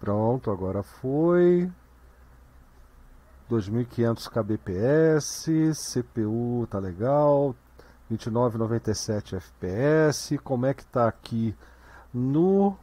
Pronto, 0.00 0.50
agora 0.50 0.82
foi. 0.82 1.70
2500 3.48 4.28
kbps, 4.28 5.46
CPU 5.76 6.66
tá 6.70 6.78
legal, 6.78 7.54
2997 8.08 9.36
fps. 9.36 10.38
Como 10.42 10.66
é 10.66 10.72
que 10.74 10.84
tá 10.86 11.06
aqui 11.06 11.54
no 12.14 12.76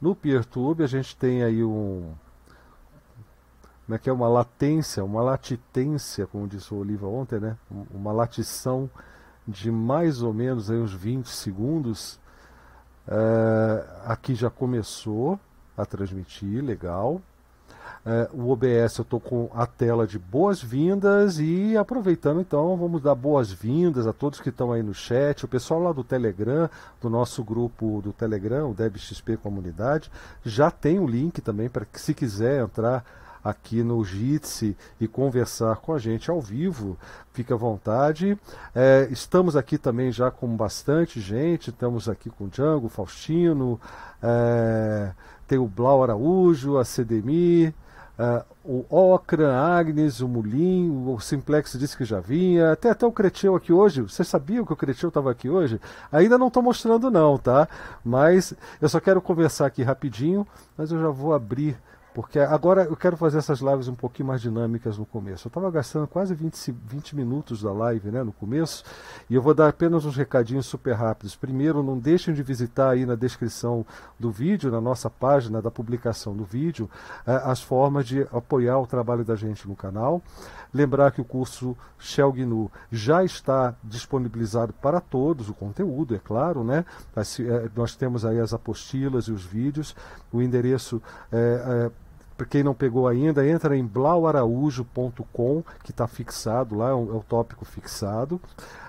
no 0.00 0.14
PeerTube? 0.14 0.82
A 0.82 0.86
gente 0.86 1.16
tem 1.16 1.42
aí 1.42 1.64
um 1.64 2.12
como 3.86 3.96
é 3.96 3.98
que 3.98 4.10
é 4.10 4.12
uma 4.12 4.28
latência, 4.28 5.02
uma 5.02 5.22
latitência, 5.22 6.26
como 6.26 6.46
disse 6.46 6.74
o 6.74 6.76
Oliva 6.76 7.06
ontem, 7.06 7.40
né? 7.40 7.56
Uma 7.90 8.12
latição 8.12 8.90
de 9.46 9.70
mais 9.70 10.20
ou 10.20 10.34
menos 10.34 10.70
aí 10.70 10.76
uns 10.76 10.92
20 10.92 11.26
segundos. 11.26 12.20
É, 13.10 13.84
aqui 14.04 14.34
já 14.34 14.50
começou 14.50 15.40
a 15.76 15.86
transmitir, 15.86 16.62
legal. 16.62 17.22
É, 18.04 18.28
o 18.32 18.50
OBS 18.50 18.98
eu 18.98 19.02
estou 19.02 19.18
com 19.18 19.50
a 19.54 19.66
tela 19.66 20.06
de 20.06 20.18
boas-vindas 20.18 21.38
e 21.38 21.76
aproveitando 21.76 22.40
então, 22.40 22.76
vamos 22.76 23.02
dar 23.02 23.14
boas-vindas 23.14 24.06
a 24.06 24.12
todos 24.12 24.40
que 24.40 24.50
estão 24.50 24.72
aí 24.72 24.82
no 24.82 24.94
chat, 24.94 25.44
o 25.44 25.48
pessoal 25.48 25.82
lá 25.82 25.92
do 25.92 26.04
Telegram, 26.04 26.70
do 27.00 27.10
nosso 27.10 27.42
grupo 27.42 28.00
do 28.02 28.12
Telegram, 28.12 28.70
o 28.70 28.74
DebXP 28.74 29.36
Comunidade, 29.38 30.10
já 30.44 30.70
tem 30.70 30.98
o 30.98 31.06
link 31.06 31.40
também 31.40 31.68
para 31.68 31.84
que 31.84 32.00
se 32.00 32.14
quiser 32.14 32.62
entrar 32.62 33.04
aqui 33.48 33.82
no 33.82 34.04
Jitsi 34.04 34.76
e 35.00 35.08
conversar 35.08 35.76
com 35.76 35.92
a 35.92 35.98
gente 35.98 36.30
ao 36.30 36.40
vivo, 36.40 36.96
fique 37.32 37.52
à 37.52 37.56
vontade. 37.56 38.38
É, 38.74 39.08
estamos 39.10 39.56
aqui 39.56 39.78
também 39.78 40.12
já 40.12 40.30
com 40.30 40.48
bastante 40.56 41.20
gente, 41.20 41.70
estamos 41.70 42.08
aqui 42.08 42.30
com 42.30 42.48
Django, 42.48 42.88
Faustino, 42.88 43.80
é, 44.22 45.12
tem 45.46 45.58
o 45.58 45.66
Blau 45.66 46.02
Araújo, 46.02 46.78
a 46.78 46.84
CDMI, 46.84 47.74
é, 48.18 48.44
o 48.64 48.84
Ocran, 48.90 49.54
Agnes, 49.54 50.20
o 50.20 50.28
Mulim, 50.28 51.06
o 51.06 51.18
Simplex 51.20 51.72
disse 51.78 51.96
que 51.96 52.04
já 52.04 52.20
vinha, 52.20 52.72
até 52.72 52.90
até 52.90 53.06
o 53.06 53.12
Creteu 53.12 53.54
aqui 53.54 53.72
hoje. 53.72 54.02
Vocês 54.02 54.26
sabiam 54.26 54.64
que 54.64 54.72
o 54.72 54.76
Creteu 54.76 55.08
estava 55.08 55.30
aqui 55.30 55.48
hoje? 55.48 55.80
Ainda 56.10 56.36
não 56.36 56.48
estou 56.48 56.62
mostrando 56.62 57.10
não, 57.10 57.38
tá? 57.38 57.68
Mas 58.04 58.52
eu 58.80 58.88
só 58.88 59.00
quero 59.00 59.22
conversar 59.22 59.66
aqui 59.66 59.82
rapidinho, 59.82 60.46
mas 60.76 60.90
eu 60.90 61.00
já 61.00 61.08
vou 61.08 61.32
abrir 61.32 61.78
porque 62.18 62.40
agora 62.40 62.82
eu 62.82 62.96
quero 62.96 63.16
fazer 63.16 63.38
essas 63.38 63.60
lives 63.60 63.86
um 63.86 63.94
pouquinho 63.94 64.26
mais 64.26 64.40
dinâmicas 64.40 64.98
no 64.98 65.06
começo. 65.06 65.46
Eu 65.46 65.50
estava 65.50 65.70
gastando 65.70 66.08
quase 66.08 66.34
20, 66.34 66.74
20 66.84 67.14
minutos 67.14 67.62
da 67.62 67.72
live 67.72 68.10
né, 68.10 68.24
no 68.24 68.32
começo, 68.32 68.82
e 69.30 69.36
eu 69.36 69.40
vou 69.40 69.54
dar 69.54 69.68
apenas 69.68 70.04
uns 70.04 70.16
recadinhos 70.16 70.66
super 70.66 70.94
rápidos. 70.94 71.36
Primeiro, 71.36 71.80
não 71.80 71.96
deixem 71.96 72.34
de 72.34 72.42
visitar 72.42 72.90
aí 72.90 73.06
na 73.06 73.14
descrição 73.14 73.86
do 74.18 74.32
vídeo, 74.32 74.68
na 74.68 74.80
nossa 74.80 75.08
página 75.08 75.62
da 75.62 75.70
publicação 75.70 76.34
do 76.36 76.42
vídeo, 76.42 76.90
eh, 77.24 77.40
as 77.44 77.62
formas 77.62 78.04
de 78.04 78.22
apoiar 78.32 78.80
o 78.80 78.86
trabalho 78.88 79.24
da 79.24 79.36
gente 79.36 79.68
no 79.68 79.76
canal. 79.76 80.20
Lembrar 80.74 81.12
que 81.12 81.20
o 81.20 81.24
curso 81.24 81.76
Shell 82.00 82.32
GNU 82.32 82.68
já 82.90 83.22
está 83.22 83.76
disponibilizado 83.84 84.72
para 84.72 85.00
todos, 85.00 85.48
o 85.48 85.54
conteúdo, 85.54 86.16
é 86.16 86.18
claro, 86.18 86.64
né? 86.64 86.84
Eh, 87.16 87.70
nós 87.76 87.94
temos 87.94 88.24
aí 88.24 88.40
as 88.40 88.52
apostilas 88.52 89.26
e 89.26 89.30
os 89.30 89.44
vídeos. 89.44 89.94
O 90.32 90.42
endereço 90.42 91.00
é, 91.30 91.90
é 91.94 92.07
para 92.38 92.46
quem 92.46 92.62
não 92.62 92.72
pegou 92.72 93.08
ainda, 93.08 93.44
entra 93.46 93.76
em 93.76 93.84
blauaraújo.com, 93.84 95.64
que 95.82 95.90
está 95.90 96.06
fixado 96.06 96.76
lá, 96.76 96.90
é, 96.90 96.94
um, 96.94 97.10
é 97.10 97.16
o 97.16 97.24
tópico 97.28 97.64
fixado. 97.64 98.40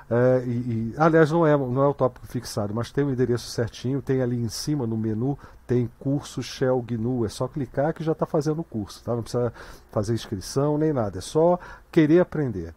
É, 0.08 0.44
e, 0.45 0.50
e, 0.50 0.94
aliás, 0.97 1.31
não 1.31 1.45
é, 1.45 1.58
não 1.58 1.81
é 1.81 1.88
o 1.88 1.94
tópico 1.94 2.27
fixado, 2.27 2.73
mas 2.75 2.92
tem 2.92 3.03
o 3.03 3.09
endereço 3.09 3.50
certinho, 3.50 4.03
tem 4.03 4.22
ali 4.22 4.38
em 4.38 4.50
cima 4.50 4.86
no 4.86 4.95
menu, 4.95 5.38
tem 5.66 5.89
curso 6.00 6.44
Shell 6.44 6.80
GNU. 6.83 7.25
É 7.25 7.30
só 7.30 7.47
clicar 7.47 7.92
que 7.92 8.03
já 8.03 8.11
está 8.11 8.27
fazendo 8.27 8.61
o 8.61 8.64
curso, 8.64 9.03
tá? 9.03 9.16
não 9.16 9.23
precisa 9.23 9.52
fazer 9.92 10.14
inscrição 10.14 10.77
nem 10.77 10.94
nada, 10.94 11.17
é 11.17 11.22
só 11.22 11.59
querer 11.92 12.20
aprender. 12.20 12.75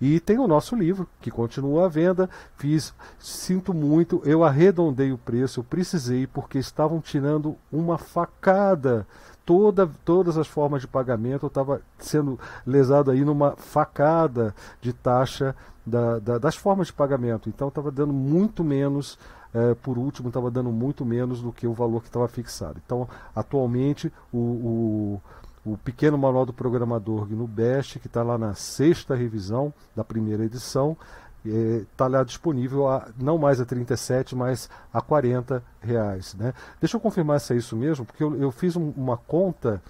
E 0.00 0.18
tem 0.18 0.38
o 0.38 0.48
nosso 0.48 0.74
livro, 0.74 1.08
que 1.20 1.30
continua 1.30 1.86
à 1.86 1.88
venda. 1.88 2.28
Fiz, 2.56 2.92
sinto 3.20 3.72
muito, 3.72 4.20
eu 4.24 4.42
arredondei 4.42 5.12
o 5.12 5.18
preço, 5.18 5.60
eu 5.60 5.64
precisei, 5.64 6.26
porque 6.26 6.58
estavam 6.58 7.00
tirando 7.00 7.56
uma 7.70 7.96
facada 7.98 9.06
toda, 9.44 9.90
todas 10.04 10.38
as 10.38 10.46
formas 10.46 10.82
de 10.82 10.88
pagamento 10.88 11.46
estava 11.46 11.80
sendo 11.98 12.38
lesado 12.66 13.10
aí 13.10 13.24
numa 13.24 13.52
facada 13.52 14.54
de 14.80 14.92
taxa 14.92 15.54
da, 15.84 16.18
da, 16.18 16.38
das 16.38 16.56
formas 16.56 16.88
de 16.88 16.92
pagamento. 16.92 17.48
Então 17.48 17.68
estava 17.68 17.90
dando 17.90 18.12
muito 18.12 18.62
menos, 18.62 19.18
eh, 19.54 19.74
por 19.82 19.98
último, 19.98 20.28
estava 20.28 20.50
dando 20.50 20.70
muito 20.70 21.04
menos 21.04 21.42
do 21.42 21.52
que 21.52 21.66
o 21.66 21.72
valor 21.72 22.00
que 22.00 22.08
estava 22.08 22.28
fixado. 22.28 22.80
Então, 22.84 23.08
atualmente, 23.34 24.12
o, 24.32 24.38
o 24.38 25.20
o 25.64 25.78
pequeno 25.78 26.18
manual 26.18 26.44
do 26.44 26.52
programador 26.52 27.26
no 27.30 27.46
Best, 27.46 28.00
que 28.00 28.08
está 28.08 28.22
lá 28.22 28.36
na 28.36 28.54
sexta 28.54 29.14
revisão 29.14 29.72
da 29.94 30.02
primeira 30.02 30.44
edição, 30.44 30.96
está 31.44 32.06
lá 32.06 32.22
disponível 32.22 32.88
a 32.88 33.08
não 33.18 33.36
mais 33.36 33.60
a 33.60 33.64
37, 33.64 34.34
mas 34.36 34.70
a 34.92 35.00
40 35.00 35.62
reais. 35.80 36.34
Né? 36.34 36.54
Deixa 36.80 36.96
eu 36.96 37.00
confirmar 37.00 37.40
se 37.40 37.52
é 37.52 37.56
isso 37.56 37.76
mesmo, 37.76 38.04
porque 38.04 38.22
eu, 38.22 38.36
eu 38.36 38.50
fiz 38.50 38.76
um, 38.76 38.92
uma 38.96 39.16
conta 39.16 39.82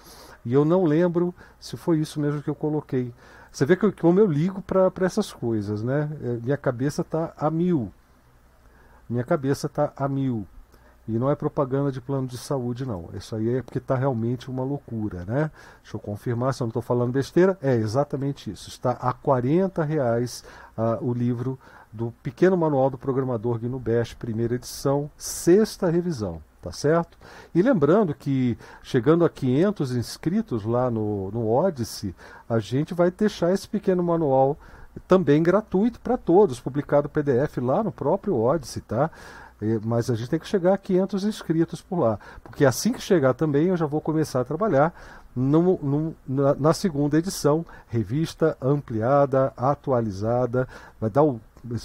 e 0.45 0.53
eu 0.53 0.65
não 0.65 0.83
lembro 0.83 1.33
se 1.59 1.77
foi 1.77 1.99
isso 1.99 2.19
mesmo 2.19 2.41
que 2.41 2.49
eu 2.49 2.55
coloquei. 2.55 3.13
Você 3.51 3.65
vê 3.65 3.75
que 3.75 3.85
eu, 3.85 3.93
como 3.93 4.19
eu 4.19 4.25
ligo 4.25 4.61
para 4.61 4.91
essas 5.01 5.31
coisas, 5.31 5.83
né? 5.83 6.09
É, 6.23 6.27
minha 6.43 6.57
cabeça 6.57 7.01
está 7.01 7.33
a 7.37 7.51
mil. 7.51 7.93
Minha 9.07 9.23
cabeça 9.23 9.67
está 9.67 9.93
a 9.95 10.07
mil. 10.07 10.47
E 11.07 11.11
não 11.13 11.29
é 11.29 11.35
propaganda 11.35 11.91
de 11.91 11.99
plano 11.99 12.27
de 12.27 12.37
saúde, 12.37 12.85
não. 12.85 13.09
Isso 13.13 13.35
aí 13.35 13.55
é 13.55 13.61
porque 13.61 13.77
está 13.77 13.95
realmente 13.95 14.49
uma 14.49 14.63
loucura, 14.63 15.25
né? 15.25 15.51
Deixa 15.81 15.97
eu 15.97 15.99
confirmar 15.99 16.53
se 16.53 16.63
eu 16.63 16.65
não 16.65 16.69
estou 16.69 16.81
falando 16.81 17.11
besteira. 17.11 17.57
É 17.61 17.75
exatamente 17.75 18.49
isso. 18.49 18.69
Está 18.69 18.91
a 18.91 19.11
40 19.11 19.83
reais 19.83 20.45
uh, 20.77 21.05
o 21.05 21.13
livro 21.13 21.59
do 21.91 22.13
Pequeno 22.23 22.55
Manual 22.55 22.89
do 22.89 22.97
Programador 22.97 23.59
GNU 23.59 23.79
Bash, 23.79 24.13
primeira 24.13 24.55
edição, 24.55 25.11
sexta 25.17 25.89
revisão. 25.89 26.41
Tá 26.61 26.71
certo? 26.71 27.17
E 27.53 27.61
lembrando 27.61 28.15
que 28.15 28.57
chegando 28.81 29.25
a 29.25 29.29
500 29.29 29.97
inscritos 29.97 30.63
lá 30.63 30.89
no, 30.89 31.29
no 31.31 31.49
Odyssey, 31.49 32.15
a 32.47 32.57
gente 32.57 32.93
vai 32.93 33.11
deixar 33.11 33.51
esse 33.51 33.67
pequeno 33.67 34.01
manual 34.01 34.57
também 35.05 35.43
gratuito 35.43 35.99
para 35.99 36.17
todos, 36.17 36.61
publicado 36.61 37.09
PDF 37.09 37.57
lá 37.57 37.83
no 37.83 37.91
próprio 37.91 38.37
Odyssey, 38.37 38.81
tá? 38.81 39.11
Mas 39.83 40.09
a 40.09 40.15
gente 40.15 40.29
tem 40.29 40.39
que 40.39 40.47
chegar 40.47 40.73
a 40.73 40.77
500 40.77 41.23
inscritos 41.23 41.81
por 41.81 41.99
lá, 41.99 42.19
porque 42.43 42.65
assim 42.65 42.91
que 42.91 43.01
chegar 43.01 43.33
também 43.33 43.67
eu 43.67 43.77
já 43.77 43.85
vou 43.85 44.01
começar 44.01 44.41
a 44.41 44.45
trabalhar 44.45 44.93
no, 45.35 45.79
no, 45.81 46.15
na, 46.27 46.53
na, 46.55 46.73
segunda 46.73 47.17
edição, 47.17 47.65
revista 47.87 48.55
ampliada, 48.61 49.51
atualizada, 49.57 50.67
vai 50.99 51.09
dar 51.09 51.23
o 51.23 51.39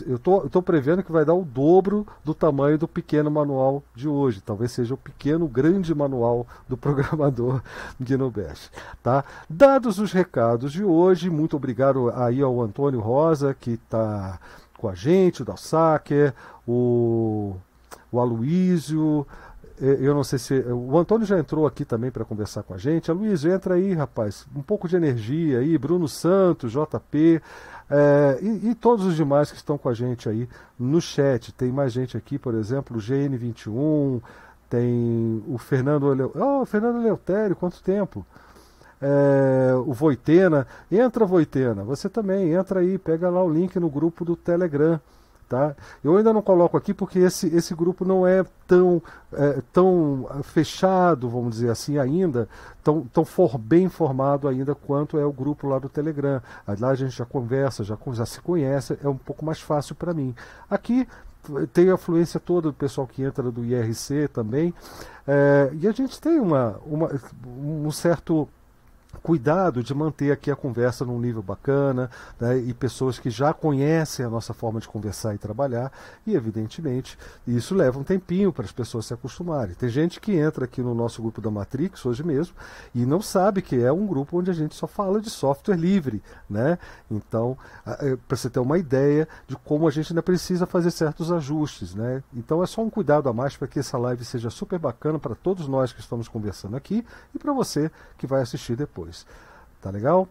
eu 0.08 0.16
estou 0.16 0.60
prevendo 0.60 1.04
que 1.04 1.12
vai 1.12 1.24
dar 1.24 1.34
o 1.34 1.44
dobro 1.44 2.04
do 2.24 2.34
tamanho 2.34 2.76
do 2.76 2.88
pequeno 2.88 3.30
manual 3.30 3.82
de 3.94 4.08
hoje. 4.08 4.40
Talvez 4.40 4.72
seja 4.72 4.94
o 4.94 4.98
pequeno, 4.98 5.46
grande 5.46 5.94
manual 5.94 6.46
do 6.68 6.76
programador 6.76 7.62
GNU 8.00 8.28
Bash. 8.28 8.72
Tá? 9.02 9.24
Dados 9.48 10.00
os 10.00 10.10
recados 10.10 10.72
de 10.72 10.82
hoje, 10.82 11.30
muito 11.30 11.56
obrigado 11.56 12.10
aí 12.10 12.42
ao 12.42 12.60
Antônio 12.60 12.98
Rosa, 12.98 13.54
que 13.54 13.72
está 13.72 14.40
com 14.76 14.88
a 14.88 14.94
gente, 14.94 15.42
o 15.42 15.44
Dalsacker, 15.44 16.34
o 16.66 17.56
o 18.10 18.20
Aloísio, 18.20 19.26
eh, 19.80 19.98
eu 20.00 20.14
não 20.14 20.24
sei 20.24 20.38
se. 20.38 20.54
O 20.60 20.96
Antônio 20.98 21.26
já 21.26 21.38
entrou 21.38 21.66
aqui 21.66 21.84
também 21.84 22.10
para 22.10 22.24
conversar 22.24 22.62
com 22.62 22.74
a 22.74 22.78
gente. 22.78 23.10
Aloysio, 23.10 23.52
entra 23.52 23.74
aí, 23.74 23.92
rapaz. 23.94 24.46
Um 24.54 24.62
pouco 24.62 24.88
de 24.88 24.96
energia 24.96 25.58
aí. 25.58 25.76
Bruno 25.78 26.08
Santos, 26.08 26.72
JP. 26.72 27.40
É, 27.90 28.38
e, 28.42 28.70
e, 28.70 28.74
todos 28.74 29.06
os 29.06 29.16
demais 29.16 29.50
que 29.50 29.56
estão 29.56 29.78
com 29.78 29.88
a 29.88 29.94
gente 29.94 30.28
aí 30.28 30.48
no 30.78 31.00
chat. 31.00 31.52
Tem 31.52 31.70
mais 31.72 31.92
gente 31.92 32.16
aqui, 32.16 32.38
por 32.38 32.54
exemplo, 32.54 32.96
o 32.96 33.00
GN21, 33.00 34.20
tem 34.68 35.42
o 35.48 35.56
Fernando 35.56 36.12
Eleutério. 36.12 36.46
Oh, 36.46 36.66
Fernando 36.66 36.98
Eleutério, 36.98 37.56
quanto 37.56 37.82
tempo? 37.82 38.26
É, 39.00 39.72
o 39.86 39.92
Voitena. 39.92 40.66
Entra, 40.90 41.24
Voitena. 41.24 41.82
Você 41.84 42.08
também, 42.08 42.52
entra 42.52 42.80
aí, 42.80 42.98
pega 42.98 43.30
lá 43.30 43.42
o 43.42 43.50
link 43.50 43.78
no 43.78 43.88
grupo 43.88 44.24
do 44.24 44.36
Telegram. 44.36 45.00
Tá? 45.48 45.74
Eu 46.04 46.14
ainda 46.18 46.30
não 46.30 46.42
coloco 46.42 46.76
aqui 46.76 46.92
porque 46.92 47.18
esse, 47.20 47.46
esse 47.56 47.74
grupo 47.74 48.04
não 48.04 48.26
é 48.26 48.44
tão, 48.66 49.02
é, 49.32 49.62
tão 49.72 50.28
fechado, 50.42 51.26
vamos 51.26 51.52
dizer 51.52 51.70
assim, 51.70 51.96
ainda, 51.96 52.46
tão, 52.84 53.06
tão 53.06 53.24
for, 53.24 53.56
bem 53.56 53.88
formado 53.88 54.46
ainda 54.46 54.74
quanto 54.74 55.16
é 55.16 55.24
o 55.24 55.32
grupo 55.32 55.66
lá 55.66 55.78
do 55.78 55.88
Telegram. 55.88 56.42
Lá 56.78 56.90
a 56.90 56.94
gente 56.94 57.16
já 57.16 57.24
conversa, 57.24 57.82
já, 57.82 57.96
já 58.12 58.26
se 58.26 58.42
conhece, 58.42 58.98
é 59.02 59.08
um 59.08 59.16
pouco 59.16 59.42
mais 59.42 59.58
fácil 59.58 59.94
para 59.94 60.12
mim. 60.12 60.34
Aqui 60.68 61.08
tem 61.72 61.88
a 61.88 61.94
afluência 61.94 62.38
toda 62.38 62.68
do 62.68 62.74
pessoal 62.74 63.06
que 63.06 63.22
entra 63.22 63.50
do 63.50 63.64
IRC 63.64 64.28
também, 64.28 64.74
é, 65.26 65.70
e 65.80 65.88
a 65.88 65.92
gente 65.92 66.20
tem 66.20 66.38
uma, 66.38 66.78
uma, 66.84 67.10
um 67.46 67.90
certo 67.90 68.46
cuidado 69.22 69.82
de 69.82 69.94
manter 69.94 70.30
aqui 70.30 70.50
a 70.50 70.56
conversa 70.56 71.04
num 71.04 71.18
nível 71.18 71.42
bacana 71.42 72.10
né, 72.38 72.58
e 72.58 72.74
pessoas 72.74 73.18
que 73.18 73.30
já 73.30 73.52
conhecem 73.52 74.24
a 74.24 74.28
nossa 74.28 74.52
forma 74.52 74.80
de 74.80 74.88
conversar 74.88 75.34
e 75.34 75.38
trabalhar 75.38 75.90
e 76.26 76.34
evidentemente 76.34 77.18
isso 77.46 77.74
leva 77.74 77.98
um 77.98 78.04
tempinho 78.04 78.52
para 78.52 78.64
as 78.64 78.72
pessoas 78.72 79.06
se 79.06 79.14
acostumarem. 79.14 79.74
Tem 79.74 79.88
gente 79.88 80.20
que 80.20 80.32
entra 80.36 80.66
aqui 80.66 80.82
no 80.82 80.94
nosso 80.94 81.22
grupo 81.22 81.40
da 81.40 81.50
Matrix 81.50 82.04
hoje 82.04 82.22
mesmo 82.22 82.54
e 82.94 83.06
não 83.06 83.20
sabe 83.20 83.62
que 83.62 83.82
é 83.82 83.90
um 83.90 84.06
grupo 84.06 84.38
onde 84.38 84.50
a 84.50 84.54
gente 84.54 84.74
só 84.74 84.86
fala 84.86 85.20
de 85.20 85.30
software 85.30 85.76
livre, 85.76 86.22
né? 86.48 86.78
Então, 87.10 87.56
é, 87.86 88.16
para 88.16 88.36
você 88.36 88.50
ter 88.50 88.60
uma 88.60 88.78
ideia 88.78 89.26
de 89.46 89.56
como 89.56 89.88
a 89.88 89.90
gente 89.90 90.12
ainda 90.12 90.22
precisa 90.22 90.66
fazer 90.66 90.90
certos 90.90 91.32
ajustes, 91.32 91.94
né? 91.94 92.22
Então 92.34 92.62
é 92.62 92.66
só 92.66 92.82
um 92.82 92.90
cuidado 92.90 93.28
a 93.28 93.32
mais 93.32 93.56
para 93.56 93.68
que 93.68 93.78
essa 93.78 93.96
live 93.96 94.24
seja 94.24 94.50
super 94.50 94.78
bacana 94.78 95.18
para 95.18 95.34
todos 95.34 95.66
nós 95.66 95.92
que 95.92 96.00
estamos 96.00 96.28
conversando 96.28 96.76
aqui 96.76 97.04
e 97.34 97.38
para 97.38 97.52
você 97.52 97.90
que 98.16 98.26
vai 98.26 98.42
assistir 98.42 98.76
depois. 98.76 98.97
Tá 99.80 99.90
legal? 99.90 100.28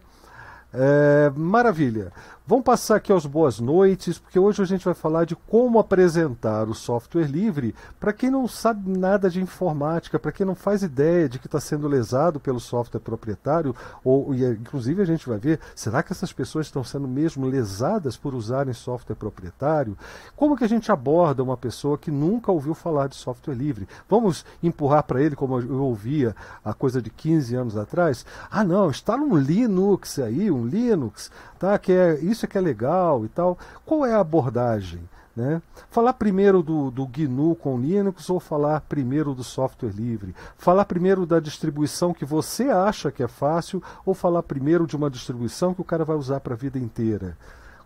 É, 0.72 1.30
maravilha. 1.34 2.12
Vamos 2.48 2.64
passar 2.64 2.96
aqui 2.96 3.12
aos 3.12 3.26
boas 3.26 3.60
noites, 3.60 4.18
porque 4.18 4.38
hoje 4.38 4.62
a 4.62 4.64
gente 4.64 4.82
vai 4.82 4.94
falar 4.94 5.26
de 5.26 5.36
como 5.36 5.78
apresentar 5.78 6.66
o 6.66 6.74
software 6.74 7.26
livre 7.26 7.74
para 8.00 8.10
quem 8.10 8.30
não 8.30 8.48
sabe 8.48 8.88
nada 8.88 9.28
de 9.28 9.38
informática, 9.38 10.18
para 10.18 10.32
quem 10.32 10.46
não 10.46 10.54
faz 10.54 10.82
ideia 10.82 11.28
de 11.28 11.38
que 11.38 11.46
está 11.46 11.60
sendo 11.60 11.86
lesado 11.86 12.40
pelo 12.40 12.58
software 12.58 13.02
proprietário, 13.02 13.76
ou 14.02 14.34
e, 14.34 14.46
inclusive 14.46 15.02
a 15.02 15.04
gente 15.04 15.28
vai 15.28 15.36
ver, 15.36 15.60
será 15.74 16.02
que 16.02 16.10
essas 16.10 16.32
pessoas 16.32 16.64
estão 16.64 16.82
sendo 16.82 17.06
mesmo 17.06 17.44
lesadas 17.44 18.16
por 18.16 18.34
usarem 18.34 18.72
software 18.72 19.16
proprietário? 19.16 19.94
Como 20.34 20.56
que 20.56 20.64
a 20.64 20.68
gente 20.68 20.90
aborda 20.90 21.42
uma 21.42 21.54
pessoa 21.54 21.98
que 21.98 22.10
nunca 22.10 22.50
ouviu 22.50 22.72
falar 22.72 23.08
de 23.08 23.16
software 23.16 23.56
livre? 23.56 23.86
Vamos 24.08 24.46
empurrar 24.62 25.02
para 25.02 25.20
ele, 25.20 25.36
como 25.36 25.60
eu 25.60 25.82
ouvia 25.82 26.34
a 26.64 26.72
coisa 26.72 27.02
de 27.02 27.10
15 27.10 27.54
anos 27.54 27.76
atrás? 27.76 28.24
Ah, 28.50 28.64
não, 28.64 28.88
instala 28.88 29.20
um 29.20 29.36
Linux 29.36 30.18
aí, 30.18 30.50
um 30.50 30.66
Linux, 30.66 31.30
tá? 31.58 31.78
Que 31.78 31.92
é 31.92 32.18
isso 32.20 32.44
é 32.44 32.48
que 32.48 32.56
é 32.56 32.60
legal 32.60 33.24
e 33.24 33.28
tal. 33.28 33.58
Qual 33.84 34.06
é 34.06 34.14
a 34.14 34.20
abordagem? 34.20 35.00
Né? 35.36 35.62
Falar 35.88 36.14
primeiro 36.14 36.64
do, 36.64 36.90
do 36.90 37.06
GNU 37.06 37.54
com 37.54 37.78
Linux 37.78 38.28
ou 38.28 38.40
falar 38.40 38.80
primeiro 38.80 39.34
do 39.34 39.44
software 39.44 39.90
livre? 39.90 40.34
Falar 40.56 40.84
primeiro 40.84 41.24
da 41.24 41.38
distribuição 41.38 42.12
que 42.12 42.24
você 42.24 42.64
acha 42.64 43.12
que 43.12 43.22
é 43.22 43.28
fácil 43.28 43.80
ou 44.04 44.14
falar 44.14 44.42
primeiro 44.42 44.84
de 44.84 44.96
uma 44.96 45.08
distribuição 45.08 45.72
que 45.72 45.80
o 45.80 45.84
cara 45.84 46.04
vai 46.04 46.16
usar 46.16 46.40
para 46.40 46.54
a 46.54 46.56
vida 46.56 46.76
inteira? 46.76 47.36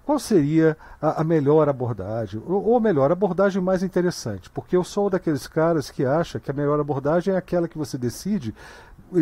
Qual 0.04 0.19
seria 0.19 0.76
a, 1.00 1.20
a 1.20 1.24
melhor 1.24 1.69
abordagem? 1.69 2.42
Ou, 2.46 2.64
ou 2.70 2.76
a 2.76 2.80
melhor 2.80 3.12
abordagem 3.12 3.62
mais 3.62 3.82
interessante? 3.82 4.50
Porque 4.50 4.76
eu 4.76 4.82
sou 4.82 5.08
daqueles 5.08 5.46
caras 5.46 5.90
que 5.90 6.04
acha 6.04 6.40
que 6.40 6.50
a 6.50 6.54
melhor 6.54 6.80
abordagem 6.80 7.34
é 7.34 7.36
aquela 7.36 7.69
que 7.69 7.78
você 7.78 7.96
decide 7.96 8.54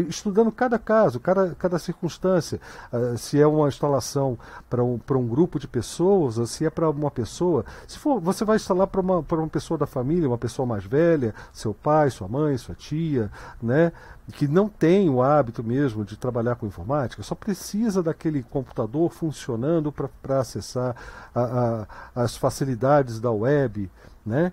estudando 0.09 0.51
cada 0.53 0.79
caso, 0.79 1.21
cada, 1.21 1.55
cada 1.55 1.79
circunstância. 1.79 2.61
Uh, 2.93 3.17
se 3.17 3.41
é 3.41 3.47
uma 3.47 3.69
instalação 3.69 4.39
para 4.69 4.83
um, 4.83 5.01
um 5.11 5.27
grupo 5.27 5.59
de 5.59 5.69
pessoas, 5.69 6.39
ou 6.39 6.47
se 6.47 6.65
é 6.65 6.71
para 6.71 6.89
uma 6.89 7.11
pessoa. 7.11 7.65
Se 7.87 7.99
for, 7.99 8.21
você 8.21 8.45
vai 8.45 8.57
instalar 8.57 8.87
para 8.87 9.01
uma, 9.01 9.25
uma 9.31 9.49
pessoa 9.49 9.79
da 9.79 9.87
família, 9.87 10.29
uma 10.29 10.39
pessoa 10.39 10.67
mais 10.67 10.85
velha, 10.85 11.35
seu 11.53 11.75
pai, 11.75 12.11
sua 12.11 12.29
mãe, 12.29 12.57
sua 12.57 12.75
tia, 12.75 13.31
né? 13.63 13.93
que 14.31 14.47
não 14.47 14.69
tem 14.69 15.11
o 15.11 15.23
hábito 15.23 15.63
mesmo 15.63 16.05
de 16.05 16.17
trabalhar 16.17 16.57
com 16.57 16.67
informática, 16.67 17.23
só 17.23 17.35
precisa 17.35 18.03
daquele 18.03 18.43
computador 18.43 19.11
funcionando 19.11 19.93
para 19.93 20.41
acessar 20.41 20.95
a, 21.35 21.87
a, 22.15 22.23
as 22.23 22.37
facilidades 22.37 23.21
da 23.21 23.31
web, 23.31 23.91
né? 24.25 24.53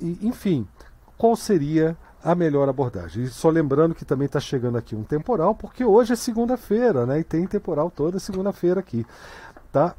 E, 0.00 0.18
enfim, 0.26 0.66
qual 1.16 1.36
seria 1.36 1.96
a 2.24 2.34
melhor 2.34 2.68
abordagem. 2.68 3.24
E 3.24 3.28
só 3.28 3.50
lembrando 3.50 3.94
que 3.94 4.04
também 4.04 4.24
está 4.24 4.40
chegando 4.40 4.78
aqui 4.78 4.96
um 4.96 5.04
temporal, 5.04 5.54
porque 5.54 5.84
hoje 5.84 6.14
é 6.14 6.16
segunda-feira, 6.16 7.04
né? 7.04 7.20
E 7.20 7.24
tem 7.24 7.46
temporal 7.46 7.90
toda 7.90 8.18
segunda-feira 8.18 8.80
aqui, 8.80 9.06
tá? 9.70 9.94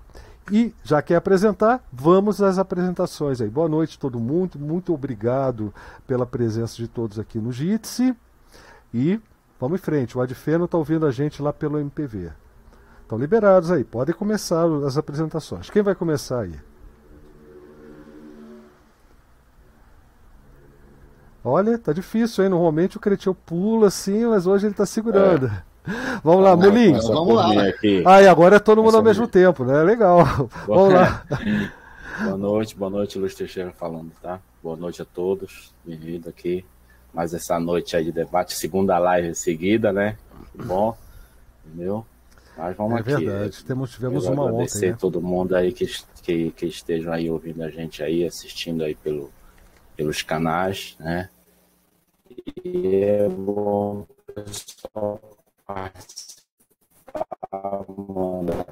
E 0.51 0.73
já 0.83 1.01
quer 1.01 1.15
apresentar, 1.15 1.83
vamos 1.93 2.41
às 2.41 2.57
apresentações 2.57 3.41
aí. 3.41 3.49
Boa 3.49 3.69
noite 3.69 3.99
todo 3.99 4.19
mundo, 4.19 4.57
muito 4.57 4.93
obrigado 4.93 5.73
pela 6.07 6.25
presença 6.25 6.75
de 6.75 6.87
todos 6.87 7.19
aqui 7.19 7.37
no 7.37 7.51
Jitsi. 7.51 8.15
E 8.91 9.19
vamos 9.59 9.79
em 9.79 9.83
frente, 9.83 10.17
o 10.17 10.21
Adfeno 10.21 10.65
está 10.65 10.77
ouvindo 10.77 11.05
a 11.05 11.11
gente 11.11 11.41
lá 11.41 11.53
pelo 11.53 11.79
MPV. 11.79 12.31
Estão 13.03 13.19
liberados 13.19 13.69
aí, 13.69 13.83
podem 13.83 14.15
começar 14.15 14.65
as 14.85 14.97
apresentações. 14.97 15.69
Quem 15.69 15.83
vai 15.83 15.93
começar 15.93 16.41
aí? 16.41 16.55
Olha, 21.47 21.77
tá 21.77 21.93
difícil, 21.93 22.43
hein? 22.43 22.49
Normalmente 22.49 22.97
o 22.97 22.99
Cretil 22.99 23.35
pula 23.35 23.89
assim, 23.89 24.25
mas 24.25 24.47
hoje 24.47 24.65
ele 24.65 24.73
tá 24.73 24.83
segurando. 24.83 25.45
É. 25.45 25.63
Vamos 26.23 26.43
lá, 26.43 26.55
Mulim. 26.55 26.93
Vamos 26.93 27.35
lá. 27.35 27.49
Ah, 28.03 28.21
e 28.23 28.27
agora 28.27 28.55
é 28.55 28.59
todo 28.59 28.81
mundo 28.81 28.97
ao 28.97 29.03
mesmo 29.03 29.27
tempo, 29.27 29.63
né? 29.63 29.83
Legal. 29.83 30.25
Vamos 30.65 30.91
lá. 30.91 31.23
Boa 32.23 32.37
noite, 32.37 32.75
boa 32.77 32.89
noite, 32.89 33.19
Luiz 33.19 33.35
Teixeira 33.35 33.73
falando, 33.73 34.09
tá? 34.21 34.39
Boa 34.63 34.77
noite 34.77 35.01
a 35.01 35.05
todos. 35.05 35.73
Bem-vindo 35.83 36.29
aqui. 36.29 36.63
Mais 37.13 37.33
essa 37.33 37.59
noite 37.59 37.97
aí 37.97 38.05
de 38.05 38.11
debate, 38.13 38.53
segunda 38.53 38.97
live 38.97 39.35
seguida, 39.35 39.91
né? 39.91 40.15
bom, 40.55 40.97
entendeu? 41.65 42.05
Mas 42.57 42.77
vamos 42.77 42.97
é 42.97 42.99
aqui. 43.01 43.11
É 43.11 43.17
verdade, 43.17 43.65
Temos, 43.65 43.91
tivemos 43.91 44.25
uma 44.27 44.47
agradecer 44.47 44.77
ontem. 44.77 44.89
Né? 44.91 44.97
todo 44.97 45.21
mundo 45.21 45.57
aí 45.57 45.73
que, 45.73 45.85
que, 46.23 46.51
que 46.51 46.65
estejam 46.67 47.11
aí 47.11 47.29
ouvindo 47.29 47.61
a 47.61 47.69
gente 47.69 48.01
aí, 48.01 48.25
assistindo 48.25 48.85
aí 48.85 48.95
pelo, 48.95 49.29
pelos 49.97 50.21
canais, 50.21 50.95
né? 51.01 51.29
E 52.63 53.03
é 53.03 53.29
bom 53.29 54.05
pessoal 54.33 55.19
participar, 55.65 56.43
mandar. 57.87 58.65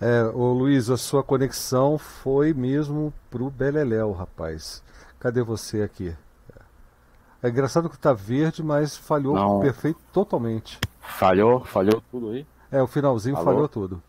É, 0.00 0.22
ô 0.34 0.52
Luiz, 0.52 0.88
a 0.90 0.96
sua 0.96 1.22
conexão 1.24 1.98
foi 1.98 2.54
mesmo 2.54 3.12
pro 3.28 3.50
Beleléu, 3.50 4.12
rapaz. 4.12 4.82
Cadê 5.18 5.42
você 5.42 5.82
aqui? 5.82 6.16
É 7.42 7.48
engraçado 7.48 7.90
que 7.90 7.98
tá 7.98 8.12
verde, 8.12 8.62
mas 8.62 8.96
falhou 8.96 9.34
Não. 9.34 9.60
perfeito 9.60 10.00
totalmente. 10.12 10.78
Falhou? 11.00 11.64
Falhou 11.64 12.02
tudo 12.10 12.30
aí? 12.30 12.46
É, 12.70 12.82
o 12.82 12.86
finalzinho 12.86 13.36
Falou? 13.36 13.52
falhou 13.52 13.68
tudo. 13.68 14.02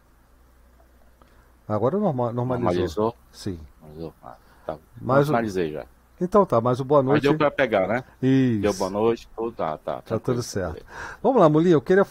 Agora 1.69 1.97
norma 1.97 2.33
normalizou. 2.33 2.65
Normalizou? 2.65 3.15
Sim. 3.31 3.59
Normalizou. 3.79 4.13
Ah, 4.23 4.35
tá. 4.65 4.77
Mas 4.99 5.27
Normalizei 5.27 5.71
já. 5.71 5.85
Então 6.21 6.45
tá, 6.45 6.59
mas 6.59 6.81
o 6.81 6.83
boa 6.83 7.01
noite. 7.01 7.23
Mas 7.23 7.31
deu 7.31 7.37
pra 7.37 7.49
pegar, 7.49 7.87
né? 7.87 8.03
Isso. 8.21 8.61
Deu 8.61 8.73
boa 8.73 8.89
noite, 8.89 9.29
tudo, 9.37 9.53
tá, 9.53 9.77
tá. 9.77 10.01
Tá 10.01 10.19
tudo 10.19 10.43
certo. 10.43 10.85
Vamos 11.23 11.39
lá, 11.39 11.47
Mulinha, 11.47 11.75
eu 11.75 11.81
queria 11.81 12.05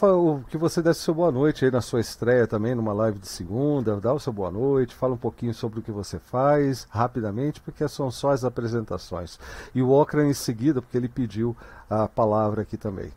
que 0.49 0.57
você 0.57 0.81
desse 0.81 1.01
seu 1.01 1.13
boa 1.13 1.31
noite 1.31 1.65
aí 1.65 1.71
na 1.71 1.83
sua 1.83 2.01
estreia 2.01 2.47
também, 2.47 2.75
numa 2.75 2.95
live 2.95 3.19
de 3.19 3.29
segunda. 3.29 4.01
Dá 4.01 4.15
o 4.15 4.19
seu 4.19 4.33
boa 4.33 4.51
noite, 4.51 4.95
fala 4.95 5.13
um 5.13 5.19
pouquinho 5.19 5.53
sobre 5.53 5.81
o 5.81 5.83
que 5.83 5.93
você 5.93 6.19
faz, 6.19 6.87
rapidamente, 6.89 7.61
porque 7.61 7.87
são 7.87 8.11
só 8.11 8.31
as 8.31 8.45
apresentações. 8.45 9.39
E 9.75 9.83
o 9.83 9.91
Ocra 9.91 10.25
em 10.25 10.33
seguida, 10.33 10.81
porque 10.81 10.97
ele 10.97 11.09
pediu 11.09 11.55
a 11.91 12.09
palavra 12.09 12.63
aqui 12.63 12.79
também. 12.79 13.13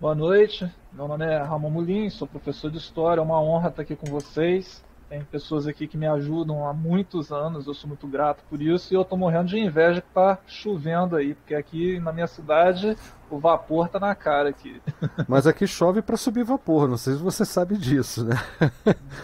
Boa 0.00 0.14
noite, 0.14 0.68
meu 0.92 1.06
nome 1.06 1.24
é 1.24 1.38
Ramon 1.38 1.70
Mulim, 1.70 2.10
sou 2.10 2.26
professor 2.26 2.68
de 2.70 2.78
História, 2.78 3.20
é 3.20 3.24
uma 3.24 3.40
honra 3.40 3.68
estar 3.68 3.82
aqui 3.82 3.94
com 3.94 4.06
vocês. 4.06 4.84
Tem 5.08 5.22
pessoas 5.22 5.66
aqui 5.68 5.86
que 5.86 5.96
me 5.96 6.06
ajudam 6.06 6.66
há 6.66 6.72
muitos 6.72 7.30
anos, 7.30 7.66
eu 7.66 7.74
sou 7.74 7.86
muito 7.86 8.06
grato 8.06 8.42
por 8.50 8.60
isso 8.60 8.92
e 8.92 8.96
eu 8.96 9.02
estou 9.02 9.16
morrendo 9.16 9.48
de 9.48 9.58
inveja 9.58 10.00
que 10.00 10.08
está 10.08 10.38
chovendo 10.46 11.14
aí, 11.14 11.34
porque 11.34 11.54
aqui 11.54 12.00
na 12.00 12.12
minha 12.12 12.26
cidade 12.26 12.96
o 13.30 13.38
vapor 13.38 13.88
tá 13.88 14.00
na 14.00 14.14
cara 14.14 14.48
aqui. 14.48 14.82
Mas 15.28 15.46
aqui 15.46 15.66
chove 15.66 16.02
para 16.02 16.16
subir 16.16 16.44
vapor, 16.44 16.88
não 16.88 16.96
sei 16.96 17.14
se 17.14 17.22
você 17.22 17.44
sabe 17.44 17.78
disso, 17.78 18.24
né? 18.24 18.34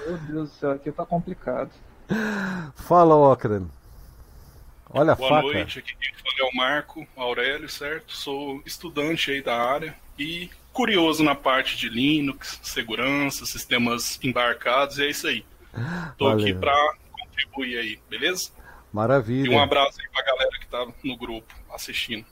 Meu 0.06 0.18
Deus 0.18 0.50
do 0.50 0.54
céu, 0.54 0.70
aqui 0.70 0.88
está 0.88 1.04
complicado. 1.04 1.70
Fala, 2.76 3.16
Ocran. 3.16 3.66
Olha 4.88 5.12
a 5.12 5.16
Boa 5.16 5.28
faca. 5.28 5.42
Boa 5.42 5.54
noite, 5.54 5.78
aqui 5.80 5.94
quem 5.96 6.12
fala 6.14 6.48
é 6.48 6.52
o 6.52 6.56
Marco 6.56 7.06
Aurélio, 7.16 7.68
certo? 7.68 8.12
Sou 8.16 8.62
estudante 8.64 9.30
aí 9.32 9.42
da 9.42 9.56
área 9.56 9.94
e 10.18 10.50
curioso 10.72 11.22
na 11.22 11.34
parte 11.34 11.76
de 11.76 11.88
Linux, 11.88 12.60
segurança, 12.62 13.44
sistemas 13.46 14.18
embarcados, 14.22 14.98
e 14.98 15.04
é 15.04 15.10
isso 15.10 15.26
aí. 15.26 15.44
Tô 16.16 16.28
Valeu. 16.28 16.46
aqui 16.46 16.54
para 16.54 16.94
contribuir 17.12 17.78
aí, 17.78 18.00
beleza? 18.08 18.50
Maravilha. 18.92 19.52
E 19.52 19.54
um 19.54 19.60
abraço 19.60 20.00
aí 20.00 20.08
pra 20.10 20.24
galera 20.24 20.58
que 20.58 20.66
tá 20.66 20.86
no 21.04 21.16
grupo 21.16 21.54
assistindo. 21.72 22.26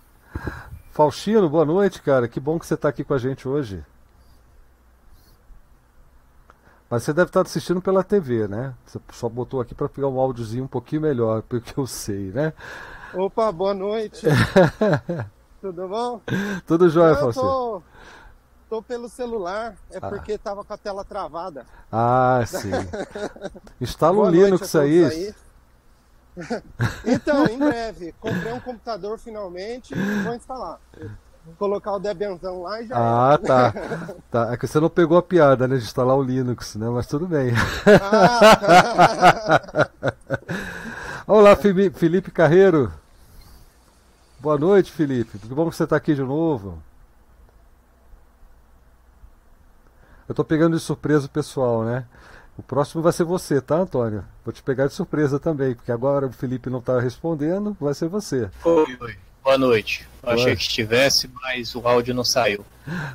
Faustino, 0.91 1.49
boa 1.49 1.65
noite, 1.65 2.03
cara. 2.03 2.27
Que 2.27 2.41
bom 2.41 2.59
que 2.59 2.67
você 2.67 2.77
tá 2.77 2.89
aqui 2.89 3.05
com 3.05 3.15
a 3.15 3.19
gente 3.19 3.47
hoje. 3.47 3.85
Mas 6.91 7.03
você 7.03 7.13
deve 7.13 7.29
estar 7.29 7.43
assistindo 7.43 7.83
pela 7.83 8.03
TV, 8.03 8.49
né? 8.49 8.75
Você 8.85 8.99
só 9.13 9.29
botou 9.29 9.61
aqui 9.61 9.75
para 9.75 9.89
pegar 9.89 10.09
um 10.09 10.19
áudiozinho 10.19 10.65
um 10.65 10.69
pouquinho 10.69 11.03
melhor, 11.03 11.43
porque 11.43 11.79
eu 11.79 11.87
sei, 11.87 12.33
né? 12.33 12.53
Opa, 13.15 13.53
boa 13.53 13.75
noite. 13.75 14.27
Tudo 15.61 15.89
bom? 15.89 16.21
Tudo 16.67 16.89
jóia, 16.89 17.15
Faustino. 17.17 17.47
Tô, 17.47 17.83
tô 18.69 18.83
pelo 18.83 19.09
celular, 19.09 19.75
é 19.91 19.99
ah. 20.01 20.09
porque 20.09 20.37
tava 20.37 20.65
com 20.65 20.73
a 20.73 20.77
tela 20.77 21.05
travada. 21.05 21.65
Ah, 21.91 22.43
sim. 22.47 22.71
Instala 23.81 24.19
o 24.19 24.29
Linux 24.29 24.75
aí. 24.77 25.05
aí. 25.05 25.35
então, 27.05 27.47
em 27.47 27.59
breve, 27.59 28.15
comprei 28.21 28.53
um 28.53 28.61
computador 28.61 29.19
finalmente 29.19 29.93
e 29.95 30.23
vou 30.23 30.35
instalar. 30.35 30.79
Vou 31.45 31.55
colocar 31.59 31.93
o 31.93 31.99
Debianzão 31.99 32.63
lá 32.63 32.83
e 32.83 32.87
já. 32.87 32.97
Ah, 32.97 33.39
tá. 33.39 33.73
tá. 34.31 34.53
É 34.53 34.57
que 34.57 34.67
você 34.67 34.79
não 34.79 34.91
pegou 34.91 35.17
a 35.19 35.23
piada, 35.23 35.67
né, 35.67 35.77
de 35.77 35.85
instalar 35.85 36.17
o 36.17 36.23
Linux, 36.23 36.77
né? 36.77 36.89
Mas 36.89 37.07
tudo 37.07 37.27
bem. 37.27 37.53
Ah. 38.03 39.89
Olá, 41.27 41.57
Felipe 41.57 42.31
Carreiro. 42.31 42.93
Boa 44.41 44.57
noite, 44.57 44.93
Felipe. 44.93 45.39
Que 45.39 45.49
bom 45.49 45.69
que 45.69 45.75
você 45.75 45.85
está 45.85 45.97
aqui 45.97 46.15
de 46.15 46.23
novo. 46.23 46.81
Eu 50.29 50.33
estou 50.33 50.45
pegando 50.45 50.77
de 50.77 50.83
surpresa 50.83 51.27
o 51.27 51.31
pessoal, 51.31 51.85
né? 51.85 52.05
O 52.59 52.63
próximo 52.63 53.03
vai 53.03 53.13
ser 53.13 53.25
você, 53.25 53.63
tá, 53.63 53.77
Antônio? 53.77 54.25
Vou 54.45 54.53
te 54.53 54.63
pegar 54.63 54.87
de 54.87 54.93
surpresa 54.93 55.39
também, 55.41 55.75
porque 55.75 55.91
agora 55.91 56.27
o 56.27 56.33
Felipe 56.33 56.69
não 56.69 56.81
está 56.81 57.01
respondendo, 57.01 57.75
vai 57.81 57.95
ser 57.95 58.09
você. 58.09 58.51
Oi, 58.65 58.99
oi. 59.01 59.17
Boa 59.43 59.57
noite. 59.57 60.07
Eu 60.23 60.31
achei 60.31 60.55
que 60.55 60.63
estivesse, 60.63 61.31
mas 61.41 61.75
o 61.75 61.89
áudio 61.89 62.13
não 62.13 62.25
saiu. 62.25 62.65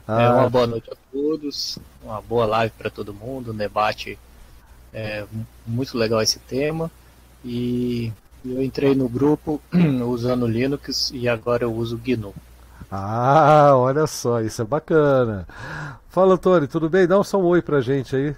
Ah. 0.08 0.24
É, 0.24 0.30
uma 0.30 0.50
boa 0.50 0.66
noite 0.66 0.90
a 0.92 0.96
todos, 1.12 1.78
uma 2.02 2.22
boa 2.22 2.46
live 2.46 2.74
para 2.78 2.90
todo 2.90 3.14
mundo, 3.14 3.52
um 3.52 3.56
debate 3.56 4.18
é, 4.92 5.26
muito 5.68 5.98
legal 5.98 6.22
esse 6.22 6.40
tema. 6.40 6.90
E 7.46 8.12
eu 8.44 8.64
entrei 8.64 8.96
no 8.96 9.08
grupo 9.08 9.62
usando 10.08 10.48
Linux 10.48 11.12
e 11.14 11.30
agora 11.30 11.64
eu 11.64 11.74
uso 11.74 11.98
GNU. 12.04 12.34
Ah, 12.96 13.72
olha 13.76 14.06
só, 14.06 14.40
isso 14.40 14.62
é 14.62 14.66
bacana. 14.66 15.48
Fala, 16.10 16.38
Tony, 16.38 16.68
tudo 16.68 16.88
bem? 16.88 17.08
Dá 17.08 17.20
um 17.20 17.24
só 17.24 17.40
um 17.40 17.46
oi 17.46 17.60
pra 17.60 17.82
gente 17.82 18.16
aí. 18.16 18.36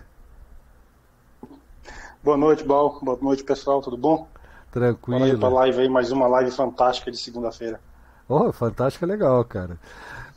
Boa 2.24 2.38
noite, 2.38 2.64
Bal. 2.64 2.98
Boa 3.02 3.18
noite, 3.22 3.44
pessoal. 3.44 3.82
Tudo 3.82 3.98
bom? 3.98 4.30
Tranquilo. 4.72 5.20
Bora 5.20 5.32
aí 5.34 5.38
pra 5.38 5.50
live 5.50 5.82
aí, 5.82 5.90
mais 5.90 6.10
uma 6.10 6.26
live 6.28 6.52
fantástica 6.52 7.12
de 7.12 7.18
segunda-feira. 7.18 7.82
Oh, 8.30 8.50
fantástica, 8.54 9.06
legal, 9.06 9.44
cara. 9.44 9.78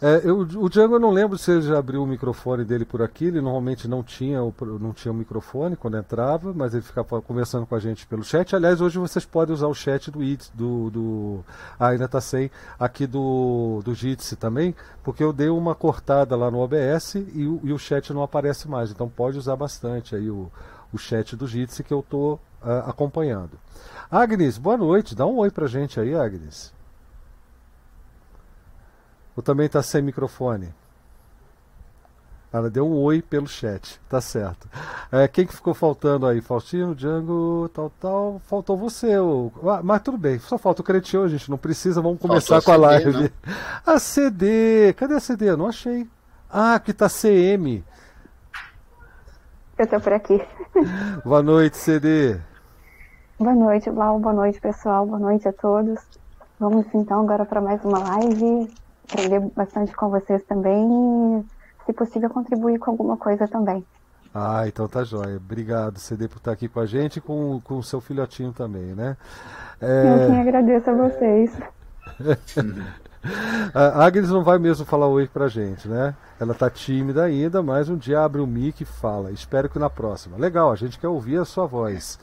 É, 0.00 0.20
eu, 0.22 0.38
o 0.38 0.68
Django 0.68 0.94
eu 0.94 1.00
não 1.00 1.10
lembro 1.10 1.36
se 1.36 1.50
ele 1.50 1.62
já 1.62 1.76
abriu 1.76 2.04
o 2.04 2.06
microfone 2.06 2.64
dele 2.64 2.84
por 2.84 3.02
aqui, 3.02 3.24
ele 3.24 3.40
normalmente 3.40 3.88
não 3.88 4.00
tinha 4.00 4.40
o, 4.40 4.54
não 4.80 4.92
tinha 4.92 5.10
o 5.10 5.14
microfone 5.14 5.74
quando 5.74 5.96
entrava, 5.96 6.54
mas 6.54 6.72
ele 6.72 6.84
ficava 6.84 7.20
conversando 7.20 7.66
com 7.66 7.74
a 7.74 7.80
gente 7.80 8.06
pelo 8.06 8.22
chat. 8.22 8.54
Aliás, 8.54 8.80
hoje 8.80 8.96
vocês 8.96 9.24
podem 9.24 9.52
usar 9.52 9.66
o 9.66 9.74
chat 9.74 10.08
do 10.08 10.22
IT, 10.22 10.52
do, 10.54 10.88
do 10.90 11.44
ah, 11.80 11.88
ainda 11.88 12.06
tá 12.06 12.20
sem, 12.20 12.48
aqui 12.78 13.08
do, 13.08 13.82
do 13.84 13.92
Jitsi 13.92 14.36
também, 14.36 14.72
porque 15.02 15.24
eu 15.24 15.32
dei 15.32 15.48
uma 15.48 15.74
cortada 15.74 16.36
lá 16.36 16.48
no 16.48 16.60
OBS 16.60 17.16
e 17.34 17.48
o, 17.48 17.60
e 17.64 17.72
o 17.72 17.78
chat 17.78 18.12
não 18.12 18.22
aparece 18.22 18.68
mais, 18.68 18.92
então 18.92 19.08
pode 19.08 19.36
usar 19.36 19.56
bastante 19.56 20.14
aí 20.14 20.30
o, 20.30 20.48
o 20.92 20.98
chat 20.98 21.34
do 21.34 21.48
Jitsi 21.48 21.82
que 21.82 21.92
eu 21.92 22.00
estou 22.00 22.34
uh, 22.62 22.88
acompanhando. 22.88 23.58
Agnes, 24.08 24.58
boa 24.58 24.76
noite, 24.76 25.16
dá 25.16 25.26
um 25.26 25.38
oi 25.38 25.50
pra 25.50 25.66
gente 25.66 25.98
aí, 25.98 26.14
Agnes. 26.14 26.77
Ou 29.38 29.42
também 29.42 29.66
está 29.66 29.80
sem 29.80 30.02
microfone? 30.02 30.74
Ela 32.52 32.68
deu 32.68 32.84
um 32.84 33.00
oi 33.04 33.22
pelo 33.22 33.46
chat, 33.46 34.00
tá 34.08 34.20
certo. 34.20 34.68
É, 35.12 35.28
quem 35.28 35.46
que 35.46 35.54
ficou 35.54 35.74
faltando 35.74 36.26
aí? 36.26 36.40
Faustino, 36.40 36.92
Django, 36.92 37.70
tal, 37.72 37.92
tal. 38.00 38.42
Faltou 38.46 38.76
você. 38.76 39.16
O... 39.16 39.52
Ah, 39.62 39.80
mas 39.80 40.02
tudo 40.02 40.18
bem, 40.18 40.40
só 40.40 40.58
falta 40.58 40.82
o 40.82 40.84
Cretinho, 40.84 41.28
gente. 41.28 41.48
Não 41.48 41.56
precisa, 41.56 42.02
vamos 42.02 42.20
começar 42.20 42.60
Faltou 42.60 42.80
com 42.80 42.84
a, 42.84 42.98
CD, 42.98 43.04
live. 43.04 43.32
Não? 43.46 43.94
A 43.94 43.98
CD, 44.00 44.92
cadê 44.94 45.14
a 45.14 45.20
CD? 45.20 45.54
não 45.54 45.68
achei. 45.68 46.04
Ah, 46.50 46.74
aqui 46.74 46.92
tá 46.92 47.08
CM. 47.08 47.84
Eu 49.78 49.86
tô 49.86 50.00
por 50.00 50.14
aqui. 50.14 50.44
Boa 51.24 51.44
noite, 51.44 51.76
CD. 51.76 52.40
Boa 53.38 53.54
noite, 53.54 53.88
Lau. 53.88 54.18
Boa 54.18 54.34
noite, 54.34 54.60
pessoal. 54.60 55.06
Boa 55.06 55.20
noite 55.20 55.46
a 55.46 55.52
todos. 55.52 56.00
Vamos 56.58 56.86
então 56.92 57.20
agora 57.20 57.44
para 57.44 57.60
mais 57.60 57.84
uma 57.84 58.00
live 58.00 58.68
aprender 59.08 59.40
bastante 59.56 59.94
com 59.94 60.10
vocês 60.10 60.42
também 60.44 60.84
e, 60.84 61.84
se 61.86 61.92
possível, 61.92 62.28
contribuir 62.30 62.78
com 62.78 62.90
alguma 62.90 63.16
coisa 63.16 63.48
também. 63.48 63.84
Ah, 64.34 64.64
então 64.66 64.86
tá 64.86 65.02
jóia. 65.02 65.36
Obrigado, 65.36 65.98
CD, 65.98 66.28
por 66.28 66.36
estar 66.36 66.52
aqui 66.52 66.68
com 66.68 66.80
a 66.80 66.86
gente 66.86 67.16
e 67.16 67.20
com, 67.20 67.60
com 67.64 67.78
o 67.78 67.82
seu 67.82 68.00
filhotinho 68.00 68.52
também, 68.52 68.94
né? 68.94 69.16
É... 69.80 70.24
Eu 70.24 70.26
quem 70.28 70.40
agradeço 70.40 70.90
a 70.90 70.94
vocês. 70.94 71.58
a 73.74 74.04
Agnes 74.04 74.28
não 74.28 74.44
vai 74.44 74.58
mesmo 74.58 74.84
falar 74.84 75.08
oi 75.08 75.26
pra 75.26 75.48
gente, 75.48 75.88
né? 75.88 76.14
Ela 76.38 76.54
tá 76.54 76.68
tímida 76.68 77.24
ainda, 77.24 77.62
mas 77.62 77.88
um 77.88 77.96
dia 77.96 78.22
abre 78.22 78.40
o 78.40 78.46
mic 78.46 78.82
e 78.82 78.84
fala. 78.84 79.32
Espero 79.32 79.68
que 79.68 79.78
na 79.78 79.90
próxima. 79.90 80.36
Legal, 80.36 80.70
a 80.70 80.76
gente 80.76 80.98
quer 80.98 81.08
ouvir 81.08 81.38
a 81.38 81.44
sua 81.44 81.66
voz 81.66 82.18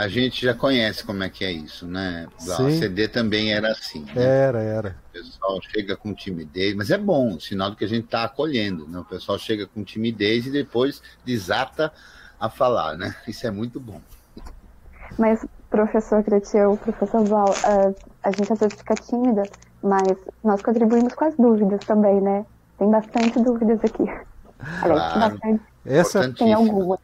a 0.00 0.08
gente 0.08 0.44
já 0.44 0.54
conhece 0.54 1.04
como 1.04 1.22
é 1.22 1.28
que 1.28 1.44
é 1.44 1.52
isso, 1.52 1.86
né? 1.86 2.26
Sim. 2.38 2.52
A 2.52 2.70
CD 2.70 3.06
também 3.06 3.52
era 3.52 3.70
assim. 3.70 4.02
Né? 4.14 4.24
Era, 4.24 4.62
era. 4.62 4.96
O 5.10 5.12
pessoal 5.12 5.60
chega 5.62 5.96
com 5.96 6.14
timidez, 6.14 6.74
mas 6.74 6.90
é 6.90 6.96
bom, 6.96 7.38
sinal 7.38 7.70
do 7.70 7.76
que 7.76 7.84
a 7.84 7.88
gente 7.88 8.06
está 8.06 8.24
acolhendo, 8.24 8.88
né? 8.88 8.98
O 8.98 9.04
pessoal 9.04 9.38
chega 9.38 9.66
com 9.66 9.84
timidez 9.84 10.46
e 10.46 10.50
depois 10.50 11.02
desata 11.24 11.92
a 12.38 12.48
falar, 12.48 12.96
né? 12.96 13.14
Isso 13.28 13.46
é 13.46 13.50
muito 13.50 13.78
bom. 13.78 14.00
Mas, 15.18 15.44
professor 15.68 16.22
Cretil, 16.24 16.78
professor 16.82 17.22
Val, 17.24 17.50
uh, 17.50 17.94
a 18.22 18.30
gente 18.30 18.52
às 18.52 18.58
vezes 18.58 18.78
fica 18.78 18.94
tímida, 18.94 19.42
mas 19.82 20.16
nós 20.42 20.62
contribuímos 20.62 21.12
com 21.14 21.26
as 21.26 21.36
dúvidas 21.36 21.80
também, 21.84 22.20
né? 22.20 22.46
Tem 22.78 22.90
bastante 22.90 23.38
dúvidas 23.40 23.80
aqui. 23.84 24.04
Aliás, 24.82 25.12
claro. 25.12 25.32
bastante. 25.32 25.62
Essa 25.84 26.32
tem 26.32 26.52
alguma 26.52 26.98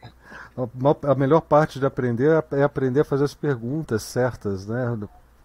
a 1.03 1.15
melhor 1.15 1.43
parte 1.43 1.79
de 1.79 1.87
aprender 1.87 2.45
é 2.53 2.63
aprender 2.63 3.01
a 3.01 3.05
fazer 3.05 3.25
as 3.25 3.35
perguntas 3.35 4.03
certas, 4.03 4.67
né? 4.67 4.99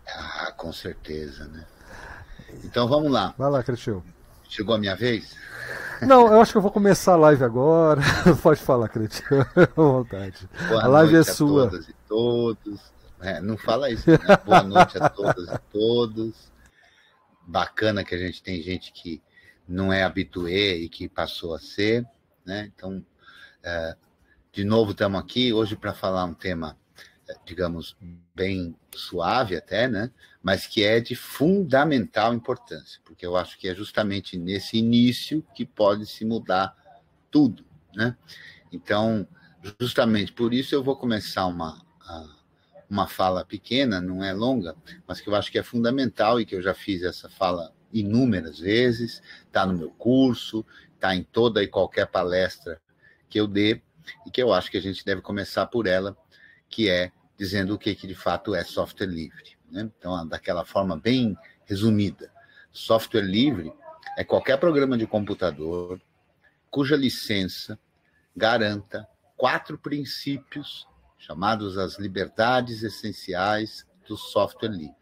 Ah, 0.08 0.54
com 0.56 0.72
certeza, 0.72 1.46
né? 1.48 1.66
Então 2.64 2.88
vamos 2.88 3.12
lá. 3.12 3.34
Vai 3.38 3.50
lá, 3.50 3.64
Cretil. 3.64 4.04
Chegou 4.48 4.76
a 4.76 4.78
minha 4.78 4.96
vez? 4.96 5.36
Não, 6.02 6.28
eu 6.28 6.42
acho 6.42 6.52
que 6.52 6.58
eu 6.58 6.62
vou 6.62 6.72
começar 6.72 7.14
a 7.14 7.18
live 7.18 7.44
agora. 7.44 8.02
Pode 8.42 8.62
falar, 8.62 8.90
Cretil, 8.90 9.42
à 9.56 9.68
vontade. 9.76 10.50
Boa 10.68 10.84
a 10.84 10.88
live 10.88 11.16
é 11.16 11.24
sua. 11.24 11.70
todas 11.70 11.90
e 11.90 11.94
todos. 12.08 12.80
É, 13.22 13.40
não 13.40 13.58
fala 13.58 13.90
isso, 13.90 14.10
né? 14.10 14.18
Boa 14.46 14.64
noite 14.64 14.98
a 14.98 15.10
todas 15.10 15.48
e 15.48 15.58
todos. 15.72 16.52
Bacana 17.46 18.04
que 18.04 18.16
a 18.16 18.18
gente 18.18 18.42
tem 18.42 18.62
gente 18.62 18.92
que 18.92 19.22
não 19.68 19.92
é 19.92 20.04
habituê 20.04 20.78
e 20.78 20.90
que 20.90 21.08
passou 21.08 21.54
a 21.54 21.60
ser, 21.60 22.06
né? 22.46 22.72
Então, 22.76 23.04
é, 23.64 23.96
de 24.52 24.66
novo, 24.66 24.92
estamos 24.92 25.22
aqui 25.22 25.54
hoje 25.54 25.78
para 25.78 25.94
falar 25.94 26.26
um 26.26 26.34
tema, 26.34 26.78
eh, 27.28 27.36
digamos, 27.46 27.96
bem 28.36 28.76
suave 28.94 29.56
até, 29.56 29.88
né? 29.88 30.12
Mas 30.44 30.68
que 30.68 30.84
é 30.84 31.00
de 31.00 31.16
fundamental 31.16 32.34
importância, 32.34 33.00
porque 33.06 33.26
eu 33.26 33.38
acho 33.38 33.58
que 33.58 33.70
é 33.70 33.74
justamente 33.74 34.38
nesse 34.38 34.78
início 34.78 35.42
que 35.56 35.66
pode 35.66 36.06
se 36.06 36.26
mudar 36.26 36.76
tudo, 37.30 37.64
né? 37.96 38.18
Então, 38.74 39.26
justamente 39.80 40.34
por 40.34 40.54
isso 40.54 40.76
eu 40.76 40.84
vou 40.84 40.98
começar 40.98 41.46
uma, 41.46 41.82
uma 42.90 43.08
fala 43.08 43.46
pequena, 43.46 44.02
não 44.02 44.22
é 44.22 44.34
longa, 44.34 44.76
mas 45.08 45.22
que 45.22 45.30
eu 45.30 45.36
acho 45.36 45.50
que 45.50 45.60
é 45.60 45.64
fundamental 45.64 46.42
e 46.42 46.46
que 46.46 46.56
eu 46.56 46.62
já 46.62 46.74
fiz 46.74 47.04
essa 47.04 47.30
fala 47.30 47.74
inúmeras 47.94 48.60
vezes, 48.60 49.22
está 49.46 49.66
no 49.66 49.78
meu 49.78 49.92
curso, 49.92 50.66
está 50.96 51.16
em 51.16 51.24
toda 51.24 51.64
e 51.64 51.68
qualquer 51.68 52.08
palestra 52.08 52.82
que 53.30 53.40
eu 53.40 53.48
dê, 53.48 53.82
e 54.26 54.32
que 54.32 54.42
eu 54.42 54.54
acho 54.54 54.70
que 54.70 54.78
a 54.78 54.82
gente 54.82 55.06
deve 55.06 55.22
começar 55.22 55.66
por 55.68 55.88
ela, 55.88 56.18
que 56.70 56.90
é 56.90 57.12
dizendo 57.38 57.74
o 57.74 57.78
que, 57.78 57.96
que 57.96 58.08
de 58.08 58.16
fato 58.16 58.54
é 58.54 58.64
software 58.64 59.08
livre. 59.08 59.58
Né? 59.70 59.90
Então, 59.98 60.28
daquela 60.28 60.64
forma 60.64 60.98
bem 60.98 61.38
resumida, 61.66 62.32
software 62.72 63.22
livre 63.22 63.74
é 64.18 64.24
qualquer 64.24 64.58
programa 64.58 64.98
de 64.98 65.08
computador 65.08 66.02
cuja 66.70 66.96
licença 66.96 67.78
garanta 68.36 69.08
quatro 69.36 69.78
princípios 69.78 70.88
chamados 71.18 71.78
as 71.78 72.00
liberdades 72.00 72.82
essenciais 72.84 73.86
do 74.08 74.18
software 74.18 74.70
livre. 74.70 74.96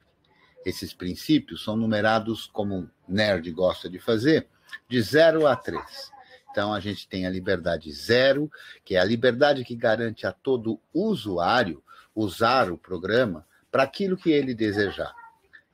Esses 0.65 0.93
princípios 0.93 1.63
são 1.63 1.77
numerados, 1.77 2.47
como 2.47 2.89
nerd 3.07 3.49
gosta 3.51 3.89
de 3.89 3.99
fazer, 3.99 4.47
de 4.87 5.01
0 5.01 5.47
a 5.47 5.55
3. 5.55 6.11
Então, 6.51 6.73
a 6.73 6.79
gente 6.79 7.07
tem 7.07 7.25
a 7.25 7.29
liberdade 7.29 7.91
zero, 7.91 8.51
que 8.83 8.95
é 8.95 8.99
a 8.99 9.03
liberdade 9.03 9.63
que 9.63 9.75
garante 9.75 10.25
a 10.25 10.31
todo 10.31 10.79
usuário 10.93 11.83
usar 12.15 12.71
o 12.71 12.77
programa 12.77 13.45
para 13.71 13.83
aquilo 13.83 14.17
que 14.17 14.31
ele 14.31 14.53
desejar. 14.53 15.13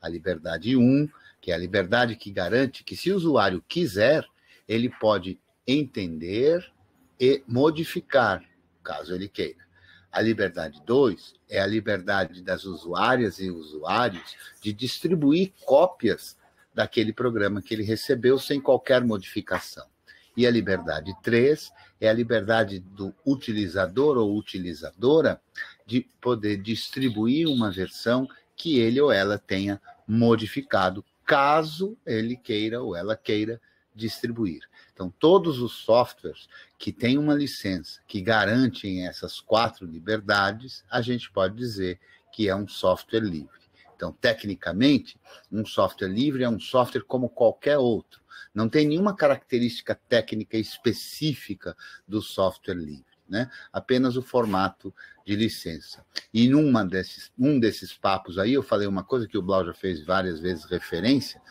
A 0.02 0.10
liberdade 0.10 0.76
um, 0.76 1.08
que 1.42 1.52
é 1.52 1.56
a 1.56 1.58
liberdade 1.58 2.16
que 2.16 2.32
garante 2.32 2.84
que, 2.84 2.96
se 2.96 3.12
o 3.12 3.16
usuário 3.16 3.64
quiser, 3.68 4.26
ele 4.68 4.90
pode 4.90 5.40
entender 5.66 6.72
e 7.20 7.42
modificar, 7.48 8.44
caso 8.84 9.14
ele 9.14 9.28
queira. 9.28 9.66
A 10.12 10.22
liberdade 10.22 10.82
2 10.86 11.34
é 11.50 11.60
a 11.60 11.68
liberdade 11.68 12.42
das 12.42 12.64
usuárias 12.64 13.40
e 13.40 13.50
usuários 13.50 14.36
de 14.62 14.72
distribuir 14.72 15.52
cópias 15.66 16.38
daquele 16.74 17.12
programa 17.12 17.62
que 17.62 17.74
ele 17.74 17.84
recebeu 17.84 18.38
sem 18.38 18.62
qualquer 18.62 19.04
modificação. 19.04 19.86
E 20.36 20.46
a 20.46 20.52
liberdade 20.52 21.16
3 21.24 21.72
é 22.00 22.10
a 22.10 22.14
liberdade 22.14 22.80
do 22.80 23.14
utilizador 23.26 24.18
ou 24.18 24.38
utilizadora 24.38 25.42
de 25.86 26.02
poder 26.20 26.58
distribuir 26.58 27.48
uma 27.48 27.72
versão 27.72 28.28
que 28.56 28.80
ele 28.80 29.00
ou 29.00 29.12
ela 29.12 29.38
tenha 29.38 29.82
modificado, 30.08 31.04
caso 31.26 31.98
ele 32.06 32.36
queira 32.36 32.82
ou 32.82 32.96
ela 32.96 33.16
queira 33.16 33.60
distribuir. 33.94 34.62
Então, 34.94 35.10
todos 35.20 35.60
os 35.60 35.74
softwares 35.74 36.48
que 36.78 36.92
têm 36.92 37.18
uma 37.18 37.34
licença 37.34 38.00
que 38.08 38.22
garantem 38.22 39.08
essas 39.08 39.40
quatro 39.40 39.86
liberdades, 39.86 40.84
a 40.90 41.02
gente 41.02 41.32
pode 41.32 41.56
dizer 41.56 42.00
que 42.32 42.50
é 42.50 42.56
um 42.56 42.68
software 42.68 43.22
livre. 43.22 43.65
Então, 43.96 44.12
tecnicamente, 44.12 45.18
um 45.52 45.66
software 45.66 46.10
livre 46.10 46.44
é 46.44 46.50
um 46.50 46.60
software 46.60 47.04
como 47.04 47.30
qualquer 47.30 47.78
outro. 47.78 48.22
Não 48.54 48.70
tem 48.70 48.88
nenhuma 48.88 49.16
característica 49.16 49.96
técnica 49.96 50.58
específica 50.58 51.76
do 52.08 52.22
software 52.22 52.76
livre, 52.76 53.06
né? 53.28 53.50
Apenas 53.72 54.18
o 54.18 54.22
formato 54.22 54.94
de 55.26 55.36
licença. 55.36 56.06
E 56.34 56.48
numa 56.48 56.86
desses, 56.86 57.32
um 57.38 57.60
desses 57.60 57.94
papos 57.94 58.38
aí, 58.38 58.54
eu 58.54 58.64
falei 58.64 58.88
uma 58.88 59.04
coisa 59.04 59.28
que 59.28 59.38
o 59.38 59.42
Blau 59.42 59.66
já 59.66 59.74
fez 59.74 60.04
várias 60.04 60.40
vezes 60.40 60.66
referência. 60.66 61.42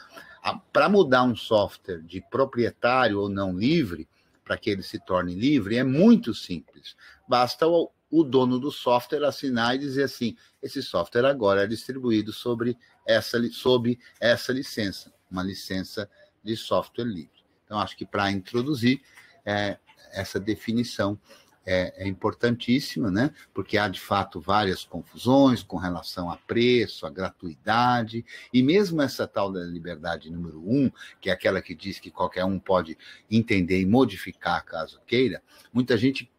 Para 0.72 0.88
mudar 0.88 1.24
um 1.24 1.34
software 1.34 2.02
de 2.02 2.22
proprietário 2.30 3.20
ou 3.20 3.28
não 3.28 3.56
livre, 3.56 4.08
para 4.44 4.58
que 4.58 4.68
ele 4.68 4.82
se 4.82 4.98
torne 4.98 5.34
livre, 5.34 5.76
é 5.76 5.84
muito 5.84 6.34
simples. 6.34 6.94
Basta 7.26 7.66
o, 7.66 7.90
o 8.16 8.22
dono 8.22 8.60
do 8.60 8.70
software 8.70 9.24
assinar 9.24 9.74
e 9.74 9.78
dizer 9.78 10.04
assim: 10.04 10.36
esse 10.62 10.80
software 10.80 11.26
agora 11.26 11.64
é 11.64 11.66
distribuído 11.66 12.32
sobre 12.32 12.78
essa, 13.04 13.42
sob 13.50 13.98
essa 14.20 14.52
licença, 14.52 15.12
uma 15.28 15.42
licença 15.42 16.08
de 16.42 16.56
software 16.56 17.04
livre. 17.04 17.44
Então, 17.64 17.78
acho 17.80 17.96
que 17.96 18.06
para 18.06 18.30
introduzir 18.30 19.00
é, 19.44 19.78
essa 20.12 20.38
definição 20.38 21.18
é, 21.66 22.04
é, 22.04 22.06
importantíssima, 22.06 23.10
né? 23.10 23.32
Porque 23.52 23.78
há 23.78 23.88
de 23.88 24.00
fato 24.00 24.40
várias 24.40 24.84
confusões 24.84 25.62
com 25.62 25.76
relação 25.76 26.30
a 26.30 26.36
preço, 26.36 27.06
a 27.06 27.10
gratuidade, 27.10 28.24
e 28.52 28.62
mesmo 28.62 29.02
essa 29.02 29.26
tal 29.26 29.50
da 29.50 29.60
liberdade 29.60 30.30
número 30.30 30.60
um, 30.60 30.88
que 31.20 31.30
é 31.30 31.32
aquela 31.32 31.60
que 31.60 31.74
diz 31.74 31.98
que 31.98 32.10
qualquer 32.10 32.44
um 32.44 32.60
pode 32.60 32.96
entender 33.30 33.80
e 33.80 33.86
modificar 33.86 34.64
caso 34.64 35.00
queira, 35.06 35.42
muita 35.72 35.96
gente 35.96 36.30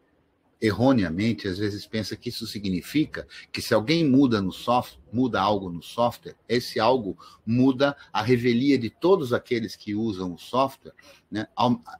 erroneamente, 0.66 1.48
às 1.48 1.58
vezes 1.58 1.86
pensa 1.86 2.16
que 2.16 2.28
isso 2.28 2.46
significa 2.46 3.26
que 3.52 3.62
se 3.62 3.72
alguém 3.72 4.04
muda 4.04 4.40
no 4.40 4.52
software, 4.52 5.00
muda 5.12 5.40
algo 5.40 5.70
no 5.70 5.82
software, 5.82 6.36
esse 6.48 6.78
algo 6.78 7.16
muda 7.44 7.96
a 8.12 8.22
revelia 8.22 8.78
de 8.78 8.90
todos 8.90 9.32
aqueles 9.32 9.76
que 9.76 9.94
usam 9.94 10.34
o 10.34 10.38
software, 10.38 10.92
né, 11.30 11.46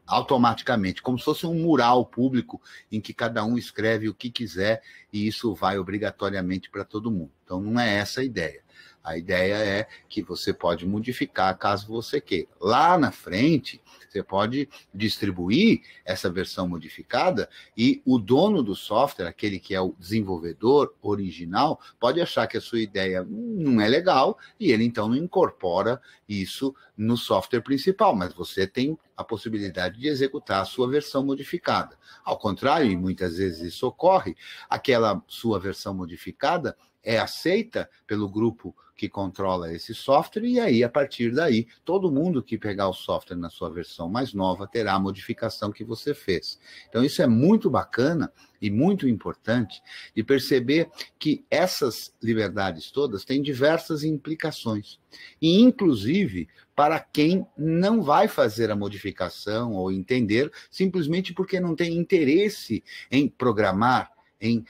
automaticamente, 0.06 1.02
como 1.02 1.18
se 1.18 1.24
fosse 1.24 1.46
um 1.46 1.54
mural 1.54 2.04
público 2.04 2.60
em 2.90 3.00
que 3.00 3.14
cada 3.14 3.44
um 3.44 3.56
escreve 3.56 4.08
o 4.08 4.14
que 4.14 4.30
quiser 4.30 4.82
e 5.12 5.26
isso 5.26 5.54
vai 5.54 5.78
obrigatoriamente 5.78 6.70
para 6.70 6.84
todo 6.84 7.10
mundo. 7.10 7.32
Então 7.44 7.60
não 7.60 7.80
é 7.80 7.96
essa 7.96 8.20
a 8.20 8.24
ideia. 8.24 8.66
A 9.02 9.16
ideia 9.16 9.54
é 9.54 9.86
que 10.08 10.20
você 10.20 10.52
pode 10.52 10.84
modificar 10.84 11.56
caso 11.56 11.86
você 11.86 12.20
queira. 12.20 12.48
Lá 12.60 12.98
na 12.98 13.12
frente, 13.12 13.80
você 14.16 14.22
pode 14.22 14.68
distribuir 14.94 15.82
essa 16.04 16.30
versão 16.30 16.66
modificada 16.66 17.48
e 17.76 18.00
o 18.04 18.18
dono 18.18 18.62
do 18.62 18.74
software, 18.74 19.26
aquele 19.26 19.58
que 19.58 19.74
é 19.74 19.80
o 19.80 19.94
desenvolvedor 19.98 20.94
original, 21.02 21.80
pode 22.00 22.20
achar 22.20 22.46
que 22.46 22.56
a 22.56 22.60
sua 22.60 22.80
ideia 22.80 23.26
não 23.28 23.80
é 23.80 23.88
legal 23.88 24.38
e 24.58 24.72
ele 24.72 24.84
então 24.84 25.08
não 25.08 25.16
incorpora 25.16 26.00
isso 26.28 26.74
no 26.96 27.16
software 27.16 27.60
principal, 27.60 28.14
mas 28.16 28.32
você 28.32 28.66
tem 28.66 28.98
a 29.16 29.22
possibilidade 29.22 29.98
de 29.98 30.08
executar 30.08 30.62
a 30.62 30.64
sua 30.64 30.88
versão 30.88 31.24
modificada. 31.24 31.96
Ao 32.24 32.38
contrário, 32.38 32.90
e 32.90 32.96
muitas 32.96 33.36
vezes 33.36 33.74
isso 33.74 33.86
ocorre, 33.86 34.34
aquela 34.68 35.22
sua 35.26 35.58
versão 35.58 35.94
modificada 35.94 36.76
é 37.02 37.18
aceita 37.18 37.88
pelo 38.06 38.28
grupo 38.28 38.74
que 38.96 39.08
controla 39.08 39.72
esse 39.72 39.94
software, 39.94 40.44
e 40.44 40.58
aí, 40.58 40.82
a 40.82 40.88
partir 40.88 41.32
daí, 41.32 41.66
todo 41.84 42.10
mundo 42.10 42.42
que 42.42 42.56
pegar 42.56 42.88
o 42.88 42.94
software 42.94 43.36
na 43.36 43.50
sua 43.50 43.68
versão 43.70 44.08
mais 44.08 44.32
nova 44.32 44.66
terá 44.66 44.94
a 44.94 44.98
modificação 44.98 45.70
que 45.70 45.84
você 45.84 46.14
fez. 46.14 46.58
Então, 46.88 47.04
isso 47.04 47.20
é 47.20 47.26
muito 47.26 47.68
bacana 47.68 48.32
e 48.60 48.70
muito 48.70 49.06
importante 49.06 49.82
de 50.14 50.24
perceber 50.24 50.88
que 51.18 51.44
essas 51.50 52.14
liberdades 52.22 52.90
todas 52.90 53.24
têm 53.24 53.42
diversas 53.42 54.02
implicações. 54.02 54.98
E, 55.40 55.60
inclusive, 55.60 56.48
para 56.74 56.98
quem 56.98 57.46
não 57.56 58.02
vai 58.02 58.28
fazer 58.28 58.70
a 58.70 58.76
modificação 58.76 59.72
ou 59.72 59.92
entender, 59.92 60.50
simplesmente 60.70 61.34
porque 61.34 61.60
não 61.60 61.74
tem 61.74 61.96
interesse 61.96 62.82
em 63.10 63.28
programar, 63.28 64.10
em 64.40 64.64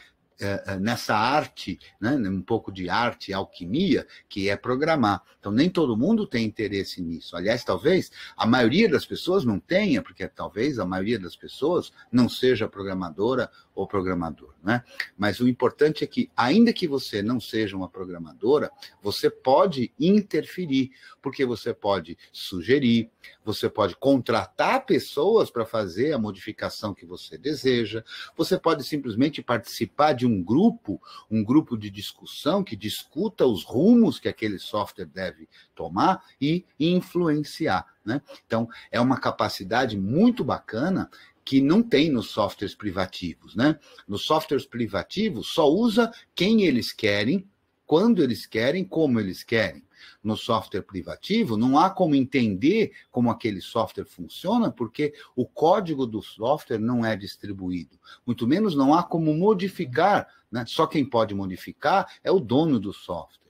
nessa 0.80 1.16
arte, 1.16 1.78
né, 2.00 2.10
um 2.16 2.42
pouco 2.42 2.70
de 2.70 2.88
arte, 2.88 3.32
alquimia, 3.32 4.06
que 4.28 4.48
é 4.48 4.56
programar. 4.56 5.22
Então, 5.38 5.50
nem 5.50 5.70
todo 5.70 5.96
mundo 5.96 6.26
tem 6.26 6.44
interesse 6.44 7.00
nisso. 7.00 7.36
Aliás, 7.36 7.64
talvez 7.64 8.10
a 8.36 8.46
maioria 8.46 8.88
das 8.88 9.06
pessoas 9.06 9.44
não 9.44 9.58
tenha, 9.58 10.02
porque 10.02 10.26
talvez 10.28 10.78
a 10.78 10.84
maioria 10.84 11.18
das 11.18 11.36
pessoas 11.36 11.92
não 12.10 12.28
seja 12.28 12.68
programadora 12.68 13.50
ou 13.74 13.86
programador. 13.86 14.54
Né? 14.62 14.82
Mas 15.16 15.38
o 15.38 15.46
importante 15.46 16.02
é 16.02 16.06
que, 16.06 16.30
ainda 16.36 16.72
que 16.72 16.88
você 16.88 17.22
não 17.22 17.38
seja 17.38 17.76
uma 17.76 17.88
programadora, 17.88 18.70
você 19.02 19.30
pode 19.30 19.92
interferir, 20.00 20.90
porque 21.22 21.44
você 21.44 21.72
pode 21.72 22.18
sugerir, 22.32 23.10
você 23.44 23.68
pode 23.68 23.94
contratar 23.96 24.84
pessoas 24.84 25.50
para 25.50 25.64
fazer 25.64 26.12
a 26.12 26.18
modificação 26.18 26.94
que 26.94 27.06
você 27.06 27.38
deseja, 27.38 28.02
você 28.36 28.58
pode 28.58 28.82
simplesmente 28.82 29.42
participar 29.42 30.12
de 30.12 30.25
um 30.26 30.42
grupo, 30.42 31.00
um 31.30 31.42
grupo 31.42 31.76
de 31.76 31.90
discussão 31.90 32.62
que 32.62 32.76
discuta 32.76 33.46
os 33.46 33.64
rumos 33.64 34.18
que 34.18 34.28
aquele 34.28 34.58
software 34.58 35.06
deve 35.06 35.48
tomar 35.74 36.22
e 36.40 36.64
influenciar. 36.78 37.86
Né? 38.04 38.20
Então, 38.46 38.68
é 38.90 39.00
uma 39.00 39.18
capacidade 39.18 39.96
muito 39.96 40.44
bacana 40.44 41.08
que 41.44 41.60
não 41.60 41.82
tem 41.82 42.10
nos 42.10 42.30
softwares 42.30 42.74
privativos. 42.74 43.54
Né? 43.54 43.78
Nos 44.06 44.26
softwares 44.26 44.66
privativos, 44.66 45.48
só 45.48 45.70
usa 45.70 46.12
quem 46.34 46.62
eles 46.62 46.92
querem, 46.92 47.48
quando 47.86 48.22
eles 48.22 48.46
querem, 48.46 48.84
como 48.84 49.20
eles 49.20 49.44
querem 49.44 49.85
no 50.22 50.36
software 50.36 50.82
privativo, 50.82 51.56
não 51.56 51.78
há 51.78 51.90
como 51.90 52.14
entender 52.14 52.92
como 53.10 53.30
aquele 53.30 53.60
software 53.60 54.04
funciona, 54.04 54.70
porque 54.70 55.14
o 55.34 55.46
código 55.46 56.06
do 56.06 56.22
software 56.22 56.78
não 56.78 57.04
é 57.04 57.16
distribuído. 57.16 57.98
Muito 58.24 58.46
menos 58.46 58.74
não 58.74 58.94
há 58.94 59.02
como 59.02 59.34
modificar, 59.34 60.28
né? 60.50 60.64
só 60.66 60.86
quem 60.86 61.04
pode 61.04 61.34
modificar 61.34 62.06
é 62.22 62.30
o 62.30 62.40
dono 62.40 62.78
do 62.78 62.92
software. 62.92 63.45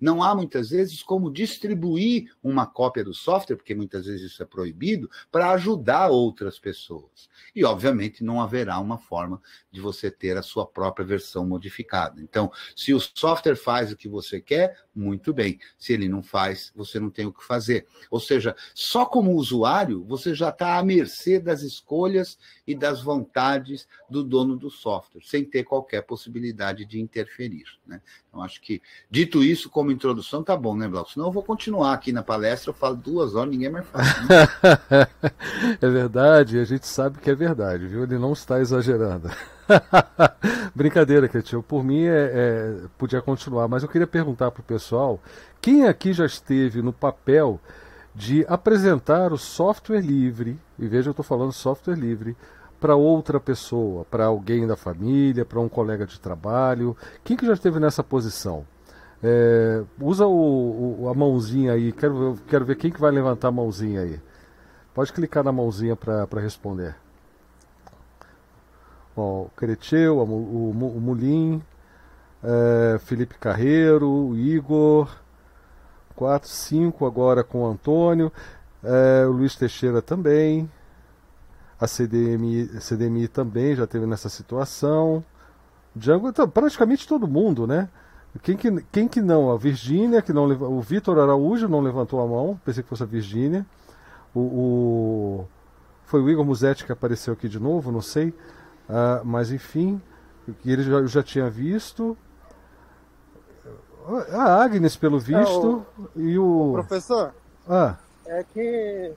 Não 0.00 0.22
há 0.22 0.34
muitas 0.34 0.70
vezes 0.70 1.02
como 1.02 1.32
distribuir 1.32 2.32
uma 2.42 2.66
cópia 2.66 3.04
do 3.04 3.14
software, 3.14 3.56
porque 3.56 3.74
muitas 3.74 4.06
vezes 4.06 4.32
isso 4.32 4.42
é 4.42 4.46
proibido, 4.46 5.10
para 5.30 5.50
ajudar 5.52 6.08
outras 6.08 6.58
pessoas. 6.58 7.28
E, 7.54 7.64
obviamente, 7.64 8.24
não 8.24 8.40
haverá 8.40 8.78
uma 8.78 8.98
forma 8.98 9.40
de 9.70 9.80
você 9.80 10.10
ter 10.10 10.36
a 10.36 10.42
sua 10.42 10.66
própria 10.66 11.06
versão 11.06 11.46
modificada. 11.46 12.20
Então, 12.20 12.50
se 12.76 12.92
o 12.92 13.00
software 13.00 13.56
faz 13.56 13.92
o 13.92 13.96
que 13.96 14.08
você 14.08 14.40
quer, 14.40 14.76
muito 14.94 15.32
bem. 15.32 15.58
Se 15.78 15.92
ele 15.92 16.08
não 16.08 16.22
faz, 16.22 16.72
você 16.74 16.98
não 17.00 17.10
tem 17.10 17.26
o 17.26 17.32
que 17.32 17.44
fazer. 17.44 17.86
Ou 18.10 18.20
seja, 18.20 18.54
só 18.74 19.04
como 19.04 19.32
usuário, 19.32 20.04
você 20.04 20.34
já 20.34 20.50
está 20.50 20.78
à 20.78 20.82
mercê 20.82 21.38
das 21.38 21.62
escolhas 21.62 22.38
e 22.66 22.74
das 22.74 23.02
vontades 23.02 23.88
do 24.08 24.22
dono 24.22 24.56
do 24.56 24.70
software, 24.70 25.22
sem 25.22 25.44
ter 25.44 25.64
qualquer 25.64 26.02
possibilidade 26.02 26.84
de 26.84 27.00
interferir. 27.00 27.64
Né? 27.86 28.00
Então, 28.34 28.42
acho 28.42 28.60
que, 28.60 28.82
dito 29.08 29.44
isso, 29.44 29.70
como 29.70 29.92
introdução, 29.92 30.42
tá 30.42 30.56
bom, 30.56 30.76
né, 30.76 30.88
Blau? 30.88 31.06
Senão 31.06 31.26
eu 31.26 31.32
vou 31.32 31.42
continuar 31.42 31.92
aqui 31.92 32.10
na 32.10 32.20
palestra, 32.20 32.70
eu 32.70 32.74
falo 32.74 32.96
duas 32.96 33.36
horas, 33.36 33.48
ninguém 33.48 33.70
mais 33.70 33.86
fala. 33.86 34.04
Né? 34.04 35.06
é 35.80 35.88
verdade, 35.88 36.58
a 36.58 36.64
gente 36.64 36.84
sabe 36.84 37.20
que 37.20 37.30
é 37.30 37.34
verdade, 37.34 37.86
viu? 37.86 38.02
Ele 38.02 38.18
não 38.18 38.32
está 38.32 38.58
exagerando. 38.58 39.30
Brincadeira, 40.74 41.28
Cretinho. 41.28 41.62
Por 41.62 41.84
mim, 41.84 42.02
é, 42.06 42.32
é, 42.34 42.76
podia 42.98 43.22
continuar, 43.22 43.68
mas 43.68 43.84
eu 43.84 43.88
queria 43.88 44.06
perguntar 44.06 44.50
para 44.50 44.62
o 44.62 44.64
pessoal: 44.64 45.20
quem 45.60 45.86
aqui 45.86 46.12
já 46.12 46.26
esteve 46.26 46.82
no 46.82 46.92
papel 46.92 47.60
de 48.16 48.44
apresentar 48.48 49.32
o 49.32 49.38
software 49.38 50.00
livre, 50.00 50.58
e 50.76 50.88
veja, 50.88 51.08
eu 51.08 51.12
estou 51.12 51.24
falando 51.24 51.52
software 51.52 51.94
livre, 51.94 52.36
para 52.84 52.96
outra 52.96 53.40
pessoa, 53.40 54.04
para 54.10 54.26
alguém 54.26 54.66
da 54.66 54.76
família, 54.76 55.42
para 55.42 55.58
um 55.58 55.70
colega 55.70 56.04
de 56.04 56.20
trabalho? 56.20 56.94
Quem 57.24 57.34
que 57.34 57.46
já 57.46 57.54
esteve 57.54 57.80
nessa 57.80 58.04
posição? 58.04 58.66
É, 59.22 59.82
usa 59.98 60.26
o, 60.26 61.00
o, 61.00 61.08
a 61.08 61.14
mãozinha 61.14 61.72
aí, 61.72 61.92
quero, 61.92 62.38
quero 62.46 62.66
ver 62.66 62.76
quem 62.76 62.92
que 62.92 63.00
vai 63.00 63.10
levantar 63.10 63.48
a 63.48 63.52
mãozinha 63.52 64.02
aí. 64.02 64.20
Pode 64.92 65.14
clicar 65.14 65.42
na 65.42 65.50
mãozinha 65.50 65.96
para 65.96 66.42
responder. 66.42 66.94
Ó, 69.16 69.44
o 69.44 69.50
Creteu, 69.56 70.18
o, 70.18 70.22
o, 70.22 70.70
o 70.70 71.00
Mulim, 71.00 71.62
é, 72.42 72.98
Felipe 72.98 73.38
Carreiro, 73.38 74.10
o 74.10 74.36
Igor, 74.36 75.08
4, 76.14 76.50
5 76.50 77.06
agora 77.06 77.42
com 77.42 77.62
o 77.62 77.66
Antônio, 77.66 78.30
é, 78.82 79.24
o 79.26 79.32
Luiz 79.32 79.56
Teixeira 79.56 80.02
também, 80.02 80.68
a 81.80 81.86
CDMI, 81.86 82.80
CDMI 82.80 83.28
também 83.28 83.74
já 83.74 83.86
teve 83.86 84.06
nessa 84.06 84.28
situação. 84.28 85.24
Django, 85.94 86.28
então, 86.28 86.48
praticamente 86.48 87.06
todo 87.06 87.28
mundo, 87.28 87.66
né? 87.66 87.88
Quem 88.42 88.56
que, 88.56 88.82
quem 88.90 89.06
que 89.08 89.20
não? 89.20 89.50
A 89.50 89.56
Virgínia, 89.56 90.20
que 90.20 90.32
não 90.32 90.46
o 90.46 90.80
Vitor 90.80 91.18
Araújo 91.18 91.68
não 91.68 91.80
levantou 91.80 92.20
a 92.20 92.26
mão, 92.26 92.60
pensei 92.64 92.82
que 92.82 92.88
fosse 92.88 93.04
a 93.04 93.06
Virgínia. 93.06 93.64
O, 94.34 94.40
o, 94.40 95.48
foi 96.04 96.20
o 96.20 96.28
Igor 96.28 96.44
Musetti 96.44 96.84
que 96.84 96.90
apareceu 96.90 97.32
aqui 97.32 97.48
de 97.48 97.60
novo, 97.60 97.92
não 97.92 98.00
sei. 98.00 98.30
Uh, 98.88 99.24
mas 99.24 99.52
enfim, 99.52 100.02
ele 100.66 100.82
já, 100.82 100.92
eu 100.92 101.06
já 101.06 101.22
tinha 101.22 101.48
visto. 101.48 102.16
A 104.32 104.62
Agnes, 104.62 104.96
pelo 104.96 105.18
visto, 105.18 105.86
é, 106.16 106.18
o, 106.18 106.20
e 106.20 106.38
o. 106.38 106.72
Professor? 106.72 107.32
Ah. 107.68 107.96
É 108.26 108.44
que 108.52 109.12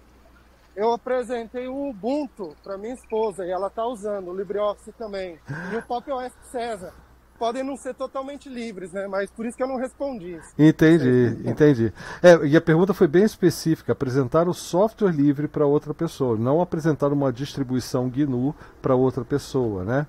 eu 0.77 0.93
apresentei 0.93 1.67
o 1.67 1.89
Ubuntu 1.89 2.55
para 2.63 2.77
minha 2.77 2.93
esposa 2.93 3.43
e 3.43 3.49
ela 3.49 3.65
está 3.65 3.83
usando 3.87 4.29
o 4.29 4.37
LibreOffice 4.37 4.91
também. 4.91 5.39
E 5.73 5.75
o 5.75 5.81
PopOS 5.81 6.31
César 6.51 6.93
podem 7.39 7.63
não 7.63 7.75
ser 7.75 7.95
totalmente 7.95 8.47
livres, 8.47 8.91
né? 8.91 9.07
Mas 9.07 9.31
por 9.31 9.47
isso 9.47 9.57
que 9.57 9.63
eu 9.63 9.67
não 9.67 9.77
respondi. 9.77 10.39
Entendi, 10.57 11.35
entendi. 11.43 11.93
É, 12.21 12.45
e 12.45 12.55
a 12.55 12.61
pergunta 12.61 12.93
foi 12.93 13.07
bem 13.07 13.23
específica: 13.23 13.91
apresentar 13.91 14.47
o 14.47 14.53
software 14.53 15.11
livre 15.11 15.47
para 15.47 15.65
outra 15.65 15.95
pessoa, 15.95 16.37
não 16.37 16.61
apresentar 16.61 17.11
uma 17.11 17.33
distribuição 17.33 18.07
GNU 18.07 18.53
para 18.79 18.93
outra 18.93 19.25
pessoa, 19.25 19.83
né? 19.83 20.05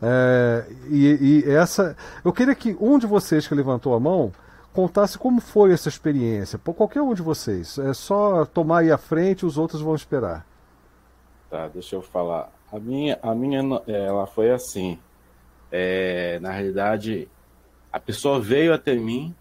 É, 0.00 0.66
e, 0.90 1.42
e, 1.44 1.50
essa, 1.50 1.96
eu 2.24 2.32
queria 2.32 2.54
que 2.54 2.76
um 2.78 2.98
de 2.98 3.06
vocês 3.06 3.48
que 3.48 3.54
levantou 3.54 3.94
a 3.94 4.00
mão 4.00 4.32
contasse 4.74 5.16
como 5.16 5.40
foi 5.40 5.72
essa 5.72 5.88
experiência. 5.88 6.58
Por 6.58 6.74
qualquer 6.74 7.00
um 7.00 7.14
de 7.14 7.22
vocês, 7.22 7.78
é 7.78 7.94
só 7.94 8.44
tomar 8.44 8.80
aí 8.80 8.90
à 8.90 8.98
frente, 8.98 9.46
os 9.46 9.56
outros 9.56 9.80
vão 9.80 9.94
esperar. 9.94 10.44
Tá, 11.48 11.68
deixa 11.68 11.94
eu 11.94 12.02
falar. 12.02 12.50
A 12.70 12.78
minha, 12.78 13.18
a 13.22 13.34
minha, 13.34 13.60
ela 13.86 14.26
foi 14.26 14.50
assim. 14.50 14.98
É, 15.70 16.40
na 16.40 16.50
realidade, 16.50 17.28
a 17.92 18.00
pessoa 18.00 18.40
veio 18.40 18.74
até 18.74 18.94
mim, 18.94 19.34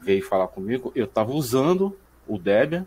veio 0.00 0.22
falar 0.22 0.48
comigo, 0.48 0.92
eu 0.94 1.06
estava 1.06 1.32
usando 1.32 1.96
o 2.28 2.38
Debian, 2.38 2.86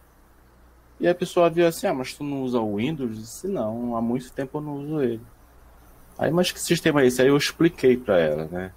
e 0.99 1.07
a 1.07 1.15
pessoa 1.15 1.49
viu 1.49 1.67
assim, 1.67 1.87
ah, 1.87 1.93
mas 1.93 2.13
tu 2.13 2.23
não 2.23 2.43
usa 2.43 2.59
o 2.59 2.77
Windows? 2.77 3.09
Eu 3.09 3.17
disse, 3.17 3.47
não, 3.47 3.97
há 3.97 4.01
muito 4.01 4.31
tempo 4.31 4.59
eu 4.59 4.61
não 4.61 4.73
uso 4.75 5.01
ele. 5.01 5.21
Aí, 6.17 6.31
mas 6.31 6.51
que 6.51 6.61
sistema 6.61 7.01
é 7.01 7.07
esse? 7.07 7.21
Aí 7.21 7.27
eu 7.27 7.37
expliquei 7.37 7.97
para 7.97 8.19
ela, 8.19 8.45
né? 8.45 8.71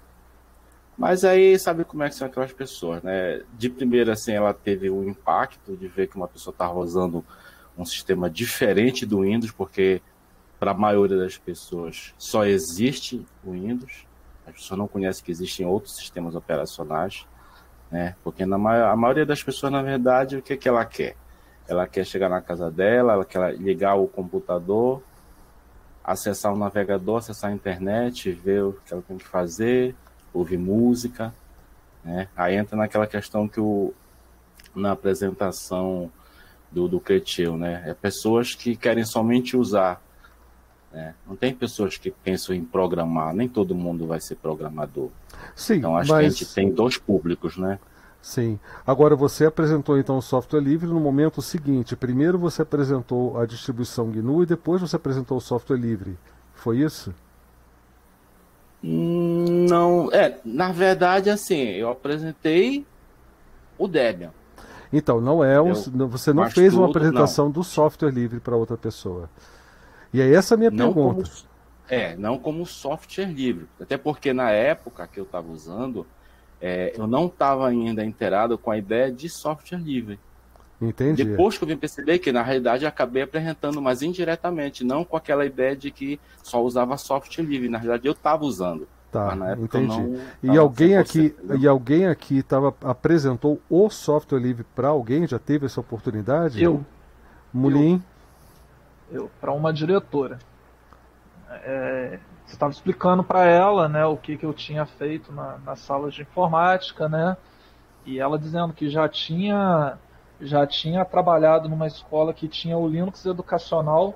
Mas 0.97 1.23
aí, 1.23 1.59
sabe 1.59 1.85
como 1.85 2.03
é 2.03 2.09
que 2.09 2.15
são 2.15 2.27
aquelas 2.27 2.51
pessoas, 2.51 3.03
né? 3.03 3.41
De 3.53 3.69
primeira, 3.69 4.13
assim, 4.13 4.31
ela 4.31 4.53
teve 4.53 4.89
o 4.89 5.07
impacto 5.07 5.77
de 5.77 5.87
ver 5.87 6.07
que 6.07 6.15
uma 6.15 6.27
pessoa 6.27 6.51
estava 6.51 6.79
usando 6.79 7.23
um 7.77 7.85
sistema 7.85 8.29
diferente 8.29 9.05
do 9.05 9.21
Windows, 9.21 9.51
porque 9.51 10.01
para 10.59 10.71
a 10.71 10.73
maioria 10.73 11.17
das 11.17 11.37
pessoas 11.37 12.15
só 12.17 12.45
existe 12.45 13.23
o 13.45 13.51
Windows. 13.51 14.07
As 14.47 14.53
pessoas 14.53 14.79
não 14.79 14.87
conhecem 14.87 15.23
que 15.23 15.31
existem 15.31 15.67
outros 15.67 15.95
sistemas 15.97 16.33
operacionais, 16.33 17.27
né? 17.91 18.15
Porque 18.23 18.43
na 18.45 18.55
a 18.91 18.95
maioria 18.95 19.25
das 19.25 19.43
pessoas, 19.43 19.71
na 19.71 19.83
verdade, 19.83 20.37
o 20.37 20.41
que, 20.41 20.57
que 20.57 20.67
ela 20.67 20.83
quer? 20.83 21.15
Ela 21.67 21.85
quer 21.85 22.05
chegar 22.05 22.29
na 22.29 22.41
casa 22.41 22.71
dela, 22.71 23.13
ela 23.13 23.25
quer 23.25 23.55
ligar 23.55 23.95
o 23.95 24.07
computador, 24.07 25.03
acessar 26.03 26.53
o 26.53 26.57
navegador, 26.57 27.17
acessar 27.17 27.51
a 27.51 27.53
internet, 27.53 28.31
ver 28.31 28.63
o 28.63 28.73
que 28.85 28.93
ela 28.93 29.03
tem 29.03 29.17
que 29.17 29.27
fazer, 29.27 29.93
ouvir 30.37 30.57
música, 30.57 31.33
né? 32.03 32.27
Aí 32.35 32.55
entra 32.55 32.75
naquela 32.75 33.07
questão 33.07 33.47
que 33.47 33.59
o 33.59 33.93
na 34.75 34.91
apresentação 34.91 36.11
do, 36.71 36.87
do 36.87 36.99
Cretil, 36.99 37.57
né? 37.57 37.83
É 37.87 37.93
pessoas 37.93 38.53
que 38.53 38.75
querem 38.75 39.03
somente 39.03 39.57
usar 39.57 40.01
né? 40.91 41.13
Não 41.27 41.35
tem 41.35 41.53
pessoas 41.53 41.97
que 41.97 42.09
pensam 42.09 42.55
em 42.55 42.63
programar, 42.63 43.33
nem 43.33 43.47
todo 43.47 43.75
mundo 43.75 44.07
vai 44.07 44.19
ser 44.19 44.35
programador. 44.35 45.09
Sim, 45.55 45.75
então 45.75 45.97
acho 45.97 46.11
mas... 46.11 46.19
que 46.19 46.25
a 46.25 46.29
gente 46.29 46.55
tem 46.55 46.71
dois 46.71 46.97
públicos, 46.97 47.57
né? 47.57 47.79
Sim. 48.21 48.59
Agora 48.85 49.15
você 49.15 49.45
apresentou 49.45 49.97
então 49.97 50.17
o 50.17 50.21
software 50.21 50.59
livre 50.59 50.87
no 50.87 50.99
momento 50.99 51.41
seguinte. 51.41 51.95
Primeiro 51.95 52.37
você 52.37 52.61
apresentou 52.61 53.39
a 53.39 53.45
distribuição 53.45 54.09
GNU 54.09 54.43
e 54.43 54.45
depois 54.45 54.81
você 54.81 54.95
apresentou 54.95 55.37
o 55.37 55.41
software 55.41 55.77
livre. 55.77 56.17
Foi 56.55 56.79
isso? 56.79 57.13
Não, 58.81 60.11
é, 60.11 60.37
na 60.45 60.71
verdade 60.71 61.29
assim, 61.29 61.61
eu 61.61 61.89
apresentei 61.89 62.85
o 63.77 63.87
Debian. 63.87 64.31
Então, 64.91 65.19
não 65.19 65.43
é 65.43 65.61
um, 65.61 65.69
eu, 65.69 66.07
você 66.07 66.31
não 66.31 66.49
fez 66.49 66.73
tudo, 66.73 66.81
uma 66.81 66.89
apresentação 66.89 67.45
não. 67.45 67.51
do 67.51 67.63
software 67.63 68.11
livre 68.11 68.39
para 68.39 68.55
outra 68.55 68.77
pessoa. 68.77 69.29
E 70.13 70.21
é 70.21 70.33
essa 70.33 70.55
a 70.55 70.57
minha 70.57 70.71
não 70.71 70.93
pergunta. 70.93 71.29
Como, 71.29 71.47
é, 71.89 72.15
não 72.15 72.37
como 72.37 72.65
software 72.65 73.25
livre. 73.25 73.67
Até 73.79 73.97
porque 73.97 74.33
na 74.33 74.51
época 74.51 75.07
que 75.07 75.19
eu 75.19 75.25
estava 75.25 75.51
usando, 75.51 76.05
é, 76.61 76.93
eu 76.97 77.05
não 77.05 77.27
estava 77.27 77.67
ainda 77.67 78.03
inteirado 78.03 78.57
com 78.57 78.71
a 78.71 78.77
ideia 78.77 79.11
de 79.11 79.29
software 79.29 79.79
livre. 79.79 80.19
Entendi. 80.79 81.23
Depois 81.23 81.57
que 81.57 81.63
eu 81.63 81.67
vim 81.67 81.77
perceber 81.77 82.19
que, 82.19 82.31
na 82.31 82.43
realidade, 82.43 82.83
eu 82.83 82.89
acabei 82.89 83.23
apresentando, 83.23 83.81
mas 83.81 84.01
indiretamente, 84.01 84.83
não 84.83 85.03
com 85.03 85.17
aquela 85.17 85.45
ideia 85.45 85.75
de 85.75 85.89
que 85.89 86.19
só 86.43 86.63
usava 86.63 86.97
software 86.97 87.43
livre. 87.43 87.67
Na 87.67 87.77
realidade, 87.77 88.07
eu 88.07 88.13
estava 88.13 88.45
usando. 88.45 88.87
Tá, 89.11 89.35
entendi. 89.57 90.19
E 90.43 90.57
alguém 90.57 90.97
aqui, 90.97 91.35
e 91.59 91.67
alguém 91.67 92.07
aqui 92.07 92.43
tava, 92.43 92.75
apresentou 92.83 93.59
o 93.69 93.89
software 93.89 94.39
livre 94.39 94.65
para 94.75 94.89
alguém? 94.89 95.25
Já 95.25 95.39
teve 95.39 95.65
essa 95.65 95.79
oportunidade? 95.79 96.61
Eu. 96.61 96.85
Mulim? 97.51 98.03
Eu 99.11 99.31
para 99.39 99.53
uma 99.53 99.73
diretora. 99.73 100.37
É, 101.49 102.19
estava 102.45 102.71
explicando 102.71 103.23
para 103.23 103.45
ela, 103.45 103.87
né, 103.87 104.05
o 104.05 104.17
que, 104.17 104.37
que 104.37 104.45
eu 104.45 104.53
tinha 104.53 104.85
feito 104.85 105.31
na, 105.31 105.57
na 105.65 105.75
sala 105.75 106.11
de 106.11 106.21
informática, 106.21 107.07
né, 107.07 107.37
e 108.05 108.19
ela 108.19 108.37
dizendo 108.37 108.73
que 108.73 108.89
já 108.89 109.07
tinha 109.07 109.97
já 110.39 110.65
tinha 110.65 111.03
trabalhado 111.03 111.67
numa 111.67 111.87
escola 111.87 112.33
que 112.33 112.47
tinha 112.47 112.77
o 112.77 112.87
Linux 112.87 113.25
educacional, 113.25 114.13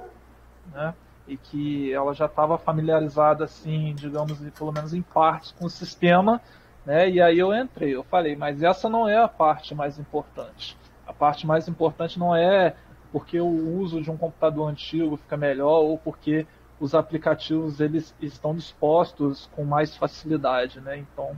né, 0.72 0.94
e 1.28 1.38
que 1.38 1.94
ela 1.94 2.14
já 2.14 2.26
estava 2.26 2.58
familiarizada, 2.58 3.46
assim, 3.46 3.94
digamos, 3.96 4.38
pelo 4.52 4.72
menos 4.72 4.94
em 4.94 5.02
partes 5.02 5.52
com 5.52 5.66
o 5.66 5.70
sistema, 5.70 6.42
né, 6.86 7.10
e 7.10 7.22
aí 7.22 7.40
eu 7.40 7.54
entrei, 7.54 7.96
eu 7.96 8.04
falei, 8.04 8.36
mas 8.36 8.62
essa 8.62 8.90
não 8.90 9.08
é 9.08 9.18
a 9.18 9.28
parte 9.28 9.74
mais 9.74 9.98
importante. 9.98 10.78
A 11.06 11.14
parte 11.14 11.46
mais 11.46 11.68
importante 11.68 12.20
não 12.20 12.36
é 12.36 12.76
porque 13.12 13.40
o 13.40 13.80
uso 13.80 14.02
de 14.02 14.10
um 14.10 14.18
computador 14.18 14.70
antigo 14.70 15.18
fica 15.18 15.36
melhor 15.36 15.82
ou 15.82 15.98
porque 15.98 16.46
os 16.80 16.96
aplicativos 16.96 17.80
eles 17.80 18.16
estão 18.22 18.56
dispostos 18.56 19.50
com 19.54 19.64
mais 19.64 19.96
facilidade, 19.96 20.80
né? 20.80 20.98
Então 20.98 21.36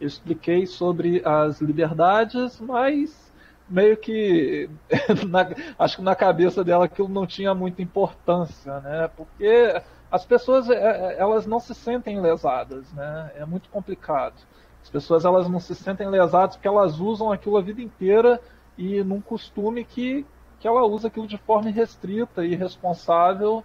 eu 0.00 0.06
expliquei 0.06 0.66
sobre 0.66 1.20
as 1.24 1.60
liberdades, 1.60 2.60
mas 2.60 3.25
meio 3.68 3.96
que 3.96 4.70
na, 5.28 5.48
acho 5.78 5.96
que 5.96 6.02
na 6.02 6.14
cabeça 6.14 6.62
dela 6.62 6.84
aquilo 6.84 7.08
não 7.08 7.26
tinha 7.26 7.54
muita 7.54 7.82
importância, 7.82 8.80
né? 8.80 9.10
Porque 9.16 9.80
as 10.10 10.24
pessoas 10.24 10.70
é, 10.70 10.74
é, 10.74 11.18
elas 11.18 11.46
não 11.46 11.58
se 11.60 11.74
sentem 11.74 12.20
lesadas, 12.20 12.92
né? 12.92 13.32
É 13.36 13.44
muito 13.44 13.68
complicado. 13.68 14.34
As 14.82 14.90
pessoas 14.90 15.24
elas 15.24 15.48
não 15.48 15.58
se 15.58 15.74
sentem 15.74 16.08
lesadas 16.08 16.56
porque 16.56 16.68
elas 16.68 17.00
usam 17.00 17.32
aquilo 17.32 17.56
a 17.56 17.62
vida 17.62 17.82
inteira 17.82 18.40
e 18.78 19.02
num 19.02 19.20
costume 19.20 19.84
que, 19.84 20.24
que 20.60 20.68
ela 20.68 20.84
usa 20.84 21.08
aquilo 21.08 21.26
de 21.26 21.38
forma 21.38 21.68
irrestrita 21.68 22.44
e 22.44 22.52
irresponsável, 22.52 23.64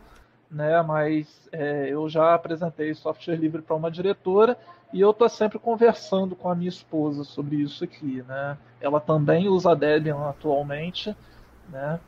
né? 0.49 0.81
Mas 0.81 1.47
é, 1.51 1.89
eu 1.89 2.09
já 2.09 2.33
apresentei 2.33 2.93
software 2.95 3.35
livre 3.35 3.61
para 3.61 3.75
uma 3.75 3.91
diretora 3.91 4.57
e 4.93 4.99
eu 4.99 5.11
estou 5.11 5.29
sempre 5.29 5.57
conversando 5.57 6.35
com 6.35 6.49
a 6.49 6.55
minha 6.55 6.69
esposa 6.69 7.23
sobre 7.23 7.57
isso 7.57 7.83
aqui, 7.83 8.23
né? 8.27 8.57
Ela 8.79 8.99
também 8.99 9.47
usa 9.47 9.75
Debian 9.75 10.29
atualmente, 10.29 11.15
né? 11.69 11.99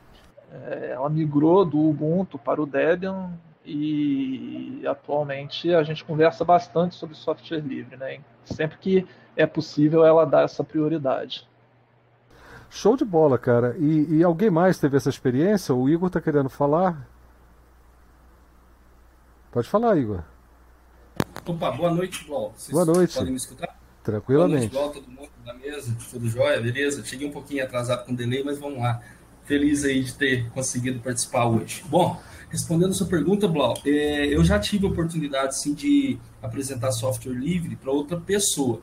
É, 0.51 0.91
ela 0.91 1.09
migrou 1.09 1.65
do 1.65 1.79
Ubuntu 1.79 2.37
para 2.37 2.61
o 2.61 2.65
Debian 2.65 3.31
e 3.65 4.83
atualmente 4.85 5.73
a 5.73 5.83
gente 5.83 6.03
conversa 6.03 6.43
bastante 6.43 6.95
sobre 6.95 7.15
software 7.15 7.61
livre, 7.61 7.95
né? 7.95 8.19
Sempre 8.43 8.77
que 8.77 9.07
é 9.35 9.45
possível 9.45 10.05
ela 10.05 10.25
dá 10.25 10.41
essa 10.41 10.63
prioridade. 10.63 11.47
Show 12.69 12.97
de 12.97 13.05
bola, 13.05 13.37
cara. 13.37 13.75
E, 13.77 14.17
e, 14.17 14.23
alguém 14.23 14.49
mais 14.49 14.79
teve 14.79 14.97
essa 14.97 15.09
experiência? 15.09 15.75
O 15.75 15.87
Igor 15.87 16.09
tá 16.09 16.19
querendo 16.19 16.49
falar? 16.49 17.07
Pode 19.51 19.69
falar, 19.69 19.95
Igor. 19.95 20.23
Opa, 21.45 21.71
boa 21.71 21.91
noite, 21.91 22.23
Blau. 22.25 22.53
boa 22.71 22.86
noite. 22.86 23.13
Podem 23.13 23.32
me 23.32 23.38
escutar? 23.38 23.77
Tranquilamente. 24.03 24.69
Boa 24.69 24.86
noite, 24.86 25.01
Blau, 25.01 25.03
todo 25.03 25.12
mundo 25.12 25.29
na 25.45 25.53
mesa, 25.53 25.95
tudo 26.10 26.29
jóia, 26.29 26.62
beleza? 26.62 27.03
Cheguei 27.03 27.27
um 27.27 27.32
pouquinho 27.32 27.63
atrasado 27.63 28.06
com 28.06 28.13
delay, 28.13 28.43
mas 28.43 28.58
vamos 28.58 28.79
lá. 28.79 29.01
Feliz 29.43 29.84
aí 29.84 30.01
de 30.01 30.13
ter 30.13 30.49
conseguido 30.51 30.99
participar 31.01 31.45
hoje. 31.45 31.84
Bom, 31.89 32.17
respondendo 32.49 32.91
a 32.91 32.93
sua 32.93 33.08
pergunta, 33.08 33.45
Blau, 33.45 33.73
é, 33.86 34.27
eu 34.27 34.43
já 34.43 34.58
tive 34.58 34.86
a 34.86 34.89
oportunidade, 34.89 35.60
sim, 35.60 35.73
de 35.73 36.17
apresentar 36.41 36.91
software 36.93 37.34
livre 37.34 37.75
para 37.75 37.91
outra 37.91 38.17
pessoa. 38.17 38.82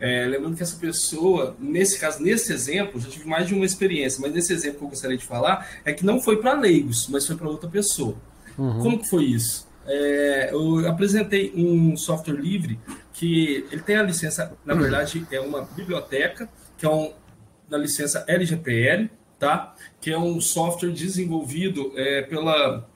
É, 0.00 0.26
lembrando 0.26 0.56
que 0.56 0.62
essa 0.64 0.76
pessoa, 0.76 1.56
nesse 1.60 2.00
caso, 2.00 2.20
nesse 2.20 2.52
exemplo, 2.52 3.00
já 3.00 3.08
tive 3.08 3.28
mais 3.28 3.46
de 3.46 3.54
uma 3.54 3.64
experiência, 3.64 4.20
mas 4.20 4.32
nesse 4.32 4.52
exemplo 4.52 4.78
que 4.80 4.84
eu 4.84 4.88
gostaria 4.88 5.16
de 5.16 5.24
falar 5.24 5.68
é 5.84 5.92
que 5.92 6.04
não 6.04 6.20
foi 6.20 6.38
para 6.38 6.54
leigos, 6.54 7.06
mas 7.06 7.24
foi 7.24 7.36
para 7.36 7.48
outra 7.48 7.70
pessoa. 7.70 8.16
Uhum. 8.58 8.80
Como 8.80 8.98
que 8.98 9.08
foi 9.08 9.26
isso? 9.26 9.68
É, 9.86 10.50
eu 10.52 10.88
apresentei 10.88 11.52
um 11.54 11.96
software 11.96 12.34
livre 12.34 12.78
que 13.12 13.66
ele 13.70 13.82
tem 13.82 13.96
a 13.96 14.02
licença, 14.02 14.52
na 14.64 14.74
verdade, 14.74 15.26
é 15.30 15.40
uma 15.40 15.62
biblioteca, 15.62 16.48
que 16.78 16.86
é 16.86 16.88
um, 16.88 17.12
da 17.68 17.78
licença 17.78 18.24
LGPL, 18.26 19.08
tá? 19.38 19.74
que 20.00 20.10
é 20.10 20.18
um 20.18 20.40
software 20.40 20.92
desenvolvido 20.92 21.92
é, 21.96 22.22
pela 22.22 22.86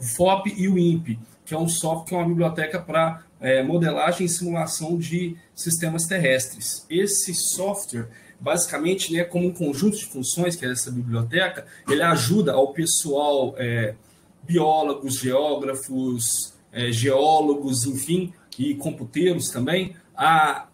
FOP 0.00 0.52
e 0.56 0.68
o 0.68 0.78
INPE, 0.78 1.18
que 1.44 1.54
é 1.54 1.58
um 1.58 1.68
software, 1.68 2.08
que 2.08 2.14
é 2.14 2.18
uma 2.18 2.28
biblioteca 2.28 2.80
para 2.80 3.22
é, 3.40 3.62
modelagem 3.62 4.26
e 4.26 4.28
simulação 4.28 4.98
de 4.98 5.36
sistemas 5.54 6.04
terrestres. 6.06 6.86
Esse 6.88 7.34
software, 7.34 8.08
basicamente, 8.40 9.12
né, 9.12 9.22
como 9.22 9.48
um 9.48 9.52
conjunto 9.52 9.96
de 9.96 10.06
funções, 10.06 10.56
que 10.56 10.64
é 10.64 10.72
essa 10.72 10.90
biblioteca, 10.90 11.66
ele 11.88 12.02
ajuda 12.02 12.52
ao 12.52 12.72
pessoal, 12.72 13.54
é, 13.58 13.94
biólogos, 14.46 15.18
geógrafos, 15.18 16.54
é, 16.72 16.90
geólogos, 16.90 17.86
enfim, 17.86 18.32
e 18.58 18.74
computeiros 18.74 19.50
também, 19.50 19.96
a 20.16 20.68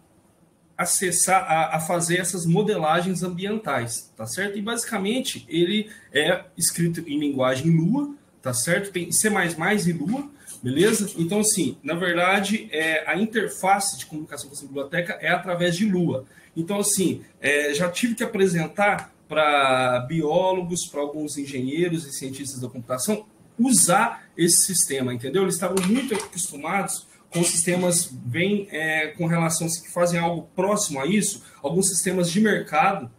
acessar, 0.77 1.43
a, 1.43 1.77
a, 1.77 1.79
fazer 1.79 2.17
essas 2.17 2.45
modelagens 2.45 3.23
ambientais, 3.23 4.11
tá 4.15 4.25
certo? 4.25 4.57
E 4.57 4.61
basicamente 4.61 5.45
ele 5.47 5.89
é 6.11 6.43
escrito 6.57 7.01
em 7.07 7.19
linguagem 7.19 7.69
Lua, 7.69 8.15
tá 8.41 8.53
certo? 8.53 8.91
Tem 8.91 9.11
C++ 9.11 9.29
e 9.29 9.93
Lua, 9.93 10.29
beleza? 10.61 11.11
Então, 11.17 11.41
assim, 11.41 11.77
na 11.83 11.93
verdade, 11.93 12.67
é, 12.71 13.07
a 13.07 13.15
interface 13.15 13.97
de 13.97 14.05
comunicação 14.05 14.49
com 14.49 14.55
essa 14.55 14.65
biblioteca 14.65 15.13
é 15.21 15.29
através 15.29 15.75
de 15.75 15.85
Lua. 15.85 16.25
Então, 16.55 16.79
assim, 16.79 17.21
é, 17.39 17.73
já 17.73 17.89
tive 17.89 18.15
que 18.15 18.23
apresentar 18.23 19.13
para 19.27 20.01
biólogos, 20.09 20.85
para 20.87 20.99
alguns 20.99 21.37
engenheiros 21.37 22.05
e 22.05 22.11
cientistas 22.11 22.59
da 22.59 22.67
computação, 22.67 23.25
usar 23.57 24.25
esse 24.37 24.65
sistema, 24.65 25.13
entendeu? 25.13 25.43
Eles 25.43 25.55
estavam 25.55 25.77
muito 25.87 26.13
acostumados 26.15 27.07
com 27.31 27.43
sistemas 27.43 28.05
bem 28.05 28.67
é, 28.71 29.07
com 29.07 29.25
relação 29.25 29.67
que 29.67 29.89
fazem 29.89 30.19
algo 30.19 30.49
próximo 30.55 30.99
a 30.99 31.05
isso, 31.05 31.43
alguns 31.63 31.87
sistemas 31.87 32.29
de 32.29 32.41
mercado 32.41 33.09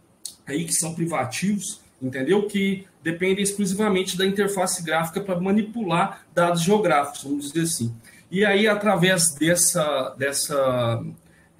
aí 0.45 0.65
que 0.65 0.73
são 0.73 0.93
privativos, 0.93 1.81
entendeu? 2.01 2.45
Que 2.47 2.85
dependem 3.01 3.43
exclusivamente 3.43 4.17
da 4.17 4.25
interface 4.25 4.83
gráfica 4.83 5.19
para 5.19 5.39
manipular 5.39 6.25
dados 6.33 6.61
geográficos, 6.61 7.23
vamos 7.23 7.51
dizer 7.51 7.61
assim. 7.61 7.93
E 8.29 8.45
aí, 8.45 8.67
através 8.67 9.33
dessa, 9.35 10.09
dessa, 10.17 11.03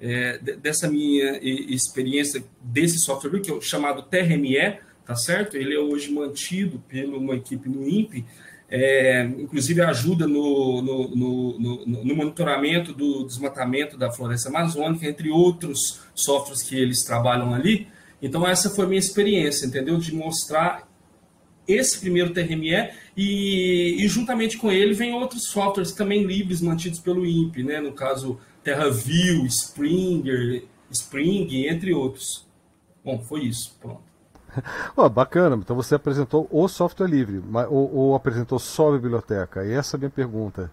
é, 0.00 0.38
dessa 0.38 0.88
minha 0.88 1.38
experiência 1.42 2.44
desse 2.60 2.98
software, 2.98 3.40
que 3.40 3.50
é 3.50 3.60
chamado 3.60 4.02
TRME, 4.02 4.78
tá 5.06 5.14
certo? 5.14 5.56
Ele 5.56 5.74
é 5.74 5.78
hoje 5.78 6.12
mantido 6.12 6.82
por 6.88 6.98
uma 7.14 7.34
equipe 7.36 7.68
no 7.68 7.88
INPE, 7.88 8.24
é, 8.76 9.24
inclusive 9.38 9.80
ajuda 9.80 10.26
no, 10.26 10.82
no, 10.82 11.08
no, 11.10 11.86
no, 11.86 12.16
monitoramento 12.16 12.92
do 12.92 13.24
desmatamento 13.24 13.96
da 13.96 14.10
floresta 14.10 14.48
amazônica, 14.48 15.06
entre 15.06 15.30
outros 15.30 16.00
softwares 16.12 16.60
que 16.60 16.74
eles 16.74 17.04
trabalham 17.04 17.54
ali. 17.54 17.86
Então, 18.20 18.44
essa 18.44 18.68
foi 18.68 18.84
a 18.84 18.88
minha 18.88 18.98
experiência, 18.98 19.66
entendeu? 19.66 19.96
De 19.96 20.12
mostrar 20.12 20.88
esse 21.68 22.00
primeiro 22.00 22.32
TRME 22.32 22.90
e, 23.16 24.04
e 24.04 24.08
juntamente 24.08 24.58
com 24.58 24.72
ele 24.72 24.92
vem 24.92 25.14
outros 25.14 25.44
softwares 25.44 25.92
também 25.92 26.24
livres 26.24 26.60
mantidos 26.60 26.98
pelo 26.98 27.24
INPE, 27.24 27.62
né? 27.62 27.78
no 27.80 27.92
caso 27.92 28.40
TerraView, 28.64 29.46
Springer, 29.46 30.64
Spring, 30.90 31.68
entre 31.68 31.94
outros. 31.94 32.44
Bom, 33.04 33.20
foi 33.20 33.44
isso. 33.44 33.78
Pronto. 33.80 34.13
Oh, 34.96 35.08
bacana, 35.08 35.56
então 35.56 35.74
você 35.74 35.94
apresentou 35.94 36.48
o 36.50 36.68
software 36.68 37.08
livre, 37.08 37.42
ou, 37.68 37.94
ou 37.94 38.14
apresentou 38.14 38.58
só 38.58 38.90
a 38.90 38.92
biblioteca? 38.92 39.64
E 39.64 39.72
essa 39.72 39.96
é 39.96 39.98
a 39.98 40.00
minha 40.00 40.10
pergunta. 40.10 40.70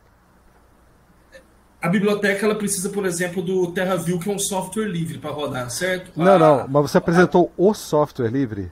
A 1.81 1.89
biblioteca 1.89 2.45
ela 2.45 2.55
precisa, 2.55 2.89
por 2.89 3.05
exemplo, 3.05 3.41
do 3.41 3.71
TerraView, 3.71 4.19
que 4.19 4.29
é 4.29 4.33
um 4.33 4.37
software 4.37 4.85
livre 4.85 5.17
para 5.17 5.31
rodar, 5.31 5.69
certo? 5.71 6.11
Não, 6.15 6.35
a... 6.35 6.39
não, 6.39 6.67
mas 6.67 6.91
você 6.91 6.99
apresentou 6.99 7.51
a... 7.57 7.61
o 7.61 7.73
software 7.73 8.29
livre? 8.29 8.71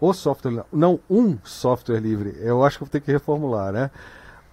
O 0.00 0.12
software, 0.12 0.64
não 0.72 1.00
um 1.10 1.38
software 1.42 1.98
livre. 1.98 2.36
Eu 2.38 2.64
acho 2.64 2.78
que 2.78 2.84
vou 2.84 2.90
ter 2.90 3.00
que 3.00 3.10
reformular, 3.10 3.72
né? 3.72 3.90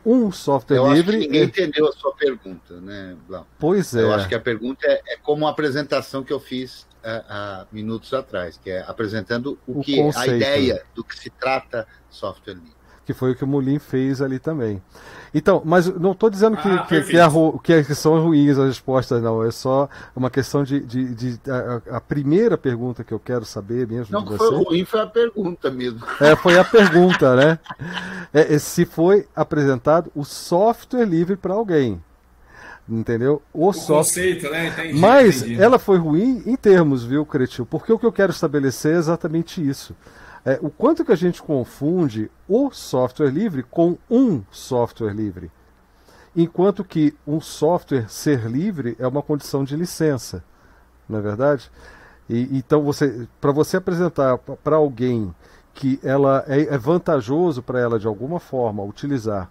Um 0.03 0.31
software 0.31 0.77
eu 0.77 0.91
livre. 0.91 1.17
Acho 1.17 1.19
que 1.19 1.27
ninguém 1.27 1.41
é... 1.41 1.45
entendeu 1.45 1.87
a 1.87 1.91
sua 1.91 2.13
pergunta, 2.15 2.81
né, 2.81 3.15
Blau? 3.27 3.45
Pois 3.59 3.93
é. 3.93 4.01
Eu 4.01 4.13
acho 4.13 4.27
que 4.27 4.35
a 4.35 4.39
pergunta 4.39 4.87
é, 4.87 5.01
é 5.13 5.17
como 5.17 5.45
a 5.45 5.51
apresentação 5.51 6.23
que 6.23 6.33
eu 6.33 6.39
fiz 6.39 6.87
há 7.03 7.65
minutos 7.71 8.13
atrás, 8.13 8.57
que 8.57 8.69
é 8.69 8.83
apresentando 8.87 9.57
o, 9.67 9.79
o 9.79 9.83
que 9.83 9.97
conceito. 9.97 10.31
a 10.31 10.35
ideia 10.35 10.83
do 10.95 11.03
que 11.03 11.17
se 11.17 11.29
trata 11.29 11.87
software 12.09 12.53
livre. 12.53 12.83
Que 13.05 13.13
foi 13.13 13.31
o 13.31 13.35
que 13.35 13.43
o 13.43 13.47
Mulin 13.47 13.79
fez 13.79 14.21
ali 14.21 14.39
também. 14.39 14.81
Então, 15.33 15.61
mas 15.65 15.87
não 15.87 16.13
estou 16.13 16.29
dizendo 16.29 16.55
que, 16.55 16.69
ah, 16.69 16.85
que, 16.87 17.01
que, 17.01 17.73
é, 17.73 17.83
que, 17.83 17.93
são 17.93 18.23
ruins 18.23 18.57
as 18.57 18.67
respostas, 18.67 19.21
não. 19.21 19.43
É 19.43 19.51
só 19.51 19.89
uma 20.15 20.29
questão 20.29 20.63
de. 20.63 20.79
de, 20.79 21.13
de 21.13 21.51
a, 21.51 21.97
a, 21.97 22.01
primeira 22.01 22.57
pergunta 22.57 23.03
que 23.03 23.13
eu 23.13 23.19
quero 23.19 23.43
saber 23.43 23.85
mesmo. 23.87 24.13
Não, 24.13 24.23
de 24.23 24.29
você. 24.29 24.37
foi 24.37 24.63
ruim, 24.63 24.85
foi 24.85 25.01
a 25.01 25.07
pergunta 25.07 25.69
mesmo. 25.69 25.99
É, 26.21 26.33
foi 26.37 26.57
a 26.57 26.63
pergunta, 26.63 27.35
né? 27.35 27.59
É, 28.33 28.53
é 28.53 28.57
se 28.57 28.85
foi 28.85 29.27
apresentado 29.35 30.09
o 30.15 30.23
software 30.23 31.05
livre 31.05 31.35
para 31.35 31.53
alguém 31.53 32.01
entendeu? 32.87 33.41
O, 33.53 33.69
o 33.69 33.73
software. 33.73 33.97
conceito, 33.97 34.49
né? 34.49 34.67
Entendi, 34.67 34.99
Mas 34.99 35.41
entendi. 35.41 35.61
ela 35.61 35.79
foi 35.79 35.97
ruim 35.97 36.43
em 36.45 36.55
termos, 36.55 37.03
viu, 37.03 37.25
Cretil? 37.25 37.65
Porque 37.65 37.91
o 37.91 37.99
que 37.99 38.05
eu 38.05 38.11
quero 38.11 38.31
estabelecer 38.31 38.95
é 38.95 38.97
exatamente 38.97 39.67
isso. 39.67 39.95
É, 40.45 40.59
o 40.61 40.69
quanto 40.69 41.05
que 41.05 41.11
a 41.11 41.15
gente 41.17 41.41
confunde 41.41 42.29
o 42.47 42.69
software 42.71 43.29
livre 43.29 43.63
com 43.63 43.97
um 44.09 44.41
software 44.51 45.13
livre. 45.13 45.49
Enquanto 46.35 46.83
que 46.83 47.15
um 47.25 47.39
software 47.39 48.09
ser 48.09 48.45
livre 48.49 48.95
é 48.99 49.07
uma 49.07 49.21
condição 49.21 49.63
de 49.63 49.75
licença, 49.75 50.43
não 51.07 51.19
é 51.19 51.21
verdade? 51.21 51.71
E, 52.29 52.57
então, 52.57 52.81
você, 52.81 53.27
para 53.39 53.51
você 53.51 53.77
apresentar 53.77 54.37
para 54.37 54.75
alguém 54.75 55.33
que 55.73 55.99
ela 56.03 56.43
é, 56.47 56.73
é 56.73 56.77
vantajoso 56.77 57.61
para 57.61 57.79
ela 57.79 57.99
de 57.99 58.07
alguma 58.07 58.39
forma 58.39 58.83
utilizar 58.83 59.49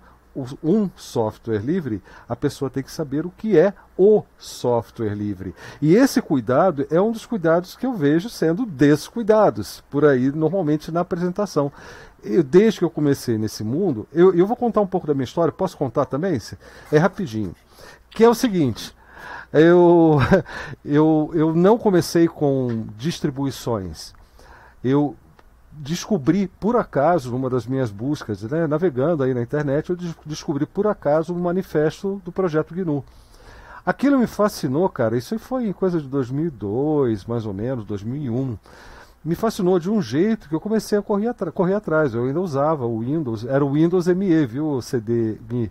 um 0.62 0.88
software 0.96 1.60
livre, 1.60 2.02
a 2.28 2.34
pessoa 2.34 2.70
tem 2.70 2.82
que 2.82 2.90
saber 2.90 3.26
o 3.26 3.30
que 3.30 3.58
é 3.58 3.74
o 3.96 4.22
software 4.38 5.14
livre. 5.14 5.54
E 5.80 5.94
esse 5.94 6.20
cuidado 6.22 6.86
é 6.90 7.00
um 7.00 7.12
dos 7.12 7.26
cuidados 7.26 7.76
que 7.76 7.86
eu 7.86 7.92
vejo 7.92 8.28
sendo 8.28 8.64
descuidados 8.64 9.82
por 9.90 10.04
aí, 10.04 10.30
normalmente 10.30 10.90
na 10.90 11.00
apresentação. 11.00 11.70
Eu, 12.24 12.42
desde 12.42 12.78
que 12.78 12.84
eu 12.84 12.90
comecei 12.90 13.36
nesse 13.36 13.64
mundo, 13.64 14.06
eu, 14.12 14.34
eu 14.34 14.46
vou 14.46 14.56
contar 14.56 14.80
um 14.80 14.86
pouco 14.86 15.06
da 15.06 15.14
minha 15.14 15.24
história, 15.24 15.52
posso 15.52 15.76
contar 15.76 16.06
também? 16.06 16.40
É 16.90 16.98
rapidinho. 16.98 17.54
Que 18.10 18.24
é 18.24 18.28
o 18.28 18.34
seguinte. 18.34 18.94
Eu, 19.52 20.18
eu, 20.84 21.30
eu 21.34 21.54
não 21.54 21.76
comecei 21.76 22.26
com 22.28 22.86
distribuições. 22.96 24.14
Eu 24.82 25.16
descobri 25.72 26.48
por 26.60 26.76
acaso, 26.76 27.30
numa 27.30 27.48
das 27.48 27.66
minhas 27.66 27.90
buscas, 27.90 28.42
né, 28.42 28.66
navegando 28.66 29.22
aí 29.22 29.32
na 29.32 29.42
internet, 29.42 29.90
eu 29.90 29.96
descobri 30.26 30.66
por 30.66 30.86
acaso 30.86 31.34
um 31.34 31.40
manifesto 31.40 32.20
do 32.24 32.30
projeto 32.30 32.74
GNU. 32.74 33.04
Aquilo 33.84 34.18
me 34.18 34.28
fascinou, 34.28 34.88
cara. 34.88 35.16
Isso 35.16 35.36
foi 35.38 35.66
em 35.66 35.72
coisa 35.72 36.00
de 36.00 36.06
2002, 36.06 37.24
mais 37.24 37.44
ou 37.46 37.52
menos, 37.52 37.84
2001. 37.84 38.56
Me 39.24 39.34
fascinou 39.34 39.78
de 39.78 39.90
um 39.90 40.00
jeito 40.00 40.48
que 40.48 40.54
eu 40.54 40.60
comecei 40.60 40.98
a 40.98 41.02
correr, 41.02 41.34
correr 41.52 41.74
atrás. 41.74 42.14
Eu 42.14 42.24
ainda 42.24 42.40
usava 42.40 42.86
o 42.86 43.00
Windows, 43.00 43.44
era 43.44 43.64
o 43.64 43.72
Windows 43.72 44.06
ME, 44.08 44.46
viu? 44.46 44.68
O 44.68 44.82
CD 44.82 45.36
Me, 45.50 45.70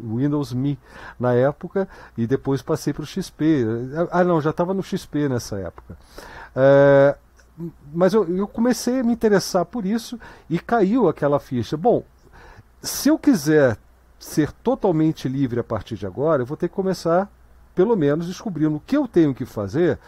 Windows 0.00 0.52
Me 0.52 0.78
na 1.18 1.32
época, 1.32 1.88
e 2.16 2.26
depois 2.26 2.62
passei 2.62 2.92
para 2.92 3.02
o 3.02 3.06
XP. 3.06 3.64
Ah, 4.10 4.22
não, 4.22 4.40
já 4.40 4.50
estava 4.50 4.72
no 4.72 4.82
XP 4.82 5.28
nessa 5.28 5.58
época. 5.58 5.96
É, 6.54 7.16
mas 7.92 8.14
eu, 8.14 8.24
eu 8.36 8.46
comecei 8.46 9.00
a 9.00 9.02
me 9.02 9.12
interessar 9.12 9.64
por 9.64 9.84
isso 9.84 10.18
e 10.48 10.58
caiu 10.58 11.08
aquela 11.08 11.38
ficha. 11.38 11.76
Bom, 11.76 12.04
se 12.80 13.08
eu 13.08 13.18
quiser 13.18 13.76
ser 14.18 14.52
totalmente 14.52 15.28
livre 15.28 15.60
a 15.60 15.64
partir 15.64 15.96
de 15.96 16.06
agora, 16.06 16.42
eu 16.42 16.46
vou 16.46 16.56
ter 16.56 16.68
que 16.68 16.74
começar, 16.74 17.30
pelo 17.74 17.96
menos, 17.96 18.26
descobrindo 18.26 18.76
o 18.76 18.80
que 18.80 18.96
eu 18.96 19.08
tenho 19.08 19.34
que 19.34 19.44
fazer 19.44 19.98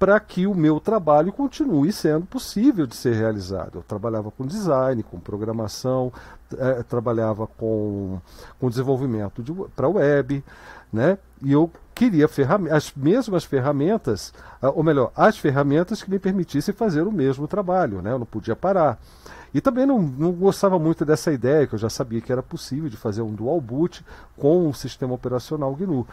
para 0.00 0.18
que 0.18 0.46
o 0.46 0.54
meu 0.54 0.80
trabalho 0.80 1.30
continue 1.30 1.92
sendo 1.92 2.24
possível 2.24 2.86
de 2.86 2.96
ser 2.96 3.14
realizado. 3.14 3.76
Eu 3.76 3.82
trabalhava 3.82 4.30
com 4.30 4.46
design, 4.46 5.02
com 5.02 5.20
programação, 5.20 6.10
é, 6.56 6.82
trabalhava 6.82 7.46
com, 7.46 8.18
com 8.58 8.70
desenvolvimento 8.70 9.42
de, 9.42 9.52
para 9.76 9.90
web, 9.90 10.42
né? 10.92 11.18
E 11.42 11.52
eu 11.52 11.70
queria 11.94 12.28
as 12.70 12.92
mesmas 12.94 13.44
ferramentas, 13.44 14.32
ah, 14.60 14.70
ou 14.70 14.82
melhor, 14.82 15.12
as 15.14 15.36
ferramentas 15.36 16.02
que 16.02 16.10
me 16.10 16.18
permitissem 16.18 16.74
fazer 16.74 17.02
o 17.06 17.12
mesmo 17.12 17.46
trabalho, 17.46 18.00
né? 18.00 18.12
Eu 18.12 18.18
não 18.18 18.26
podia 18.26 18.56
parar. 18.56 18.98
E 19.52 19.60
também 19.60 19.84
não, 19.84 20.00
não 20.00 20.32
gostava 20.32 20.78
muito 20.78 21.04
dessa 21.04 21.32
ideia, 21.32 21.66
que 21.66 21.74
eu 21.74 21.78
já 21.78 21.90
sabia 21.90 22.20
que 22.20 22.30
era 22.30 22.42
possível 22.42 22.88
de 22.88 22.96
fazer 22.96 23.22
um 23.22 23.34
dual 23.34 23.60
boot 23.60 24.04
com 24.36 24.68
um 24.68 24.72
sistema 24.72 25.12
operacional 25.12 25.74
GNU. 25.74 26.06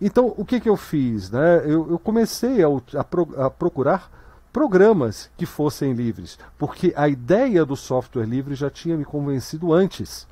Então, 0.00 0.34
o 0.36 0.44
que, 0.44 0.60
que 0.60 0.68
eu 0.68 0.76
fiz? 0.76 1.30
Né? 1.30 1.62
Eu, 1.64 1.90
eu 1.90 1.98
comecei 1.98 2.62
a, 2.62 2.68
a, 2.98 3.04
pro, 3.04 3.28
a 3.36 3.50
procurar 3.50 4.10
programas 4.52 5.30
que 5.36 5.46
fossem 5.46 5.92
livres, 5.92 6.38
porque 6.58 6.92
a 6.96 7.08
ideia 7.08 7.64
do 7.64 7.76
software 7.76 8.26
livre 8.26 8.54
já 8.54 8.70
tinha 8.70 8.96
me 8.96 9.04
convencido 9.04 9.72
antes. 9.72 10.26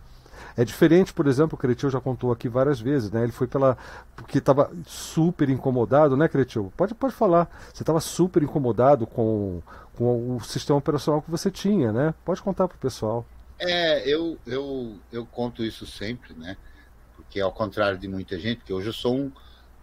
É 0.59 0.65
diferente, 0.65 1.13
por 1.13 1.29
exemplo, 1.29 1.55
o 1.55 1.57
Cretil 1.57 1.89
já 1.89 2.01
contou 2.01 2.33
aqui 2.33 2.49
várias 2.49 2.81
vezes, 2.81 3.13
né? 3.13 3.23
Ele 3.23 3.31
foi 3.31 3.47
pela. 3.47 3.79
porque 4.17 4.39
estava 4.39 4.69
super 4.85 5.49
incomodado, 5.49 6.17
né, 6.17 6.27
Cretil? 6.27 6.73
Pode, 6.77 6.97
pode 6.97 7.15
falar. 7.15 7.49
Você 7.73 7.85
estava 7.85 8.01
super 8.01 8.43
incomodado 8.43 9.07
com, 9.07 9.63
com 9.95 10.35
o 10.35 10.41
sistema 10.41 10.77
operacional 10.77 11.23
que 11.23 11.31
você 11.31 11.49
tinha, 11.49 11.93
né? 11.93 12.13
Pode 12.25 12.43
contar 12.43 12.67
para 12.67 12.75
o 12.75 12.81
pessoal. 12.81 13.25
É, 13.57 14.03
eu, 14.05 14.37
eu, 14.45 14.99
eu 15.13 15.25
conto 15.25 15.63
isso 15.63 15.87
sempre, 15.87 16.35
né? 16.35 16.57
Porque 17.15 17.41
ao 17.41 17.53
contrário 17.53 17.97
de 17.97 18.09
muita 18.09 18.37
gente, 18.37 18.65
que 18.65 18.73
hoje 18.73 18.89
eu 18.89 18.93
sou 18.93 19.17
um, 19.17 19.33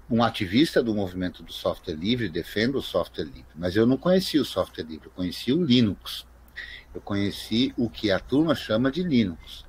um 0.09 0.21
ativista 0.21 0.83
do 0.83 0.93
movimento 0.93 1.41
do 1.41 1.53
software 1.53 1.95
livre, 1.95 2.27
defendo 2.27 2.79
o 2.79 2.81
software 2.81 3.23
livre, 3.23 3.45
mas 3.55 3.77
eu 3.77 3.85
não 3.85 3.95
conheci 3.95 4.37
o 4.39 4.43
software 4.43 4.83
livre, 4.83 5.07
eu 5.07 5.13
conheci 5.15 5.53
o 5.53 5.63
Linux. 5.63 6.25
Eu 6.93 6.99
conheci 6.99 7.73
o 7.77 7.89
que 7.89 8.11
a 8.11 8.19
turma 8.19 8.53
chama 8.55 8.91
de 8.91 9.03
Linux. 9.03 9.64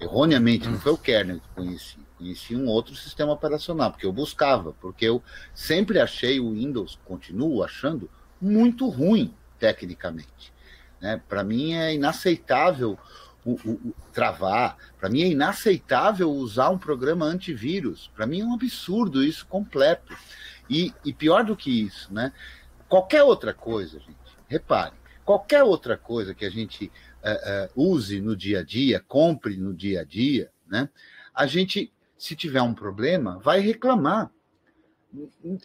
Erroneamente, 0.00 0.68
não 0.68 0.78
foi 0.78 0.92
o 0.92 0.98
kernel 0.98 1.40
que 1.40 1.48
conheci, 1.54 1.98
conheci 2.16 2.56
um 2.56 2.66
outro 2.66 2.94
sistema 2.94 3.32
operacional, 3.32 3.90
porque 3.90 4.06
eu 4.06 4.12
buscava, 4.12 4.72
porque 4.80 5.04
eu 5.04 5.22
sempre 5.54 5.98
achei 5.98 6.38
o 6.38 6.52
Windows, 6.52 6.98
continuo 7.04 7.64
achando, 7.64 8.08
muito 8.40 8.88
ruim 8.88 9.34
tecnicamente. 9.58 10.52
Né? 11.00 11.20
Para 11.28 11.42
mim 11.42 11.74
é 11.74 11.94
inaceitável 11.94 12.98
o, 13.44 13.52
o, 13.52 13.72
o 13.88 13.94
travar. 14.12 14.76
Para 14.98 15.08
mim 15.08 15.22
é 15.22 15.28
inaceitável 15.28 16.30
usar 16.30 16.70
um 16.70 16.78
programa 16.78 17.24
antivírus. 17.24 18.10
Para 18.14 18.26
mim 18.26 18.40
é 18.40 18.44
um 18.44 18.54
absurdo 18.54 19.22
isso 19.22 19.46
completo. 19.46 20.16
E, 20.68 20.92
e, 21.04 21.12
pior 21.12 21.44
do 21.44 21.56
que 21.56 21.70
isso, 21.70 22.12
né? 22.12 22.32
Qualquer 22.88 23.22
outra 23.22 23.54
coisa, 23.54 23.98
gente, 23.98 24.16
repare, 24.46 24.92
qualquer 25.24 25.62
outra 25.62 25.96
coisa 25.96 26.34
que 26.34 26.44
a 26.44 26.50
gente 26.50 26.92
uh, 27.22 27.80
uh, 27.80 27.90
use 27.90 28.20
no 28.20 28.36
dia 28.36 28.60
a 28.60 28.62
dia, 28.62 29.02
compre 29.06 29.56
no 29.56 29.74
dia 29.74 30.00
a 30.02 30.04
dia, 30.04 30.50
né? 30.66 30.88
A 31.34 31.46
gente, 31.46 31.92
se 32.16 32.34
tiver 32.34 32.62
um 32.62 32.74
problema, 32.74 33.38
vai 33.38 33.60
reclamar. 33.60 34.30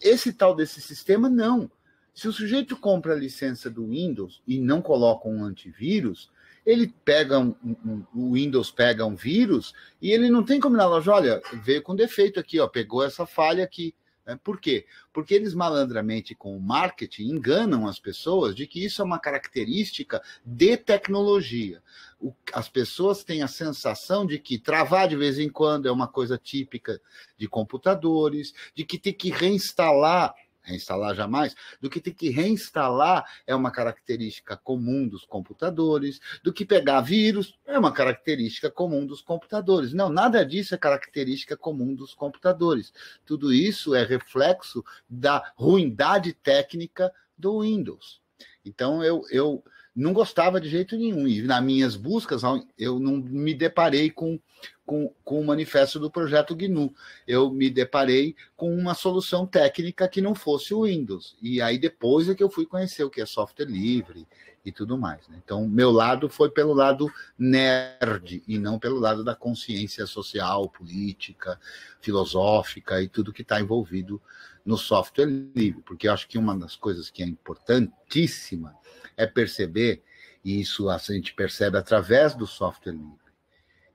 Esse 0.02 0.32
tal 0.34 0.56
desse 0.56 0.82
sistema, 0.82 1.28
não. 1.30 1.70
Se 2.14 2.28
o 2.28 2.34
sujeito 2.34 2.78
compra 2.78 3.14
a 3.14 3.18
licença 3.18 3.70
do 3.70 3.88
Windows 3.88 4.42
e 4.48 4.60
não 4.60 4.82
coloca 4.82 5.28
um 5.28 5.44
antivírus, 5.44 6.30
ele 6.66 6.94
pega 7.04 7.40
um, 7.40 7.56
um, 7.64 8.04
o 8.14 8.34
Windows 8.34 8.72
pega 8.72 9.06
um 9.06 9.16
vírus 9.16 9.74
e 10.02 10.12
ele 10.12 10.30
não 10.30 10.44
tem 10.44 10.60
como 10.60 10.78
na 10.78 10.86
loja, 10.86 11.12
olha, 11.12 11.42
veio 11.64 11.82
com 11.82 11.96
defeito 11.96 12.40
aqui, 12.40 12.60
ó, 12.60 12.68
pegou 12.68 13.04
essa 13.04 13.26
falha 13.26 13.64
aqui. 13.64 13.94
Né? 14.26 14.40
Por 14.44 14.60
quê? 14.60 14.86
Porque 15.12 15.34
eles 15.34 15.54
malandramente 15.54 16.34
com 16.34 16.56
o 16.56 16.62
marketing 16.62 17.24
enganam 17.24 17.88
as 17.88 18.00
pessoas 18.00 18.56
de 18.56 18.66
que 18.66 18.84
isso 18.84 19.02
é 19.02 19.06
uma 19.06 19.20
característica 19.20 20.22
de 20.46 20.78
tecnologia. 20.78 21.82
O, 22.20 22.34
as 22.54 22.70
pessoas 22.70 23.24
têm 23.24 23.44
a 23.44 23.48
sensação 23.48 24.26
de 24.26 24.40
que 24.40 24.58
travar 24.58 25.08
de 25.08 25.16
vez 25.16 25.38
em 25.40 25.50
quando 25.50 25.88
é 25.88 25.92
uma 25.92 26.08
coisa 26.08 26.38
típica 26.38 27.02
de 27.38 27.48
computadores, 27.48 28.54
de 28.74 28.86
que 28.86 28.98
tem 28.98 29.14
que 29.14 29.30
reinstalar 29.30 30.34
reinstalar 30.64 31.14
jamais, 31.14 31.56
do 31.80 31.90
que 31.90 32.00
ter 32.00 32.14
que 32.14 32.30
reinstalar 32.30 33.26
é 33.46 33.54
uma 33.56 33.72
característica 33.72 34.56
comum 34.58 35.08
dos 35.08 35.26
computadores, 35.26 36.20
do 36.44 36.54
que 36.54 36.66
pegar 36.66 37.02
vírus 37.02 37.58
é 37.66 37.78
uma 37.78 37.92
característica 37.92 38.72
comum 38.72 39.06
dos 39.06 39.22
computadores. 39.22 39.94
Não, 39.94 40.10
nada 40.10 40.46
disso 40.46 40.74
é 40.74 40.78
característica 40.78 41.58
comum 41.58 41.94
dos 41.94 42.14
computadores. 42.14 42.94
Tudo 43.26 43.54
isso 43.54 43.94
é 43.94 44.04
reflexo 44.04 44.84
da 45.10 45.54
ruindade 45.56 46.34
técnica 46.34 47.14
do 47.38 47.62
Windows. 47.62 48.22
Então 48.66 49.04
eu, 49.04 49.24
eu 49.30 49.64
não 49.96 50.14
gostava 50.14 50.60
de 50.60 50.70
jeito 50.70 50.98
nenhum. 50.98 51.28
E 51.28 51.42
nas 51.42 51.64
minhas 51.64 51.96
buscas, 51.96 52.42
eu 52.78 53.00
não 53.00 53.18
me 53.18 53.54
deparei 53.54 54.10
com, 54.10 54.40
com, 54.86 55.14
com 55.24 55.40
o 55.40 55.46
manifesto 55.46 56.00
do 56.00 56.10
projeto 56.10 56.56
GNU. 56.56 56.94
Eu 57.28 57.52
me 57.52 57.70
deparei 57.70 58.36
com 58.56 58.76
uma 58.76 58.94
solução 58.96 59.46
técnica 59.46 60.08
que 60.08 60.22
não 60.22 60.34
fosse 60.34 60.74
o 60.74 60.84
Windows. 60.84 61.36
E 61.42 61.62
aí 61.62 61.78
depois 61.78 62.28
é 62.28 62.36
que 62.36 62.44
eu 62.44 62.50
fui 62.50 62.66
conhecer 62.66 63.04
o 63.04 63.10
que 63.10 63.22
é 63.22 63.26
software 63.26 63.66
livre 63.66 64.28
e 64.66 64.72
tudo 64.72 64.98
mais. 64.98 65.28
Né? 65.28 65.40
Então, 65.44 65.68
meu 65.68 65.92
lado 65.92 66.28
foi 66.28 66.50
pelo 66.50 66.74
lado 66.74 67.12
nerd 67.38 68.44
e 68.48 68.58
não 68.58 68.80
pelo 68.80 69.00
lado 69.00 69.24
da 69.24 69.36
consciência 69.36 70.08
social, 70.08 70.70
política, 70.70 71.60
filosófica 72.02 73.02
e 73.02 73.08
tudo 73.08 73.34
que 73.34 73.42
está 73.42 73.60
envolvido 73.60 74.22
no 74.66 74.78
software 74.78 75.26
livre, 75.26 75.82
porque 75.82 76.08
eu 76.08 76.14
acho 76.14 76.28
que 76.28 76.38
uma 76.38 76.58
das 76.58 76.76
coisas 76.76 77.10
que 77.10 77.22
é 77.22 77.26
importantíssima 77.26 78.74
é 79.16 79.26
perceber, 79.26 80.04
e 80.44 80.60
isso 80.60 80.90
a 80.90 80.98
gente 80.98 81.34
percebe 81.34 81.78
através 81.78 82.36
do 82.36 82.46
software 82.46 82.94
livre, 82.94 83.20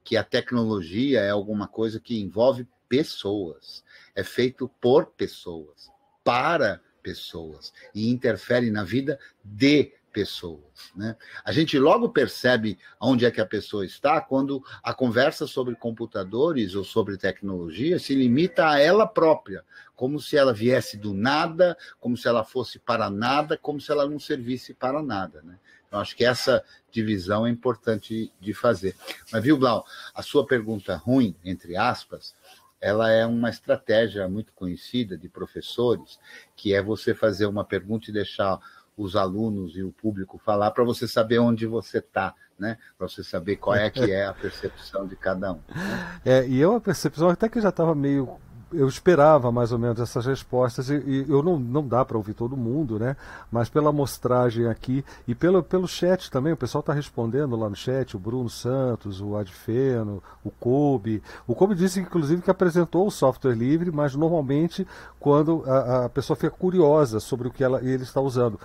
que 0.03 0.17
a 0.17 0.25
tecnologia 0.25 1.21
é 1.21 1.31
alguma 1.31 1.69
coisa 1.69 2.01
que 2.01 2.21
envolve 2.21 2.67
pessoas, 2.89 3.85
é 4.15 4.25
feito 4.25 4.69
por 4.81 5.07
pessoas, 5.07 5.91
para 6.25 6.81
pessoas, 7.03 7.73
e 7.95 8.09
interfere 8.09 8.71
na 8.71 8.85
vida 8.85 9.19
de 9.45 9.93
pessoas. 10.13 10.93
Né? 10.97 11.17
A 11.45 11.53
gente 11.53 11.79
logo 11.79 12.09
percebe 12.09 12.79
onde 13.01 13.25
é 13.25 13.31
que 13.31 13.41
a 13.41 13.47
pessoa 13.47 13.85
está 13.85 14.21
quando 14.21 14.63
a 14.83 14.93
conversa 14.93 15.47
sobre 15.47 15.75
computadores 15.75 16.75
ou 16.75 16.85
sobre 16.85 17.17
tecnologia 17.17 17.99
se 17.99 18.15
limita 18.15 18.69
a 18.69 18.79
ela 18.79 19.07
própria, 19.07 19.65
como 19.95 20.21
se 20.21 20.37
ela 20.37 20.53
viesse 20.53 20.97
do 20.97 21.15
nada, 21.15 21.77
como 22.01 22.17
se 22.17 22.29
ela 22.29 22.45
fosse 22.45 22.79
para 22.79 23.11
nada, 23.11 23.57
como 23.57 23.81
se 23.81 23.91
ela 23.91 24.09
não 24.09 24.19
servisse 24.19 24.75
para 24.75 25.03
nada. 25.03 25.43
Né? 25.43 25.59
Eu 25.91 25.99
acho 25.99 26.15
que 26.17 26.25
essa 26.25 26.63
divisão 26.91 27.47
é 27.47 27.51
importante 27.51 28.33
de 28.41 28.53
fazer. 28.53 28.95
Mas, 29.33 29.43
viu, 29.43 29.57
Blau, 29.57 29.87
a 30.15 30.23
sua 30.23 30.47
pergunta 30.47 30.97
ruim, 30.97 31.35
entre 31.45 31.77
aspas, 31.77 32.35
ela 32.81 33.11
é 33.11 33.27
uma 33.27 33.51
estratégia 33.51 34.29
muito 34.29 34.53
conhecida 34.53 35.17
de 35.17 35.29
professores, 35.29 36.19
que 36.55 36.75
é 36.75 36.83
você 36.83 37.15
fazer 37.15 37.47
uma 37.47 37.65
pergunta 37.65 38.11
e 38.11 38.13
deixar 38.13 38.59
os 38.99 39.15
alunos 39.15 39.77
e 39.77 39.83
o 39.83 39.93
público 39.93 40.39
falar 40.45 40.73
para 40.73 40.83
você 40.83 41.07
saber 41.07 41.39
onde 41.39 41.67
você 41.67 41.99
está, 41.99 42.35
né? 42.59 42.77
Para 42.99 43.09
você 43.09 43.23
saber 43.23 43.57
qual 43.57 43.77
é 43.77 43.89
que 43.89 44.11
é 44.11 44.27
a 44.27 44.35
percepção 44.35 45.07
de 45.07 45.15
cada 45.15 45.53
um. 45.53 45.61
Né? 45.69 46.21
É, 46.25 46.49
e 46.49 46.59
eu 46.59 46.75
a 46.75 46.81
percepção 46.81 47.29
até 47.29 47.49
que 47.49 47.61
já 47.61 47.69
estava 47.69 47.95
meio 47.95 48.39
eu 48.73 48.87
esperava 48.87 49.51
mais 49.51 49.73
ou 49.73 49.79
menos 49.79 49.99
essas 49.99 50.27
respostas 50.27 50.91
e, 50.91 50.97
e 50.97 51.27
eu 51.29 51.43
não, 51.43 51.59
não 51.59 51.87
dá 51.87 52.05
para 52.05 52.17
ouvir 52.17 52.35
todo 52.35 52.57
mundo, 52.57 52.99
né? 52.99 53.17
Mas 53.51 53.69
pela 53.69 53.89
amostragem 53.89 54.67
aqui 54.67 55.05
e 55.27 55.35
pelo, 55.35 55.63
pelo 55.63 55.89
chat 55.89 56.31
também, 56.31 56.53
o 56.53 56.57
pessoal 56.57 56.81
está 56.81 56.93
respondendo 56.93 57.57
lá 57.57 57.69
no 57.69 57.77
chat, 57.77 58.15
o 58.15 58.21
Bruno 58.21 58.51
Santos, 58.51 59.21
o 59.21 59.37
Adfeno, 59.37 60.23
o 60.45 60.51
Kobe. 60.51 61.23
O 61.47 61.55
Kobe 61.55 61.75
disse, 61.75 62.01
inclusive, 62.01 62.43
que 62.43 62.51
apresentou 62.51 63.07
o 63.07 63.11
software 63.11 63.55
livre, 63.55 63.91
mas 63.91 64.15
normalmente 64.15 64.87
quando 65.19 65.65
a, 65.67 66.05
a 66.05 66.09
pessoa 66.09 66.37
fica 66.37 66.51
curiosa 66.51 67.21
sobre 67.21 67.49
o 67.49 67.51
que 67.51 67.65
ela, 67.65 67.83
ele 67.83 68.03
está 68.03 68.21
usando. 68.21 68.61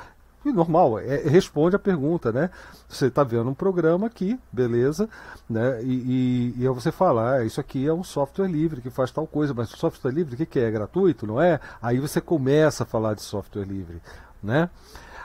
E 0.45 0.51
normal, 0.51 0.99
é, 0.99 1.17
responde 1.17 1.75
a 1.75 1.79
pergunta, 1.79 2.31
né? 2.31 2.49
Você 2.89 3.07
está 3.07 3.23
vendo 3.23 3.49
um 3.49 3.53
programa 3.53 4.07
aqui, 4.07 4.37
beleza, 4.51 5.07
né? 5.49 5.81
E, 5.83 6.53
e, 6.57 6.63
e 6.63 6.67
você 6.67 6.91
fala, 6.91 7.35
ah, 7.35 7.45
isso 7.45 7.61
aqui 7.61 7.87
é 7.87 7.93
um 7.93 8.03
software 8.03 8.47
livre 8.47 8.81
que 8.81 8.89
faz 8.89 9.09
tal 9.09 9.25
coisa, 9.25 9.53
mas 9.53 9.69
software 9.69 10.11
livre, 10.11 10.35
o 10.35 10.37
que, 10.37 10.45
que 10.45 10.59
é? 10.59 10.63
É 10.67 10.71
gratuito, 10.71 11.25
não 11.25 11.41
é? 11.41 11.59
Aí 11.81 11.99
você 11.99 12.19
começa 12.19 12.83
a 12.83 12.85
falar 12.85 13.13
de 13.13 13.21
software 13.21 13.63
livre, 13.63 14.01
né? 14.41 14.69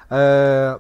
É, 0.09 0.79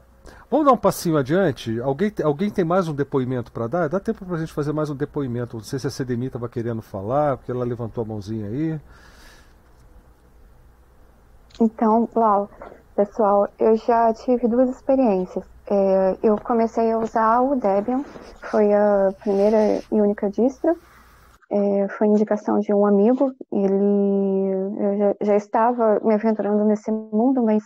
vamos 0.48 0.66
dar 0.66 0.72
um 0.72 0.76
passinho 0.76 1.16
adiante? 1.16 1.80
Alguém, 1.80 2.12
alguém 2.22 2.48
tem 2.48 2.64
mais 2.64 2.86
um 2.86 2.94
depoimento 2.94 3.50
para 3.50 3.66
dar? 3.66 3.88
Dá 3.88 3.98
tempo 3.98 4.24
para 4.24 4.36
a 4.36 4.38
gente 4.38 4.52
fazer 4.52 4.72
mais 4.72 4.88
um 4.88 4.94
depoimento. 4.94 5.56
Não 5.56 5.64
sei 5.64 5.80
se 5.80 5.86
a 5.88 5.90
CDMI 5.90 6.26
estava 6.26 6.48
querendo 6.48 6.80
falar, 6.80 7.36
porque 7.36 7.50
ela 7.50 7.64
levantou 7.64 8.02
a 8.02 8.06
mãozinha 8.06 8.46
aí. 8.46 8.80
Então, 11.60 12.08
Lau, 12.14 12.48
Pessoal, 12.98 13.48
eu 13.60 13.76
já 13.76 14.12
tive 14.12 14.48
duas 14.48 14.68
experiências. 14.70 15.44
É, 15.70 16.16
eu 16.20 16.36
comecei 16.36 16.90
a 16.90 16.98
usar 16.98 17.42
o 17.42 17.54
Debian, 17.54 18.02
foi 18.50 18.74
a 18.74 19.14
primeira 19.20 19.80
e 19.92 20.00
única 20.00 20.28
distro. 20.28 20.76
É, 21.48 21.88
foi 21.90 22.08
indicação 22.08 22.58
de 22.58 22.74
um 22.74 22.84
amigo. 22.84 23.32
Ele, 23.52 24.50
eu 24.80 24.98
já, 24.98 25.14
já 25.20 25.36
estava 25.36 26.00
me 26.02 26.12
aventurando 26.12 26.64
nesse 26.64 26.90
mundo, 26.90 27.40
mas 27.40 27.62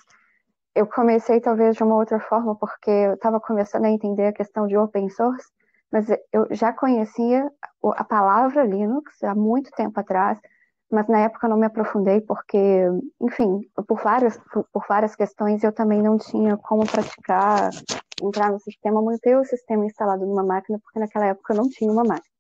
eu 0.75 0.87
comecei 0.87 1.41
talvez 1.41 1.77
de 1.77 1.83
uma 1.83 1.97
outra 1.97 2.21
forma, 2.21 2.55
porque 2.55 2.91
eu 2.91 3.15
estava 3.15 3.41
começando 3.41 3.87
a 3.87 3.91
entender 3.91 4.27
a 4.27 4.35
questão 4.35 4.67
de 4.67 4.77
open 4.77 5.09
source, 5.09 5.49
mas 5.91 6.11
eu 6.31 6.47
já 6.51 6.75
conhecia 6.75 7.51
a 7.83 8.05
palavra 8.05 8.67
Linux 8.67 9.11
há 9.23 9.35
muito 9.35 9.71
tempo 9.71 9.99
atrás, 9.99 10.39
mas 10.93 11.09
na 11.09 11.21
época 11.21 11.47
eu 11.47 11.51
não 11.51 11.57
me 11.57 11.65
aprofundei 11.65 12.21
porque, 12.21 12.59
enfim, 13.21 13.63
por 13.89 14.01
várias, 14.03 14.39
por, 14.73 14.85
várias 14.87 15.17
questões 15.17 15.65
eu 15.65 15.73
também 15.73 16.03
não 16.03 16.19
tinha 16.19 16.57
como 16.59 16.87
praticar, 16.87 17.71
entrar 18.23 18.53
no 18.53 18.61
sistema, 18.61 19.01
manter 19.01 19.37
o 19.39 19.45
sistema 19.45 19.87
instalado 19.87 20.27
numa 20.27 20.45
máquina, 20.45 20.79
porque 20.83 20.99
naquela 20.99 21.27
época 21.27 21.55
eu 21.55 21.57
não 21.57 21.69
tinha 21.71 21.91
uma 21.91 22.05
máquina. 22.05 22.31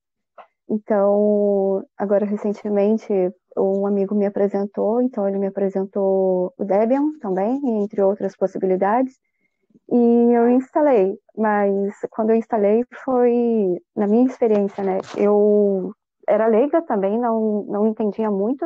Então, 0.68 1.82
agora 1.96 2.26
recentemente, 2.26 3.10
um 3.56 3.86
amigo 3.86 4.14
me 4.14 4.26
apresentou, 4.26 5.00
então 5.00 5.26
ele 5.26 5.38
me 5.38 5.46
apresentou 5.46 6.52
o 6.58 6.64
Debian 6.64 7.18
também, 7.20 7.58
entre 7.82 8.02
outras 8.02 8.36
possibilidades, 8.36 9.14
e 9.90 10.32
eu 10.32 10.50
instalei, 10.50 11.18
mas 11.36 11.94
quando 12.10 12.30
eu 12.30 12.36
instalei 12.36 12.84
foi, 13.04 13.78
na 13.96 14.06
minha 14.06 14.26
experiência, 14.26 14.84
né, 14.84 14.98
eu 15.16 15.92
era 16.28 16.46
leiga 16.46 16.82
também, 16.82 17.18
não, 17.18 17.64
não 17.68 17.86
entendia 17.86 18.30
muito. 18.30 18.64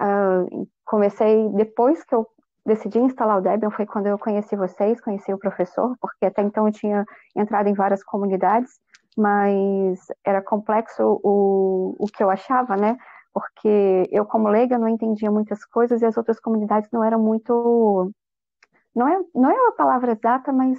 Uh, 0.00 0.66
comecei 0.84 1.48
depois 1.50 2.02
que 2.04 2.14
eu 2.14 2.26
decidi 2.64 2.98
instalar 2.98 3.38
o 3.38 3.40
Debian, 3.40 3.70
foi 3.70 3.86
quando 3.86 4.06
eu 4.06 4.18
conheci 4.18 4.56
vocês, 4.56 5.00
conheci 5.00 5.32
o 5.32 5.38
professor, 5.38 5.96
porque 6.00 6.26
até 6.26 6.42
então 6.42 6.66
eu 6.66 6.72
tinha 6.72 7.04
entrado 7.36 7.68
em 7.68 7.74
várias 7.74 8.02
comunidades, 8.04 8.70
mas 9.16 10.00
era 10.24 10.42
complexo 10.42 11.20
o, 11.22 11.96
o 11.98 12.06
que 12.06 12.22
eu 12.22 12.30
achava, 12.30 12.76
né? 12.76 12.96
Porque 13.32 14.08
eu, 14.10 14.24
como 14.24 14.48
leiga, 14.48 14.78
não 14.78 14.88
entendia 14.88 15.30
muitas 15.30 15.64
coisas 15.64 16.02
e 16.02 16.06
as 16.06 16.16
outras 16.16 16.40
comunidades 16.40 16.90
não 16.92 17.04
eram 17.04 17.20
muito. 17.20 18.12
Não 18.94 19.08
é, 19.08 19.20
não 19.34 19.50
é 19.50 19.68
a 19.68 19.72
palavra 19.72 20.12
exata, 20.12 20.52
mas 20.52 20.78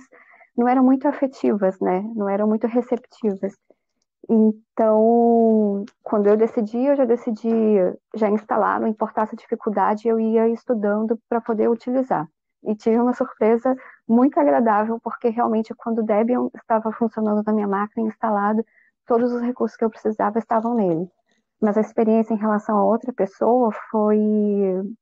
não 0.58 0.68
eram 0.68 0.84
muito 0.84 1.08
afetivas, 1.08 1.80
né? 1.80 2.02
Não 2.16 2.28
eram 2.30 2.48
muito 2.48 2.68
receptivas. 2.68 3.56
Então, 4.30 5.84
quando 6.04 6.28
eu 6.28 6.38
decidi, 6.38 6.78
eu 6.78 6.96
já 6.96 7.06
decidi 7.06 7.50
já 8.16 8.30
instalar, 8.30 8.80
não 8.80 8.88
importasse 8.88 9.36
a 9.36 9.38
dificuldade, 9.38 10.08
eu 10.08 10.20
ia 10.20 10.48
estudando 10.50 11.20
para 11.28 11.42
poder 11.42 11.70
utilizar. 11.70 12.28
E 12.64 12.76
tive 12.76 13.00
uma 13.00 13.14
surpresa 13.14 13.76
muito 14.08 14.40
agradável, 14.40 15.00
porque 15.04 15.30
realmente 15.30 15.74
quando 15.76 16.00
o 16.00 16.04
Debian 16.04 16.48
estava 16.56 16.92
funcionando 16.92 17.44
na 17.46 17.54
minha 17.54 17.68
máquina 17.68 18.08
instalado, 18.08 18.64
todos 19.08 19.32
os 19.32 19.42
recursos 19.42 19.76
que 19.76 19.84
eu 19.84 19.90
precisava 19.90 20.38
estavam 20.38 20.76
nele. 20.76 21.10
Mas 21.60 21.78
a 21.78 21.82
experiência 21.82 22.34
em 22.34 22.38
relação 22.38 22.78
a 22.78 22.86
outra 22.86 23.12
pessoa 23.14 23.72
foi 23.90 24.20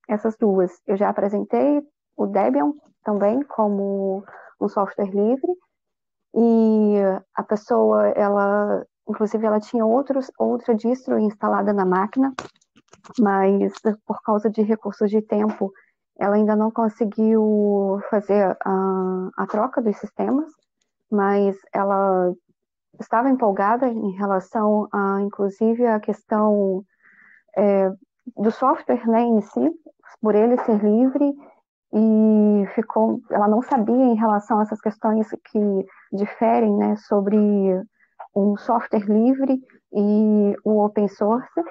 essas 0.08 0.38
duas. 0.38 0.72
Eu 0.88 0.98
já 0.98 1.10
apresentei 1.10 1.82
o 2.16 2.26
Debian 2.26 2.74
também 3.04 3.42
como 3.44 4.24
um 4.60 4.68
software 4.68 5.10
livre, 5.10 5.52
e 6.36 6.96
a 7.36 7.44
pessoa, 7.44 8.08
ela 8.10 8.86
Inclusive, 9.10 9.44
ela 9.44 9.60
tinha 9.60 9.84
outros, 9.84 10.32
outra 10.38 10.76
distro 10.76 11.18
instalada 11.18 11.74
na 11.74 11.84
máquina, 11.84 12.32
mas 13.20 13.74
por 14.06 14.22
causa 14.22 14.52
de 14.52 14.62
recursos 14.62 15.10
de 15.10 15.20
tempo, 15.20 15.74
ela 16.20 16.36
ainda 16.36 16.56
não 16.56 16.70
conseguiu 16.70 18.00
fazer 18.12 18.56
a, 18.64 19.30
a 19.36 19.48
troca 19.48 19.82
dos 19.82 19.98
sistemas, 19.98 20.52
mas 21.12 21.58
ela 21.74 22.32
estava 23.00 23.32
empolgada 23.32 23.88
em 23.88 24.12
relação 24.12 24.88
a, 24.94 25.22
inclusive, 25.22 25.88
a 25.88 26.00
questão 26.00 26.84
é, 27.58 27.92
do 28.38 28.52
software 28.52 29.08
né, 29.08 29.24
em 29.24 29.42
si, 29.42 29.72
por 30.22 30.36
ele 30.36 30.56
ser 30.60 30.84
livre, 30.84 31.34
e 31.92 32.68
ficou, 32.76 33.20
ela 33.32 33.48
não 33.48 33.64
sabia 33.64 33.96
em 33.96 34.16
relação 34.16 34.60
a 34.60 34.62
essas 34.62 34.80
questões 34.80 35.28
que 35.46 35.88
diferem 36.12 36.76
né, 36.76 36.96
sobre 36.98 37.38
um 38.36 38.58
software 38.58 39.06
livre 39.06 39.60
e 39.94 40.56
o 40.64 40.84
open 40.84 41.08
source. 41.08 41.62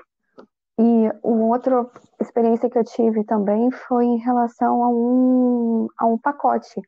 E 0.79 1.11
uma 1.25 1.47
outra 1.47 1.87
experiência 2.21 2.71
que 2.71 2.79
eu 2.79 2.85
tive 2.85 3.25
também 3.25 3.71
foi 3.71 4.05
em 4.05 4.19
relação 4.19 4.83
a 4.83 4.89
um, 4.89 5.89
a 5.99 6.07
um 6.07 6.17
pacote, 6.17 6.81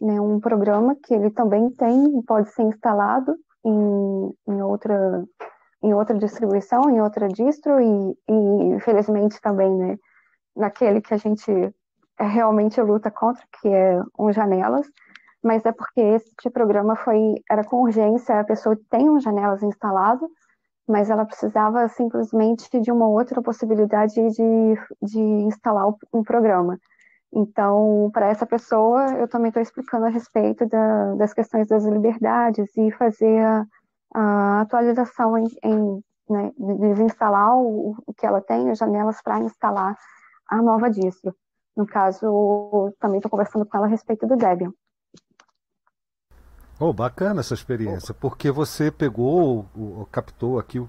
né, 0.00 0.20
um 0.20 0.40
programa 0.40 0.96
que 0.96 1.14
ele 1.14 1.30
também 1.30 1.70
tem, 1.70 2.20
pode 2.22 2.50
ser 2.50 2.62
instalado 2.62 3.36
em, 3.64 4.34
em, 4.48 4.62
outra, 4.62 5.24
em 5.82 5.94
outra 5.94 6.18
distribuição, 6.18 6.90
em 6.90 7.00
outra 7.00 7.28
distro, 7.28 7.80
e, 7.80 8.18
e 8.28 8.74
infelizmente 8.74 9.40
também 9.40 9.72
né, 9.76 9.96
naquele 10.56 11.00
que 11.00 11.14
a 11.14 11.18
gente 11.18 11.52
realmente 12.18 12.80
luta 12.80 13.10
contra, 13.10 13.44
que 13.60 13.68
é 13.68 14.02
um 14.18 14.32
Janelas, 14.32 14.86
mas 15.42 15.64
é 15.64 15.72
porque 15.72 16.00
este 16.00 16.50
programa 16.50 16.96
foi 16.96 17.34
era 17.50 17.64
com 17.64 17.82
urgência, 17.82 18.40
a 18.40 18.44
pessoa 18.44 18.78
tem 18.90 19.08
um 19.08 19.20
janelas 19.20 19.62
instalado, 19.62 20.28
mas 20.86 21.10
ela 21.10 21.24
precisava 21.24 21.86
simplesmente 21.88 22.80
de 22.80 22.90
uma 22.90 23.08
outra 23.08 23.42
possibilidade 23.42 24.14
de, 24.14 24.74
de 25.02 25.20
instalar 25.20 25.86
um 26.12 26.22
programa. 26.22 26.78
Então, 27.32 28.10
para 28.12 28.28
essa 28.28 28.46
pessoa, 28.46 29.12
eu 29.18 29.28
também 29.28 29.48
estou 29.48 29.62
explicando 29.62 30.06
a 30.06 30.08
respeito 30.08 30.66
da, 30.66 31.14
das 31.14 31.34
questões 31.34 31.68
das 31.68 31.84
liberdades 31.84 32.74
e 32.76 32.90
fazer 32.92 33.44
a, 33.44 33.66
a 34.14 34.60
atualização 34.62 35.36
em, 35.36 35.46
em 35.62 36.02
né, 36.28 36.52
desinstalar 36.56 37.56
o, 37.58 37.94
o 38.06 38.14
que 38.14 38.26
ela 38.26 38.40
tem, 38.40 38.70
as 38.70 38.78
janelas, 38.78 39.20
para 39.22 39.40
instalar 39.40 39.94
a 40.48 40.62
nova 40.62 40.90
distro. 40.90 41.34
No 41.76 41.86
caso, 41.86 42.94
também 42.98 43.18
estou 43.18 43.30
conversando 43.30 43.66
com 43.66 43.76
ela 43.76 43.86
a 43.86 43.90
respeito 43.90 44.26
do 44.26 44.36
Debian. 44.36 44.72
Oh, 46.80 46.92
bacana 46.92 47.40
essa 47.40 47.54
experiência, 47.54 48.14
porque 48.14 48.52
você 48.52 48.88
pegou, 48.88 49.66
captou 50.12 50.60
aqui 50.60 50.80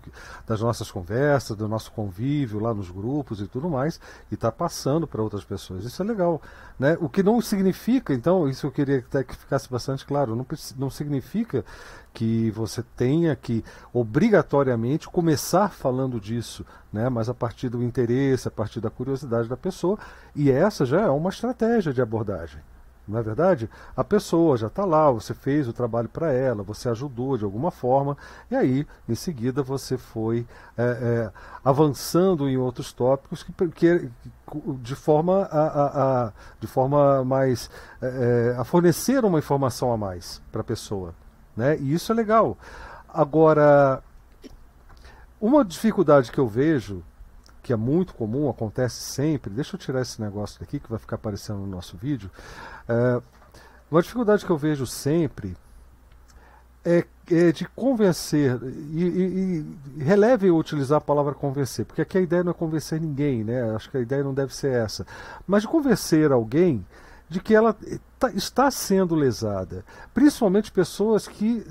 das 0.45 0.61
nossas 0.61 0.91
conversas, 0.91 1.57
do 1.57 1.67
nosso 1.67 1.91
convívio 1.91 2.59
lá 2.59 2.75
nos 2.75 2.91
grupos 2.91 3.41
e 3.41 3.47
tudo 3.47 3.67
mais, 3.67 3.99
e 4.29 4.35
está 4.35 4.51
passando 4.51 5.07
para 5.07 5.23
outras 5.23 5.43
pessoas. 5.43 5.83
Isso 5.85 5.99
é 6.03 6.05
legal. 6.05 6.39
Né? 6.77 6.95
O 7.01 7.09
que 7.09 7.23
não 7.23 7.41
significa, 7.41 8.13
então, 8.13 8.47
isso 8.47 8.67
eu 8.67 8.71
queria 8.71 9.01
que 9.01 9.35
ficasse 9.35 9.67
bastante 9.67 10.05
claro, 10.05 10.35
não, 10.35 10.45
não 10.77 10.91
significa 10.91 11.65
que 12.13 12.51
você 12.51 12.83
tenha 12.95 13.35
que 13.35 13.65
obrigatoriamente 13.91 15.09
começar 15.09 15.69
falando 15.69 16.19
disso, 16.19 16.63
né? 16.93 17.09
mas 17.09 17.29
a 17.29 17.33
partir 17.33 17.67
do 17.67 17.83
interesse, 17.83 18.47
a 18.47 18.51
partir 18.51 18.79
da 18.79 18.91
curiosidade 18.91 19.49
da 19.49 19.57
pessoa, 19.57 19.97
e 20.35 20.51
essa 20.51 20.85
já 20.85 21.01
é 21.01 21.09
uma 21.09 21.31
estratégia 21.31 21.91
de 21.91 21.99
abordagem 21.99 22.61
não 23.09 23.19
é 23.19 23.23
verdade? 23.23 23.69
A 23.97 24.03
pessoa 24.03 24.55
já 24.55 24.67
está 24.67 24.85
lá, 24.85 25.09
você 25.09 25.33
fez 25.33 25.67
o 25.67 25.73
trabalho 25.73 26.07
para 26.07 26.31
ela, 26.31 26.61
você 26.61 26.87
ajudou 26.89 27.37
de 27.37 27.43
alguma 27.43 27.71
forma, 27.71 28.15
e 28.51 28.55
aí, 28.55 28.87
em 29.07 29.15
seguida, 29.15 29.63
você 29.63 29.97
foi 29.97 30.45
é, 30.77 30.83
é, 30.83 31.31
avançando 31.65 32.47
em 32.47 32.57
outros 32.57 32.93
tópicos 32.93 33.43
que, 33.43 33.51
que 33.69 34.09
de 34.81 34.95
forma 34.95 35.43
a, 35.51 35.67
a, 35.67 36.25
a, 36.25 36.31
de 36.59 36.67
forma 36.67 37.23
mais 37.25 37.69
é, 38.01 38.53
é 38.55 38.59
a 38.59 38.63
fornecer 38.63 39.25
uma 39.25 39.39
informação 39.39 39.91
a 39.91 39.97
mais 39.97 40.41
para 40.51 40.61
a 40.61 40.63
pessoa, 40.63 41.13
né? 41.57 41.77
E 41.77 41.93
isso 41.93 42.11
é 42.11 42.15
legal. 42.15 42.57
Agora, 43.11 44.03
uma 45.41 45.65
dificuldade 45.65 46.31
que 46.31 46.39
eu 46.39 46.47
vejo 46.47 47.03
que 47.69 47.73
é 47.73 47.75
muito 47.75 48.15
comum, 48.15 48.49
acontece 48.49 48.95
sempre. 48.95 49.53
Deixa 49.53 49.75
eu 49.75 49.79
tirar 49.79 50.01
esse 50.01 50.19
negócio 50.19 50.59
daqui 50.59 50.79
que 50.79 50.89
vai 50.89 50.97
ficar 50.97 51.17
aparecendo 51.17 51.59
no 51.59 51.67
nosso 51.67 51.95
vídeo. 51.95 52.31
É, 52.87 53.21
uma 53.91 54.01
dificuldade 54.01 54.43
que 54.43 54.49
eu 54.49 54.57
vejo 54.57 54.87
sempre 54.87 55.55
é, 56.83 57.05
é 57.29 57.51
de 57.51 57.65
convencer, 57.75 58.59
e, 58.63 59.03
e, 59.03 59.65
e, 59.97 60.03
releve 60.03 60.49
utilizar 60.49 60.97
a 60.97 61.01
palavra 61.01 61.35
convencer, 61.35 61.85
porque 61.85 62.01
aqui 62.01 62.17
a 62.17 62.21
ideia 62.21 62.43
não 62.43 62.49
é 62.49 62.55
convencer 62.55 62.99
ninguém, 62.99 63.43
né? 63.43 63.61
acho 63.75 63.91
que 63.91 63.97
a 63.97 64.01
ideia 64.01 64.23
não 64.23 64.33
deve 64.33 64.55
ser 64.55 64.71
essa, 64.71 65.05
mas 65.45 65.61
de 65.61 65.67
convencer 65.67 66.31
alguém 66.31 66.83
de 67.29 67.39
que 67.39 67.53
ela 67.53 67.77
tá, 68.17 68.31
está 68.31 68.71
sendo 68.71 69.13
lesada, 69.13 69.85
principalmente 70.11 70.71
pessoas 70.71 71.27
que 71.27 71.63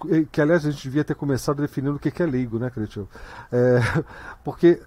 que, 0.00 0.26
que, 0.26 0.40
aliás 0.40 0.64
a 0.64 0.70
gente 0.70 0.84
devia 0.84 1.02
ter 1.02 1.16
começado 1.16 1.60
definindo 1.60 1.96
o 1.96 1.98
que 1.98 2.22
é 2.22 2.26
leigo, 2.26 2.60
né, 2.60 2.70
Cretil? 2.70 3.08
É, 3.50 3.80
porque 4.44 4.80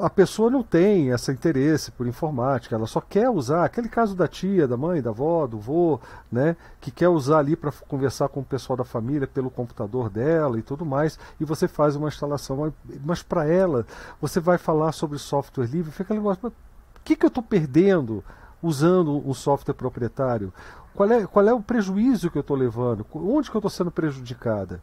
a 0.00 0.08
pessoa 0.08 0.50
não 0.50 0.62
tem 0.62 1.10
esse 1.10 1.30
interesse 1.30 1.90
por 1.90 2.06
informática, 2.06 2.74
ela 2.74 2.86
só 2.86 2.98
quer 2.98 3.28
usar 3.28 3.64
aquele 3.64 3.88
caso 3.88 4.16
da 4.16 4.26
tia, 4.26 4.66
da 4.66 4.76
mãe, 4.76 5.02
da 5.02 5.10
avó, 5.10 5.46
do 5.46 5.58
vô, 5.58 6.00
né, 6.32 6.56
que 6.80 6.90
quer 6.90 7.08
usar 7.08 7.40
ali 7.40 7.54
para 7.54 7.70
conversar 7.86 8.30
com 8.30 8.40
o 8.40 8.44
pessoal 8.44 8.78
da 8.78 8.84
família 8.84 9.26
pelo 9.26 9.50
computador 9.50 10.08
dela 10.08 10.58
e 10.58 10.62
tudo 10.62 10.86
mais, 10.86 11.18
e 11.38 11.44
você 11.44 11.68
faz 11.68 11.94
uma 11.94 12.08
instalação, 12.08 12.72
mas 13.04 13.22
para 13.22 13.46
ela 13.46 13.86
você 14.18 14.40
vai 14.40 14.56
falar 14.56 14.92
sobre 14.92 15.18
software 15.18 15.66
livre, 15.66 15.90
fica 15.90 16.04
aquele 16.04 16.20
negócio, 16.20 16.48
o 16.48 16.52
que, 17.04 17.14
que 17.14 17.26
eu 17.26 17.28
estou 17.28 17.42
perdendo 17.42 18.24
usando 18.62 19.28
um 19.28 19.34
software 19.34 19.74
proprietário? 19.74 20.52
Qual 20.94 21.10
é, 21.12 21.26
qual 21.26 21.46
é 21.46 21.52
o 21.52 21.60
prejuízo 21.60 22.30
que 22.30 22.38
eu 22.38 22.40
estou 22.40 22.56
levando? 22.56 23.06
Onde 23.14 23.50
que 23.50 23.56
eu 23.56 23.60
estou 23.60 23.70
sendo 23.70 23.90
prejudicada? 23.90 24.80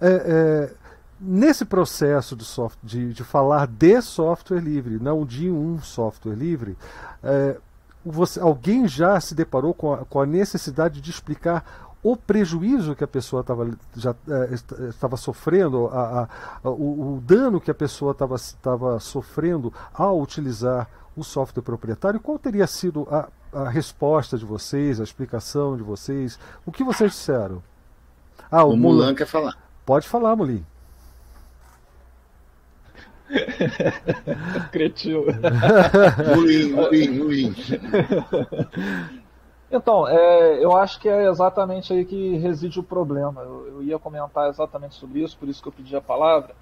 É, 0.00 0.10
é, 0.10 0.74
nesse 1.20 1.64
processo 1.64 2.36
de, 2.36 2.44
soft, 2.44 2.78
de, 2.82 3.12
de, 3.12 3.24
falar 3.24 3.66
de 3.66 4.00
software 4.02 4.60
livre, 4.60 4.98
não 5.00 5.24
de 5.24 5.50
um 5.50 5.80
software 5.80 6.34
livre, 6.34 6.76
é, 7.22 7.56
você, 8.04 8.38
alguém 8.38 8.86
já 8.86 9.18
se 9.20 9.34
deparou 9.34 9.74
com 9.74 9.92
a, 9.92 9.98
com 9.98 10.20
a, 10.20 10.26
necessidade 10.26 11.00
de 11.00 11.10
explicar 11.10 11.86
o 12.02 12.16
prejuízo 12.16 12.94
que 12.94 13.02
a 13.02 13.08
pessoa 13.08 13.42
tava, 13.42 13.70
já 13.96 14.14
é, 14.28 14.54
estava 14.88 15.16
sofrendo, 15.16 15.88
a, 15.88 16.28
a, 16.62 16.70
o, 16.70 17.16
o, 17.16 17.20
dano 17.20 17.60
que 17.60 17.70
a 17.70 17.74
pessoa 17.74 18.12
estava 18.12 19.00
sofrendo 19.00 19.72
ao 19.92 20.20
utilizar 20.20 20.88
o 21.16 21.24
software 21.24 21.62
proprietário? 21.62 22.20
Qual 22.20 22.38
teria 22.38 22.66
sido 22.66 23.08
a, 23.10 23.28
resposta 23.70 24.36
de 24.36 24.44
vocês, 24.44 25.00
a 25.00 25.04
explicação 25.04 25.76
de 25.76 25.82
vocês? 25.82 26.38
O 26.64 26.70
que 26.70 26.84
vocês 26.84 27.10
disseram? 27.10 27.62
Ah, 28.50 28.64
o, 28.64 28.74
o 28.74 28.76
Mulan, 28.76 28.96
Mulan 28.96 29.14
quer 29.14 29.26
falar. 29.26 29.56
Pode 29.84 30.06
falar, 30.06 30.36
Mulim. 30.36 30.64
Cretino. 34.72 35.24
Ruim, 36.34 36.74
ruim, 36.74 37.18
ruim. 37.18 37.54
Então, 39.70 40.06
é, 40.06 40.64
eu 40.64 40.76
acho 40.76 41.00
que 41.00 41.08
é 41.08 41.28
exatamente 41.28 41.92
aí 41.92 42.04
que 42.04 42.36
reside 42.36 42.78
o 42.78 42.84
problema. 42.84 43.42
Eu, 43.42 43.68
eu, 43.68 43.82
ia 43.82 43.98
comentar 43.98 44.48
exatamente 44.48 44.94
sobre 44.94 45.22
isso, 45.22 45.36
por 45.36 45.48
isso 45.48 45.60
que 45.60 45.68
eu 45.68 45.72
pedi 45.72 45.96
a 45.96 46.00
palavra. 46.00 46.54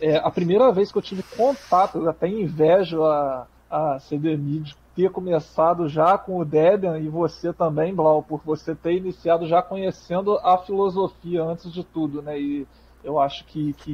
é, 0.00 0.16
a 0.16 0.30
primeira 0.30 0.70
vez 0.72 0.92
que 0.92 0.98
eu 0.98 1.02
tive 1.02 1.22
contato, 1.36 1.98
eu 1.98 2.08
até 2.08 2.28
invejo 2.28 3.02
a, 3.02 3.46
a 3.68 3.98
CDMI 3.98 4.60
de 4.60 4.76
ter 4.94 5.10
começado 5.10 5.88
já 5.88 6.16
com 6.18 6.38
o 6.38 6.44
Debian 6.44 6.98
e 6.98 7.08
você 7.08 7.52
também, 7.52 7.94
Blau, 7.94 8.22
por 8.22 8.42
você 8.44 8.74
ter 8.74 8.94
iniciado 8.94 9.46
já 9.46 9.62
conhecendo 9.62 10.38
a 10.42 10.58
filosofia 10.58 11.42
antes 11.42 11.72
de 11.72 11.82
tudo, 11.82 12.22
né? 12.22 12.38
E 12.38 12.66
eu 13.02 13.18
acho 13.18 13.44
que, 13.46 13.72
que 13.72 13.90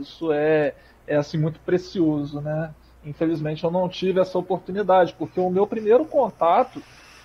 isso 0.00 0.32
é, 0.32 0.74
é 1.10 1.16
assim 1.16 1.36
muito 1.36 1.58
precioso, 1.60 2.40
né? 2.40 2.72
Infelizmente 3.04 3.64
eu 3.64 3.70
não 3.70 3.88
tive 3.88 4.20
essa 4.20 4.38
oportunidade, 4.38 5.12
porque 5.18 5.40
o 5.40 5.50
meu 5.50 5.66
primeiro 5.66 6.04
contato 6.04 6.80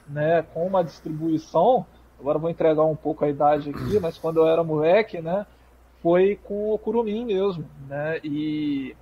né, 0.09 0.43
com 0.53 0.65
uma 0.65 0.83
distribuição, 0.83 1.85
agora 2.19 2.39
vou 2.39 2.49
entregar 2.49 2.83
um 2.83 2.95
pouco 2.95 3.23
a 3.23 3.29
idade 3.29 3.69
aqui, 3.69 3.99
mas 4.01 4.17
quando 4.17 4.37
eu 4.37 4.47
era 4.47 4.63
moleque, 4.63 5.21
né, 5.21 5.45
foi 6.01 6.39
com 6.43 6.73
o 6.73 6.79
Curumim 6.79 7.25
mesmo, 7.25 7.63
né, 7.87 8.19
e, 8.23 8.95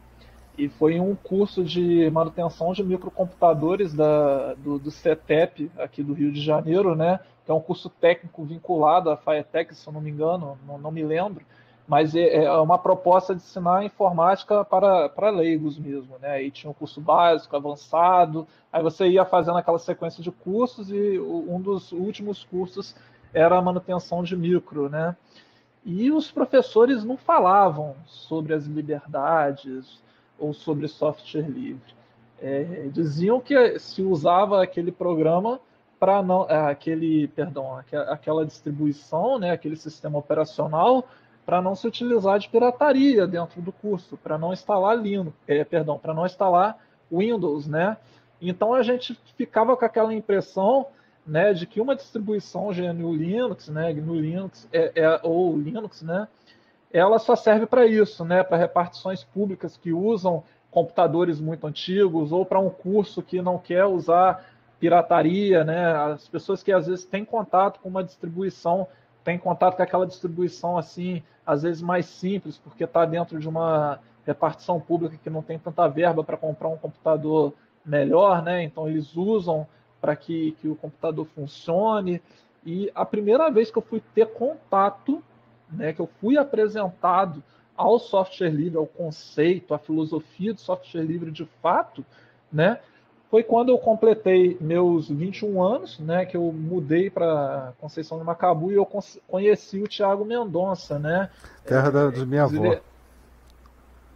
e 0.57 0.67
foi 0.67 0.99
um 0.99 1.15
curso 1.15 1.63
de 1.63 2.09
manutenção 2.09 2.73
de 2.73 2.83
microcomputadores 2.83 3.93
da, 3.93 4.53
do, 4.55 4.77
do 4.77 4.91
CETEP 4.91 5.71
aqui 5.77 6.03
do 6.03 6.13
Rio 6.13 6.31
de 6.31 6.41
Janeiro, 6.41 6.93
né, 6.93 7.21
que 7.45 7.51
é 7.51 7.53
um 7.53 7.61
curso 7.61 7.89
técnico 7.89 8.43
vinculado 8.43 9.09
à 9.09 9.15
FIATEC, 9.15 9.73
se 9.75 9.87
eu 9.87 9.93
não 9.93 10.01
me 10.01 10.09
engano, 10.09 10.57
não, 10.67 10.77
não 10.77 10.91
me 10.91 11.03
lembro, 11.03 11.45
mas 11.87 12.15
é, 12.15 12.45
é 12.45 12.51
uma 12.53 12.77
proposta 12.77 13.35
de 13.35 13.41
ensinar 13.41 13.83
informática 13.83 14.63
para, 14.63 15.09
para 15.09 15.29
leigos 15.29 15.77
mesmo, 15.77 16.17
né? 16.19 16.31
Aí 16.31 16.51
tinha 16.51 16.71
um 16.71 16.73
curso 16.73 17.01
básico, 17.01 17.55
avançado, 17.55 18.47
aí 18.71 18.81
você 18.81 19.07
ia 19.07 19.25
fazendo 19.25 19.57
aquela 19.57 19.79
sequência 19.79 20.23
de 20.23 20.31
cursos 20.31 20.89
e 20.89 21.19
um 21.19 21.59
dos 21.59 21.91
últimos 21.91 22.43
cursos 22.43 22.95
era 23.33 23.57
a 23.57 23.61
manutenção 23.61 24.23
de 24.23 24.35
micro, 24.35 24.89
né? 24.89 25.15
E 25.85 26.11
os 26.11 26.31
professores 26.31 27.03
não 27.03 27.17
falavam 27.17 27.95
sobre 28.05 28.53
as 28.53 28.65
liberdades 28.65 30.01
ou 30.39 30.53
sobre 30.53 30.87
software 30.87 31.49
livre. 31.49 31.93
É, 32.41 32.87
diziam 32.91 33.39
que 33.39 33.79
se 33.79 34.01
usava 34.01 34.63
aquele 34.63 34.91
programa 34.91 35.59
para 35.99 36.21
não 36.21 36.45
é, 36.49 36.69
aquele 36.69 37.29
perdão 37.29 37.77
aquela 38.09 38.45
distribuição 38.45 39.39
né 39.39 39.51
aquele 39.51 39.77
sistema 39.77 40.19
operacional 40.19 41.07
para 41.45 41.61
não 41.61 41.75
se 41.75 41.87
utilizar 41.87 42.39
de 42.39 42.49
pirataria 42.49 43.27
dentro 43.27 43.61
do 43.61 43.71
curso, 43.71 44.17
para 44.17 44.37
não 44.37 44.53
instalar 44.53 44.97
Linux, 44.97 45.35
é, 45.47 45.63
perdão, 45.63 45.97
para 45.97 46.13
não 46.13 46.25
instalar 46.25 46.77
Windows, 47.11 47.67
né? 47.67 47.97
Então 48.41 48.73
a 48.73 48.83
gente 48.83 49.17
ficava 49.37 49.75
com 49.75 49.85
aquela 49.85 50.13
impressão, 50.13 50.87
né, 51.25 51.53
de 51.53 51.65
que 51.65 51.79
uma 51.79 51.95
distribuição 51.95 52.71
GNU 52.73 53.13
Linux, 53.13 53.69
né, 53.69 53.93
GNU 53.93 54.15
Linux 54.15 54.67
é, 54.73 54.91
é, 54.95 55.19
ou 55.23 55.57
Linux, 55.57 56.01
né, 56.01 56.27
ela 56.91 57.17
só 57.17 57.35
serve 57.35 57.65
para 57.65 57.85
isso, 57.85 58.25
né, 58.25 58.43
para 58.43 58.57
repartições 58.57 59.23
públicas 59.23 59.77
que 59.77 59.93
usam 59.93 60.43
computadores 60.69 61.39
muito 61.39 61.65
antigos 61.65 62.31
ou 62.31 62.45
para 62.45 62.59
um 62.59 62.69
curso 62.69 63.21
que 63.21 63.41
não 63.41 63.57
quer 63.57 63.85
usar 63.85 64.43
pirataria, 64.79 65.63
né? 65.63 65.93
As 65.95 66.27
pessoas 66.27 66.61
que 66.61 66.69
às 66.69 66.87
vezes 66.87 67.05
têm 67.05 67.23
contato 67.23 67.79
com 67.79 67.87
uma 67.87 68.03
distribuição 68.03 68.85
tem 69.23 69.37
contato 69.37 69.75
com 69.75 69.83
aquela 69.83 70.05
distribuição 70.05 70.77
assim, 70.77 71.23
às 71.45 71.63
vezes 71.63 71.81
mais 71.81 72.05
simples, 72.05 72.57
porque 72.57 72.83
está 72.83 73.05
dentro 73.05 73.39
de 73.39 73.47
uma 73.47 73.99
repartição 74.25 74.79
pública 74.79 75.17
que 75.21 75.29
não 75.29 75.41
tem 75.41 75.59
tanta 75.59 75.87
verba 75.87 76.23
para 76.23 76.37
comprar 76.37 76.69
um 76.69 76.77
computador 76.77 77.53
melhor, 77.85 78.41
né? 78.41 78.63
Então 78.63 78.87
eles 78.87 79.15
usam 79.15 79.67
para 79.99 80.15
que, 80.15 80.51
que 80.59 80.67
o 80.67 80.75
computador 80.75 81.25
funcione. 81.33 82.21
E 82.65 82.91
a 82.95 83.05
primeira 83.05 83.49
vez 83.49 83.71
que 83.71 83.77
eu 83.77 83.81
fui 83.81 84.01
ter 84.13 84.27
contato, 84.27 85.23
né, 85.69 85.93
que 85.93 85.99
eu 85.99 86.09
fui 86.19 86.37
apresentado 86.37 87.43
ao 87.75 87.99
software 87.99 88.49
livre, 88.49 88.77
ao 88.77 88.85
conceito, 88.85 89.73
à 89.73 89.79
filosofia 89.79 90.53
do 90.53 90.59
software 90.59 91.03
livre 91.03 91.31
de 91.31 91.45
fato, 91.61 92.05
né, 92.51 92.79
foi 93.33 93.41
quando 93.41 93.69
eu 93.69 93.79
completei 93.79 94.55
meus 94.61 95.09
21 95.09 95.63
anos, 95.63 95.97
né, 95.97 96.23
que 96.23 96.37
eu 96.37 96.53
mudei 96.53 97.09
para 97.09 97.73
Conceição 97.79 98.19
de 98.19 98.23
Macabu 98.23 98.71
e 98.71 98.75
eu 98.75 98.87
conheci 99.27 99.81
o 99.81 99.87
Tiago 99.87 100.23
Mendonça, 100.23 100.99
né? 100.99 101.31
Terra 101.65 101.89
da, 101.89 102.11
da 102.11 102.25
minha 102.27 102.43
avó. 102.43 102.75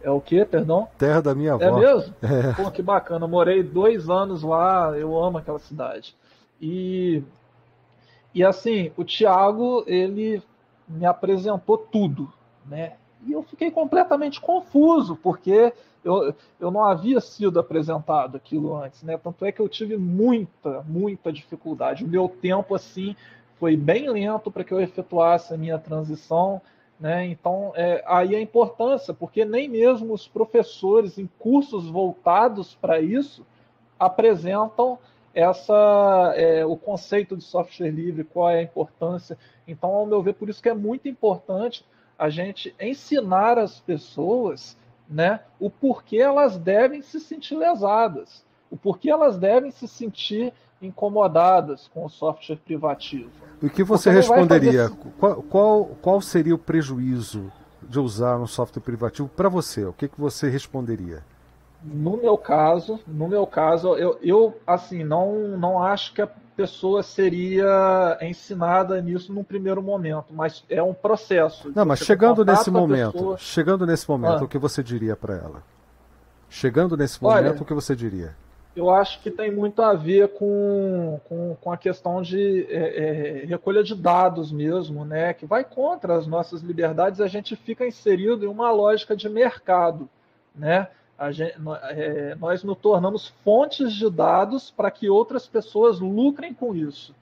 É 0.00 0.08
o 0.08 0.20
que, 0.20 0.44
perdão? 0.44 0.86
Terra 0.96 1.20
da 1.20 1.34
minha 1.34 1.50
é 1.50 1.52
avó. 1.54 1.64
É 1.64 1.80
mesmo? 1.80 2.14
É. 2.22 2.52
Pô, 2.52 2.70
que 2.70 2.80
bacana. 2.80 3.24
Eu 3.24 3.28
morei 3.28 3.60
dois 3.60 4.08
anos 4.08 4.44
lá, 4.44 4.96
eu 4.96 5.20
amo 5.20 5.38
aquela 5.38 5.58
cidade. 5.58 6.14
E, 6.60 7.20
e 8.32 8.44
assim, 8.44 8.92
o 8.96 9.02
Tiago, 9.02 9.82
ele 9.88 10.40
me 10.86 11.06
apresentou 11.06 11.76
tudo, 11.76 12.32
né? 12.64 12.92
E 13.26 13.32
eu 13.32 13.42
fiquei 13.42 13.70
completamente 13.70 14.40
confuso, 14.40 15.16
porque 15.16 15.72
eu, 16.04 16.34
eu 16.60 16.70
não 16.70 16.84
havia 16.84 17.20
sido 17.20 17.58
apresentado 17.58 18.36
aquilo 18.36 18.76
antes, 18.76 19.02
né? 19.02 19.18
Tanto 19.18 19.44
é 19.44 19.52
que 19.52 19.60
eu 19.60 19.68
tive 19.68 19.96
muita, 19.96 20.82
muita 20.82 21.32
dificuldade. 21.32 22.04
O 22.04 22.08
meu 22.08 22.28
tempo, 22.28 22.74
assim, 22.74 23.16
foi 23.58 23.76
bem 23.76 24.08
lento 24.08 24.50
para 24.50 24.64
que 24.64 24.72
eu 24.72 24.80
efetuasse 24.80 25.52
a 25.52 25.56
minha 25.56 25.78
transição, 25.78 26.62
né? 26.98 27.26
Então, 27.26 27.72
é, 27.74 28.02
aí 28.06 28.34
a 28.34 28.40
importância, 28.40 29.12
porque 29.12 29.44
nem 29.44 29.68
mesmo 29.68 30.14
os 30.14 30.26
professores 30.26 31.18
em 31.18 31.28
cursos 31.38 31.88
voltados 31.88 32.74
para 32.74 33.00
isso 33.00 33.44
apresentam 33.98 34.98
essa 35.34 36.32
é, 36.36 36.64
o 36.64 36.76
conceito 36.76 37.36
de 37.36 37.44
software 37.44 37.90
livre, 37.90 38.24
qual 38.24 38.50
é 38.50 38.58
a 38.58 38.62
importância. 38.62 39.38
Então, 39.66 39.90
ao 39.90 40.06
meu 40.06 40.22
ver, 40.22 40.34
por 40.34 40.48
isso 40.48 40.62
que 40.62 40.68
é 40.68 40.74
muito 40.74 41.08
importante 41.08 41.84
a 42.18 42.28
gente 42.28 42.74
ensinar 42.80 43.58
as 43.58 43.78
pessoas 43.78 44.76
né, 45.08 45.40
o 45.58 45.70
porquê 45.70 46.18
elas 46.18 46.58
devem 46.58 47.00
se 47.00 47.18
sentir 47.18 47.56
lesadas, 47.56 48.44
o 48.70 48.76
porquê 48.76 49.10
elas 49.10 49.38
devem 49.38 49.70
se 49.70 49.88
sentir 49.88 50.52
incomodadas 50.82 51.88
com 51.88 52.04
o 52.04 52.08
software 52.10 52.56
privativo. 52.56 53.30
O 53.62 53.70
que 53.70 53.82
você 53.82 54.10
responderia? 54.10 54.90
Fazer... 54.90 54.96
Qual, 55.18 55.42
qual, 55.42 55.84
qual, 56.02 56.20
seria 56.20 56.54
o 56.54 56.58
prejuízo 56.58 57.50
de 57.82 57.98
usar 57.98 58.36
um 58.36 58.46
software 58.46 58.82
privativo 58.82 59.28
para 59.28 59.48
você? 59.48 59.84
O 59.84 59.92
que, 59.92 60.08
que 60.08 60.20
você 60.20 60.48
responderia? 60.48 61.24
No 61.82 62.16
meu 62.16 62.36
caso, 62.36 63.00
no 63.06 63.28
meu 63.28 63.46
caso, 63.46 63.94
eu, 63.96 64.18
eu 64.22 64.56
assim 64.66 65.02
não, 65.04 65.56
não 65.56 65.82
acho 65.82 66.12
que 66.12 66.20
a 66.20 66.28
pessoa 66.58 67.04
seria 67.04 68.18
ensinada 68.20 69.00
nisso 69.00 69.32
num 69.32 69.44
primeiro 69.44 69.80
momento, 69.80 70.34
mas 70.34 70.64
é 70.68 70.82
um 70.82 70.92
processo. 70.92 71.70
Não, 71.72 71.84
mas 71.84 72.00
chegando 72.00 72.44
nesse 72.44 72.68
momento, 72.68 73.12
pessoa... 73.12 73.38
chegando 73.38 73.86
nesse 73.86 74.10
momento, 74.10 74.40
ah. 74.40 74.44
o 74.44 74.48
que 74.48 74.58
você 74.58 74.82
diria 74.82 75.14
para 75.14 75.36
ela? 75.36 75.62
Chegando 76.50 76.96
nesse 76.96 77.22
momento, 77.22 77.38
Olha, 77.38 77.62
o 77.62 77.64
que 77.64 77.72
você 77.72 77.94
diria? 77.94 78.34
Eu 78.74 78.90
acho 78.90 79.20
que 79.20 79.30
tem 79.30 79.54
muito 79.54 79.80
a 79.80 79.94
ver 79.94 80.30
com, 80.30 81.20
com, 81.28 81.56
com 81.60 81.70
a 81.70 81.76
questão 81.76 82.20
de 82.22 82.66
é, 82.68 83.42
é, 83.42 83.46
recolha 83.46 83.84
de 83.84 83.94
dados 83.94 84.50
mesmo, 84.50 85.04
né? 85.04 85.32
Que 85.34 85.46
vai 85.46 85.62
contra 85.62 86.16
as 86.16 86.26
nossas 86.26 86.60
liberdades. 86.60 87.20
A 87.20 87.28
gente 87.28 87.54
fica 87.54 87.86
inserido 87.86 88.44
em 88.44 88.48
uma 88.48 88.72
lógica 88.72 89.14
de 89.14 89.28
mercado, 89.28 90.08
né? 90.52 90.88
Gente, 91.32 91.54
é, 91.90 92.36
nós 92.36 92.62
nos 92.62 92.78
tornamos 92.78 93.28
fontes 93.44 93.92
de 93.92 94.08
dados 94.08 94.70
para 94.70 94.90
que 94.90 95.10
outras 95.10 95.48
pessoas 95.48 95.98
lucrem 95.98 96.54
com 96.54 96.74
isso. 96.74 97.14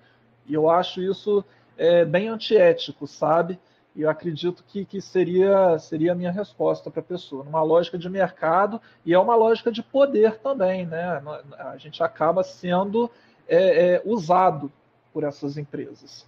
E 0.46 0.52
eu 0.52 0.68
acho 0.68 1.00
isso 1.00 1.42
é, 1.78 2.04
bem 2.04 2.28
antiético, 2.28 3.06
sabe? 3.06 3.58
E 3.94 4.02
eu 4.02 4.10
acredito 4.10 4.62
que, 4.68 4.84
que 4.84 5.00
seria, 5.00 5.78
seria 5.78 6.12
a 6.12 6.14
minha 6.14 6.30
resposta 6.30 6.90
para 6.90 7.00
a 7.00 7.04
pessoa, 7.04 7.42
numa 7.42 7.62
lógica 7.62 7.96
de 7.96 8.10
mercado 8.10 8.78
e 9.06 9.14
é 9.14 9.18
uma 9.18 9.34
lógica 9.34 9.72
de 9.72 9.82
poder 9.82 10.36
também, 10.40 10.84
né? 10.84 11.22
A 11.58 11.78
gente 11.78 12.02
acaba 12.02 12.44
sendo 12.44 13.10
é, 13.48 13.94
é, 13.94 14.02
usado 14.04 14.70
por 15.10 15.24
essas 15.24 15.56
empresas. 15.56 16.26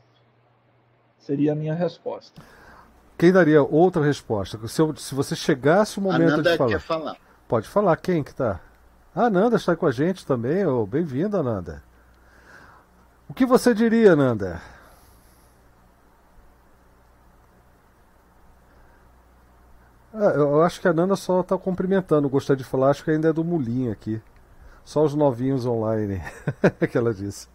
Seria 1.18 1.52
a 1.52 1.54
minha 1.54 1.74
resposta. 1.74 2.40
Quem 3.18 3.30
daria 3.30 3.62
outra 3.62 4.02
resposta? 4.02 4.58
Se, 4.66 4.80
eu, 4.80 4.96
se 4.96 5.14
você 5.14 5.36
chegasse 5.36 5.98
o 5.98 6.00
momento 6.00 6.34
Ananda 6.34 6.50
de 6.52 6.56
falar. 6.56 6.70
Quer 6.70 6.80
falar. 6.80 7.27
Pode 7.48 7.66
falar, 7.66 7.96
quem 7.96 8.22
que 8.22 8.34
tá? 8.34 8.60
A 9.14 9.22
Ananda 9.22 9.56
está 9.56 9.74
com 9.74 9.86
a 9.86 9.90
gente 9.90 10.26
também. 10.26 10.66
Oh, 10.66 10.86
Bem-vinda, 10.86 11.38
Ananda. 11.38 11.82
O 13.26 13.32
que 13.32 13.46
você 13.46 13.72
diria, 13.74 14.12
Ananda? 14.12 14.60
Ah, 20.12 20.32
eu 20.34 20.62
acho 20.62 20.80
que 20.80 20.88
a 20.88 20.92
Nanda 20.92 21.16
só 21.16 21.40
está 21.40 21.56
cumprimentando. 21.56 22.28
Gostaria 22.28 22.62
de 22.62 22.68
falar, 22.68 22.90
acho 22.90 23.02
que 23.02 23.10
ainda 23.10 23.28
é 23.28 23.32
do 23.32 23.42
Mulim 23.42 23.90
aqui. 23.90 24.20
Só 24.84 25.02
os 25.04 25.14
novinhos 25.14 25.64
online, 25.64 26.22
que 26.90 26.98
ela 26.98 27.14
disse. 27.14 27.48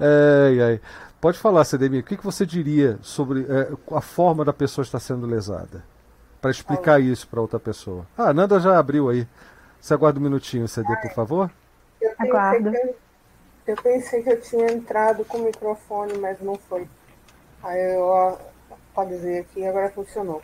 É, 0.00 0.80
Pode 1.20 1.38
falar, 1.38 1.64
CDM, 1.64 1.98
o 2.00 2.02
que, 2.02 2.16
que 2.16 2.24
você 2.24 2.46
diria 2.46 2.98
sobre 3.02 3.42
é, 3.48 3.72
a 3.92 4.00
forma 4.00 4.44
da 4.44 4.52
pessoa 4.52 4.82
estar 4.82 5.00
sendo 5.00 5.26
lesada? 5.26 5.82
Para 6.40 6.50
explicar 6.50 7.00
isso 7.00 7.26
para 7.28 7.40
outra 7.40 7.58
pessoa. 7.58 8.06
Ah, 8.16 8.28
a 8.28 8.34
Nanda 8.34 8.60
já 8.60 8.78
abriu 8.78 9.08
aí. 9.08 9.26
Você 9.80 9.94
aguarda 9.94 10.18
um 10.18 10.22
minutinho, 10.22 10.68
CD, 10.68 10.88
por 10.96 11.10
favor? 11.12 11.50
Eu 12.00 12.12
Aguardo. 12.18 12.70
Que, 12.70 12.94
eu 13.66 13.76
pensei 13.76 14.22
que 14.22 14.30
eu 14.30 14.40
tinha 14.40 14.72
entrado 14.72 15.24
com 15.24 15.38
o 15.38 15.44
microfone, 15.44 16.16
mas 16.18 16.40
não 16.40 16.56
foi. 16.56 16.88
Aí 17.62 17.94
eu 17.94 18.38
atualizei 18.92 19.40
aqui 19.40 19.60
e 19.60 19.66
agora 19.66 19.90
funcionou. 19.90 20.42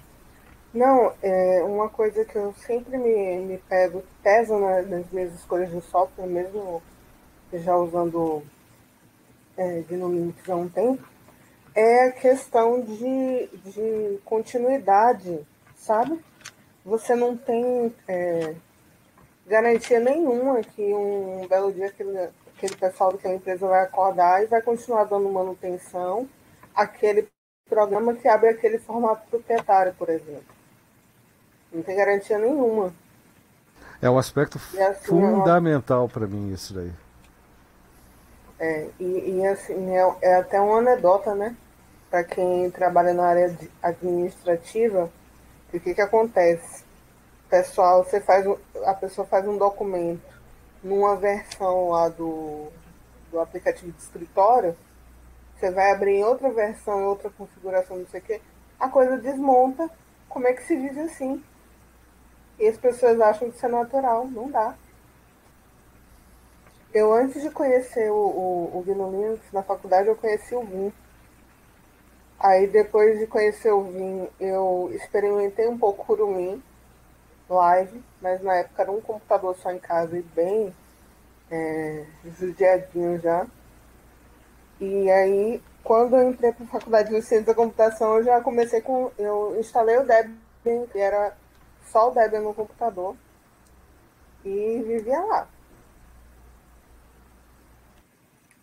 Não, 0.72 1.12
é 1.22 1.62
uma 1.62 1.88
coisa 1.88 2.24
que 2.24 2.36
eu 2.36 2.53
sempre 2.66 2.99
me, 2.99 3.38
me 3.38 3.59
pego, 3.59 4.03
peso 4.22 4.59
nas 4.59 5.09
minhas 5.12 5.32
escolhas 5.34 5.70
de 5.70 5.80
software, 5.82 6.26
mesmo 6.26 6.82
já 7.53 7.76
usando 7.76 8.42
é, 9.57 9.84
Linux 9.88 10.49
há 10.51 10.57
um 10.57 10.68
tempo, 10.68 11.03
é 11.74 12.09
a 12.09 12.12
questão 12.12 12.80
de, 12.80 13.49
de 13.64 14.18
continuidade, 14.24 15.40
sabe? 15.85 16.18
Você 16.85 17.14
não 17.14 17.37
tem 17.37 17.95
é, 18.09 18.55
garantia 19.47 20.01
nenhuma 20.01 20.62
que 20.62 20.82
um 20.82 21.47
belo 21.47 21.72
dia 21.72 21.87
aquele, 21.87 22.30
aquele 22.57 22.76
pessoal 22.76 23.12
daquela 23.12 23.35
empresa 23.35 23.66
vai 23.66 23.82
acordar 23.82 24.43
e 24.43 24.47
vai 24.47 24.62
continuar 24.62 25.05
dando 25.05 25.28
manutenção 25.30 26.28
àquele 26.74 27.28
programa 27.68 28.14
que 28.14 28.26
abre 28.26 28.51
aquele 28.51 28.78
formato 28.78 29.26
proprietário, 29.28 29.95
por 29.95 30.09
exemplo. 30.09 30.55
Não 31.72 31.82
tem 31.82 31.97
garantia 31.97 32.39
nenhuma. 32.39 32.93
É 34.01 34.09
um 34.09 34.18
aspecto 34.18 34.59
assim, 34.59 35.07
fundamental 35.07 36.09
para 36.09 36.26
mim 36.26 36.53
isso 36.53 36.74
daí. 36.74 36.93
É, 38.59 38.89
e, 39.01 39.39
e 39.39 39.47
assim, 39.47 39.91
é, 39.91 40.16
é, 40.22 40.37
até 40.37 40.61
uma 40.61 40.78
anedota, 40.78 41.35
né? 41.35 41.57
Para 42.11 42.22
quem 42.22 42.70
trabalha 42.70 43.12
na 43.12 43.24
área 43.24 43.59
administrativa, 43.82 45.11
o 45.76 45.80
que, 45.80 45.94
que 45.94 46.00
acontece? 46.00 46.84
Pessoal, 47.48 48.04
você 48.04 48.20
faz 48.20 48.46
a 48.84 48.94
pessoa 48.94 49.26
faz 49.26 49.46
um 49.46 49.56
documento 49.56 50.34
numa 50.82 51.16
versão 51.16 51.90
lá 51.90 52.08
do, 52.08 52.68
do 53.30 53.40
aplicativo 53.40 53.90
de 53.92 54.02
escritório, 54.02 54.76
você 55.56 55.70
vai 55.70 55.92
abrir 55.92 56.16
em 56.16 56.24
outra 56.24 56.50
versão, 56.50 57.00
em 57.00 57.04
outra 57.04 57.30
configuração, 57.30 57.96
não 57.96 58.06
sei 58.06 58.20
o 58.20 58.22
quê, 58.22 58.40
a 58.78 58.88
coisa 58.88 59.16
desmonta. 59.16 59.88
Como 60.28 60.46
é 60.46 60.52
que 60.52 60.64
se 60.64 60.76
vive 60.76 61.00
assim? 61.00 61.42
E 62.58 62.66
as 62.66 62.76
pessoas 62.76 63.20
acham 63.20 63.50
que 63.50 63.56
isso 63.56 63.66
é 63.66 63.68
natural. 63.68 64.26
Não 64.26 64.50
dá. 64.50 64.74
Eu, 66.92 67.12
antes 67.12 67.42
de 67.42 67.50
conhecer 67.50 68.10
o, 68.10 68.14
o, 68.14 68.78
o 68.78 68.84
Linux, 68.86 69.40
na 69.52 69.62
faculdade, 69.62 70.08
eu 70.08 70.16
conheci 70.16 70.54
o 70.54 70.62
Vim. 70.62 70.92
Aí, 72.45 72.66
depois 72.66 73.18
de 73.18 73.26
conhecer 73.26 73.72
o 73.72 73.84
Vim, 73.84 74.28
eu 74.38 74.90
experimentei 74.92 75.66
um 75.66 75.78
pouco 75.78 76.03
o 76.03 76.05
Kurumin 76.05 76.62
live, 77.49 78.05
mas 78.20 78.42
na 78.42 78.57
época 78.57 78.82
era 78.82 78.92
um 78.92 79.01
computador 79.01 79.57
só 79.57 79.72
em 79.72 79.78
casa 79.78 80.18
e 80.18 80.20
bem 80.20 80.70
é, 81.51 82.05
judiadinho 82.38 83.18
já. 83.18 83.47
E 84.78 85.11
aí, 85.11 85.62
quando 85.82 86.16
eu 86.16 86.28
entrei 86.28 86.53
para 86.53 86.66
a 86.66 86.68
faculdade 86.68 87.09
de 87.09 87.22
ciência 87.22 87.47
da 87.47 87.55
computação, 87.55 88.18
eu 88.18 88.24
já 88.24 88.38
comecei 88.42 88.82
com. 88.82 89.11
Eu 89.18 89.59
instalei 89.59 89.97
o 89.97 90.07
Debian, 90.07 90.86
que 90.92 90.99
era 90.99 91.34
só 91.86 92.11
o 92.11 92.14
Debian 92.14 92.42
no 92.42 92.53
computador, 92.53 93.16
e 94.45 94.82
vivia 94.86 95.18
lá. 95.18 95.49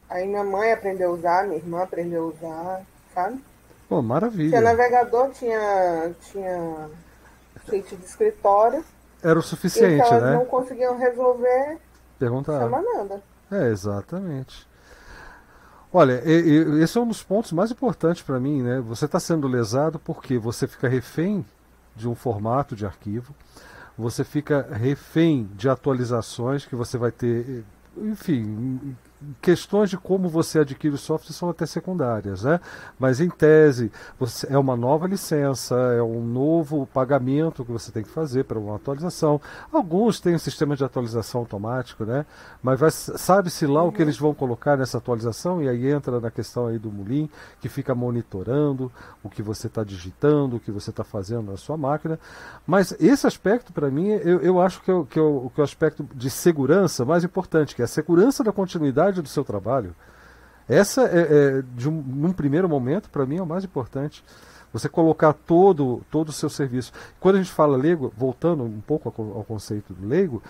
Aí 0.08 0.28
minha 0.28 0.44
mãe 0.44 0.72
aprendeu 0.72 1.10
a 1.10 1.14
usar, 1.14 1.48
minha 1.48 1.58
irmã 1.58 1.82
aprendeu 1.82 2.26
a 2.26 2.28
usar, 2.28 2.86
sabe? 3.12 3.51
Pô, 3.92 4.02
maravilha. 4.02 4.52
Tinha 4.52 4.62
navegador, 4.62 5.32
tinha, 5.32 6.16
tinha 6.22 6.90
suíte 7.66 7.94
de 7.98 8.06
escritório. 8.06 8.86
Era 9.22 9.38
o 9.38 9.42
suficiente, 9.42 10.02
e 10.02 10.08
se 10.08 10.14
elas 10.14 10.24
né? 10.24 10.34
não 10.36 10.46
conseguiam 10.46 10.98
resolver, 10.98 11.78
Perguntar. 12.18 12.58
chama 12.58 12.82
nada. 12.82 13.22
É, 13.52 13.68
exatamente. 13.68 14.66
Olha, 15.92 16.24
esse 16.26 16.98
é 16.98 17.02
um 17.02 17.06
dos 17.06 17.22
pontos 17.22 17.52
mais 17.52 17.70
importantes 17.70 18.24
para 18.24 18.40
mim, 18.40 18.62
né? 18.62 18.80
Você 18.80 19.04
está 19.04 19.20
sendo 19.20 19.46
lesado 19.46 20.00
porque 20.00 20.38
você 20.38 20.68
fica 20.68 20.88
refém 20.88 21.46
de 21.94 22.08
um 22.08 22.16
formato 22.16 22.78
de 22.78 22.86
arquivo, 22.86 23.36
você 23.98 24.24
fica 24.24 24.70
refém 24.72 25.50
de 25.54 25.68
atualizações 25.68 26.66
que 26.66 26.78
você 26.78 26.98
vai 26.98 27.12
ter, 27.12 27.66
enfim, 27.98 28.96
questões 29.42 29.90
de 29.90 29.98
como 29.98 30.30
você 30.30 30.60
adquire 30.60 30.94
o 30.94 30.98
software 30.98 31.34
são 31.34 31.50
até 31.50 31.66
secundárias, 31.66 32.44
né? 32.44 32.60
Mas 33.00 33.20
em 33.20 33.30
tese, 33.30 33.92
você, 34.20 34.48
é 34.52 34.58
uma 34.58 34.76
nova 34.76 35.08
licença, 35.08 35.76
é 35.76 36.02
um 36.02 36.26
novo 36.26 36.88
pagamento 36.88 37.64
que 37.64 37.72
você 37.72 37.92
tem 37.92 38.04
que 38.04 38.10
fazer 38.10 38.46
para 38.46 38.58
uma 38.58 38.76
atualização. 38.76 39.40
Alguns 39.72 40.20
têm 40.20 40.36
um 40.36 40.40
sistema 40.40 40.76
de 40.76 40.84
atualização 40.84 41.42
automático, 41.42 42.06
né? 42.06 42.26
Mas 42.62 42.80
sabe-se 43.18 43.66
lá 43.68 43.84
uhum. 43.84 43.90
o 43.90 43.92
que 43.92 44.02
eles 44.02 44.18
vão 44.18 44.34
colocar 44.34 44.78
nessa 44.78 44.98
atualização 44.98 45.62
e 45.62 45.70
aí 45.70 45.88
entra 45.88 46.20
na 46.20 46.32
questão 46.32 46.68
aí 46.68 46.80
do 46.80 46.92
Mulim, 46.92 47.30
que 47.60 47.70
fica 47.70 47.94
monitorando 47.94 48.92
o 49.24 49.30
que 49.30 49.42
você 49.42 49.68
está 49.68 49.84
digitando, 49.84 50.56
o 50.56 50.60
que 50.60 50.72
você 50.72 50.90
está 50.90 51.04
fazendo 51.04 51.52
na 51.52 51.58
sua 51.58 51.78
máquina. 51.78 52.20
Mas 52.66 52.96
esse 53.00 53.28
aspecto, 53.28 53.74
para 53.74 53.90
mim, 53.90 54.10
eu, 54.10 54.40
eu 54.40 54.62
acho 54.62 54.82
que 54.82 54.92
é, 54.92 55.04
que, 55.10 55.20
é 55.20 55.22
o, 55.22 55.52
que 55.54 55.60
é 55.60 55.64
o 55.64 55.66
aspecto 55.66 56.08
de 56.16 56.30
segurança 56.30 57.04
mais 57.04 57.24
importante, 57.24 57.76
que 57.76 57.82
é 57.82 57.86
a 57.86 57.88
segurança 57.88 58.44
da 58.44 58.52
continuidade 58.52 59.11
qualidade 59.12 59.22
do 59.22 59.28
seu 59.28 59.44
trabalho. 59.44 59.94
Essa, 60.68 61.04
é, 61.04 61.20
é 61.60 61.64
de 61.76 61.90
um, 61.90 62.02
num 62.02 62.32
primeiro 62.32 62.68
momento, 62.70 63.10
para 63.10 63.26
mim 63.26 63.38
é 63.38 63.42
o 63.42 63.46
mais 63.46 63.64
importante. 63.64 64.24
Você 64.72 64.88
colocar 64.88 65.34
todo, 65.34 66.02
todo 66.10 66.30
o 66.30 66.32
seu 66.32 66.50
serviço. 66.50 66.94
Quando 67.20 67.36
a 67.36 67.38
gente 67.40 67.52
fala 67.52 67.76
leigo, 67.76 68.14
voltando 68.16 68.64
um 68.64 68.80
pouco 68.80 69.10
ao, 69.10 69.44
conceito 69.44 69.94
do 69.94 70.08
leigo, 70.08 70.42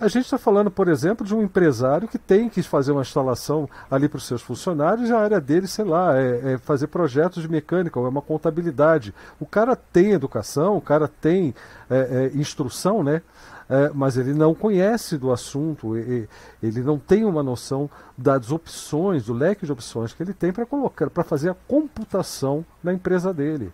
a 0.00 0.08
gente 0.08 0.24
está 0.24 0.36
falando, 0.36 0.68
por 0.68 0.88
exemplo, 0.88 1.24
de 1.24 1.32
um 1.32 1.42
empresário 1.42 2.08
que 2.08 2.18
tem 2.18 2.48
que 2.48 2.60
fazer 2.60 2.90
uma 2.90 3.02
instalação 3.02 3.68
ali 3.88 4.08
para 4.08 4.18
os 4.18 4.26
seus 4.26 4.42
funcionários 4.42 5.08
e 5.08 5.12
a 5.12 5.20
área 5.20 5.40
dele, 5.40 5.68
sei 5.68 5.84
lá, 5.84 6.18
é, 6.18 6.54
é, 6.54 6.58
fazer 6.58 6.88
projetos 6.88 7.40
de 7.40 7.48
mecânica, 7.48 8.00
ou 8.00 8.06
é 8.06 8.08
uma 8.08 8.22
contabilidade. 8.22 9.14
O 9.38 9.46
cara 9.46 9.76
tem 9.76 10.10
educação, 10.10 10.76
o 10.76 10.80
cara 10.80 11.06
tem 11.06 11.54
é, 11.88 12.30
é 12.34 12.36
instrução, 12.36 13.04
né? 13.04 13.22
É, 13.68 13.90
mas 13.90 14.16
ele 14.16 14.32
não 14.32 14.54
conhece 14.54 15.18
do 15.18 15.30
assunto, 15.30 15.94
ele 15.96 16.80
não 16.80 16.98
tem 16.98 17.24
uma 17.24 17.42
noção 17.42 17.90
das 18.16 18.50
opções, 18.50 19.26
do 19.26 19.34
leque 19.34 19.66
de 19.66 19.72
opções 19.72 20.14
que 20.14 20.22
ele 20.22 20.32
tem 20.32 20.52
para 20.52 20.64
colocar, 20.64 21.10
para 21.10 21.22
fazer 21.22 21.50
a 21.50 21.54
computação 21.54 22.64
na 22.82 22.94
empresa 22.94 23.32
dele. 23.32 23.70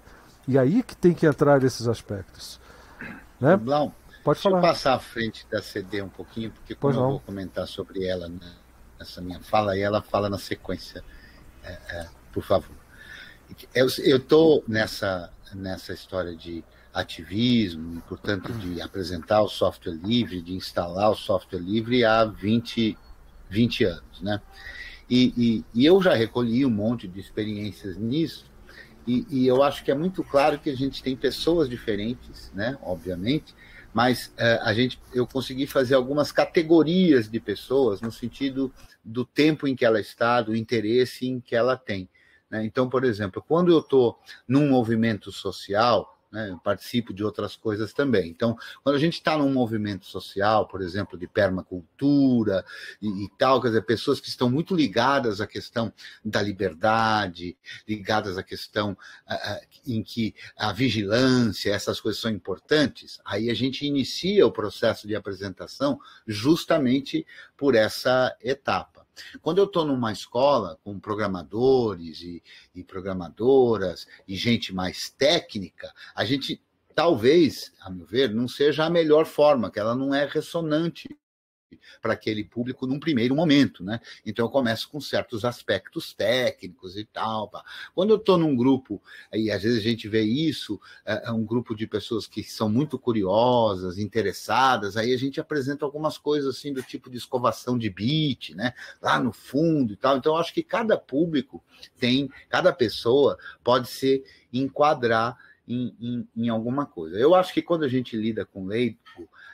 E 0.49 0.59
aí 0.59 0.83
que 0.83 0.97
tem 0.97 1.15
que 1.15 1.27
entrar 1.27 1.63
esses 1.63 1.87
aspectos. 1.87 2.61
Né? 3.41 3.57
Blau, 3.57 3.95
Pode 4.25 4.39
deixa 4.39 4.51
falar. 4.51 4.59
eu 4.59 4.63
passar 4.63 4.95
à 4.95 4.99
frente 4.99 5.47
da 5.51 5.63
CD 5.63 6.03
um 6.03 6.09
pouquinho, 6.09 6.51
porque 6.51 6.75
como 6.75 6.95
eu 6.95 7.11
vou 7.11 7.21
comentar 7.21 7.69
sobre 7.69 8.05
ela 8.05 8.29
né, 8.29 8.53
nessa 8.99 9.21
minha 9.21 9.41
fala, 9.41 9.77
e 9.77 9.81
ela 9.81 10.03
fala 10.03 10.29
na 10.29 10.39
sequência, 10.39 11.05
é, 11.63 11.73
é, 11.73 12.09
por 12.33 12.43
favor. 12.43 12.75
Eu 13.73 13.87
estou 14.17 14.65
nessa, 14.67 15.31
nessa 15.55 15.93
história 15.93 16.35
de 16.35 16.65
ativismo, 16.95 18.01
portanto, 18.09 18.53
de 18.53 18.81
apresentar 18.81 19.43
o 19.43 19.49
software 19.49 19.95
livre, 19.95 20.41
de 20.41 20.55
instalar 20.55 21.11
o 21.11 21.17
software 21.17 21.59
livre 21.59 22.05
há 22.05 22.25
20, 22.25 22.97
20 23.51 23.85
anos. 23.85 24.23
Né? 24.23 24.41
E, 25.11 25.35
e, 25.37 25.65
e 25.75 25.85
eu 25.85 26.01
já 26.01 26.15
recolhi 26.15 26.65
um 26.65 26.71
monte 26.71 27.09
de 27.09 27.19
experiências 27.19 27.97
nisso, 27.97 28.47
e, 29.07 29.27
e, 29.29 29.47
eu 29.47 29.63
acho 29.63 29.85
que 29.85 29.91
é 29.91 29.95
muito 29.95 30.25
claro 30.25 30.59
que 30.59 30.71
a 30.71 30.75
gente 30.75 31.03
tem 31.03 31.15
pessoas 31.15 31.69
diferentes, 31.69 32.51
né? 32.55 32.79
obviamente, 32.83 33.55
mas 33.93 34.29
uh, 34.29 34.63
a 34.63 34.73
gente, 34.73 34.99
eu 35.13 35.27
consegui 35.27 35.67
fazer 35.67 35.95
algumas 35.95 36.33
categorias 36.33 37.29
de 37.29 37.39
pessoas 37.39 38.01
no 38.01 38.11
sentido 38.11 38.73
do 39.05 39.25
tempo 39.25 39.69
em 39.69 39.77
que 39.77 39.85
ela 39.85 40.01
está, 40.01 40.41
do 40.41 40.57
interesse 40.57 41.27
em 41.27 41.39
que 41.39 41.55
ela 41.55 41.77
tem. 41.77 42.09
Né? 42.51 42.65
Então, 42.65 42.89
por 42.89 43.05
exemplo, 43.05 43.45
quando 43.47 43.71
eu 43.71 43.81
estou 43.81 44.19
num 44.49 44.71
movimento 44.71 45.31
social, 45.31 46.14
né? 46.35 46.59
Participo 46.65 47.15
de 47.15 47.23
outras 47.23 47.55
coisas 47.55 47.93
também. 47.93 48.29
Então, 48.29 48.59
quando 48.83 48.97
a 48.97 48.99
gente 48.99 49.15
está 49.15 49.39
num 49.39 49.53
movimento 49.53 50.05
social, 50.05 50.67
por 50.67 50.83
exemplo, 50.83 51.17
de 51.17 51.29
permacultura 51.29 52.65
e, 53.01 53.25
e, 53.25 53.29
tal, 53.39 53.63
quer 53.63 53.69
dizer, 53.69 53.83
pessoas 53.83 54.19
que 54.19 54.29
estão 54.29 54.51
muito 54.51 54.75
ligadas 54.75 55.41
à 55.41 55.47
questão 55.47 55.93
da 56.25 56.43
liberdade, 56.43 57.57
ligadas 57.87 58.37
à 58.37 58.43
questão 58.43 58.99
em 59.87 60.03
que 60.03 60.35
a 60.57 60.73
vigilância, 60.73 61.73
essas 61.73 62.01
coisas 62.01 62.21
são 62.21 62.33
importantes, 62.33 63.21
aí 63.25 63.49
a 63.49 63.55
gente 63.55 63.87
inicia 63.87 64.45
o 64.45 64.51
processo 64.51 65.07
de 65.07 65.15
apresentação 65.15 66.01
justamente 66.27 67.25
por 67.57 67.77
essa 67.77 68.37
etapa. 68.43 68.94
Quando 69.41 69.59
eu 69.59 69.65
estou 69.65 69.85
numa 69.85 70.13
escola 70.13 70.79
com 70.83 70.99
programadores 70.99 72.21
e, 72.21 72.43
e 72.75 72.83
programadoras 72.83 74.07
e 74.27 74.37
gente 74.37 74.75
mais 74.75 75.11
técnica, 75.11 75.93
a 76.15 76.25
gente 76.25 76.63
talvez, 76.95 77.73
a 77.81 77.91
meu 77.91 78.07
ver, 78.07 78.33
não 78.33 78.47
seja 78.47 78.85
a 78.85 78.91
melhor 78.91 79.27
forma, 79.27 79.71
que 79.71 79.81
ela 79.81 79.95
não 79.95 80.15
é 80.15 80.27
ressonante 80.27 81.09
para 82.01 82.13
aquele 82.13 82.45
público 82.45 82.87
num 82.87 82.99
primeiro 82.99 83.35
momento, 83.35 83.83
né? 83.83 84.01
Então 84.25 84.45
eu 84.45 84.51
começo 84.51 84.89
com 84.89 85.01
certos 85.01 85.45
aspectos 85.45 86.13
técnicos 86.13 86.97
e 86.97 87.05
tal. 87.05 87.49
Pá. 87.49 87.65
Quando 87.95 88.11
eu 88.11 88.17
estou 88.17 88.39
num 88.39 88.55
grupo, 88.55 89.03
e 89.33 89.51
às 89.51 89.63
vezes 89.63 89.79
a 89.79 89.83
gente 89.83 90.09
vê 90.09 90.23
isso, 90.23 90.81
é, 91.05 91.29
é 91.29 91.31
um 91.31 91.45
grupo 91.45 91.75
de 91.75 91.87
pessoas 91.87 92.27
que 92.27 92.43
são 92.43 92.69
muito 92.69 92.99
curiosas, 92.99 93.99
interessadas, 93.99 94.97
aí 94.97 95.13
a 95.13 95.19
gente 95.19 95.41
apresenta 95.41 95.85
algumas 95.85 96.19
coisas 96.19 96.57
assim 96.57 96.73
do 96.73 96.83
tipo 96.83 97.11
de 97.11 97.17
escovação 97.17 97.79
de 97.79 97.91
bit, 97.91 98.55
né? 98.55 98.75
Lá 99.01 99.19
no 99.19 99.33
fundo 99.33 99.93
e 99.93 99.97
tal. 99.97 100.17
Então 100.17 100.35
eu 100.35 100.39
acho 100.39 100.53
que 100.53 100.63
cada 100.63 100.97
público 100.97 101.63
tem, 101.99 102.31
cada 102.49 102.73
pessoa 102.73 103.39
pode 103.63 103.89
se 103.89 104.25
enquadrar 104.53 105.37
em, 105.67 105.95
em, 106.01 106.29
em 106.37 106.49
alguma 106.49 106.87
coisa. 106.87 107.19
Eu 107.19 107.35
acho 107.35 107.53
que 107.53 107.63
quando 107.63 107.85
a 107.85 107.89
gente 107.89 108.17
lida 108.17 108.45
com 108.45 108.67
leigo, 108.67 108.99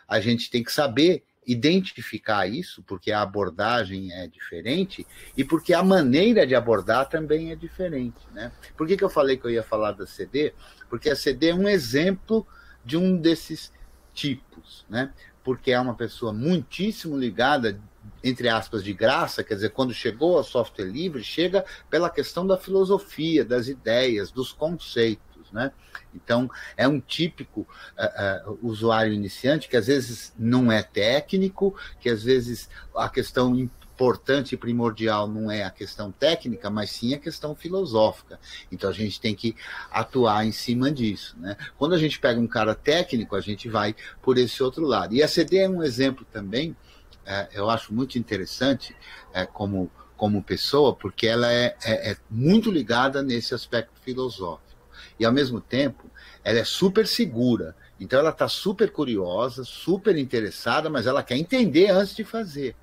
a 0.06 0.20
gente 0.20 0.50
tem 0.50 0.62
que 0.62 0.72
saber 0.72 1.24
identificar 1.50 2.46
isso, 2.46 2.80
porque 2.84 3.10
a 3.10 3.22
abordagem 3.22 4.12
é 4.12 4.28
diferente 4.28 5.04
e 5.36 5.42
porque 5.42 5.74
a 5.74 5.82
maneira 5.82 6.46
de 6.46 6.54
abordar 6.54 7.08
também 7.08 7.50
é 7.50 7.56
diferente. 7.56 8.20
Né? 8.32 8.52
Por 8.76 8.86
que, 8.86 8.96
que 8.96 9.02
eu 9.02 9.10
falei 9.10 9.36
que 9.36 9.44
eu 9.46 9.50
ia 9.50 9.62
falar 9.62 9.92
da 9.92 10.06
CD? 10.06 10.54
Porque 10.88 11.10
a 11.10 11.16
CD 11.16 11.48
é 11.48 11.54
um 11.54 11.68
exemplo 11.68 12.46
de 12.84 12.96
um 12.96 13.16
desses 13.16 13.72
tipos, 14.14 14.86
né? 14.88 15.12
porque 15.42 15.72
é 15.72 15.80
uma 15.80 15.94
pessoa 15.94 16.32
muitíssimo 16.32 17.18
ligada, 17.18 17.80
entre 18.22 18.48
aspas, 18.48 18.84
de 18.84 18.92
graça, 18.92 19.42
quer 19.42 19.54
dizer, 19.54 19.70
quando 19.70 19.92
chegou 19.92 20.36
ao 20.36 20.44
software 20.44 20.84
livre, 20.84 21.24
chega 21.24 21.64
pela 21.88 22.08
questão 22.08 22.46
da 22.46 22.56
filosofia, 22.56 23.44
das 23.44 23.66
ideias, 23.66 24.30
dos 24.30 24.52
conceitos. 24.52 25.29
Né? 25.52 25.72
Então, 26.14 26.50
é 26.76 26.86
um 26.86 27.00
típico 27.00 27.60
uh, 27.62 28.50
uh, 28.50 28.58
usuário 28.62 29.12
iniciante 29.12 29.68
que 29.68 29.76
às 29.76 29.86
vezes 29.86 30.32
não 30.38 30.70
é 30.70 30.82
técnico, 30.82 31.76
que 32.00 32.08
às 32.08 32.22
vezes 32.22 32.68
a 32.94 33.08
questão 33.08 33.54
importante 33.56 34.54
e 34.54 34.58
primordial 34.58 35.28
não 35.28 35.50
é 35.50 35.62
a 35.62 35.70
questão 35.70 36.10
técnica, 36.10 36.70
mas 36.70 36.90
sim 36.90 37.14
a 37.14 37.18
questão 37.18 37.54
filosófica. 37.54 38.38
Então, 38.70 38.88
a 38.88 38.92
gente 38.92 39.20
tem 39.20 39.34
que 39.34 39.54
atuar 39.90 40.46
em 40.46 40.52
cima 40.52 40.90
disso. 40.90 41.36
Né? 41.38 41.56
Quando 41.76 41.94
a 41.94 41.98
gente 41.98 42.18
pega 42.18 42.40
um 42.40 42.46
cara 42.46 42.74
técnico, 42.74 43.36
a 43.36 43.40
gente 43.40 43.68
vai 43.68 43.94
por 44.22 44.38
esse 44.38 44.62
outro 44.62 44.86
lado. 44.86 45.14
E 45.14 45.22
a 45.22 45.28
CD 45.28 45.58
é 45.58 45.68
um 45.68 45.82
exemplo 45.82 46.26
também, 46.32 46.70
uh, 46.70 47.48
eu 47.52 47.68
acho 47.68 47.92
muito 47.92 48.18
interessante 48.18 48.94
como, 49.52 49.90
como 50.16 50.42
pessoa, 50.42 50.94
porque 50.94 51.26
ela 51.26 51.52
é, 51.52 51.76
é, 51.84 52.12
é 52.12 52.16
muito 52.28 52.70
ligada 52.70 53.22
nesse 53.22 53.54
aspecto 53.54 54.00
filosófico 54.00 54.69
e 55.20 55.24
ao 55.24 55.32
mesmo 55.32 55.60
tempo 55.60 56.10
ela 56.42 56.58
é 56.58 56.64
super 56.64 57.06
segura. 57.06 57.76
Então 58.00 58.18
ela 58.18 58.30
está 58.30 58.48
super 58.48 58.90
curiosa, 58.90 59.62
super 59.62 60.16
interessada, 60.16 60.88
mas 60.88 61.06
ela 61.06 61.22
quer 61.22 61.36
entender 61.36 61.90
antes 61.90 62.16
de 62.16 62.24
fazer. 62.24 62.74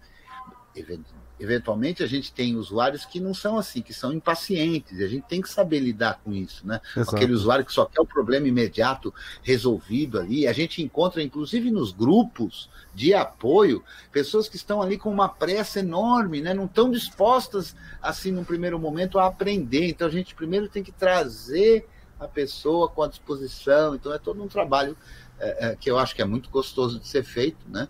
Eventualmente 1.40 2.04
a 2.04 2.08
gente 2.08 2.32
tem 2.32 2.56
usuários 2.56 3.04
que 3.04 3.20
não 3.20 3.34
são 3.34 3.58
assim, 3.58 3.82
que 3.82 3.94
são 3.94 4.14
impacientes, 4.14 5.00
e 5.00 5.04
a 5.04 5.08
gente 5.08 5.26
tem 5.28 5.42
que 5.42 5.50
saber 5.50 5.80
lidar 5.80 6.22
com 6.24 6.32
isso, 6.32 6.66
né? 6.66 6.80
Exato. 6.96 7.16
Aquele 7.16 7.34
usuário 7.34 7.66
que 7.66 7.74
só 7.74 7.86
quer 7.86 8.00
o 8.00 8.06
problema 8.06 8.48
imediato 8.48 9.12
resolvido 9.42 10.20
ali. 10.20 10.48
A 10.48 10.54
gente 10.54 10.84
encontra, 10.84 11.22
inclusive 11.22 11.72
nos 11.72 11.92
grupos 11.92 12.70
de 12.94 13.16
apoio, 13.16 13.84
pessoas 14.12 14.48
que 14.48 14.56
estão 14.56 14.82
ali 14.82 15.00
com 15.00 15.12
uma 15.12 15.30
pressa 15.30 15.80
enorme, 15.80 16.42
né? 16.42 16.54
Não 16.54 16.66
estão 16.66 16.92
dispostas, 16.92 17.76
assim, 18.00 18.32
num 18.32 18.44
primeiro 18.44 18.78
momento, 18.78 19.18
a 19.18 19.26
aprender. 19.26 19.88
Então 19.88 20.08
a 20.08 20.12
gente 20.12 20.36
primeiro 20.36 20.68
tem 20.68 20.84
que 20.84 20.92
trazer 20.92 21.88
a 22.20 22.28
pessoa 22.28 22.90
com 22.90 23.04
a 23.04 23.08
disposição. 23.08 23.96
Então 23.96 24.14
é 24.14 24.18
todo 24.18 24.42
um 24.42 24.48
trabalho 24.48 24.96
é, 25.40 25.70
é, 25.70 25.76
que 25.76 25.90
eu 25.90 25.98
acho 25.98 26.16
que 26.16 26.22
é 26.22 26.26
muito 26.26 26.50
gostoso 26.50 27.00
de 27.00 27.08
ser 27.08 27.24
feito, 27.24 27.70
né? 27.70 27.88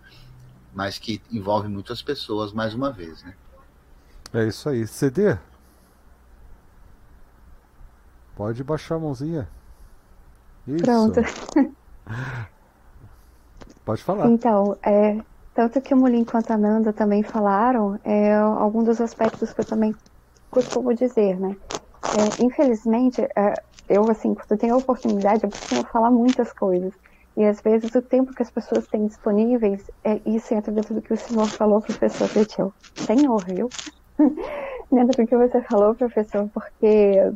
Mas 0.74 0.98
que 0.98 1.20
envolve 1.30 1.68
muitas 1.68 2.02
pessoas 2.02 2.52
mais 2.52 2.74
uma 2.74 2.90
vez, 2.92 3.22
né? 3.22 3.34
É 4.32 4.46
isso 4.46 4.68
aí. 4.68 4.86
CD? 4.86 5.36
Pode 8.36 8.62
baixar 8.62 8.96
a 8.96 8.98
mãozinha. 8.98 9.48
Isso. 10.66 10.84
Pronto. 10.84 11.20
Pode 13.84 14.02
falar. 14.02 14.26
Então, 14.26 14.76
é, 14.82 15.18
tanto 15.54 15.80
que 15.80 15.94
o 15.94 15.96
Mulim 15.96 16.24
quanto 16.24 16.52
a 16.52 16.58
Nanda 16.58 16.92
também 16.92 17.22
falaram, 17.22 17.98
é 18.04 18.36
algum 18.36 18.84
dos 18.84 19.00
aspectos 19.00 19.52
que 19.52 19.62
eu 19.62 19.64
também 19.64 19.94
costumo 20.50 20.94
dizer, 20.94 21.40
né? 21.40 21.56
É, 22.04 22.44
infelizmente, 22.44 23.22
é, 23.34 23.54
eu, 23.88 24.08
assim, 24.10 24.34
quando 24.34 24.58
tenho 24.58 24.74
a 24.74 24.78
oportunidade, 24.78 25.44
eu 25.44 25.50
costumo 25.50 25.84
falar 25.84 26.10
muitas 26.10 26.52
coisas. 26.52 26.92
E 27.36 27.44
às 27.44 27.60
vezes 27.60 27.94
o 27.94 28.02
tempo 28.02 28.34
que 28.34 28.42
as 28.42 28.50
pessoas 28.50 28.86
têm 28.88 29.06
disponíveis, 29.06 29.90
é, 30.04 30.20
isso 30.26 30.52
entra 30.54 30.72
dentro 30.72 30.94
do 30.94 31.02
que 31.02 31.12
o 31.12 31.16
senhor 31.16 31.46
falou, 31.48 31.80
professor 31.80 32.28
Petiel. 32.28 32.72
Senhor, 32.96 33.44
viu? 33.44 33.70
dentro 34.90 35.16
do 35.16 35.26
que 35.26 35.36
você 35.36 35.62
falou, 35.62 35.94
professor, 35.94 36.48
porque 36.52 37.32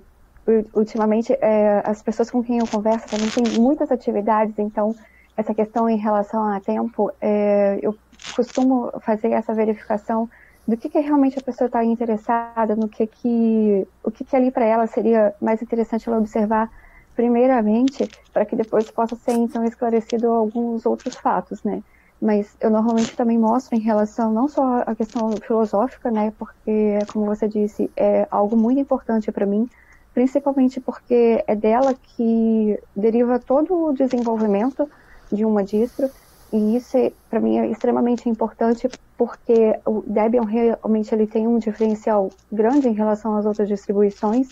ultimamente 0.75 1.33
é, 1.41 1.83
as 1.85 2.03
pessoas 2.03 2.31
com 2.31 2.43
quem 2.43 2.59
eu 2.59 2.67
converso 2.67 3.09
também 3.09 3.31
têm 3.31 3.45
muitas 3.61 3.93
atividades, 3.93 4.59
então 4.59 4.93
essa 5.37 5.55
questão 5.55 5.89
em 5.89 5.97
relação 5.97 6.43
a 6.49 6.61
tempo, 6.61 7.11
é, 7.21 7.79
eu 7.81 7.97
costumo 8.35 8.91
fazer 9.01 9.31
essa 9.33 9.55
verificação 9.55 10.29
do 10.67 10.77
que, 10.77 10.89
que 10.89 11.01
realmente 11.01 11.39
a 11.39 11.43
pessoa 11.43 11.67
está 11.67 11.85
interessada, 11.85 12.77
no 12.77 12.89
que 12.89 13.07
que 13.07 13.87
o 14.03 14.11
que, 14.11 14.25
que 14.25 14.37
ali 14.37 14.51
para 14.51 14.65
ela 14.65 14.87
seria 14.87 15.35
mais 15.41 15.61
interessante 15.61 16.09
ela 16.09 16.19
observar 16.19 16.71
primeiramente, 17.15 18.09
para 18.33 18.45
que 18.45 18.57
depois 18.57 18.91
possa 18.91 19.17
ser 19.17 19.33
então 19.33 19.65
esclarecido 19.65 20.29
alguns 20.29 20.87
outros 20.87 21.15
fatos, 21.17 21.63
né? 21.63 21.83
Mas 22.21 22.57
eu 22.61 22.71
normalmente 22.71 23.17
também 23.17 23.39
mostro 23.39 23.77
em 23.77 23.81
relação 23.81 24.33
não 24.33 24.49
só 24.49 24.83
à 24.87 24.95
questão 24.95 25.33
filosófica, 25.37 26.11
né? 26.11 26.33
Porque, 26.39 26.99
como 27.13 27.27
você 27.27 27.49
disse, 27.49 27.91
é 27.97 28.27
algo 28.31 28.57
muito 28.57 28.81
importante 28.81 29.31
para 29.33 29.45
mim, 29.45 29.69
principalmente 30.15 30.81
porque 30.81 31.43
é 31.47 31.55
dela 31.55 31.95
que 31.95 32.79
deriva 32.95 33.39
todo 33.39 33.89
o 33.89 33.93
desenvolvimento 33.93 34.89
de 35.31 35.45
uma 35.45 35.65
distro 35.65 36.09
e 36.53 36.77
isso, 36.77 36.99
para 37.31 37.41
mim, 37.41 37.59
é 37.59 37.67
extremamente 37.69 38.29
importante 38.29 38.89
porque 39.17 39.79
o 39.87 40.03
Debian 40.07 40.45
realmente 40.45 41.15
ele 41.15 41.27
tem 41.27 41.49
um 41.49 41.59
diferencial 41.59 42.31
grande 42.51 42.89
em 42.89 42.93
relação 42.93 43.37
às 43.37 43.47
outras 43.47 43.69
distribuições, 43.69 44.49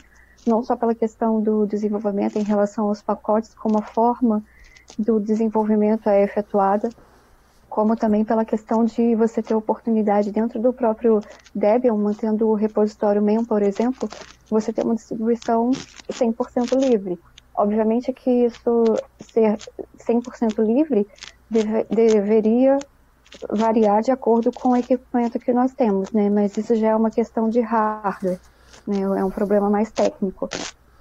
não 0.46 0.62
só 0.62 0.74
pela 0.76 0.94
questão 0.94 1.42
do 1.42 1.66
desenvolvimento 1.66 2.38
em 2.38 2.42
relação 2.42 2.88
aos 2.88 3.02
pacotes, 3.02 3.54
como 3.54 3.78
a 3.78 3.82
forma 3.82 4.42
do 4.98 5.20
desenvolvimento 5.20 6.08
é 6.08 6.22
efetuada, 6.22 6.88
como 7.68 7.94
também 7.94 8.24
pela 8.24 8.44
questão 8.44 8.84
de 8.84 9.14
você 9.14 9.42
ter 9.42 9.54
oportunidade 9.54 10.32
dentro 10.32 10.58
do 10.58 10.72
próprio 10.72 11.20
Debian, 11.54 11.96
mantendo 11.96 12.48
o 12.48 12.54
repositório 12.54 13.20
MEM, 13.20 13.44
por 13.44 13.62
exemplo, 13.62 14.08
você 14.48 14.72
ter 14.72 14.84
uma 14.84 14.94
distribuição 14.94 15.70
100% 16.10 16.78
livre. 16.80 17.18
Obviamente 17.54 18.10
que 18.12 18.46
isso 18.46 18.84
ser 19.20 19.58
100% 19.98 20.64
livre 20.64 21.06
deve, 21.50 21.84
deveria 21.84 22.78
variar 23.50 24.02
de 24.02 24.10
acordo 24.10 24.52
com 24.52 24.70
o 24.70 24.76
equipamento 24.76 25.38
que 25.38 25.52
nós 25.52 25.72
temos, 25.72 26.10
né? 26.12 26.30
Mas 26.30 26.56
isso 26.56 26.74
já 26.74 26.88
é 26.88 26.96
uma 26.96 27.10
questão 27.10 27.48
de 27.48 27.60
hardware, 27.60 28.40
né? 28.86 29.00
É 29.00 29.24
um 29.24 29.30
problema 29.30 29.68
mais 29.68 29.90
técnico. 29.90 30.48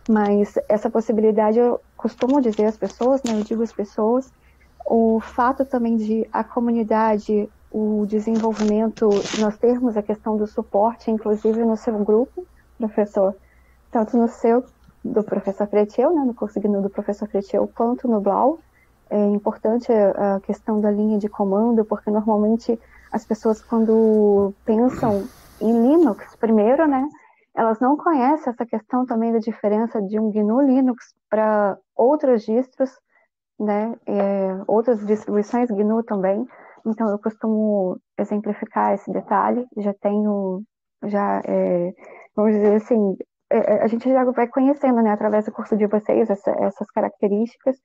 Mas 0.07 0.55
essa 0.67 0.89
possibilidade 0.89 1.59
eu 1.59 1.79
costumo 1.95 2.41
dizer 2.41 2.65
às 2.65 2.77
pessoas, 2.77 3.21
né? 3.23 3.33
Eu 3.33 3.43
digo 3.43 3.63
às 3.63 3.73
pessoas, 3.73 4.31
o 4.85 5.19
fato 5.19 5.65
também 5.65 5.97
de 5.97 6.27
a 6.31 6.43
comunidade, 6.43 7.49
o 7.71 8.05
desenvolvimento, 8.07 9.09
nós 9.39 9.57
termos 9.57 9.95
a 9.95 10.01
questão 10.01 10.35
do 10.35 10.47
suporte, 10.47 11.11
inclusive 11.11 11.63
no 11.63 11.77
seu 11.77 11.97
grupo, 12.03 12.45
professor, 12.77 13.35
tanto 13.91 14.17
no 14.17 14.27
seu 14.27 14.63
do 15.03 15.23
professor 15.23 15.67
Fretiel, 15.67 16.13
né, 16.13 16.23
no 16.25 16.33
curso 16.33 16.59
do 16.59 16.89
professor 16.89 17.27
Fretiel, 17.27 17.69
quanto 17.73 18.07
no 18.07 18.19
Blau, 18.19 18.59
é 19.09 19.25
importante 19.25 19.91
a 19.91 20.39
questão 20.41 20.79
da 20.79 20.91
linha 20.91 21.17
de 21.17 21.27
comando, 21.27 21.83
porque 21.83 22.11
normalmente 22.11 22.79
as 23.11 23.25
pessoas 23.25 23.61
quando 23.61 24.53
pensam 24.65 25.27
em 25.59 25.71
Linux 25.71 26.35
primeiro, 26.35 26.87
né, 26.87 27.07
elas 27.55 27.79
não 27.79 27.97
conhecem 27.97 28.51
essa 28.51 28.65
questão 28.65 29.05
também 29.05 29.33
da 29.33 29.39
diferença 29.39 30.01
de 30.01 30.19
um 30.19 30.31
GNU 30.31 30.61
Linux 30.61 31.13
para 31.29 31.77
outras 31.95 32.43
distros, 32.43 32.91
né, 33.59 33.95
é, 34.05 34.61
outras 34.67 35.05
distribuições 35.05 35.69
GNU 35.69 36.03
também. 36.03 36.45
Então 36.85 37.09
eu 37.09 37.19
costumo 37.19 37.99
exemplificar 38.17 38.93
esse 38.93 39.11
detalhe. 39.11 39.67
Já 39.77 39.93
tenho, 39.93 40.63
já 41.03 41.41
é, 41.45 41.93
vamos 42.35 42.53
dizer 42.53 42.75
assim, 42.75 43.17
é, 43.49 43.57
é, 43.57 43.83
a 43.83 43.87
gente 43.87 44.09
já 44.09 44.23
vai 44.25 44.47
conhecendo, 44.47 45.01
né, 45.01 45.11
através 45.11 45.45
do 45.45 45.51
curso 45.51 45.75
de 45.75 45.87
vocês 45.87 46.29
essa, 46.29 46.51
essas 46.51 46.89
características 46.91 47.77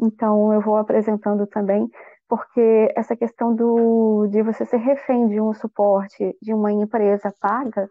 então, 0.00 0.52
eu 0.52 0.60
vou 0.60 0.76
apresentando 0.76 1.46
também, 1.46 1.88
porque 2.28 2.92
essa 2.96 3.16
questão 3.16 3.54
do, 3.54 4.26
de 4.28 4.42
você 4.42 4.64
ser 4.64 4.78
refém 4.78 5.28
de 5.28 5.40
um 5.40 5.52
suporte 5.52 6.36
de 6.42 6.52
uma 6.52 6.72
empresa 6.72 7.32
paga 7.40 7.88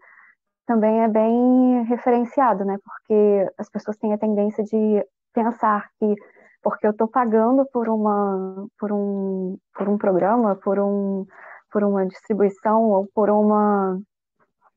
também 0.66 1.02
é 1.02 1.08
bem 1.08 1.84
referenciado, 1.84 2.64
né? 2.64 2.78
Porque 2.84 3.52
as 3.58 3.68
pessoas 3.68 3.96
têm 3.98 4.12
a 4.12 4.18
tendência 4.18 4.64
de 4.64 5.04
pensar 5.32 5.88
que 5.98 6.14
porque 6.62 6.86
eu 6.86 6.92
estou 6.92 7.06
pagando 7.06 7.66
por 7.70 7.88
uma 7.88 8.66
por 8.78 8.90
um 8.92 9.58
por 9.74 9.88
um 9.88 9.98
programa, 9.98 10.56
por 10.56 10.78
um 10.78 11.26
por 11.70 11.84
uma 11.84 12.06
distribuição 12.06 12.90
ou 12.90 13.06
por 13.14 13.28
uma 13.30 14.00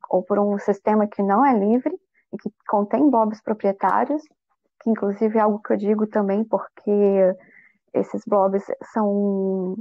ou 0.10 0.24
por 0.24 0.40
um 0.40 0.58
sistema 0.60 1.08
que 1.08 1.24
não 1.24 1.46
é 1.46 1.58
livre 1.58 1.94
e 2.34 2.38
que 2.38 2.50
contém 2.68 3.10
blobs 3.10 3.42
proprietários, 3.42 4.22
que 4.82 4.90
inclusive 4.90 5.38
é 5.38 5.42
algo 5.42 5.60
que 5.60 5.74
eu 5.74 5.78
digo 5.78 6.08
também 6.08 6.44
porque 6.44 7.36
esses 7.94 8.24
blobs 8.26 8.64
são 8.94 9.76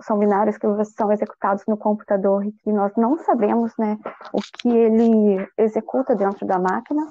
são 0.00 0.18
binários 0.18 0.56
que 0.56 0.66
são 0.84 1.10
executados 1.10 1.64
no 1.66 1.76
computador 1.76 2.44
e 2.44 2.52
que 2.52 2.70
nós 2.70 2.92
não 2.96 3.18
sabemos 3.18 3.72
né, 3.78 3.98
o 4.32 4.38
que 4.40 4.68
ele 4.68 5.44
executa 5.58 6.14
dentro 6.14 6.46
da 6.46 6.58
máquina. 6.58 7.02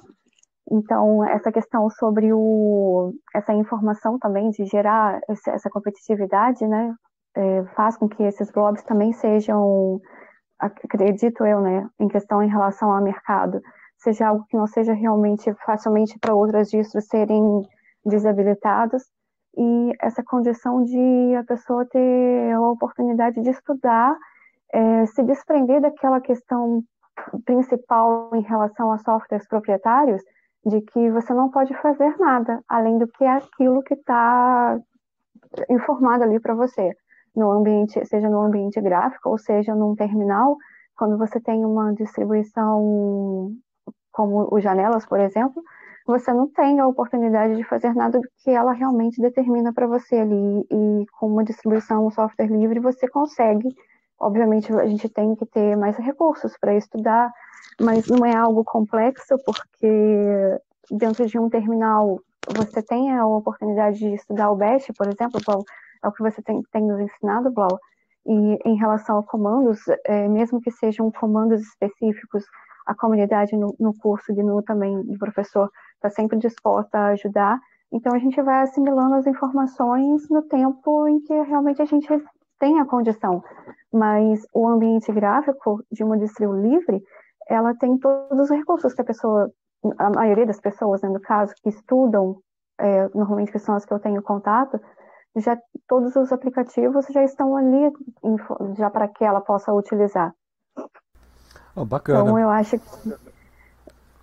Então, 0.71 1.23
essa 1.25 1.51
questão 1.51 1.89
sobre 1.89 2.31
o, 2.31 3.13
essa 3.33 3.53
informação 3.53 4.17
também 4.17 4.49
de 4.51 4.65
gerar 4.65 5.19
essa 5.29 5.69
competitividade, 5.69 6.65
né, 6.65 6.93
é, 7.35 7.63
faz 7.75 7.97
com 7.97 8.07
que 8.07 8.23
esses 8.23 8.51
blogs 8.51 8.83
também 8.83 9.13
sejam, 9.13 9.99
acredito 10.59 11.45
eu, 11.45 11.61
né, 11.61 11.87
em 11.99 12.07
questão 12.07 12.41
em 12.41 12.49
relação 12.49 12.91
ao 12.91 13.03
mercado, 13.03 13.61
seja 13.97 14.27
algo 14.27 14.45
que 14.49 14.57
não 14.57 14.67
seja 14.67 14.93
realmente 14.93 15.53
facilmente 15.65 16.17
para 16.19 16.35
outras 16.35 16.69
distros 16.69 17.07
serem 17.07 17.61
desabilitados. 18.05 19.03
E 19.57 19.93
essa 19.99 20.23
condição 20.23 20.83
de 20.83 21.35
a 21.35 21.43
pessoa 21.43 21.85
ter 21.85 22.51
a 22.53 22.61
oportunidade 22.61 23.41
de 23.41 23.49
estudar, 23.49 24.15
é, 24.71 25.05
se 25.07 25.23
desprender 25.23 25.81
daquela 25.81 26.21
questão 26.21 26.83
principal 27.45 28.29
em 28.35 28.41
relação 28.41 28.91
a 28.91 28.97
softwares 28.99 29.47
proprietários, 29.47 30.21
de 30.65 30.81
que 30.81 31.09
você 31.11 31.33
não 31.33 31.49
pode 31.49 31.73
fazer 31.81 32.15
nada 32.17 32.61
além 32.67 32.97
do 32.97 33.07
que 33.07 33.23
é 33.23 33.31
aquilo 33.31 33.81
que 33.81 33.93
está 33.93 34.77
informado 35.69 36.23
ali 36.23 36.39
para 36.39 36.53
você 36.53 36.91
no 37.35 37.51
ambiente, 37.51 38.03
seja 38.05 38.29
no 38.29 38.41
ambiente 38.41 38.81
gráfico 38.81 39.29
ou 39.29 39.37
seja 39.37 39.73
num 39.75 39.95
terminal, 39.95 40.57
quando 40.95 41.17
você 41.17 41.39
tem 41.39 41.63
uma 41.63 41.93
distribuição 41.93 43.55
como 44.17 44.47
o 44.51 44.59
Janelas, 44.59 45.05
por 45.05 45.19
exemplo, 45.19 45.61
você 46.07 46.33
não 46.33 46.47
tem 46.47 46.79
a 46.79 46.87
oportunidade 46.87 47.55
de 47.55 47.63
fazer 47.63 47.93
nada 47.93 48.19
do 48.19 48.27
que 48.43 48.49
ela 48.49 48.73
realmente 48.73 49.21
determina 49.21 49.71
para 49.71 49.85
você 49.85 50.15
ali. 50.15 50.65
E 50.71 51.05
com 51.19 51.27
uma 51.27 51.43
distribuição 51.43 52.07
um 52.07 52.09
software 52.09 52.47
livre, 52.47 52.79
você 52.79 53.07
consegue. 53.07 53.69
Obviamente, 54.19 54.73
a 54.73 54.87
gente 54.87 55.07
tem 55.07 55.35
que 55.35 55.45
ter 55.45 55.77
mais 55.77 55.95
recursos 55.97 56.57
para 56.59 56.73
estudar, 56.73 57.31
mas 57.79 58.07
não 58.07 58.25
é 58.25 58.35
algo 58.35 58.63
complexo, 58.63 59.35
porque 59.45 60.57
dentro 60.89 61.27
de 61.27 61.37
um 61.37 61.47
terminal 61.47 62.19
você 62.55 62.81
tem 62.81 63.11
a 63.11 63.23
oportunidade 63.27 63.99
de 63.99 64.15
estudar 64.15 64.49
o 64.49 64.55
Bash, 64.55 64.87
por 64.97 65.07
exemplo, 65.07 65.39
é 66.03 66.07
o 66.07 66.11
que 66.11 66.23
você 66.23 66.41
tem, 66.41 66.63
tem 66.71 66.81
nos 66.81 66.99
ensinado, 66.99 67.51
Blau. 67.51 67.77
E 68.25 68.57
em 68.65 68.75
relação 68.77 69.19
a 69.19 69.23
comandos, 69.23 69.79
é, 70.05 70.27
mesmo 70.27 70.59
que 70.59 70.71
sejam 70.71 71.11
comandos 71.11 71.61
específicos, 71.61 72.43
a 72.87 72.95
comunidade 72.95 73.55
no, 73.55 73.75
no 73.79 73.93
curso 73.97 74.33
de 74.33 74.41
NU 74.41 74.63
também, 74.63 75.03
do 75.03 75.19
professor, 75.19 75.69
está 75.95 76.09
sempre 76.09 76.39
disposta 76.39 76.97
a 76.97 77.07
ajudar. 77.09 77.59
Então 77.91 78.15
a 78.15 78.17
gente 78.17 78.41
vai 78.41 78.63
assimilando 78.63 79.15
as 79.15 79.27
informações 79.27 80.27
no 80.29 80.41
tempo 80.43 81.07
em 81.07 81.19
que 81.19 81.33
realmente 81.41 81.81
a 81.81 81.85
gente 81.85 82.07
tem 82.59 82.79
a 82.79 82.85
condição. 82.85 83.43
Mas 83.93 84.45
o 84.53 84.67
ambiente 84.67 85.11
gráfico 85.11 85.83
de 85.91 86.03
uma 86.03 86.17
distribu 86.17 86.53
livre, 86.53 87.03
ela 87.49 87.75
tem 87.75 87.97
todos 87.97 88.39
os 88.39 88.49
recursos 88.49 88.93
que 88.93 89.01
a 89.01 89.05
pessoa, 89.05 89.51
a 89.97 90.09
maioria 90.09 90.45
das 90.45 90.59
pessoas, 90.59 91.01
né, 91.01 91.09
no 91.09 91.19
caso, 91.19 91.53
que 91.61 91.69
estudam, 91.69 92.37
é, 92.79 93.09
normalmente 93.13 93.51
que 93.51 93.59
são 93.59 93.75
as 93.75 93.85
que 93.85 93.93
eu 93.93 93.99
tenho 93.99 94.21
contato, 94.21 94.79
já 95.35 95.57
todos 95.87 96.15
os 96.15 96.31
aplicativos 96.31 97.05
já 97.07 97.23
estão 97.23 97.55
ali 97.55 97.91
já 98.77 98.89
para 98.89 99.07
que 99.07 99.23
ela 99.23 99.41
possa 99.41 99.73
utilizar. 99.73 100.33
Oh, 101.77 101.85
bacana. 101.85 102.21
Então 102.21 102.39
eu 102.39 102.49
acho 102.49 102.79
que 102.79 103.13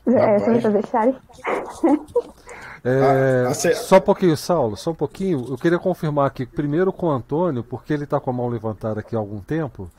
é, 0.07 0.39
sem 0.41 0.59
deixar. 0.73 1.09
É, 2.87 3.47
ah, 3.49 3.55
só 3.55 3.97
um 3.97 4.01
pouquinho, 4.01 4.37
Saulo, 4.37 4.77
só 4.77 4.91
um 4.91 4.95
pouquinho. 4.95 5.47
Eu 5.49 5.57
queria 5.57 5.79
confirmar 5.79 6.27
aqui, 6.27 6.45
primeiro 6.45 6.93
com 6.93 7.07
o 7.07 7.11
Antônio, 7.11 7.63
porque 7.65 7.93
ele 7.95 8.05
está 8.05 8.21
com 8.21 8.29
a 8.29 8.33
mão 8.33 8.49
levantada 8.49 9.01
aqui 9.01 9.17
há 9.17 9.19
algum 9.19 9.41
tempo. 9.41 9.91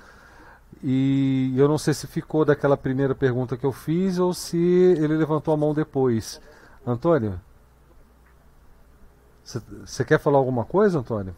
E 0.83 1.53
eu 1.57 1.67
não 1.67 1.77
sei 1.77 1.93
se 1.95 2.05
ficou 2.05 2.45
daquela 2.45 2.77
primeira 2.77 3.15
pergunta 3.15 3.57
que 3.57 3.65
eu 3.65 3.71
fiz 3.71 4.19
ou 4.19 4.33
se 4.33 4.57
ele 4.57 5.15
levantou 5.15 5.53
a 5.53 5.57
mão 5.57 5.73
depois. 5.73 6.39
Antônio? 6.85 7.39
Você 9.43 10.03
quer 10.03 10.19
falar 10.19 10.37
alguma 10.37 10.65
coisa, 10.65 10.99
Antônio? 10.99 11.35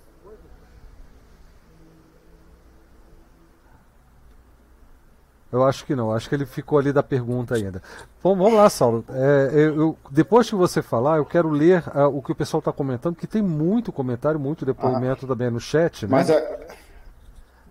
Eu 5.51 5.63
acho 5.63 5.85
que 5.85 5.95
não, 5.95 6.11
acho 6.11 6.27
que 6.27 6.35
ele 6.35 6.45
ficou 6.45 6.77
ali 6.77 6.91
da 6.91 7.01
pergunta 7.01 7.55
ainda. 7.55 7.81
Bom, 8.21 8.35
vamos 8.35 8.53
lá, 8.53 8.69
Saulo. 8.69 9.05
É, 9.09 9.49
eu, 9.53 9.97
depois 10.11 10.49
que 10.49 10.55
você 10.55 10.81
falar, 10.81 11.17
eu 11.17 11.25
quero 11.25 11.49
ler 11.49 11.83
uh, 11.95 12.05
o 12.07 12.21
que 12.21 12.33
o 12.33 12.35
pessoal 12.35 12.59
está 12.59 12.73
comentando, 12.73 13.15
porque 13.15 13.27
tem 13.27 13.41
muito 13.41 13.91
comentário, 13.91 14.37
muito 14.39 14.65
depoimento 14.65 15.25
ah, 15.25 15.29
também 15.29 15.49
no 15.49 15.59
chat. 15.59 16.03
Né? 16.03 16.09
Mas 16.11 16.29
a... 16.29 16.35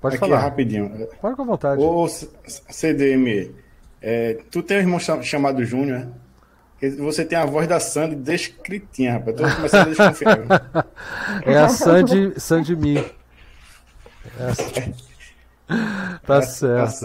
Pode 0.00 0.16
aqui 0.16 0.18
falar. 0.18 0.40
rapidinho. 0.40 1.06
Pode 1.20 1.36
com 1.36 1.44
vontade. 1.44 1.82
Ô, 1.82 2.08
CDM, 2.08 3.54
é, 4.00 4.38
tu 4.50 4.62
tem 4.62 4.78
um 4.78 4.80
irmão 4.80 4.98
chamado 4.98 5.62
Júnior, 5.64 6.00
né? 6.00 6.08
Você 6.98 7.24
tem 7.24 7.38
a 7.38 7.46
voz 7.46 7.66
da 7.66 7.80
Sandy 7.80 8.16
descritinha, 8.16 9.14
rapaz. 9.14 9.36
Tô 9.36 9.42
começando 9.42 9.86
a 9.86 9.88
desconfiar. 9.88 10.86
é 11.44 11.58
a 11.58 11.68
Sandy, 11.68 12.38
Sandy 12.38 12.76
Me. 12.76 12.98
É 12.98 13.02
a... 14.40 15.05
tá 16.26 16.42
certo. 16.42 17.00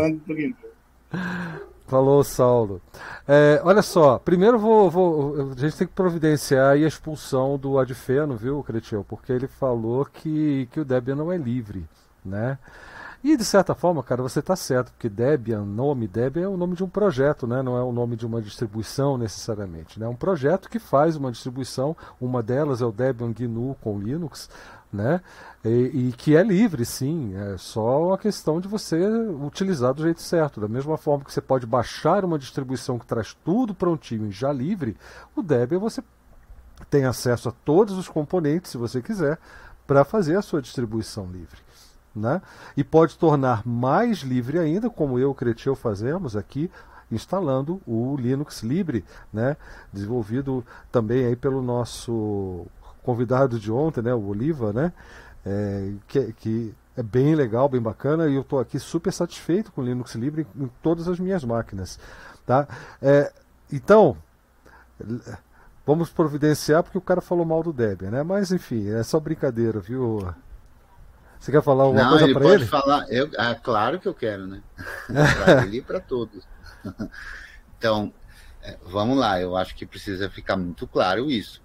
Falou, 1.88 2.24
Saulo. 2.24 2.82
É, 3.28 3.62
olha 3.66 3.82
só, 3.82 4.18
primeiro 4.18 4.57
vou, 4.57 4.89
vou, 4.89 5.51
a 5.51 5.59
gente 5.59 5.76
tem 5.76 5.88
que 5.88 5.93
providenciar 5.93 6.72
a 6.72 6.78
expulsão 6.78 7.57
do 7.57 7.78
Adfeno, 7.78 8.38
viu, 8.38 8.64
Cretiel? 8.64 9.05
Porque 9.07 9.32
ele 9.32 9.47
falou 9.47 10.05
que, 10.05 10.70
que 10.72 10.80
o 10.80 10.86
Debian 10.86 11.16
não 11.16 11.32
é 11.32 11.38
livre, 11.38 11.86
né? 12.24 12.57
E 13.24 13.38
de 13.38 13.45
certa 13.45 13.76
forma, 13.76 14.01
cara, 14.01 14.24
você 14.24 14.39
está 14.39 14.55
certo, 14.55 14.91
porque 14.93 15.07
Debian, 15.07 15.64
nome 15.64 16.07
Debian 16.07 16.45
é 16.45 16.47
o 16.47 16.57
nome 16.57 16.76
de 16.76 16.84
um 16.84 16.89
projeto, 16.89 17.45
né? 17.45 17.62
não 17.62 17.78
é 17.78 17.84
o 17.84 17.91
nome 17.91 18.16
de 18.16 18.26
uma 18.26 18.41
distribuição 18.41 19.16
necessariamente. 19.16 19.97
É 19.97 20.01
né? 20.01 20.07
um 20.07 20.16
projeto 20.16 20.68
que 20.68 20.80
faz 20.80 21.16
uma 21.16 21.32
distribuição, 21.32 21.95
uma 22.20 22.41
delas 22.41 22.82
é 22.82 22.86
o 22.86 22.91
Debian 22.91 23.32
GNU 23.32 23.76
com 23.80 23.99
Linux, 23.99 24.49
né? 24.92 25.22
E, 25.64 25.70
e, 26.10 26.14
que 26.18 26.36
é 26.36 26.44
livre, 26.44 26.84
sim, 26.86 27.34
é 27.36 27.58
só 27.58 28.08
uma 28.08 28.18
questão 28.18 28.60
de 28.60 28.68
você 28.68 28.98
utilizar 29.46 29.94
do 29.94 30.04
jeito 30.04 30.22
certo. 30.22 30.60
Da 30.60 30.68
mesma 30.68 30.98
forma 30.98 31.24
que 31.24 31.32
você 31.32 31.42
pode 31.42 31.66
baixar 31.66 32.26
uma 32.26 32.38
distribuição 32.38 33.00
que 33.00 33.06
traz 33.06 33.36
tudo 33.46 33.74
prontinho 33.74 34.28
e 34.28 34.32
já 34.32 34.52
livre, 34.52 34.98
o 35.36 35.42
Debian 35.42 35.80
você 35.80 36.04
tem 36.89 37.06
acesso 37.06 37.50
a 37.50 37.52
todos 37.52 37.98
os 37.98 38.10
componentes, 38.10 38.72
se 38.72 38.78
você 38.78 39.02
quiser, 39.02 39.38
para 39.86 40.04
fazer 40.04 40.38
a 40.38 40.42
sua 40.42 40.62
distribuição 40.62 41.26
livre. 41.32 41.60
Né? 42.14 42.42
E 42.76 42.84
pode 42.84 43.18
tornar 43.18 43.66
mais 43.66 44.20
livre 44.20 44.60
ainda, 44.60 44.89
como 44.89 45.18
eu 45.18 45.30
e 45.30 45.32
o 45.32 45.36
Cretil 45.36 45.76
fazemos 45.76 46.36
aqui, 46.36 46.70
instalando 47.10 47.82
o 47.86 48.16
Linux 48.18 48.64
Libre, 48.64 49.06
né? 49.32 49.56
desenvolvido 49.94 50.66
também 50.92 51.26
aí 51.26 51.36
pelo 51.36 51.62
nosso 51.62 52.66
convidado 53.04 53.60
de 53.60 53.72
ontem, 53.72 54.02
né, 54.02 54.14
o 54.14 54.28
Oliva, 54.28 54.72
né, 54.72 54.93
é, 55.45 55.91
que, 56.08 56.34
que, 56.34 56.76
é 56.95 57.02
bem 57.02 57.36
legal, 57.36 57.70
bem 57.70 57.82
bacana, 57.82 58.28
e 58.28 58.36
eu 58.36 58.41
estou 58.41 58.60
aqui 58.60 58.78
super 58.78 59.12
satisfeito 59.12 59.72
com 59.72 59.82
o 59.82 59.86
Linux 59.86 60.14
Libre 60.16 60.45
em 60.56 60.70
todas 60.84 61.08
as 61.08 61.20
minhas 61.20 61.43
máquinas. 61.43 61.97
Tá? 62.45 62.68
É, 63.02 63.32
então, 63.72 64.18
vamos 65.86 66.10
providenciar 66.10 66.84
porque 66.84 66.97
o 66.97 67.02
cara 67.02 67.22
falou 67.22 67.45
mal 67.45 67.64
do 67.64 67.72
Debian, 67.72 68.12
né? 68.12 68.24
Mas 68.24 68.52
enfim, 68.52 68.89
é 68.89 69.02
só 69.04 69.20
brincadeira, 69.20 69.80
viu? 69.80 70.34
Você 71.39 71.52
quer 71.52 71.64
falar 71.64 71.86
alguma 71.86 72.04
Não, 72.04 72.10
coisa 72.12 72.34
para 72.34 72.45
ele? 72.45 72.58
Pode 72.58 72.66
falar, 72.66 73.06
eu, 73.10 73.30
ah, 73.38 73.56
claro 73.56 73.99
que 73.99 74.08
eu 74.08 74.14
quero, 74.14 74.45
né? 74.45 74.62
para 75.08 75.64
ele 75.66 75.78
e 75.78 75.82
para 75.82 75.99
todos. 75.99 76.45
então, 77.78 78.14
é, 78.62 78.78
vamos 78.86 79.18
lá, 79.18 79.41
eu 79.41 79.56
acho 79.56 79.76
que 79.76 79.86
precisa 79.86 80.30
ficar 80.30 80.56
muito 80.56 80.86
claro 80.86 81.32
isso. 81.32 81.62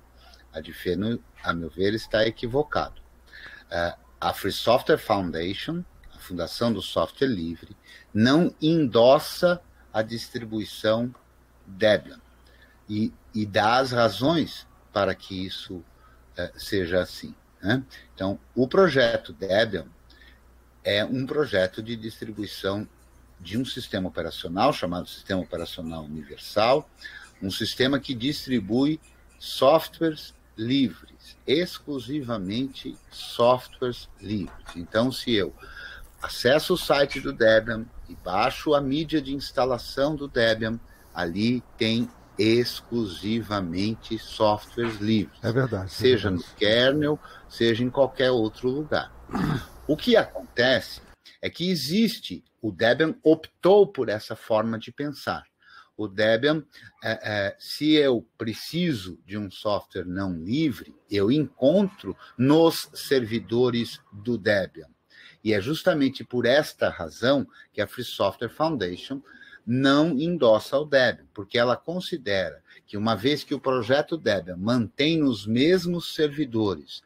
A 0.57 0.61
Difeno, 0.63 1.23
a 1.45 1.53
meu 1.53 1.69
ver, 1.69 1.93
está 1.93 2.27
equivocado. 2.27 3.03
Uh, 3.67 3.99
a 4.19 4.33
Free 4.33 4.51
Software 4.51 4.97
Foundation, 4.97 5.85
a 6.15 6.19
Fundação 6.19 6.73
do 6.73 6.81
Software 6.81 7.29
Livre, 7.29 7.77
não 8.13 8.55
endossa 8.61 9.61
a 9.93 10.01
distribuição 10.01 11.15
Debian 11.67 12.19
e, 12.89 13.13
e 13.35 13.45
dá 13.45 13.77
as 13.77 13.93
razões 13.93 14.67
para 14.95 15.15
que 15.15 15.45
isso 15.45 15.75
uh, 15.77 15.85
seja 16.59 17.03
assim. 17.03 17.35
Né? 17.63 17.85
Então, 18.15 18.41
o 18.55 18.67
projeto 18.67 19.35
Debian 19.35 19.87
é 20.83 21.05
um 21.05 21.27
projeto 21.27 21.83
de 21.83 21.97
distribuição 21.97 22.89
de 23.39 23.59
um 23.59 23.65
sistema 23.67 24.09
operacional 24.09 24.73
chamado 24.73 25.07
Sistema 25.07 25.43
Operacional 25.43 26.05
Universal, 26.05 26.89
um 27.43 27.51
sistema 27.51 28.01
que 28.01 28.15
distribui 28.15 28.99
softwares 29.39 30.35
livres, 30.57 31.37
exclusivamente 31.47 32.97
softwares 33.11 34.09
livres. 34.21 34.77
Então, 34.77 35.13
se 35.13 35.33
eu 35.35 35.55
acesso 36.23 36.75
o 36.75 36.79
site 36.79 37.21
do 37.21 37.33
Debian 37.33 37.85
e 38.09 38.15
baixo 38.17 38.75
a 38.75 38.81
mídia 38.81 39.21
de 39.21 39.35
instalação 39.35 40.17
do 40.17 40.27
Debian, 40.27 40.81
ali 41.15 41.63
tem 41.77 42.09
exclusivamente 42.39 44.19
softwares 44.19 44.97
livres. 44.97 45.39
É 45.43 45.53
verdade. 45.53 45.93
Seja 45.93 46.29
é 46.29 46.31
verdade. 46.33 46.51
no 46.51 46.59
kernel, 46.59 47.21
seja 47.49 47.83
em 47.83 47.91
qualquer 47.91 48.31
outro 48.31 48.69
lugar. 48.69 49.13
O 49.87 49.97
que 49.97 50.17
acontece 50.17 51.01
é 51.41 51.49
que 51.49 51.71
existe, 51.71 52.45
o 52.61 52.73
Debian 52.73 53.15
optou 53.23 53.87
por 53.87 54.09
essa 54.09 54.35
forma 54.35 54.79
de 54.79 54.93
pensar. 54.93 55.45
O 55.97 56.07
Debian, 56.07 56.63
é, 57.03 57.11
é, 57.23 57.57
se 57.59 57.95
eu 57.95 58.27
preciso 58.37 59.19
de 59.27 59.39
um 59.39 59.51
software 59.51 60.05
não 60.05 60.33
livre, 60.33 60.95
eu 61.11 61.33
encontro 61.33 62.17
nos 62.37 62.91
servidores 62.93 64.01
do 64.13 64.37
Debian. 64.37 64.89
E 65.43 65.53
é 65.53 65.61
justamente 65.61 66.25
por 66.25 66.45
esta 66.45 66.89
razão 66.89 67.47
que 67.73 67.81
a 67.81 67.87
Free 67.87 68.05
Software 68.05 68.49
Foundation 68.49 69.23
não 69.67 70.19
endossa 70.19 70.79
o 70.79 70.85
Debian, 70.85 71.27
porque 71.33 71.59
ela 71.59 71.77
considera 71.77 72.63
que 72.87 72.97
uma 72.97 73.17
vez 73.17 73.43
que 73.43 73.55
o 73.55 73.61
projeto 73.61 74.17
Debian 74.17 74.57
mantém 74.57 75.19
nos 75.19 75.47
mesmos 75.47 76.15
servidores 76.15 77.03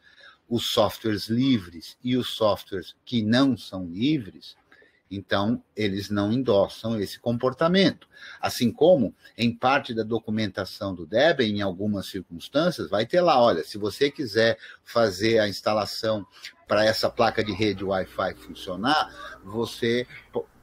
os 0.48 0.70
softwares 0.70 1.28
livres 1.28 1.96
e 2.02 2.16
os 2.16 2.30
softwares 2.30 2.96
que 3.04 3.22
não 3.22 3.56
são 3.56 3.86
livres, 3.86 4.56
então, 5.10 5.60
eles 5.74 6.08
não 6.08 6.32
endossam 6.32 7.00
esse 7.00 7.18
comportamento. 7.18 8.06
Assim 8.40 8.70
como, 8.70 9.12
em 9.36 9.52
parte 9.52 9.92
da 9.92 10.04
documentação 10.04 10.94
do 10.94 11.04
Debian, 11.04 11.48
em 11.48 11.62
algumas 11.62 12.06
circunstâncias, 12.06 12.88
vai 12.88 13.04
ter 13.04 13.20
lá: 13.20 13.42
olha, 13.42 13.64
se 13.64 13.76
você 13.76 14.10
quiser 14.10 14.56
fazer 14.84 15.40
a 15.40 15.48
instalação 15.48 16.24
para 16.68 16.84
essa 16.84 17.10
placa 17.10 17.42
de 17.42 17.52
rede 17.52 17.82
Wi-Fi 17.82 18.34
funcionar, 18.34 19.40
você 19.42 20.06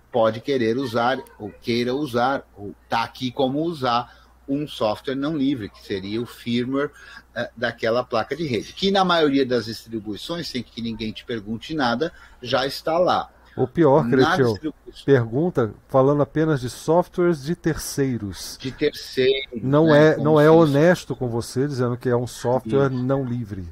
pode 0.09 0.39
querer 0.39 0.77
usar, 0.77 1.21
ou 1.37 1.51
queira 1.51 1.93
usar, 1.93 2.47
ou 2.55 2.73
está 2.85 3.03
aqui 3.03 3.29
como 3.29 3.59
usar 3.61 4.25
um 4.47 4.65
software 4.65 5.15
não 5.15 5.35
livre, 5.35 5.69
que 5.69 5.85
seria 5.85 6.21
o 6.21 6.25
firmware 6.25 6.87
uh, 6.87 7.49
daquela 7.55 8.01
placa 8.01 8.33
de 8.33 8.47
rede, 8.47 8.71
que 8.71 8.89
na 8.91 9.03
maioria 9.03 9.45
das 9.45 9.65
distribuições, 9.65 10.47
sem 10.47 10.63
que 10.63 10.81
ninguém 10.81 11.11
te 11.11 11.25
pergunte 11.25 11.73
nada, 11.73 12.13
já 12.41 12.65
está 12.65 12.97
lá. 12.97 13.29
O 13.57 13.67
pior, 13.67 14.07
Creteu, 14.07 14.55
pergunta 15.03 15.73
falando 15.87 16.21
apenas 16.21 16.61
de 16.61 16.69
softwares 16.69 17.43
de 17.43 17.55
terceiros. 17.55 18.55
De 18.61 18.71
terceiros. 18.71 19.63
Não 19.63 19.87
né, 19.87 20.09
é, 20.09 20.17
não 20.17 20.39
é 20.39 20.49
honesto 20.49 21.15
com 21.15 21.27
você 21.27 21.67
dizendo 21.67 21.97
que 21.97 22.07
é 22.07 22.15
um 22.15 22.27
software 22.27 22.91
Isso. 22.91 23.03
não 23.03 23.25
livre. 23.25 23.67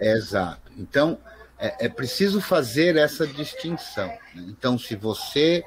Exato. 0.00 0.72
Então, 0.78 1.18
é, 1.58 1.84
é, 1.84 1.88
preciso 1.88 2.40
fazer 2.40 2.96
essa 2.96 3.26
distinção. 3.26 4.08
Né? 4.34 4.46
Então, 4.48 4.78
se 4.78 4.96
você 4.96 5.62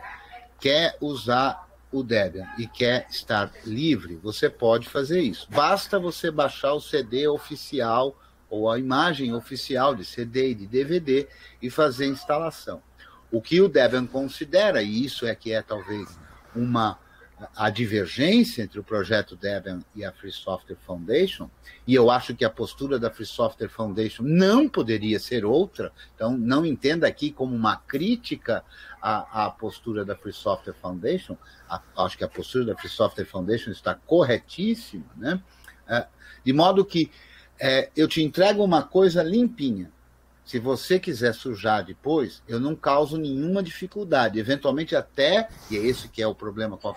quer 0.60 0.98
usar 1.00 1.68
o 1.92 2.04
Debian 2.04 2.48
e 2.58 2.68
quer 2.68 3.08
estar 3.10 3.52
livre, 3.66 4.16
você 4.16 4.50
pode 4.50 4.90
fazer 4.90 5.22
isso. 5.22 5.48
Basta 5.52 6.00
você 6.00 6.32
baixar 6.32 6.74
o 6.74 6.82
CD 6.82 7.28
oficial 7.28 8.20
ou 8.50 8.70
a 8.72 8.80
imagem 8.80 9.34
oficial 9.34 9.94
de 9.94 10.04
CD 10.04 10.52
e 10.52 10.56
de 10.56 10.68
DVD 10.68 11.28
e 11.62 11.70
fazer 11.70 12.06
a 12.06 12.10
instalação. 12.10 12.82
O 13.32 13.42
que 13.42 13.62
o 13.62 13.68
Debian 13.68 14.06
considera, 14.06 14.82
e 14.82 15.04
isso 15.04 15.26
é 15.26 15.36
que 15.36 15.52
é 15.52 15.62
talvez 15.62 16.18
uma 16.56 16.98
a 17.56 17.70
divergência 17.70 18.64
entre 18.64 18.80
o 18.80 18.84
projeto 18.84 19.36
Debian 19.36 19.82
e 19.96 20.04
a 20.04 20.12
Free 20.12 20.32
Software 20.32 20.78
Foundation, 20.86 21.50
e 21.86 21.94
eu 21.94 22.10
acho 22.10 22.36
que 22.36 22.44
a 22.44 22.50
postura 22.50 22.98
da 22.98 23.12
Free 23.12 23.28
Software 23.28 23.70
Foundation 23.70 24.24
não 24.24 24.68
poderia 24.68 25.20
ser 25.20 25.46
outra, 25.46 25.92
então 26.16 26.36
não 26.36 26.66
entenda 26.66 27.08
aqui 27.08 27.32
como 27.32 27.56
uma 27.56 27.78
crítica 27.78 28.64
à, 29.00 29.46
à 29.46 29.52
postura 29.52 30.04
da 30.04 30.16
Free 30.16 30.34
Software 30.34 30.74
Foundation, 30.82 31.38
a, 31.70 31.82
acho 31.98 32.18
que 32.18 32.24
a 32.24 32.28
postura 32.28 32.66
da 32.66 32.76
Free 32.76 32.90
Software 32.90 33.26
Foundation 33.26 33.70
está 33.70 33.94
corretíssima, 33.94 35.06
né? 35.16 35.42
É, 35.88 36.08
de 36.44 36.52
modo 36.52 36.84
que 36.84 37.12
é, 37.60 37.92
eu 37.96 38.08
te 38.08 38.22
entrego 38.22 38.64
uma 38.64 38.84
coisa 38.84 39.22
limpinha, 39.22 39.92
se 40.48 40.60
você 40.60 40.98
quiser 40.98 41.34
sujar 41.34 41.84
depois, 41.84 42.42
eu 42.48 42.58
não 42.58 42.74
causo 42.74 43.18
nenhuma 43.18 43.62
dificuldade. 43.62 44.40
Eventualmente, 44.40 44.96
até, 44.96 45.50
e 45.70 45.76
é 45.76 45.80
esse 45.82 46.08
que 46.08 46.22
é 46.22 46.28
o 46.28 46.34
problema 46.34 46.78
com 46.78 46.88
a, 46.88 46.96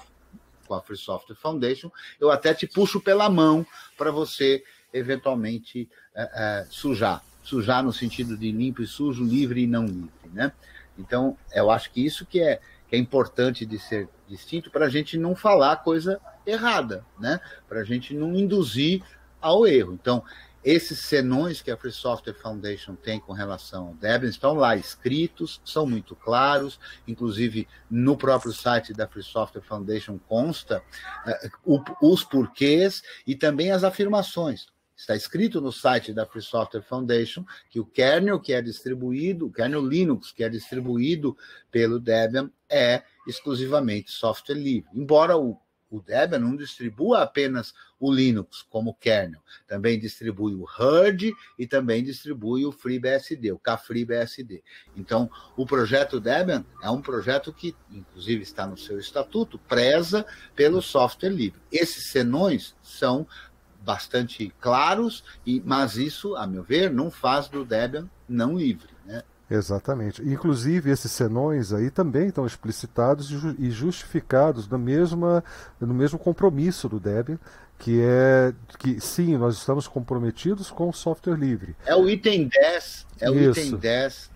com 0.69 0.75
a 0.75 0.81
Free 0.81 0.97
Software 0.97 1.35
Foundation, 1.35 1.91
eu 2.21 2.31
até 2.31 2.55
te 2.55 2.69
puxo 2.69 3.01
pela 3.01 3.29
mão 3.29 3.67
para 3.99 4.13
você 4.13 4.63
eventualmente 4.95 5.91
é, 6.15 6.31
é, 6.33 6.67
sujar. 6.71 7.25
Sujar 7.43 7.83
no 7.83 7.93
sentido 7.93 8.37
de 8.37 8.53
limpo 8.53 8.83
e 8.83 8.87
sujo, 8.87 9.25
livre 9.25 9.65
e 9.65 9.67
não 9.67 9.85
livre. 9.85 10.31
Né? 10.33 10.53
Então, 10.97 11.37
eu 11.53 11.73
acho 11.73 11.91
que 11.91 12.07
isso 12.07 12.25
que 12.25 12.41
é, 12.41 12.61
que 12.89 12.95
é 12.95 12.99
importante 13.01 13.67
de 13.67 13.81
ser 13.81 14.09
distinto 14.29 14.71
para 14.71 14.87
a 14.87 14.89
gente 14.89 15.19
não 15.19 15.35
falar 15.35 15.79
coisa 15.79 16.21
errada, 16.47 17.05
né? 17.19 17.41
para 17.69 17.81
a 17.81 17.85
gente 17.85 18.15
não 18.15 18.33
induzir 18.33 19.03
ao 19.41 19.67
erro. 19.67 19.93
Então, 19.93 20.23
esses 20.65 21.01
senões 21.01 21.63
que 21.63 21.71
a 21.71 21.77
Free 21.77 21.93
Software 21.93 22.35
Foundation 22.35 22.95
tem 22.95 23.19
com 23.19 23.33
relação 23.33 23.89
ao 23.89 23.95
Debian 23.95 24.29
estão 24.29 24.55
lá 24.55 24.77
escritos, 24.77 25.61
são 25.65 25.87
muito 25.87 26.15
claros, 26.15 26.79
inclusive 27.09 27.67
no 27.91 28.17
próprio 28.17 28.53
site 28.53 28.93
da 28.93 29.09
Free 29.09 29.23
Software 29.23 29.63
Foundation 29.63 30.19
consta 30.29 30.83
uh, 31.65 31.83
os 32.03 32.25
porquês 32.25 33.03
e 33.27 33.35
também 33.35 33.71
as 33.71 33.85
afirmações. 33.85 34.67
Está 34.95 35.17
escrito 35.17 35.63
no 35.63 35.73
site 35.73 36.13
da 36.13 36.27
Free 36.27 36.43
Software 36.43 36.83
Foundation 36.83 37.43
que 37.71 37.81
o 37.81 37.87
kernel 37.87 38.39
que 38.39 38.53
é 38.53 38.61
distribuído, 38.61 39.47
o 39.47 39.53
kernel 39.53 39.87
Linux 39.87 40.31
que 40.31 40.45
é 40.45 40.49
distribuído 40.51 41.35
pelo 41.71 41.99
Debian 41.99 42.51
é 42.69 43.03
exclusivamente 43.27 44.11
software 44.11 44.57
livre. 44.57 44.91
Embora 44.93 45.39
o 45.39 45.59
o 45.91 46.01
Debian 46.01 46.39
não 46.39 46.57
distribua 46.57 47.23
apenas 47.23 47.75
o 47.99 48.13
Linux 48.13 48.63
como 48.63 48.95
kernel, 48.95 49.41
também 49.67 49.99
distribui 49.99 50.55
o 50.55 50.65
HUD 50.65 51.35
e 51.59 51.67
também 51.67 52.03
distribui 52.03 52.65
o 52.65 52.73
FreeBSD, 52.73 53.53
o 53.53 53.59
KFreeBSD. 53.59 54.63
Então, 54.97 55.31
o 55.57 55.67
projeto 55.67 56.21
Debian 56.21 56.65
é 56.83 56.89
um 56.91 57.03
projeto 57.03 57.53
que, 57.53 57.75
inclusive, 57.91 58.43
está 58.43 58.67
no 58.67 58.77
seu 58.77 58.99
estatuto, 58.99 59.59
preza 59.59 60.25
pelo 60.55 60.81
software 60.81 61.31
livre. 61.31 61.61
Esses 61.73 62.11
senões 62.11 62.75
são 62.83 63.27
bastante 63.83 64.53
claros, 64.61 65.25
e, 65.45 65.61
mas 65.65 65.97
isso, 65.97 66.37
a 66.37 66.47
meu 66.47 66.63
ver, 66.63 66.91
não 66.91 67.11
faz 67.11 67.49
do 67.49 67.65
Debian 67.65 68.09
não 68.29 68.57
livre. 68.57 68.90
Exatamente. 69.51 70.23
Inclusive, 70.23 70.91
esses 70.91 71.11
senões 71.11 71.73
aí 71.73 71.91
também 71.91 72.29
estão 72.29 72.47
explicitados 72.47 73.31
e 73.59 73.71
justificados 73.71 74.69
no, 74.69 74.79
mesma, 74.79 75.43
no 75.81 75.93
mesmo 75.93 76.19
compromisso 76.19 76.89
do 76.89 77.01
Debian, 77.01 77.39
que 77.77 78.01
é 78.01 78.55
que 78.79 79.01
sim, 79.01 79.37
nós 79.37 79.57
estamos 79.57 79.89
comprometidos 79.89 80.71
com 80.71 80.89
o 80.89 80.93
software 80.93 81.37
livre. 81.37 81.75
É 81.85 81.97
o 81.97 82.09
item 82.09 82.47
10, 82.47 83.07
é 83.21 83.31
Isso. 83.31 83.35
o 83.35 83.51
item 83.51 83.77
10 83.77 84.31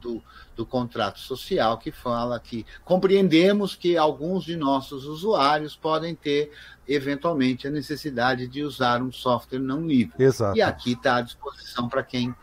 do, 0.00 0.22
do 0.54 0.66
contrato 0.66 1.18
social 1.18 1.78
que 1.78 1.90
fala 1.90 2.38
que 2.38 2.66
compreendemos 2.84 3.74
que 3.74 3.96
alguns 3.96 4.44
de 4.44 4.56
nossos 4.56 5.06
usuários 5.06 5.74
podem 5.74 6.14
ter 6.14 6.52
eventualmente 6.86 7.66
a 7.66 7.70
necessidade 7.70 8.46
de 8.46 8.62
usar 8.62 9.02
um 9.02 9.10
software 9.10 9.58
não 9.58 9.86
livre. 9.86 10.22
Exato. 10.22 10.56
E 10.56 10.62
aqui 10.62 10.92
está 10.92 11.16
à 11.16 11.20
disposição 11.22 11.88
para 11.88 12.02
quem, 12.02 12.34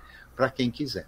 quem 0.55 0.71
quiser. 0.71 1.07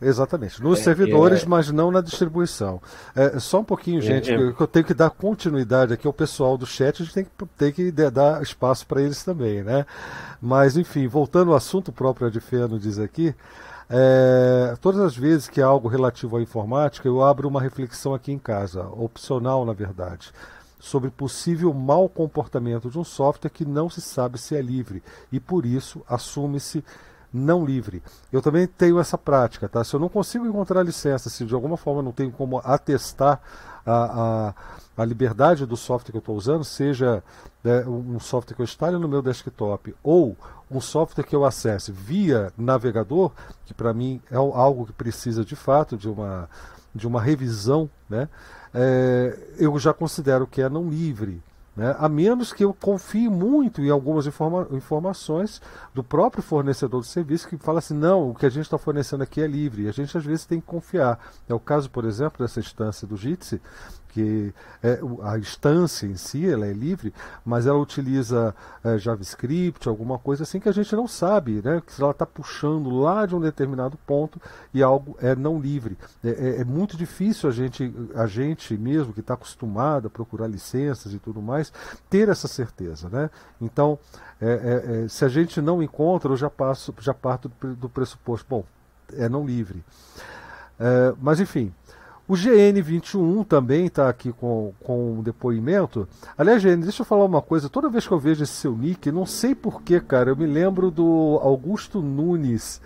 Exatamente, 0.00 0.62
nos 0.62 0.78
é, 0.78 0.82
servidores, 0.82 1.42
é... 1.42 1.46
mas 1.46 1.70
não 1.70 1.90
na 1.90 2.00
distribuição. 2.00 2.80
É, 3.16 3.38
só 3.40 3.60
um 3.60 3.64
pouquinho, 3.64 3.98
é, 3.98 4.02
gente, 4.02 4.32
é. 4.32 4.52
que 4.52 4.60
eu 4.60 4.66
tenho 4.66 4.84
que 4.84 4.94
dar 4.94 5.10
continuidade 5.10 5.92
aqui 5.92 6.06
ao 6.06 6.12
pessoal 6.12 6.56
do 6.56 6.64
chat, 6.64 7.02
a 7.02 7.04
gente 7.04 7.14
tem 7.14 7.24
que, 7.24 7.30
tem 7.56 7.72
que 7.72 7.90
dar 7.90 8.40
espaço 8.40 8.86
para 8.86 9.02
eles 9.02 9.24
também, 9.24 9.62
né? 9.62 9.84
Mas, 10.40 10.76
enfim, 10.76 11.08
voltando 11.08 11.50
ao 11.50 11.56
assunto 11.56 11.90
próprio, 11.90 12.28
a 12.28 12.30
de 12.30 12.38
Feno 12.38 12.78
diz 12.78 12.98
aqui, 12.98 13.34
é, 13.90 14.76
todas 14.80 15.00
as 15.00 15.16
vezes 15.16 15.48
que 15.48 15.62
há 15.62 15.66
algo 15.66 15.88
relativo 15.88 16.36
à 16.36 16.42
informática, 16.42 17.08
eu 17.08 17.22
abro 17.22 17.48
uma 17.48 17.60
reflexão 17.60 18.14
aqui 18.14 18.30
em 18.30 18.38
casa, 18.38 18.82
opcional 18.82 19.64
na 19.64 19.72
verdade, 19.72 20.30
sobre 20.78 21.10
possível 21.10 21.72
mau 21.72 22.08
comportamento 22.08 22.90
de 22.90 22.98
um 22.98 23.04
software 23.04 23.50
que 23.50 23.64
não 23.64 23.88
se 23.90 24.00
sabe 24.00 24.38
se 24.38 24.54
é 24.54 24.62
livre 24.62 25.02
e 25.32 25.40
por 25.40 25.66
isso 25.66 26.02
assume-se 26.06 26.84
não 27.32 27.64
livre. 27.64 28.02
Eu 28.32 28.40
também 28.40 28.66
tenho 28.66 28.98
essa 28.98 29.18
prática, 29.18 29.68
tá? 29.68 29.84
Se 29.84 29.94
eu 29.94 30.00
não 30.00 30.08
consigo 30.08 30.46
encontrar 30.46 30.82
licença, 30.82 31.28
se 31.28 31.44
de 31.44 31.54
alguma 31.54 31.76
forma 31.76 32.02
não 32.02 32.12
tenho 32.12 32.30
como 32.30 32.58
atestar 32.64 33.40
a, 33.84 34.52
a, 34.96 35.02
a 35.02 35.04
liberdade 35.04 35.66
do 35.66 35.76
software 35.76 36.12
que 36.12 36.16
eu 36.16 36.20
estou 36.20 36.36
usando, 36.36 36.64
seja 36.64 37.22
né, 37.62 37.84
um 37.86 38.18
software 38.20 38.54
que 38.54 38.62
eu 38.62 38.64
instale 38.64 38.98
no 38.98 39.08
meu 39.08 39.22
desktop 39.22 39.94
ou 40.02 40.36
um 40.70 40.80
software 40.80 41.24
que 41.24 41.34
eu 41.34 41.44
acesse 41.44 41.90
via 41.90 42.52
navegador, 42.56 43.32
que 43.64 43.72
para 43.72 43.94
mim 43.94 44.20
é 44.30 44.36
algo 44.36 44.86
que 44.86 44.92
precisa 44.92 45.44
de 45.44 45.56
fato 45.56 45.96
de 45.96 46.08
uma, 46.08 46.48
de 46.94 47.06
uma 47.06 47.20
revisão, 47.20 47.88
né? 48.08 48.28
É, 48.74 49.38
eu 49.58 49.78
já 49.78 49.94
considero 49.94 50.46
que 50.46 50.60
é 50.60 50.68
não 50.68 50.90
livre. 50.90 51.42
Né? 51.78 51.94
A 51.96 52.08
menos 52.08 52.52
que 52.52 52.64
eu 52.64 52.74
confie 52.74 53.28
muito 53.28 53.80
em 53.80 53.88
algumas 53.88 54.26
informa 54.26 54.66
informações 54.72 55.62
do 55.94 56.02
próprio 56.02 56.42
fornecedor 56.42 57.02
de 57.02 57.06
serviço 57.06 57.46
que 57.46 57.56
fala 57.56 57.78
assim, 57.78 57.94
não, 57.94 58.30
o 58.30 58.34
que 58.34 58.44
a 58.44 58.48
gente 58.48 58.64
está 58.64 58.76
fornecendo 58.76 59.22
aqui 59.22 59.40
é 59.40 59.46
livre. 59.46 59.84
E 59.84 59.88
a 59.88 59.92
gente 59.92 60.18
às 60.18 60.24
vezes 60.24 60.44
tem 60.44 60.60
que 60.60 60.66
confiar. 60.66 61.20
É 61.48 61.54
o 61.54 61.60
caso, 61.60 61.88
por 61.88 62.04
exemplo, 62.04 62.44
dessa 62.44 62.58
instância 62.58 63.06
do 63.06 63.16
Jitsi, 63.16 63.62
porque 64.18 64.52
é, 64.82 65.00
a 65.22 65.38
instância 65.38 66.06
em 66.06 66.16
si 66.16 66.48
ela 66.48 66.66
é 66.66 66.72
livre, 66.72 67.14
mas 67.44 67.66
ela 67.66 67.78
utiliza 67.78 68.54
é, 68.82 68.98
JavaScript, 68.98 69.88
alguma 69.88 70.18
coisa 70.18 70.42
assim 70.42 70.58
que 70.58 70.68
a 70.68 70.72
gente 70.72 70.94
não 70.96 71.06
sabe, 71.06 71.62
né? 71.62 71.80
Que 71.86 72.02
ela 72.02 72.10
está 72.10 72.26
puxando 72.26 72.90
lá 72.90 73.24
de 73.26 73.36
um 73.36 73.40
determinado 73.40 73.96
ponto 74.06 74.40
e 74.74 74.82
algo 74.82 75.16
é 75.20 75.36
não 75.36 75.60
livre. 75.60 75.96
É, 76.24 76.30
é, 76.30 76.60
é 76.60 76.64
muito 76.64 76.96
difícil 76.96 77.48
a 77.48 77.52
gente, 77.52 77.92
a 78.14 78.26
gente 78.26 78.76
mesmo 78.76 79.12
que 79.12 79.20
está 79.20 79.34
acostumado 79.34 80.08
a 80.08 80.10
procurar 80.10 80.48
licenças 80.48 81.12
e 81.14 81.18
tudo 81.18 81.40
mais, 81.40 81.72
ter 82.10 82.28
essa 82.28 82.48
certeza, 82.48 83.08
né? 83.08 83.30
Então, 83.60 83.98
é, 84.40 85.04
é, 85.04 85.08
se 85.08 85.24
a 85.24 85.28
gente 85.28 85.60
não 85.60 85.82
encontra, 85.82 86.32
eu 86.32 86.36
já 86.36 86.50
passo, 86.50 86.92
já 87.00 87.14
parto 87.14 87.50
do 87.60 87.88
pressuposto, 87.88 88.46
bom, 88.48 88.64
é 89.12 89.28
não 89.28 89.46
livre. 89.46 89.82
mas 91.20 91.40
enfim, 91.40 91.72
o 92.28 92.34
GN21 92.34 93.46
também 93.46 93.86
está 93.86 94.06
aqui 94.06 94.32
com, 94.32 94.74
com 94.84 95.14
um 95.14 95.22
depoimento. 95.22 96.06
Aliás, 96.36 96.62
GN, 96.62 96.82
deixa 96.82 97.00
eu 97.00 97.06
falar 97.06 97.24
uma 97.24 97.40
coisa. 97.40 97.70
Toda 97.70 97.88
vez 97.88 98.06
que 98.06 98.12
eu 98.12 98.18
vejo 98.18 98.44
esse 98.44 98.52
seu 98.52 98.76
nick, 98.76 99.10
não 99.10 99.24
sei 99.24 99.54
porquê, 99.54 99.98
cara, 99.98 100.30
eu 100.30 100.36
me 100.36 100.46
lembro 100.46 100.90
do 100.90 101.40
Augusto 101.42 102.02
Nunes. 102.02 102.82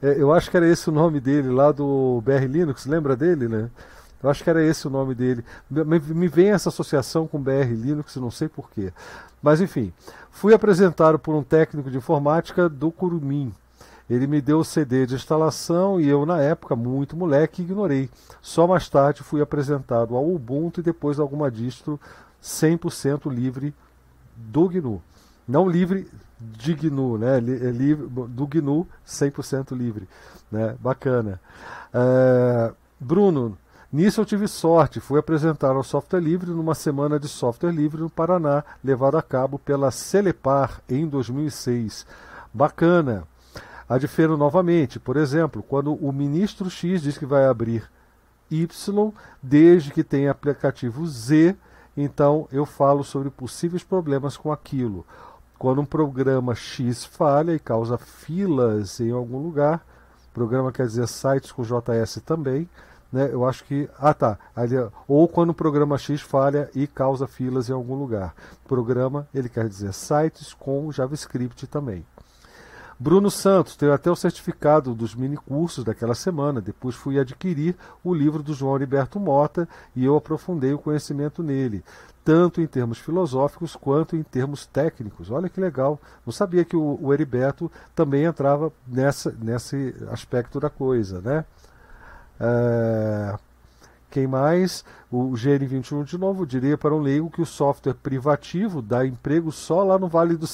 É, 0.00 0.14
eu 0.18 0.32
acho 0.32 0.50
que 0.50 0.56
era 0.56 0.66
esse 0.66 0.88
o 0.88 0.92
nome 0.92 1.20
dele 1.20 1.50
lá 1.50 1.70
do 1.72 2.22
BR 2.24 2.46
Linux, 2.48 2.86
lembra 2.86 3.14
dele, 3.14 3.48
né? 3.48 3.68
Eu 4.22 4.30
acho 4.30 4.42
que 4.42 4.48
era 4.48 4.64
esse 4.64 4.86
o 4.86 4.90
nome 4.90 5.14
dele. 5.14 5.44
Me, 5.70 6.00
me 6.00 6.28
vem 6.28 6.50
essa 6.50 6.70
associação 6.70 7.26
com 7.26 7.38
BR 7.38 7.72
Linux, 7.74 8.16
não 8.16 8.30
sei 8.30 8.48
porquê. 8.48 8.94
Mas 9.42 9.60
enfim, 9.60 9.92
fui 10.30 10.54
apresentado 10.54 11.18
por 11.18 11.34
um 11.34 11.42
técnico 11.42 11.90
de 11.90 11.98
informática 11.98 12.66
do 12.66 12.90
Curumim. 12.90 13.52
Ele 14.10 14.26
me 14.26 14.40
deu 14.40 14.58
o 14.58 14.64
CD 14.64 15.06
de 15.06 15.14
instalação 15.14 16.00
e 16.00 16.08
eu, 16.08 16.26
na 16.26 16.40
época, 16.40 16.74
muito 16.74 17.16
moleque, 17.16 17.62
ignorei. 17.62 18.10
Só 18.42 18.66
mais 18.66 18.88
tarde 18.88 19.22
fui 19.22 19.40
apresentado 19.40 20.16
ao 20.16 20.28
Ubuntu 20.28 20.80
e 20.80 20.82
depois 20.82 21.20
alguma 21.20 21.48
distro 21.48 21.98
100% 22.42 23.32
livre 23.32 23.72
do 24.34 24.68
GNU. 24.68 25.00
Não 25.46 25.68
livre 25.68 26.08
de 26.40 26.74
GNU, 26.74 27.18
né? 27.18 27.36
É 27.36 27.70
livre, 27.70 28.08
do 28.08 28.46
GNU 28.48 28.84
100% 29.06 29.76
livre. 29.76 30.08
Né? 30.50 30.74
Bacana. 30.80 31.40
É, 31.94 32.72
Bruno, 32.98 33.56
nisso 33.92 34.20
eu 34.20 34.24
tive 34.24 34.48
sorte. 34.48 34.98
Fui 34.98 35.20
apresentar 35.20 35.76
ao 35.76 35.84
software 35.84 36.20
livre 36.20 36.50
numa 36.50 36.74
semana 36.74 37.20
de 37.20 37.28
software 37.28 37.70
livre 37.70 38.00
no 38.00 38.10
Paraná, 38.10 38.64
levado 38.82 39.16
a 39.16 39.22
cabo 39.22 39.56
pela 39.56 39.92
Celepar 39.92 40.80
em 40.88 41.06
2006. 41.06 42.04
Bacana 42.52 43.29
adfero 43.90 44.36
novamente. 44.36 45.00
Por 45.00 45.16
exemplo, 45.16 45.64
quando 45.64 45.92
o 45.94 46.12
ministro 46.12 46.70
X 46.70 47.02
diz 47.02 47.18
que 47.18 47.26
vai 47.26 47.46
abrir 47.46 47.90
Y, 48.48 49.12
desde 49.42 49.90
que 49.90 50.04
tenha 50.04 50.30
aplicativo 50.30 51.04
Z, 51.06 51.56
então 51.96 52.46
eu 52.52 52.64
falo 52.64 53.02
sobre 53.02 53.30
possíveis 53.30 53.82
problemas 53.82 54.36
com 54.36 54.52
aquilo. 54.52 55.04
Quando 55.58 55.80
um 55.80 55.84
programa 55.84 56.54
X 56.54 57.04
falha 57.04 57.52
e 57.52 57.58
causa 57.58 57.98
filas 57.98 59.00
em 59.00 59.10
algum 59.10 59.38
lugar, 59.38 59.84
programa 60.32 60.72
quer 60.72 60.86
dizer 60.86 61.08
sites 61.08 61.50
com 61.50 61.62
JS 61.62 62.22
também, 62.24 62.68
né? 63.12 63.28
Eu 63.32 63.44
acho 63.44 63.64
que. 63.64 63.88
Ah 63.98 64.14
tá. 64.14 64.38
Ali, 64.54 64.76
ou 65.08 65.26
quando 65.26 65.50
o 65.50 65.54
programa 65.54 65.98
X 65.98 66.20
falha 66.20 66.70
e 66.74 66.86
causa 66.86 67.26
filas 67.26 67.68
em 67.68 67.72
algum 67.72 67.96
lugar. 67.96 68.34
Programa, 68.68 69.26
ele 69.34 69.48
quer 69.48 69.68
dizer 69.68 69.92
sites 69.92 70.54
com 70.54 70.90
JavaScript 70.92 71.66
também. 71.66 72.06
Bruno 73.02 73.30
Santos, 73.30 73.76
tenho 73.76 73.94
até 73.94 74.10
o 74.10 74.14
certificado 74.14 74.94
dos 74.94 75.14
mini 75.14 75.38
cursos 75.38 75.82
daquela 75.82 76.14
semana. 76.14 76.60
Depois 76.60 76.94
fui 76.94 77.18
adquirir 77.18 77.74
o 78.04 78.12
livro 78.12 78.42
do 78.42 78.52
João 78.52 78.76
Heriberto 78.76 79.18
Mota 79.18 79.66
e 79.96 80.04
eu 80.04 80.14
aprofundei 80.18 80.74
o 80.74 80.78
conhecimento 80.78 81.42
nele, 81.42 81.82
tanto 82.22 82.60
em 82.60 82.66
termos 82.66 82.98
filosóficos 82.98 83.74
quanto 83.74 84.16
em 84.16 84.22
termos 84.22 84.66
técnicos. 84.66 85.30
Olha 85.30 85.48
que 85.48 85.58
legal. 85.58 85.98
Não 86.26 86.32
sabia 86.32 86.62
que 86.62 86.76
o, 86.76 86.98
o 87.00 87.14
Heriberto 87.14 87.72
também 87.94 88.24
entrava 88.24 88.70
nessa, 88.86 89.34
nesse 89.40 89.94
aspecto 90.10 90.60
da 90.60 90.68
coisa, 90.68 91.22
né? 91.22 91.46
É... 92.38 93.38
Quem 94.10 94.26
mais? 94.26 94.84
O 95.10 95.32
GN21 95.32 96.04
de 96.04 96.18
novo 96.18 96.44
diria 96.44 96.76
para 96.76 96.94
um 96.94 97.00
leigo 97.00 97.30
que 97.30 97.40
o 97.40 97.46
software 97.46 97.94
privativo 97.94 98.82
dá 98.82 99.06
emprego 99.06 99.52
só 99.52 99.84
lá 99.84 99.98
no 99.98 100.08
Vale 100.08 100.36
do, 100.36 100.46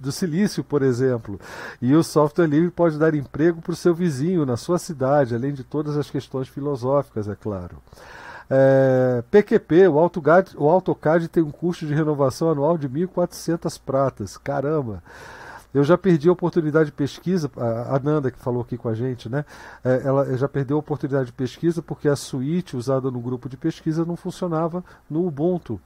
do 0.00 0.12
Silício, 0.12 0.62
por 0.62 0.82
exemplo. 0.82 1.40
E 1.80 1.94
o 1.94 2.02
software 2.02 2.46
livre 2.46 2.70
pode 2.70 2.98
dar 2.98 3.14
emprego 3.14 3.62
para 3.62 3.72
o 3.72 3.76
seu 3.76 3.94
vizinho, 3.94 4.44
na 4.44 4.56
sua 4.56 4.78
cidade, 4.78 5.34
além 5.34 5.54
de 5.54 5.64
todas 5.64 5.96
as 5.96 6.10
questões 6.10 6.48
filosóficas, 6.48 7.28
é 7.28 7.34
claro. 7.34 7.78
É, 8.50 9.22
PQP, 9.30 9.88
o 9.88 9.98
AutoCAD, 9.98 10.54
o 10.56 10.68
AutoCAD 10.68 11.28
tem 11.28 11.42
um 11.42 11.50
custo 11.50 11.86
de 11.86 11.94
renovação 11.94 12.50
anual 12.50 12.78
de 12.78 12.88
1.400 12.88 13.80
pratas. 13.84 14.36
Caramba! 14.36 15.02
Eu 15.72 15.84
já 15.84 15.98
perdi 15.98 16.28
a 16.28 16.32
oportunidade 16.32 16.86
de 16.86 16.92
pesquisa, 16.92 17.50
a 17.56 17.98
Nanda 17.98 18.30
que 18.30 18.38
falou 18.38 18.62
aqui 18.62 18.76
com 18.76 18.88
a 18.88 18.94
gente, 18.94 19.28
né? 19.28 19.44
É, 19.84 20.02
ela 20.04 20.36
já 20.36 20.48
perdeu 20.48 20.76
a 20.76 20.80
oportunidade 20.80 21.26
de 21.26 21.32
pesquisa 21.32 21.82
porque 21.82 22.08
a 22.08 22.16
suíte 22.16 22.76
usada 22.76 23.10
no 23.10 23.20
grupo 23.20 23.48
de 23.48 23.56
pesquisa 23.56 24.04
não 24.04 24.16
funcionava 24.16 24.82
no 25.10 25.26
Ubuntu. 25.26 25.80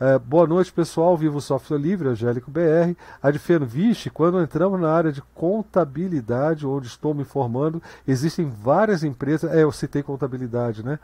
É, 0.00 0.16
boa 0.16 0.46
noite, 0.46 0.72
pessoal. 0.72 1.16
Vivo 1.16 1.40
Software 1.40 1.78
Livre, 1.78 2.08
Angélico 2.08 2.50
BR. 2.50 2.94
Adfeno, 3.20 3.66
vixe, 3.66 4.08
quando 4.08 4.40
entramos 4.40 4.80
na 4.80 4.92
área 4.92 5.10
de 5.10 5.20
contabilidade, 5.34 6.64
onde 6.64 6.86
estou 6.86 7.12
me 7.12 7.24
formando, 7.24 7.82
existem 8.06 8.48
várias 8.48 9.02
empresas. 9.02 9.52
É, 9.52 9.64
eu 9.64 9.72
citei 9.72 10.02
contabilidade, 10.02 10.84
né? 10.84 11.00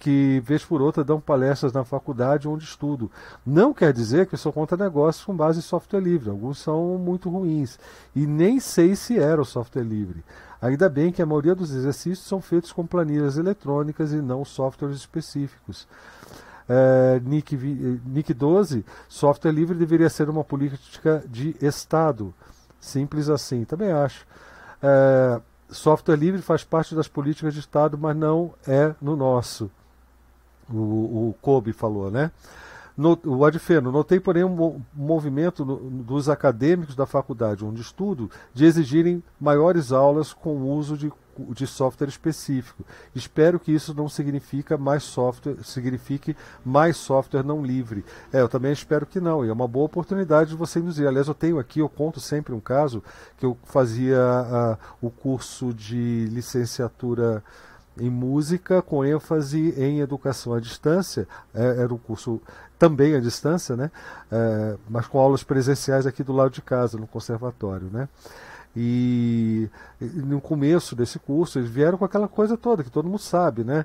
Que, 0.00 0.40
vez 0.40 0.64
por 0.64 0.80
outra, 0.80 1.04
dão 1.04 1.20
palestras 1.20 1.74
na 1.74 1.84
faculdade 1.84 2.48
onde 2.48 2.64
estudo. 2.64 3.10
Não 3.44 3.74
quer 3.74 3.92
dizer 3.92 4.26
que 4.26 4.34
eu 4.34 4.38
sou 4.38 4.50
contra 4.50 4.74
negócios 4.74 5.24
com 5.24 5.36
base 5.36 5.58
em 5.58 5.62
software 5.62 6.00
livre. 6.00 6.30
Alguns 6.30 6.58
são 6.58 6.96
muito 6.98 7.28
ruins. 7.28 7.78
E 8.16 8.26
nem 8.26 8.58
sei 8.58 8.96
se 8.96 9.18
era 9.18 9.42
o 9.42 9.44
software 9.44 9.84
livre. 9.84 10.24
Ainda 10.60 10.88
bem 10.88 11.12
que 11.12 11.20
a 11.20 11.26
maioria 11.26 11.54
dos 11.54 11.70
exercícios 11.70 12.26
são 12.26 12.40
feitos 12.40 12.72
com 12.72 12.86
planilhas 12.86 13.36
eletrônicas 13.36 14.12
e 14.14 14.22
não 14.22 14.42
softwares 14.42 14.96
específicos. 14.96 15.86
É, 16.66 17.20
NIC, 17.22 18.00
NIC 18.06 18.32
12, 18.32 18.84
software 19.06 19.52
livre 19.52 19.76
deveria 19.76 20.08
ser 20.08 20.30
uma 20.30 20.42
política 20.42 21.22
de 21.28 21.54
Estado. 21.60 22.32
Simples 22.80 23.28
assim, 23.28 23.64
também 23.64 23.92
acho. 23.92 24.26
É, 24.82 25.40
software 25.68 26.16
livre 26.16 26.40
faz 26.40 26.64
parte 26.64 26.94
das 26.94 27.06
políticas 27.06 27.52
de 27.52 27.60
Estado, 27.60 27.98
mas 27.98 28.16
não 28.16 28.54
é 28.66 28.94
no 28.98 29.14
nosso 29.14 29.70
o, 30.72 31.30
o 31.30 31.34
Kobe 31.40 31.72
falou, 31.72 32.10
né? 32.10 32.30
No, 32.96 33.18
o 33.24 33.44
Adfeno, 33.46 33.90
notei, 33.90 34.20
porém, 34.20 34.44
um 34.44 34.82
movimento 34.94 35.64
no, 35.64 35.76
dos 36.02 36.28
acadêmicos 36.28 36.94
da 36.94 37.06
faculdade 37.06 37.64
onde 37.64 37.80
estudo 37.80 38.30
de 38.52 38.66
exigirem 38.66 39.22
maiores 39.40 39.90
aulas 39.90 40.34
com 40.34 40.56
o 40.56 40.70
uso 40.74 40.98
de, 40.98 41.10
de 41.54 41.66
software 41.66 42.08
específico. 42.08 42.84
Espero 43.14 43.58
que 43.58 43.72
isso 43.72 43.94
não 43.94 44.06
signifique 44.06 44.76
mais 44.76 45.02
software, 45.02 45.56
signifique 45.64 46.36
mais 46.62 46.98
software 46.98 47.42
não 47.42 47.64
livre. 47.64 48.04
É, 48.30 48.42
eu 48.42 48.50
também 48.50 48.72
espero 48.72 49.06
que 49.06 49.18
não, 49.18 49.46
e 49.46 49.48
é 49.48 49.52
uma 49.52 49.68
boa 49.68 49.86
oportunidade 49.86 50.50
de 50.50 50.56
você 50.56 50.78
induzir. 50.80 51.08
Aliás, 51.08 51.26
eu 51.26 51.34
tenho 51.34 51.58
aqui, 51.58 51.80
eu 51.80 51.88
conto 51.88 52.20
sempre 52.20 52.52
um 52.52 52.60
caso, 52.60 53.02
que 53.38 53.46
eu 53.46 53.56
fazia 53.64 54.18
uh, 54.18 54.78
o 55.00 55.10
curso 55.10 55.72
de 55.72 56.26
licenciatura 56.30 57.42
em 58.00 58.10
música 58.10 58.82
com 58.82 59.04
ênfase 59.04 59.74
em 59.76 60.00
educação 60.00 60.54
à 60.54 60.60
distância. 60.60 61.28
É, 61.54 61.82
era 61.82 61.92
um 61.92 61.98
curso 61.98 62.40
também 62.78 63.14
à 63.14 63.20
distância, 63.20 63.76
né? 63.76 63.90
É, 64.32 64.76
mas 64.88 65.06
com 65.06 65.18
aulas 65.18 65.42
presenciais 65.42 66.06
aqui 66.06 66.24
do 66.24 66.32
lado 66.32 66.50
de 66.50 66.62
casa, 66.62 66.98
no 66.98 67.06
conservatório. 67.06 67.88
Né? 67.92 68.08
E, 68.76 69.68
no 70.00 70.40
começo 70.40 70.94
desse 70.94 71.18
curso 71.18 71.58
eles 71.58 71.68
vieram 71.68 71.98
com 71.98 72.04
aquela 72.04 72.28
coisa 72.28 72.56
toda 72.56 72.84
que 72.84 72.90
todo 72.90 73.06
mundo 73.06 73.18
sabe, 73.18 73.64
né? 73.64 73.84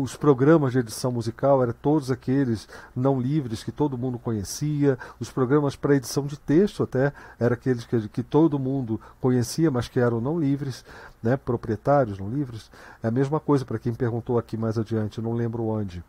os 0.00 0.16
programas 0.16 0.72
de 0.72 0.80
edição 0.80 1.12
musical 1.12 1.62
eram 1.62 1.74
todos 1.80 2.10
aqueles 2.10 2.68
não 2.94 3.20
livres 3.20 3.62
que 3.62 3.70
todo 3.70 3.96
mundo 3.96 4.18
conhecia, 4.18 4.98
os 5.20 5.30
programas 5.30 5.76
para 5.76 5.94
edição 5.94 6.26
de 6.26 6.36
texto 6.36 6.82
até 6.82 7.12
eram 7.38 7.54
aqueles 7.54 7.84
que, 7.84 8.08
que 8.08 8.22
todo 8.22 8.58
mundo 8.58 9.00
conhecia, 9.20 9.70
mas 9.70 9.86
que 9.86 10.00
eram 10.00 10.20
não 10.20 10.40
livres, 10.40 10.84
né? 11.22 11.36
proprietários 11.36 12.18
não 12.18 12.28
livres. 12.28 12.70
É 13.02 13.08
a 13.08 13.12
mesma 13.12 13.38
coisa 13.38 13.64
para 13.64 13.78
quem 13.78 13.94
perguntou 13.94 14.38
aqui 14.38 14.56
mais 14.56 14.76
adiante, 14.76 15.20
não 15.20 15.32
lembro 15.32 15.64
onde. 15.64 16.00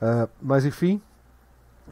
Uh, 0.00 0.28
mas 0.42 0.66
enfim, 0.66 1.00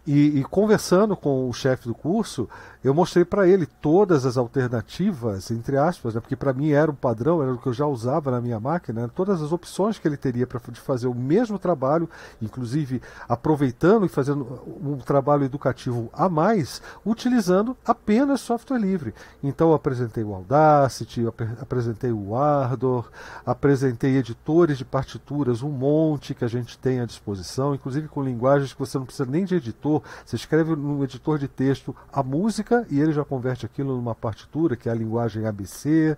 E, 0.06 0.40
e, 0.40 0.44
conversando 0.44 1.16
com 1.16 1.48
o 1.48 1.52
chefe 1.52 1.88
do 1.88 1.94
curso, 1.94 2.46
eu 2.82 2.92
mostrei 2.92 3.24
para 3.24 3.48
ele 3.48 3.64
todas 3.64 4.26
as 4.26 4.36
alternativas, 4.36 5.50
entre 5.50 5.78
aspas, 5.78 6.14
né, 6.14 6.20
porque 6.20 6.36
para 6.36 6.52
mim 6.52 6.72
era 6.72 6.90
o 6.90 6.94
padrão, 6.94 7.42
era 7.42 7.54
o 7.54 7.56
que 7.56 7.66
eu 7.66 7.72
já 7.72 7.86
usava 7.86 8.30
na 8.30 8.38
minha 8.38 8.60
máquina, 8.60 9.02
né, 9.02 9.10
todas 9.14 9.40
as 9.40 9.50
opções 9.50 9.98
que 9.98 10.06
ele 10.06 10.18
teria 10.18 10.46
para 10.46 10.60
fazer 10.60 11.06
o 11.06 11.14
mesmo 11.14 11.58
trabalho, 11.58 12.10
inclusive 12.42 13.00
aproveitando 13.26 14.04
e 14.04 14.08
fazendo 14.10 14.60
um 14.82 14.98
trabalho 14.98 15.44
educativo 15.44 16.10
a 16.12 16.28
mais, 16.28 16.82
utilizando 17.06 17.74
apenas 17.86 18.42
software 18.42 18.78
livre. 18.78 19.14
Então 19.42 19.70
eu 19.70 19.74
apresentei 19.74 20.22
o 20.22 20.34
Audacity, 20.34 21.26
ap 21.26 21.40
apresentei 21.62 22.12
o 22.12 22.36
Ardor, 22.36 23.10
apresentei 23.46 24.16
editores 24.16 24.76
de 24.76 24.84
partituras, 24.84 25.62
um 25.62 25.70
monte 25.70 26.34
que 26.34 26.44
a 26.44 26.48
gente 26.48 26.76
tem 26.76 27.00
à 27.00 27.06
disposição, 27.06 27.74
inclusive 27.74 28.08
com 28.08 28.22
linguagens 28.22 28.74
que 28.74 28.78
você 28.78 28.98
não 28.98 29.06
precisa 29.06 29.30
nem 29.30 29.46
de 29.46 29.54
editor, 29.54 29.83
você 30.24 30.36
escreve 30.36 30.74
no 30.74 31.02
editor 31.04 31.38
de 31.38 31.48
texto 31.48 31.94
a 32.12 32.22
música 32.22 32.86
e 32.90 33.00
ele 33.00 33.12
já 33.12 33.24
converte 33.24 33.66
aquilo 33.66 33.96
numa 33.96 34.14
partitura, 34.14 34.76
que 34.76 34.88
é 34.88 34.92
a 34.92 34.94
linguagem 34.94 35.46
ABC. 35.46 36.16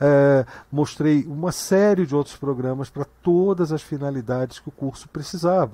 É, 0.00 0.46
mostrei 0.70 1.24
uma 1.24 1.52
série 1.52 2.06
de 2.06 2.14
outros 2.14 2.36
programas 2.36 2.90
para 2.90 3.04
todas 3.22 3.72
as 3.72 3.82
finalidades 3.82 4.58
que 4.58 4.68
o 4.68 4.72
curso 4.72 5.08
precisava, 5.08 5.72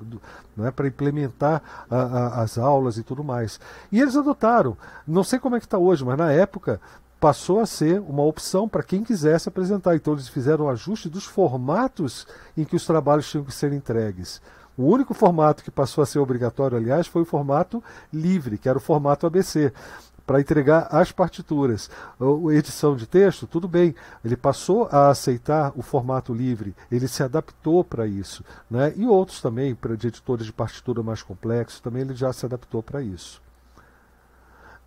é, 0.59 0.71
para 0.71 0.87
implementar 0.87 1.61
a, 1.89 1.95
a, 1.95 2.41
as 2.41 2.57
aulas 2.57 2.97
e 2.97 3.03
tudo 3.03 3.23
mais. 3.23 3.59
E 3.91 3.99
eles 3.99 4.15
adotaram. 4.15 4.77
Não 5.07 5.23
sei 5.23 5.39
como 5.39 5.55
é 5.55 5.59
que 5.59 5.65
está 5.65 5.77
hoje, 5.77 6.05
mas 6.05 6.17
na 6.17 6.31
época 6.31 6.79
passou 7.21 7.59
a 7.59 7.67
ser 7.67 7.99
uma 8.01 8.23
opção 8.23 8.67
para 8.67 8.81
quem 8.81 9.03
quisesse 9.03 9.47
apresentar. 9.47 9.95
Então 9.95 10.13
eles 10.13 10.27
fizeram 10.27 10.65
o 10.65 10.67
um 10.67 10.71
ajuste 10.71 11.07
dos 11.07 11.23
formatos 11.23 12.25
em 12.57 12.65
que 12.65 12.75
os 12.75 12.83
trabalhos 12.83 13.29
tinham 13.29 13.45
que 13.45 13.53
ser 13.53 13.71
entregues. 13.71 14.41
O 14.81 14.85
único 14.85 15.13
formato 15.13 15.63
que 15.63 15.69
passou 15.69 16.01
a 16.01 16.07
ser 16.07 16.17
obrigatório, 16.17 16.75
aliás, 16.75 17.05
foi 17.05 17.21
o 17.21 17.25
formato 17.25 17.83
livre, 18.11 18.57
que 18.57 18.67
era 18.67 18.79
o 18.79 18.81
formato 18.81 19.27
ABC 19.27 19.71
para 20.25 20.41
entregar 20.41 20.87
as 20.89 21.11
partituras. 21.11 21.87
A 22.19 22.53
edição 22.53 22.95
de 22.95 23.05
texto, 23.05 23.45
tudo 23.45 23.67
bem, 23.67 23.93
ele 24.25 24.35
passou 24.35 24.87
a 24.91 25.09
aceitar 25.09 25.71
o 25.75 25.83
formato 25.83 26.33
livre, 26.33 26.75
ele 26.91 27.07
se 27.07 27.21
adaptou 27.21 27.83
para 27.83 28.07
isso. 28.07 28.43
Né? 28.69 28.91
E 28.95 29.05
outros 29.05 29.39
também, 29.39 29.77
de 29.99 30.07
editores 30.07 30.47
de 30.47 30.53
partitura 30.53 31.03
mais 31.03 31.21
complexos, 31.21 31.79
também 31.79 32.01
ele 32.01 32.15
já 32.15 32.33
se 32.33 32.43
adaptou 32.43 32.81
para 32.81 33.03
isso. 33.03 33.39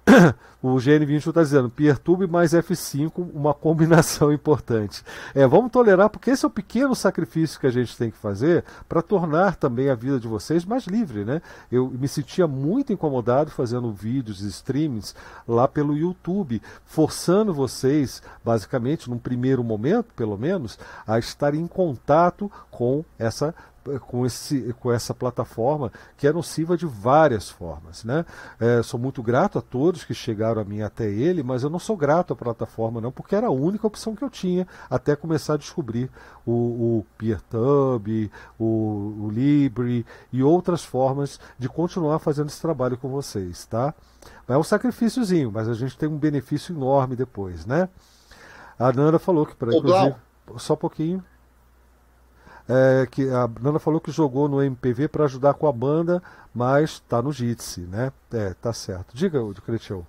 o 0.63 0.77
GN21 0.77 1.29
está 1.29 1.43
dizendo, 1.43 1.71
PeerTube 1.71 2.27
mais 2.27 2.53
F5, 2.53 3.13
uma 3.35 3.55
combinação 3.55 4.33
importante. 4.33 5.03
É, 5.35 5.47
vamos 5.47 5.71
tolerar, 5.71 6.09
porque 6.11 6.31
esse 6.31 6.45
é 6.45 6.49
o 6.49 6.51
pequeno 6.51 6.95
sacrifício 6.95 7.59
que 7.59 7.67
a 7.67 7.71
gente 7.71 7.97
tem 7.97 8.11
que 8.11 8.17
fazer 8.17 8.65
para 8.89 9.03
tornar 9.03 9.57
também 9.57 9.89
a 9.89 9.95
vida 9.95 10.19
de 10.19 10.29
vocês 10.29 10.65
mais 10.65 10.87
livre. 10.87 11.25
Né? 11.25 11.41
Eu 11.71 11.89
me 11.89 12.09
sentia 12.09 12.47
muito 12.47 12.93
incomodado 12.93 13.51
fazendo 13.51 13.93
vídeos 13.93 14.43
e 14.43 14.49
streamings 14.49 15.15
lá 15.47 15.67
pelo 15.67 15.97
YouTube, 15.97 16.63
forçando 16.85 17.53
vocês, 17.53 18.23
basicamente, 18.45 19.09
num 19.09 19.19
primeiro 19.19 19.65
momento, 19.65 20.13
pelo 20.15 20.37
menos, 20.37 20.79
a 21.07 21.19
estar 21.19 21.55
em 21.55 21.67
contato 21.67 22.51
com 22.71 23.05
essa 23.19 23.55
com, 24.01 24.25
esse, 24.25 24.75
com 24.81 24.91
essa 24.91 25.15
plataforma 25.15 25.93
que 26.17 26.27
é 26.27 26.33
nociva 26.33 26.77
de 26.77 26.87
várias 26.87 27.51
formas. 27.51 28.05
Né? 28.05 28.25
É, 28.59 28.83
sou 28.83 28.99
muito 28.99 29.23
grato 29.23 29.59
a 29.59 29.63
todos 29.63 30.05
que 30.05 30.15
chegaram 30.15 30.61
a 30.61 30.65
mim 30.65 30.83
até 30.83 31.09
ele, 31.11 31.43
mas 31.43 31.63
eu 31.63 31.71
não 31.71 31.79
sou 31.79 31.97
grato 31.97 32.33
à 32.33 32.37
plataforma 32.37 33.01
não, 33.01 33.13
porque 33.13 33.37
era 33.37 33.47
a 33.47 33.51
única 33.51 33.87
opção 33.87 34.15
que 34.15 34.25
eu 34.25 34.31
tinha 34.31 34.67
até 34.89 35.15
começar 35.15 35.55
a 35.55 35.59
descobrir 35.59 36.11
o, 36.47 36.53
o 36.53 37.07
PeerTube, 37.19 38.31
o, 38.59 39.25
o 39.25 39.31
Libre 39.31 40.07
e 40.33 40.43
outras 40.43 40.85
formas 40.85 41.39
de 41.59 41.69
continuar 41.69 42.19
fazendo 42.19 42.49
esse 42.49 42.61
trabalho 42.61 42.97
com 42.97 43.09
vocês. 43.09 43.67
Tá? 43.67 43.95
É 44.49 44.57
um 44.57 44.63
sacrifíciozinho, 44.63 45.51
mas 45.53 45.69
a 45.69 45.75
gente 45.75 45.97
tem 45.97 46.09
um 46.09 46.19
benefício 46.19 46.75
enorme 46.75 47.17
depois. 47.17 47.67
Né? 47.67 47.89
A 48.79 48.93
Nanda 48.93 49.19
falou 49.19 49.47
que, 49.47 49.55
para 49.55 49.75
inclusive, 49.75 50.15
só 50.57 50.75
um 50.75 50.77
pouquinho 50.79 51.25
é, 52.69 53.07
que 53.07 53.29
a 53.29 53.49
Nana 53.61 53.79
falou 53.79 54.01
que 54.01 54.11
jogou 54.11 54.49
no 54.49 54.63
MPV 54.63 55.09
para 55.09 55.25
ajudar 55.25 55.55
com 55.55 55.67
a 55.67 55.73
banda, 55.73 56.23
mas 56.55 56.93
está 56.93 57.21
no 57.21 57.33
Jitsi, 57.33 57.83
né? 57.83 58.13
É, 58.33 58.55
tá 58.55 58.73
certo. 58.73 59.15
Diga, 59.15 59.41
Cretião. 59.65 60.07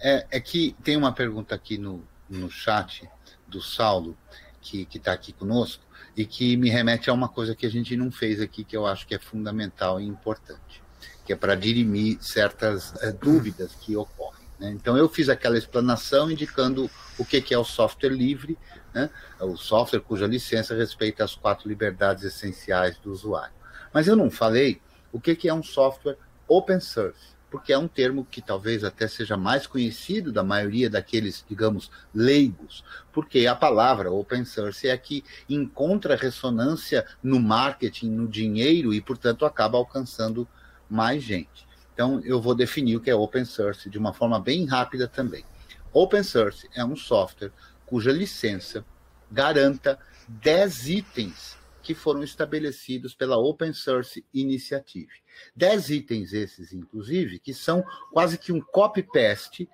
É, 0.00 0.26
é 0.30 0.40
que 0.40 0.76
tem 0.84 0.96
uma 0.96 1.12
pergunta 1.12 1.54
aqui 1.54 1.78
no, 1.78 2.02
no 2.28 2.50
chat 2.50 3.08
do 3.48 3.60
Saulo, 3.60 4.16
que 4.60 4.86
está 4.94 5.12
aqui 5.12 5.32
conosco, 5.32 5.82
e 6.16 6.24
que 6.24 6.56
me 6.56 6.68
remete 6.68 7.10
a 7.10 7.12
uma 7.12 7.28
coisa 7.28 7.54
que 7.54 7.66
a 7.66 7.70
gente 7.70 7.96
não 7.96 8.10
fez 8.10 8.40
aqui, 8.40 8.64
que 8.64 8.76
eu 8.76 8.86
acho 8.86 9.06
que 9.06 9.14
é 9.14 9.18
fundamental 9.18 10.00
e 10.00 10.06
importante, 10.06 10.82
que 11.24 11.32
é 11.32 11.36
para 11.36 11.54
dirimir 11.54 12.18
certas 12.20 12.94
é, 13.02 13.12
dúvidas 13.12 13.74
que 13.74 13.96
ocorrem. 13.96 14.35
Né? 14.58 14.70
Então, 14.70 14.96
eu 14.96 15.08
fiz 15.08 15.28
aquela 15.28 15.58
explanação 15.58 16.30
indicando 16.30 16.90
o 17.18 17.24
que, 17.24 17.42
é 17.52 17.58
o 17.58 17.64
software 17.64 18.10
livre, 18.10 18.58
né? 18.94 19.10
o 19.40 19.56
software 19.56 20.00
cuja 20.00 20.26
licença 20.26 20.74
respeita 20.74 21.24
as 21.24 21.34
quatro 21.34 21.68
liberdades 21.68 22.24
essenciais 22.24 22.98
do 22.98 23.12
usuário. 23.12 23.54
Mas 23.92 24.06
eu 24.06 24.16
não 24.16 24.30
falei 24.30 24.80
o 25.12 25.20
que 25.20 25.48
é 25.48 25.54
um 25.54 25.62
software 25.62 26.18
open 26.48 26.80
source, 26.80 27.36
porque 27.50 27.72
é 27.72 27.78
um 27.78 27.88
termo 27.88 28.24
que 28.24 28.42
talvez 28.42 28.84
até 28.84 29.06
seja 29.08 29.36
mais 29.36 29.66
conhecido 29.66 30.32
da 30.32 30.42
maioria 30.42 30.90
daqueles, 30.90 31.44
digamos, 31.48 31.90
leigos, 32.14 32.84
porque 33.12 33.46
a 33.46 33.54
palavra 33.54 34.10
open 34.10 34.44
source 34.44 34.88
é 34.88 34.92
a 34.92 34.98
que 34.98 35.24
encontra 35.48 36.16
ressonância 36.16 37.06
no 37.22 37.40
marketing, 37.40 38.10
no 38.10 38.28
dinheiro 38.28 38.92
e, 38.92 39.00
portanto, 39.00 39.46
acaba 39.46 39.78
alcançando 39.78 40.46
mais 40.88 41.22
gente. 41.22 41.65
Então, 41.96 42.20
eu 42.26 42.38
vou 42.42 42.54
definir 42.54 42.94
o 42.94 43.00
que 43.00 43.08
é 43.08 43.14
open 43.14 43.46
source 43.46 43.88
de 43.88 43.96
uma 43.96 44.12
forma 44.12 44.38
bem 44.38 44.66
rápida 44.66 45.08
também. 45.08 45.46
Open 45.94 46.22
source 46.22 46.68
é 46.74 46.84
um 46.84 46.94
software 46.94 47.50
cuja 47.86 48.12
licença 48.12 48.84
garanta 49.32 49.98
10 50.28 50.88
itens 50.90 51.56
que 51.82 51.94
foram 51.94 52.22
estabelecidos 52.22 53.14
pela 53.14 53.38
Open 53.38 53.72
Source 53.72 54.22
Initiative. 54.34 55.22
10 55.54 55.88
itens 55.88 56.34
esses, 56.34 56.74
inclusive, 56.74 57.38
que 57.38 57.54
são 57.54 57.82
quase 58.12 58.36
que 58.36 58.52
um 58.52 58.60
copy-paste 58.60 59.66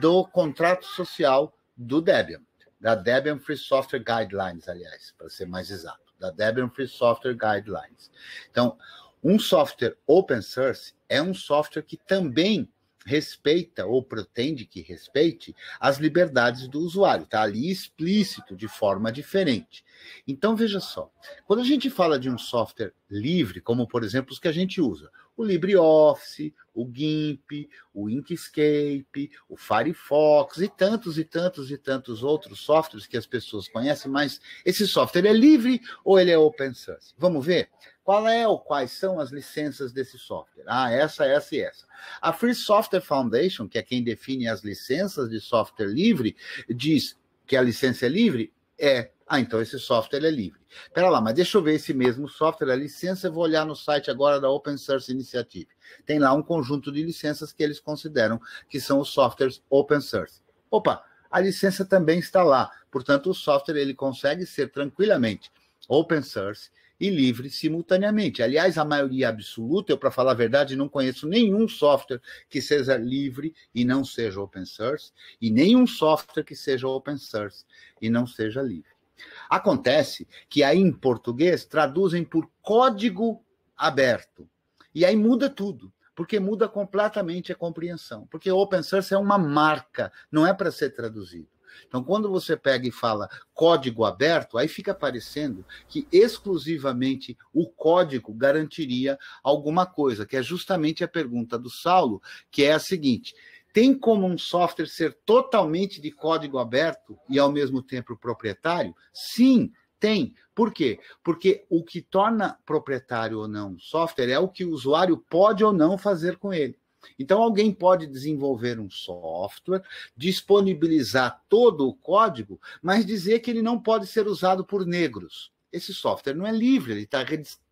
do 0.00 0.26
contrato 0.26 0.84
social 0.84 1.56
do 1.74 2.02
Debian, 2.02 2.42
da 2.78 2.94
Debian 2.94 3.38
Free 3.38 3.56
Software 3.56 4.04
Guidelines, 4.04 4.68
aliás, 4.68 5.14
para 5.16 5.30
ser 5.30 5.46
mais 5.46 5.70
exato, 5.70 6.12
da 6.18 6.30
Debian 6.30 6.68
Free 6.68 6.88
Software 6.88 7.32
Guidelines. 7.32 8.10
Então, 8.50 8.76
um 9.22 9.38
software 9.38 9.96
open 10.06 10.42
source 10.42 10.94
é 11.08 11.20
um 11.22 11.34
software 11.34 11.82
que 11.82 11.96
também 11.96 12.68
respeita 13.04 13.86
ou 13.86 14.02
pretende 14.02 14.66
que 14.66 14.80
respeite 14.82 15.54
as 15.78 15.98
liberdades 15.98 16.68
do 16.68 16.80
usuário, 16.80 17.24
está 17.24 17.42
ali 17.42 17.70
explícito 17.70 18.54
de 18.54 18.68
forma 18.68 19.10
diferente. 19.10 19.84
Então 20.26 20.54
veja 20.54 20.80
só, 20.80 21.10
quando 21.46 21.60
a 21.60 21.64
gente 21.64 21.88
fala 21.88 22.18
de 22.18 22.28
um 22.28 22.38
software 22.38 22.92
livre, 23.08 23.60
como 23.60 23.86
por 23.86 24.04
exemplo 24.04 24.32
os 24.32 24.38
que 24.38 24.48
a 24.48 24.52
gente 24.52 24.80
usa, 24.80 25.10
o 25.40 25.44
LibreOffice, 25.44 26.54
o 26.74 26.88
GIMP, 26.92 27.68
o 27.94 28.10
Inkscape, 28.10 29.30
o 29.48 29.56
Firefox 29.56 30.58
e 30.58 30.68
tantos 30.68 31.18
e 31.18 31.24
tantos 31.24 31.70
e 31.70 31.78
tantos 31.78 32.22
outros 32.22 32.60
softwares 32.60 33.06
que 33.06 33.16
as 33.16 33.26
pessoas 33.26 33.68
conhecem, 33.68 34.10
mas 34.10 34.40
esse 34.64 34.86
software 34.86 35.26
é 35.26 35.32
livre 35.32 35.80
ou 36.04 36.20
ele 36.20 36.30
é 36.30 36.38
open 36.38 36.74
source? 36.74 37.14
Vamos 37.16 37.44
ver? 37.44 37.70
Qual 38.04 38.28
é 38.28 38.46
ou 38.46 38.58
quais 38.58 38.90
são 38.90 39.18
as 39.18 39.30
licenças 39.30 39.92
desse 39.92 40.18
software? 40.18 40.64
Ah, 40.66 40.90
essa, 40.90 41.24
essa 41.24 41.54
e 41.54 41.60
essa. 41.60 41.86
A 42.20 42.32
Free 42.32 42.54
Software 42.54 43.00
Foundation, 43.00 43.68
que 43.68 43.78
é 43.78 43.82
quem 43.82 44.02
define 44.02 44.48
as 44.48 44.62
licenças 44.62 45.30
de 45.30 45.40
software 45.40 45.86
livre, 45.86 46.36
diz 46.68 47.16
que 47.46 47.56
a 47.56 47.62
licença 47.62 48.06
é 48.06 48.08
livre? 48.08 48.52
É. 48.78 49.10
Ah, 49.32 49.38
então 49.38 49.62
esse 49.62 49.78
software 49.78 50.24
é 50.24 50.30
livre. 50.30 50.58
Espera 50.68 51.08
lá, 51.08 51.20
mas 51.20 51.34
deixa 51.34 51.56
eu 51.56 51.62
ver 51.62 51.74
esse 51.74 51.94
mesmo 51.94 52.28
software, 52.28 52.72
a 52.72 52.74
licença, 52.74 53.28
eu 53.28 53.32
vou 53.32 53.44
olhar 53.44 53.64
no 53.64 53.76
site 53.76 54.10
agora 54.10 54.40
da 54.40 54.50
Open 54.50 54.76
Source 54.76 55.12
Initiative. 55.12 55.68
Tem 56.04 56.18
lá 56.18 56.32
um 56.32 56.42
conjunto 56.42 56.90
de 56.90 57.00
licenças 57.00 57.52
que 57.52 57.62
eles 57.62 57.78
consideram 57.78 58.40
que 58.68 58.80
são 58.80 58.98
os 58.98 59.10
softwares 59.10 59.62
open 59.70 60.00
source. 60.00 60.42
Opa, 60.68 61.04
a 61.30 61.38
licença 61.38 61.84
também 61.84 62.18
está 62.18 62.42
lá. 62.42 62.72
Portanto, 62.90 63.30
o 63.30 63.34
software 63.34 63.76
ele 63.76 63.94
consegue 63.94 64.44
ser 64.44 64.72
tranquilamente 64.72 65.48
open 65.88 66.22
source 66.22 66.68
e 66.98 67.08
livre 67.08 67.50
simultaneamente. 67.50 68.42
Aliás, 68.42 68.76
a 68.78 68.84
maioria 68.84 69.28
absoluta, 69.28 69.92
eu, 69.92 69.98
para 69.98 70.10
falar 70.10 70.32
a 70.32 70.34
verdade, 70.34 70.74
não 70.74 70.88
conheço 70.88 71.28
nenhum 71.28 71.68
software 71.68 72.20
que 72.48 72.60
seja 72.60 72.96
livre 72.96 73.54
e 73.72 73.84
não 73.84 74.04
seja 74.04 74.40
open 74.40 74.64
source, 74.64 75.12
e 75.40 75.52
nenhum 75.52 75.86
software 75.86 76.42
que 76.42 76.56
seja 76.56 76.88
open 76.88 77.16
source 77.16 77.64
e 78.02 78.10
não 78.10 78.26
seja 78.26 78.60
livre. 78.60 78.99
Acontece 79.48 80.26
que 80.48 80.62
aí 80.62 80.78
em 80.78 80.92
português 80.92 81.64
traduzem 81.64 82.24
por 82.24 82.48
código 82.62 83.44
aberto. 83.76 84.48
E 84.94 85.04
aí 85.04 85.16
muda 85.16 85.48
tudo 85.48 85.92
porque 86.20 86.38
muda 86.38 86.68
completamente 86.68 87.50
a 87.50 87.54
compreensão. 87.54 88.26
Porque 88.30 88.50
open 88.50 88.82
source 88.82 89.14
é 89.14 89.16
uma 89.16 89.38
marca, 89.38 90.12
não 90.30 90.46
é 90.46 90.52
para 90.52 90.70
ser 90.70 90.90
traduzido. 90.90 91.48
Então, 91.86 92.04
quando 92.04 92.28
você 92.28 92.58
pega 92.58 92.86
e 92.86 92.90
fala 92.90 93.26
código 93.54 94.04
aberto, 94.04 94.58
aí 94.58 94.68
fica 94.68 94.94
parecendo 94.94 95.64
que 95.88 96.06
exclusivamente 96.12 97.38
o 97.54 97.66
código 97.66 98.34
garantiria 98.34 99.18
alguma 99.42 99.86
coisa, 99.86 100.26
que 100.26 100.36
é 100.36 100.42
justamente 100.42 101.02
a 101.02 101.08
pergunta 101.08 101.58
do 101.58 101.70
Saulo, 101.70 102.20
que 102.50 102.64
é 102.64 102.72
a 102.72 102.78
seguinte: 102.78 103.34
tem 103.72 103.96
como 103.96 104.26
um 104.26 104.36
software 104.36 104.86
ser 104.86 105.18
totalmente 105.24 106.00
de 106.00 106.10
código 106.10 106.58
aberto 106.58 107.18
e 107.28 107.38
ao 107.38 107.50
mesmo 107.50 107.82
tempo 107.82 108.16
proprietário? 108.16 108.94
Sim, 109.12 109.72
tem. 109.98 110.34
Por 110.54 110.72
quê? 110.72 110.98
Porque 111.22 111.64
o 111.68 111.84
que 111.84 112.00
torna 112.00 112.58
proprietário 112.64 113.38
ou 113.38 113.48
não 113.48 113.78
software 113.78 114.30
é 114.30 114.38
o 114.38 114.48
que 114.48 114.64
o 114.64 114.72
usuário 114.72 115.16
pode 115.16 115.62
ou 115.62 115.72
não 115.72 115.96
fazer 115.96 116.36
com 116.36 116.52
ele. 116.52 116.78
Então, 117.18 117.42
alguém 117.42 117.72
pode 117.72 118.06
desenvolver 118.06 118.78
um 118.78 118.90
software, 118.90 119.82
disponibilizar 120.16 121.42
todo 121.48 121.88
o 121.88 121.94
código, 121.94 122.60
mas 122.82 123.06
dizer 123.06 123.40
que 123.40 123.50
ele 123.50 123.62
não 123.62 123.80
pode 123.80 124.06
ser 124.06 124.26
usado 124.26 124.64
por 124.64 124.86
negros. 124.86 125.50
Esse 125.72 125.94
software 125.94 126.34
não 126.34 126.46
é 126.46 126.50
livre, 126.50 126.92
ele 126.92 127.02
está 127.02 127.24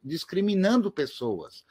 discriminando 0.03 0.91
pessoas. 0.91 1.65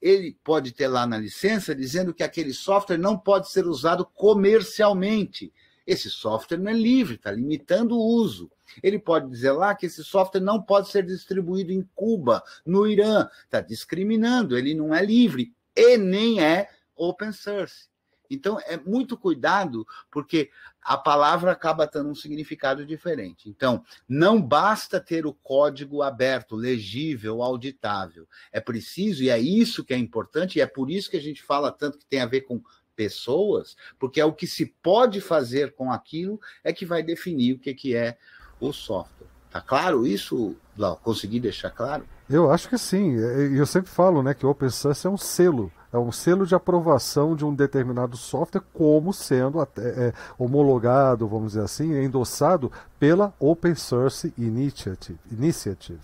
Ele 0.00 0.36
pode 0.44 0.72
ter 0.72 0.88
lá 0.88 1.06
na 1.06 1.16
licença 1.16 1.74
dizendo 1.74 2.12
que 2.12 2.22
aquele 2.22 2.52
software 2.52 2.98
não 2.98 3.16
pode 3.18 3.50
ser 3.50 3.66
usado 3.66 4.04
comercialmente. 4.04 5.52
Esse 5.86 6.10
software 6.10 6.58
não 6.58 6.70
é 6.70 6.74
livre, 6.74 7.14
está 7.14 7.32
limitando 7.32 7.96
o 7.96 8.04
uso. 8.04 8.50
Ele 8.82 8.98
pode 8.98 9.28
dizer 9.30 9.52
lá 9.52 9.74
que 9.74 9.86
esse 9.86 10.04
software 10.04 10.40
não 10.40 10.62
pode 10.62 10.88
ser 10.90 11.04
distribuído 11.04 11.72
em 11.72 11.82
Cuba, 11.94 12.42
no 12.64 12.86
Irã, 12.86 13.28
está 13.44 13.60
discriminando, 13.60 14.56
ele 14.56 14.74
não 14.74 14.94
é 14.94 15.04
livre 15.04 15.52
e 15.74 15.96
nem 15.96 16.40
é 16.40 16.68
open 16.94 17.32
source. 17.32 17.89
Então, 18.30 18.58
é 18.60 18.76
muito 18.76 19.16
cuidado, 19.16 19.86
porque 20.10 20.50
a 20.82 20.96
palavra 20.96 21.52
acaba 21.52 21.86
tendo 21.86 22.08
um 22.08 22.14
significado 22.14 22.86
diferente. 22.86 23.48
Então, 23.48 23.84
não 24.08 24.40
basta 24.40 25.00
ter 25.00 25.26
o 25.26 25.34
código 25.34 26.02
aberto, 26.02 26.54
legível, 26.54 27.42
auditável. 27.42 28.26
É 28.52 28.60
preciso, 28.60 29.22
e 29.22 29.30
é 29.30 29.38
isso 29.38 29.84
que 29.84 29.92
é 29.92 29.98
importante, 29.98 30.58
e 30.58 30.62
é 30.62 30.66
por 30.66 30.90
isso 30.90 31.10
que 31.10 31.16
a 31.16 31.22
gente 31.22 31.42
fala 31.42 31.72
tanto 31.72 31.98
que 31.98 32.06
tem 32.06 32.20
a 32.20 32.26
ver 32.26 32.42
com 32.42 32.62
pessoas, 32.94 33.76
porque 33.98 34.20
é 34.20 34.24
o 34.24 34.32
que 34.32 34.46
se 34.46 34.66
pode 34.82 35.20
fazer 35.20 35.74
com 35.74 35.90
aquilo 35.90 36.38
é 36.62 36.72
que 36.72 36.84
vai 36.84 37.02
definir 37.02 37.54
o 37.54 37.58
que, 37.58 37.72
que 37.72 37.96
é 37.96 38.18
o 38.60 38.72
software. 38.72 39.26
Tá 39.50 39.60
claro 39.60 40.06
isso, 40.06 40.54
Lau? 40.76 40.96
Consegui 40.96 41.40
deixar 41.40 41.70
claro? 41.70 42.06
Eu 42.28 42.50
acho 42.50 42.68
que 42.68 42.78
sim. 42.78 43.16
E 43.16 43.56
eu 43.56 43.66
sempre 43.66 43.90
falo 43.90 44.22
né, 44.22 44.34
que 44.34 44.46
o 44.46 44.50
Open 44.50 44.68
Source 44.68 45.06
é 45.06 45.10
um 45.10 45.16
selo 45.16 45.72
é 45.92 45.98
um 45.98 46.12
selo 46.12 46.46
de 46.46 46.54
aprovação 46.54 47.34
de 47.34 47.44
um 47.44 47.54
determinado 47.54 48.16
software 48.16 48.62
como 48.72 49.12
sendo 49.12 49.60
até, 49.60 50.08
é, 50.08 50.12
homologado, 50.38 51.26
vamos 51.26 51.52
dizer 51.52 51.64
assim, 51.64 51.92
endossado 52.02 52.70
pela 52.98 53.32
Open 53.38 53.74
Source 53.74 54.32
Initiative. 54.38 55.18
Initiative 55.30 56.00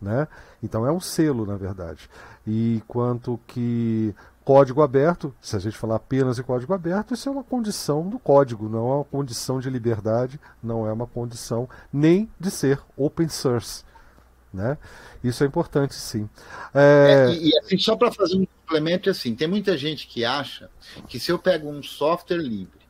né? 0.00 0.28
Então 0.62 0.86
é 0.86 0.92
um 0.92 1.00
selo, 1.00 1.46
na 1.46 1.56
verdade. 1.56 2.08
E 2.46 2.82
quanto 2.86 3.40
que 3.46 4.14
código 4.44 4.82
aberto, 4.82 5.34
se 5.40 5.56
a 5.56 5.58
gente 5.58 5.76
falar 5.76 5.96
apenas 5.96 6.38
em 6.38 6.42
código 6.42 6.72
aberto, 6.72 7.14
isso 7.14 7.28
é 7.28 7.32
uma 7.32 7.42
condição 7.42 8.08
do 8.08 8.18
código, 8.18 8.68
não 8.68 8.90
é 8.92 8.94
uma 8.96 9.04
condição 9.04 9.58
de 9.58 9.68
liberdade, 9.68 10.40
não 10.62 10.86
é 10.86 10.92
uma 10.92 11.06
condição 11.06 11.68
nem 11.92 12.30
de 12.38 12.50
ser 12.50 12.80
open 12.96 13.28
source. 13.28 13.84
Né? 14.52 14.78
Isso 15.22 15.44
é 15.44 15.46
importante, 15.46 15.94
sim. 15.94 16.28
É... 16.74 17.28
É, 17.28 17.34
e, 17.34 17.50
e 17.50 17.58
assim, 17.58 17.78
só 17.78 17.96
para 17.96 18.10
fazer 18.10 18.36
um 18.36 18.46
complemento, 18.46 19.10
assim, 19.10 19.34
tem 19.34 19.46
muita 19.46 19.76
gente 19.76 20.06
que 20.06 20.24
acha 20.24 20.70
que 21.08 21.18
se 21.18 21.30
eu 21.30 21.38
pego 21.38 21.68
um 21.68 21.82
software 21.82 22.38
livre 22.38 22.86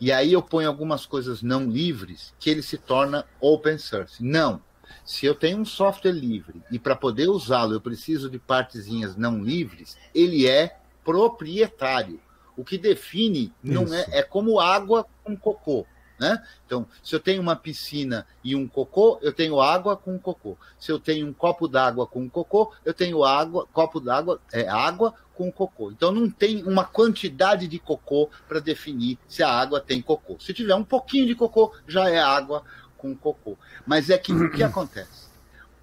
e 0.00 0.12
aí 0.12 0.32
eu 0.32 0.42
ponho 0.42 0.68
algumas 0.68 1.04
coisas 1.04 1.42
não 1.42 1.68
livres, 1.68 2.32
que 2.38 2.48
ele 2.48 2.62
se 2.62 2.78
torna 2.78 3.24
open 3.40 3.78
source. 3.78 4.22
Não. 4.22 4.62
Se 5.04 5.26
eu 5.26 5.34
tenho 5.34 5.58
um 5.58 5.64
software 5.64 6.12
livre 6.12 6.62
e 6.70 6.78
para 6.78 6.94
poder 6.94 7.28
usá-lo 7.28 7.74
eu 7.74 7.80
preciso 7.80 8.30
de 8.30 8.38
partezinhas 8.38 9.16
não 9.16 9.42
livres, 9.42 9.96
ele 10.14 10.46
é 10.46 10.76
proprietário. 11.04 12.20
O 12.56 12.64
que 12.64 12.78
define 12.78 13.52
não 13.62 13.92
é, 13.92 14.04
é 14.10 14.22
como 14.22 14.60
água 14.60 15.06
com 15.24 15.36
cocô. 15.36 15.86
Né? 16.18 16.42
Então, 16.66 16.86
se 17.02 17.14
eu 17.14 17.20
tenho 17.20 17.40
uma 17.40 17.54
piscina 17.54 18.26
e 18.42 18.56
um 18.56 18.66
cocô, 18.66 19.18
eu 19.22 19.32
tenho 19.32 19.60
água 19.60 19.96
com 19.96 20.18
cocô. 20.18 20.56
Se 20.78 20.90
eu 20.90 20.98
tenho 20.98 21.28
um 21.28 21.32
copo 21.32 21.68
d'água 21.68 22.06
com 22.06 22.28
cocô, 22.28 22.72
eu 22.84 22.92
tenho 22.92 23.22
água, 23.22 23.66
copo 23.72 24.00
d'água, 24.00 24.40
é 24.52 24.68
água 24.68 25.14
com 25.34 25.52
cocô. 25.52 25.92
Então 25.92 26.10
não 26.10 26.28
tem 26.28 26.64
uma 26.64 26.84
quantidade 26.84 27.68
de 27.68 27.78
cocô 27.78 28.28
para 28.48 28.58
definir 28.58 29.16
se 29.28 29.44
a 29.44 29.48
água 29.48 29.80
tem 29.80 30.02
cocô. 30.02 30.36
Se 30.40 30.52
tiver 30.52 30.74
um 30.74 30.84
pouquinho 30.84 31.26
de 31.26 31.36
cocô, 31.36 31.72
já 31.86 32.10
é 32.10 32.18
água 32.18 32.64
com 32.96 33.14
cocô. 33.14 33.56
Mas 33.86 34.10
é 34.10 34.18
que 34.18 34.32
o 34.32 34.50
que 34.50 34.62
acontece? 34.64 35.28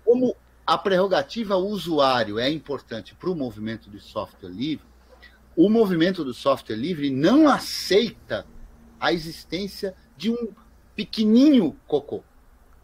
Como 0.03 0.35
a 0.67 0.77
prerrogativa 0.77 1.55
usuário 1.55 2.37
é 2.37 2.49
importante 2.49 3.15
para 3.15 3.29
o 3.29 3.35
movimento 3.35 3.89
de 3.89 4.01
software 4.01 4.49
livre, 4.49 4.85
o 5.55 5.69
movimento 5.69 6.25
do 6.25 6.33
software 6.33 6.75
livre 6.75 7.09
não 7.09 7.47
aceita 7.47 8.45
a 8.99 9.13
existência 9.13 9.95
de 10.17 10.31
um 10.31 10.49
pequenininho 10.95 11.75
cocô. 11.87 12.23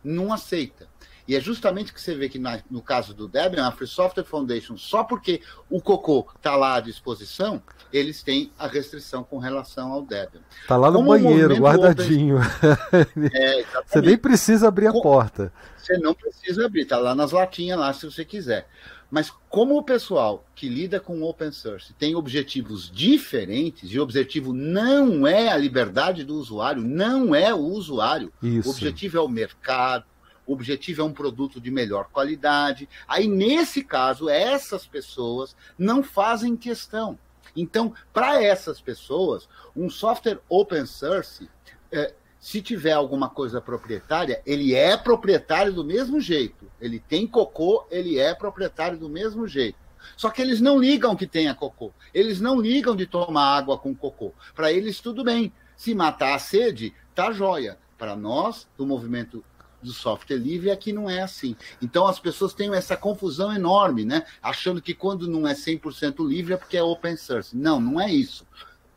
Não 0.03 0.33
aceita. 0.33 0.89
E 1.27 1.35
é 1.35 1.39
justamente 1.39 1.93
que 1.93 2.01
você 2.01 2.15
vê 2.15 2.27
que 2.27 2.39
na, 2.39 2.59
no 2.69 2.81
caso 2.81 3.13
do 3.13 3.27
Debian, 3.27 3.65
a 3.65 3.71
Free 3.71 3.87
Software 3.87 4.23
Foundation, 4.23 4.75
só 4.75 5.03
porque 5.03 5.41
o 5.69 5.79
cocô 5.79 6.27
está 6.35 6.55
lá 6.55 6.75
à 6.75 6.79
disposição, 6.81 7.61
eles 7.93 8.23
têm 8.23 8.51
a 8.57 8.67
restrição 8.67 9.23
com 9.23 9.37
relação 9.37 9.91
ao 9.91 10.01
Debian. 10.01 10.41
Está 10.61 10.75
lá 10.75 10.89
no 10.89 10.97
Como 10.97 11.09
banheiro, 11.09 11.55
guardadinho. 11.55 12.37
Open... 12.37 13.29
é, 13.33 13.65
você 13.85 14.01
nem 14.01 14.17
precisa 14.17 14.67
abrir 14.67 14.87
a 14.87 14.91
porta. 14.91 15.53
Você 15.77 15.97
não 15.99 16.13
precisa 16.13 16.65
abrir, 16.65 16.81
está 16.81 16.97
lá 16.97 17.15
nas 17.15 17.31
latinhas 17.31 17.79
lá 17.79 17.93
se 17.93 18.05
você 18.05 18.25
quiser. 18.25 18.67
Mas 19.11 19.29
como 19.49 19.77
o 19.77 19.83
pessoal 19.83 20.45
que 20.55 20.69
lida 20.69 20.97
com 20.97 21.21
open 21.21 21.51
source 21.51 21.93
tem 21.93 22.15
objetivos 22.15 22.89
diferentes, 22.89 23.91
e 23.91 23.99
o 23.99 24.03
objetivo 24.03 24.53
não 24.53 25.27
é 25.27 25.49
a 25.49 25.57
liberdade 25.57 26.23
do 26.23 26.35
usuário, 26.35 26.81
não 26.81 27.35
é 27.35 27.53
o 27.53 27.59
usuário. 27.59 28.31
Isso. 28.41 28.69
O 28.69 28.71
objetivo 28.71 29.17
é 29.17 29.21
o 29.21 29.27
mercado, 29.27 30.05
o 30.47 30.53
objetivo 30.53 31.01
é 31.01 31.05
um 31.05 31.13
produto 31.13 31.59
de 31.59 31.69
melhor 31.69 32.05
qualidade. 32.05 32.87
Aí, 33.05 33.27
nesse 33.27 33.83
caso, 33.83 34.29
essas 34.29 34.87
pessoas 34.87 35.55
não 35.77 36.01
fazem 36.01 36.55
questão. 36.55 37.19
Então, 37.53 37.93
para 38.13 38.41
essas 38.41 38.79
pessoas, 38.79 39.49
um 39.75 39.89
software 39.89 40.39
open 40.47 40.85
source 40.85 41.49
é, 41.91 42.13
se 42.41 42.59
tiver 42.59 42.93
alguma 42.93 43.29
coisa 43.29 43.61
proprietária, 43.61 44.41
ele 44.47 44.73
é 44.73 44.97
proprietário 44.97 45.71
do 45.71 45.85
mesmo 45.85 46.19
jeito. 46.19 46.65
Ele 46.81 46.99
tem 46.99 47.27
cocô, 47.27 47.85
ele 47.91 48.17
é 48.17 48.33
proprietário 48.33 48.97
do 48.97 49.07
mesmo 49.07 49.47
jeito. 49.47 49.77
Só 50.17 50.31
que 50.31 50.41
eles 50.41 50.59
não 50.59 50.79
ligam 50.79 51.15
que 51.15 51.27
tenha 51.27 51.53
cocô. 51.53 51.93
Eles 52.11 52.41
não 52.41 52.59
ligam 52.59 52.95
de 52.95 53.05
tomar 53.05 53.55
água 53.55 53.77
com 53.77 53.93
cocô. 53.93 54.33
Para 54.55 54.71
eles, 54.73 54.99
tudo 54.99 55.23
bem. 55.23 55.53
Se 55.77 55.93
matar 55.93 56.33
a 56.33 56.39
sede, 56.39 56.95
tá 57.13 57.31
jóia. 57.31 57.77
Para 57.95 58.15
nós, 58.15 58.67
do 58.75 58.87
movimento 58.87 59.45
do 59.79 59.93
software 59.93 60.37
livre, 60.37 60.71
aqui 60.71 60.91
não 60.91 61.07
é 61.07 61.21
assim. 61.21 61.55
Então 61.79 62.07
as 62.07 62.19
pessoas 62.19 62.55
têm 62.55 62.73
essa 62.73 62.97
confusão 62.97 63.53
enorme, 63.53 64.03
né? 64.03 64.25
Achando 64.41 64.81
que 64.81 64.95
quando 64.95 65.27
não 65.27 65.47
é 65.47 65.53
100% 65.53 66.27
livre 66.27 66.53
é 66.53 66.57
porque 66.57 66.77
é 66.77 66.83
open 66.83 67.15
source. 67.15 67.55
Não, 67.55 67.79
não 67.79 68.01
é 68.01 68.11
isso. 68.11 68.47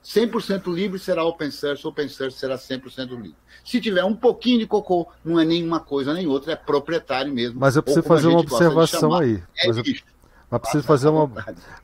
100% 0.05 0.73
livre 0.73 0.99
será 0.99 1.25
open 1.25 1.51
source, 1.51 1.87
open 1.87 2.09
source 2.09 2.39
será 2.39 2.57
100% 2.57 3.09
livre. 3.11 3.35
Se 3.65 3.81
tiver 3.81 4.05
um 4.05 4.15
pouquinho 4.15 4.59
de 4.59 4.67
cocô, 4.67 5.09
não 5.25 5.41
é 5.41 5.45
nenhuma 5.45 5.81
coisa 5.81 6.13
nem 6.13 6.27
outra, 6.27 6.53
é 6.53 6.57
proprietário 6.57 7.33
mesmo. 7.33 7.59
Mas 7.59 7.75
eu 7.75 7.83
preciso 7.83 8.07
fazer 8.07 8.29
uma 8.29 8.41
observação 8.41 9.15
aí. 9.15 9.43
É 9.57 9.67
mas, 9.67 9.77
eu, 9.79 9.85
mas 10.51 10.61
preciso 10.61 10.85
fazer 10.85 11.09
uma, 11.09 11.31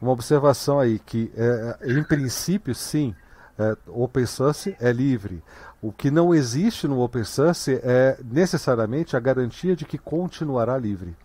uma 0.00 0.12
observação 0.12 0.78
aí, 0.78 0.98
que 0.98 1.32
é, 1.34 1.92
em 1.92 2.02
princípio, 2.04 2.74
sim, 2.74 3.14
é, 3.58 3.74
open 3.86 4.26
source 4.26 4.76
é 4.78 4.92
livre. 4.92 5.42
O 5.80 5.90
que 5.90 6.10
não 6.10 6.34
existe 6.34 6.86
no 6.86 7.00
open 7.00 7.24
source 7.24 7.80
é 7.82 8.18
necessariamente 8.22 9.16
a 9.16 9.20
garantia 9.20 9.74
de 9.74 9.86
que 9.86 9.96
continuará 9.96 10.76
livre 10.76 11.16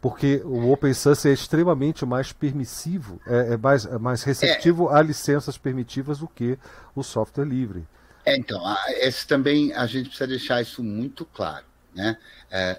porque 0.00 0.40
o 0.44 0.70
Open 0.70 0.94
Source 0.94 1.28
é 1.28 1.32
extremamente 1.32 2.06
mais 2.06 2.32
permissivo, 2.32 3.20
é, 3.26 3.54
é 3.54 3.56
mais, 3.56 3.84
é 3.84 3.98
mais 3.98 4.22
receptivo 4.22 4.90
é. 4.90 4.98
a 4.98 5.02
licenças 5.02 5.58
permitivas 5.58 6.18
do 6.18 6.28
que 6.28 6.58
o 6.94 7.02
software 7.02 7.44
livre. 7.44 7.86
É, 8.24 8.36
então, 8.36 8.62
esse 9.00 9.26
também 9.26 9.72
a 9.72 9.86
gente 9.86 10.08
precisa 10.08 10.28
deixar 10.28 10.62
isso 10.62 10.82
muito 10.82 11.24
claro. 11.24 11.64
Né? 11.94 12.16
É, 12.50 12.78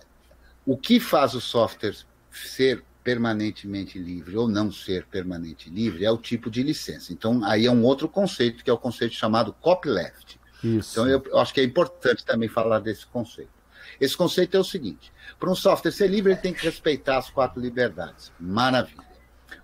o 0.65 0.77
que 0.77 0.99
faz 0.99 1.33
o 1.33 1.41
software 1.41 1.95
ser 2.31 2.83
permanentemente 3.03 3.97
livre 3.97 4.37
ou 4.37 4.47
não 4.47 4.71
ser 4.71 5.05
permanente 5.07 5.69
livre 5.69 6.05
é 6.05 6.11
o 6.11 6.17
tipo 6.17 6.49
de 6.49 6.61
licença. 6.61 7.11
Então, 7.11 7.43
aí 7.43 7.65
é 7.65 7.71
um 7.71 7.83
outro 7.83 8.07
conceito, 8.07 8.63
que 8.63 8.69
é 8.69 8.73
o 8.73 8.77
conceito 8.77 9.15
chamado 9.15 9.51
copyleft. 9.53 10.39
Isso. 10.63 10.91
Então, 10.91 11.09
eu, 11.09 11.23
eu 11.25 11.39
acho 11.39 11.53
que 11.53 11.59
é 11.59 11.63
importante 11.63 12.23
também 12.23 12.47
falar 12.47 12.79
desse 12.79 13.05
conceito. 13.07 13.58
Esse 13.99 14.15
conceito 14.15 14.55
é 14.55 14.59
o 14.59 14.63
seguinte: 14.63 15.11
para 15.39 15.49
um 15.49 15.55
software 15.55 15.91
ser 15.91 16.07
livre, 16.07 16.31
ele 16.31 16.41
tem 16.41 16.53
que 16.53 16.63
respeitar 16.63 17.17
as 17.17 17.29
quatro 17.29 17.61
liberdades. 17.61 18.31
Maravilha. 18.39 19.09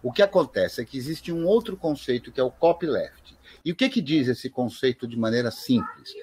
O 0.02 0.12
que 0.12 0.22
acontece 0.22 0.82
é 0.82 0.86
que 0.86 0.98
existe 0.98 1.32
um 1.32 1.46
outro 1.46 1.76
conceito 1.76 2.32
que 2.32 2.40
é 2.40 2.44
o 2.44 2.52
copyleft. 2.52 3.36
E 3.64 3.72
o 3.72 3.76
que, 3.76 3.90
que 3.90 4.02
diz 4.02 4.28
esse 4.28 4.50
conceito 4.50 5.08
de 5.08 5.18
maneira 5.18 5.50
simples? 5.50 6.14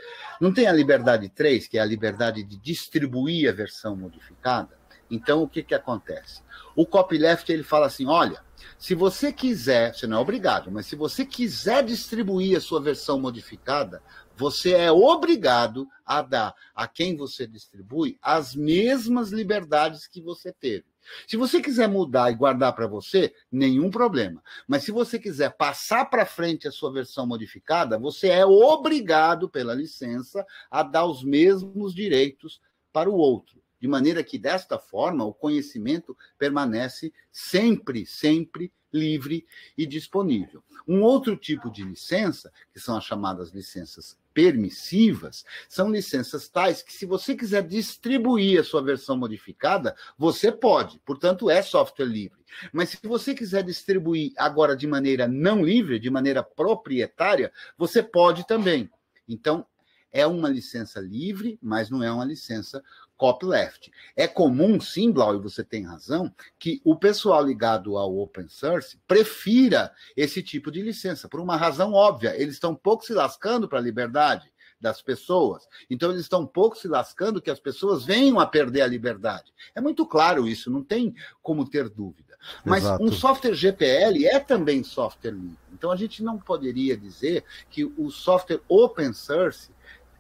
Não 0.41 0.53
tem 0.53 0.67
a 0.69 0.73
liberdade 0.73 1.29
3, 1.29 1.67
que 1.67 1.79
é 1.79 1.81
a 1.81 1.85
liberdade 1.85 2.43
de 2.45 2.57
distribuir 2.57 3.49
a 3.49 3.53
versão 3.53 3.97
modificada? 3.97 4.79
Então, 5.11 5.43
o 5.43 5.49
que, 5.49 5.63
que 5.63 5.75
acontece? 5.75 6.41
O 6.75 6.87
copyleft 6.87 7.51
ele 7.53 7.63
fala 7.63 7.87
assim: 7.87 8.07
olha, 8.07 8.41
se 8.79 8.95
você 8.95 9.33
quiser, 9.33 9.95
você 9.95 10.07
não 10.07 10.19
é 10.19 10.21
obrigado, 10.21 10.71
mas 10.71 10.87
se 10.87 10.97
você 10.97 11.25
quiser 11.25 11.85
distribuir 11.85 12.57
a 12.57 12.61
sua 12.61 12.81
versão 12.81 13.21
modificada, 13.21 14.03
você 14.37 14.73
é 14.73 14.91
obrigado 14.91 15.87
a 16.05 16.23
dar 16.23 16.55
a 16.75 16.89
quem 16.89 17.17
você 17.17 17.47
distribui 17.47 18.19
as 18.21 18.55
mesmas 18.55 19.31
liberdades 19.31 20.07
que 20.07 20.21
você 20.21 20.53
teve. 20.53 20.85
Se 21.27 21.37
você 21.37 21.61
quiser 21.61 21.89
mudar 21.89 22.31
e 22.31 22.35
guardar 22.35 22.75
para 22.75 22.87
você, 22.87 23.35
nenhum 23.51 23.91
problema. 23.91 24.43
Mas 24.67 24.85
se 24.85 24.93
você 24.93 25.19
quiser 25.19 25.57
passar 25.57 26.07
para 26.07 26.25
frente 26.25 26.69
a 26.69 26.73
sua 26.73 26.93
versão 26.93 27.27
modificada, 27.27 27.99
você 27.99 28.29
é 28.29 28.47
obrigado, 28.47 29.49
pela 29.49 29.75
licença, 29.75 30.47
a 30.71 30.83
dar 30.83 31.07
os 31.07 31.25
mesmos 31.25 31.95
direitos 31.95 32.61
para 32.93 33.11
o 33.11 33.15
outro. 33.15 33.61
De 33.81 33.89
maneira 33.89 34.23
que, 34.23 34.39
desta 34.39 34.79
forma, 34.79 35.25
o 35.25 35.35
conhecimento 35.35 36.17
permanece 36.39 37.13
sempre, 37.33 38.07
sempre 38.07 38.73
livre 38.93 39.45
e 39.77 39.87
disponível. 39.87 40.63
Um 40.87 41.03
outro 41.03 41.37
tipo 41.37 41.71
de 41.71 41.83
licença, 41.83 42.53
que 42.73 42.79
são 42.79 42.97
as 42.97 43.05
chamadas 43.05 43.51
licenças 43.51 44.17
permissivas, 44.33 45.45
são 45.69 45.91
licenças 45.91 46.49
tais 46.49 46.83
que, 46.83 46.93
se 46.93 47.07
você 47.07 47.35
quiser 47.35 47.63
distribuir 47.63 48.61
a 48.61 48.65
sua 48.65 48.83
versão 48.83 49.17
modificada, 49.17 49.95
você 50.17 50.51
pode, 50.51 50.99
portanto, 51.01 51.51
é 51.51 51.63
software 51.63 52.07
livre. 52.07 52.43
Mas 52.73 52.91
se 52.91 52.99
você 53.03 53.35
quiser 53.35 53.63
distribuir 53.63 54.33
agora 54.37 54.77
de 54.77 54.87
maneira 54.87 55.27
não 55.27 55.65
livre, 55.65 55.99
de 55.99 56.11
maneira 56.11 56.43
proprietária, 56.43 57.53
você 57.77 58.03
pode 58.03 58.47
também. 58.47 58.91
Então, 59.29 59.67
é 60.13 60.27
uma 60.27 60.49
licença 60.49 61.01
livre, 61.01 61.59
mas 61.63 61.89
não 61.89 62.03
é 62.03 62.13
uma 62.13 62.25
licença 62.25 62.85
copyleft. 63.23 63.89
É 64.17 64.27
comum, 64.27 64.81
sim, 64.81 65.13
Blau, 65.13 65.37
e 65.37 65.39
você 65.39 65.63
tem 65.63 65.85
razão, 65.85 66.35
que 66.59 66.81
o 66.85 66.97
pessoal 66.97 67.47
ligado 67.47 67.97
ao 67.97 68.19
open 68.19 68.49
source 68.49 68.99
prefira 69.07 69.93
esse 70.17 70.43
tipo 70.43 70.73
de 70.73 70.83
licença, 70.83 71.29
por 71.29 71.39
uma 71.39 71.57
razão 71.57 71.93
óbvia. 71.93 72.35
Eles 72.37 72.55
estão 72.55 72.73
um 72.73 72.77
pouco 72.77 73.05
se 73.05 73.13
lascando 73.13 73.69
para 73.69 73.79
a 73.79 73.83
liberdade 73.83 74.53
das 74.81 75.01
pessoas. 75.01 75.69
Então, 75.89 76.11
eles 76.11 76.23
estão 76.23 76.41
um 76.41 76.47
pouco 76.47 76.77
se 76.77 76.89
lascando 76.89 77.41
que 77.41 77.49
as 77.49 77.61
pessoas 77.61 78.05
venham 78.05 78.41
a 78.41 78.47
perder 78.47 78.81
a 78.81 78.89
liberdade. 78.89 79.55
É 79.73 79.81
muito 79.81 80.05
claro 80.05 80.49
isso, 80.49 80.69
não 80.69 80.83
tem 80.83 81.15
como 81.41 81.65
ter 81.65 81.89
dúvida. 81.89 82.37
Mas 82.65 82.83
Exato. 82.83 83.05
um 83.05 83.13
software 83.13 83.55
GPL 83.55 84.27
é 84.27 84.41
também 84.41 84.83
software 84.83 85.31
livre. 85.31 85.57
Então, 85.73 85.93
a 85.93 85.97
gente 85.97 86.25
não 86.25 86.41
poderia 86.41 86.97
dizer 86.97 87.45
que 87.71 87.85
o 87.85 88.11
software 88.11 88.61
open 88.69 89.13
source 89.13 89.71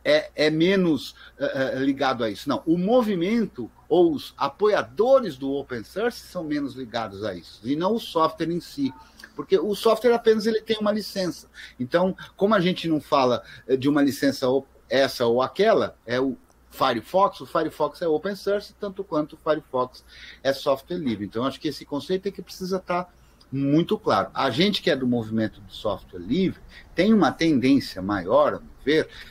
é, 0.04 0.30
é 0.34 0.50
menos 0.50 1.12
uh, 1.38 1.78
ligado 1.78 2.24
a 2.24 2.30
isso. 2.30 2.48
Não, 2.48 2.62
o 2.66 2.76
movimento 2.76 3.70
ou 3.88 4.12
os 4.12 4.34
apoiadores 4.36 5.36
do 5.36 5.52
open 5.52 5.84
source 5.84 6.20
são 6.20 6.44
menos 6.44 6.74
ligados 6.74 7.24
a 7.24 7.34
isso, 7.34 7.60
e 7.64 7.76
não 7.76 7.94
o 7.94 8.00
software 8.00 8.50
em 8.50 8.60
si. 8.60 8.92
Porque 9.34 9.58
o 9.58 9.74
software 9.74 10.14
apenas 10.14 10.46
ele 10.46 10.60
tem 10.60 10.76
uma 10.78 10.92
licença. 10.92 11.48
Então, 11.80 12.14
como 12.36 12.54
a 12.54 12.60
gente 12.60 12.86
não 12.86 13.00
fala 13.00 13.42
de 13.78 13.88
uma 13.88 14.02
licença 14.02 14.46
essa 14.88 15.24
ou 15.24 15.40
aquela, 15.40 15.96
é 16.04 16.20
o 16.20 16.36
Firefox, 16.70 17.40
o 17.40 17.46
Firefox 17.46 18.02
é 18.02 18.08
open 18.08 18.34
source, 18.34 18.74
tanto 18.78 19.02
quanto 19.04 19.34
o 19.34 19.36
Firefox 19.38 20.04
é 20.42 20.52
software 20.52 20.98
livre. 20.98 21.24
Então, 21.24 21.44
acho 21.44 21.60
que 21.60 21.68
esse 21.68 21.84
conceito 21.84 22.28
é 22.28 22.30
que 22.30 22.42
precisa 22.42 22.76
estar 22.76 23.12
muito 23.50 23.98
claro. 23.98 24.30
A 24.32 24.50
gente 24.50 24.80
que 24.80 24.90
é 24.90 24.96
do 24.96 25.06
movimento 25.06 25.60
do 25.60 25.72
software 25.72 26.20
livre 26.20 26.60
tem 26.94 27.12
uma 27.12 27.30
tendência 27.30 28.00
maior, 28.00 28.62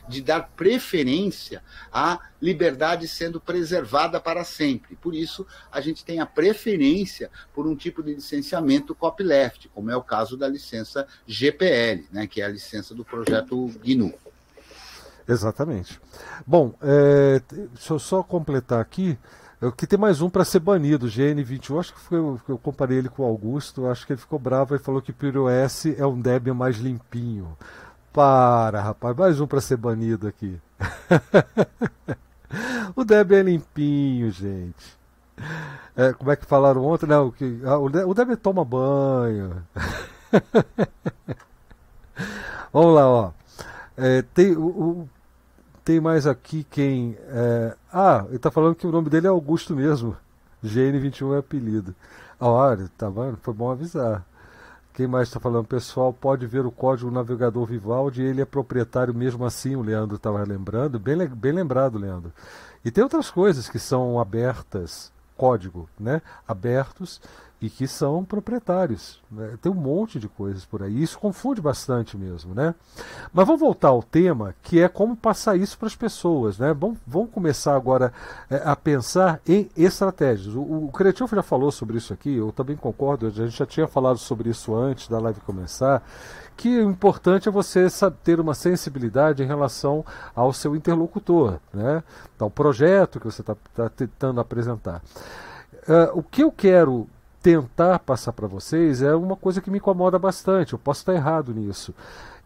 de 0.08 0.22
dar 0.22 0.50
preferência 0.56 1.62
à 1.92 2.20
liberdade 2.42 3.08
sendo 3.08 3.40
preservada 3.40 4.20
para 4.20 4.44
sempre. 4.44 4.96
Por 4.96 5.14
isso, 5.14 5.46
a 5.72 5.82
gente 5.82 6.04
tem 6.04 6.20
a 6.20 6.26
preferência 6.26 7.30
por 7.54 7.68
um 7.68 7.76
tipo 7.76 8.02
de 8.02 8.16
licenciamento 8.16 8.96
copyleft, 8.96 9.70
como 9.70 9.92
é 9.92 9.96
o 9.96 10.04
caso 10.04 10.38
da 10.38 10.48
licença 10.48 11.08
GPL, 11.28 12.08
né, 12.12 12.28
que 12.28 12.42
é 12.42 12.46
a 12.46 12.50
licença 12.50 12.96
do 12.96 13.06
projeto 13.06 13.68
GNU. 13.84 14.14
Exatamente. 15.28 16.00
Bom, 16.46 16.74
é, 16.82 17.42
deixa 17.50 17.94
eu 17.94 18.00
só 18.00 18.24
completar 18.24 18.82
aqui. 18.82 19.18
Que 19.78 19.86
tem 19.86 20.00
mais 20.00 20.22
um 20.22 20.30
para 20.30 20.44
ser 20.44 20.60
banido, 20.60 21.06
GN21. 21.06 21.80
Acho 21.80 21.94
que 21.94 22.00
foi, 22.00 22.18
eu 22.18 22.58
comparei 22.58 22.98
ele 22.98 23.10
com 23.10 23.22
o 23.22 23.26
Augusto. 23.28 23.86
Acho 23.86 24.08
que 24.08 24.14
ele 24.14 24.20
ficou 24.20 24.40
bravo 24.40 24.76
e 24.76 24.80
falou 24.80 25.04
que 25.04 25.12
o 25.12 25.14
PureOS 25.14 25.86
é 25.86 26.06
um 26.06 26.20
Debian 26.20 26.56
mais 26.56 26.78
limpinho. 26.78 27.56
Para, 28.14 28.82
rapaz, 28.82 29.16
mais 29.16 29.40
um 29.40 29.48
para 29.48 29.62
ser 29.62 29.78
banido 29.78 30.28
aqui. 30.28 30.60
o 32.94 33.06
Debian 33.06 33.40
é 33.40 33.44
limpinho, 33.44 34.30
gente. 34.32 35.00
É, 35.96 36.12
como 36.14 36.30
é 36.30 36.36
que 36.36 36.46
falaram 36.46 36.84
ontem? 36.84 37.06
Não, 37.06 37.32
que, 37.32 37.62
ah, 37.64 37.78
o 37.78 38.14
Debian 38.14 38.36
toma 38.36 38.66
banho. 38.66 39.64
Vamos 42.74 42.96
lá, 42.96 43.08
ó. 43.08 43.32
É, 43.96 44.24
tem, 44.34 44.58
o, 44.58 44.66
o, 44.66 45.10
tem 45.86 46.02
mais 46.02 46.28
aqui 46.28 46.66
quem. 46.70 47.18
É, 47.30 47.76
ah, 47.94 48.26
ele 48.28 48.36
está 48.36 48.52
falando 48.52 48.76
que 48.76 48.88
o 48.88 48.92
nome 48.92 49.10
dele 49.10 49.28
é 49.28 49.30
Augusto 49.30 49.74
mesmo. 49.74 50.18
GN21 50.64 51.36
é 51.36 51.40
apelido. 51.40 51.96
Ah, 52.40 52.50
olha, 52.50 52.90
tá 52.98 53.10
vendo? 53.10 53.38
Foi 53.42 53.54
bom 53.54 53.72
avisar. 53.72 54.26
Quem 54.94 55.08
mais 55.08 55.30
está 55.30 55.40
falando? 55.40 55.66
Pessoal, 55.68 56.12
pode 56.12 56.46
ver 56.46 56.66
o 56.66 56.72
código 56.72 57.10
navegador 57.10 57.66
Vivaldi, 57.66 58.24
ele 58.24 58.42
é 58.42 58.46
proprietário 58.46 59.14
mesmo 59.14 59.46
assim, 59.46 59.76
o 59.76 59.82
Leandro 59.82 60.18
estava 60.18 60.44
lembrando. 60.44 61.00
Bem, 61.00 61.28
bem 61.28 61.52
lembrado, 61.52 61.98
Leandro. 61.98 62.34
E 62.84 62.92
tem 62.92 63.04
outras 63.04 63.30
coisas 63.30 63.70
que 63.70 63.80
são 63.80 64.20
abertas, 64.20 65.12
código, 65.38 65.90
né? 66.00 66.22
Abertos 66.48 67.22
e 67.62 67.70
que 67.70 67.88
são 67.88 68.26
proprietários. 68.26 69.22
Né? 69.32 69.56
Tem 69.62 69.72
um 69.72 69.76
monte 69.76 70.20
de 70.20 70.28
coisas 70.28 70.66
por 70.66 70.82
aí. 70.82 71.04
Isso 71.04 71.20
confunde 71.20 71.62
bastante 71.62 72.18
mesmo, 72.18 72.56
né? 72.56 72.74
Mas 73.32 73.46
vamos 73.46 73.62
voltar 73.62 73.90
ao 73.90 74.02
tema, 74.02 74.56
que 74.64 74.82
é 74.82 74.88
como 74.88 75.16
passar 75.16 75.56
isso 75.56 75.78
para 75.78 75.88
as 75.88 75.96
pessoas, 75.96 76.58
né? 76.58 76.74
Vamos, 76.74 76.98
vamos 77.06 77.30
começar 77.30 77.76
agora 77.76 78.12
é, 78.50 78.64
a 78.66 78.76
pensar 78.76 79.40
em 79.48 79.70
estratégias. 79.78 80.56
O, 80.56 80.62
o 80.62 80.92
já 81.32 81.44
falou 81.44 81.72
sobre 81.72 81.98
isso 81.98 82.12
aqui, 82.12 82.36
eu 82.36 82.52
também 82.52 82.76
concordo, 82.76 83.28
a 83.28 83.30
gente 83.30 83.56
já 83.58 83.66
tinha 83.66 83.88
falado 83.88 84.18
sobre 84.18 84.50
isso 84.50 84.74
antes 84.76 85.08
da 85.08 85.20
live 85.20 85.40
começar, 85.42 86.04
que 86.58 86.80
o 86.80 86.90
importante 86.90 87.48
é 87.48 87.52
você 87.52 87.88
ter 88.24 88.40
uma 88.40 88.56
sensibilidade 88.56 89.44
em 89.44 89.46
relação 89.46 90.04
ao 90.36 90.52
seu 90.52 90.76
interlocutor, 90.76 91.60
né? 91.72 92.04
Ao 92.40 92.50
projeto 92.50 93.20
que 93.20 93.26
você 93.26 93.42
está 93.42 93.56
tá 93.76 93.88
tentando 93.90 94.42
apresentar. 94.42 95.02
Uh, 95.88 96.20
o 96.20 96.24
que 96.24 96.44
eu 96.44 96.52
quero 96.52 97.08
tentar 97.42 98.00
passar 98.00 98.34
para 98.34 98.48
vocês 98.48 99.02
é 99.02 99.16
uma 99.16 99.36
coisa 99.36 99.62
que 99.62 99.72
me 99.72 99.78
incomoda 99.80 100.20
bastante. 100.20 100.74
Eu 100.74 100.80
posso 100.80 101.02
estar 101.02 101.14
errado 101.14 101.54
nisso. 101.54 101.94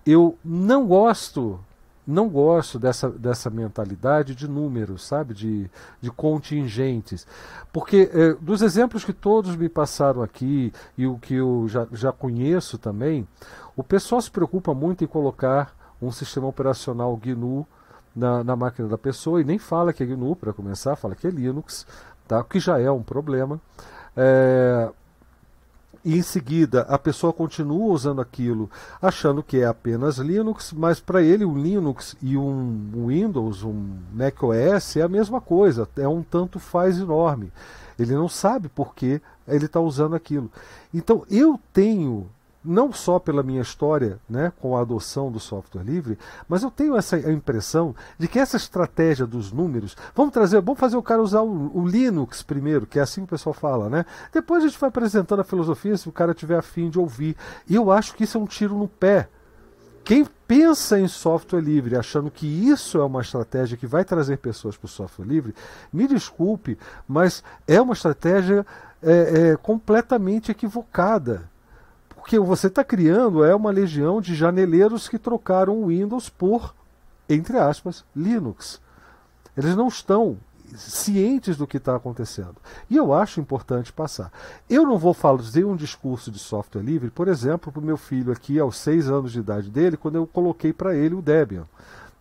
Eu 0.05 0.38
não 0.43 0.88
gosto, 0.88 1.59
não 2.07 2.30
gosto 2.30 2.80
dessa, 2.80 3.09
dessa 3.09 3.49
mentalidade 3.49 4.35
de 4.35 4.47
números, 4.47 5.05
sabe, 5.05 5.34
de, 5.34 5.69
de 5.99 6.11
contingentes, 6.11 7.26
porque 7.73 8.09
é, 8.13 8.34
dos 8.35 8.61
exemplos 8.61 9.03
que 9.03 9.13
todos 9.13 9.55
me 9.55 9.67
passaram 9.67 10.22
aqui 10.22 10.72
e 10.97 11.07
o 11.07 11.17
que 11.17 11.34
eu 11.34 11.65
já, 11.67 11.88
já 11.91 12.11
conheço 12.11 12.77
também, 12.77 13.27
o 13.76 13.84
pessoal 13.84 14.22
se 14.22 14.31
preocupa 14.31 14.73
muito 14.73 15.03
em 15.03 15.07
colocar 15.07 15.76
um 16.01 16.11
sistema 16.11 16.47
operacional 16.47 17.17
GNU 17.17 17.65
na, 18.15 18.43
na 18.43 18.55
máquina 18.55 18.88
da 18.88 18.97
pessoa 18.97 19.41
e 19.41 19.43
nem 19.43 19.57
fala 19.57 19.91
que 19.91 20.03
é 20.03 20.05
GNU 20.05 20.35
para 20.35 20.53
começar, 20.53 20.95
fala 20.95 21.15
que 21.15 21.27
é 21.27 21.30
Linux, 21.30 21.85
tá? 22.27 22.43
que 22.43 22.59
já 22.59 22.80
é 22.80 22.89
um 22.89 23.03
problema. 23.03 23.59
É, 24.15 24.89
e 26.05 26.17
em 26.17 26.21
seguida 26.21 26.81
a 26.83 26.99
pessoa 26.99 27.33
continua 27.33 27.91
usando 27.91 28.21
aquilo 28.21 28.69
achando 29.01 29.41
que 29.41 29.57
é 29.57 29.65
apenas 29.65 30.17
Linux, 30.17 30.71
mas 30.71 30.99
para 30.99 31.23
ele 31.23 31.43
o 31.43 31.57
Linux 31.57 32.15
e 32.21 32.37
um 32.37 33.07
Windows, 33.07 33.63
um 33.63 33.97
Mac 34.13 34.41
OS 34.43 34.97
é 34.97 35.01
a 35.01 35.09
mesma 35.09 35.41
coisa, 35.41 35.89
é 35.97 36.07
um 36.07 36.21
tanto 36.21 36.59
faz 36.59 36.99
enorme. 36.99 37.51
Ele 37.97 38.13
não 38.13 38.29
sabe 38.29 38.69
por 38.69 38.93
que 38.93 39.19
ele 39.47 39.65
está 39.65 39.79
usando 39.79 40.15
aquilo. 40.15 40.51
Então 40.93 41.25
eu 41.29 41.59
tenho 41.73 42.29
não 42.65 42.91
só 42.91 43.19
pela 43.19 43.43
minha 43.43 43.61
história 43.61 44.19
né, 44.29 44.51
com 44.59 44.75
a 44.75 44.81
adoção 44.81 45.31
do 45.31 45.39
software 45.39 45.83
livre, 45.83 46.17
mas 46.47 46.63
eu 46.63 46.71
tenho 46.71 46.97
essa 46.97 47.17
impressão 47.31 47.95
de 48.17 48.27
que 48.27 48.39
essa 48.39 48.57
estratégia 48.57 49.25
dos 49.25 49.51
números, 49.51 49.95
vamos 50.15 50.33
trazer, 50.33 50.61
vamos 50.61 50.79
fazer 50.79 50.97
o 50.97 51.03
cara 51.03 51.21
usar 51.21 51.41
o, 51.41 51.71
o, 51.77 51.87
Linux 51.87 52.41
primeiro, 52.41 52.85
que 52.85 52.99
é 52.99 53.01
assim 53.01 53.21
que 53.21 53.27
o 53.27 53.29
pessoal 53.29 53.53
fala, 53.53 53.89
né? 53.89 54.05
Depois 54.33 54.63
a 54.63 54.67
gente 54.67 54.79
vai 54.79 54.89
apresentando 54.89 55.41
a 55.41 55.45
filosofia 55.45 55.95
se 55.95 56.09
o 56.09 56.11
cara 56.11 56.33
tiver 56.33 56.57
afim 56.57 56.89
de 56.89 56.99
ouvir. 56.99 57.35
E 57.67 57.75
eu 57.75 57.91
acho 57.91 58.15
que 58.15 58.23
isso 58.23 58.37
é 58.37 58.41
um 58.41 58.45
tiro 58.45 58.75
no 58.75 58.87
pé. 58.87 59.29
Quem 60.03 60.25
pensa 60.47 60.99
em 60.99 61.07
software 61.07 61.61
livre 61.61 61.97
achando 61.97 62.29
que 62.29 62.45
isso 62.45 62.99
é 62.99 63.03
uma 63.03 63.21
estratégia 63.21 63.77
que 63.77 63.87
vai 63.87 64.05
trazer 64.05 64.37
pessoas 64.37 64.77
para 64.77 64.85
o 64.85 64.89
software 64.89 65.25
livre, 65.25 65.55
me 65.91 66.07
desculpe, 66.07 66.77
mas 67.07 67.43
é 67.67 67.81
uma 67.81 67.93
estratégia 67.93 68.65
é, 69.01 69.51
é, 69.51 69.57
completamente 69.57 70.51
equivocada 70.51 71.49
que 72.26 72.39
você 72.39 72.68
está 72.68 72.84
criando 72.84 73.43
é 73.43 73.56
uma 73.56 73.72
legião 73.72 74.19
de 74.19 74.35
janeleiros 74.35 75.07
que 75.07 75.19
trocaram 75.19 75.77
o 75.77 75.88
Windows 75.88 76.30
por, 76.30 76.73
entre 77.30 77.57
aspas, 77.57 78.03
Linux. 78.15 78.81
Eles 79.56 79.76
não 79.76 79.88
estão 79.88 80.38
cientes 80.76 81.56
do 81.56 81.68
que 81.68 81.77
está 81.77 81.95
acontecendo. 81.95 82.56
E 82.89 82.97
eu 82.97 83.14
acho 83.14 83.39
importante 83.39 83.93
passar. 83.93 84.31
Eu 84.69 84.84
não 84.84 84.97
vou 84.97 85.14
fazer 85.14 85.64
um 85.64 85.76
discurso 85.76 86.31
de 86.31 86.39
software 86.39 86.81
livre, 86.81 87.10
por 87.10 87.27
exemplo, 87.27 87.72
para 87.72 87.80
o 87.80 87.85
meu 87.85 87.97
filho 87.97 88.31
aqui, 88.31 88.60
aos 88.60 88.77
seis 88.77 89.07
anos 89.07 89.31
de 89.31 89.39
idade 89.39 89.69
dele, 89.69 89.95
quando 89.95 90.15
eu 90.15 90.27
coloquei 90.27 90.73
para 90.73 90.95
ele 90.95 91.15
o 91.15 91.22
Debian 91.22 91.68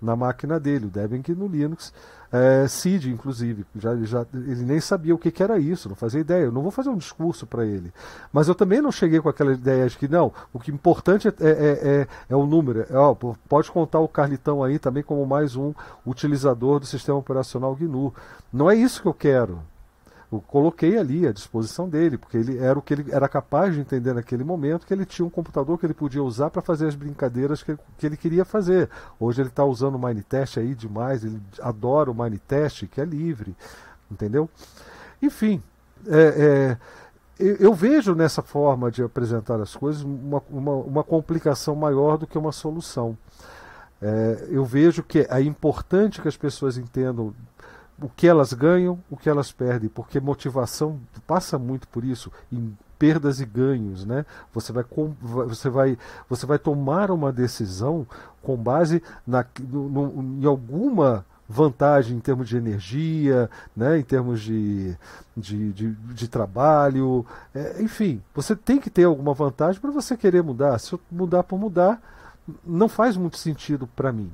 na 0.00 0.14
máquina 0.14 0.60
dele, 0.60 0.86
o 0.86 0.90
Debian 0.90 1.22
que 1.22 1.34
no 1.34 1.46
Linux, 1.46 1.92
é, 2.32 2.66
CID 2.66 3.10
inclusive, 3.10 3.64
já, 3.76 3.96
já, 3.96 4.26
ele 4.34 4.64
nem 4.64 4.80
sabia 4.80 5.14
o 5.14 5.18
que, 5.18 5.30
que 5.30 5.42
era 5.42 5.58
isso, 5.58 5.88
não 5.88 5.96
fazia 5.96 6.20
ideia, 6.20 6.44
eu 6.44 6.52
não 6.52 6.62
vou 6.62 6.70
fazer 6.70 6.90
um 6.90 6.96
discurso 6.96 7.46
para 7.46 7.64
ele, 7.64 7.92
mas 8.32 8.48
eu 8.48 8.54
também 8.54 8.82
não 8.82 8.90
cheguei 8.90 9.20
com 9.20 9.28
aquela 9.28 9.52
ideia 9.52 9.88
de 9.88 9.96
que 9.96 10.08
não, 10.08 10.32
o 10.52 10.58
que 10.58 10.70
é 10.70 10.74
importante 10.74 11.28
é, 11.28 11.32
é, 11.40 11.48
é, 11.48 12.08
é 12.28 12.36
o 12.36 12.44
número, 12.44 12.86
é, 12.90 12.96
ó, 12.96 13.14
pode 13.48 13.70
contar 13.70 14.00
o 14.00 14.08
Carlitão 14.08 14.62
aí 14.62 14.78
também 14.78 15.02
como 15.02 15.24
mais 15.24 15.56
um 15.56 15.72
utilizador 16.06 16.80
do 16.80 16.86
sistema 16.86 17.18
operacional 17.18 17.74
GNU, 17.74 18.12
não 18.52 18.70
é 18.70 18.74
isso 18.74 19.00
que 19.00 19.08
eu 19.08 19.14
quero, 19.14 19.60
coloquei 20.40 20.98
ali 20.98 21.26
à 21.26 21.32
disposição 21.32 21.88
dele, 21.88 22.16
porque 22.16 22.36
ele 22.36 22.58
era 22.58 22.78
o 22.78 22.82
que 22.82 22.94
ele 22.94 23.12
era 23.12 23.28
capaz 23.28 23.74
de 23.74 23.80
entender 23.80 24.12
naquele 24.12 24.44
momento, 24.44 24.86
que 24.86 24.94
ele 24.94 25.04
tinha 25.04 25.26
um 25.26 25.30
computador 25.30 25.78
que 25.78 25.86
ele 25.86 25.94
podia 25.94 26.22
usar 26.22 26.50
para 26.50 26.62
fazer 26.62 26.86
as 26.86 26.94
brincadeiras 26.94 27.62
que, 27.62 27.76
que 27.98 28.06
ele 28.06 28.16
queria 28.16 28.44
fazer. 28.44 28.88
Hoje 29.18 29.42
ele 29.42 29.48
está 29.48 29.64
usando 29.64 29.96
o 29.96 29.98
Minetest 29.98 30.58
aí 30.58 30.74
demais, 30.74 31.24
ele 31.24 31.40
adora 31.60 32.10
o 32.10 32.14
Minetest, 32.14 32.86
que 32.86 33.00
é 33.00 33.04
livre, 33.04 33.56
entendeu? 34.10 34.48
Enfim, 35.20 35.62
é, 36.06 36.18
é, 36.18 36.76
eu, 37.38 37.56
eu, 37.56 37.74
vejo 37.74 38.14
nessa 38.14 38.42
forma 38.42 38.90
de 38.90 39.02
apresentar 39.02 39.60
as 39.60 39.74
coisas 39.74 40.02
uma, 40.02 40.42
uma, 40.50 40.72
uma 40.72 41.04
complicação 41.04 41.74
maior 41.74 42.16
do 42.16 42.26
que 42.26 42.38
uma 42.38 42.52
solução. 42.52 43.16
É, 44.00 44.48
eu 44.50 44.64
vejo 44.64 45.02
que 45.02 45.26
é 45.30 45.40
importante 45.40 46.20
que 46.20 46.28
as 46.28 46.36
pessoas 46.36 46.76
entendam 46.76 47.32
o 48.00 48.08
que 48.08 48.26
elas 48.26 48.52
ganham, 48.52 48.98
o 49.10 49.16
que 49.16 49.28
elas 49.28 49.52
perdem, 49.52 49.88
porque 49.88 50.18
motivação 50.20 51.00
passa 51.26 51.58
muito 51.58 51.86
por 51.88 52.04
isso, 52.04 52.30
em 52.52 52.76
perdas 52.98 53.40
e 53.40 53.44
ganhos, 53.44 54.04
né? 54.04 54.24
Você 54.52 54.72
vai, 54.72 54.84
você 55.20 55.68
vai, 55.68 55.98
você 56.28 56.46
vai 56.46 56.58
tomar 56.58 57.10
uma 57.10 57.32
decisão 57.32 58.06
com 58.42 58.56
base 58.56 59.02
na, 59.26 59.44
no, 59.60 59.88
no, 59.88 60.42
em 60.42 60.46
alguma 60.46 61.24
vantagem 61.48 62.16
em 62.16 62.20
termos 62.20 62.48
de 62.48 62.56
energia, 62.56 63.50
né, 63.76 63.98
em 63.98 64.02
termos 64.02 64.40
de, 64.40 64.96
de, 65.36 65.72
de, 65.72 65.90
de 65.92 66.28
trabalho, 66.28 67.26
é, 67.54 67.82
enfim, 67.82 68.22
você 68.34 68.56
tem 68.56 68.80
que 68.80 68.88
ter 68.88 69.04
alguma 69.04 69.34
vantagem 69.34 69.80
para 69.80 69.90
você 69.90 70.16
querer 70.16 70.42
mudar. 70.42 70.78
Se 70.78 70.94
eu 70.94 71.00
mudar 71.10 71.42
por 71.42 71.58
mudar, 71.58 72.00
não 72.64 72.88
faz 72.88 73.16
muito 73.16 73.36
sentido 73.36 73.86
para 73.86 74.12
mim. 74.12 74.32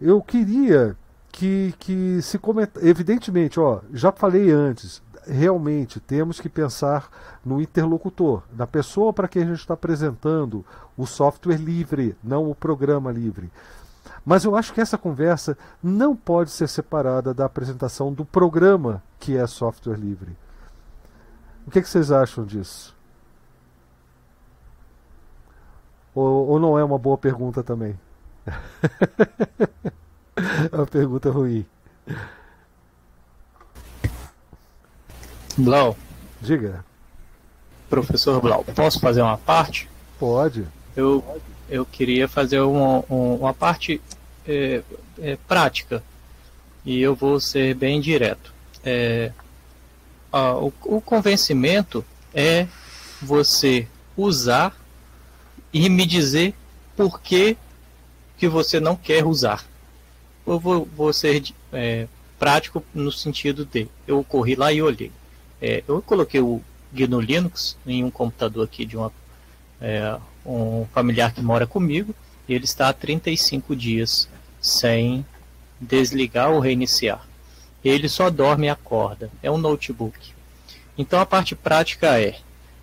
Eu 0.00 0.22
queria 0.22 0.96
que, 1.36 1.74
que 1.78 2.22
se 2.22 2.38
comenta. 2.38 2.80
Evidentemente, 2.84 3.60
ó, 3.60 3.80
já 3.92 4.10
falei 4.10 4.50
antes, 4.50 5.02
realmente 5.26 6.00
temos 6.00 6.40
que 6.40 6.48
pensar 6.48 7.10
no 7.44 7.60
interlocutor, 7.60 8.42
na 8.56 8.66
pessoa 8.66 9.12
para 9.12 9.28
quem 9.28 9.42
a 9.42 9.46
gente 9.46 9.58
está 9.58 9.74
apresentando 9.74 10.64
o 10.96 11.04
software 11.04 11.58
livre, 11.58 12.16
não 12.24 12.50
o 12.50 12.54
programa 12.54 13.12
livre. 13.12 13.50
Mas 14.24 14.44
eu 14.46 14.56
acho 14.56 14.72
que 14.72 14.80
essa 14.80 14.96
conversa 14.96 15.58
não 15.82 16.16
pode 16.16 16.50
ser 16.50 16.68
separada 16.70 17.34
da 17.34 17.44
apresentação 17.44 18.14
do 18.14 18.24
programa 18.24 19.02
que 19.20 19.36
é 19.36 19.46
software 19.46 19.98
livre. 19.98 20.34
O 21.66 21.70
que, 21.70 21.82
que 21.82 21.88
vocês 21.88 22.10
acham 22.10 22.46
disso? 22.46 22.96
Ou, 26.14 26.48
ou 26.48 26.58
não 26.58 26.78
é 26.78 26.82
uma 26.82 26.98
boa 26.98 27.18
pergunta 27.18 27.62
também? 27.62 27.94
É 30.70 30.76
uma 30.76 30.86
pergunta 30.86 31.30
ruim. 31.30 31.64
Blau. 35.56 35.96
Diga. 36.40 36.84
Professor 37.88 38.40
Blau, 38.40 38.64
posso 38.64 39.00
fazer 39.00 39.22
uma 39.22 39.38
parte? 39.38 39.88
Pode. 40.18 40.66
Eu, 40.94 41.40
eu 41.68 41.86
queria 41.86 42.28
fazer 42.28 42.60
uma, 42.60 43.04
uma 43.08 43.54
parte 43.54 44.00
é, 44.46 44.82
é, 45.18 45.36
prática 45.48 46.02
e 46.84 47.00
eu 47.00 47.14
vou 47.14 47.40
ser 47.40 47.74
bem 47.74 48.00
direto. 48.00 48.52
É, 48.84 49.32
a, 50.32 50.54
o, 50.54 50.72
o 50.84 51.00
convencimento 51.00 52.04
é 52.34 52.66
você 53.22 53.88
usar 54.16 54.76
e 55.72 55.88
me 55.88 56.04
dizer 56.04 56.54
por 56.96 57.20
que, 57.20 57.56
que 58.36 58.48
você 58.48 58.78
não 58.78 58.96
quer 58.96 59.24
usar 59.24 59.64
eu 60.46 60.58
vou, 60.58 60.88
vou 60.96 61.12
ser 61.12 61.42
é, 61.72 62.06
prático 62.38 62.84
no 62.94 63.10
sentido 63.10 63.64
de 63.64 63.88
eu 64.06 64.22
corri 64.24 64.54
lá 64.54 64.72
e 64.72 64.80
olhei. 64.80 65.10
É, 65.60 65.82
eu 65.88 66.00
coloquei 66.02 66.40
o 66.40 66.62
GNU 66.92 67.20
Linux 67.20 67.76
em 67.86 68.04
um 68.04 68.10
computador 68.10 68.64
aqui 68.64 68.84
de 68.84 68.96
uma, 68.96 69.12
é, 69.80 70.16
um 70.44 70.86
familiar 70.92 71.32
que 71.32 71.42
mora 71.42 71.66
comigo 71.66 72.14
e 72.48 72.54
ele 72.54 72.64
está 72.64 72.88
há 72.88 72.92
35 72.92 73.74
dias 73.74 74.28
sem 74.60 75.24
desligar 75.80 76.50
ou 76.50 76.60
reiniciar. 76.60 77.26
Ele 77.84 78.08
só 78.08 78.30
dorme 78.30 78.66
e 78.66 78.70
acorda. 78.70 79.30
É 79.42 79.50
um 79.50 79.58
notebook. 79.58 80.18
Então 80.98 81.20
a 81.20 81.26
parte 81.26 81.54
prática 81.54 82.20
é 82.20 82.38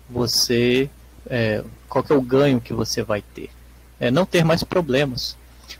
você 0.08 0.88
é, 1.26 1.64
qual 1.88 2.04
é 2.08 2.14
o 2.14 2.22
ganho 2.22 2.60
que 2.60 2.72
você 2.72 3.02
vai 3.02 3.22
ter? 3.22 3.50
É 3.98 4.10
não 4.10 4.26
ter 4.26 4.44
mais 4.44 4.62
problemas, 4.62 5.36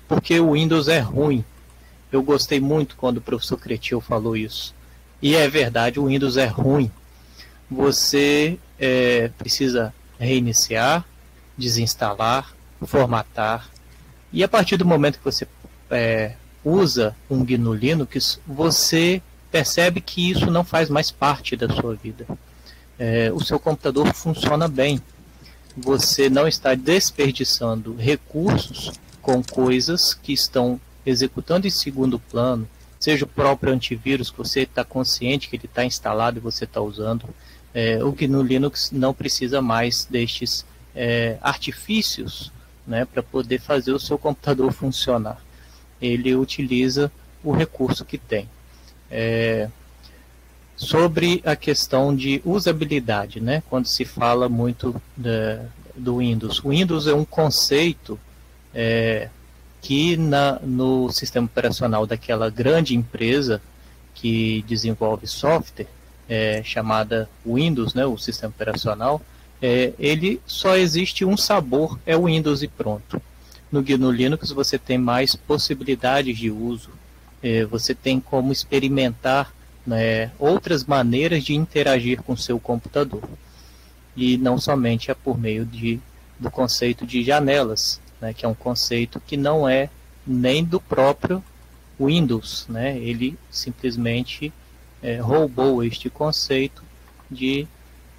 porque 0.09 0.39
o 0.41 0.53
Windows 0.53 0.89
é 0.89 0.99
ruim 0.99 1.45
eu 2.15 2.23
gostei 2.23 2.61
muito 2.61 2.95
quando 2.95 3.17
o 3.17 3.21
professor 3.21 3.59
Cretil 3.59 4.01
falou 4.01 4.37
isso. 4.37 4.73
E 5.21 5.35
é 5.35 5.49
verdade, 5.49 5.99
o 5.99 6.07
Windows 6.07 6.37
é 6.37 6.47
ruim. 6.47 6.89
Você 7.69 8.57
é, 8.79 9.33
precisa 9.37 9.93
reiniciar, 10.17 11.05
desinstalar, 11.59 12.55
formatar. 12.87 13.69
E 14.33 14.45
a 14.45 14.49
partir 14.49 14.77
do 14.77 14.85
momento 14.85 15.19
que 15.19 15.25
você 15.25 15.45
é, 15.91 16.35
usa 16.65 17.17
um 17.29 17.45
GNU 17.45 17.75
Linux, 17.75 18.39
você 18.47 19.21
percebe 19.51 20.01
que 20.01 20.31
isso 20.31 20.49
não 20.53 20.63
faz 20.63 20.89
mais 20.89 21.11
parte 21.11 21.57
da 21.57 21.69
sua 21.69 21.97
vida. 21.97 22.27
É, 22.97 23.33
o 23.33 23.41
seu 23.41 23.59
computador 23.59 24.15
funciona 24.15 24.69
bem. 24.69 25.03
Você 25.77 26.31
não 26.31 26.47
está 26.47 26.77
desperdiçando 26.77 27.97
recursos 27.97 28.93
com 29.21 29.43
coisas 29.43 30.15
que 30.15 30.33
estão 30.33 30.81
executando 31.05 31.67
em 31.67 31.71
segundo 31.71 32.19
plano, 32.19 32.69
seja 32.99 33.25
o 33.25 33.29
próprio 33.29 33.73
antivírus 33.73 34.31
que 34.31 34.39
você 34.39 34.61
está 34.61 34.85
consciente 34.85 35.49
que 35.49 35.57
ele 35.57 35.67
está 35.67 35.85
instalado 35.85 36.39
e 36.39 36.41
você 36.41 36.65
está 36.65 36.81
usando, 36.81 37.27
é, 37.75 38.03
o 38.03 38.13
que 38.13 38.27
no 38.27 38.43
Linux 38.43 38.91
não 38.93 39.13
precisa 39.13 39.61
mais 39.61 40.05
destes 40.05 40.65
é, 40.95 41.37
artifícios 41.43 42.53
né, 42.87 43.05
para 43.05 43.23
poder 43.23 43.61
fazer 43.61 43.93
o 43.93 43.99
seu 43.99 44.17
computador 44.17 44.73
funcionar. 44.73 45.43
Ele 46.01 46.35
utiliza 46.35 47.11
o 47.43 47.53
recurso 47.53 48.05
que 48.05 48.17
tem. 48.17 48.49
É, 49.11 49.69
sobre 50.77 51.43
a 51.45 51.55
questão 51.55 52.15
de 52.15 52.41
usabilidade, 52.45 53.41
né, 53.41 53.63
quando 53.69 53.87
se 53.87 54.05
fala 54.05 54.49
muito 54.49 55.01
do 55.95 56.19
Windows. 56.19 56.59
O 56.65 56.71
Windows 56.71 57.07
é 57.07 57.15
um 57.15 57.25
conceito 57.25 58.19
é, 58.75 59.29
que 59.85 60.17
na, 60.17 60.59
no 60.63 61.13
sistema 61.13 61.45
operacional 61.45 62.07
daquela 62.07 62.49
grande 62.49 62.97
empresa 62.97 63.61
que 64.15 64.65
desenvolve 64.67 65.27
software, 65.27 65.87
é, 66.27 66.63
chamada 66.65 67.29
Windows, 67.45 67.93
né, 67.93 68.07
o 68.07 68.17
sistema 68.17 68.49
operacional, 68.49 69.21
é, 69.61 69.93
ele 69.99 70.41
só 70.47 70.75
existe 70.75 71.23
um 71.23 71.37
sabor, 71.37 71.99
é 72.07 72.17
o 72.17 72.25
Windows 72.25 72.63
e 72.63 72.69
pronto. 72.69 73.21
No 73.71 73.83
GNU 73.83 74.11
Linux 74.11 74.51
você 74.53 74.79
tem 74.79 74.97
mais 74.97 75.37
possibilidades 75.37 76.39
de 76.39 76.51
uso, 76.51 76.89
é, 77.43 77.67
você 77.67 77.95
tem 77.95 78.19
como 78.19 78.53
experimentar 78.53 79.53
né, 79.87 80.31
outras 80.39 80.85
maneiras 80.85 81.45
de 81.45 81.55
interagir 81.55 82.23
com 82.23 82.35
seu 82.35 82.59
computador. 82.59 83.23
E 84.17 84.39
não 84.39 84.59
somente 84.59 85.11
é 85.11 85.15
por 85.15 85.39
meio 85.39 85.67
de, 85.67 86.01
do 86.39 86.51
conceito 86.51 87.07
de 87.07 87.23
janelas, 87.23 88.01
né, 88.25 88.33
que 88.33 88.47
é 88.47 88.49
um 88.49 88.55
conceito 88.55 89.21
que 89.21 89.37
não 89.37 89.69
é 89.69 89.91
nem 90.27 90.65
do 90.65 90.81
próprio 90.81 91.45
Windows, 92.01 92.67
né? 92.71 92.97
Ele 92.97 93.39
simplesmente 93.51 94.51
é, 95.03 95.19
roubou 95.19 95.85
este 95.85 96.09
conceito 96.09 96.83
de 97.31 97.69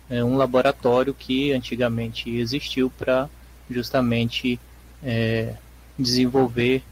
é, 0.08 0.24
um 0.24 0.38
laboratório 0.38 1.12
que 1.12 1.52
antigamente 1.52 2.30
existiu 2.30 2.92
para 2.92 3.28
justamente 3.70 4.60
é, 5.04 5.56
desenvolver 5.98 6.84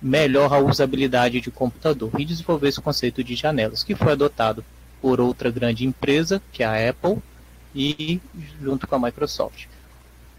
melhor 0.00 0.52
a 0.54 0.58
usabilidade 0.58 1.42
de 1.42 1.50
computador 1.50 2.10
e 2.18 2.24
desenvolver 2.24 2.68
esse 2.68 2.80
conceito 2.80 3.22
de 3.22 3.34
janelas, 3.34 3.84
que 3.84 3.94
foi 3.94 4.12
adotado 4.12 4.64
por 5.02 5.20
outra 5.20 5.50
grande 5.50 5.84
empresa, 5.84 6.40
que 6.52 6.62
é 6.62 6.66
a 6.66 6.90
Apple, 6.90 7.18
e 7.74 8.18
junto 8.62 8.86
com 8.86 8.94
a 8.94 8.98
Microsoft. 8.98 9.66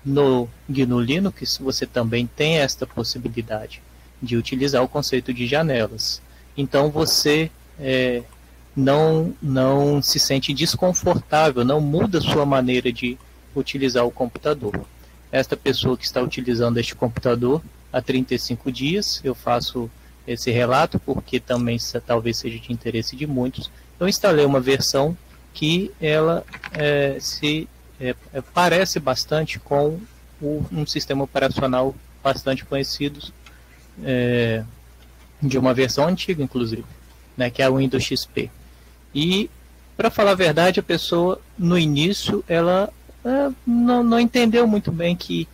No 0.08 0.48
GNU 0.70 1.02
Linux 1.02 1.58
você 1.58 1.86
também 1.86 2.26
tem 2.26 2.60
esta 2.60 2.88
possibilidade 2.88 3.82
de 4.24 4.38
utilizar 4.38 4.82
o 4.82 4.88
conceito 4.88 5.34
de 5.34 5.46
janelas. 5.46 6.22
Então 6.56 6.90
você 6.90 7.52
é, 7.78 8.24
não, 8.76 9.34
não 9.42 10.02
se 10.02 10.18
sente 10.18 10.54
desconfortável, 10.54 11.66
não 11.66 11.82
muda 11.82 12.22
sua 12.22 12.46
maneira 12.46 12.92
de 12.92 13.18
utilizar 13.54 14.06
o 14.06 14.12
computador. 14.12 14.80
Esta 15.30 15.58
pessoa 15.58 15.98
que 15.98 16.06
está 16.06 16.22
utilizando 16.22 16.78
este 16.78 16.96
computador 16.96 17.62
há 17.92 18.02
35 18.02 18.72
dias, 18.72 19.20
eu 19.26 19.36
faço 19.36 19.92
esse 20.26 20.50
relato 20.52 21.00
porque 21.00 21.38
também 21.40 21.78
talvez 22.06 22.38
seja 22.38 22.58
de 22.58 22.72
interesse 22.72 23.16
de 23.16 23.28
muitos. 23.28 23.70
Eu 24.00 24.08
instalei 24.08 24.46
uma 24.46 24.62
versão 24.62 25.18
que 25.54 25.92
ela 26.00 26.46
é, 26.72 27.18
se 27.20 27.68
é, 28.00 28.16
é, 28.34 28.42
parece 28.42 29.00
bastante 29.00 29.60
com 29.60 30.00
o, 30.42 30.66
um 30.72 30.86
sistema 30.86 31.24
operacional 31.24 31.96
bastante 32.24 32.66
conhecido 32.66 33.20
é, 34.04 34.64
de 35.42 35.58
uma 35.58 35.74
versão 35.74 36.08
antiga, 36.08 36.44
inclusive, 36.44 36.86
né, 37.36 37.50
que 37.50 37.62
é 37.62 37.70
o 37.70 37.78
Windows 37.78 38.04
XP. 38.04 38.50
E, 39.14 39.50
para 39.96 40.10
falar 40.10 40.32
a 40.32 40.36
verdade, 40.36 40.80
a 40.80 40.84
pessoa, 40.84 41.42
no 41.58 41.78
início, 41.78 42.44
ela 42.48 42.92
é, 43.26 43.52
não, 43.66 44.04
não 44.04 44.20
entendeu 44.20 44.68
muito 44.68 44.92
bem 44.92 45.16
que 45.16 45.48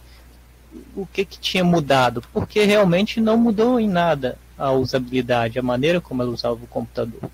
o 0.95 1.05
que, 1.05 1.23
que 1.23 1.39
tinha 1.39 1.63
mudado, 1.63 2.23
porque 2.33 2.63
realmente 2.63 3.21
não 3.21 3.37
mudou 3.37 3.79
em 3.79 3.87
nada 3.87 4.37
a 4.57 4.71
usabilidade, 4.71 5.59
a 5.59 5.63
maneira 5.63 6.01
como 6.01 6.21
ela 6.21 6.31
usava 6.31 6.55
o 6.55 6.67
computador. 6.67 7.29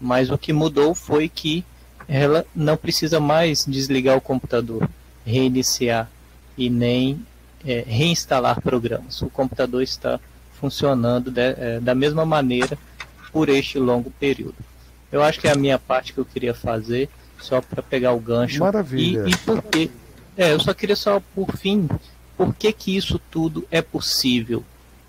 Mas 0.00 0.30
o 0.30 0.38
que 0.38 0.52
mudou 0.52 0.94
foi 0.94 1.28
que 1.28 1.64
ela 2.08 2.46
não 2.54 2.76
precisa 2.76 3.18
mais 3.18 3.64
desligar 3.66 4.16
o 4.16 4.20
computador, 4.20 4.88
reiniciar 5.24 6.08
e 6.56 6.70
nem 6.70 7.20
é, 7.64 7.84
reinstalar 7.86 8.60
programas. 8.60 9.20
O 9.22 9.28
computador 9.28 9.82
está 9.82 10.20
funcionando 10.54 11.30
de, 11.30 11.40
é, 11.40 11.80
da 11.80 11.94
mesma 11.94 12.24
maneira 12.24 12.78
por 13.32 13.48
este 13.48 13.78
longo 13.78 14.10
período. 14.10 14.56
Eu 15.10 15.22
acho 15.22 15.40
que 15.40 15.48
é 15.48 15.52
a 15.52 15.56
minha 15.56 15.78
parte 15.78 16.12
que 16.12 16.18
eu 16.18 16.24
queria 16.24 16.54
fazer, 16.54 17.08
só 17.40 17.60
para 17.60 17.82
pegar 17.82 18.12
o 18.12 18.20
gancho. 18.20 18.60
Maravilha. 18.60 19.24
E, 19.26 19.30
e 19.30 19.36
por 19.38 19.62
quê? 19.62 19.90
É, 20.36 20.52
eu 20.52 20.60
só 20.60 20.72
queria 20.74 20.96
só, 20.96 21.20
por 21.34 21.56
fim, 21.56 21.88
por 22.36 22.54
que, 22.54 22.72
que 22.72 22.96
isso 22.96 23.20
tudo 23.30 23.66
é 23.70 23.80
possível? 23.80 24.64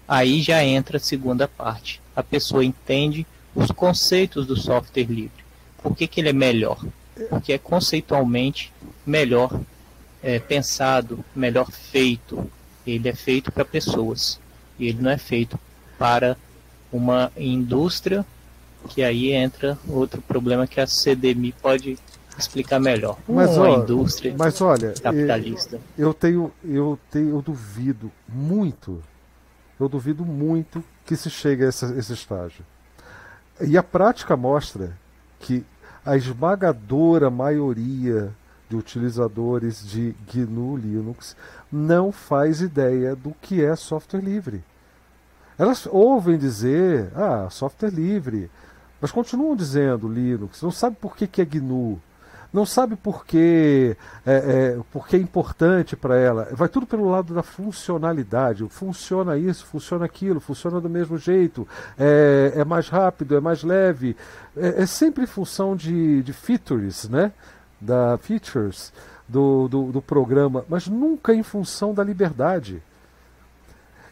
Aí 0.07 0.41
já 0.41 0.63
entra 0.63 0.97
a 0.97 1.01
segunda 1.01 1.47
parte. 1.47 2.01
A 2.15 2.23
pessoa 2.23 2.63
entende 2.63 3.25
os 3.53 3.71
conceitos 3.71 4.45
do 4.45 4.55
software 4.55 5.03
livre. 5.03 5.46
Por 5.81 5.95
que, 5.95 6.07
que 6.07 6.21
ele 6.21 6.29
é 6.29 6.33
melhor? 6.33 6.83
Porque 7.29 7.53
é 7.53 7.57
conceitualmente 7.57 8.71
melhor 9.05 9.59
é, 10.21 10.39
pensado, 10.39 11.23
melhor 11.35 11.71
feito. 11.71 12.49
Ele 12.85 13.09
é 13.09 13.13
feito 13.13 13.51
para 13.51 13.65
pessoas. 13.65 14.39
E 14.79 14.87
ele 14.87 15.01
não 15.01 15.11
é 15.11 15.17
feito 15.17 15.59
para 15.97 16.37
uma 16.91 17.31
indústria, 17.35 18.25
que 18.89 19.03
aí 19.03 19.31
entra 19.31 19.77
outro 19.87 20.21
problema 20.21 20.67
que 20.67 20.79
a 20.79 20.87
CDMI 20.87 21.53
pode 21.61 21.97
explicar 22.37 22.79
melhor. 22.79 23.17
Mas, 23.27 23.57
uma 23.57 23.69
ó, 23.69 23.83
indústria 23.83 24.33
mas 24.37 24.61
olha, 24.61 24.93
capitalista. 24.93 25.79
Eu 25.97 26.13
tenho, 26.13 26.51
eu 26.63 26.99
tenho, 27.09 27.29
eu 27.29 27.41
duvido 27.41 28.11
muito, 28.27 29.01
eu 29.79 29.89
duvido 29.89 30.23
muito 30.23 30.83
que 31.05 31.15
se 31.15 31.29
chegue 31.29 31.65
a 31.65 31.69
esse, 31.69 31.85
esse 31.97 32.13
estágio. 32.13 32.63
E 33.59 33.75
a 33.77 33.83
prática 33.83 34.37
mostra 34.37 34.95
que 35.47 35.65
a 36.05 36.17
esmagadora 36.17 37.29
maioria 37.29 38.35
de 38.69 38.75
utilizadores 38.75 39.87
de 39.87 40.13
GNU 40.29 40.75
Linux 40.75 41.37
não 41.71 42.11
faz 42.11 42.59
ideia 42.59 43.15
do 43.15 43.33
que 43.41 43.63
é 43.63 43.73
software 43.77 44.19
livre. 44.19 44.61
Elas 45.57 45.87
ouvem 45.89 46.37
dizer, 46.37 47.09
ah, 47.15 47.47
software 47.49 47.91
livre, 47.91 48.51
mas 48.99 49.09
continuam 49.09 49.55
dizendo 49.55 50.09
Linux, 50.09 50.61
não 50.61 50.69
sabe 50.69 50.97
por 50.97 51.15
que, 51.15 51.25
que 51.25 51.41
é 51.41 51.45
GNU, 51.45 52.01
não 52.53 52.65
sabe 52.65 52.95
por 52.95 53.25
que 53.25 53.95
é, 54.25 54.35
é, 54.35 54.79
porque 54.91 55.15
é 55.15 55.19
importante 55.19 55.95
para 55.95 56.17
ela. 56.17 56.47
Vai 56.51 56.69
tudo 56.69 56.85
pelo 56.85 57.09
lado 57.09 57.33
da 57.33 57.43
funcionalidade. 57.43 58.67
Funciona 58.69 59.37
isso, 59.37 59.65
funciona 59.65 60.05
aquilo, 60.05 60.39
funciona 60.39 60.79
do 60.79 60.89
mesmo 60.89 61.17
jeito, 61.17 61.67
é, 61.97 62.53
é 62.55 62.65
mais 62.65 62.89
rápido, 62.89 63.35
é 63.35 63.39
mais 63.39 63.63
leve. 63.63 64.15
É, 64.55 64.83
é 64.83 64.85
sempre 64.85 65.23
em 65.23 65.27
função 65.27 65.75
de, 65.75 66.23
de 66.23 66.33
features, 66.33 67.09
né? 67.09 67.31
Da 67.79 68.17
features 68.17 68.91
do, 69.27 69.67
do, 69.67 69.91
do 69.91 70.01
programa, 70.01 70.65
mas 70.69 70.87
nunca 70.87 71.33
em 71.33 71.43
função 71.43 71.93
da 71.93 72.03
liberdade. 72.03 72.81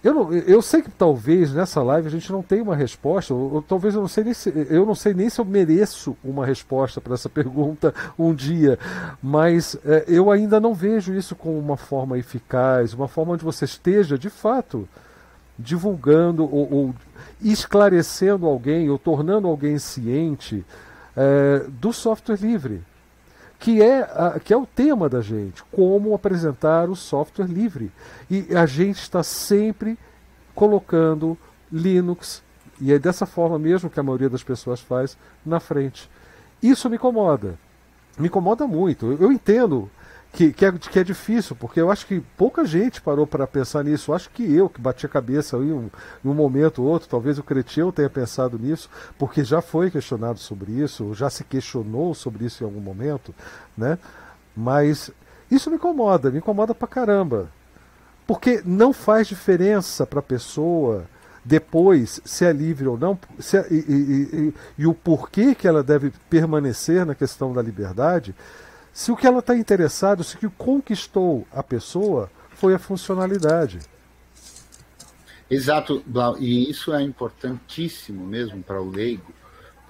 Eu, 0.05 0.13
não, 0.13 0.31
eu 0.31 0.61
sei 0.61 0.83
que 0.83 0.91
talvez 0.91 1.51
nessa 1.51 1.81
live 1.81 2.07
a 2.07 2.11
gente 2.11 2.31
não 2.31 2.43
tenha 2.43 2.61
uma 2.61 2.75
resposta, 2.75 3.33
ou, 3.33 3.55
ou 3.55 3.61
talvez 3.63 3.95
eu 3.95 4.01
não 4.01 4.07
sei 4.07 4.23
nem 4.23 4.35
se, 4.35 4.53
eu 4.69 4.85
não 4.85 4.93
sei 4.93 5.15
nem 5.15 5.31
se 5.31 5.41
eu 5.41 5.45
mereço 5.45 6.15
uma 6.23 6.45
resposta 6.45 7.01
para 7.01 7.15
essa 7.15 7.27
pergunta 7.27 7.91
um 8.15 8.31
dia, 8.31 8.77
mas 9.19 9.75
é, 9.83 10.05
eu 10.07 10.29
ainda 10.29 10.59
não 10.59 10.75
vejo 10.75 11.11
isso 11.11 11.35
como 11.35 11.57
uma 11.57 11.75
forma 11.75 12.19
eficaz, 12.19 12.93
uma 12.93 13.07
forma 13.07 13.33
onde 13.33 13.43
você 13.43 13.65
esteja 13.65 14.15
de 14.15 14.29
fato 14.29 14.87
divulgando 15.57 16.43
ou, 16.43 16.71
ou 16.71 16.95
esclarecendo 17.41 18.45
alguém 18.45 18.91
ou 18.91 18.99
tornando 18.99 19.47
alguém 19.47 19.79
ciente 19.79 20.63
é, 21.17 21.65
do 21.67 21.91
software 21.91 22.37
livre 22.39 22.83
que 23.65 23.81
é, 23.81 24.01
a, 24.01 24.39
que 24.39 24.53
é 24.53 24.57
o 24.57 24.63
tema 24.63 25.09
da 25.09 25.21
gente, 25.21 25.63
como 25.71 26.13
apresentar 26.13 26.87
o 26.87 26.95
software 26.95 27.47
livre. 27.47 27.91
E 28.29 28.55
a 28.55 28.67
gente 28.67 28.99
está 28.99 29.23
sempre 29.23 29.97
colocando 30.53 31.35
Linux, 31.71 32.43
e 32.79 32.93
é 32.93 32.99
dessa 32.99 33.25
forma 33.25 33.57
mesmo 33.57 33.89
que 33.89 33.99
a 33.99 34.03
maioria 34.03 34.29
das 34.29 34.43
pessoas 34.43 34.81
faz, 34.81 35.17
na 35.43 35.59
frente. 35.59 36.07
Isso 36.61 36.87
me 36.91 36.97
incomoda. 36.97 37.57
Me 38.19 38.27
incomoda 38.27 38.67
muito. 38.67 39.17
Eu 39.19 39.31
entendo 39.31 39.89
que, 40.35 40.51
que, 40.51 40.65
é, 40.65 40.71
que 40.73 40.99
é 40.99 41.03
difícil, 41.03 41.55
porque 41.55 41.79
eu 41.79 41.89
acho 41.89 42.05
que 42.05 42.19
pouca 42.35 42.65
gente 42.65 43.01
parou 43.01 43.25
para 43.25 43.47
pensar 43.47 43.85
nisso. 43.85 44.11
Eu 44.11 44.15
acho 44.15 44.29
que 44.29 44.43
eu, 44.43 44.67
que 44.67 44.81
bati 44.81 45.05
a 45.05 45.09
cabeça 45.09 45.55
em 45.55 45.71
um, 45.71 45.89
em 46.23 46.27
um 46.27 46.33
momento 46.33 46.83
ou 46.83 46.89
outro, 46.89 47.07
talvez 47.07 47.39
o 47.39 47.43
Cretil 47.43 47.89
tenha 47.89 48.09
pensado 48.09 48.59
nisso, 48.59 48.89
porque 49.17 49.45
já 49.45 49.61
foi 49.61 49.89
questionado 49.89 50.37
sobre 50.37 50.73
isso, 50.73 51.13
já 51.13 51.29
se 51.29 51.45
questionou 51.45 52.13
sobre 52.13 52.45
isso 52.45 52.63
em 52.63 52.67
algum 52.67 52.81
momento, 52.81 53.33
né? 53.77 53.97
Mas 54.55 55.09
isso 55.49 55.69
me 55.69 55.77
incomoda, 55.77 56.29
me 56.29 56.39
incomoda 56.39 56.75
pra 56.75 56.87
caramba. 56.87 57.49
Porque 58.27 58.61
não 58.65 58.91
faz 58.91 59.27
diferença 59.27 60.05
para 60.05 60.19
a 60.19 60.23
pessoa 60.23 61.05
depois 61.45 62.19
se 62.25 62.43
é 62.43 62.51
livre 62.51 62.87
ou 62.87 62.97
não, 62.97 63.17
é, 63.53 63.73
e, 63.73 63.75
e, 63.75 63.93
e, 64.49 64.53
e 64.79 64.87
o 64.87 64.93
porquê 64.93 65.53
que 65.53 65.67
ela 65.67 65.83
deve 65.83 66.11
permanecer 66.29 67.05
na 67.05 67.13
questão 67.13 67.53
da 67.53 67.61
liberdade, 67.61 68.35
se 68.95 69.11
o 69.11 69.17
que 69.17 69.27
ela 69.27 69.39
está 69.39 69.57
interessada, 69.57 70.23
se 70.23 70.37
o 70.37 70.39
que 70.39 70.47
conquistou 70.47 71.45
a 71.51 71.61
pessoa 71.61 72.31
foi 72.51 72.73
a 72.73 72.79
funcionalidade. 72.79 73.79
Exato, 75.51 76.01
Blau, 76.07 76.39
e 76.39 76.69
isso 76.69 76.93
é 76.93 77.01
importantíssimo 77.01 78.25
mesmo 78.25 78.63
para 78.63 78.81
o 78.81 78.89
leigo. 78.89 79.33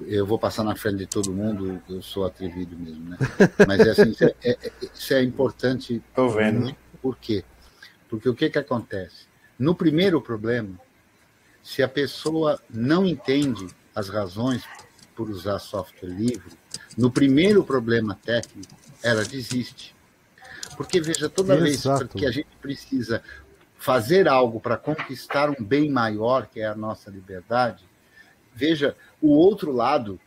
Eu 0.02 0.26
vou 0.26 0.40
passar 0.40 0.64
na 0.64 0.76
frente 0.76 0.98
de 0.98 1.06
todo 1.06 1.32
mundo, 1.32 1.80
eu 1.88 2.02
sou 2.02 2.26
atrevido 2.26 2.76
mesmo, 2.76 3.12
né? 3.12 3.18
Mas 3.68 3.82
é 3.82 3.92
assim, 3.92 4.10
isso, 4.10 4.24
é, 4.24 4.36
é, 4.44 4.72
isso 4.92 5.14
é 5.14 5.22
importante. 5.22 6.02
Estou 6.10 6.32
vendo. 6.32 6.76
Por 7.00 7.16
quê? 7.16 7.46
Porque 8.10 8.28
o 8.28 8.34
que, 8.34 8.50
que 8.50 8.58
acontece? 8.58 9.28
No 9.58 9.76
primeiro 9.76 10.20
problema, 10.20 10.80
se 11.62 11.84
a 11.84 11.88
pessoa 11.88 12.60
não 12.68 13.06
entende 13.06 13.68
as 13.94 14.10
razões 14.10 14.64
por 15.16 15.30
usar 15.30 15.60
software 15.60 16.10
livre, 16.10 16.58
no 16.98 17.12
primeiro 17.12 17.64
problema 17.64 18.18
técnico, 18.26 18.85
ela 19.06 19.24
desiste. 19.24 19.96
Porque, 20.76 21.00
veja, 21.00 21.30
toda 21.30 21.56
Exato. 21.68 22.00
vez 22.00 22.12
que 22.14 22.26
a 22.26 22.32
gente 22.32 22.50
precisa 22.60 23.22
fazer 23.78 24.28
algo 24.28 24.60
para 24.60 24.78
conquistar 24.78 25.50
um 25.50 25.64
bem 25.64 25.90
maior, 25.92 26.48
que 26.48 26.60
é 26.60 26.66
a 26.66 26.76
nossa 26.76 27.12
liberdade, 27.12 27.86
veja, 28.54 28.96
o 29.22 29.30
outro 29.30 29.72
lado 29.72 30.20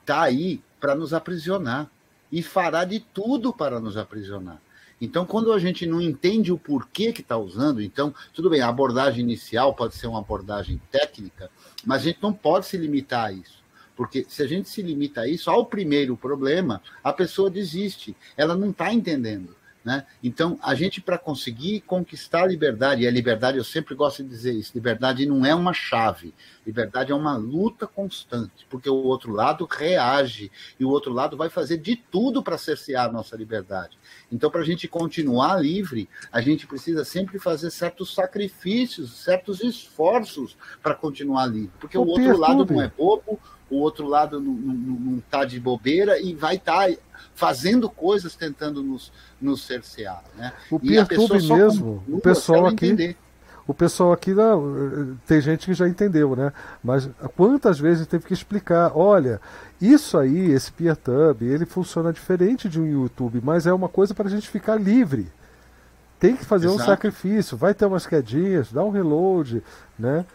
está 0.00 0.22
aí 0.22 0.62
para 0.80 0.94
nos 0.94 1.12
aprisionar 1.12 1.90
e 2.30 2.42
fará 2.42 2.84
de 2.84 3.00
tudo 3.00 3.52
para 3.52 3.78
nos 3.78 3.98
aprisionar. 3.98 4.60
Então, 4.98 5.26
quando 5.26 5.52
a 5.52 5.58
gente 5.58 5.84
não 5.84 6.00
entende 6.00 6.52
o 6.52 6.58
porquê 6.58 7.12
que 7.12 7.20
está 7.20 7.36
usando, 7.36 7.82
então, 7.82 8.14
tudo 8.32 8.48
bem, 8.48 8.62
a 8.62 8.68
abordagem 8.68 9.20
inicial 9.20 9.74
pode 9.74 9.94
ser 9.94 10.06
uma 10.06 10.20
abordagem 10.20 10.80
técnica, 10.90 11.50
mas 11.84 12.02
a 12.02 12.04
gente 12.04 12.22
não 12.22 12.32
pode 12.32 12.66
se 12.66 12.76
limitar 12.78 13.26
a 13.26 13.32
isso. 13.32 13.61
Porque 13.96 14.24
se 14.28 14.42
a 14.42 14.46
gente 14.46 14.68
se 14.68 14.82
limita 14.82 15.22
a 15.22 15.28
isso, 15.28 15.50
ao 15.50 15.66
primeiro 15.66 16.16
problema, 16.16 16.82
a 17.02 17.12
pessoa 17.12 17.50
desiste. 17.50 18.16
Ela 18.36 18.56
não 18.56 18.70
está 18.70 18.92
entendendo 18.92 19.54
Né? 19.84 20.06
Então, 20.22 20.56
a 20.62 20.76
gente, 20.76 21.00
para 21.00 21.18
conseguir 21.18 21.80
conquistar 21.80 22.44
a 22.44 22.46
liberdade, 22.46 23.02
e 23.02 23.06
a 23.08 23.10
liberdade, 23.10 23.58
eu 23.58 23.64
sempre 23.64 23.96
gosto 23.96 24.22
de 24.22 24.28
dizer 24.28 24.52
isso: 24.52 24.70
liberdade 24.76 25.26
não 25.26 25.44
é 25.44 25.52
uma 25.52 25.72
chave, 25.72 26.32
liberdade 26.64 27.10
é 27.10 27.14
uma 27.14 27.36
luta 27.36 27.84
constante, 27.84 28.64
porque 28.70 28.88
o 28.88 28.94
outro 28.94 29.32
lado 29.32 29.66
reage 29.68 30.52
e 30.78 30.84
o 30.84 30.90
outro 30.90 31.12
lado 31.12 31.36
vai 31.36 31.50
fazer 31.50 31.78
de 31.78 31.96
tudo 31.96 32.44
para 32.44 32.56
cercear 32.56 33.08
a 33.08 33.12
nossa 33.12 33.36
liberdade. 33.36 33.98
Então, 34.30 34.50
para 34.50 34.60
a 34.60 34.64
gente 34.64 34.86
continuar 34.86 35.60
livre, 35.60 36.08
a 36.30 36.40
gente 36.40 36.64
precisa 36.64 37.04
sempre 37.04 37.40
fazer 37.40 37.70
certos 37.72 38.14
sacrifícios, 38.14 39.24
certos 39.24 39.60
esforços 39.60 40.56
para 40.80 40.94
continuar 40.94 41.46
livre, 41.46 41.72
porque 41.80 41.98
o, 41.98 42.02
o 42.02 42.08
outro 42.08 42.36
lado 42.36 42.64
não 42.64 42.80
é 42.80 42.86
bobo, 42.86 43.40
o 43.74 43.80
outro 43.80 44.06
lado 44.06 44.40
não 44.40 45.18
está 45.18 45.44
de 45.44 45.58
bobeira 45.58 46.20
e 46.20 46.34
vai 46.34 46.56
estar. 46.56 46.88
Tá 46.88 46.96
fazendo 47.34 47.88
coisas 47.88 48.34
tentando 48.34 48.82
nos, 48.82 49.12
nos 49.40 49.62
cercear. 49.62 50.22
Né? 50.36 50.52
O 50.70 50.78
PeerTube 50.78 51.42
mesmo, 51.42 52.02
o 52.08 52.20
pessoal 52.20 52.66
aqui. 52.66 52.86
Entender. 52.86 53.16
O 53.64 53.72
pessoal 53.72 54.12
aqui 54.12 54.34
não, 54.34 55.16
tem 55.24 55.40
gente 55.40 55.66
que 55.66 55.74
já 55.74 55.88
entendeu, 55.88 56.34
né? 56.34 56.52
Mas 56.82 57.08
quantas 57.36 57.78
vezes 57.78 58.08
teve 58.08 58.26
que 58.26 58.34
explicar, 58.34 58.90
olha, 58.92 59.40
isso 59.80 60.18
aí, 60.18 60.50
esse 60.50 60.72
PeerTube, 60.72 61.46
ele 61.46 61.64
funciona 61.64 62.12
diferente 62.12 62.68
de 62.68 62.80
um 62.80 62.86
YouTube, 62.86 63.40
mas 63.42 63.64
é 63.64 63.72
uma 63.72 63.88
coisa 63.88 64.12
para 64.14 64.26
a 64.26 64.30
gente 64.30 64.48
ficar 64.48 64.74
livre. 64.74 65.30
Tem 66.18 66.36
que 66.36 66.44
fazer 66.44 66.66
Exato. 66.66 66.82
um 66.82 66.86
sacrifício, 66.86 67.56
vai 67.56 67.72
ter 67.72 67.86
umas 67.86 68.04
quedinhas, 68.04 68.72
dá 68.72 68.82
um 68.82 68.90
reload, 68.90 69.62
né? 69.96 70.26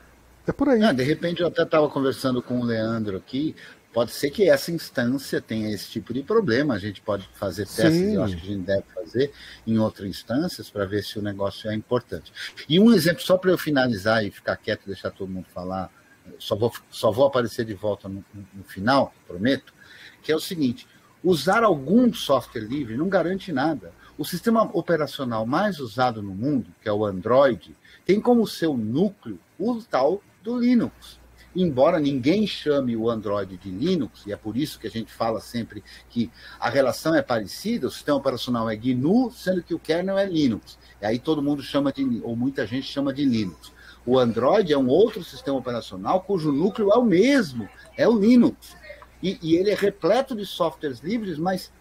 É 0.47 0.53
por 0.53 0.69
aí. 0.69 0.81
Ah, 0.81 0.93
de 0.93 1.03
repente 1.03 1.41
eu 1.41 1.47
até 1.47 1.63
estava 1.63 1.89
conversando 1.89 2.41
com 2.41 2.61
o 2.61 2.63
Leandro 2.63 3.17
aqui. 3.17 3.53
Pode 3.91 4.11
ser 4.11 4.29
que 4.29 4.49
essa 4.49 4.71
instância 4.71 5.41
tenha 5.41 5.69
esse 5.73 5.89
tipo 5.89 6.13
de 6.13 6.23
problema. 6.23 6.73
A 6.73 6.79
gente 6.79 7.01
pode 7.01 7.27
fazer 7.33 7.65
testes, 7.65 7.93
Sim. 7.93 8.15
eu 8.15 8.23
acho 8.23 8.37
que 8.37 8.43
a 8.43 8.53
gente 8.53 8.65
deve 8.65 8.83
fazer 8.93 9.33
em 9.65 9.77
outras 9.77 10.07
instâncias 10.07 10.69
para 10.69 10.85
ver 10.85 11.03
se 11.03 11.19
o 11.19 11.21
negócio 11.21 11.69
é 11.69 11.75
importante. 11.75 12.31
E 12.69 12.79
um 12.79 12.93
exemplo, 12.93 13.21
só 13.21 13.37
para 13.37 13.51
eu 13.51 13.57
finalizar 13.57 14.23
e 14.23 14.31
ficar 14.31 14.55
quieto 14.55 14.83
e 14.83 14.87
deixar 14.87 15.11
todo 15.11 15.29
mundo 15.29 15.47
falar, 15.53 15.91
só 16.39 16.55
vou, 16.55 16.71
só 16.89 17.11
vou 17.11 17.25
aparecer 17.25 17.65
de 17.65 17.73
volta 17.73 18.07
no, 18.07 18.23
no 18.53 18.63
final, 18.63 19.13
prometo, 19.27 19.73
que 20.21 20.31
é 20.31 20.35
o 20.35 20.39
seguinte: 20.39 20.87
usar 21.21 21.63
algum 21.63 22.13
software 22.13 22.61
livre 22.61 22.95
não 22.95 23.09
garante 23.09 23.51
nada. 23.51 23.91
O 24.17 24.23
sistema 24.23 24.63
operacional 24.73 25.45
mais 25.45 25.79
usado 25.79 26.21
no 26.21 26.33
mundo, 26.33 26.73
que 26.81 26.87
é 26.87 26.93
o 26.93 27.05
Android, 27.05 27.75
tem 28.05 28.21
como 28.21 28.47
seu 28.47 28.77
núcleo 28.77 29.39
o 29.59 29.81
tal 29.81 30.21
do 30.47 30.57
Linux 30.57 31.19
embora 31.55 31.99
ninguém 31.99 32.45
chame 32.45 32.95
o 32.95 33.09
Android 33.09 33.57
de 33.57 33.69
Linux, 33.71 34.25
e 34.27 34.31
é 34.31 34.35
por 34.35 34.55
isso 34.55 34.79
que 34.79 34.85
a 34.85 34.91
gente 34.91 35.11
fala 35.11 35.39
sempre 35.39 35.83
que 36.07 36.29
a 36.59 36.69
relação 36.69 37.15
é 37.15 37.21
parecida, 37.21 37.87
o 37.87 37.91
sistema 37.91 38.17
operacional 38.17 38.69
é 38.69 38.75
GNU, 38.75 39.31
sendo 39.31 39.63
que 39.63 39.73
o 39.73 39.79
kernel 39.79 40.19
é 40.19 40.25
Linux. 40.25 40.77
E 41.01 41.05
aí 41.05 41.17
todo 41.17 41.41
mundo 41.41 41.63
chama 41.63 41.91
de, 41.91 42.21
ou 42.23 42.35
muita 42.35 42.67
gente 42.67 42.85
chama 42.85 43.11
de 43.11 43.25
Linux. 43.25 43.71
O 44.05 44.19
Android 44.19 44.71
é 44.71 44.77
um 44.77 44.87
outro 44.87 45.23
sistema 45.23 45.57
operacional 45.57 46.21
cujo 46.21 46.51
núcleo 46.51 46.91
é 46.91 46.97
o 46.97 47.03
mesmo, 47.03 47.67
é 47.97 48.07
o 48.07 48.17
Linux. 48.17 48.75
E, 49.21 49.39
e 49.41 49.55
ele 49.55 49.71
é 49.71 49.75
repleto 49.75 50.35
de 50.35 50.45
softwares 50.45 50.99
livres, 50.99 51.39
mas 51.39 51.71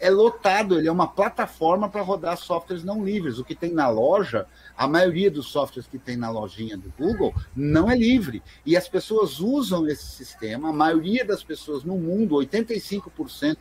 é 0.00 0.08
lotado, 0.08 0.78
ele 0.78 0.88
é 0.88 0.92
uma 0.92 1.06
plataforma 1.06 1.88
para 1.88 2.00
rodar 2.00 2.36
softwares 2.38 2.82
não 2.82 3.04
livres. 3.04 3.38
O 3.38 3.44
que 3.44 3.54
tem 3.54 3.72
na 3.72 3.88
loja, 3.88 4.46
a 4.74 4.88
maioria 4.88 5.30
dos 5.30 5.48
softwares 5.48 5.86
que 5.86 5.98
tem 5.98 6.16
na 6.16 6.30
lojinha 6.30 6.76
do 6.76 6.90
Google 6.98 7.34
não 7.54 7.90
é 7.90 7.94
livre. 7.94 8.42
E 8.64 8.76
as 8.76 8.88
pessoas 8.88 9.40
usam 9.40 9.86
esse 9.86 10.06
sistema, 10.06 10.70
a 10.70 10.72
maioria 10.72 11.22
das 11.22 11.44
pessoas 11.44 11.84
no 11.84 11.98
mundo, 11.98 12.36
85% 12.36 13.58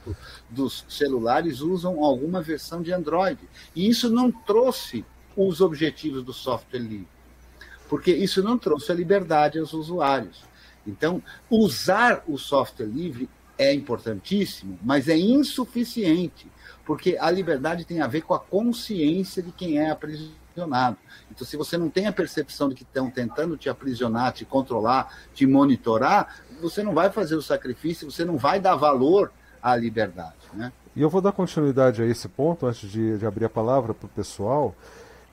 dos 0.50 0.86
celulares 0.88 1.60
usam 1.60 2.04
alguma 2.04 2.42
versão 2.42 2.82
de 2.82 2.94
Android. 2.94 3.40
E 3.76 3.90
isso 3.90 4.10
não 4.10 4.32
trouxe 4.32 5.06
os 5.36 5.60
objetivos 5.60 6.24
do 6.24 6.32
software 6.32 6.80
livre, 6.80 7.08
porque 7.90 8.12
isso 8.12 8.42
não 8.42 8.58
trouxe 8.58 8.92
a 8.92 8.96
liberdade 8.96 9.60
aos 9.60 9.74
usuários. 9.74 10.44
Então, 10.88 11.22
usar 11.50 12.24
o 12.28 12.38
software 12.38 12.88
livre 12.88 13.30
é 13.60 13.74
importantíssimo, 13.74 14.80
mas 14.82 15.10
é 15.10 15.18
insuficiente, 15.18 16.50
porque 16.86 17.18
a 17.20 17.30
liberdade 17.30 17.84
tem 17.84 18.00
a 18.00 18.08
ver 18.08 18.22
com 18.22 18.34
a 18.34 18.40
consciência 18.40 19.44
de 19.44 19.52
quem 19.52 19.78
é 19.78 19.92
aprisionado. 19.92 20.98
Então, 21.30 21.46
se 21.46 21.58
você 21.58 21.78
não 21.78 21.90
tem 21.90 22.08
a 22.08 22.14
percepção 22.14 22.70
de 22.70 22.76
que 22.76 22.84
estão 22.84 23.12
tentando 23.12 23.58
te 23.58 23.70
aprisionar, 23.70 24.32
te 24.32 24.46
controlar, 24.46 25.14
te 25.34 25.46
monitorar, 25.46 26.42
você 26.62 26.82
não 26.82 26.94
vai 26.94 27.10
fazer 27.10 27.36
o 27.36 27.42
sacrifício, 27.42 28.10
você 28.10 28.24
não 28.24 28.38
vai 28.38 28.62
dar 28.62 28.76
valor 28.76 29.32
à 29.62 29.76
liberdade. 29.76 30.38
Né? 30.54 30.72
E 30.96 31.02
eu 31.02 31.10
vou 31.10 31.22
dar 31.22 31.34
continuidade 31.34 32.02
a 32.02 32.06
esse 32.06 32.30
ponto, 32.30 32.66
antes 32.66 32.90
de, 32.90 33.18
de 33.18 33.26
abrir 33.26 33.46
a 33.46 33.50
palavra 33.50 33.94
para 33.94 34.06
o 34.06 34.10
pessoal, 34.10 34.74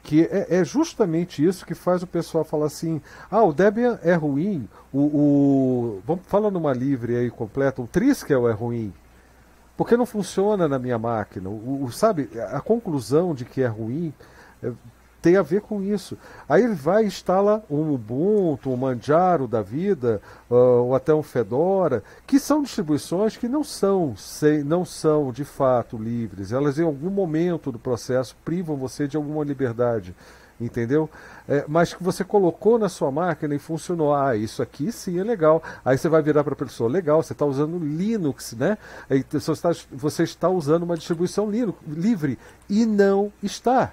que 0.06 0.22
é, 0.22 0.60
é, 0.60 0.64
justamente 0.64 1.44
isso 1.44 1.66
que 1.66 1.74
faz 1.74 2.00
o 2.00 2.06
pessoal 2.06 2.44
falar 2.44 2.66
assim: 2.66 3.02
ah, 3.28 3.42
o 3.42 3.52
Debian 3.52 3.98
é 4.04 4.14
ruim, 4.14 4.68
o, 4.92 5.00
o 5.00 6.02
vamos 6.06 6.24
falando 6.28 6.54
numa 6.54 6.72
livre 6.72 7.16
aí 7.16 7.28
completa, 7.28 7.82
o 7.82 7.88
Triskel 7.88 8.48
é 8.48 8.52
ruim, 8.52 8.94
porque 9.76 9.96
não 9.96 10.06
funciona 10.06 10.68
na 10.68 10.78
minha 10.78 10.96
máquina. 10.96 11.48
O, 11.48 11.82
o 11.82 11.90
sabe, 11.90 12.30
a 12.52 12.60
conclusão 12.60 13.34
de 13.34 13.44
que 13.44 13.60
é 13.62 13.66
ruim 13.66 14.14
é, 14.62 14.70
tem 15.20 15.36
a 15.36 15.42
ver 15.42 15.60
com 15.60 15.82
isso. 15.82 16.16
Aí 16.48 16.62
ele 16.62 16.74
vai 16.74 17.04
e 17.04 17.06
instala 17.06 17.64
um 17.70 17.92
Ubuntu, 17.92 18.70
um 18.70 18.76
Manjaro 18.76 19.48
da 19.48 19.62
vida, 19.62 20.20
uh, 20.50 20.54
ou 20.54 20.94
até 20.94 21.14
um 21.14 21.22
Fedora, 21.22 22.02
que 22.26 22.38
são 22.38 22.62
distribuições 22.62 23.36
que 23.36 23.48
não 23.48 23.64
são, 23.64 24.14
sem, 24.16 24.62
não 24.62 24.84
são 24.84 25.32
de 25.32 25.44
fato 25.44 25.96
livres. 25.96 26.52
Elas 26.52 26.78
em 26.78 26.84
algum 26.84 27.10
momento 27.10 27.72
do 27.72 27.78
processo 27.78 28.36
privam 28.44 28.76
você 28.76 29.08
de 29.08 29.16
alguma 29.16 29.44
liberdade 29.44 30.14
entendeu? 30.60 31.08
É, 31.48 31.64
mas 31.68 31.92
que 31.94 32.02
você 32.02 32.24
colocou 32.24 32.78
na 32.78 32.88
sua 32.88 33.10
máquina 33.10 33.54
e 33.54 33.58
funcionou. 33.58 34.14
Ah, 34.14 34.34
isso 34.34 34.62
aqui 34.62 34.90
sim 34.90 35.18
é 35.18 35.24
legal. 35.24 35.62
Aí 35.84 35.96
você 35.96 36.08
vai 36.08 36.22
virar 36.22 36.42
para 36.42 36.54
a 36.54 36.56
pessoa, 36.56 36.90
legal, 36.90 37.22
você 37.22 37.32
está 37.32 37.44
usando 37.44 37.78
Linux, 37.78 38.54
né? 38.54 38.78
Aí 39.08 39.24
você 39.30 39.52
está, 39.52 39.70
você 39.92 40.22
está 40.22 40.48
usando 40.48 40.82
uma 40.82 40.96
distribuição 40.96 41.50
Linux, 41.50 41.78
livre 41.86 42.38
e 42.68 42.86
não 42.86 43.32
está. 43.42 43.92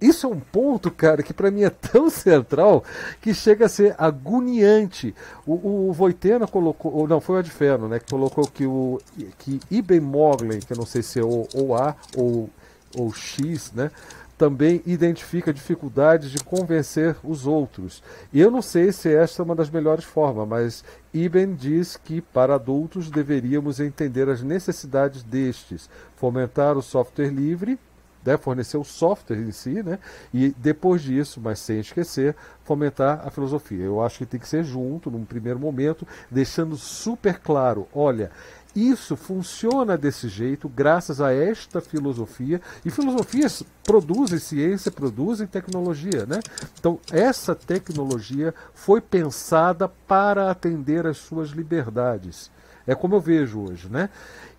Isso 0.00 0.26
é 0.26 0.30
um 0.30 0.40
ponto, 0.40 0.90
cara, 0.90 1.22
que 1.22 1.34
para 1.34 1.50
mim 1.50 1.62
é 1.62 1.70
tão 1.70 2.08
central 2.10 2.82
que 3.20 3.34
chega 3.34 3.66
a 3.66 3.68
ser 3.68 3.94
agoniante. 3.98 5.14
O, 5.46 5.88
o 5.88 5.92
Voitena 5.92 6.46
colocou, 6.46 6.92
ou 6.92 7.06
não, 7.06 7.20
foi 7.20 7.36
o 7.36 7.38
Adferno, 7.38 7.88
né, 7.88 7.98
que 7.98 8.10
colocou 8.10 8.46
que 8.46 8.64
o 8.64 8.98
que 9.38 9.60
Ibn 9.70 10.00
Moglen, 10.00 10.60
que 10.60 10.72
eu 10.72 10.76
não 10.76 10.86
sei 10.86 11.02
se 11.02 11.18
é 11.18 11.22
o, 11.22 11.74
A 11.74 11.94
ou, 12.16 12.48
ou 12.96 13.12
X, 13.12 13.72
né, 13.72 13.90
também 14.38 14.80
identifica 14.86 15.52
dificuldades 15.52 16.30
de 16.30 16.42
convencer 16.42 17.14
os 17.22 17.46
outros. 17.46 18.02
E 18.32 18.40
eu 18.40 18.50
não 18.50 18.62
sei 18.62 18.90
se 18.90 19.14
esta 19.14 19.42
é 19.42 19.44
uma 19.44 19.54
das 19.54 19.68
melhores 19.68 20.04
formas, 20.04 20.48
mas 20.48 20.84
Ibn 21.12 21.54
diz 21.54 21.98
que 21.98 22.22
para 22.22 22.54
adultos 22.54 23.10
deveríamos 23.10 23.80
entender 23.80 24.30
as 24.30 24.42
necessidades 24.42 25.22
destes, 25.22 25.90
fomentar 26.16 26.78
o 26.78 26.82
software 26.82 27.28
livre 27.28 27.78
né, 28.24 28.36
fornecer 28.36 28.76
o 28.76 28.84
software 28.84 29.38
em 29.38 29.52
si, 29.52 29.82
né, 29.82 29.98
e 30.32 30.54
depois 30.58 31.02
disso, 31.02 31.40
mas 31.42 31.58
sem 31.58 31.80
esquecer, 31.80 32.36
fomentar 32.64 33.22
a 33.26 33.30
filosofia. 33.30 33.84
Eu 33.84 34.02
acho 34.02 34.18
que 34.18 34.26
tem 34.26 34.40
que 34.40 34.48
ser 34.48 34.64
junto, 34.64 35.10
num 35.10 35.24
primeiro 35.24 35.58
momento, 35.58 36.06
deixando 36.30 36.76
super 36.76 37.38
claro: 37.38 37.88
olha, 37.92 38.30
isso 38.74 39.16
funciona 39.16 39.98
desse 39.98 40.28
jeito 40.28 40.68
graças 40.68 41.20
a 41.20 41.32
esta 41.32 41.80
filosofia. 41.80 42.60
E 42.84 42.90
filosofias 42.90 43.64
produzem 43.82 44.38
ciência, 44.38 44.92
produzem 44.92 45.46
tecnologia. 45.46 46.24
Né? 46.26 46.40
Então, 46.78 46.98
essa 47.10 47.54
tecnologia 47.54 48.54
foi 48.72 49.00
pensada 49.00 49.88
para 49.88 50.50
atender 50.50 51.06
às 51.06 51.16
suas 51.18 51.50
liberdades. 51.50 52.50
É 52.86 52.94
como 52.94 53.14
eu 53.14 53.20
vejo 53.20 53.60
hoje, 53.60 53.88
né? 53.88 54.08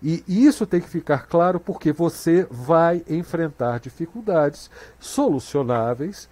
E 0.02 0.22
isso 0.26 0.66
tem 0.66 0.80
que 0.80 0.88
ficar 0.88 1.26
claro 1.26 1.60
porque 1.60 1.92
você 1.92 2.46
vai 2.50 3.04
enfrentar 3.08 3.78
dificuldades 3.78 4.70
solucionáveis. 4.98 6.28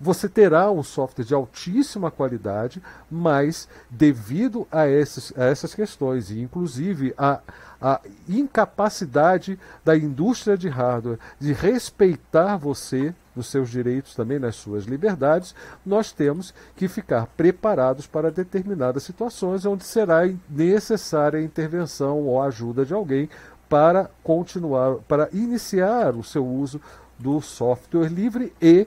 Você 0.00 0.28
terá 0.28 0.70
um 0.70 0.82
software 0.82 1.24
de 1.24 1.34
altíssima 1.34 2.10
qualidade, 2.10 2.82
mas 3.10 3.68
devido 3.88 4.66
a, 4.70 4.88
esses, 4.88 5.32
a 5.36 5.44
essas 5.44 5.74
questões, 5.74 6.30
e 6.30 6.40
inclusive 6.40 7.14
a, 7.16 7.40
a 7.80 8.00
incapacidade 8.28 9.58
da 9.84 9.96
indústria 9.96 10.58
de 10.58 10.68
hardware 10.68 11.18
de 11.38 11.52
respeitar 11.52 12.56
você 12.56 13.14
nos 13.36 13.46
seus 13.48 13.68
direitos, 13.68 14.14
também 14.14 14.38
nas 14.38 14.56
suas 14.56 14.84
liberdades, 14.84 15.54
nós 15.84 16.12
temos 16.12 16.54
que 16.76 16.88
ficar 16.88 17.26
preparados 17.36 18.06
para 18.06 18.30
determinadas 18.30 19.02
situações 19.02 19.64
onde 19.64 19.84
será 19.84 20.20
necessária 20.48 21.38
a 21.38 21.42
intervenção 21.42 22.20
ou 22.20 22.40
a 22.40 22.46
ajuda 22.46 22.84
de 22.84 22.94
alguém 22.94 23.28
para 23.68 24.10
continuar, 24.22 24.96
para 25.08 25.28
iniciar 25.32 26.14
o 26.14 26.22
seu 26.22 26.46
uso 26.46 26.80
do 27.18 27.40
software 27.40 28.08
livre 28.08 28.52
e 28.60 28.86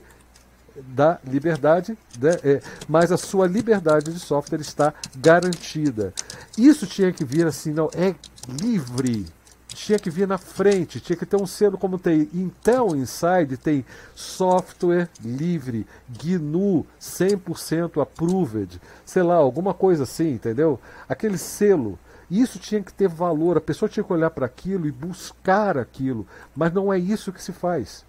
da 0.86 1.18
liberdade, 1.24 1.96
né? 2.20 2.36
é, 2.42 2.62
mas 2.88 3.12
a 3.12 3.16
sua 3.16 3.46
liberdade 3.46 4.12
de 4.12 4.18
software 4.18 4.60
está 4.60 4.92
garantida. 5.16 6.12
Isso 6.56 6.86
tinha 6.86 7.12
que 7.12 7.24
vir 7.24 7.46
assim, 7.46 7.72
não, 7.72 7.90
é 7.94 8.14
livre 8.48 9.26
tinha 9.74 9.98
que 9.98 10.10
vir 10.10 10.26
na 10.26 10.38
frente, 10.38 11.00
tinha 11.00 11.16
que 11.16 11.24
ter 11.24 11.36
um 11.36 11.46
selo 11.46 11.78
como 11.78 11.98
tem 11.98 12.28
Intel 12.34 12.96
Inside, 12.96 13.56
tem 13.56 13.84
software 14.14 15.08
livre, 15.24 15.86
GNU 16.08 16.84
100% 17.00 18.02
approved, 18.02 18.80
sei 19.04 19.22
lá, 19.22 19.36
alguma 19.36 19.72
coisa 19.72 20.02
assim, 20.02 20.32
entendeu? 20.32 20.80
Aquele 21.08 21.38
selo. 21.38 21.98
Isso 22.30 22.58
tinha 22.58 22.82
que 22.82 22.92
ter 22.92 23.08
valor, 23.08 23.56
a 23.56 23.60
pessoa 23.60 23.88
tinha 23.88 24.04
que 24.04 24.12
olhar 24.12 24.30
para 24.30 24.44
aquilo 24.44 24.86
e 24.86 24.92
buscar 24.92 25.78
aquilo, 25.78 26.26
mas 26.54 26.72
não 26.72 26.92
é 26.92 26.98
isso 26.98 27.32
que 27.32 27.42
se 27.42 27.52
faz. 27.52 28.04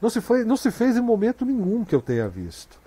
Não 0.00 0.10
se, 0.10 0.20
foi, 0.20 0.44
não 0.44 0.56
se 0.56 0.70
fez 0.70 0.96
em 0.96 1.00
momento 1.00 1.44
nenhum 1.44 1.84
que 1.84 1.94
eu 1.94 2.00
tenha 2.00 2.28
visto. 2.28 2.78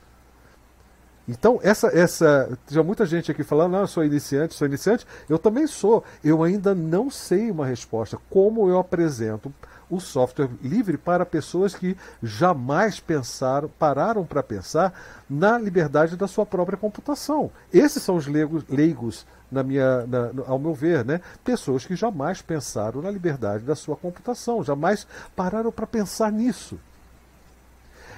Então, 1.27 1.59
essa, 1.61 1.88
essa. 1.88 2.57
Já 2.69 2.81
muita 2.81 3.05
gente 3.05 3.30
aqui 3.30 3.43
falando, 3.43 3.73
não, 3.73 3.81
eu 3.81 3.88
sou 3.88 4.03
iniciante, 4.03 4.53
sou 4.53 4.65
iniciante. 4.65 5.05
Eu 5.27 5.38
também 5.38 5.68
sou. 5.68 6.03
Eu 6.23 6.41
ainda 6.41 6.73
não 6.73 7.09
sei 7.09 7.51
uma 7.51 7.65
resposta. 7.65 8.18
Como 8.30 8.69
eu 8.69 8.80
apresento 8.80 9.53
o 9.89 9.99
software 9.99 10.49
livre 10.61 10.97
para 10.97 11.26
pessoas 11.26 11.76
que 11.76 11.97
jamais 12.22 12.99
pensaram, 12.99 13.69
pararam 13.80 14.26
para 14.26 14.43
pensar 14.43 14.93
na 15.30 15.57
liberdade 15.57 16.15
da 16.15 16.27
sua 16.27 16.45
própria 16.45 16.77
computação. 16.77 17.51
Esses 17.73 18.03
são 18.03 18.15
os 18.15 18.27
leigos, 18.27 18.64
leigos 18.69 19.26
na 19.51 19.63
minha, 19.63 20.05
na, 20.05 20.31
ao 20.45 20.59
meu 20.59 20.73
ver, 20.73 21.05
né? 21.05 21.21
pessoas 21.43 21.85
que 21.85 21.95
jamais 21.95 22.41
pensaram 22.41 23.01
na 23.01 23.11
liberdade 23.11 23.63
da 23.63 23.75
sua 23.75 23.95
computação, 23.95 24.63
jamais 24.63 25.07
pararam 25.35 25.71
para 25.71 25.87
pensar 25.87 26.31
nisso. 26.31 26.79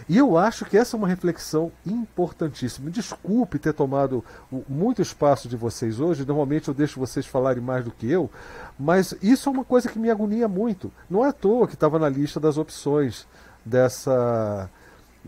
E 0.07 0.17
eu 0.17 0.37
acho 0.37 0.65
que 0.65 0.75
essa 0.75 0.95
é 0.95 0.97
uma 0.97 1.07
reflexão 1.07 1.71
importantíssima. 1.85 2.89
Desculpe 2.89 3.59
ter 3.59 3.73
tomado 3.73 4.25
muito 4.67 5.03
espaço 5.03 5.47
de 5.47 5.55
vocês 5.55 5.99
hoje, 5.99 6.25
normalmente 6.25 6.67
eu 6.67 6.73
deixo 6.73 6.99
vocês 6.99 7.27
falarem 7.27 7.61
mais 7.61 7.85
do 7.85 7.91
que 7.91 8.09
eu, 8.09 8.29
mas 8.77 9.13
isso 9.21 9.49
é 9.49 9.51
uma 9.51 9.63
coisa 9.63 9.87
que 9.87 9.99
me 9.99 10.09
agonia 10.09 10.47
muito. 10.47 10.91
Não 11.07 11.23
é 11.23 11.29
à 11.29 11.33
toa 11.33 11.67
que 11.67 11.75
estava 11.75 11.99
na 11.99 12.09
lista 12.09 12.39
das 12.39 12.57
opções 12.57 13.27
dessa 13.63 14.67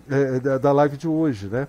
é, 0.10 0.40
da 0.58 0.72
live 0.72 0.98
de 0.98 1.08
hoje. 1.08 1.48
Né? 1.48 1.68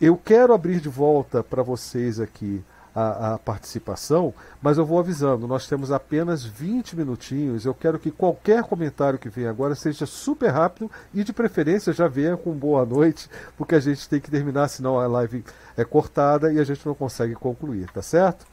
Eu 0.00 0.16
quero 0.16 0.54
abrir 0.54 0.80
de 0.80 0.88
volta 0.88 1.42
para 1.42 1.62
vocês 1.62 2.18
aqui 2.18 2.64
a, 2.94 3.34
a, 3.34 3.38
participação, 3.38 4.34
mas 4.60 4.78
eu 4.78 4.84
vou 4.84 4.98
avisando, 4.98 5.46
nós 5.46 5.66
temos 5.66 5.92
apenas 5.92 6.44
20 6.44 6.96
minutinhos. 6.96 7.64
Eu 7.64 7.74
quero 7.74 7.98
que 7.98 8.10
qualquer 8.10 8.62
comentário 8.62 9.18
que 9.18 9.28
venha 9.28 9.50
agora 9.50 9.74
seja 9.74 10.06
super 10.06 10.50
rápido 10.50 10.90
e 11.14 11.22
de 11.22 11.32
preferência 11.32 11.92
já 11.92 12.08
venha 12.08 12.36
com 12.36 12.52
boa 12.52 12.84
noite, 12.84 13.28
porque 13.56 13.74
a 13.74 13.80
gente 13.80 14.08
tem 14.08 14.20
que 14.20 14.30
terminar, 14.30 14.68
senão 14.68 14.98
a 14.98 15.06
live 15.06 15.44
é 15.76 15.84
cortada 15.84 16.52
e 16.52 16.58
a 16.58 16.64
gente 16.64 16.84
não 16.86 16.94
consegue 16.94 17.34
concluir, 17.34 17.90
tá 17.90 18.02
certo? 18.02 18.46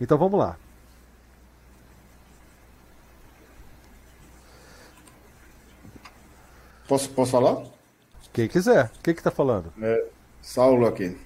Então 0.00 0.18
vamos 0.18 0.38
lá. 0.38 0.56
Posso, 6.88 7.08
posso 7.10 7.30
falar? 7.30 7.64
Quem 8.32 8.48
quiser. 8.48 8.90
Quem 9.02 9.14
que 9.14 9.22
tá 9.22 9.30
falando? 9.30 9.72
É, 9.80 10.06
Saulo 10.40 10.86
aqui. 10.86 11.16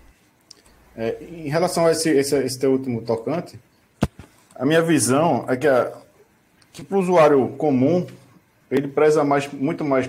É, 0.97 1.23
em 1.23 1.49
relação 1.49 1.87
a 1.87 1.93
esse, 1.93 2.09
esse, 2.09 2.35
esse 2.37 2.59
teu 2.59 2.73
último 2.73 3.03
tocante, 3.03 3.61
a 4.55 4.65
minha 4.65 4.81
visão 4.81 5.45
é 5.47 5.57
que, 5.57 5.69
que 6.73 6.83
para 6.83 6.97
o 6.97 7.01
usuário 7.01 7.49
comum, 7.57 8.07
ele 8.71 8.89
preza 8.89 9.23
mais, 9.23 9.53
muito 9.53 9.85
mais. 9.85 10.09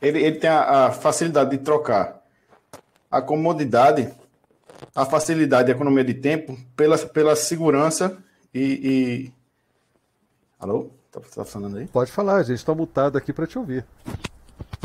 Ele, 0.00 0.22
ele 0.22 0.38
tem 0.38 0.48
a, 0.48 0.86
a, 0.86 0.92
facilidade 0.92 1.50
de 1.50 1.58
trocar 1.58 2.22
a 3.10 3.20
comodidade, 3.20 4.08
a 4.94 5.04
facilidade 5.04 5.68
e 5.68 5.72
a 5.72 5.74
economia 5.74 6.04
de 6.04 6.14
tempo 6.14 6.56
pela, 6.76 6.96
pela 6.96 7.34
segurança 7.34 8.16
e. 8.54 8.62
e... 8.62 9.32
Alô? 10.60 10.90
Tá, 11.10 11.20
tá 11.20 11.44
falando 11.44 11.78
aí? 11.78 11.88
Pode 11.88 12.12
falar, 12.12 12.36
a 12.36 12.42
gente 12.44 12.58
está 12.58 12.72
mutado 12.72 13.18
aqui 13.18 13.32
para 13.32 13.46
te 13.46 13.58
ouvir. 13.58 13.84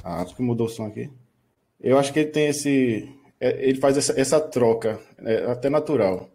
Ah, 0.03 0.21
acho 0.21 0.35
que 0.35 0.41
mudou 0.41 0.65
o 0.65 0.69
som 0.69 0.87
aqui. 0.87 1.11
Eu 1.79 1.99
acho 1.99 2.11
que 2.11 2.19
ele 2.19 2.31
tem 2.31 2.47
esse, 2.47 3.15
é, 3.39 3.67
ele 3.67 3.79
faz 3.79 3.97
essa, 3.97 4.19
essa 4.19 4.39
troca, 4.39 4.99
é, 5.19 5.45
até 5.51 5.69
natural. 5.69 6.29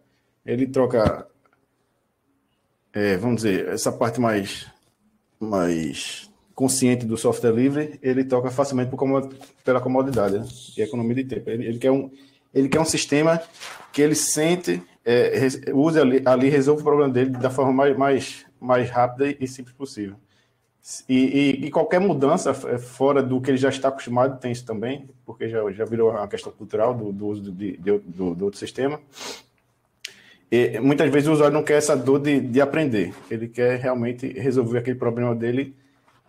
Ele 0.45 0.67
troca, 0.67 1.27
é, 2.93 3.17
vamos 3.17 3.37
dizer, 3.37 3.67
essa 3.69 3.91
parte 3.91 4.19
mais, 4.19 4.67
mais 5.39 6.29
consciente 6.53 7.05
do 7.05 7.17
software 7.17 7.53
livre, 7.53 7.99
ele 8.01 8.23
troca 8.23 8.51
facilmente 8.51 8.91
por 8.91 9.29
pela 9.63 9.81
comodidade 9.81 10.39
né? 10.39 10.45
e 10.77 10.81
economia 10.81 11.15
de 11.15 11.23
tempo. 11.23 11.49
Ele, 11.49 11.65
ele, 11.65 11.79
quer 11.79 11.91
um, 11.91 12.11
ele 12.53 12.69
quer 12.69 12.79
um 12.79 12.85
sistema 12.85 13.41
que 13.91 14.01
ele 14.01 14.15
sente, 14.15 14.81
é, 15.03 15.47
use 15.73 15.99
ali, 15.99 16.21
ali 16.25 16.49
resolve 16.49 16.81
o 16.81 16.85
problema 16.85 17.11
dele 17.11 17.31
da 17.31 17.49
forma 17.49 17.73
mais, 17.73 17.97
mais, 17.97 18.45
mais 18.59 18.89
rápida 18.89 19.35
e 19.39 19.47
simples 19.47 19.75
possível. 19.75 20.15
E, 21.07 21.15
e, 21.15 21.65
e, 21.67 21.71
qualquer 21.71 21.99
mudança 21.99 22.49
é, 22.49 22.77
fora 22.79 23.21
do 23.21 23.39
que 23.39 23.51
ele 23.51 23.57
já 23.57 23.69
está 23.69 23.89
acostumado 23.89 24.39
tem 24.39 24.51
isso 24.51 24.65
também, 24.65 25.07
porque 25.23 25.47
já, 25.47 25.71
já 25.71 25.85
virou 25.85 26.09
uma 26.09 26.27
questão 26.27 26.51
cultural 26.51 26.93
do, 26.93 27.11
do 27.11 27.27
uso 27.27 27.51
de, 27.51 27.77
de, 27.77 27.99
do, 27.99 28.33
do, 28.33 28.45
outro 28.45 28.59
sistema. 28.59 28.99
E 30.51 30.79
muitas 30.79 31.09
vezes 31.11 31.29
o 31.29 31.33
usuário 31.33 31.53
não 31.53 31.63
quer 31.63 31.77
essa 31.77 31.95
dor 31.95 32.19
de, 32.19 32.39
de 32.39 32.59
aprender, 32.59 33.13
ele 33.29 33.47
quer 33.47 33.79
realmente 33.79 34.27
resolver 34.27 34.79
aquele 34.79 34.97
problema 34.97 35.35
dele 35.35 35.75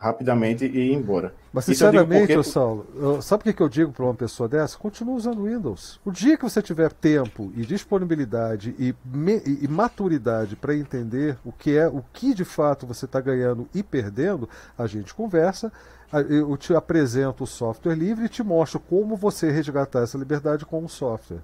rapidamente 0.03 0.67
e 0.67 0.91
ir 0.91 0.95
embora. 0.95 1.33
Mas 1.53 1.65
sinceramente, 1.67 2.35
porque... 2.35 2.51
Saulo, 2.51 3.23
sabe 3.23 3.49
o 3.49 3.55
que 3.55 3.63
eu 3.63 3.69
digo 3.69 3.93
para 3.93 4.05
uma 4.05 4.15
pessoa 4.15 4.49
dessa? 4.49 4.77
Continua 4.77 5.15
usando 5.15 5.45
Windows. 5.45 6.01
O 6.05 6.11
dia 6.11 6.37
que 6.37 6.43
você 6.43 6.61
tiver 6.61 6.93
tempo 6.93 7.53
e 7.55 7.65
disponibilidade 7.65 8.75
e, 8.81 8.93
me... 9.05 9.41
e 9.47 9.69
maturidade 9.69 10.57
para 10.57 10.75
entender 10.75 11.39
o 11.45 11.53
que 11.53 11.77
é, 11.77 11.87
o 11.87 12.03
que 12.13 12.35
de 12.35 12.45
fato 12.45 12.85
você 12.85 13.05
está 13.05 13.21
ganhando 13.21 13.69
e 13.73 13.81
perdendo, 13.81 14.49
a 14.77 14.89
gente 14.89 15.15
conversa. 15.15 15.73
Eu 16.29 16.57
te 16.59 16.75
apresento 16.75 17.45
o 17.45 17.47
software 17.47 17.95
livre 17.95 18.27
e 18.27 18.29
te 18.29 18.43
mostro 18.43 18.79
como 18.79 19.17
você 19.17 19.51
resgatar 19.51 20.03
essa 20.03 20.19
liberdade 20.19 20.67
com 20.67 20.85
o 20.85 20.89
software. 20.89 21.41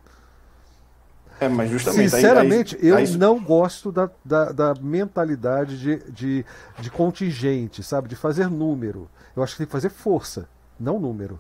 É, 1.41 1.49
mas 1.49 1.71
justamente. 1.71 2.11
Sinceramente, 2.11 2.77
aí, 2.77 2.83
aí, 2.83 2.89
eu 2.89 2.97
aí... 2.97 3.17
não 3.17 3.39
gosto 3.39 3.93
da, 3.93 4.11
da, 4.25 4.53
da 4.53 4.75
mentalidade 4.81 5.79
de, 5.79 5.97
de, 6.11 6.45
de, 6.81 6.91
contingente, 6.91 7.83
sabe? 7.83 8.09
De 8.09 8.17
fazer 8.17 8.51
número. 8.51 9.09
Eu 9.37 9.43
acho 9.43 9.53
que 9.53 9.59
tem 9.59 9.67
que 9.67 9.73
fazer 9.73 9.91
força, 9.91 10.49
não 10.79 10.99
número. 10.99 11.39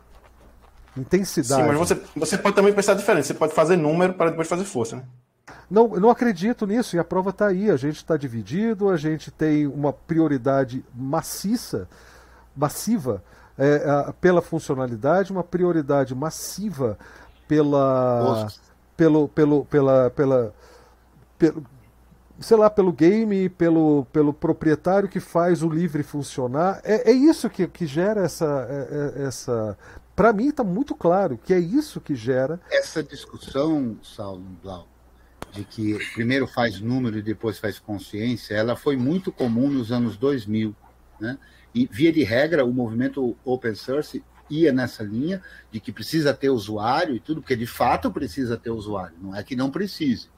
Intensidade. 0.97 1.63
Sim, 1.63 1.69
mas 1.69 1.79
você, 1.79 2.01
você 2.15 2.39
pode 2.39 2.55
também 2.55 2.73
pensar 2.73 2.95
diferente. 2.95 3.27
Você 3.27 3.35
pode 3.35 3.53
fazer 3.55 3.77
número 3.77 4.15
para 4.15 4.31
depois 4.31 4.49
fazer 4.49 4.65
força, 4.65 4.97
né? 4.97 5.03
Não, 5.71 5.95
eu 5.95 6.01
não 6.01 6.11
acredito 6.11 6.67
nisso, 6.67 6.97
e 6.97 6.99
a 6.99 7.05
prova 7.05 7.31
está 7.31 7.49
aí. 7.49 7.71
A 7.71 7.77
gente 7.77 7.97
está 7.97 8.17
dividido, 8.17 8.89
a 8.89 8.97
gente 8.97 9.31
tem 9.31 9.67
uma 9.67 9.93
prioridade 9.93 10.85
maciça, 10.95 11.89
massiva 12.57 13.23
é, 13.57 14.13
pela 14.21 14.41
funcionalidade, 14.41 15.33
uma 15.33 15.45
prioridade 15.45 16.15
massiva 16.15 16.97
pela. 17.49 18.21
Nossa 18.21 18.68
pelo, 18.99 19.29
pelo, 19.29 19.65
pela, 19.65 20.11
pela, 20.11 20.55
pelo, 21.39 21.65
sei 22.41 22.57
lá, 22.57 22.69
pelo 22.69 22.93
game, 22.93 23.49
pelo, 23.49 24.05
pelo 24.13 24.35
proprietário 24.35 25.09
que 25.09 25.21
faz 25.21 25.63
o 25.63 25.69
livre 25.69 26.03
funcionar. 26.03 26.81
É, 26.83 27.13
é 27.13 27.13
isso 27.13 27.49
que, 27.49 27.69
que 27.69 27.87
gera 27.87 28.25
essa. 28.25 28.67
É, 28.69 29.23
é, 29.23 29.27
essa 29.29 29.79
Para 30.17 30.33
mim 30.33 30.49
está 30.49 30.65
muito 30.65 30.97
claro 30.97 31.39
que 31.39 31.55
é 31.55 31.61
isso 31.61 32.01
que 32.01 32.17
gera. 32.17 32.61
Essa 32.69 33.01
discussão, 33.01 33.97
Saulo 34.03 34.43
Blau, 34.61 34.89
de 35.53 35.65
que 35.65 35.97
primeiro 36.13 36.49
faz 36.49 36.81
número 36.81 37.19
e 37.19 37.23
depois 37.23 37.57
faz 37.57 37.79
consciência, 37.79 38.55
ela 38.55 38.75
foi 38.75 38.97
muito 38.97 39.31
comum 39.31 39.71
nos 39.71 39.93
anos 39.93 40.17
2000. 40.17 40.75
Né? 41.21 41.39
E, 41.73 41.89
via 41.89 42.13
de 42.13 42.25
regra, 42.25 42.65
o 42.65 42.73
movimento 42.73 43.37
open 43.45 43.77
source 43.77 44.25
ia 44.51 44.73
nessa 44.73 45.03
linha 45.03 45.43
de 45.71 45.81
que 45.81 45.93
precisa 45.93 46.35
ter 46.35 46.51
usuário 46.51 47.15
e 47.15 47.21
tudo, 47.21 47.41
porque 47.41 47.57
de 47.57 47.67
fato 47.67 48.11
precisa 48.11 48.57
ter 48.57 48.71
usuário, 48.71 49.17
não 49.21 49.35
é 49.35 49.43
que 49.43 49.57
não 49.57 49.71
precise. 49.71 50.29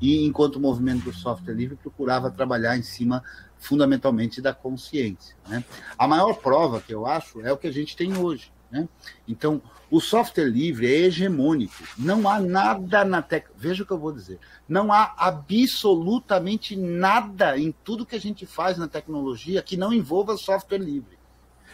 E 0.00 0.24
enquanto 0.24 0.56
o 0.56 0.60
movimento 0.60 1.04
do 1.04 1.12
software 1.12 1.54
livre 1.54 1.76
procurava 1.76 2.30
trabalhar 2.30 2.76
em 2.76 2.82
cima 2.82 3.22
fundamentalmente 3.58 4.40
da 4.40 4.54
consciência. 4.54 5.36
Né? 5.46 5.62
A 5.98 6.08
maior 6.08 6.34
prova 6.34 6.80
que 6.80 6.94
eu 6.94 7.06
acho 7.06 7.40
é 7.42 7.52
o 7.52 7.56
que 7.56 7.66
a 7.66 7.72
gente 7.72 7.96
tem 7.96 8.16
hoje. 8.16 8.50
Né? 8.70 8.88
Então, 9.28 9.60
o 9.90 10.00
software 10.00 10.48
livre 10.48 10.86
é 10.86 11.06
hegemônico. 11.06 11.84
Não 11.98 12.28
há 12.28 12.40
nada 12.40 13.04
na 13.04 13.20
tecnologia. 13.20 13.60
Veja 13.60 13.82
o 13.82 13.86
que 13.86 13.92
eu 13.92 13.98
vou 13.98 14.12
dizer. 14.12 14.38
Não 14.68 14.92
há 14.92 15.12
absolutamente 15.18 16.76
nada 16.76 17.58
em 17.58 17.74
tudo 17.84 18.06
que 18.06 18.14
a 18.14 18.20
gente 18.20 18.46
faz 18.46 18.78
na 18.78 18.88
tecnologia 18.88 19.62
que 19.62 19.76
não 19.76 19.92
envolva 19.92 20.36
software 20.36 20.78
livre 20.78 21.19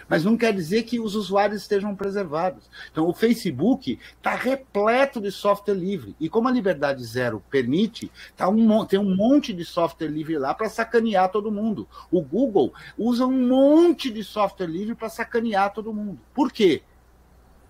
mas 0.09 0.25
não 0.25 0.37
quer 0.37 0.53
dizer 0.53 0.85
que 0.85 1.01
os 1.01 1.15
usuários 1.15 1.63
estejam 1.63 1.95
preservados. 1.95 2.71
Então, 2.91 3.09
o 3.09 3.13
Facebook 3.13 3.99
está 4.17 4.35
repleto 4.35 5.21
de 5.21 5.31
software 5.31 5.75
livre. 5.75 6.17
E 6.21 6.29
como 6.29 6.49
a 6.49 6.53
liberdade 6.53 7.05
zero 7.05 7.43
permite, 7.51 8.11
tá 8.37 8.49
um, 8.49 8.85
tem 8.85 8.99
um 8.99 9.15
monte 9.17 9.53
de 9.53 9.65
software 9.65 10.09
livre 10.09 10.39
lá 10.39 10.55
para 10.55 10.69
sacanear 10.69 11.31
todo 11.31 11.53
mundo. 11.53 11.89
O 12.11 12.21
Google 12.21 12.73
usa 12.97 13.27
um 13.27 13.49
monte 13.49 14.11
de 14.11 14.23
software 14.23 14.67
livre 14.67 14.95
para 14.95 15.09
sacanear 15.09 15.73
todo 15.73 15.93
mundo. 15.93 16.21
Por 16.35 16.53
quê? 16.53 16.83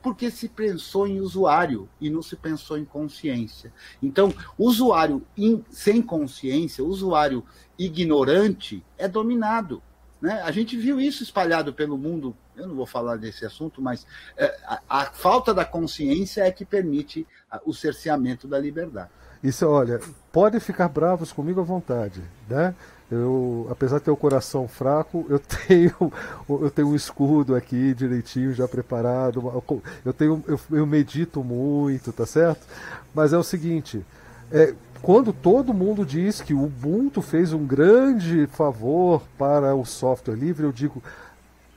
porque 0.07 0.31
se 0.31 0.49
pensou 0.49 1.09
em 1.09 1.19
usuário 1.19 1.89
e 2.01 2.09
não 2.09 2.23
se 2.23 2.37
pensou 2.37 2.79
em 2.79 2.85
consciência. 2.85 3.73
Então, 4.01 4.33
usuário 4.57 5.27
in, 5.37 5.65
sem 5.69 6.01
consciência, 6.01 6.85
usuário 6.85 7.45
ignorante, 7.77 8.85
é 8.97 9.09
dominado. 9.09 9.83
Né? 10.27 10.43
A 10.43 10.51
gente 10.51 10.77
viu 10.77 11.01
isso 11.01 11.23
espalhado 11.23 11.73
pelo 11.73 11.97
mundo. 11.97 12.37
Eu 12.57 12.67
não 12.67 12.75
vou 12.75 12.85
falar 12.85 13.15
desse 13.15 13.47
assunto, 13.47 13.81
mas 13.81 14.05
é, 14.37 14.47
a, 14.67 14.81
a, 14.89 15.05
falta 15.05 15.55
da 15.55 15.65
consciência 15.65 16.43
é 16.43 16.51
que 16.51 16.65
permite 16.65 17.25
o 17.65 17.73
cerceamento 17.73 18.49
da 18.49 18.59
liberdade. 18.59 19.09
Isso, 19.41 19.65
olha, 19.69 20.01
podem 20.33 20.59
ficar 20.59 20.89
bravos 20.89 21.31
comigo 21.31 21.61
à 21.61 21.63
vontade, 21.63 22.21
né? 22.49 22.75
Eu, 23.09 23.69
apesar 23.71 23.99
de 23.99 24.05
ter 24.07 24.11
o 24.11 24.17
coração 24.17 24.67
fraco, 24.67 25.25
eu 25.29 25.39
tenho, 25.69 26.13
eu 26.49 26.71
tenho 26.73 26.89
um 26.89 26.97
escudo 26.97 27.55
aqui 27.55 27.95
direitinho 27.95 28.53
já 28.53 28.67
preparado. 28.67 29.63
Eu 30.05 30.13
tenho, 30.13 30.43
eu, 30.49 30.59
eu 30.73 30.85
medito 30.85 31.45
muito, 31.45 32.13
tá 32.13 32.27
certo? 32.27 32.67
Mas 33.15 33.33
é 33.33 33.39
o 33.39 33.45
seguinte, 33.45 34.05
é, 34.51 34.75
quando 35.07 35.33
todo 35.33 35.73
mundo 35.73 36.05
diz 36.05 36.41
que 36.41 36.53
o 36.53 36.65
Ubuntu 36.65 37.23
fez 37.23 37.53
um 37.53 37.65
grande 37.65 38.49
favor 38.49 39.23
para 39.39 39.73
o 39.73 39.85
software 39.85 40.35
livre, 40.35 40.65
eu 40.65 40.73
digo 40.73 41.01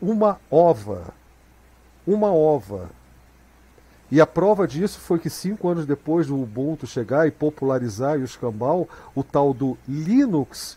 uma 0.02 0.40
ova, 0.50 1.14
uma 2.08 2.34
ova. 2.34 2.90
E 4.10 4.20
a 4.20 4.26
prova 4.26 4.68
disso 4.68 5.00
foi 5.00 5.20
que 5.20 5.30
cinco 5.30 5.70
anos 5.70 5.86
depois 5.86 6.26
do 6.26 6.42
Ubuntu 6.42 6.88
chegar 6.88 7.28
e 7.28 7.32
popularizar 7.32 8.18
o 8.18 8.24
escambau, 8.24 8.90
o 9.14 9.24
tal 9.24 9.54
do 9.54 9.78
Linux 9.88 10.76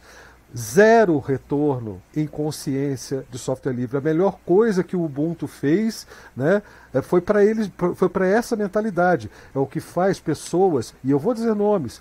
zero 0.56 1.18
retorno 1.18 2.02
em 2.14 2.26
consciência 2.26 3.24
de 3.30 3.38
software 3.38 3.72
livre. 3.72 3.96
A 3.96 4.00
melhor 4.00 4.38
coisa 4.44 4.84
que 4.84 4.96
o 4.96 5.04
Ubuntu 5.04 5.46
fez 5.46 6.06
né, 6.36 6.62
é, 6.92 7.00
foi 7.00 7.20
para 7.20 7.44
eles, 7.44 7.70
foi 7.96 8.08
para 8.08 8.26
essa 8.26 8.54
mentalidade. 8.54 9.30
É 9.54 9.58
o 9.58 9.66
que 9.66 9.80
faz 9.80 10.20
pessoas, 10.20 10.94
e 11.02 11.10
eu 11.10 11.18
vou 11.18 11.34
dizer 11.34 11.54
nomes, 11.54 12.00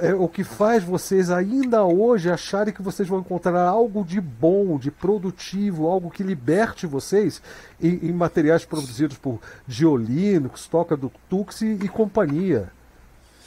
é 0.00 0.14
o 0.14 0.28
que 0.28 0.44
faz 0.44 0.82
vocês 0.82 1.30
ainda 1.30 1.84
hoje 1.84 2.30
acharem 2.30 2.72
que 2.72 2.82
vocês 2.82 3.08
vão 3.08 3.20
encontrar 3.20 3.66
algo 3.66 4.04
de 4.04 4.20
bom, 4.20 4.78
de 4.78 4.90
produtivo, 4.90 5.86
algo 5.86 6.10
que 6.10 6.22
liberte 6.22 6.86
vocês 6.86 7.42
em, 7.80 8.08
em 8.08 8.12
materiais 8.12 8.64
produzidos 8.64 9.18
por 9.18 9.40
Linux, 9.68 10.66
Toca 10.66 10.96
do 10.96 11.10
Tux 11.28 11.62
e, 11.62 11.72
e 11.82 11.88
companhia. 11.88 12.70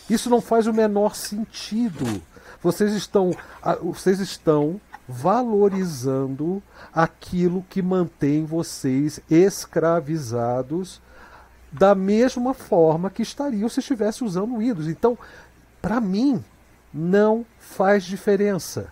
Isso 0.09 0.29
não 0.29 0.41
faz 0.41 0.67
o 0.67 0.73
menor 0.73 1.15
sentido. 1.15 2.21
Vocês 2.61 2.93
estão, 2.93 3.35
vocês 3.81 4.19
estão 4.19 4.79
valorizando 5.07 6.61
aquilo 6.93 7.65
que 7.69 7.81
mantém 7.81 8.45
vocês 8.45 9.21
escravizados 9.29 11.01
da 11.71 11.93
mesma 11.93 12.53
forma 12.53 13.09
que 13.09 13.21
estariam 13.21 13.69
se 13.69 13.79
estivesse 13.79 14.23
usando 14.23 14.53
o 14.53 14.57
Windows. 14.59 14.87
Então, 14.87 15.17
para 15.81 15.99
mim, 16.01 16.43
não 16.93 17.45
faz 17.59 18.03
diferença. 18.03 18.91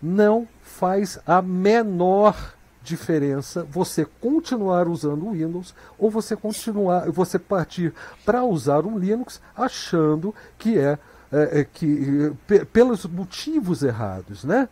Não 0.00 0.46
faz 0.62 1.18
a 1.26 1.42
menor 1.42 2.54
diferença 2.82 3.64
você 3.64 4.06
continuar 4.20 4.88
usando 4.88 5.26
o 5.26 5.32
Windows 5.32 5.74
ou 5.98 6.10
você 6.10 6.34
continuar, 6.36 7.10
você 7.10 7.38
partir 7.38 7.92
para 8.24 8.44
usar 8.44 8.86
um 8.86 8.98
Linux 8.98 9.40
achando 9.56 10.34
que 10.56 10.78
é 10.78 10.98
é, 11.30 11.60
é, 11.60 11.64
que, 11.64 12.32
pelos 12.72 13.04
motivos 13.04 13.82
errados, 13.82 14.44
né? 14.44 14.68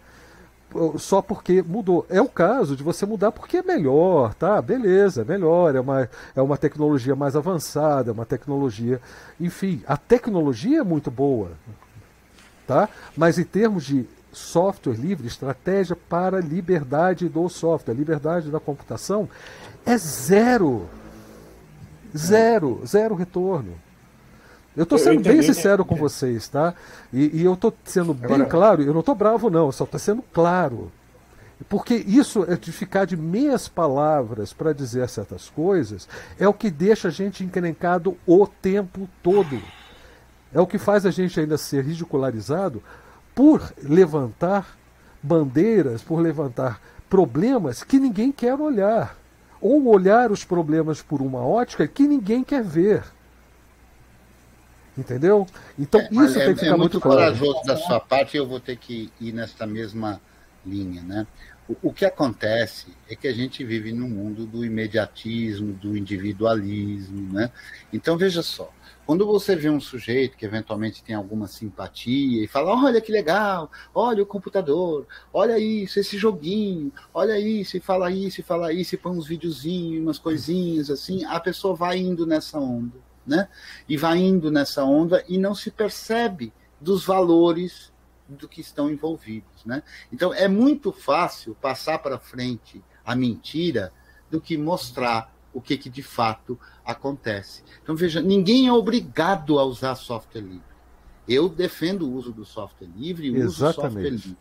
Só 0.99 1.23
porque 1.23 1.63
mudou. 1.63 2.07
É 2.09 2.21
o 2.21 2.29
caso 2.29 2.77
de 2.77 2.83
você 2.83 3.07
mudar 3.07 3.33
porque 3.33 3.59
é 3.59 3.63
melhor, 3.63 4.35
tá? 4.35 4.61
Beleza, 4.61 5.23
é 5.23 5.25
melhor, 5.25 5.75
é 5.75 5.81
uma, 5.81 6.09
é 6.35 6.43
uma 6.43 6.57
tecnologia 6.57 7.15
mais 7.15 7.37
avançada, 7.37 8.11
é 8.11 8.13
uma 8.13 8.27
tecnologia. 8.27 9.01
Enfim, 9.41 9.83
a 9.87 9.97
tecnologia 9.97 10.81
é 10.81 10.85
muito 10.85 11.11
boa, 11.11 11.51
tá? 12.67 12.89
Mas 13.17 13.39
em 13.39 13.45
termos 13.45 13.85
de 13.85 14.07
software 14.33 14.95
livre, 14.95 15.27
estratégia 15.27 15.97
para 15.97 16.41
liberdade 16.41 17.29
do 17.29 17.49
software, 17.49 17.95
liberdade 17.95 18.51
da 18.51 18.61
computação, 18.61 19.29
é 19.85 19.97
zero. 19.97 20.87
Zero, 22.17 22.83
zero 22.87 23.15
retorno. 23.15 23.86
Eu 24.77 24.83
estou 24.83 24.99
sendo 24.99 25.21
eu 25.21 25.35
bem 25.35 25.43
sincero 25.43 25.85
com 25.85 25.97
vocês, 25.97 26.49
tá? 26.49 26.75
E, 27.13 27.41
e 27.41 27.45
eu 27.45 27.55
estou 27.55 27.73
sendo 27.85 28.13
bem 28.13 28.35
Agora... 28.35 28.45
claro, 28.45 28.83
eu 28.83 28.93
não 28.93 29.01
estou 29.01 29.15
bravo, 29.15 29.49
não, 29.49 29.73
só 29.73 29.85
estou 29.85 29.99
sendo 29.99 30.23
claro. 30.33 30.93
Porque 31.69 31.95
isso 31.95 32.45
é 32.47 32.55
de 32.57 32.71
ficar 32.71 33.07
de 33.07 33.17
meias 33.17 33.67
palavras 33.67 34.53
para 34.53 34.75
dizer 34.75 35.09
certas 35.09 35.49
coisas 35.49 36.07
é 36.39 36.47
o 36.47 36.53
que 36.53 36.71
deixa 36.71 37.09
a 37.09 37.11
gente 37.11 37.43
encrencado 37.43 38.17
o 38.27 38.47
tempo 38.47 39.09
todo. 39.23 39.61
É 40.53 40.61
o 40.61 40.67
que 40.67 40.79
faz 40.79 41.07
a 41.07 41.11
gente 41.11 41.41
ainda 41.41 41.57
ser 41.57 41.83
ridicularizado 41.83 42.83
por 43.35 43.73
levantar 43.83 44.77
bandeiras, 45.23 46.03
por 46.03 46.21
levantar 46.21 46.81
problemas 47.09 47.83
que 47.83 47.99
ninguém 47.99 48.31
quer 48.31 48.61
olhar. 48.61 49.17
Ou 49.59 49.87
olhar 49.87 50.31
os 50.31 50.45
problemas 50.45 51.01
por 51.01 51.23
uma 51.23 51.41
ótica 51.41 51.89
que 51.89 52.07
ninguém 52.07 52.45
quer 52.45 52.63
ver. 52.63 53.03
Entendeu? 54.97 55.47
Então 55.79 56.01
é, 56.01 56.09
isso 56.11 56.35
tem 56.35 56.55
que 56.55 56.61
ficar 56.61 56.67
é 56.67 56.71
muito, 56.71 56.81
muito 56.81 57.01
corajoso 57.01 57.63
da 57.65 57.77
sua 57.77 58.01
parte 58.01 58.37
eu 58.37 58.47
vou 58.47 58.59
ter 58.59 58.77
que 58.77 59.13
ir 59.21 59.33
nessa 59.33 59.67
mesma 59.67 60.21
linha, 60.65 61.03
né? 61.03 61.27
O, 61.69 61.89
o, 61.89 61.93
que 61.93 62.05
acontece 62.05 62.87
é 63.09 63.17
que 63.17 63.27
a 63.27 63.33
gente 63.33 63.65
vive 63.65 63.93
num 63.93 64.09
mundo 64.09 64.47
do 64.47 64.65
imediatismo, 64.65 65.73
do 65.73 65.97
individualismo, 65.97 67.33
né? 67.33 67.51
Então 67.93 68.17
veja 68.17 68.41
só, 68.41 68.73
quando 69.05 69.27
você 69.27 69.55
vê 69.55 69.69
um 69.69 69.81
sujeito 69.81 70.37
que 70.37 70.47
eventualmente 70.47 71.03
tem 71.03 71.15
alguma 71.15 71.47
simpatia 71.47 72.43
e 72.43 72.47
fala, 72.47 72.73
olha 72.73 73.01
que 73.01 73.13
legal, 73.13 73.71
olha 73.95 74.23
o 74.23 74.27
computador, 74.27 75.07
olha 75.33 75.59
isso, 75.59 76.01
esse 76.01 76.17
joguinho, 76.17 76.93
olha 77.13 77.39
isso, 77.39 77.77
e 77.77 77.81
fala 77.81 78.11
isso, 78.11 78.41
e 78.41 78.45
fala 78.45 78.73
isso, 78.73 78.95
e 78.95 78.99
põe 78.99 79.13
uns 79.13 79.27
videozinhos, 79.27 80.03
umas 80.03 80.19
coisinhas 80.19 80.89
assim, 80.89 81.25
a 81.25 81.39
pessoa 81.39 81.75
vai 81.75 81.99
indo 81.99 82.27
nessa 82.27 82.59
onda 82.59 83.06
né? 83.27 83.49
E 83.89 83.97
vai 83.97 84.19
indo 84.19 84.51
nessa 84.51 84.85
onda 84.85 85.25
e 85.29 85.39
não 85.39 85.55
se 85.55 85.71
percebe 85.71 86.53
dos 86.81 87.05
valores 87.05 87.93
do 88.29 88.49
que 88.49 88.61
estão 88.61 88.91
envolvidos, 88.91 89.65
né? 89.65 89.83
Então 90.13 90.33
é 90.33 90.49
muito 90.49 90.93
fácil 90.93 91.55
passar 91.55 91.99
para 91.99 92.19
frente 92.19 92.83
a 93.05 93.15
mentira 93.15 93.93
do 94.31 94.41
que 94.41 94.57
mostrar 94.57 95.33
o 95.53 95.61
que, 95.61 95.77
que 95.77 95.89
de 95.89 96.03
fato 96.03 96.59
acontece. 96.85 97.63
Então 97.83 97.97
veja, 97.97 98.21
ninguém 98.21 98.67
é 98.67 98.73
obrigado 98.73 99.59
a 99.59 99.65
usar 99.65 99.95
software 99.95 100.43
livre. 100.43 100.77
Eu 101.29 101.49
defendo 101.49 102.03
o 102.03 102.13
uso 102.13 102.33
do 102.33 102.45
software 102.45 102.89
livre, 102.95 103.29
e 103.29 103.43
uso 103.43 103.73
software 103.73 104.11
livre. 104.11 104.37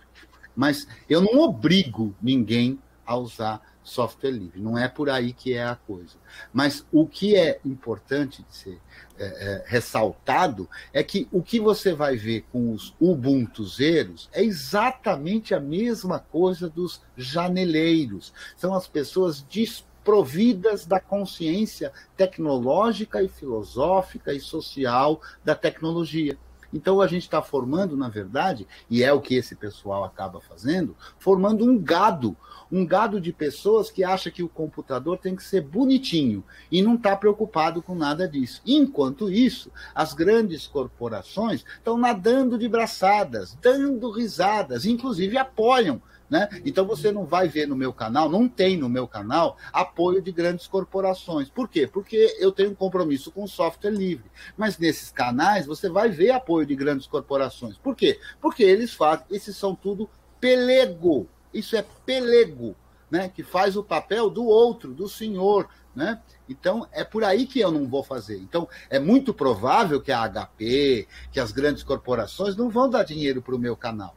Mas 0.55 0.87
eu 1.09 1.21
não 1.21 1.39
obrigo 1.39 2.15
ninguém 2.21 2.79
a 3.05 3.15
usar 3.15 3.61
software 3.85 4.31
livre. 4.31 4.59
Não 4.59 4.77
é 4.77 4.89
por 4.89 5.09
aí 5.09 5.31
que 5.31 5.53
é 5.53 5.63
a 5.63 5.75
coisa. 5.75 6.17
Mas 6.51 6.85
o 6.91 7.07
que 7.07 7.35
é 7.35 7.59
importante 7.63 8.43
de 8.43 8.55
ser 8.55 8.81
é, 9.17 9.25
é, 9.25 9.63
ressaltado 9.67 10.67
é 10.91 11.01
que 11.03 11.27
o 11.31 11.41
que 11.41 11.59
você 11.59 11.93
vai 11.93 12.17
ver 12.17 12.45
com 12.51 12.73
os 12.73 12.93
Ubuntuzeiros 12.99 14.27
é 14.33 14.43
exatamente 14.43 15.53
a 15.53 15.59
mesma 15.59 16.19
coisa 16.19 16.67
dos 16.67 17.01
janeleiros. 17.15 18.33
São 18.57 18.73
as 18.73 18.87
pessoas 18.87 19.41
desprovidas 19.41 20.85
da 20.85 20.99
consciência 20.99 21.93
tecnológica 22.17 23.21
e 23.21 23.29
filosófica 23.29 24.33
e 24.33 24.39
social 24.39 25.21
da 25.43 25.55
tecnologia. 25.55 26.37
Então 26.75 26.99
a 26.99 27.07
gente 27.07 27.21
está 27.21 27.41
formando, 27.41 27.95
na 27.95 28.09
verdade, 28.09 28.67
e 28.89 29.01
é 29.01 29.13
o 29.13 29.21
que 29.21 29.33
esse 29.33 29.55
pessoal 29.55 30.03
acaba 30.03 30.41
fazendo, 30.41 30.93
formando 31.17 31.63
um 31.63 31.81
gado, 31.81 32.35
um 32.69 32.85
gado 32.85 33.21
de 33.21 33.31
pessoas 33.31 33.89
que 33.89 34.03
acha 34.03 34.29
que 34.29 34.43
o 34.43 34.49
computador 34.49 35.17
tem 35.17 35.37
que 35.37 35.43
ser 35.43 35.61
bonitinho 35.61 36.43
e 36.69 36.81
não 36.81 36.95
está 36.95 37.15
preocupado 37.15 37.81
com 37.81 37.95
nada 37.95 38.27
disso. 38.27 38.61
Enquanto 38.65 39.31
isso, 39.31 39.71
as 39.95 40.11
grandes 40.11 40.67
corporações 40.67 41.63
estão 41.77 41.97
nadando 41.97 42.57
de 42.57 42.67
braçadas, 42.67 43.57
dando 43.61 44.11
risadas, 44.11 44.85
inclusive 44.85 45.37
apoiam 45.37 46.01
né? 46.29 46.49
Então 46.65 46.85
você 46.85 47.11
não 47.11 47.25
vai 47.25 47.47
ver 47.47 47.67
no 47.67 47.75
meu 47.75 47.93
canal, 47.93 48.29
não 48.29 48.47
tem 48.47 48.77
no 48.77 48.89
meu 48.89 49.07
canal 49.07 49.57
apoio 49.71 50.21
de 50.21 50.31
grandes 50.31 50.67
corporações. 50.67 51.49
Por 51.49 51.69
quê? 51.69 51.87
Porque 51.87 52.35
eu 52.39 52.51
tenho 52.51 52.71
um 52.71 52.75
compromisso 52.75 53.31
com 53.31 53.47
software 53.47 53.91
livre. 53.91 54.29
Mas 54.57 54.77
nesses 54.77 55.11
canais 55.11 55.65
você 55.65 55.89
vai 55.89 56.09
ver 56.09 56.31
apoio 56.31 56.65
de 56.65 56.75
grandes 56.75 57.07
corporações. 57.07 57.77
Por 57.77 57.95
quê? 57.95 58.19
Porque 58.41 58.63
eles 58.63 58.93
fazem, 58.93 59.25
esses 59.29 59.55
são 59.55 59.75
tudo 59.75 60.09
pelego. 60.39 61.27
Isso 61.53 61.75
é 61.75 61.85
pelego, 62.05 62.75
né? 63.09 63.29
Que 63.29 63.43
faz 63.43 63.77
o 63.77 63.83
papel 63.83 64.29
do 64.29 64.45
outro, 64.45 64.93
do 64.93 65.07
senhor, 65.07 65.69
né? 65.95 66.21
Então, 66.49 66.87
é 66.91 67.03
por 67.03 67.23
aí 67.23 67.45
que 67.45 67.59
eu 67.59 67.71
não 67.71 67.87
vou 67.87 68.03
fazer. 68.03 68.37
Então, 68.39 68.67
é 68.89 68.99
muito 68.99 69.33
provável 69.33 70.01
que 70.01 70.11
a 70.11 70.27
HP, 70.27 71.07
que 71.31 71.39
as 71.39 71.51
grandes 71.51 71.81
corporações 71.81 72.55
não 72.55 72.69
vão 72.69 72.89
dar 72.89 73.03
dinheiro 73.03 73.41
para 73.41 73.55
o 73.55 73.59
meu 73.59 73.77
canal 73.77 74.15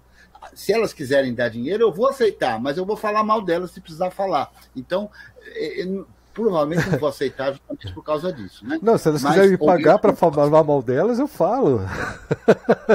se 0.55 0.73
elas 0.73 0.93
quiserem 0.93 1.35
dar 1.35 1.49
dinheiro, 1.49 1.85
eu 1.85 1.93
vou 1.93 2.09
aceitar, 2.09 2.61
mas 2.61 2.77
eu 2.77 2.85
vou 2.85 2.97
falar 2.97 3.23
mal 3.23 3.43
delas 3.43 3.71
se 3.71 3.81
precisar 3.81 4.11
falar. 4.11 4.51
Então, 4.75 5.11
é, 5.47 5.83
é, 5.83 6.05
provavelmente 6.33 6.89
não 6.89 6.99
vou 6.99 7.09
aceitar 7.09 7.53
justamente 7.53 7.93
por 7.93 8.03
causa 8.05 8.33
disso, 8.33 8.65
né? 8.65 8.79
Não, 8.81 8.97
se 8.97 9.09
elas 9.09 9.23
Mas, 9.23 9.33
quiserem 9.33 9.51
me 9.53 9.59
pagar 9.59 9.99
para 9.99 10.15
falar 10.15 10.63
mal 10.63 10.83
delas, 10.83 11.19
eu 11.19 11.27
falo. 11.27 11.81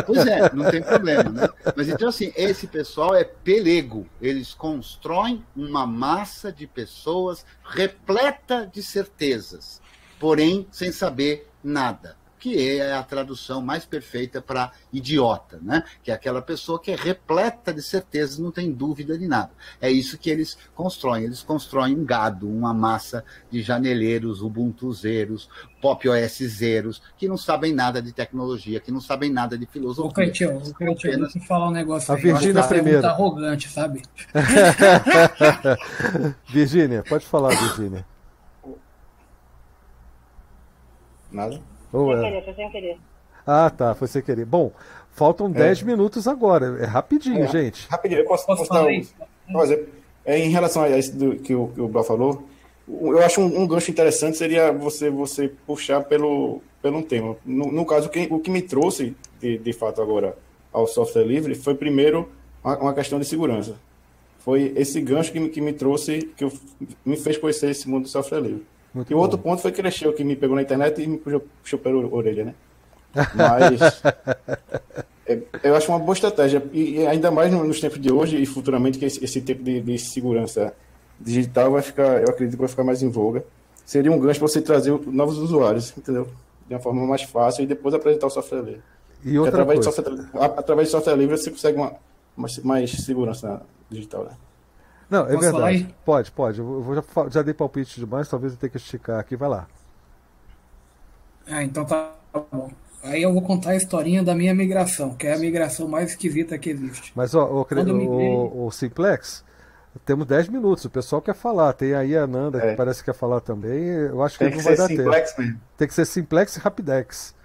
Pois 0.06 0.26
é, 0.26 0.54
não 0.54 0.72
tem 0.72 0.82
problema, 0.82 1.30
né? 1.30 1.50
Mas 1.76 1.90
então, 1.90 2.10
assim, 2.10 2.32
esse 2.36 2.68
pessoal 2.68 3.14
é 3.14 3.24
pelego. 3.24 4.08
Eles 4.22 4.54
constroem 4.54 5.44
uma 5.56 5.86
massa 5.86 6.52
de 6.52 6.66
pessoas 6.66 7.46
repleta 7.64 8.70
de 8.72 8.82
certezas, 8.82 9.82
porém 10.20 10.66
sem 10.72 10.92
saber 10.92 11.50
nada 11.64 12.23
que 12.44 12.78
é 12.78 12.92
a 12.92 13.02
tradução 13.02 13.62
mais 13.62 13.86
perfeita 13.86 14.42
para 14.42 14.74
idiota, 14.92 15.62
né? 15.62 15.82
que 16.04 16.12
é 16.12 16.14
aquela 16.14 16.42
pessoa 16.42 16.78
que 16.78 16.92
é 16.92 16.96
repleta 16.96 17.74
de 17.74 17.82
certezas, 17.82 18.38
não 18.38 18.52
tem 18.52 18.70
dúvida 18.70 19.18
de 19.18 19.30
nada. 19.30 19.52
É 19.80 19.90
isso 19.90 20.18
que 20.18 20.30
eles 20.30 20.58
constroem. 20.76 21.24
Eles 21.24 21.42
constroem 21.42 21.96
um 21.96 22.04
gado, 22.04 22.50
uma 22.50 22.74
massa 22.74 23.24
de 23.50 23.62
janeleiros, 23.62 24.42
ubuntuzeiros, 24.42 25.48
pop 25.82 26.10
OSzeiros, 26.10 27.02
que 27.18 27.30
não 27.30 27.38
sabem 27.38 27.72
nada 27.72 28.02
de 28.02 28.12
tecnologia, 28.12 28.82
que 28.82 28.92
não 28.92 29.00
sabem 29.00 29.32
nada 29.32 29.58
de 29.58 29.66
filosofia. 29.66 30.10
Ô, 30.10 30.14
Cleitinho, 30.14 30.58
apenas... 30.58 31.32
deixa 31.32 31.38
eu 31.38 31.44
falar 31.44 31.70
um 31.70 31.72
negócio 31.72 32.14
a. 32.14 32.18
Virgínia 32.18 32.60
eu 32.60 32.68
primeiro. 32.68 33.02
Tá 33.02 33.12
arrogante, 33.12 33.70
sabe? 33.70 34.02
Virgínia, 36.52 37.06
pode 37.08 37.26
falar, 37.26 37.56
Virgínia. 37.56 38.06
Nada? 41.32 41.73
Ou 41.94 42.18
sem 42.18 42.26
é... 42.26 42.30
querer, 42.30 42.44
foi 42.44 42.54
sem 42.54 42.72
querer. 42.72 42.98
Ah, 43.46 43.70
tá, 43.70 43.94
foi 43.94 44.08
sem 44.08 44.22
querer. 44.22 44.46
Bom, 44.46 44.72
faltam 45.12 45.50
10 45.50 45.82
é. 45.82 45.86
minutos 45.86 46.28
agora. 46.28 46.78
É 46.82 46.86
rapidinho, 46.86 47.44
é, 47.44 47.48
gente. 47.48 47.88
Rapidinho, 47.88 48.22
eu 48.22 48.26
posso, 48.26 48.46
posso 48.46 48.68
dar 48.70 48.86
um, 48.86 49.04
fazer, 49.54 49.88
é, 50.26 50.40
Em 50.40 50.50
relação 50.50 50.84
a 50.84 50.90
isso 50.90 51.16
do, 51.16 51.36
que 51.36 51.54
o, 51.54 51.68
que 51.68 51.82
o 51.82 51.88
Blau 51.88 52.04
falou, 52.04 52.44
eu 52.88 53.22
acho 53.24 53.40
um, 53.40 53.62
um, 53.62 53.68
gancho 53.68 53.92
interessante 53.92 54.38
seria 54.38 54.72
você 54.72 55.10
você 55.10 55.50
puxar 55.66 56.04
pelo, 56.04 56.62
pelo 56.82 56.98
um 56.98 57.04
tema. 57.04 57.38
No, 57.46 57.72
no 57.72 57.86
caso, 57.86 58.10
quem, 58.10 58.28
o 58.30 58.40
que 58.40 58.52
me 58.52 58.62
trouxe, 58.62 59.16
de, 59.40 59.58
de 59.58 59.74
fato, 59.74 60.02
agora 60.02 60.38
ao 60.72 60.88
software 60.88 61.24
livre 61.24 61.56
foi, 61.56 61.76
primeiro, 61.76 62.30
uma, 62.64 62.78
uma 62.78 62.94
questão 62.94 63.20
de 63.20 63.26
segurança. 63.26 63.76
Foi 64.40 64.74
esse 64.76 65.00
gancho 65.00 65.32
que 65.32 65.40
me, 65.40 65.50
que 65.50 65.62
me 65.62 65.72
trouxe, 65.72 66.30
que 66.36 66.44
eu, 66.44 66.52
me 67.06 67.16
fez 67.16 67.38
conhecer 67.38 67.70
esse 67.70 67.88
mundo 67.88 68.04
do 68.04 68.10
software 68.10 68.42
livre. 68.42 68.66
Muito 68.94 69.12
e 69.12 69.16
o 69.16 69.18
outro 69.18 69.38
ponto 69.38 69.62
foi 69.62 69.72
que 69.72 69.82
ele 69.82 69.90
que 69.90 70.24
me 70.24 70.36
pegou 70.36 70.56
na 70.56 70.62
internet 70.62 71.02
e 71.02 71.08
me 71.08 71.18
puxou, 71.18 71.44
puxou 71.62 71.80
pela 71.80 72.06
orelha, 72.14 72.46
né? 72.46 72.56
Mas 73.36 74.02
é, 75.26 75.40
eu 75.64 75.76
acho 75.76 75.92
uma 75.92 76.00
boa 76.00 76.14
estratégia. 76.14 76.64
E, 76.72 77.00
e 77.00 77.08
ainda 77.08 77.32
mais 77.32 77.52
nos 77.52 77.80
tempos 77.80 78.00
de 78.00 78.12
hoje 78.12 78.42
e 78.42 78.46
futuramente, 78.46 79.00
que 79.00 79.06
esse, 79.06 79.24
esse 79.24 79.42
tipo 79.42 79.64
de, 79.64 79.82
de, 79.82 79.98
segurança 79.98 80.74
digital 81.20 81.72
vai 81.72 81.82
ficar, 81.82 82.22
eu 82.22 82.30
acredito 82.30 82.56
que 82.56 82.62
vai 82.62 82.68
ficar 82.68 82.84
mais 82.84 83.02
em 83.02 83.10
voga. 83.10 83.44
Seria 83.86 84.12
um 84.12 84.20
gancho 84.20 84.40
para 84.40 84.48
você 84.48 84.62
trazer 84.62 84.92
novos 85.08 85.38
usuários, 85.38 85.94
entendeu? 85.98 86.28
De 86.68 86.74
uma 86.74 86.80
forma 86.80 87.06
mais 87.06 87.24
fácil 87.24 87.64
e 87.64 87.68
depois 87.68 87.94
apresentar 87.96 88.28
o 88.28 88.30
software 88.30 88.62
livre. 88.62 88.82
E 89.26 89.40
outra 89.40 89.62
através, 89.62 89.86
coisa. 89.86 90.02
De 90.02 90.20
software, 90.20 90.50
através 90.58 90.88
de 90.88 90.92
software 90.92 91.16
livre 91.16 91.38
você 91.38 91.50
consegue 91.50 91.78
uma, 91.78 91.94
mais, 92.36 92.58
mais 92.60 92.92
segurança 92.92 93.62
digital, 93.90 94.26
né? 94.26 94.32
Não, 95.14 95.28
é 95.28 95.34
Posso 95.34 95.40
verdade. 95.40 95.96
Pode, 96.04 96.32
pode. 96.32 96.58
Eu 96.58 96.82
vou, 96.82 96.96
já, 96.96 97.04
já 97.30 97.42
dei 97.44 97.54
palpite 97.54 98.00
demais, 98.00 98.28
talvez 98.28 98.54
eu 98.54 98.60
tenha 98.60 98.72
que 98.72 98.78
esticar 98.78 99.20
aqui. 99.20 99.36
Vai 99.36 99.48
lá. 99.48 99.68
Ah, 101.46 101.64
então 101.64 101.86
tá 101.86 102.14
bom. 102.52 102.72
Aí 103.04 103.22
eu 103.22 103.32
vou 103.32 103.44
contar 103.44 103.72
a 103.72 103.76
historinha 103.76 104.24
da 104.24 104.34
minha 104.34 104.56
migração, 104.56 105.14
que 105.14 105.28
é 105.28 105.36
a 105.36 105.38
migração 105.38 105.88
mais 105.88 106.12
esquisita 106.12 106.58
que 106.58 106.72
existe. 106.72 107.14
Mas, 107.16 107.36
ó, 107.36 107.46
o, 107.46 107.62
o, 107.62 108.66
o, 108.66 108.72
Simplex, 108.72 109.46
temos 110.04 110.26
10 110.26 110.48
minutos. 110.48 110.86
O 110.86 110.90
pessoal 110.90 111.22
quer 111.22 111.36
falar. 111.36 111.74
Tem 111.74 111.94
aí 111.94 112.18
a 112.18 112.26
Nanda 112.26 112.58
é. 112.58 112.72
que 112.72 112.76
parece 112.76 113.02
que 113.02 113.12
quer 113.12 113.18
falar 113.18 113.40
também. 113.40 113.84
Eu 113.84 114.24
acho 114.24 114.36
que, 114.40 114.46
Tem 114.46 114.56
não 114.56 114.64
vai 114.64 114.76
dar 114.76 114.88
simplex 114.88 115.30
tempo. 115.30 115.42
Mesmo. 115.44 115.62
Tem 115.78 115.88
que 115.88 115.94
ser 115.94 116.06
Simplex 116.06 116.56
e 116.56 116.60
Rapidex. 116.60 117.36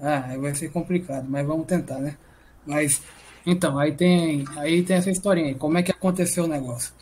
Ah, 0.00 0.32
vai 0.38 0.54
ser 0.54 0.70
complicado, 0.70 1.26
mas 1.28 1.44
vamos 1.44 1.66
tentar, 1.66 1.98
né? 1.98 2.16
Mas 2.64 3.02
então, 3.46 3.78
aí 3.78 3.92
tem, 3.92 4.44
aí 4.56 4.82
tem 4.82 4.96
essa 4.96 5.10
historinha 5.10 5.48
aí. 5.48 5.54
Como 5.54 5.78
é 5.78 5.82
que 5.82 5.90
aconteceu 5.90 6.44
o 6.44 6.48
negócio? 6.48 6.92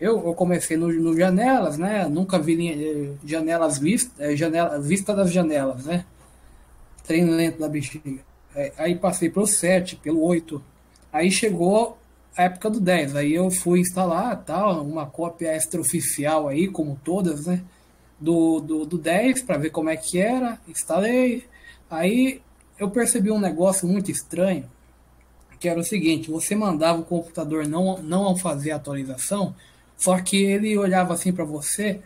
Eu, 0.00 0.26
eu 0.26 0.34
comecei 0.34 0.76
no, 0.76 0.92
no 0.92 1.16
Janelas, 1.16 1.78
né? 1.78 2.06
Nunca 2.08 2.38
vi 2.38 2.68
eh, 2.68 3.14
janelas 3.24 3.78
vista, 3.78 4.12
eh, 4.22 4.36
janela, 4.36 4.78
vista 4.80 5.14
das 5.14 5.32
janelas, 5.32 5.84
né? 5.86 6.04
Treino 7.06 7.32
lento 7.34 7.58
da 7.60 7.68
bexiga. 7.68 8.20
É, 8.54 8.72
aí 8.76 8.96
passei 8.96 9.30
pelo 9.30 9.46
7, 9.46 9.96
pelo 9.96 10.22
8. 10.22 10.62
Aí 11.12 11.30
chegou 11.30 11.98
a 12.36 12.44
época 12.44 12.68
do 12.70 12.80
10. 12.80 13.16
Aí 13.16 13.34
eu 13.34 13.50
fui 13.50 13.80
instalar 13.80 14.44
tal, 14.44 14.82
uma 14.84 15.06
cópia 15.06 15.56
extraoficial 15.56 16.48
aí, 16.48 16.68
como 16.68 16.98
todas, 17.04 17.46
né? 17.46 17.62
Do, 18.20 18.60
do, 18.60 18.86
do 18.86 18.98
10 18.98 19.42
para 19.42 19.58
ver 19.58 19.70
como 19.70 19.88
é 19.88 19.96
que 19.96 20.18
era. 20.18 20.58
Instalei. 20.68 21.44
Aí 21.90 22.42
eu 22.78 22.90
percebi 22.90 23.30
um 23.30 23.40
negócio 23.40 23.88
muito 23.88 24.10
estranho 24.10 24.68
que 25.66 25.70
era 25.70 25.80
o 25.80 25.84
seguinte: 25.84 26.30
você 26.30 26.54
mandava 26.54 27.00
o 27.00 27.04
computador 27.04 27.66
não, 27.66 28.00
não 28.00 28.36
fazer 28.36 28.70
atualização, 28.70 29.54
só 29.96 30.16
que 30.20 30.36
ele 30.36 30.78
olhava 30.78 31.12
assim 31.12 31.32
para 31.32 31.44
você, 31.44 32.00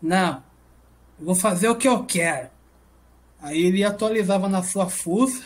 não, 0.00 0.42
vou 1.18 1.34
fazer 1.34 1.68
o 1.68 1.76
que 1.76 1.88
eu 1.88 2.04
quero. 2.04 2.50
Aí 3.40 3.64
ele 3.64 3.82
atualizava 3.82 4.46
na 4.46 4.62
sua 4.62 4.90
fuça 4.90 5.42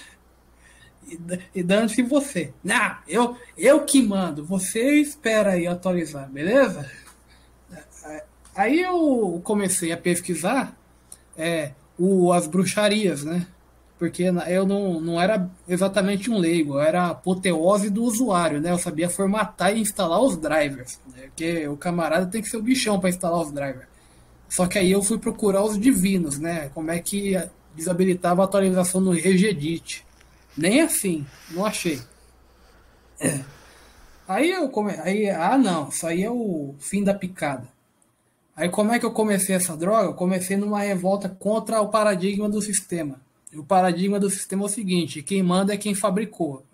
e, 1.06 1.18
e 1.54 1.62
dando-se 1.62 2.02
você. 2.02 2.52
Não, 2.64 2.96
eu, 3.06 3.36
eu 3.56 3.84
que 3.84 4.02
mando, 4.02 4.44
você 4.44 4.96
espera 5.00 5.52
aí 5.52 5.68
atualizar, 5.68 6.28
beleza? 6.28 6.90
Aí 8.56 8.80
eu 8.80 9.40
comecei 9.44 9.92
a 9.92 9.96
pesquisar 9.96 10.76
é, 11.36 11.72
o, 11.96 12.32
as 12.32 12.48
bruxarias, 12.48 13.22
né? 13.22 13.46
Porque 13.98 14.24
eu 14.24 14.66
não, 14.66 15.00
não 15.00 15.20
era 15.20 15.50
exatamente 15.66 16.30
um 16.30 16.38
leigo, 16.38 16.74
eu 16.74 16.80
era 16.80 17.08
apoteose 17.08 17.88
do 17.88 18.04
usuário, 18.04 18.60
né? 18.60 18.70
Eu 18.70 18.78
sabia 18.78 19.08
formatar 19.08 19.74
e 19.74 19.80
instalar 19.80 20.20
os 20.20 20.36
drivers, 20.36 21.00
né? 21.14 21.22
porque 21.28 21.66
o 21.66 21.76
camarada 21.76 22.26
tem 22.26 22.42
que 22.42 22.48
ser 22.48 22.58
o 22.58 22.62
bichão 22.62 23.00
para 23.00 23.08
instalar 23.08 23.40
os 23.40 23.50
drivers. 23.50 23.86
Só 24.48 24.66
que 24.66 24.78
aí 24.78 24.92
eu 24.92 25.02
fui 25.02 25.18
procurar 25.18 25.64
os 25.64 25.78
divinos, 25.78 26.38
né? 26.38 26.70
Como 26.74 26.90
é 26.90 26.98
que 27.00 27.36
desabilitava 27.74 28.42
a 28.42 28.44
atualização 28.44 29.00
no 29.00 29.12
Regedit. 29.12 30.04
Nem 30.56 30.80
assim, 30.82 31.26
não 31.50 31.64
achei. 31.64 32.00
É. 33.20 33.40
Aí 34.28 34.50
eu 34.50 34.68
come... 34.70 34.90
aí 34.90 35.30
ah 35.30 35.56
não, 35.56 35.88
isso 35.88 36.04
aí 36.04 36.24
é 36.24 36.28
o 36.28 36.74
fim 36.80 37.04
da 37.04 37.14
picada. 37.14 37.68
Aí 38.56 38.68
como 38.68 38.92
é 38.92 38.98
que 38.98 39.06
eu 39.06 39.12
comecei 39.12 39.54
essa 39.54 39.76
droga? 39.76 40.08
Eu 40.08 40.14
comecei 40.14 40.56
numa 40.56 40.80
revolta 40.80 41.28
contra 41.28 41.80
o 41.80 41.90
paradigma 41.90 42.48
do 42.48 42.60
sistema 42.60 43.20
o 43.58 43.64
paradigma 43.64 44.18
do 44.18 44.30
sistema 44.30 44.62
é 44.62 44.66
o 44.66 44.68
seguinte: 44.68 45.22
quem 45.22 45.42
manda 45.42 45.74
é 45.74 45.76
quem 45.76 45.94
fabricou. 45.94 46.64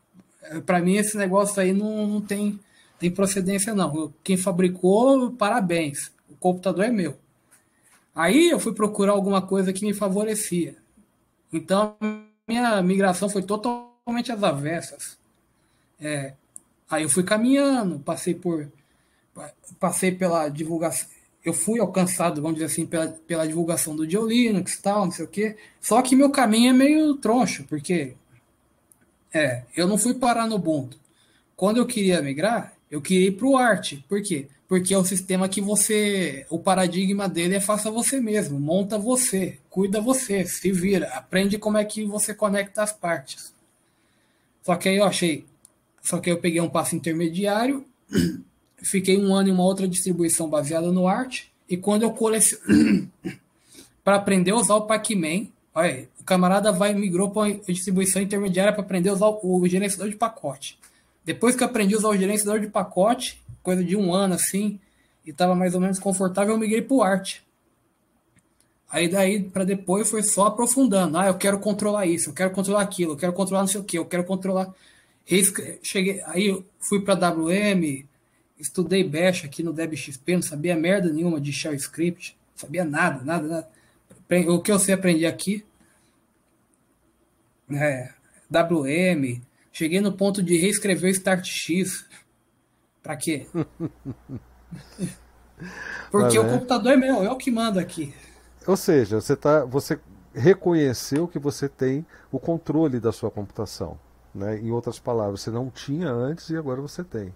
É, 0.43 0.61
Para 0.61 0.81
mim, 0.81 0.97
esse 0.97 1.17
negócio 1.17 1.61
aí 1.61 1.73
não, 1.73 2.07
não 2.07 2.21
tem, 2.21 2.59
tem 2.99 3.11
procedência, 3.11 3.75
não. 3.75 4.13
Quem 4.23 4.37
fabricou, 4.37 5.33
parabéns. 5.33 6.13
O 6.29 6.37
computador 6.37 6.85
é 6.85 6.91
meu. 6.91 7.17
Aí 8.15 8.51
eu 8.51 8.61
fui 8.61 8.75
procurar 8.75 9.13
alguma 9.13 9.43
coisa 9.43 9.73
que 9.73 9.85
me 9.85 9.95
favorecia. 9.95 10.77
Então, 11.53 11.97
minha 12.47 12.83
migração 12.83 13.29
foi 13.29 13.43
totalmente 13.43 14.33
às 14.33 14.43
avessas. 14.43 15.19
É, 16.01 16.35
aí 16.91 17.05
eu 17.05 17.09
fui 17.09 17.23
caminhando, 17.23 17.99
passei 18.01 18.35
por. 18.35 18.69
Passei 19.81 20.13
pela 20.13 20.49
divulgação 20.51 21.09
eu 21.45 21.53
fui 21.53 21.81
alcançado, 21.81 22.41
vamos 22.41 22.59
dizer 22.59 22.67
assim, 22.67 22.87
pela, 22.87 23.09
pela 23.09 23.47
divulgação 23.47 23.97
do 23.97 24.07
Dio 24.07 24.27
Linux 24.27 24.75
e 24.75 24.83
tal, 24.83 25.05
não 25.05 25.13
sei 25.13 25.25
o 25.25 25.29
quê. 25.29 25.57
Só 25.81 26.01
que 26.01 26.15
meu 26.15 26.31
caminho 26.31 26.71
é 26.71 26.73
meio 26.73 27.15
troncho, 27.17 27.65
porque 27.65 28.15
é, 29.33 29.65
eu 29.77 29.89
não 29.89 29.99
fui 29.99 30.15
parar 30.15 30.47
no 30.47 30.57
Ubuntu. 30.57 30.99
Quando 31.57 31.79
eu 31.79 31.87
queria 31.87 32.23
migrar, 32.23 32.75
eu 32.91 33.01
queria 33.01 33.29
ir 33.29 33.33
para 33.33 33.47
o 33.47 33.57
Art. 33.57 33.95
Por 34.09 34.23
quê? 34.23 34.49
Porque 34.69 34.95
é 34.95 34.99
o 34.99 35.05
sistema 35.05 35.49
que 35.49 35.61
você. 35.61 36.47
O 36.49 36.59
paradigma 36.59 37.29
dele 37.29 37.57
é 37.57 37.61
faça 37.61 37.91
você 37.91 38.21
mesmo, 38.21 38.59
monta 38.59 38.99
você, 38.99 39.59
cuida 39.69 40.01
você, 40.01 40.45
se 40.47 40.73
vira, 40.73 41.09
aprende 41.09 41.59
como 41.59 41.77
é 41.77 41.85
que 41.85 42.05
você 42.05 42.35
conecta 42.35 42.83
as 42.83 42.93
partes. 42.93 43.53
Só 44.63 44.77
que 44.77 44.89
aí 44.89 44.97
eu 44.97 45.05
achei. 45.05 45.45
Só 46.03 46.19
que 46.19 46.31
aí 46.31 46.37
eu 46.37 46.41
peguei 46.41 46.61
um 46.61 46.71
passo 46.71 46.97
intermediário 46.97 47.85
Fiquei 48.83 49.19
um 49.19 49.35
ano 49.35 49.49
em 49.49 49.53
uma 49.53 49.65
outra 49.65 49.87
distribuição 49.87 50.49
baseada 50.49 50.91
no 50.91 51.07
Art. 51.07 51.45
E 51.69 51.77
quando 51.77 52.03
eu 52.03 52.13
colecionei. 52.13 53.09
para 54.05 54.17
aprender 54.17 54.51
a 54.51 54.57
usar 54.57 54.75
o 54.77 54.83
Pac-Man. 54.83 55.47
Olha, 55.75 56.09
o 56.21 56.25
camarada 56.25 56.71
vai 56.71 56.93
migrou 56.93 57.31
para 57.31 57.43
uma 57.43 57.55
distribuição 57.69 58.21
intermediária 58.21 58.73
para 58.73 58.83
aprender 58.83 59.09
a 59.09 59.15
usar 59.15 59.29
o, 59.29 59.67
gerenciador 59.67 60.09
de 60.09 60.17
pacote. 60.17 60.79
Depois 61.25 61.57
que 61.57 61.63
eu 61.63 61.69
aprendi 61.69 61.95
a 61.95 61.99
usar 61.99 62.09
o 62.09 62.17
gerenciador 62.17 62.61
de 62.61 62.67
pacote, 62.67 63.41
coisa 63.63 63.83
de 63.83 63.97
um 63.97 64.13
ano 64.13 64.35
assim, 64.35 64.79
e 65.25 65.31
estava 65.31 65.55
mais 65.55 65.75
ou 65.75 65.81
menos 65.81 65.99
confortável, 65.99 66.55
eu 66.55 66.59
migrei 66.59 66.83
para 66.83 66.95
o 66.95 67.03
Art. 67.03 67.39
Aí 68.91 69.09
daí 69.09 69.43
para 69.43 69.65
depois 69.65 70.11
foi 70.11 70.23
só 70.23 70.47
aprofundando. 70.47 71.17
Ah, 71.17 71.29
eu 71.29 71.35
quero 71.35 71.59
controlar 71.59 72.07
isso, 72.07 72.31
eu 72.31 72.35
quero 72.35 72.51
controlar 72.51 72.83
aquilo, 72.83 73.13
eu 73.13 73.17
quero 73.17 73.33
controlar 73.33 73.63
não 73.63 73.69
sei 73.69 73.81
o 73.81 73.85
que, 73.85 73.97
eu 73.97 74.05
quero 74.05 74.25
controlar. 74.25 74.75
Cheguei, 75.83 76.21
aí 76.27 76.63
fui 76.81 77.01
para 77.01 77.15
WM, 77.15 78.05
estudei 78.63 79.03
Bash 79.03 79.45
aqui 79.45 79.63
no 79.63 79.73
DebXP, 79.73 80.37
não 80.37 80.43
sabia 80.43 80.77
merda 80.77 81.13
nenhuma 81.13 81.41
de 81.41 81.53
shell 81.53 81.75
script, 81.75 82.39
sabia 82.55 82.85
nada, 82.85 83.23
nada, 83.25 83.49
nada. 83.49 83.69
O 84.49 84.63
que 84.63 84.71
eu 84.73 84.79
sei 84.79 84.95
aprender 84.95 85.27
aqui 85.27 85.65
é 87.71 88.11
WM, 88.51 89.43
cheguei 89.73 90.01
no 90.01 90.13
ponto 90.13 90.43
de 90.43 90.57
reescrever 90.57 91.11
o 91.11 91.15
StartX. 91.15 92.07
Para 93.03 93.17
quê? 93.17 93.47
Porque 96.11 96.39
Mas, 96.39 96.45
o 96.45 96.47
é. 96.47 96.51
computador 96.53 96.93
é 96.93 96.97
meu, 96.97 97.23
é 97.23 97.31
o 97.31 97.37
que 97.37 97.51
manda 97.51 97.81
aqui. 97.81 98.15
Ou 98.67 98.77
seja, 98.77 99.21
você 99.21 99.37
tá, 99.37 99.65
você 99.65 99.99
reconheceu 100.33 101.29
que 101.29 101.39
você 101.39 101.69
tem 101.69 102.07
o 102.31 102.39
controle 102.39 103.01
da 103.01 103.13
sua 103.13 103.31
computação. 103.31 103.99
Né? 104.35 104.59
Em 104.59 104.71
outras 104.71 104.99
palavras, 104.99 105.41
você 105.43 105.51
não 105.51 105.69
tinha 105.69 106.09
antes 106.11 106.49
e 106.51 106.57
agora 106.57 106.81
você 106.81 107.05
tem. 107.05 107.35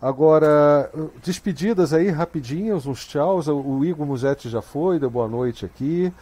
Agora, 0.00 0.90
despedidas 1.24 1.94
aí 1.94 2.10
rapidinhas, 2.10 2.86
uns 2.86 3.06
tchauz. 3.06 3.48
O 3.48 3.84
Igor 3.84 4.06
Musetti 4.06 4.48
já 4.48 4.60
foi, 4.60 4.98
deu 4.98 5.08
boa 5.08 5.26
noite 5.26 5.64
aqui. 5.64 6.12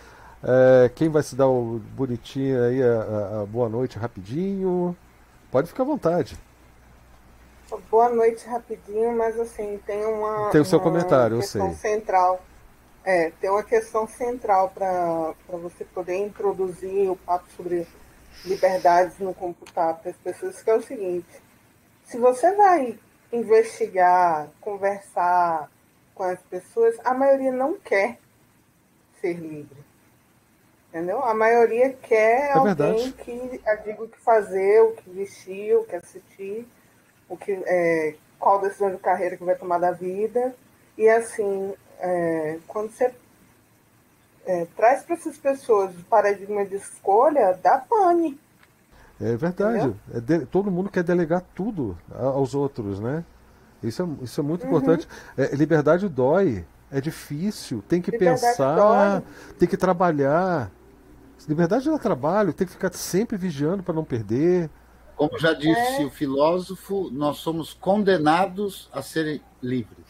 É, 0.42 0.90
quem 0.94 1.09
vai 1.09 1.22
se 1.22 1.34
dar 1.34 1.48
o 1.48 1.80
bonitinho 1.96 2.62
aí, 2.62 2.82
a, 2.82 3.42
a, 3.42 3.46
boa 3.46 3.68
noite 3.68 3.98
rapidinho? 3.98 4.96
Pode 5.51 5.68
ficar 5.68 5.82
à 5.82 5.86
vontade. 5.86 6.38
Boa 7.90 8.09
noite 8.10 8.46
rapidinho, 8.46 9.16
mas 9.16 9.38
assim, 9.40 9.80
tem 9.84 10.05
uma. 10.05 10.51
Tem 10.51 10.60
o 10.60 10.64
seu 10.64 10.78
comentário, 10.78 11.38
eu 11.38 11.42
sei. 11.42 11.60
central. 11.72 12.40
É, 13.05 13.32
tem 13.40 13.51
uma 13.51 13.62
questão 13.62 14.06
central 14.06 14.70
para 14.70 15.34
você 15.48 15.84
poder 15.84 16.16
introduzir 16.16 17.10
o 17.10 17.16
papo 17.16 17.46
sobre 17.56 17.86
liberdades 18.44 19.18
no 19.18 19.34
computador 19.34 20.01
para 20.01 20.10
as 20.10 20.16
pessoas, 20.18 20.62
que 20.62 20.70
é 20.70 20.74
o 20.74 20.82
seguinte: 20.82 21.42
se 22.05 22.18
você 22.18 22.55
vai 22.55 22.98
investigar, 23.35 24.48
conversar 24.61 25.70
com 26.15 26.23
as 26.23 26.40
pessoas, 26.43 26.97
a 27.05 27.12
maioria 27.12 27.52
não 27.52 27.74
quer 27.74 28.19
ser 29.20 29.35
livre. 29.35 29.85
Entendeu? 30.89 31.23
A 31.24 31.35
maioria 31.35 31.93
quer 31.93 32.51
é 32.51 32.52
alguém 32.52 32.74
verdade. 32.74 33.12
que 33.15 33.61
diga 33.85 34.02
o 34.02 34.09
que 34.09 34.19
fazer, 34.20 34.81
o 34.82 34.93
que 34.93 35.11
vestir, 35.11 35.77
o 35.77 35.85
que 35.85 35.97
assistir, 35.97 36.69
o 37.28 37.36
que, 37.36 37.52
é, 37.52 38.15
qual 38.39 38.61
decisão 38.61 38.93
de 38.93 38.98
carreira 38.98 39.36
que 39.36 39.44
vai 39.44 39.56
tomar 39.56 39.78
da 39.78 39.90
vida. 39.90 40.55
E 40.97 41.09
assim, 41.09 41.74
é, 41.98 42.59
quando 42.69 42.93
você 42.93 43.12
é, 44.47 44.66
traz 44.77 45.02
para 45.02 45.16
essas 45.16 45.36
pessoas 45.36 45.98
o 45.98 46.05
paradigma 46.05 46.65
de 46.65 46.77
escolha, 46.77 47.59
dá 47.61 47.78
pane. 47.78 48.39
É 49.20 49.36
verdade. 49.36 49.95
É 50.12 50.20
de, 50.20 50.47
todo 50.47 50.70
mundo 50.70 50.91
quer 50.91 51.03
delegar 51.03 51.43
tudo 51.55 51.97
aos 52.12 52.55
outros, 52.55 52.99
né? 53.01 53.24
Isso 53.82 54.03
é, 54.03 54.24
isso 54.24 54.41
é 54.41 54.45
muito 54.45 54.62
uhum. 54.62 54.69
importante. 54.69 55.09
É, 55.36 55.55
liberdade 55.55 56.09
dói. 56.09 56.65
É 56.91 57.01
difícil. 57.01 57.82
Tem 57.89 58.01
que 58.01 58.11
liberdade 58.11 58.41
pensar, 58.41 58.77
dói. 58.77 59.23
tem 59.59 59.69
que 59.69 59.77
trabalhar. 59.77 60.70
Liberdade 61.49 61.91
dá 61.91 61.99
trabalho, 61.99 62.53
tem 62.53 62.66
que 62.66 62.73
ficar 62.73 62.93
sempre 62.93 63.36
vigiando 63.36 63.82
para 63.82 63.95
não 63.95 64.05
perder. 64.05 64.70
Como 65.16 65.39
já 65.39 65.53
disse 65.53 66.03
é. 66.03 66.05
o 66.05 66.11
filósofo, 66.11 67.11
nós 67.12 67.39
somos 67.39 67.74
condenados 67.74 68.89
a 68.93 69.03
serem 69.03 69.41
livres. 69.62 70.05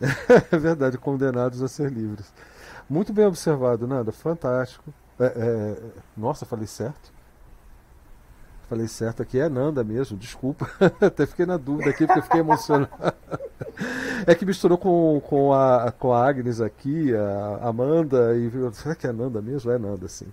É 0.50 0.56
verdade, 0.56 0.96
condenados 0.96 1.62
a 1.62 1.68
ser 1.68 1.90
livres. 1.92 2.32
Muito 2.88 3.12
bem 3.12 3.26
observado, 3.26 3.86
Nanda. 3.86 4.12
Fantástico. 4.12 4.92
É, 5.18 5.24
é... 5.26 5.76
Nossa, 6.16 6.46
falei 6.46 6.66
certo? 6.66 7.12
Falei 8.70 8.86
certo 8.86 9.20
aqui, 9.20 9.40
é 9.40 9.48
Nanda 9.48 9.82
mesmo, 9.82 10.16
desculpa. 10.16 10.70
Até 11.04 11.26
fiquei 11.26 11.44
na 11.44 11.56
dúvida 11.56 11.90
aqui, 11.90 12.06
porque 12.06 12.22
fiquei 12.22 12.38
emocionado. 12.38 12.88
é 14.24 14.32
que 14.32 14.46
misturou 14.46 14.78
com, 14.78 15.20
com, 15.28 15.52
a, 15.52 15.92
com 15.98 16.12
a 16.12 16.24
Agnes 16.24 16.60
aqui, 16.60 17.12
a 17.12 17.66
Amanda, 17.68 18.32
e 18.36 18.48
será 18.72 18.94
que 18.94 19.08
é 19.08 19.12
Nanda 19.12 19.42
mesmo? 19.42 19.72
É 19.72 19.76
Nanda, 19.76 20.06
sim. 20.06 20.32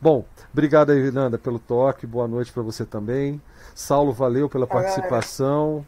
Bom, 0.00 0.24
obrigado 0.50 0.88
aí, 0.88 1.10
Nanda, 1.10 1.36
pelo 1.36 1.58
toque, 1.58 2.06
boa 2.06 2.26
noite 2.26 2.50
para 2.50 2.62
você 2.62 2.86
também. 2.86 3.42
Saulo, 3.74 4.10
valeu 4.10 4.48
pela 4.48 4.66
participação. 4.66 5.84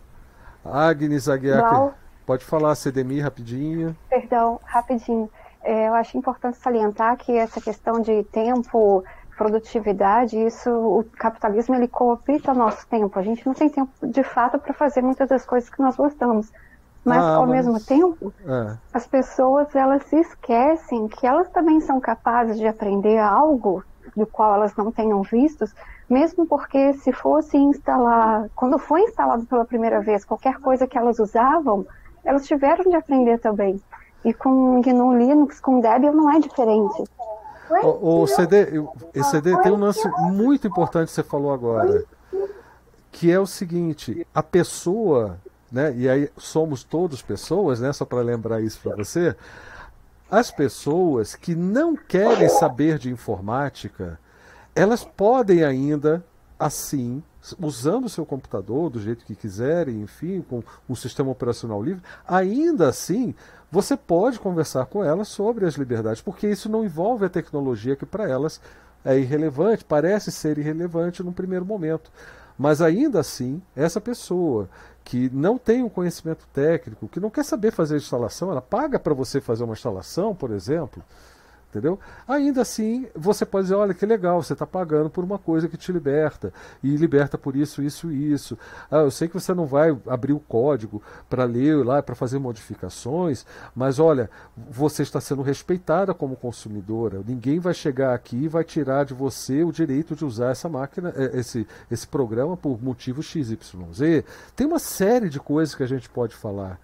Agnes 0.63 1.27
Aguiar, 1.27 1.95
pode 2.27 2.45
falar, 2.45 2.75
CDMI, 2.75 3.21
rapidinho. 3.21 3.97
Perdão, 4.11 4.61
rapidinho. 4.63 5.31
É, 5.63 5.89
eu 5.89 5.95
acho 5.95 6.19
importante 6.19 6.59
salientar 6.59 7.17
que 7.17 7.33
essa 7.33 7.63
questão 7.63 7.99
de 7.99 8.25
tempo 8.25 9.03
produtividade, 9.39 10.37
isso, 10.37 10.69
o 10.69 11.05
capitalismo 11.17 11.77
ele 11.77 11.87
coopta 11.87 12.53
nosso 12.53 12.87
tempo. 12.89 13.17
A 13.17 13.23
gente 13.23 13.47
não 13.47 13.55
tem 13.55 13.71
tempo 13.71 13.91
de 14.03 14.23
fato 14.25 14.59
para 14.59 14.75
fazer 14.75 15.01
muitas 15.01 15.29
das 15.29 15.47
coisas 15.47 15.71
que 15.71 15.81
nós 15.81 15.97
gostamos. 15.97 16.53
Mas 17.05 17.23
ah, 17.23 17.37
ao 17.37 17.47
mas... 17.47 17.65
mesmo 17.65 17.81
tempo, 17.81 18.35
é. 18.45 18.77
as 18.93 19.07
pessoas 19.07 19.75
elas 19.77 20.03
se 20.07 20.17
esquecem 20.17 21.07
que 21.07 21.25
elas 21.27 21.49
também 21.51 21.81
são 21.81 22.01
capazes 22.01 22.59
de 22.59 22.67
aprender 22.67 23.19
algo 23.19 23.85
do 24.17 24.27
qual 24.27 24.55
elas 24.57 24.75
não 24.75 24.91
tenham 24.91 25.23
vistos, 25.23 25.73
mesmo 26.11 26.45
porque 26.47 26.95
se 26.95 27.13
fosse 27.13 27.57
instalar, 27.57 28.49
quando 28.57 28.79
foi 28.79 29.03
instalado 29.03 29.47
pela 29.47 29.65
primeira 29.65 30.01
vez, 30.01 30.25
qualquer 30.25 30.59
coisa 30.59 30.87
que 30.87 30.99
elas 30.99 31.19
usavam, 31.21 31.87
elas 32.25 32.47
tiveram 32.47 32.91
de 32.91 32.97
aprender 32.97 33.39
também. 33.39 33.81
E 34.25 34.35
com 34.35 34.81
GNU 34.81 35.17
Linux, 35.17 35.61
com 35.61 35.81
Debian 35.81 36.13
não 36.13 36.31
é 36.31 36.41
diferente. 36.41 37.05
O, 37.83 38.23
o 38.23 38.27
CD, 38.27 38.83
esse 39.15 39.31
CD 39.31 39.57
tem 39.63 39.73
um 39.73 39.79
lance 39.79 40.07
muito 40.21 40.67
importante 40.67 41.09
que 41.09 41.15
você 41.15 41.23
falou 41.23 41.53
agora, 41.53 42.05
que 43.13 43.31
é 43.31 43.39
o 43.39 43.47
seguinte: 43.47 44.27
a 44.35 44.43
pessoa, 44.43 45.39
né? 45.71 45.95
E 45.97 46.09
aí 46.09 46.31
somos 46.37 46.83
todos 46.83 47.21
pessoas, 47.23 47.81
né? 47.81 47.93
Só 47.93 48.05
para 48.05 48.21
lembrar 48.21 48.61
isso 48.61 48.81
para 48.81 48.97
você. 48.97 49.37
As 50.31 50.51
pessoas 50.51 51.35
que 51.35 51.55
não 51.55 51.97
querem 51.97 52.49
saber 52.49 52.99
de 52.99 53.11
informática, 53.11 54.19
elas 54.75 55.03
podem 55.03 55.65
ainda, 55.65 56.25
assim, 56.59 57.23
usando 57.61 58.07
o 58.07 58.09
seu 58.09 58.27
computador 58.27 58.91
do 58.91 59.01
jeito 59.01 59.25
que 59.25 59.35
quiserem, 59.35 60.03
enfim, 60.03 60.43
com 60.43 60.63
um 60.89 60.95
sistema 60.95 61.31
operacional 61.31 61.83
livre, 61.83 62.03
ainda 62.27 62.89
assim 62.89 63.35
você 63.71 63.97
pode 63.97 64.41
conversar 64.41 64.87
com 64.87 65.05
elas 65.05 65.29
sobre 65.29 65.67
as 65.67 65.75
liberdades, 65.75 66.23
porque 66.23 66.49
isso 66.49 66.69
não 66.69 66.85
envolve 66.85 67.25
a 67.25 67.29
tecnologia 67.29 67.97
que 67.97 68.07
para 68.07 68.29
elas 68.29 68.61
é 69.05 69.19
irrelevante, 69.19 69.85
parece 69.85 70.33
ser 70.33 70.59
irrelevante 70.59 71.23
no 71.23 71.33
primeiro 71.33 71.65
momento. 71.65 72.11
Mas 72.59 72.83
ainda 72.83 73.21
assim, 73.21 73.63
essa 73.77 74.01
pessoa 74.01 74.69
que 75.05 75.31
não 75.31 75.57
tem 75.57 75.83
um 75.83 75.89
conhecimento 75.89 76.47
técnico, 76.53 77.09
que 77.09 77.21
não 77.21 77.31
quer 77.31 77.45
saber 77.45 77.71
fazer 77.71 77.97
instalação, 77.97 78.51
ela 78.51 78.61
paga 78.61 78.99
para 78.99 79.15
você 79.15 79.41
fazer 79.41 79.65
uma 79.65 79.75
instalação, 79.75 80.35
por 80.35 80.51
exemplo, 80.51 81.03
entendeu? 81.71 81.99
Ainda 82.27 82.63
assim, 82.63 83.07
você 83.15 83.45
pode 83.45 83.65
dizer, 83.65 83.75
olha 83.75 83.95
que 83.95 84.07
legal, 84.07 84.43
você 84.43 84.55
está 84.55 84.67
pagando 84.67 85.11
por 85.11 85.23
uma 85.23 85.39
coisa 85.39 85.69
que 85.69 85.77
te 85.77 85.93
liberta 85.93 86.53
e 86.83 86.97
liberta 86.97 87.37
por 87.37 87.55
isso, 87.55 87.83
isso 87.83 88.11
e 88.11 88.33
isso. 88.33 88.59
Ah, 88.91 88.99
eu 88.99 89.11
sei 89.11 89.29
que 89.29 89.35
você 89.35 89.53
não 89.53 89.67
vai 89.67 89.97
abrir 90.07 90.33
o 90.33 90.41
código 90.41 91.03
para 91.29 91.45
ler 91.45 91.85
lá, 91.85 92.03
para 92.03 92.15
fazer 92.15 92.39
modificações, 92.39 93.45
mas 93.75 93.99
olha, 93.99 94.31
você 94.57 95.03
está 95.03 95.21
sendo 95.21 95.43
respeitada 95.43 96.15
como 96.15 96.37
consumidora. 96.37 97.23
Ninguém 97.27 97.61
vai 97.61 97.75
chegar 97.75 98.15
aqui 98.15 98.45
e 98.45 98.49
vai 98.49 98.65
tirar 98.65 99.05
de 99.05 99.15
você 99.15 99.63
o 99.63 99.73
direito 99.73 100.17
de 100.17 100.25
usar 100.25 100.51
essa 100.51 100.69
máquina, 100.69 101.13
eh, 101.17 101.33
esse, 101.35 101.67
esse 101.91 102.07
programa 102.07 102.57
por 102.57 102.83
motivo 102.83 103.23
XYZ. 103.23 103.59
Tem 104.57 104.67
uma 104.67 104.79
série 104.79 105.29
de 105.29 105.39
coisas 105.39 105.75
que 105.75 105.83
a 105.83 105.87
gente 105.87 106.09
pode 106.09 106.35
falar. 106.35 106.81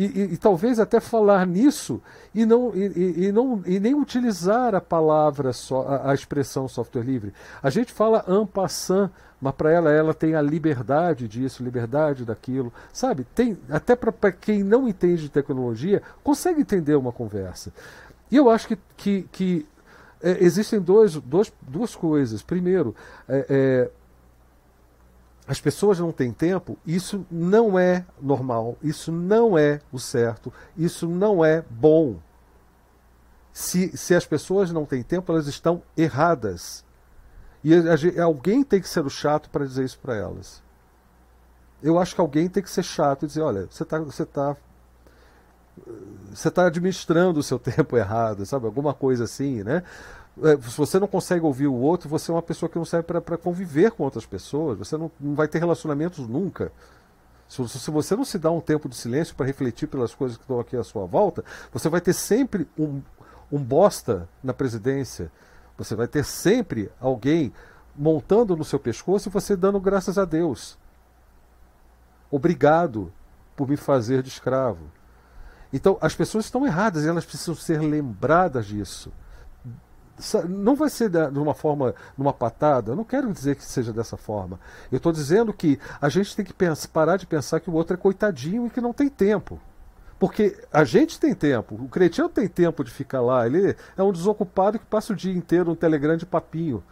E, 0.00 0.04
e, 0.04 0.20
e, 0.32 0.36
talvez 0.38 0.80
até 0.80 0.98
falar 0.98 1.46
nisso 1.46 2.00
e 2.34 2.46
não 2.46 2.74
e, 2.74 3.26
e, 3.26 3.32
não 3.32 3.62
e 3.66 3.78
nem 3.78 3.94
utilizar 3.94 4.74
a 4.74 4.80
palavra 4.80 5.52
só 5.52 5.82
a, 5.82 6.12
a 6.12 6.14
expressão 6.14 6.66
software 6.66 7.02
livre. 7.02 7.34
A 7.62 7.68
gente 7.68 7.92
fala 7.92 8.24
ampassan, 8.26 9.10
mas 9.38 9.54
para 9.54 9.70
ela 9.70 9.92
ela 9.92 10.14
tem 10.14 10.34
a 10.34 10.40
liberdade 10.40 11.28
disso, 11.28 11.62
liberdade 11.62 12.24
daquilo, 12.24 12.72
sabe? 12.90 13.26
Tem 13.34 13.58
até 13.68 13.94
para 13.94 14.32
quem 14.32 14.64
não 14.64 14.88
entende 14.88 15.24
de 15.24 15.28
tecnologia 15.28 16.00
consegue 16.24 16.62
entender 16.62 16.94
uma 16.94 17.12
conversa. 17.12 17.70
E 18.30 18.36
eu 18.36 18.48
acho 18.48 18.68
que, 18.68 18.78
que, 18.96 19.28
que 19.30 19.66
é, 20.22 20.42
existem 20.42 20.80
dois, 20.80 21.16
dois, 21.16 21.52
duas 21.60 21.94
coisas. 21.94 22.42
Primeiro, 22.42 22.96
é, 23.28 23.46
é, 23.50 23.90
as 25.50 25.60
pessoas 25.60 25.98
não 25.98 26.12
têm 26.12 26.32
tempo, 26.32 26.78
isso 26.86 27.26
não 27.28 27.76
é 27.76 28.06
normal, 28.22 28.78
isso 28.80 29.10
não 29.10 29.58
é 29.58 29.80
o 29.90 29.98
certo, 29.98 30.52
isso 30.76 31.08
não 31.08 31.44
é 31.44 31.64
bom. 31.68 32.20
Se, 33.52 33.96
se 33.96 34.14
as 34.14 34.24
pessoas 34.24 34.70
não 34.70 34.86
têm 34.86 35.02
tempo, 35.02 35.32
elas 35.32 35.48
estão 35.48 35.82
erradas. 35.96 36.84
E 37.64 37.74
a, 37.74 38.22
alguém 38.22 38.62
tem 38.62 38.80
que 38.80 38.88
ser 38.88 39.04
o 39.04 39.10
chato 39.10 39.50
para 39.50 39.66
dizer 39.66 39.84
isso 39.84 39.98
para 39.98 40.14
elas. 40.14 40.62
Eu 41.82 41.98
acho 41.98 42.14
que 42.14 42.20
alguém 42.20 42.48
tem 42.48 42.62
que 42.62 42.70
ser 42.70 42.84
chato 42.84 43.24
e 43.24 43.26
dizer: 43.26 43.40
olha, 43.40 43.66
você 43.68 43.82
está 43.82 43.98
você 43.98 44.24
tá, 44.24 44.56
você 46.32 46.48
tá 46.48 46.66
administrando 46.68 47.40
o 47.40 47.42
seu 47.42 47.58
tempo 47.58 47.96
errado, 47.96 48.46
sabe? 48.46 48.66
Alguma 48.66 48.94
coisa 48.94 49.24
assim, 49.24 49.64
né? 49.64 49.82
É, 50.42 50.56
se 50.56 50.76
você 50.76 50.98
não 50.98 51.06
consegue 51.06 51.44
ouvir 51.44 51.66
o 51.66 51.74
outro, 51.74 52.08
você 52.08 52.30
é 52.30 52.34
uma 52.34 52.42
pessoa 52.42 52.68
que 52.68 52.78
não 52.78 52.84
serve 52.84 53.06
para 53.20 53.36
conviver 53.36 53.90
com 53.92 54.04
outras 54.04 54.26
pessoas. 54.26 54.78
Você 54.78 54.96
não, 54.96 55.10
não 55.20 55.34
vai 55.34 55.48
ter 55.48 55.58
relacionamentos 55.58 56.26
nunca. 56.26 56.72
Se, 57.48 57.68
se 57.68 57.90
você 57.90 58.14
não 58.14 58.24
se 58.24 58.38
dá 58.38 58.50
um 58.50 58.60
tempo 58.60 58.88
de 58.88 58.96
silêncio 58.96 59.34
para 59.34 59.46
refletir 59.46 59.88
pelas 59.88 60.14
coisas 60.14 60.36
que 60.36 60.44
estão 60.44 60.60
aqui 60.60 60.76
à 60.76 60.84
sua 60.84 61.04
volta, 61.06 61.44
você 61.72 61.88
vai 61.88 62.00
ter 62.00 62.12
sempre 62.12 62.68
um, 62.78 63.02
um 63.50 63.58
bosta 63.58 64.28
na 64.42 64.54
presidência. 64.54 65.32
Você 65.76 65.94
vai 65.94 66.06
ter 66.06 66.24
sempre 66.24 66.90
alguém 67.00 67.52
montando 67.96 68.56
no 68.56 68.64
seu 68.64 68.78
pescoço 68.78 69.28
e 69.28 69.32
você 69.32 69.56
dando 69.56 69.80
graças 69.80 70.16
a 70.16 70.24
Deus. 70.24 70.78
Obrigado 72.30 73.12
por 73.56 73.68
me 73.68 73.76
fazer 73.76 74.22
de 74.22 74.28
escravo. 74.28 74.90
Então, 75.72 75.98
as 76.00 76.14
pessoas 76.14 76.44
estão 76.44 76.66
erradas 76.66 77.04
e 77.04 77.08
elas 77.08 77.24
precisam 77.24 77.54
ser 77.54 77.80
lembradas 77.80 78.66
disso. 78.66 79.12
Não 80.48 80.74
vai 80.74 80.88
ser 80.88 81.08
de 81.08 81.38
uma 81.38 81.54
forma, 81.54 81.94
numa 82.16 82.32
patada, 82.32 82.92
eu 82.92 82.96
não 82.96 83.04
quero 83.04 83.32
dizer 83.32 83.56
que 83.56 83.64
seja 83.64 83.92
dessa 83.92 84.16
forma. 84.16 84.58
Eu 84.90 84.98
estou 84.98 85.12
dizendo 85.12 85.52
que 85.52 85.78
a 86.00 86.08
gente 86.08 86.34
tem 86.36 86.44
que 86.44 86.52
pensar, 86.52 86.88
parar 86.88 87.16
de 87.16 87.26
pensar 87.26 87.60
que 87.60 87.70
o 87.70 87.72
outro 87.72 87.94
é 87.94 87.96
coitadinho 87.96 88.66
e 88.66 88.70
que 88.70 88.80
não 88.80 88.92
tem 88.92 89.08
tempo. 89.08 89.60
Porque 90.18 90.56
a 90.70 90.84
gente 90.84 91.18
tem 91.18 91.34
tempo, 91.34 91.74
o 91.74 91.88
cretino 91.88 92.28
tem 92.28 92.46
tempo 92.46 92.84
de 92.84 92.90
ficar 92.90 93.22
lá, 93.22 93.46
ele 93.46 93.74
é 93.96 94.02
um 94.02 94.12
desocupado 94.12 94.78
que 94.78 94.84
passa 94.84 95.14
o 95.14 95.16
dia 95.16 95.32
inteiro 95.32 95.70
no 95.70 95.76
Telegram 95.76 96.16
de 96.16 96.26
papinho. 96.26 96.84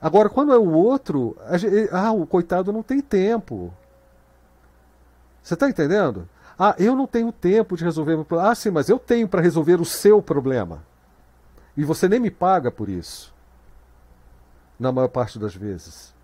Agora, 0.00 0.28
quando 0.28 0.52
é 0.52 0.58
o 0.58 0.72
outro, 0.72 1.36
gente, 1.52 1.88
ah, 1.92 2.12
o 2.12 2.26
coitado 2.26 2.72
não 2.72 2.82
tem 2.82 3.00
tempo. 3.00 3.72
Você 5.42 5.54
está 5.54 5.68
entendendo? 5.68 6.28
Ah, 6.58 6.74
eu 6.78 6.94
não 6.94 7.06
tenho 7.06 7.30
tempo 7.32 7.76
de 7.76 7.84
resolver 7.84 8.16
meu 8.16 8.24
problema. 8.24 8.50
Ah, 8.50 8.54
sim, 8.54 8.70
mas 8.70 8.88
eu 8.88 8.98
tenho 8.98 9.28
para 9.28 9.40
resolver 9.40 9.80
o 9.80 9.84
seu 9.84 10.20
problema. 10.20 10.82
E 11.76 11.84
você 11.84 12.08
nem 12.08 12.20
me 12.20 12.30
paga 12.30 12.70
por 12.70 12.88
isso. 12.88 13.34
Na 14.78 14.92
maior 14.92 15.08
parte 15.08 15.38
das 15.38 15.54
vezes. 15.54 16.14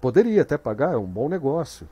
Poderia 0.00 0.42
até 0.42 0.58
pagar, 0.58 0.94
é 0.94 0.96
um 0.96 1.06
bom 1.06 1.28
negócio. 1.28 1.88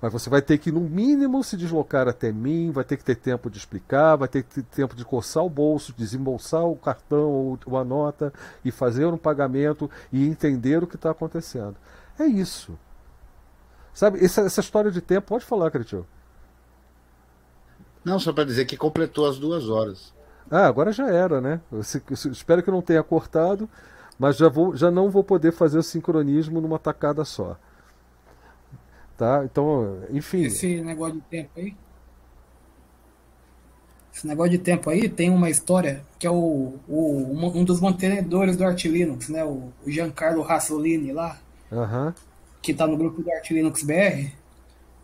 Mas 0.00 0.12
você 0.12 0.28
vai 0.28 0.42
ter 0.42 0.58
que, 0.58 0.70
no 0.70 0.80
mínimo, 0.80 1.42
se 1.42 1.56
deslocar 1.56 2.06
até 2.06 2.30
mim, 2.30 2.70
vai 2.70 2.84
ter 2.84 2.96
que 2.96 3.04
ter 3.04 3.16
tempo 3.16 3.48
de 3.48 3.56
explicar, 3.56 4.16
vai 4.16 4.28
ter 4.28 4.42
que 4.42 4.56
ter 4.56 4.62
tempo 4.62 4.94
de 4.94 5.04
coçar 5.04 5.42
o 5.42 5.48
bolso, 5.48 5.94
desembolsar 5.96 6.64
o 6.64 6.76
cartão 6.76 7.58
ou 7.64 7.78
a 7.78 7.84
nota 7.84 8.32
e 8.64 8.70
fazer 8.70 9.06
um 9.06 9.16
pagamento 9.16 9.90
e 10.12 10.26
entender 10.26 10.82
o 10.82 10.86
que 10.86 10.96
está 10.96 11.10
acontecendo. 11.10 11.76
É 12.18 12.26
isso. 12.26 12.78
Sabe, 13.94 14.22
essa, 14.22 14.42
essa 14.42 14.60
história 14.60 14.90
de 14.90 15.00
tempo, 15.00 15.28
pode 15.28 15.44
falar, 15.44 15.70
Cretil. 15.70 16.06
Não, 18.04 18.18
só 18.20 18.32
para 18.32 18.44
dizer 18.44 18.66
que 18.66 18.76
completou 18.76 19.26
as 19.26 19.38
duas 19.38 19.68
horas. 19.68 20.14
Ah, 20.50 20.66
agora 20.66 20.92
já 20.92 21.08
era, 21.08 21.40
né? 21.40 21.60
Eu, 21.70 21.78
eu, 21.78 22.32
espero 22.32 22.62
que 22.62 22.70
não 22.70 22.82
tenha 22.82 23.02
cortado, 23.02 23.68
mas 24.18 24.36
já, 24.36 24.48
vou, 24.48 24.76
já 24.76 24.90
não 24.90 25.10
vou 25.10 25.24
poder 25.24 25.52
fazer 25.52 25.78
o 25.78 25.82
sincronismo 25.82 26.60
numa 26.60 26.78
tacada 26.78 27.24
só. 27.24 27.56
Tá? 29.16 29.42
Então, 29.44 30.02
enfim. 30.10 30.44
Esse 30.44 30.80
negócio 30.80 31.14
de 31.14 31.20
tempo 31.22 31.50
aí. 31.56 31.76
Esse 34.14 34.26
negócio 34.26 34.52
de 34.52 34.58
tempo 34.58 34.88
aí 34.88 35.08
tem 35.08 35.30
uma 35.30 35.50
história 35.50 36.02
que 36.18 36.26
é 36.26 36.30
o, 36.30 36.74
o 36.88 37.32
um 37.54 37.64
dos 37.64 37.80
mantenedores 37.80 38.56
do 38.56 38.64
Art 38.64 38.82
Linux, 38.84 39.28
né? 39.28 39.44
O, 39.44 39.72
o 39.84 39.90
Giancarlo 39.90 40.42
Rassolini 40.42 41.12
lá. 41.12 41.38
Uhum. 41.70 42.12
Que 42.62 42.72
tá 42.72 42.86
no 42.86 42.96
grupo 42.96 43.22
do 43.22 43.30
Art 43.30 43.50
Linux 43.50 43.82
BR. 43.82 44.32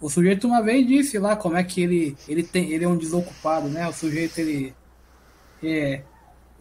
O 0.01 0.09
sujeito 0.09 0.47
uma 0.47 0.62
vez 0.62 0.86
disse 0.86 1.19
lá 1.19 1.36
como 1.36 1.56
é 1.56 1.62
que 1.62 1.82
ele, 1.82 2.16
ele, 2.27 2.43
tem, 2.43 2.70
ele 2.73 2.85
é 2.85 2.89
um 2.89 2.97
desocupado, 2.97 3.69
né? 3.69 3.86
O 3.86 3.93
sujeito 3.93 4.39
ele 4.39 4.74
é, 5.62 6.02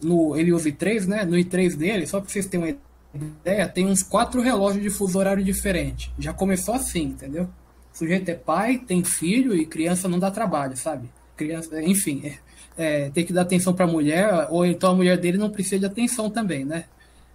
no, 0.02 0.36
ele 0.36 0.52
usa 0.52 0.68
i3, 0.68 1.06
né? 1.06 1.24
No 1.24 1.36
i3 1.36 1.76
dele, 1.76 2.06
só 2.06 2.20
para 2.20 2.28
vocês 2.28 2.46
terem 2.46 2.76
uma 3.14 3.26
ideia, 3.40 3.68
tem 3.68 3.86
uns 3.86 4.02
quatro 4.02 4.40
relógios 4.40 4.82
de 4.82 4.90
fuso 4.90 5.18
horário 5.18 5.44
diferente. 5.44 6.12
Já 6.18 6.32
começou 6.32 6.74
assim, 6.74 7.04
entendeu? 7.04 7.48
O 7.94 7.98
sujeito 7.98 8.28
é 8.28 8.34
pai, 8.34 8.78
tem 8.78 9.04
filho 9.04 9.54
e 9.54 9.66
criança 9.66 10.08
não 10.08 10.18
dá 10.18 10.30
trabalho, 10.30 10.76
sabe? 10.76 11.10
Criança, 11.36 11.82
enfim, 11.82 12.22
é, 12.24 12.38
é, 12.76 13.10
tem 13.10 13.24
que 13.24 13.32
dar 13.32 13.42
atenção 13.42 13.74
para 13.74 13.84
a 13.84 13.88
mulher, 13.88 14.48
ou 14.50 14.64
então 14.64 14.92
a 14.92 14.94
mulher 14.94 15.18
dele 15.18 15.38
não 15.38 15.50
precisa 15.50 15.80
de 15.80 15.86
atenção 15.86 16.30
também, 16.30 16.64
né? 16.64 16.84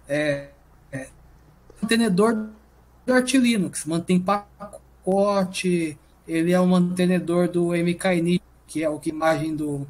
É, 0.08 0.48
é, 0.90 1.06
mantenedor 1.80 2.48
do 3.06 3.12
Arch 3.12 3.34
Linux, 3.34 3.84
mantém 3.84 4.20
pacote, 4.20 5.96
ele 6.26 6.52
é 6.52 6.60
o 6.60 6.66
mantenedor 6.66 7.48
do 7.48 7.68
MKNI, 7.68 8.40
que 8.66 8.82
é 8.82 8.88
o 8.88 8.98
que 8.98 9.10
imagem 9.10 9.54
do, 9.54 9.86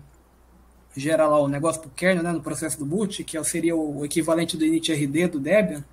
gera 0.99 1.27
lá 1.27 1.39
o 1.41 1.49
negócio 1.49 1.81
pro 1.81 1.91
kernel, 1.91 2.23
né, 2.23 2.33
no 2.33 2.41
processo 2.41 2.79
do 2.79 2.85
boot, 2.85 3.23
que 3.25 3.37
é 3.37 3.45
seria 3.45 3.77
o 3.77 4.05
equivalente 4.05 4.57
do 4.57 4.65
initRD 4.65 5.29
do 5.29 5.41
Debian. 5.41 5.85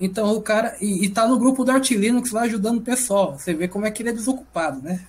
Então 0.00 0.34
o 0.36 0.42
cara 0.42 0.76
e, 0.80 1.04
e 1.04 1.08
tá 1.08 1.26
no 1.26 1.38
grupo 1.38 1.64
do 1.64 1.70
Arch 1.70 1.92
Linux 1.92 2.32
lá 2.32 2.42
ajudando 2.42 2.78
o 2.78 2.82
pessoal. 2.82 3.38
Você 3.38 3.54
vê 3.54 3.68
como 3.68 3.86
é 3.86 3.90
que 3.90 4.02
ele 4.02 4.10
é 4.10 4.12
desocupado, 4.12 4.82
né? 4.82 5.00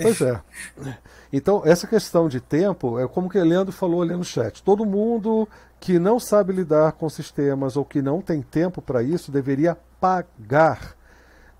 Pois 0.00 0.20
é. 0.20 0.40
Então, 1.32 1.62
essa 1.64 1.86
questão 1.86 2.28
de 2.28 2.40
tempo 2.40 2.98
é 2.98 3.08
como 3.08 3.28
que 3.28 3.38
o 3.38 3.44
Leandro 3.44 3.72
falou 3.72 4.02
ali 4.02 4.14
no 4.14 4.24
chat. 4.24 4.62
Todo 4.62 4.84
mundo 4.84 5.48
que 5.80 5.98
não 5.98 6.20
sabe 6.20 6.52
lidar 6.52 6.92
com 6.92 7.08
sistemas 7.08 7.76
ou 7.76 7.84
que 7.84 8.00
não 8.02 8.20
tem 8.20 8.42
tempo 8.42 8.80
para 8.80 9.02
isso 9.02 9.32
deveria 9.32 9.76
pagar. 10.00 10.94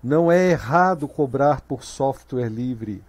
Não 0.03 0.31
é 0.31 0.51
errado 0.51 1.07
cobrar 1.07 1.61
por 1.61 1.83
software 1.83 2.49
livre 2.49 3.03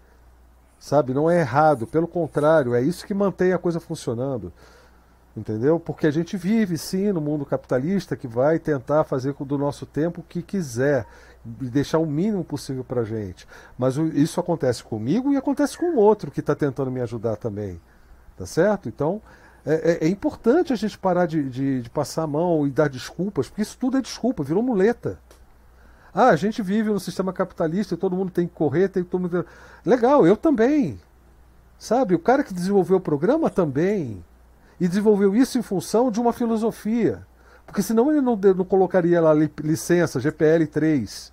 sabe? 0.85 1.15
Não 1.15 1.31
é 1.31 1.41
errado, 1.41 1.87
pelo 1.87 2.07
contrário, 2.07 2.75
é 2.75 2.83
isso 2.83 3.07
que 3.07 3.15
mantém 3.15 3.55
a 3.55 3.59
coisa 3.59 3.81
funcionando. 3.81 4.53
Entendeu? 5.35 5.81
Porque 5.81 6.07
a 6.07 6.11
gente 6.11 6.37
vive 6.37 6.77
sim 6.77 7.11
no 7.11 7.23
mundo 7.23 7.47
capitalista 7.47 8.15
que 8.15 8.29
vai 8.29 8.59
tentar 8.59 9.03
fazer 9.05 9.35
do 9.41 9.57
nosso 9.57 9.87
tempo 9.87 10.21
o 10.21 10.25
que 10.25 10.43
quiser 10.43 11.07
e 11.63 11.71
deixar 11.71 11.99
o 11.99 12.07
mínimo 12.07 12.45
possível 12.45 12.85
para 12.85 13.03
gente. 13.03 13.49
Mas 13.79 13.97
isso 13.97 14.39
acontece 14.39 14.85
comigo 14.85 15.33
e 15.33 15.39
acontece 15.39 15.79
com 15.79 15.87
o 15.87 15.97
outro 15.97 16.31
que 16.31 16.41
está 16.41 16.55
tentando 16.55 16.91
me 16.91 17.01
ajudar 17.01 17.37
também. 17.37 17.81
Tá 18.37 18.45
certo? 18.45 18.87
Então 18.87 19.23
é, 19.65 20.03
é, 20.03 20.07
é 20.07 20.09
importante 20.09 20.71
a 20.71 20.77
gente 20.77 20.99
parar 20.99 21.25
de, 21.25 21.49
de, 21.49 21.81
de 21.81 21.89
passar 21.89 22.25
a 22.25 22.27
mão 22.27 22.67
e 22.67 22.71
dar 22.71 22.91
desculpas, 22.91 23.49
porque 23.49 23.63
isso 23.63 23.79
tudo 23.79 23.97
é 23.97 24.03
desculpa, 24.03 24.45
virou 24.45 24.63
muleta. 24.63 25.19
Ah, 26.15 26.29
a 26.29 26.37
gente 26.37 26.63
vive 26.63 26.91
no 26.91 27.01
sistema 27.01 27.33
capitalista 27.33 27.95
e 27.95 27.99
todo 27.99 28.15
mundo 28.15 28.31
tem 28.31 28.47
que 28.47 28.55
correr, 28.55 28.89
tem 28.89 29.03
todo 29.03 29.23
mundo. 29.23 29.45
Legal, 29.85 30.25
eu 30.27 30.37
também. 30.37 31.01
Sabe, 31.77 32.15
o 32.15 32.19
cara 32.19 32.45
que 32.45 32.55
desenvolveu 32.55 32.99
o 32.99 33.01
programa 33.01 33.51
também. 33.51 34.25
E 34.79 34.87
desenvolveu 34.87 35.35
isso 35.35 35.59
em 35.59 35.63
função 35.63 36.11
de 36.11 36.21
uma 36.21 36.33
filosofia. 36.33 37.27
Porque 37.67 37.83
senão 37.83 38.11
ele 38.11 38.21
não, 38.21 38.37
não 38.37 38.65
colocaria 38.65 39.21
lá 39.21 39.33
licença 39.35 40.21
GPL 40.21 40.67
3. 40.67 41.33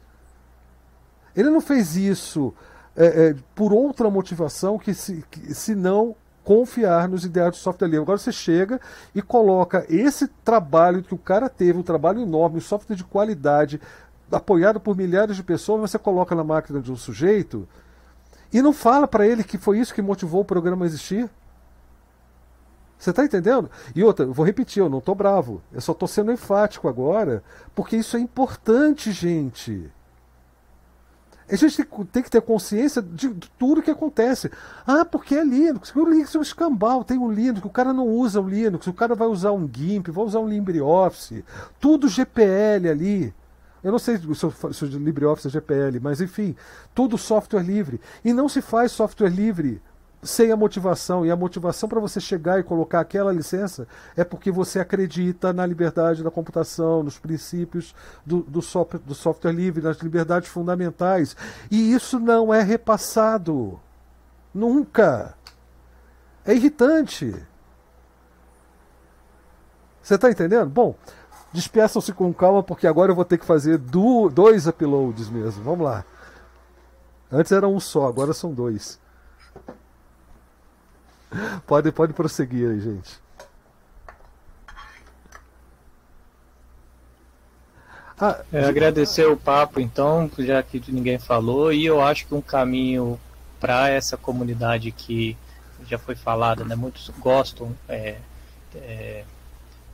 Ele 1.36 1.50
não 1.50 1.62
fez 1.62 1.96
isso 1.96 2.54
é, 2.96 3.06
é, 3.06 3.36
por 3.56 3.72
outra 3.72 4.10
motivação 4.10 4.78
que 4.78 4.94
se, 4.94 5.24
que, 5.30 5.54
se 5.54 5.76
não 5.76 6.16
confiar 6.44 7.08
nos 7.08 7.24
ideais 7.24 7.52
do 7.52 7.58
software 7.58 7.88
livre. 7.88 8.04
Agora 8.04 8.18
você 8.18 8.32
chega 8.32 8.80
e 9.14 9.22
coloca 9.22 9.86
esse 9.90 10.28
trabalho 10.44 11.04
que 11.04 11.14
o 11.14 11.18
cara 11.18 11.48
teve, 11.48 11.80
um 11.80 11.84
trabalho 11.84 12.22
enorme, 12.22 12.58
um 12.58 12.62
software 12.62 12.96
de 12.96 13.04
qualidade, 13.04 13.80
apoiado 14.32 14.80
por 14.80 14.96
milhares 14.96 15.36
de 15.36 15.44
pessoas, 15.44 15.92
você 15.92 16.00
coloca 16.00 16.36
na 16.36 16.44
máquina 16.44 16.80
de 16.80 16.92
um 16.92 16.96
sujeito 16.96 17.68
e 18.54 18.62
não 18.62 18.74
fala 18.74 19.08
para 19.08 19.26
ele 19.26 19.44
que 19.44 19.58
foi 19.58 19.80
isso 19.80 19.94
que 19.94 20.02
motivou 20.02 20.42
o 20.42 20.46
programa 20.46 20.86
a 20.86 20.88
existir. 20.88 21.30
Você 22.98 23.10
está 23.10 23.26
entendendo? 23.26 23.70
E 23.96 24.04
outra, 24.04 24.28
vou 24.28 24.46
repetir, 24.46 24.80
eu 24.80 24.90
não 24.90 25.00
estou 25.00 25.16
bravo. 25.16 25.62
Eu 25.72 25.82
só 25.82 25.92
estou 25.92 26.08
sendo 26.08 26.32
enfático 26.32 26.88
agora, 26.88 27.44
porque 27.74 27.96
isso 27.96 28.16
é 28.16 28.20
importante, 28.20 29.12
gente. 29.12 29.90
A 31.50 31.56
gente 31.56 31.84
tem, 32.12 32.24
que 32.24 32.30
ter 32.30 32.42
consciência 32.42 33.02
de, 33.02 33.34
de, 33.34 33.50
tudo 33.58 33.82
que 33.82 33.92
acontece. 33.92 34.52
Ah, 34.86 35.04
porque 35.04 35.36
é 35.36 35.44
Linux. 35.44 35.94
O 35.96 36.06
Linux 36.06 36.36
é 36.36 36.40
um 36.40 36.44
escambau, 36.44 37.04
tem 37.04 37.18
um 37.18 37.32
Linux, 37.32 37.66
o 37.66 37.70
cara 37.70 37.92
não 37.92 38.08
usa 38.08 38.40
o 38.40 38.48
Linux, 38.48 38.88
o 38.88 38.94
cara 38.94 39.16
vai 39.16 39.28
usar 39.28 39.52
um 39.52 39.68
GIMP, 39.70 40.10
vai 40.12 40.24
usar 40.24 40.40
um 40.40 40.48
LibreOffice, 40.48 41.44
tudo 41.80 42.08
GPL 42.08 42.88
ali. 42.90 43.34
Eu 43.84 43.92
não 43.92 44.00
sei 44.00 44.18
se 44.18 44.86
o 44.86 44.88
LibreOffice 44.88 45.48
é 45.48 45.52
GPL, 45.52 46.00
mas 46.00 46.22
enfim, 46.22 46.56
tudo 46.94 47.18
software 47.18 47.64
livre. 47.64 48.00
E 48.24 48.32
não 48.32 48.48
se 48.48 48.62
faz 48.62 48.92
software 48.92 49.30
livre 49.30 49.82
sem 50.24 50.52
a 50.52 50.56
motivação. 50.56 51.26
E 51.26 51.32
a 51.32 51.36
motivação 51.36 51.90
para 51.90 52.00
você 52.00 52.20
chegar 52.20 52.60
e 52.60 52.64
colocar 52.64 53.00
aquela 53.00 53.32
licença 53.32 53.88
é 54.16 54.24
porque 54.24 54.52
você 54.52 54.80
acredita 54.80 55.52
na 55.52 55.66
liberdade 55.66 56.24
da 56.24 56.32
computação, 56.32 57.04
nos 57.04 57.18
princípios 57.18 57.96
do, 58.26 58.42
do, 58.42 58.62
software, 58.62 59.00
do 59.00 59.16
software 59.16 59.52
livre, 59.52 59.82
nas 59.82 59.98
liberdades 59.98 60.50
fundamentais. 60.50 61.36
E 61.70 61.94
isso 61.94 62.20
não 62.20 62.54
é 62.54 62.62
repassado. 62.62 63.80
Nunca. 64.54 65.36
É 66.46 66.54
irritante. 66.54 67.34
Você 70.02 70.16
está 70.16 70.30
entendendo? 70.30 70.70
Bom, 70.70 70.96
Despeçam-se 71.54 72.14
com 72.14 72.34
calma, 72.34 72.64
porque 72.64 72.88
agora 72.88 73.12
eu 73.12 73.16
vou 73.16 73.26
ter 73.26 73.38
que 73.38 73.46
fazer 73.46 73.78
do, 73.78 74.30
dois 74.30 74.68
uploads 74.68 75.30
mesmo. 75.30 75.64
Vamos 75.64 75.86
lá. 75.86 76.06
Antes 77.32 77.52
era 77.52 77.68
um 77.68 77.80
só, 77.80 78.08
agora 78.08 78.34
são 78.34 78.54
dois. 78.54 79.00
Pode, 81.66 81.90
pode 81.94 82.12
prosseguir 82.12 82.70
aí, 82.70 82.82
gente. 82.82 83.22
Ah, 88.20 88.44
é, 88.54 88.66
agradecer 88.66 89.26
o 89.26 89.36
papo, 89.36 89.80
então, 89.80 90.30
já 90.38 90.62
que 90.62 90.80
ninguém 90.92 91.18
falou, 91.18 91.74
e 91.74 91.86
eu 91.86 92.02
acho 92.02 92.28
que 92.28 92.36
um 92.36 92.42
caminho 92.42 93.20
para 93.60 93.90
essa 93.90 94.16
comunidade 94.16 94.92
que 94.92 95.36
já 95.88 95.98
foi 95.98 96.16
falada, 96.16 96.64
né? 96.64 96.76
Muitos 96.76 97.10
gostam, 97.18 97.76
é, 97.90 98.18
é, 98.76 99.24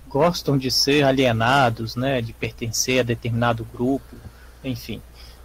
gostam 0.09 0.57
de 0.57 0.71
ser 0.71 1.03
alienados, 1.03 1.95
né? 1.95 2.21
De 2.21 2.33
pertencer 2.33 2.99
a 2.99 3.03
determinado 3.03 3.65
grupo, 3.65 4.15
enfim. 4.63 5.01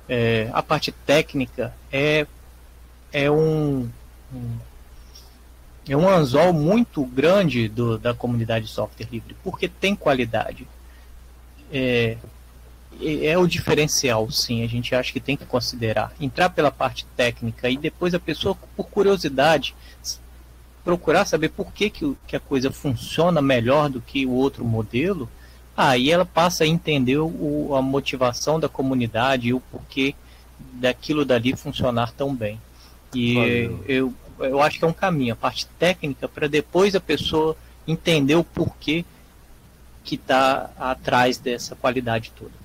É, 0.09 0.51
a 0.53 0.63
parte 0.63 0.93
técnica 0.93 1.75
é 1.91 2.27
é 3.13 3.31
um, 3.31 3.91
um 4.33 4.59
é 5.89 5.97
um 5.97 6.09
anzol 6.09 6.53
muito 6.53 7.05
grande 7.05 7.69
do, 7.69 7.99
da 7.99 8.15
comunidade 8.15 8.67
de 8.67 8.71
software 8.71 9.09
livre, 9.11 9.37
porque 9.43 9.69
tem 9.69 9.97
qualidade. 9.97 10.67
É, 11.73 12.17
é 13.01 13.37
o 13.37 13.47
diferencial, 13.47 14.31
sim. 14.31 14.63
A 14.63 14.69
gente 14.69 14.95
acha 14.95 15.13
que 15.13 15.19
tem 15.19 15.37
que 15.37 15.45
considerar. 15.45 16.13
Entrar 16.21 16.51
pela 16.51 16.71
parte 16.71 17.05
técnica 17.17 17.69
e 17.69 17.77
depois 17.77 18.15
a 18.15 18.21
pessoa, 18.21 18.57
por 18.77 18.85
curiosidade, 18.85 19.75
procurar 20.85 21.25
saber 21.25 21.51
por 21.51 21.73
que, 21.73 21.91
que, 21.91 22.17
que 22.27 22.37
a 22.37 22.41
coisa 22.41 22.71
funciona 22.71 23.41
melhor 23.41 23.89
do 23.89 24.01
que 24.01 24.27
o 24.27 24.33
outro 24.33 24.65
modelo. 24.65 25.29
Aí 25.77 26.11
ela 26.11 26.25
passa 26.25 26.65
a 26.65 26.67
entender 26.67 27.19
o, 27.19 27.75
a 27.75 27.81
motivação 27.81 28.61
da 28.61 28.69
comunidade 28.69 29.49
e 29.49 29.55
o 29.55 29.61
porquê 29.61 30.15
daquilo 30.59 31.25
dali 31.25 31.57
funcionar 31.57 32.13
tão 32.13 32.35
bem. 32.35 32.61
E 33.15 33.71
eu, 33.87 34.13
eu 34.39 34.61
acho 34.61 34.79
que 34.79 34.85
é 34.85 34.89
um 34.89 34.93
caminho, 34.93 35.33
a 35.33 35.37
parte 35.37 35.67
técnica, 35.79 36.29
para 36.29 36.49
depois 36.49 36.95
a 36.95 37.01
pessoa 37.01 37.57
entender 37.87 38.35
o 38.35 38.45
porquê 38.45 39.05
que 40.05 40.17
está 40.17 40.71
atrás 40.79 41.39
dessa 41.39 41.77
qualidade 41.77 42.33
toda. 42.37 42.62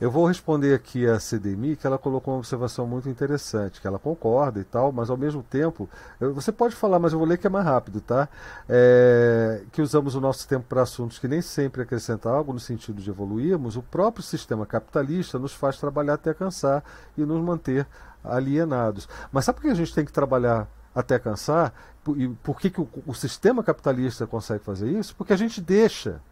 Eu 0.00 0.10
vou 0.10 0.24
responder 0.26 0.72
aqui 0.72 1.06
a 1.06 1.18
CDMI 1.20 1.76
que 1.76 1.86
ela 1.86 1.98
colocou 1.98 2.32
uma 2.32 2.38
observação 2.38 2.86
muito 2.86 3.06
interessante, 3.06 3.82
que 3.82 3.86
ela 3.86 3.98
concorda 3.98 4.58
e 4.58 4.64
tal, 4.64 4.90
mas 4.90 5.10
ao 5.10 5.16
mesmo 5.16 5.42
tempo, 5.42 5.86
você 6.18 6.50
pode 6.50 6.74
falar, 6.74 6.98
mas 6.98 7.12
eu 7.12 7.18
vou 7.18 7.28
ler 7.28 7.36
que 7.36 7.46
é 7.46 7.50
mais 7.50 7.66
rápido, 7.66 8.00
tá? 8.00 8.26
É, 8.66 9.62
que 9.70 9.82
usamos 9.82 10.14
o 10.14 10.20
nosso 10.20 10.48
tempo 10.48 10.64
para 10.66 10.80
assuntos 10.80 11.18
que 11.18 11.28
nem 11.28 11.42
sempre 11.42 11.82
acrescentam 11.82 12.32
algo 12.32 12.50
no 12.50 12.58
sentido 12.58 13.02
de 13.02 13.10
evoluirmos, 13.10 13.76
o 13.76 13.82
próprio 13.82 14.22
sistema 14.22 14.64
capitalista 14.64 15.38
nos 15.38 15.52
faz 15.52 15.76
trabalhar 15.78 16.14
até 16.14 16.32
cansar 16.32 16.82
e 17.14 17.20
nos 17.20 17.42
manter 17.42 17.86
alienados. 18.24 19.06
Mas 19.30 19.44
sabe 19.44 19.56
por 19.56 19.66
que 19.66 19.70
a 19.70 19.74
gente 19.74 19.94
tem 19.94 20.06
que 20.06 20.12
trabalhar 20.12 20.66
até 20.94 21.18
cansar? 21.18 21.74
E 22.16 22.26
por 22.42 22.58
que, 22.58 22.70
que 22.70 22.80
o, 22.80 22.88
o 23.06 23.14
sistema 23.14 23.62
capitalista 23.62 24.26
consegue 24.26 24.64
fazer 24.64 24.88
isso? 24.88 25.14
Porque 25.14 25.34
a 25.34 25.36
gente 25.36 25.60
deixa 25.60 26.22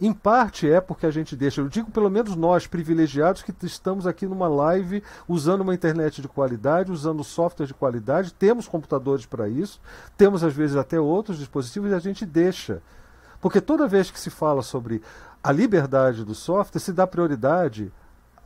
em 0.00 0.12
parte 0.12 0.68
é 0.68 0.80
porque 0.80 1.06
a 1.06 1.10
gente 1.10 1.36
deixa, 1.36 1.60
eu 1.60 1.68
digo 1.68 1.90
pelo 1.90 2.10
menos 2.10 2.34
nós, 2.34 2.66
privilegiados, 2.66 3.42
que 3.42 3.54
estamos 3.62 4.06
aqui 4.06 4.26
numa 4.26 4.48
live 4.48 5.02
usando 5.28 5.60
uma 5.60 5.74
internet 5.74 6.20
de 6.20 6.28
qualidade, 6.28 6.90
usando 6.90 7.22
software 7.22 7.66
de 7.66 7.74
qualidade, 7.74 8.34
temos 8.34 8.66
computadores 8.66 9.24
para 9.24 9.48
isso, 9.48 9.80
temos 10.16 10.42
às 10.42 10.52
vezes 10.52 10.76
até 10.76 10.98
outros 10.98 11.38
dispositivos 11.38 11.90
e 11.90 11.94
a 11.94 11.98
gente 11.98 12.26
deixa. 12.26 12.82
Porque 13.40 13.60
toda 13.60 13.86
vez 13.86 14.10
que 14.10 14.18
se 14.18 14.30
fala 14.30 14.62
sobre 14.62 15.00
a 15.42 15.52
liberdade 15.52 16.24
do 16.24 16.34
software, 16.34 16.80
se 16.80 16.92
dá 16.92 17.06
prioridade 17.06 17.92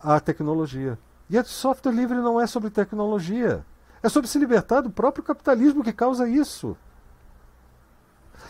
à 0.03 0.19
tecnologia. 0.21 0.99
E 1.31 1.39
a 1.39 1.45
software 1.45 1.93
livre 1.93 2.17
não 2.17 2.41
é 2.41 2.47
sobre 2.47 2.69
tecnologia. 2.69 3.65
É 4.03 4.09
sobre 4.09 4.29
se 4.29 4.39
libertar 4.39 4.81
do 4.81 4.91
próprio 4.91 5.25
capitalismo 5.25 5.85
que 5.85 5.93
causa 5.93 6.29
isso. 6.29 6.77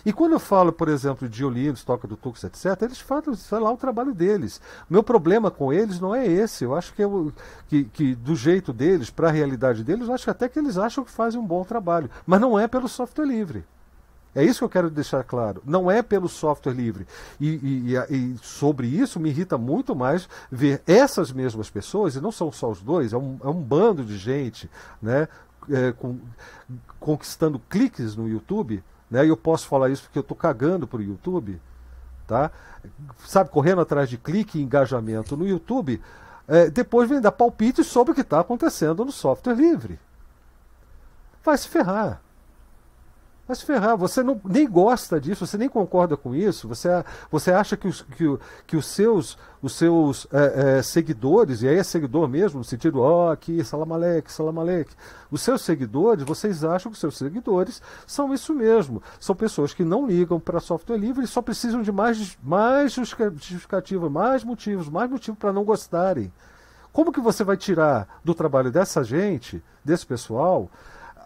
E 0.05 0.12
quando 0.12 0.32
eu 0.32 0.39
falo, 0.39 0.73
por 0.73 0.89
exemplo, 0.89 1.28
de 1.28 1.44
Olinos, 1.44 1.85
Toca 1.85 2.06
do 2.06 2.16
Tux, 2.16 2.44
etc., 2.44 2.82
eles 2.82 3.01
falam, 3.01 3.35
falam 3.35 3.65
lá 3.65 3.73
o 3.73 3.77
trabalho 3.77 4.15
deles. 4.15 4.60
Meu 4.89 5.02
problema 5.02 5.51
com 5.51 5.73
eles 5.73 6.01
não 6.01 6.15
é 6.15 6.27
esse. 6.27 6.65
Eu 6.65 6.74
acho 6.74 6.93
que, 6.94 7.02
eu, 7.02 7.32
que, 7.69 7.85
que 7.85 8.15
do 8.15 8.35
jeito 8.35 8.73
deles, 8.73 9.10
para 9.10 9.28
a 9.28 9.32
realidade 9.32 9.85
deles, 9.85 10.09
eu 10.09 10.15
acho 10.15 10.31
até 10.31 10.48
que 10.48 10.59
eles 10.59 10.78
acham 10.78 11.05
que 11.05 11.10
fazem 11.10 11.40
um 11.40 11.47
bom 11.47 11.65
trabalho. 11.65 12.10
Mas 12.27 12.40
não 12.40 12.59
é 12.59 12.66
pelo 12.66 12.89
software 12.89 13.27
livre. 13.27 13.65
É 14.35 14.44
isso 14.44 14.60
que 14.60 14.65
eu 14.65 14.69
quero 14.69 14.90
deixar 14.90 15.24
claro. 15.24 15.62
Não 15.65 15.90
é 15.90 16.02
pelo 16.02 16.28
software 16.28 16.73
livre. 16.73 17.06
E, 17.40 17.48
e, 17.48 18.15
e, 18.15 18.36
sobre 18.43 18.86
isso 18.86 19.19
me 19.19 19.31
irrita 19.31 19.59
muito 19.59 19.97
mais 19.97 20.28
ver 20.51 20.82
essas 20.86 21.32
mesmas 21.32 21.70
pessoas, 21.70 22.15
e 22.15 22.20
não 22.20 22.31
são 22.31 22.52
só 22.52 22.70
os 22.70 22.81
dois, 22.81 23.12
é 23.12 23.16
um, 23.16 23.39
é 23.43 23.48
um 23.48 23.60
bando 23.60 24.05
de 24.05 24.16
gente 24.16 24.70
né, 25.02 25.27
é, 25.70 25.93
com, 25.93 26.19
conquistando 27.01 27.60
cliques 27.69 28.15
no 28.15 28.28
YouTube. 28.28 28.82
Né, 29.10 29.24
e 29.24 29.28
eu 29.28 29.36
posso 29.36 29.66
falar 29.66 29.89
isso 29.89 30.02
porque 30.02 30.18
eu 30.18 30.22
estou 30.22 30.36
cagando 30.36 30.86
para 30.86 30.98
o 30.98 31.02
YouTube. 31.02 31.60
Tá? 32.26 32.51
Sabe, 33.24 33.51
correndo 33.51 33.80
atrás 33.80 34.09
de 34.09 34.18
clique 34.18 34.59
e 34.59 34.62
engajamento 34.62 35.36
no 35.36 35.48
YouTube. 35.48 36.01
É, 36.47 36.70
depois 36.70 37.09
vem 37.09 37.20
dar 37.20 37.32
palpite 37.32 37.82
sobre 37.85 38.12
o 38.12 38.14
que 38.14 38.20
está 38.20 38.40
acontecendo 38.40 39.05
no 39.05 39.12
software 39.12 39.55
livre. 39.55 39.98
Vai 41.44 41.56
se 41.56 41.68
ferrar. 41.68 42.20
Vai 43.48 43.56
se 43.56 43.64
ferrar, 43.64 43.96
você 43.96 44.22
não, 44.22 44.38
nem 44.44 44.68
gosta 44.68 45.18
disso, 45.18 45.46
você 45.46 45.56
nem 45.56 45.70
concorda 45.70 46.18
com 46.18 46.34
isso, 46.34 46.68
você, 46.68 46.90
você 47.30 47.50
acha 47.50 47.78
que 47.78 47.88
os, 47.88 48.02
que, 48.02 48.38
que 48.66 48.76
os 48.76 48.84
seus, 48.84 49.38
os 49.62 49.74
seus 49.74 50.26
é, 50.30 50.76
é, 50.76 50.82
seguidores, 50.82 51.62
e 51.62 51.68
aí 51.68 51.78
é 51.78 51.82
seguidor 51.82 52.28
mesmo, 52.28 52.58
no 52.58 52.64
sentido, 52.64 53.00
ó, 53.00 53.28
oh, 53.28 53.30
aqui, 53.30 53.64
salamalek, 53.64 54.30
salamalek, 54.30 54.90
os 55.30 55.40
seus 55.40 55.62
seguidores, 55.62 56.24
vocês 56.24 56.62
acham 56.62 56.92
que 56.92 56.96
os 56.96 57.00
seus 57.00 57.16
seguidores 57.16 57.80
são 58.06 58.34
isso 58.34 58.52
mesmo, 58.52 59.02
são 59.18 59.34
pessoas 59.34 59.72
que 59.72 59.82
não 59.82 60.06
ligam 60.06 60.38
para 60.38 60.60
software 60.60 60.98
livre 60.98 61.24
e 61.24 61.26
só 61.26 61.40
precisam 61.40 61.80
de 61.80 61.90
mais, 61.90 62.36
mais 62.42 62.92
justificativa, 62.92 64.10
mais 64.10 64.44
motivos, 64.44 64.90
mais 64.90 65.10
motivos 65.10 65.38
para 65.38 65.54
não 65.54 65.64
gostarem. 65.64 66.30
Como 66.92 67.10
que 67.10 67.20
você 67.20 67.42
vai 67.42 67.56
tirar 67.56 68.20
do 68.22 68.34
trabalho 68.34 68.70
dessa 68.70 69.02
gente, 69.02 69.64
desse 69.82 70.04
pessoal, 70.04 70.68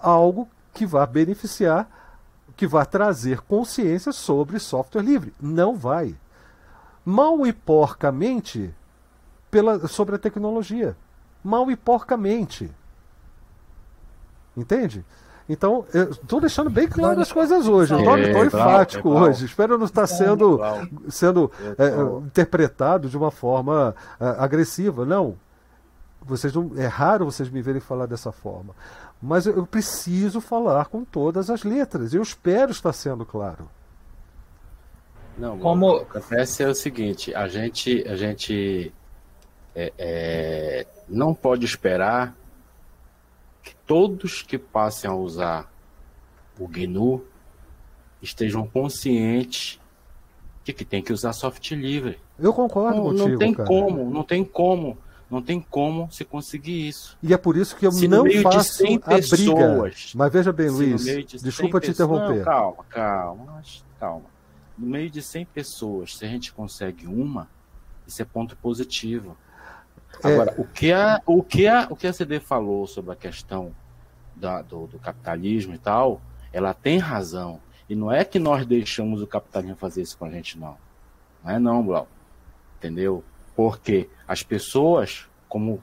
algo 0.01 0.49
que 0.73 0.87
vá 0.87 1.05
beneficiar 1.05 1.89
que 2.57 2.67
vai 2.67 2.85
trazer 2.87 3.41
consciência 3.43 4.13
sobre 4.13 4.59
software 4.59 5.03
livre. 5.03 5.33
Não 5.41 5.77
vai. 5.77 6.15
Mal 7.05 7.47
e 7.47 7.53
porcamente 7.53 8.75
pela, 9.51 9.87
sobre 9.89 10.17
a 10.17 10.19
tecnologia. 10.19 10.97
Mal 11.43 11.71
e 11.71 11.77
porcamente. 11.77 12.71
Entende? 14.57 15.05
Então, 15.49 15.85
estou 15.93 16.41
deixando 16.41 16.71
bem 16.71 16.89
claro 16.89 17.21
as 17.21 17.33
coisas 17.33 17.67
hoje. 17.67 17.95
Estou 17.95 18.17
é, 18.17 18.47
enfático 18.47 19.09
é, 19.09 19.21
hoje. 19.21 19.45
Espero 19.45 19.77
não 19.77 19.87
estar 19.87 20.07
sendo, 20.07 20.61
sendo 21.09 21.51
é, 21.79 22.25
interpretado 22.27 23.09
de 23.09 23.17
uma 23.17 23.31
forma 23.31 23.95
é, 24.21 24.29
agressiva. 24.39 25.05
Não. 25.05 25.37
Vocês 26.25 26.55
não. 26.55 26.71
É 26.77 26.87
raro 26.87 27.25
vocês 27.25 27.51
me 27.51 27.61
verem 27.61 27.81
falar 27.81 28.07
dessa 28.07 28.31
forma. 28.31 28.75
Mas 29.23 29.47
eu 29.47 29.65
preciso 29.65 30.41
falar 30.41 30.87
com 30.87 31.05
todas 31.05 31.49
as 31.49 31.63
letras. 31.63 32.13
Eu 32.13 32.23
espero 32.23 32.73
estar 32.73 32.93
sendo 32.93 33.25
claro. 33.25 33.71
Não, 35.39 35.59
Como... 35.59 35.89
o 35.89 36.05
que 36.05 36.19
acontece 36.19 36.65
é 36.65 36.69
o 36.69 36.75
seguinte: 36.75 37.33
a 37.33 37.47
gente, 37.47 38.05
a 38.09 38.17
gente 38.17 38.93
é, 39.77 39.93
é, 39.97 40.87
não 41.09 41.33
pode 41.33 41.65
esperar 41.65 42.37
que 43.63 43.77
todos 43.87 44.43
que 44.43 44.59
passem 44.59 45.09
a 45.09 45.15
usar 45.15 45.73
o 46.59 46.67
GNU 46.67 47.25
estejam 48.21 48.67
conscientes 48.67 49.81
de 50.65 50.73
que 50.73 50.85
tem 50.85 51.01
que 51.01 51.13
usar 51.13 51.33
software 51.33 51.77
livre. 51.77 52.19
Eu 52.39 52.53
concordo 52.53 52.97
não, 52.97 53.05
contigo. 53.05 53.29
Não 53.29 53.39
tem 53.39 53.55
cara. 53.55 53.69
como, 53.69 54.11
não 54.11 54.23
tem 54.25 54.45
como 54.45 54.99
não 55.33 55.41
tem 55.41 55.63
como 55.63 56.13
se 56.13 56.27
conseguir 56.27 56.89
isso. 56.89 57.17
E 57.23 57.33
é 57.33 57.39
por 57.39 57.57
isso 57.57 57.75
que 57.75 57.87
eu 57.87 57.91
se 57.91 58.07
não 58.07 58.27
faço 58.43 58.85
de 58.85 59.01
a 59.03 59.19
briga. 59.19 59.91
Mas 60.15 60.31
veja 60.31 60.53
bem, 60.53 60.69
Luiz, 60.69 61.03
de 61.03 61.25
desculpa 61.25 61.81
te 61.81 61.91
interromper. 61.91 62.37
Não, 62.37 62.45
calma, 62.45 62.85
calma, 62.91 63.63
calma. 63.99 64.25
No 64.77 64.87
meio 64.87 65.09
de 65.09 65.23
100 65.23 65.47
pessoas, 65.47 66.19
se 66.19 66.27
a 66.27 66.29
gente 66.29 66.53
consegue 66.53 67.07
uma, 67.07 67.49
isso 68.07 68.21
é 68.21 68.27
ponto 68.27 68.55
positivo. 68.59 69.35
É... 70.23 70.35
Agora, 70.35 70.55
o 70.59 70.65
que 70.67 70.93
a, 70.93 71.23
o 71.25 71.43
que 71.43 71.67
a, 71.67 71.87
o 71.89 71.97
que 71.97 72.07
a 72.07 72.13
CD 72.13 72.39
falou 72.39 72.87
sobre 72.87 73.13
a 73.13 73.17
questão 73.17 73.75
da, 74.37 74.61
do, 74.61 74.87
do 74.87 74.99
capitalismo 74.99 75.75
e 75.75 75.79
tal, 75.79 76.21
ela 76.53 76.75
tem 76.75 76.99
razão. 76.99 77.59
E 77.89 77.95
não 77.95 78.13
é 78.13 78.23
que 78.23 78.39
nós 78.39 78.67
deixamos 78.67 79.23
o 79.23 79.27
capitalismo 79.27 79.77
fazer 79.77 80.03
isso 80.03 80.19
com 80.19 80.27
a 80.27 80.31
gente, 80.31 80.59
não. 80.59 80.77
Não 81.43 81.51
é 81.51 81.59
não, 81.59 81.83
Blau. 81.83 82.07
Entendeu? 82.77 83.25
Porque 83.55 84.09
as 84.27 84.43
pessoas, 84.43 85.29
como 85.49 85.83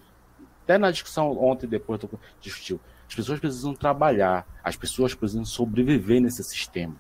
até 0.63 0.77
na 0.77 0.91
discussão 0.91 1.31
ontem 1.41 1.67
depois 1.67 1.99
do 1.99 2.19
discutiu, 2.39 2.79
as 3.07 3.15
pessoas 3.15 3.39
precisam 3.39 3.73
trabalhar, 3.73 4.45
as 4.63 4.75
pessoas 4.75 5.15
precisam 5.15 5.43
sobreviver 5.43 6.21
nesse 6.21 6.43
sistema, 6.43 6.95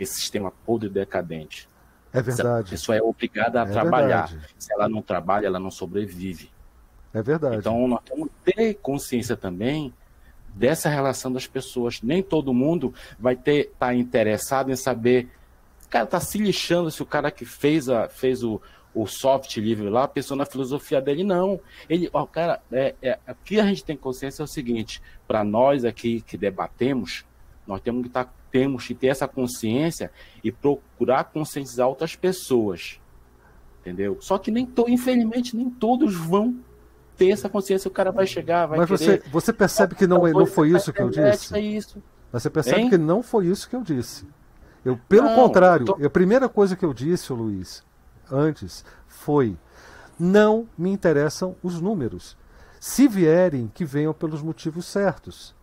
esse 0.00 0.14
sistema 0.14 0.50
podre 0.64 0.88
e 0.88 0.92
decadente. 0.92 1.68
É 2.14 2.22
verdade. 2.22 2.68
A 2.68 2.70
pessoa 2.70 2.96
é 2.96 3.02
obrigada 3.02 3.62
a 3.62 3.66
é 3.66 3.70
trabalhar. 3.70 4.28
Verdade. 4.28 4.54
Se 4.58 4.72
ela 4.72 4.88
não 4.88 5.02
trabalha, 5.02 5.46
ela 5.46 5.58
não 5.58 5.70
sobrevive. 5.70 6.50
É 7.12 7.22
verdade. 7.22 7.56
Então 7.56 7.86
nós 7.86 8.00
temos 8.04 8.28
que 8.28 8.52
ter 8.52 8.74
consciência 8.74 9.36
também 9.36 9.92
dessa 10.54 10.88
relação 10.88 11.32
das 11.32 11.46
pessoas. 11.46 12.00
Nem 12.00 12.22
todo 12.22 12.54
mundo 12.54 12.94
vai 13.18 13.36
ter 13.36 13.66
estar 13.66 13.86
tá 13.86 13.94
interessado 13.94 14.70
em 14.70 14.76
saber. 14.76 15.28
O 15.84 15.88
cara 15.88 16.06
tá 16.06 16.20
se 16.20 16.38
lixando 16.38 16.90
se 16.90 17.02
o 17.02 17.06
cara 17.06 17.30
que 17.30 17.44
fez, 17.44 17.88
a, 17.88 18.08
fez 18.08 18.42
o, 18.42 18.62
o 18.94 19.06
soft 19.06 19.56
livre 19.56 19.88
lá, 19.88 20.06
pensou 20.06 20.36
na 20.36 20.46
filosofia 20.46 21.00
dele, 21.00 21.24
não. 21.24 21.58
Ele, 21.88 22.08
ó, 22.12 22.24
cara, 22.26 22.60
é, 22.70 22.94
é, 23.02 23.18
aqui 23.26 23.58
a 23.58 23.66
gente 23.66 23.84
tem 23.84 23.96
consciência 23.96 24.42
é 24.42 24.44
o 24.44 24.48
seguinte, 24.48 25.02
para 25.26 25.42
nós 25.42 25.84
aqui 25.84 26.20
que 26.20 26.36
debatemos, 26.38 27.24
nós 27.66 27.80
temos 27.80 28.04
que, 28.04 28.08
tá, 28.08 28.28
temos 28.52 28.86
que 28.86 28.94
ter 28.94 29.08
essa 29.08 29.26
consciência 29.26 30.12
e 30.44 30.52
procurar 30.52 31.24
conscientizar 31.24 31.88
outras 31.88 32.14
pessoas. 32.14 33.00
Entendeu? 33.80 34.16
Só 34.20 34.38
que 34.38 34.50
nem 34.50 34.64
to, 34.64 34.86
infelizmente 34.88 35.56
nem 35.56 35.68
todos 35.68 36.14
vão 36.14 36.56
ter 37.16 37.30
essa 37.30 37.48
consciência, 37.48 37.88
o 37.88 37.90
cara 37.92 38.10
vai 38.10 38.26
chegar, 38.26 38.66
vai 38.66 38.78
Mas 38.78 38.88
querer... 38.88 39.22
você, 39.22 39.30
você 39.30 39.52
percebe 39.52 39.94
que 39.94 40.06
não, 40.06 40.22
não 40.32 40.46
foi 40.46 40.70
isso 40.70 40.92
que 40.92 41.02
eu 41.02 41.10
disse? 41.10 41.54
É 41.54 41.60
isso. 41.60 42.02
Você 42.32 42.50
percebe 42.50 42.80
Hein? 42.82 42.90
que 42.90 42.98
não 42.98 43.22
foi 43.22 43.46
isso 43.46 43.68
que 43.68 43.76
eu 43.76 43.82
disse. 43.82 44.26
Eu, 44.84 44.98
pelo 45.08 45.28
Não, 45.28 45.36
contrário, 45.36 45.86
tô- 45.86 46.04
a 46.04 46.10
primeira 46.10 46.48
coisa 46.48 46.74
que 46.76 46.84
eu 46.84 46.92
disse, 46.92 47.32
Luiz, 47.32 47.82
antes, 48.30 48.84
foi: 49.06 49.56
não 50.18 50.68
me 50.76 50.90
interessam 50.90 51.56
os 51.62 51.80
números. 51.80 52.36
Se 52.80 53.08
vierem, 53.08 53.70
que 53.72 53.84
venham 53.84 54.12
pelos 54.12 54.42
motivos 54.42 54.86
certos. 54.86 55.54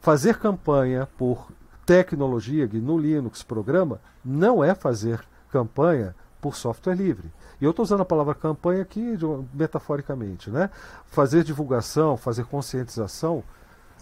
Fazer 0.00 0.38
campanha 0.38 1.08
por 1.18 1.50
tecnologia, 1.84 2.68
no 2.72 2.98
Linux 2.98 3.42
programa, 3.42 4.00
não 4.24 4.64
é 4.64 4.74
fazer 4.74 5.24
campanha 5.50 6.14
por 6.40 6.56
software 6.56 6.94
livre. 6.94 7.32
E 7.60 7.64
eu 7.64 7.70
estou 7.70 7.84
usando 7.84 8.02
a 8.02 8.04
palavra 8.04 8.34
campanha 8.34 8.82
aqui 8.82 9.16
metaforicamente. 9.52 10.50
Né? 10.50 10.68
Fazer 11.06 11.44
divulgação, 11.44 12.16
fazer 12.16 12.44
conscientização, 12.44 13.42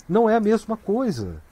não 0.08 0.28
é 0.28 0.36
a 0.36 0.40
mesma 0.40 0.76
coisa. 0.76 1.42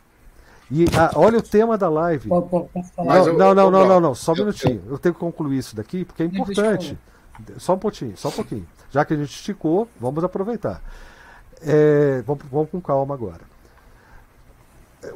E 0.71 0.85
ah, 0.97 1.11
olha 1.17 1.39
o 1.39 1.43
tema 1.43 1.77
da 1.77 1.89
live. 1.89 2.29
Pode- 2.29 2.49
pode-? 2.49 2.69
Não, 2.97 3.15
eu- 3.27 3.39
não, 3.39 3.55
não, 3.55 3.65
eu- 3.65 3.71
não, 3.71 3.89
não, 3.89 4.01
não, 4.01 4.15
só 4.15 4.33
um 4.33 4.37
eu- 4.37 4.45
minutinho. 4.45 4.83
Eu 4.89 4.99
tenho 4.99 5.15
que 5.15 5.21
concluir 5.21 5.59
isso 5.59 5.75
daqui 5.75 6.05
porque 6.05 6.23
é 6.23 6.27
importante. 6.27 6.97
Só 7.59 7.75
um 7.75 7.79
pouquinho, 7.79 8.17
só 8.17 8.29
um 8.29 8.33
pouquinho. 8.33 8.67
Já 8.91 9.05
que 9.05 9.15
a 9.15 9.17
gente 9.17 9.31
esticou, 9.35 9.89
vamos 9.99 10.23
aproveitar. 10.23 10.81
É, 11.63 12.23
vamos, 12.27 12.45
vamos 12.51 12.71
com 12.71 12.81
calma 12.81 13.15
agora. 13.15 13.49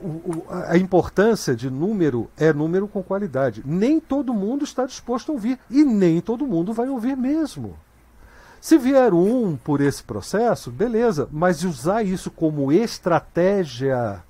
O- 0.03 0.09
o- 0.09 0.47
a 0.49 0.79
importância 0.79 1.55
de 1.55 1.69
número 1.71 2.31
é 2.39 2.53
número 2.53 2.89
com 2.89 3.03
qualidade. 3.03 3.63
Nem 3.67 4.01
todo 4.01 4.33
mundo 4.33 4.65
está 4.65 4.87
disposto 4.87 5.31
a 5.31 5.35
ouvir 5.35 5.59
e 5.71 5.85
nem 5.85 6.21
todo 6.23 6.47
mundo 6.47 6.73
vai 6.73 6.89
ouvir 6.89 7.17
mesmo. 7.17 7.77
Se 8.63 8.79
vier 8.79 9.13
um 9.13 9.57
por 9.57 9.83
esse 9.83 10.03
processo, 10.03 10.71
beleza, 10.71 11.29
mas 11.31 11.63
usar 11.65 12.03
isso 12.03 12.31
como 12.31 12.73
estratégia, 12.73 14.23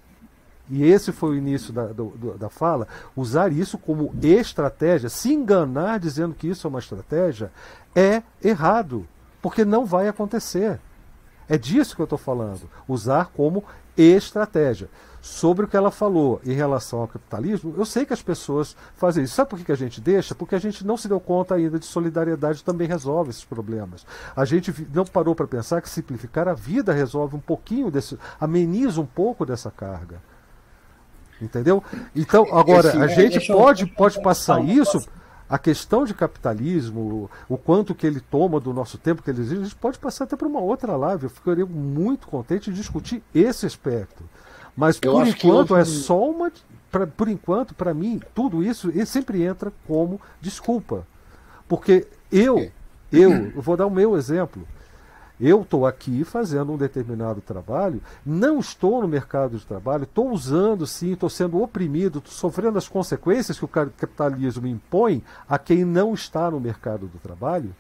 e 0.71 0.85
esse 0.85 1.13
foi 1.13 1.31
o 1.31 1.35
início 1.37 1.73
da, 1.73 1.87
do- 1.87 2.37
da 2.39 2.49
fala, 2.49 2.89
usar 3.15 3.53
isso 3.53 3.77
como 3.77 4.15
estratégia, 4.23 5.09
se 5.09 5.33
enganar 5.33 5.99
dizendo 5.99 6.35
que 6.35 6.49
isso 6.49 6.67
é 6.67 6.71
uma 6.71 6.79
estratégia, 6.79 7.53
é 7.95 8.23
errado, 8.43 9.07
porque 9.43 9.65
não 9.65 9.85
vai 9.85 10.09
acontecer. 10.09 10.81
É 11.49 11.59
disso 11.59 11.95
que 11.95 12.01
eu 12.01 12.05
estou 12.05 12.19
falando. 12.19 12.63
Usar 12.89 13.27
como 13.27 13.63
estratégia. 13.97 14.89
Sobre 15.21 15.65
o 15.65 15.69
que 15.69 15.77
ela 15.77 15.91
falou 15.91 16.39
em 16.45 16.53
relação 16.53 17.01
ao 17.01 17.09
capitalismo, 17.09 17.75
eu 17.79 17.87
sei 17.87 18.05
que 18.05 18.13
as 18.13 18.21
pessoas 18.21 18.77
fazem 18.95 19.25
isso. 19.25 19.35
Sabe 19.35 19.49
por 19.51 19.59
que 19.59 19.73
a 19.73 19.77
gente 19.77 19.99
deixa? 19.99 20.35
Porque 20.35 20.55
a 20.55 20.59
gente 20.59 20.87
não 20.87 20.99
se 20.99 21.09
deu 21.09 21.19
conta 21.19 21.55
ainda 21.55 21.79
de 21.79 21.87
solidariedade 21.87 22.63
também 22.63 22.87
resolve 22.87 23.31
esses 23.31 23.45
problemas. 23.45 24.07
A 24.37 24.45
gente 24.45 24.87
não 24.93 25.05
parou 25.07 25.35
para 25.35 25.47
pensar 25.47 25.81
que 25.81 25.89
simplificar 25.89 26.47
a 26.47 26.53
vida 26.53 26.93
resolve 26.93 27.37
um 27.37 27.41
pouquinho 27.41 27.91
desse. 27.91 28.19
ameniza 28.39 29.01
um 29.01 29.07
pouco 29.07 29.47
dessa 29.47 29.71
carga. 29.71 30.21
Entendeu? 31.41 31.83
Então, 32.15 32.47
agora, 32.57 33.03
a 33.03 33.07
Esse- 33.07 33.15
gente 33.17 33.33
deixa 33.39 33.53
eu- 33.53 33.59
pode, 33.59 33.83
eu 33.83 33.89
pode 33.89 34.23
passar 34.23 34.65
isso 34.65 35.05
a 35.49 35.59
questão 35.59 36.05
de 36.05 36.15
capitalismo, 36.15 37.29
o 37.49 37.59
quanto 37.59 37.95
que 37.95 38.07
ele 38.07 38.21
toma 38.21 38.59
do 38.61 38.73
nosso 38.73 38.97
tempo, 38.99 39.23
que 39.23 39.31
ele 39.31 39.41
exige, 39.43 39.61
a 39.61 39.65
gente 39.65 39.75
pode 39.77 39.99
passar 39.99 40.25
até 40.25 40.37
para 40.37 40.49
uma 40.49 40.61
outra 40.61 40.97
live. 40.97 41.25
Eu 41.25 41.31
ficaria 41.31 41.67
muito 41.67 42.27
contente 42.29 42.71
de 42.71 42.77
discutir 42.77 43.23
esse 43.35 43.67
aspecto. 43.67 44.23
Mas 44.77 44.99
Eu 45.03 45.13
por 45.13 45.27
enquanto 45.27 45.77
é 45.77 45.83
hoje- 45.83 46.03
só 46.03 46.29
uma. 46.31 46.51
pra- 46.91 47.07
por 47.07 47.29
enquanto, 47.29 47.75
para 47.75 47.93
mim, 47.93 48.21
tudo 48.35 48.63
isso 48.63 48.91
sempre 49.07 49.43
entra 49.43 49.73
como 49.87 50.21
desculpa. 50.41 51.07
Porque 51.69 52.07
eu, 52.31 52.71
eu, 53.13 53.31
eu 53.55 53.63
vou 53.63 53.77
dar 53.77 53.87
o 53.87 53.91
meu 53.91 54.17
exemplo. 54.17 54.67
Eu 55.41 55.63
estou 55.63 55.85
aqui 55.85 56.23
fazendo 56.23 56.73
um 56.73 56.77
determinado 56.77 57.41
trabalho, 57.41 58.01
não 58.25 58.61
estou 58.61 59.03
no 59.03 59.09
mercado 59.09 59.59
de 59.59 59.67
trabalho, 59.67 60.05
estou 60.05 60.31
usando 60.31 60.87
sim, 60.87 61.13
estou 61.13 61.29
sendo 61.29 61.61
oprimido, 61.61 62.19
estou 62.19 62.33
sofrendo 62.33 62.79
as 62.79 62.87
consequências 62.87 63.59
que 63.59 63.65
o 63.65 63.69
ca- 63.69 63.87
capitalismo 63.87 64.67
impõe 64.67 65.25
a 65.49 65.59
quem 65.59 65.85
não 65.85 66.15
está 66.15 66.51
no 66.51 66.61
mercado 66.61 67.07
do 67.07 67.19
trabalho, 67.19 67.75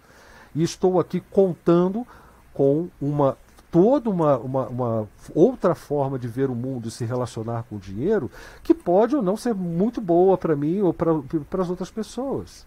e 0.52 0.62
estou 0.62 0.98
aqui 0.98 1.20
contando 1.30 2.06
com 2.52 2.88
uma 3.00 3.36
toda 3.70 4.08
uma, 4.08 4.36
uma, 4.38 4.66
uma 4.68 5.08
outra 5.34 5.74
forma 5.74 6.16
de 6.16 6.28
ver 6.28 6.48
o 6.48 6.54
mundo 6.54 6.86
e 6.86 6.92
se 6.92 7.04
relacionar 7.04 7.64
com 7.64 7.74
o 7.74 7.80
dinheiro 7.80 8.30
que 8.62 8.72
pode 8.72 9.16
ou 9.16 9.22
não 9.22 9.36
ser 9.36 9.52
muito 9.52 10.00
boa 10.00 10.38
para 10.38 10.54
mim 10.54 10.80
ou 10.80 10.94
para 10.94 11.62
as 11.62 11.70
outras 11.70 11.90
pessoas. 11.90 12.64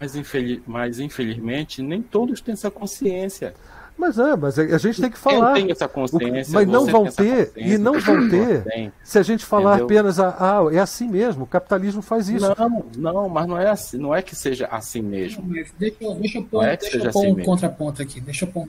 Mas, 0.00 0.16
infeliz... 0.16 0.60
mas 0.66 0.98
infelizmente 0.98 1.82
nem 1.82 2.00
todos 2.00 2.40
têm 2.40 2.52
essa 2.54 2.70
consciência. 2.70 3.54
Mas 3.98 4.18
é, 4.18 4.34
mas 4.34 4.58
a 4.58 4.78
gente 4.78 4.98
tem 4.98 5.10
que 5.10 5.18
falar. 5.18 5.50
Eu 5.50 5.54
tenho 5.56 5.72
essa 5.72 5.86
consciência. 5.86 6.54
Mas 6.54 6.66
não 6.66 6.86
vão 6.86 7.04
ter, 7.04 7.52
e 7.54 7.76
não 7.76 8.00
vão 8.00 8.30
ter, 8.30 8.62
tem. 8.64 8.90
se 9.04 9.18
a 9.18 9.22
gente 9.22 9.44
falar 9.44 9.72
Entendeu? 9.72 9.84
apenas, 9.84 10.18
ah, 10.18 10.36
ah, 10.40 10.74
é 10.74 10.78
assim 10.78 11.06
mesmo, 11.06 11.44
o 11.44 11.46
capitalismo 11.46 12.00
faz 12.00 12.30
isso. 12.30 12.46
Não, 12.58 12.86
não, 12.96 13.28
mas 13.28 13.46
não 13.46 13.58
é 13.58 13.68
assim, 13.68 13.98
não 13.98 14.14
é 14.14 14.22
que 14.22 14.34
seja 14.34 14.66
assim 14.68 15.02
mesmo. 15.02 15.42
Deixa, 15.78 15.96
eu- 16.00 16.14
deixa 16.14 16.38
eu 16.38 16.42
Não 16.42 16.48
pôr, 16.48 16.64
é 16.64 16.76
que 16.78 16.82
deixa 16.84 16.96
eu 16.96 17.00
seja 17.00 17.12
pôr 17.12 17.18
assim 17.20 17.32
um 17.32 17.34
mesmo. 17.34 17.44
contraponto 17.52 18.00
aqui. 18.00 18.20
Deixa 18.22 18.46
eu 18.46 18.48
pôr. 18.50 18.66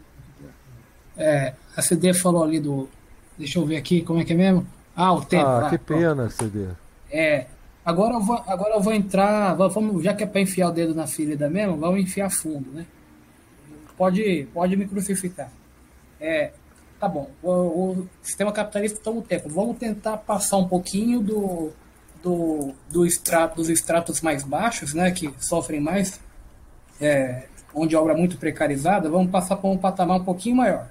É, 1.18 1.54
a 1.78 1.82
CD 1.82 2.14
falou 2.14 2.44
ali 2.44 2.60
do. 2.60 2.90
Deixa 3.38 3.58
eu 3.58 3.66
ver 3.66 3.78
aqui, 3.78 4.02
como 4.02 4.20
é 4.20 4.26
que 4.26 4.34
é 4.34 4.36
mesmo? 4.36 4.68
Ah, 4.94 5.14
o 5.14 5.24
tempo. 5.24 5.46
ah, 5.48 5.60
lá, 5.60 5.70
que 5.70 5.78
pronto. 5.78 6.00
pena, 6.00 6.30
CD. 6.30 6.66
É, 7.10 7.46
agora 7.86 8.14
eu 8.16 8.22
vou, 8.22 8.36
agora 8.48 8.76
eu 8.76 8.82
vou 8.82 8.94
entrar, 8.94 9.54
va- 9.56 9.68
vamos, 9.68 10.04
já 10.04 10.14
que 10.14 10.24
é 10.24 10.28
para 10.28 10.42
enfiar 10.42 10.70
o 10.70 10.72
dedo 10.72 10.94
na 10.96 11.08
ferida 11.08 11.50
mesmo, 11.50 11.78
vamos 11.78 12.02
enfiar 12.02 12.30
fundo, 12.30 12.70
né? 12.72 12.86
Pode, 13.98 14.48
pode 14.54 14.76
me 14.76 14.88
crucificar. 14.88 15.52
É, 16.20 16.52
tá 17.00 17.08
bom, 17.08 17.30
o, 17.42 17.52
o 17.52 18.10
sistema 18.24 18.52
capitalista 18.52 19.00
toma 19.04 19.20
o 19.20 19.24
tempo. 19.24 19.50
Vamos 19.50 19.78
tentar 19.78 20.18
passar 20.18 20.58
um 20.58 20.68
pouquinho 20.68 21.22
do, 21.22 21.72
do, 22.24 22.74
do 22.90 23.06
extrato, 23.06 23.56
dos 23.58 23.70
estratos 23.70 24.22
mais 24.22 24.44
baixos, 24.44 24.94
né, 24.94 25.12
que 25.12 25.32
sofrem 25.40 25.80
mais, 25.80 26.20
é, 27.00 27.44
onde 27.74 27.96
a 27.96 28.02
obra 28.02 28.14
é 28.14 28.18
muito 28.18 28.38
precarizada, 28.38 29.10
vamos 29.10 29.32
passar 29.32 29.56
para 29.58 29.70
um 29.70 29.78
patamar 29.78 30.18
um 30.20 30.24
pouquinho 30.24 30.56
maior. 30.58 30.88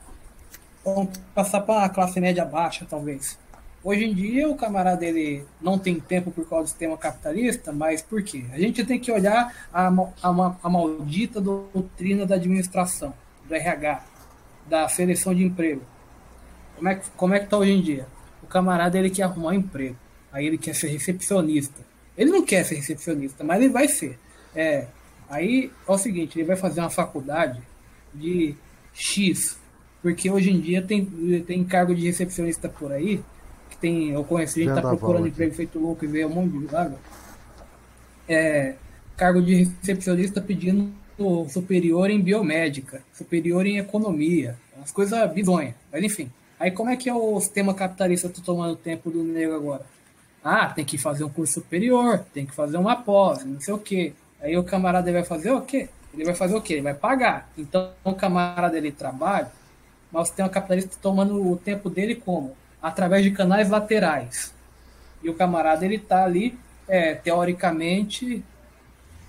Vamos 0.84 1.10
passar 1.34 1.60
para 1.60 1.84
a 1.84 1.88
classe 1.88 2.20
média 2.20 2.44
baixa, 2.44 2.86
talvez. 2.88 3.38
Hoje 3.82 4.04
em 4.04 4.12
dia, 4.12 4.46
o 4.46 4.54
camarada 4.54 5.06
ele 5.06 5.42
não 5.60 5.78
tem 5.78 5.98
tempo 5.98 6.30
por 6.30 6.46
causa 6.46 6.64
do 6.64 6.68
sistema 6.68 6.98
capitalista, 6.98 7.72
mas 7.72 8.02
por 8.02 8.22
quê? 8.22 8.44
A 8.52 8.58
gente 8.58 8.84
tem 8.84 9.00
que 9.00 9.10
olhar 9.10 9.68
a, 9.72 9.88
a, 9.88 10.56
a 10.62 10.68
maldita 10.68 11.40
doutrina 11.40 12.26
da 12.26 12.34
administração, 12.34 13.14
do 13.48 13.54
RH, 13.54 14.04
da 14.68 14.86
seleção 14.86 15.34
de 15.34 15.44
emprego. 15.44 15.80
Como 16.76 16.88
é, 16.90 16.94
que, 16.94 17.10
como 17.16 17.34
é 17.34 17.40
que 17.40 17.46
tá 17.46 17.56
hoje 17.56 17.72
em 17.72 17.80
dia? 17.80 18.06
O 18.42 18.46
camarada 18.46 18.98
ele 18.98 19.08
quer 19.08 19.22
arrumar 19.22 19.50
um 19.50 19.54
emprego, 19.54 19.96
aí 20.30 20.46
ele 20.46 20.58
quer 20.58 20.74
ser 20.74 20.88
recepcionista. 20.88 21.80
Ele 22.18 22.30
não 22.30 22.44
quer 22.44 22.64
ser 22.64 22.74
recepcionista, 22.74 23.42
mas 23.42 23.62
ele 23.62 23.72
vai 23.72 23.88
ser. 23.88 24.18
É, 24.54 24.88
aí 25.28 25.72
é 25.88 25.90
o 25.90 25.96
seguinte, 25.96 26.38
ele 26.38 26.46
vai 26.46 26.56
fazer 26.56 26.80
uma 26.80 26.90
faculdade 26.90 27.62
de 28.12 28.54
X, 28.92 29.58
porque 30.02 30.30
hoje 30.30 30.50
em 30.50 30.60
dia 30.60 30.82
tem, 30.82 31.06
tem 31.46 31.64
cargo 31.64 31.94
de 31.94 32.04
recepcionista 32.04 32.68
por 32.68 32.92
aí, 32.92 33.22
tem, 33.80 34.10
eu 34.10 34.24
conheci, 34.24 34.64
gente 34.64 34.74
tá 34.74 34.82
procurando 34.82 35.26
emprego 35.26 35.54
feito 35.54 35.78
louco 35.78 36.04
e 36.04 36.08
veio 36.08 36.28
um 36.28 36.34
monte 36.34 36.58
de 36.58 36.66
vaga. 36.66 36.96
É, 38.28 38.74
cargo 39.16 39.42
de 39.42 39.64
recepcionista 39.64 40.40
pedindo 40.40 40.92
superior 41.48 42.10
em 42.10 42.20
biomédica, 42.20 43.02
superior 43.12 43.66
em 43.66 43.78
economia, 43.78 44.56
umas 44.76 44.90
coisas 44.90 45.30
bizonhas, 45.32 45.74
mas 45.92 46.02
enfim. 46.02 46.30
Aí 46.58 46.70
como 46.70 46.90
é 46.90 46.96
que 46.96 47.08
é 47.08 47.14
o 47.14 47.40
sistema 47.40 47.74
capitalista 47.74 48.28
tá 48.28 48.40
tomando 48.44 48.76
tempo 48.76 49.10
do 49.10 49.22
nego 49.22 49.54
agora? 49.54 49.84
Ah, 50.42 50.66
tem 50.66 50.84
que 50.84 50.96
fazer 50.96 51.24
um 51.24 51.28
curso 51.28 51.54
superior, 51.54 52.24
tem 52.32 52.46
que 52.46 52.54
fazer 52.54 52.78
uma 52.78 52.96
pós, 52.96 53.44
não 53.44 53.60
sei 53.60 53.74
o 53.74 53.78
quê. 53.78 54.12
Aí 54.40 54.56
o 54.56 54.64
camarada 54.64 55.12
vai 55.12 55.24
fazer 55.24 55.50
o 55.50 55.60
quê? 55.60 55.88
Ele 56.14 56.24
vai 56.24 56.34
fazer 56.34 56.54
o 56.54 56.62
quê? 56.62 56.74
Ele 56.74 56.82
vai 56.82 56.94
pagar. 56.94 57.50
Então 57.56 57.90
o 58.04 58.14
camarada 58.14 58.76
ele 58.76 58.90
trabalha, 58.90 59.52
mas 60.10 60.22
o 60.22 60.26
sistema 60.26 60.48
capitalista 60.48 60.90
tá 60.90 60.98
tomando 61.02 61.50
o 61.50 61.56
tempo 61.56 61.90
dele 61.90 62.14
como? 62.14 62.56
Através 62.82 63.22
de 63.24 63.30
canais 63.30 63.68
laterais. 63.68 64.54
E 65.22 65.28
o 65.28 65.34
camarada 65.34 65.84
ele 65.84 65.98
tá 65.98 66.24
ali, 66.24 66.58
é, 66.88 67.14
teoricamente, 67.14 68.42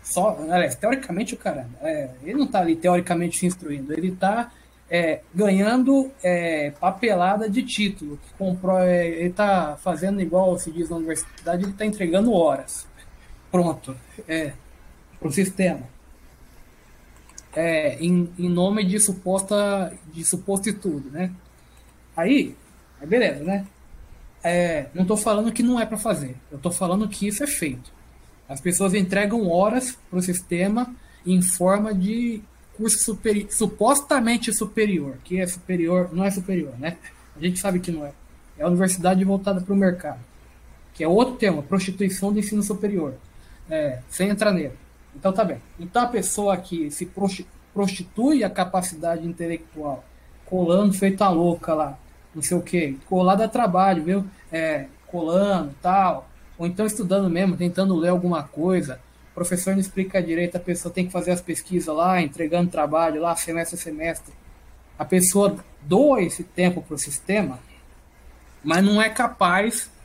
só, 0.04 0.38
aliás, 0.50 0.76
teoricamente 0.76 1.34
o 1.34 1.38
cara, 1.38 1.68
é, 1.82 2.10
ele 2.24 2.40
não 2.40 2.48
tá 2.48 2.60
ali 2.60 2.76
teoricamente 2.76 3.38
se 3.38 3.46
instruindo, 3.46 3.92
ele 3.94 4.12
tá 4.12 4.52
é, 4.90 5.22
ganhando 5.34 6.12
é, 6.24 6.72
papelada 6.80 7.50
de 7.50 7.64
título, 7.64 8.18
que 8.18 8.34
comprou, 8.38 8.80
é, 8.80 9.08
ele 9.08 9.34
tá 9.34 9.78
fazendo 9.82 10.22
igual 10.22 10.58
se 10.58 10.72
diz 10.72 10.90
na 10.90 10.98
universidade, 10.98 11.64
ele 11.64 11.74
tá 11.74 11.86
entregando 11.86 12.34
horas. 12.34 12.88
Pronto, 13.52 13.96
é, 14.28 14.54
pro 15.20 15.32
sistema. 15.32 15.82
é, 17.56 17.98
em, 18.04 18.30
em 18.38 18.50
nome 18.50 18.84
de 18.86 19.00
suposta 19.00 19.94
de 20.14 20.24
suposto 20.24 20.70
estudo, 20.70 21.10
né? 21.10 21.32
Aí, 22.16 22.56
é 23.02 23.06
beleza, 23.06 23.44
né? 23.44 23.66
É, 24.44 24.88
não 24.94 25.04
estou 25.04 25.18
falando 25.18 25.52
que 25.52 25.62
não 25.62 25.80
é 25.80 25.86
para 25.86 25.98
fazer, 25.98 26.36
eu 26.52 26.58
estou 26.58 26.72
falando 26.72 27.08
que 27.08 27.28
isso 27.28 27.44
é 27.44 27.48
feito. 27.48 27.92
As 28.48 28.60
pessoas 28.60 28.94
entregam 28.94 29.50
horas 29.50 29.98
para 30.10 30.20
o 30.20 30.22
sistema 30.22 30.94
em 31.26 31.42
forma 31.42 31.94
de 31.94 32.42
curso 32.76 32.98
superi 33.00 33.48
supostamente 33.50 34.52
superior, 34.54 35.18
que 35.24 35.40
é 35.40 35.48
superior, 35.48 36.10
não 36.12 36.26
é 36.26 36.32
superior, 36.32 36.74
né? 36.80 36.98
A 37.36 37.40
gente 37.40 37.60
sabe 37.60 37.80
que 37.80 37.92
não 37.92 38.06
é. 38.06 38.12
É 38.58 38.64
a 38.64 38.68
universidade 38.68 39.24
voltada 39.24 39.62
para 39.62 39.74
o 39.74 39.78
mercado, 39.78 40.20
que 40.94 41.04
é 41.04 41.08
outro 41.08 41.36
tema, 41.36 41.64
prostituição 41.64 42.34
do 42.34 42.40
ensino 42.40 42.62
superior, 42.62 43.14
é, 43.70 44.00
sem 44.10 44.30
entrar 44.30 44.52
nele. 44.52 44.74
Então 45.16 45.32
tá 45.32 45.44
bem. 45.44 45.62
Então 45.80 46.02
a 46.02 46.08
pessoa 46.08 46.58
que 46.58 46.90
se 46.92 47.10
prostitui 47.74 48.44
a 48.44 48.50
capacidade 48.50 49.26
intelectual, 49.26 50.04
colando 50.46 50.94
feita 50.94 51.30
louca 51.30 51.74
lá, 51.74 51.98
não 52.34 52.42
sei 52.42 52.58
o 52.58 52.62
que, 52.62 52.98
colado 53.08 53.42
a 53.42 53.48
trabalho, 53.48 54.04
viu? 54.04 54.26
É, 54.52 54.86
colando 55.08 55.76
tal, 55.82 56.30
ou 56.58 56.66
então 56.66 56.86
estudando 56.86 57.30
mesmo, 57.30 57.58
tentando 57.58 57.96
ler 57.96 58.10
alguma 58.10 58.44
coisa. 58.44 59.00
O 59.32 59.34
professor 59.34 59.74
não 59.74 59.80
explica 59.80 60.22
direito, 60.22 60.56
a 60.56 60.60
pessoa 60.60 60.94
tem 60.94 61.06
que 61.06 61.12
fazer 61.12 61.32
as 61.32 61.42
pesquisas 61.42 61.94
lá, 61.94 62.22
entregando 62.22 62.70
trabalho 62.70 63.22
lá, 63.22 63.36
semestre 63.36 63.78
a 63.78 63.82
semestre. 63.82 64.34
A 64.98 65.06
pessoa 65.06 65.58
doa 65.82 66.22
esse 66.22 66.44
tempo 66.44 66.82
para 66.82 66.96
o 66.96 67.00
sistema, 67.00 67.60
mas 68.64 68.84
não 68.84 69.02
é 69.02 69.10
capaz. 69.10 69.90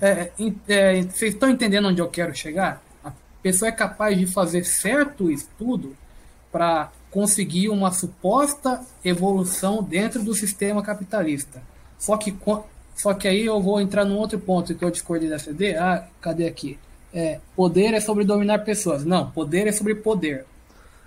É, 0.00 0.30
é, 0.68 1.02
vocês 1.02 1.34
estão 1.34 1.50
entendendo 1.50 1.88
onde 1.88 2.00
eu 2.00 2.08
quero 2.08 2.34
chegar? 2.34 2.82
A 3.04 3.12
pessoa 3.42 3.68
é 3.68 3.72
capaz 3.72 4.16
de 4.16 4.24
fazer 4.24 4.64
certo 4.64 5.30
estudo 5.30 5.94
para 6.50 6.90
conseguir 7.10 7.68
uma 7.68 7.90
suposta 7.90 8.80
evolução 9.04 9.82
dentro 9.82 10.22
do 10.22 10.34
sistema 10.34 10.82
capitalista. 10.82 11.62
Só 11.98 12.16
que, 12.16 12.34
só 12.94 13.14
que 13.14 13.26
aí 13.26 13.44
eu 13.44 13.60
vou 13.60 13.80
entrar 13.80 14.04
num 14.04 14.16
outro 14.16 14.38
ponto 14.38 14.74
que 14.74 14.84
eu 14.84 14.90
discordei 14.90 15.28
da 15.28 15.38
CD. 15.38 15.76
Ah, 15.76 16.06
cadê 16.20 16.46
aqui? 16.46 16.78
É, 17.12 17.40
poder 17.56 17.92
é 17.94 18.00
sobre 18.00 18.24
dominar 18.24 18.60
pessoas. 18.60 19.04
Não, 19.04 19.30
poder 19.30 19.66
é 19.66 19.72
sobre 19.72 19.94
poder. 19.96 20.46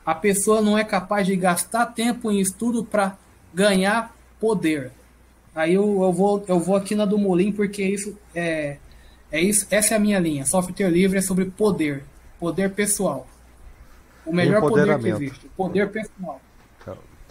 A 0.05 0.13
pessoa 0.13 0.61
não 0.61 0.77
é 0.77 0.83
capaz 0.83 1.25
de 1.25 1.35
gastar 1.35 1.85
tempo 1.87 2.29
em 2.29 2.39
estudo 2.39 2.83
para 2.83 3.17
ganhar 3.53 4.13
poder. 4.39 4.91
Aí 5.55 5.75
eu, 5.75 6.03
eu, 6.03 6.11
vou, 6.11 6.43
eu 6.47 6.59
vou 6.59 6.75
aqui 6.75 6.95
na 6.95 7.05
do 7.05 7.17
Molim 7.17 7.51
porque 7.51 7.83
isso 7.83 8.17
é, 8.35 8.77
é 9.31 9.39
isso, 9.39 9.65
essa 9.71 9.93
é 9.93 9.97
a 9.97 9.99
minha 9.99 10.19
linha. 10.19 10.45
Software 10.45 10.89
livre 10.89 11.19
é 11.19 11.21
sobre 11.21 11.45
poder, 11.45 12.03
poder 12.39 12.71
pessoal. 12.71 13.27
O 14.25 14.33
melhor 14.33 14.61
poder 14.61 14.99
que 14.99 15.07
existe, 15.09 15.49
poder 15.55 15.91
pessoal. 15.91 16.41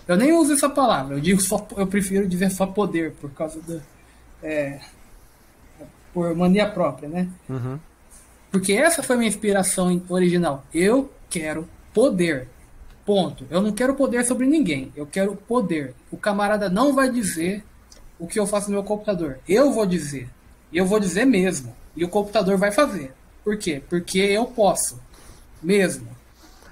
Eu 0.06 0.16
nem 0.16 0.32
uso 0.32 0.52
essa 0.52 0.68
palavra, 0.68 1.14
eu 1.14 1.20
digo 1.20 1.40
só, 1.40 1.64
eu 1.76 1.86
prefiro 1.86 2.26
dizer 2.26 2.50
só 2.50 2.66
poder 2.66 3.12
por 3.12 3.30
causa 3.30 3.60
da 3.62 3.80
é, 4.42 4.80
por 6.12 6.34
mania 6.34 6.68
própria, 6.68 7.08
né? 7.08 7.28
Uhum. 7.48 7.78
Porque 8.50 8.72
essa 8.72 9.02
foi 9.02 9.16
a 9.16 9.18
minha 9.18 9.28
inspiração 9.28 10.02
original. 10.08 10.64
Eu 10.74 11.10
quero 11.30 11.68
poder. 11.94 12.48
Ponto. 13.04 13.46
Eu 13.50 13.62
não 13.62 13.72
quero 13.72 13.94
poder 13.94 14.24
sobre 14.24 14.46
ninguém. 14.46 14.92
Eu 14.94 15.06
quero 15.06 15.34
poder. 15.34 15.94
O 16.10 16.16
camarada 16.16 16.68
não 16.68 16.92
vai 16.92 17.10
dizer 17.10 17.64
o 18.18 18.26
que 18.26 18.38
eu 18.38 18.46
faço 18.46 18.68
no 18.68 18.74
meu 18.74 18.84
computador. 18.84 19.38
Eu 19.48 19.72
vou 19.72 19.86
dizer. 19.86 20.28
E 20.70 20.76
eu 20.76 20.86
vou 20.86 21.00
dizer 21.00 21.24
mesmo. 21.24 21.74
E 21.96 22.04
o 22.04 22.08
computador 22.08 22.56
vai 22.58 22.70
fazer. 22.70 23.12
Por 23.42 23.56
quê? 23.56 23.82
Porque 23.88 24.18
eu 24.18 24.44
posso. 24.44 25.00
Mesmo. 25.62 26.08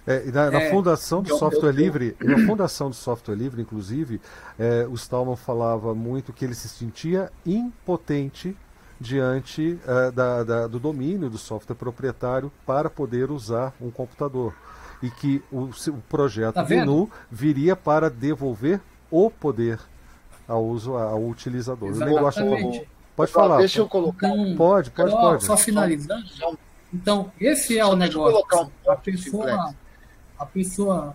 É, 0.07 0.31
na, 0.31 0.51
na, 0.51 0.63
é, 0.63 0.71
fundação 0.71 1.23
do 1.23 1.37
software 1.37 1.71
eu, 1.71 1.77
livre, 1.77 2.17
na 2.21 2.47
fundação 2.47 2.89
do 2.89 2.97
software 2.97 3.35
livre, 3.35 3.61
inclusive, 3.61 4.21
é, 4.59 4.87
o 4.89 4.95
Stallman 4.95 5.37
falava 5.37 5.95
muito 5.95 6.33
que 6.33 6.45
ele 6.45 6.55
se 6.55 6.69
sentia 6.69 7.31
impotente 7.45 8.57
diante 9.01 9.79
é, 9.87 10.11
da, 10.11 10.45
da, 10.45 10.67
do 10.67 10.79
domínio 10.79 11.31
do 11.31 11.39
software 11.39 11.77
proprietário 11.77 12.53
para 12.67 12.91
poder 12.91 13.31
usar 13.31 13.73
um 13.81 13.91
computador 13.91 14.55
e 15.03 15.11
que 15.11 15.43
o, 15.51 15.71
o 15.89 16.03
projeto 16.09 16.55
tá 16.55 16.63
GNU 16.63 17.11
viria 17.31 17.75
para 17.75 18.11
devolver 18.11 18.81
o 19.11 19.31
poder 19.31 19.79
ao 20.47 20.65
uso 20.65 20.97
ao 20.97 21.23
utilizador. 21.25 21.89
Exatamente. 21.89 22.13
O 22.13 22.17
negócio 22.17 22.87
pode 23.17 23.33
falar. 23.33 23.59
Deixa 23.59 23.81
eu 23.81 23.89
colocar. 23.89 24.29
Então, 24.29 24.57
pode, 24.57 24.91
pode, 24.91 25.11
pode. 25.11 25.45
Só 25.45 25.57
finalizando. 25.57 26.25
Então, 26.93 27.33
esse 27.41 27.79
é 27.79 27.87
o 27.87 27.95
negócio. 27.95 28.69
Um 28.87 28.91
a 28.91 28.97
pessoa, 28.97 29.75
a 30.41 30.47
pessoa, 30.47 31.15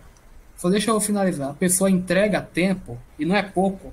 só 0.56 0.70
deixa 0.70 0.92
eu 0.92 1.02
finalizar. 1.02 1.50
A 1.50 1.54
pessoa 1.56 1.90
entrega 1.90 2.40
tempo 2.40 2.98
e 3.18 3.26
não 3.26 3.36
é 3.36 3.42
pouco. 3.42 3.92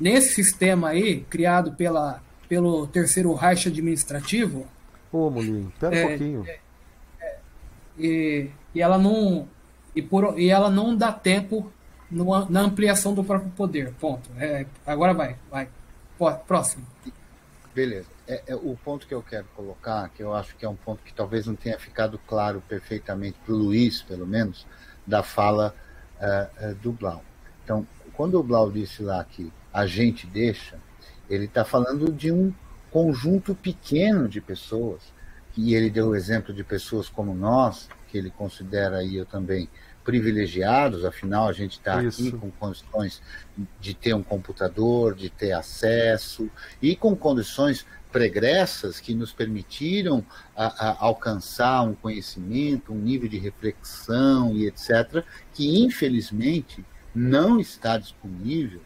Nesse 0.00 0.34
sistema 0.34 0.88
aí 0.88 1.20
criado 1.28 1.72
pela 1.72 2.22
pelo 2.48 2.88
terceiro 2.88 3.32
Reich 3.34 3.68
administrativo. 3.68 4.66
Ô, 5.12 5.30
Molinho, 5.30 5.72
pera 5.78 5.96
é, 5.96 6.04
um 6.04 6.08
pouquinho. 6.08 6.44
É, 6.48 6.58
é, 7.20 7.38
e, 7.96 8.50
e 8.74 8.82
ela 8.82 8.98
não 8.98 9.46
e, 9.94 10.02
por, 10.02 10.36
e 10.36 10.48
ela 10.48 10.68
não 10.70 10.96
dá 10.96 11.12
tempo 11.12 11.70
no, 12.10 12.48
na 12.48 12.62
ampliação 12.62 13.14
do 13.14 13.22
próprio 13.22 13.52
poder. 13.52 13.92
Ponto. 14.00 14.28
É, 14.38 14.66
agora 14.86 15.12
vai, 15.14 15.36
vai. 15.50 15.68
Próximo. 16.46 16.84
Beleza. 17.74 18.08
É, 18.30 18.42
é, 18.46 18.54
o 18.54 18.78
ponto 18.84 19.08
que 19.08 19.14
eu 19.14 19.22
quero 19.24 19.46
colocar, 19.56 20.08
que 20.10 20.22
eu 20.22 20.32
acho 20.32 20.54
que 20.54 20.64
é 20.64 20.68
um 20.68 20.76
ponto 20.76 21.02
que 21.02 21.12
talvez 21.12 21.48
não 21.48 21.56
tenha 21.56 21.76
ficado 21.80 22.16
claro 22.28 22.62
perfeitamente 22.68 23.36
para 23.44 23.52
o 23.52 23.56
Luiz, 23.56 24.02
pelo 24.02 24.24
menos, 24.24 24.68
da 25.04 25.20
fala 25.20 25.74
uh, 26.20 26.70
uh, 26.70 26.74
do 26.76 26.92
Blau. 26.92 27.24
Então, 27.64 27.84
quando 28.12 28.38
o 28.38 28.42
Blau 28.44 28.70
disse 28.70 29.02
lá 29.02 29.24
que 29.24 29.52
a 29.72 29.84
gente 29.84 30.28
deixa, 30.28 30.78
ele 31.28 31.46
está 31.46 31.64
falando 31.64 32.12
de 32.12 32.30
um 32.30 32.54
conjunto 32.88 33.52
pequeno 33.52 34.28
de 34.28 34.40
pessoas, 34.40 35.12
e 35.56 35.74
ele 35.74 35.90
deu 35.90 36.10
o 36.10 36.14
exemplo 36.14 36.54
de 36.54 36.62
pessoas 36.62 37.08
como 37.08 37.34
nós, 37.34 37.88
que 38.06 38.16
ele 38.16 38.30
considera 38.30 38.98
aí 38.98 39.16
eu 39.16 39.26
também 39.26 39.68
privilegiados, 40.04 41.04
afinal 41.04 41.48
a 41.48 41.52
gente 41.52 41.72
está 41.72 42.00
aqui 42.00 42.32
com 42.32 42.50
condições 42.50 43.20
de 43.80 43.92
ter 43.92 44.14
um 44.14 44.22
computador, 44.22 45.14
de 45.14 45.28
ter 45.28 45.52
acesso 45.52 46.50
e 46.80 46.96
com 46.96 47.14
condições 47.14 47.86
pregressas 48.10 49.00
que 49.00 49.14
nos 49.14 49.32
permitiram 49.32 50.24
a, 50.56 50.88
a 50.88 50.96
alcançar 51.04 51.82
um 51.82 51.94
conhecimento, 51.94 52.92
um 52.92 52.98
nível 52.98 53.28
de 53.28 53.38
reflexão 53.38 54.54
e 54.54 54.66
etc., 54.66 55.24
que 55.54 55.82
infelizmente 55.82 56.84
não 57.14 57.60
está 57.60 57.98
disponível 57.98 58.80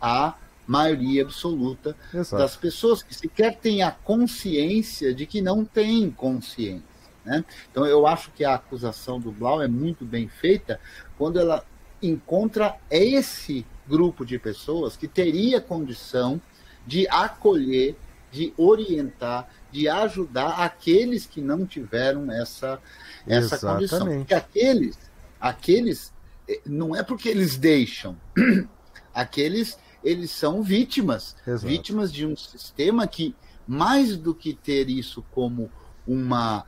à 0.00 0.34
maioria 0.66 1.22
absoluta 1.22 1.96
Exato. 2.14 2.42
das 2.42 2.56
pessoas 2.56 3.02
que 3.02 3.14
sequer 3.14 3.56
têm 3.56 3.82
a 3.82 3.90
consciência 3.90 5.14
de 5.14 5.26
que 5.26 5.40
não 5.40 5.64
têm 5.64 6.10
consciência. 6.10 6.92
Né? 7.24 7.44
Então, 7.70 7.86
eu 7.86 8.06
acho 8.06 8.30
que 8.32 8.44
a 8.44 8.54
acusação 8.54 9.20
do 9.20 9.30
Blau 9.30 9.62
é 9.62 9.68
muito 9.68 10.04
bem 10.04 10.28
feita 10.28 10.80
quando 11.16 11.38
ela 11.38 11.64
encontra 12.02 12.76
esse 12.90 13.64
grupo 13.86 14.24
de 14.24 14.38
pessoas 14.38 14.96
que 14.96 15.06
teria 15.06 15.60
condição 15.60 16.40
de 16.86 17.06
acolher, 17.08 17.96
de 18.32 18.52
orientar, 18.56 19.46
de 19.70 19.88
ajudar 19.88 20.64
aqueles 20.64 21.26
que 21.26 21.40
não 21.40 21.66
tiveram 21.66 22.32
essa, 22.32 22.80
essa 23.26 23.58
condição. 23.58 24.06
Porque 24.06 24.34
aqueles, 24.34 24.98
aqueles, 25.38 26.12
eh, 26.48 26.60
não 26.64 26.96
é 26.96 27.02
porque 27.02 27.28
eles 27.28 27.58
deixam, 27.58 28.16
aqueles 29.14 29.78
eles 30.02 30.30
são 30.30 30.62
vítimas, 30.62 31.36
Exato. 31.46 31.66
vítimas 31.66 32.12
de 32.12 32.26
um 32.26 32.36
sistema 32.36 33.06
que, 33.06 33.36
mais 33.68 34.16
do 34.16 34.34
que 34.34 34.54
ter 34.54 34.88
isso 34.88 35.22
como 35.30 35.70
uma 36.06 36.64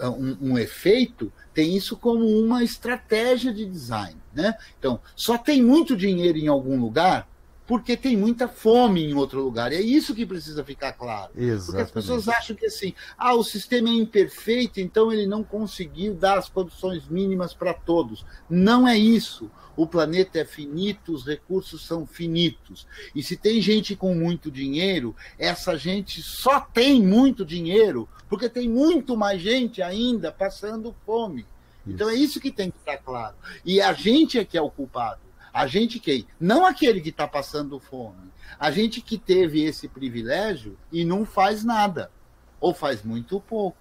um, 0.00 0.52
um, 0.52 0.58
efeito, 0.58 1.32
tem 1.54 1.76
isso 1.76 1.96
como 1.96 2.24
uma 2.24 2.62
estratégia 2.62 3.52
de 3.52 3.64
design. 3.64 4.16
Né? 4.34 4.54
Então, 4.78 5.00
só 5.16 5.38
tem 5.38 5.62
muito 5.62 5.96
dinheiro 5.96 6.38
em 6.38 6.46
algum 6.46 6.78
lugar 6.78 7.28
porque 7.68 7.98
tem 7.98 8.16
muita 8.16 8.48
fome 8.48 9.04
em 9.04 9.12
outro 9.12 9.44
lugar. 9.44 9.72
E 9.72 9.76
é 9.76 9.80
isso 9.82 10.14
que 10.14 10.24
precisa 10.24 10.64
ficar 10.64 10.94
claro. 10.94 11.30
Exatamente. 11.36 11.66
Porque 11.66 11.82
as 11.82 11.90
pessoas 11.90 12.26
acham 12.26 12.56
que 12.56 12.64
assim, 12.64 12.94
ah, 13.16 13.34
o 13.34 13.44
sistema 13.44 13.90
é 13.90 13.92
imperfeito, 13.92 14.80
então 14.80 15.12
ele 15.12 15.26
não 15.26 15.44
conseguiu 15.44 16.14
dar 16.14 16.38
as 16.38 16.48
condições 16.48 17.06
mínimas 17.06 17.52
para 17.52 17.74
todos. 17.74 18.24
Não 18.48 18.88
é 18.88 18.96
isso. 18.96 19.50
O 19.76 19.86
planeta 19.86 20.38
é 20.38 20.46
finito, 20.46 21.12
os 21.12 21.26
recursos 21.26 21.86
são 21.86 22.06
finitos. 22.06 22.86
E 23.14 23.22
se 23.22 23.36
tem 23.36 23.60
gente 23.60 23.94
com 23.94 24.14
muito 24.14 24.50
dinheiro, 24.50 25.14
essa 25.38 25.76
gente 25.76 26.22
só 26.22 26.60
tem 26.60 27.02
muito 27.02 27.44
dinheiro 27.44 28.08
porque 28.30 28.48
tem 28.48 28.66
muito 28.66 29.14
mais 29.14 29.42
gente 29.42 29.82
ainda 29.82 30.32
passando 30.32 30.96
fome. 31.04 31.42
Isso. 31.42 31.94
Então 31.94 32.08
é 32.08 32.14
isso 32.14 32.40
que 32.40 32.50
tem 32.50 32.70
que 32.70 32.78
estar 32.78 32.96
claro. 32.96 33.36
E 33.62 33.78
a 33.78 33.92
gente 33.92 34.38
é 34.38 34.44
que 34.44 34.56
é 34.56 34.62
o 34.62 34.70
culpado. 34.70 35.27
A 35.58 35.66
gente 35.66 35.98
que, 35.98 36.24
não 36.38 36.64
aquele 36.64 37.00
que 37.00 37.08
está 37.08 37.26
passando 37.26 37.80
fome, 37.80 38.30
a 38.60 38.70
gente 38.70 39.00
que 39.00 39.18
teve 39.18 39.64
esse 39.64 39.88
privilégio 39.88 40.78
e 40.92 41.04
não 41.04 41.24
faz 41.24 41.64
nada, 41.64 42.12
ou 42.60 42.72
faz 42.72 43.02
muito 43.02 43.40
pouco. 43.40 43.76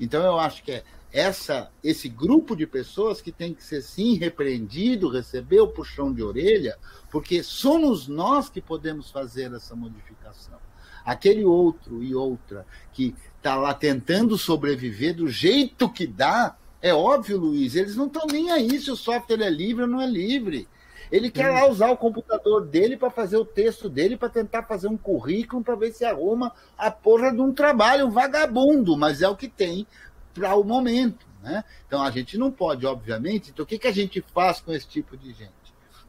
Então 0.00 0.20
eu 0.24 0.36
acho 0.36 0.64
que 0.64 0.72
é, 0.72 0.84
essa, 1.12 1.70
esse 1.80 2.08
grupo 2.08 2.56
de 2.56 2.66
pessoas 2.66 3.20
que 3.20 3.30
tem 3.30 3.54
que 3.54 3.62
ser 3.62 3.82
sim 3.82 4.16
repreendido, 4.16 5.08
receber 5.08 5.60
o 5.60 5.68
puxão 5.68 6.12
de 6.12 6.24
orelha, 6.24 6.76
porque 7.08 7.40
somos 7.40 8.08
nós 8.08 8.50
que 8.50 8.60
podemos 8.60 9.08
fazer 9.08 9.54
essa 9.54 9.76
modificação. 9.76 10.58
Aquele 11.04 11.44
outro 11.44 12.02
e 12.02 12.16
outra 12.16 12.66
que 12.92 13.14
está 13.36 13.54
lá 13.54 13.72
tentando 13.72 14.36
sobreviver 14.36 15.14
do 15.14 15.28
jeito 15.28 15.88
que 15.88 16.04
dá, 16.04 16.56
é 16.80 16.92
óbvio, 16.92 17.38
Luiz, 17.38 17.76
eles 17.76 17.94
não 17.94 18.08
estão 18.08 18.26
nem 18.26 18.50
aí 18.50 18.80
se 18.80 18.90
o 18.90 18.96
software 18.96 19.40
é 19.40 19.48
livre 19.48 19.82
ou 19.82 19.88
não 19.88 20.00
é 20.00 20.06
livre. 20.08 20.66
Ele 21.12 21.30
quer 21.30 21.50
lá 21.50 21.68
usar 21.68 21.90
o 21.90 21.96
computador 21.96 22.66
dele 22.66 22.96
para 22.96 23.10
fazer 23.10 23.36
o 23.36 23.44
texto 23.44 23.86
dele, 23.86 24.16
para 24.16 24.30
tentar 24.30 24.62
fazer 24.62 24.88
um 24.88 24.96
currículo, 24.96 25.62
para 25.62 25.76
ver 25.76 25.92
se 25.92 26.06
arruma 26.06 26.54
a 26.76 26.90
porra 26.90 27.30
de 27.30 27.38
um 27.38 27.52
trabalho, 27.52 28.10
vagabundo, 28.10 28.96
mas 28.96 29.20
é 29.20 29.28
o 29.28 29.36
que 29.36 29.46
tem 29.46 29.86
para 30.32 30.56
o 30.56 30.64
momento. 30.64 31.26
Né? 31.42 31.62
Então 31.86 32.02
a 32.02 32.10
gente 32.10 32.38
não 32.38 32.50
pode, 32.50 32.86
obviamente. 32.86 33.50
Então 33.50 33.62
o 33.62 33.66
que, 33.66 33.78
que 33.78 33.86
a 33.86 33.92
gente 33.92 34.24
faz 34.32 34.62
com 34.62 34.72
esse 34.72 34.88
tipo 34.88 35.14
de 35.14 35.34
gente 35.34 35.52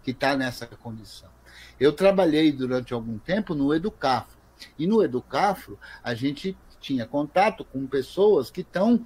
que 0.02 0.12
está 0.12 0.38
nessa 0.38 0.66
condição? 0.68 1.30
Eu 1.78 1.92
trabalhei 1.92 2.54
durante 2.54 2.94
algum 2.94 3.18
tempo 3.18 3.54
no 3.54 3.74
Educafro. 3.74 4.38
E 4.80 4.88
no 4.88 5.04
Educafro 5.04 5.78
a 6.02 6.14
gente 6.14 6.58
tinha 6.80 7.06
contato 7.06 7.66
com 7.66 7.86
pessoas 7.86 8.50
que 8.50 8.62
estão 8.62 9.06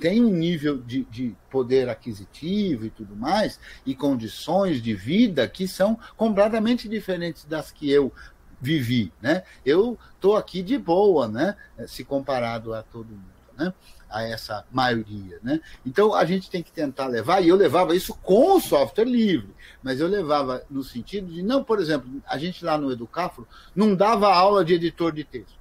tem 0.00 0.24
um 0.24 0.30
nível 0.30 0.78
de, 0.78 1.04
de, 1.04 1.34
poder 1.50 1.88
aquisitivo 1.88 2.86
e 2.86 2.90
tudo 2.90 3.14
mais, 3.14 3.60
e 3.84 3.94
condições 3.94 4.82
de 4.82 4.94
vida 4.94 5.46
que 5.46 5.68
são 5.68 5.98
completamente 6.16 6.88
diferentes 6.88 7.44
das 7.44 7.70
que 7.70 7.90
eu 7.90 8.12
vivi. 8.60 9.12
Né? 9.20 9.42
Eu 9.64 9.98
estou 10.14 10.36
aqui 10.36 10.62
de 10.62 10.78
boa, 10.78 11.28
né? 11.28 11.56
se 11.86 12.04
comparado 12.04 12.72
a 12.72 12.82
todo 12.82 13.08
mundo. 13.08 13.32
Né? 13.58 13.72
a 14.12 14.22
essa 14.22 14.64
maioria. 14.70 15.38
Né? 15.42 15.60
Então 15.84 16.14
a 16.14 16.24
gente 16.24 16.50
tem 16.50 16.62
que 16.62 16.70
tentar 16.70 17.06
levar, 17.06 17.40
e 17.40 17.48
eu 17.48 17.56
levava 17.56 17.96
isso 17.96 18.14
com 18.22 18.56
o 18.56 18.60
software 18.60 19.06
livre, 19.06 19.54
mas 19.82 20.00
eu 20.00 20.06
levava 20.06 20.62
no 20.70 20.84
sentido 20.84 21.32
de, 21.32 21.42
não, 21.42 21.64
por 21.64 21.80
exemplo, 21.80 22.08
a 22.26 22.36
gente 22.36 22.64
lá 22.64 22.76
no 22.76 22.92
Educafro 22.92 23.48
não 23.74 23.94
dava 23.94 24.32
aula 24.32 24.64
de 24.64 24.74
editor 24.74 25.12
de 25.12 25.24
textos, 25.24 25.58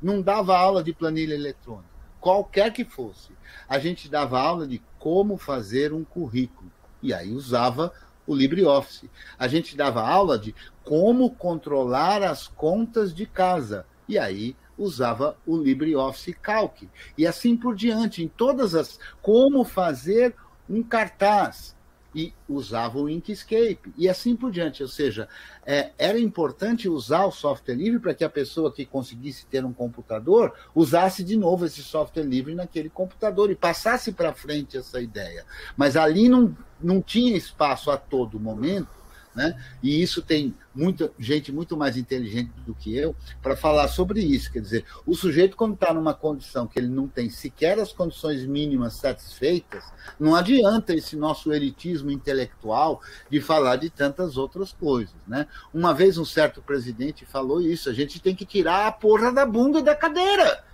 não 0.00 0.20
dava 0.20 0.56
aula 0.56 0.84
de 0.84 0.92
planilha 0.92 1.34
eletrônica, 1.34 1.88
qualquer 2.20 2.72
que 2.72 2.84
fosse. 2.84 3.30
A 3.68 3.78
gente 3.78 4.08
dava 4.08 4.40
aula 4.40 4.66
de 4.66 4.82
como 4.98 5.36
fazer 5.36 5.92
um 5.92 6.04
currículo, 6.04 6.70
e 7.02 7.12
aí 7.12 7.32
usava 7.32 7.92
o 8.26 8.34
LibreOffice. 8.34 9.10
A 9.38 9.48
gente 9.48 9.76
dava 9.76 10.06
aula 10.06 10.38
de 10.38 10.54
como 10.84 11.30
controlar 11.30 12.22
as 12.22 12.46
contas 12.46 13.14
de 13.14 13.26
casa, 13.26 13.86
e 14.08 14.18
aí 14.18 14.56
usava 14.76 15.36
o 15.46 15.56
LibreOffice 15.56 16.32
Calc. 16.34 16.88
E 17.16 17.26
assim 17.26 17.56
por 17.56 17.74
diante, 17.74 18.22
em 18.22 18.28
todas 18.28 18.74
as. 18.74 18.98
Como 19.20 19.64
fazer 19.64 20.34
um 20.68 20.82
cartaz. 20.82 21.76
E 22.18 22.34
usava 22.48 22.98
o 22.98 23.08
Inkscape, 23.08 23.92
e 23.96 24.08
assim 24.08 24.34
por 24.34 24.50
diante. 24.50 24.82
Ou 24.82 24.88
seja, 24.88 25.28
é, 25.64 25.92
era 25.96 26.18
importante 26.18 26.88
usar 26.88 27.24
o 27.26 27.30
software 27.30 27.76
livre 27.76 28.00
para 28.00 28.12
que 28.12 28.24
a 28.24 28.28
pessoa 28.28 28.72
que 28.72 28.84
conseguisse 28.84 29.46
ter 29.46 29.64
um 29.64 29.72
computador 29.72 30.52
usasse 30.74 31.22
de 31.22 31.36
novo 31.36 31.64
esse 31.64 31.80
software 31.80 32.24
livre 32.24 32.56
naquele 32.56 32.90
computador 32.90 33.52
e 33.52 33.54
passasse 33.54 34.10
para 34.10 34.34
frente 34.34 34.76
essa 34.76 35.00
ideia. 35.00 35.46
Mas 35.76 35.96
ali 35.96 36.28
não, 36.28 36.56
não 36.80 37.00
tinha 37.00 37.36
espaço 37.36 37.88
a 37.88 37.96
todo 37.96 38.40
momento 38.40 38.97
né? 39.38 39.56
E 39.80 40.02
isso 40.02 40.20
tem 40.20 40.52
muita 40.74 41.12
gente 41.16 41.52
muito 41.52 41.76
mais 41.76 41.96
inteligente 41.96 42.50
do 42.66 42.74
que 42.74 42.96
eu 42.96 43.14
para 43.40 43.56
falar 43.56 43.86
sobre 43.86 44.20
isso. 44.20 44.50
Quer 44.50 44.60
dizer, 44.60 44.84
o 45.06 45.14
sujeito, 45.14 45.56
quando 45.56 45.74
está 45.74 45.94
numa 45.94 46.12
condição 46.12 46.66
que 46.66 46.76
ele 46.76 46.88
não 46.88 47.06
tem 47.06 47.30
sequer 47.30 47.78
as 47.78 47.92
condições 47.92 48.44
mínimas 48.44 48.94
satisfeitas, 48.94 49.84
não 50.18 50.34
adianta 50.34 50.92
esse 50.92 51.14
nosso 51.14 51.52
elitismo 51.52 52.10
intelectual 52.10 53.00
de 53.30 53.40
falar 53.40 53.76
de 53.76 53.90
tantas 53.90 54.36
outras 54.36 54.72
coisas. 54.72 55.14
Né? 55.24 55.46
Uma 55.72 55.94
vez 55.94 56.18
um 56.18 56.24
certo 56.24 56.60
presidente 56.60 57.24
falou 57.24 57.60
isso: 57.60 57.88
a 57.88 57.92
gente 57.92 58.18
tem 58.18 58.34
que 58.34 58.44
tirar 58.44 58.88
a 58.88 58.92
porra 58.92 59.32
da 59.32 59.46
bunda 59.46 59.80
da 59.80 59.94
cadeira 59.94 60.64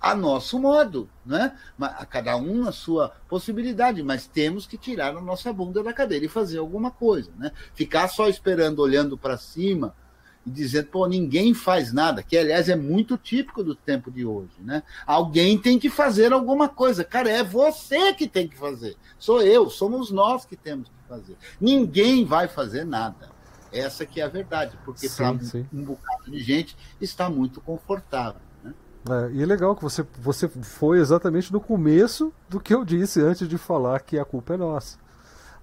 a 0.00 0.14
nosso 0.14 0.58
modo, 0.58 1.08
né? 1.26 1.56
A 1.80 2.06
cada 2.06 2.36
um 2.36 2.68
a 2.68 2.72
sua 2.72 3.10
possibilidade, 3.28 4.02
mas 4.02 4.26
temos 4.26 4.66
que 4.66 4.78
tirar 4.78 5.16
a 5.16 5.20
nossa 5.20 5.52
bunda 5.52 5.82
da 5.82 5.92
cadeira 5.92 6.24
e 6.24 6.28
fazer 6.28 6.58
alguma 6.58 6.90
coisa, 6.90 7.30
né? 7.36 7.50
Ficar 7.74 8.08
só 8.08 8.28
esperando, 8.28 8.78
olhando 8.80 9.18
para 9.18 9.36
cima 9.36 9.94
e 10.46 10.50
dizendo, 10.50 10.86
pô, 10.86 11.06
ninguém 11.06 11.52
faz 11.52 11.92
nada, 11.92 12.22
que 12.22 12.36
aliás 12.36 12.68
é 12.68 12.76
muito 12.76 13.18
típico 13.18 13.62
do 13.62 13.74
tempo 13.74 14.10
de 14.10 14.24
hoje, 14.24 14.54
né? 14.60 14.82
Alguém 15.04 15.58
tem 15.58 15.78
que 15.78 15.90
fazer 15.90 16.32
alguma 16.32 16.68
coisa, 16.68 17.02
cara, 17.02 17.28
é 17.28 17.42
você 17.42 18.14
que 18.14 18.28
tem 18.28 18.46
que 18.46 18.56
fazer, 18.56 18.96
sou 19.18 19.42
eu, 19.42 19.68
somos 19.68 20.10
nós 20.10 20.44
que 20.44 20.56
temos 20.56 20.88
que 20.88 21.08
fazer. 21.08 21.36
Ninguém 21.60 22.24
vai 22.24 22.46
fazer 22.46 22.84
nada. 22.84 23.36
Essa 23.70 24.06
que 24.06 24.18
é 24.18 24.24
a 24.24 24.28
verdade, 24.28 24.78
porque 24.82 25.10
para 25.10 25.30
um 25.30 25.84
bocado 25.84 26.30
de 26.30 26.38
gente 26.40 26.74
está 26.98 27.28
muito 27.28 27.60
confortável. 27.60 28.47
É, 29.08 29.32
e 29.32 29.42
é 29.42 29.46
legal 29.46 29.76
que 29.76 29.82
você, 29.82 30.04
você 30.18 30.48
foi 30.48 30.98
exatamente 30.98 31.52
no 31.52 31.60
começo 31.60 32.32
do 32.48 32.58
que 32.58 32.74
eu 32.74 32.84
disse 32.84 33.20
antes 33.20 33.48
de 33.48 33.58
falar 33.58 34.00
que 34.00 34.18
a 34.18 34.24
culpa 34.24 34.54
é 34.54 34.56
nossa. 34.56 34.98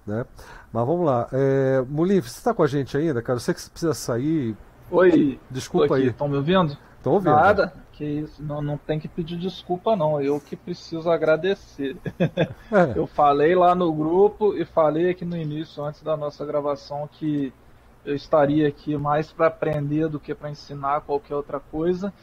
Né? 0.06 0.24
Mas 0.72 0.86
vamos 0.86 1.04
lá. 1.04 1.28
É, 1.32 1.84
Mulim, 1.88 2.20
você 2.20 2.38
está 2.38 2.54
com 2.54 2.62
a 2.62 2.66
gente 2.66 2.96
ainda, 2.96 3.20
cara? 3.20 3.36
Eu 3.36 3.40
sei 3.40 3.54
que 3.54 3.60
você 3.60 3.70
precisa 3.70 3.94
sair. 3.94 4.56
Oi. 4.90 5.38
Desculpa 5.50 5.96
aí. 5.96 6.08
Estão 6.08 6.28
me 6.28 6.36
ouvindo? 6.36 6.76
Estão 6.96 7.14
ouvindo. 7.14 7.34
Nada. 7.34 7.72
Que 7.92 8.04
isso. 8.04 8.42
Não, 8.42 8.62
não 8.62 8.76
tem 8.76 9.00
que 9.00 9.08
pedir 9.08 9.36
desculpa, 9.36 9.96
não. 9.96 10.20
Eu 10.20 10.40
que 10.40 10.54
preciso 10.54 11.10
agradecer. 11.10 11.96
É. 12.20 12.92
Eu 12.94 13.06
falei 13.06 13.54
lá 13.54 13.74
no 13.74 13.92
grupo 13.92 14.54
e 14.54 14.64
falei 14.64 15.10
aqui 15.10 15.24
no 15.24 15.36
início, 15.36 15.82
antes 15.84 16.02
da 16.02 16.16
nossa 16.16 16.44
gravação, 16.44 17.08
que 17.10 17.52
eu 18.04 18.14
estaria 18.14 18.68
aqui 18.68 18.96
mais 18.96 19.32
para 19.32 19.48
aprender 19.48 20.08
do 20.08 20.20
que 20.20 20.32
para 20.32 20.48
ensinar 20.48 21.00
qualquer 21.00 21.34
outra 21.34 21.58
coisa 21.58 22.14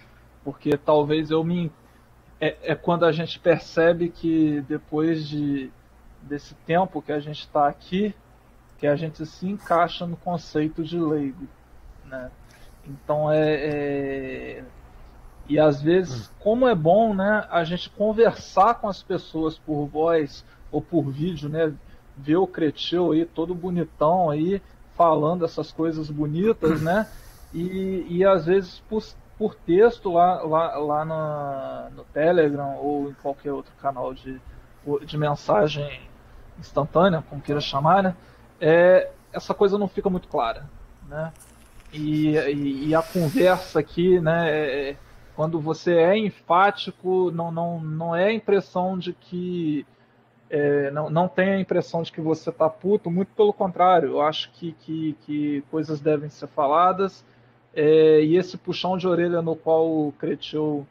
porque 0.44 0.78
talvez 0.78 1.32
eu 1.32 1.44
me 1.44 1.72
é, 2.40 2.58
é 2.64 2.76
quando 2.76 3.06
a 3.06 3.12
gente 3.12 3.40
percebe 3.40 4.10
que 4.10 4.62
depois 4.68 5.28
de 5.28 5.72
desse 6.22 6.56
tempo 6.66 7.02
que 7.02 7.12
a 7.12 7.20
gente 7.20 7.40
está 7.40 7.68
aqui 7.68 8.16
que 8.78 8.88
a 8.88 8.96
gente 8.96 9.26
se 9.26 9.48
encaixa 9.48 10.06
no 10.06 10.18
conceito 10.18 10.84
de 10.84 11.00
leigo, 11.00 11.48
né? 12.06 12.30
Então 12.86 13.32
é, 13.32 13.54
é, 13.54 14.64
e 15.48 15.58
às 15.58 15.82
vezes 15.82 16.30
como 16.40 16.68
é 16.68 16.76
bom, 16.76 17.14
né, 17.14 17.48
a 17.50 17.64
gente 17.64 17.90
conversar 17.90 18.76
com 18.76 18.90
as 18.90 19.02
pessoas 19.02 19.58
por 19.58 19.86
voz 19.86 20.44
ou 20.72 20.82
por 20.82 21.04
vídeo, 21.04 21.48
né? 21.48 21.74
Ver 22.18 22.36
o 22.36 22.48
Cretil 22.48 23.14
aí 23.14 23.26
todo 23.26 23.56
bonitão 23.56 24.30
aí 24.30 24.62
falando 24.96 25.46
essas 25.46 25.72
coisas 25.72 26.10
bonitas, 26.10 26.82
né? 26.82 27.08
E, 27.54 28.06
e 28.10 28.26
às 28.26 28.46
vezes 28.46 28.84
por, 29.44 29.56
texto 29.56 30.10
lá, 30.14 30.42
lá, 30.42 30.78
lá 30.78 31.90
no 31.94 32.06
Telegram 32.06 32.78
ou 32.78 33.10
em 33.10 33.14
qualquer 33.16 33.52
outro 33.52 33.74
canal 33.82 34.14
de, 34.14 34.40
de 35.06 35.18
mensagem 35.18 36.00
instantânea, 36.58 37.22
como 37.30 37.42
queira 37.42 37.60
chamar, 37.60 38.02
né? 38.02 38.16
É, 38.62 39.12
essa 39.34 39.54
coisa 39.54 39.78
não 39.78 39.90
fica 39.90 40.10
muito 40.10 40.30
clara, 40.30 40.64
né? 41.10 41.34
E, 41.92 42.38
e, 42.38 42.88
e 42.88 42.96
a 42.96 43.02
conversa 43.02 43.82
aqui, 43.82 44.18
né? 44.22 44.50
É, 44.50 44.92
é, 44.92 44.98
quando 45.36 45.60
você 45.60 45.94
é 45.98 46.18
enfático, 46.18 47.30
não, 47.32 47.52
não, 47.52 47.82
não 47.82 48.16
é 48.16 48.28
a 48.28 48.34
impressão 48.34 48.98
de 48.98 49.12
que 49.12 49.86
é, 50.50 50.90
não, 50.92 51.10
não 51.10 51.28
tem 51.28 51.50
a 51.50 51.60
impressão 51.60 52.02
de 52.02 52.14
que 52.14 52.22
você 52.22 52.50
está 52.50 52.70
puto, 52.70 53.12
muito 53.12 53.34
pelo 53.36 53.52
contrário, 53.52 54.10
eu 54.12 54.22
acho 54.22 54.52
que, 54.54 54.72
que, 54.72 55.18
que 55.26 55.64
coisas 55.70 56.00
devem 56.00 56.30
ser 56.30 56.48
faladas 56.48 57.26
é, 57.76 58.22
e 58.24 58.38
esse 58.38 58.58
puxão 58.58 58.98
de 58.98 59.08
orelha 59.08 59.42
no 59.42 59.56
qual 59.56 59.90
o 59.90 60.14
Cretil 60.14 60.86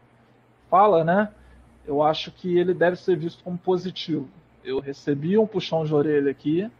fala, 0.70 1.04
né? 1.04 1.28
Eu 1.86 2.02
acho 2.02 2.30
que 2.30 2.58
ele 2.58 2.74
deve 2.74 2.96
ser 2.96 3.16
visto 3.16 3.42
como 3.42 3.58
positivo. 3.58 4.28
Eu 4.64 4.80
recebi 4.80 5.36
um 5.36 5.46
puxão 5.46 5.84
de 5.84 5.94
orelha 5.94 6.30
aqui, 6.30 6.70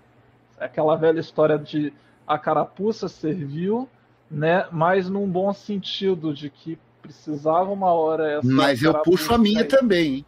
aquela 0.59 0.97
velha 0.97 1.21
história 1.21 1.59
de 1.59 1.93
a 2.27 2.39
carapuça 2.39 3.09
serviu, 3.09 3.89
né? 4.31 4.67
Mas 4.71 5.09
num 5.09 5.29
bom 5.29 5.53
sentido 5.53 6.33
de 6.33 6.49
que 6.49 6.79
precisava 7.01 7.71
uma 7.71 7.93
hora 7.93 8.31
essa. 8.39 8.49
Mas 8.49 8.83
eu 8.83 8.95
puxo 9.03 9.35
a 9.35 9.39
minha 9.39 9.63
aí. 9.63 9.69
também. 9.69 10.15
Hein? 10.15 10.27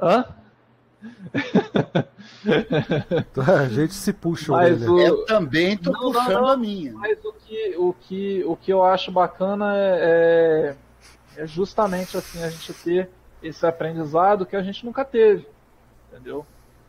Hã? 0.00 0.24
a 3.46 3.68
gente 3.68 3.94
se 3.94 4.12
puxa 4.12 4.52
mas 4.52 4.86
o... 4.86 4.98
Eu 4.98 5.24
também 5.24 5.76
tô 5.76 5.92
não, 5.92 6.12
puxando 6.12 6.32
não, 6.32 6.42
não, 6.42 6.48
a 6.48 6.56
minha. 6.56 6.92
Mas 6.94 7.24
o 7.24 7.32
que, 7.32 7.76
o, 7.76 7.92
que, 7.92 8.44
o 8.44 8.56
que 8.56 8.72
eu 8.72 8.84
acho 8.84 9.12
bacana 9.12 9.76
é, 9.76 10.74
é, 11.36 11.42
é 11.42 11.46
justamente 11.46 12.16
assim 12.16 12.42
a 12.42 12.50
gente 12.50 12.72
ter 12.72 13.08
esse 13.42 13.64
aprendizado 13.64 14.44
que 14.44 14.56
a 14.56 14.62
gente 14.62 14.84
nunca 14.84 15.04
teve. 15.04 15.46
Entendeu? 16.10 16.44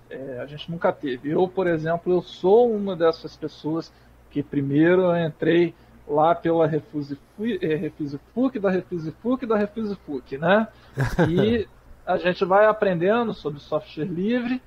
É, 0.10 0.40
a 0.42 0.48
gente 0.48 0.72
nunca 0.72 0.92
teve. 0.92 1.30
Eu, 1.30 1.48
por 1.48 1.68
exemplo, 1.68 2.12
eu 2.12 2.24
sou 2.24 2.74
uma 2.74 2.96
dessas 2.96 3.38
pessoas 3.38 3.94
que 4.32 4.42
primeiro 4.42 5.04
eu 5.04 5.18
entrei 5.18 5.76
lá 6.08 6.34
pela 6.34 6.66
Refuse, 6.66 7.20
Refuse 7.38 8.20
FUC, 8.34 8.60
da 8.60 8.72
Refuse 8.72 9.12
FUC, 9.22 9.46
da 9.46 9.56
Refuse 9.56 9.96
FUC, 10.06 10.40
né? 10.40 10.68
E 11.30 11.68
a 12.10 12.18
gente 12.18 12.44
vai 12.44 12.66
aprendendo 12.66 13.36
sobre 13.36 13.60
software 13.60 14.06
livre, 14.06 14.60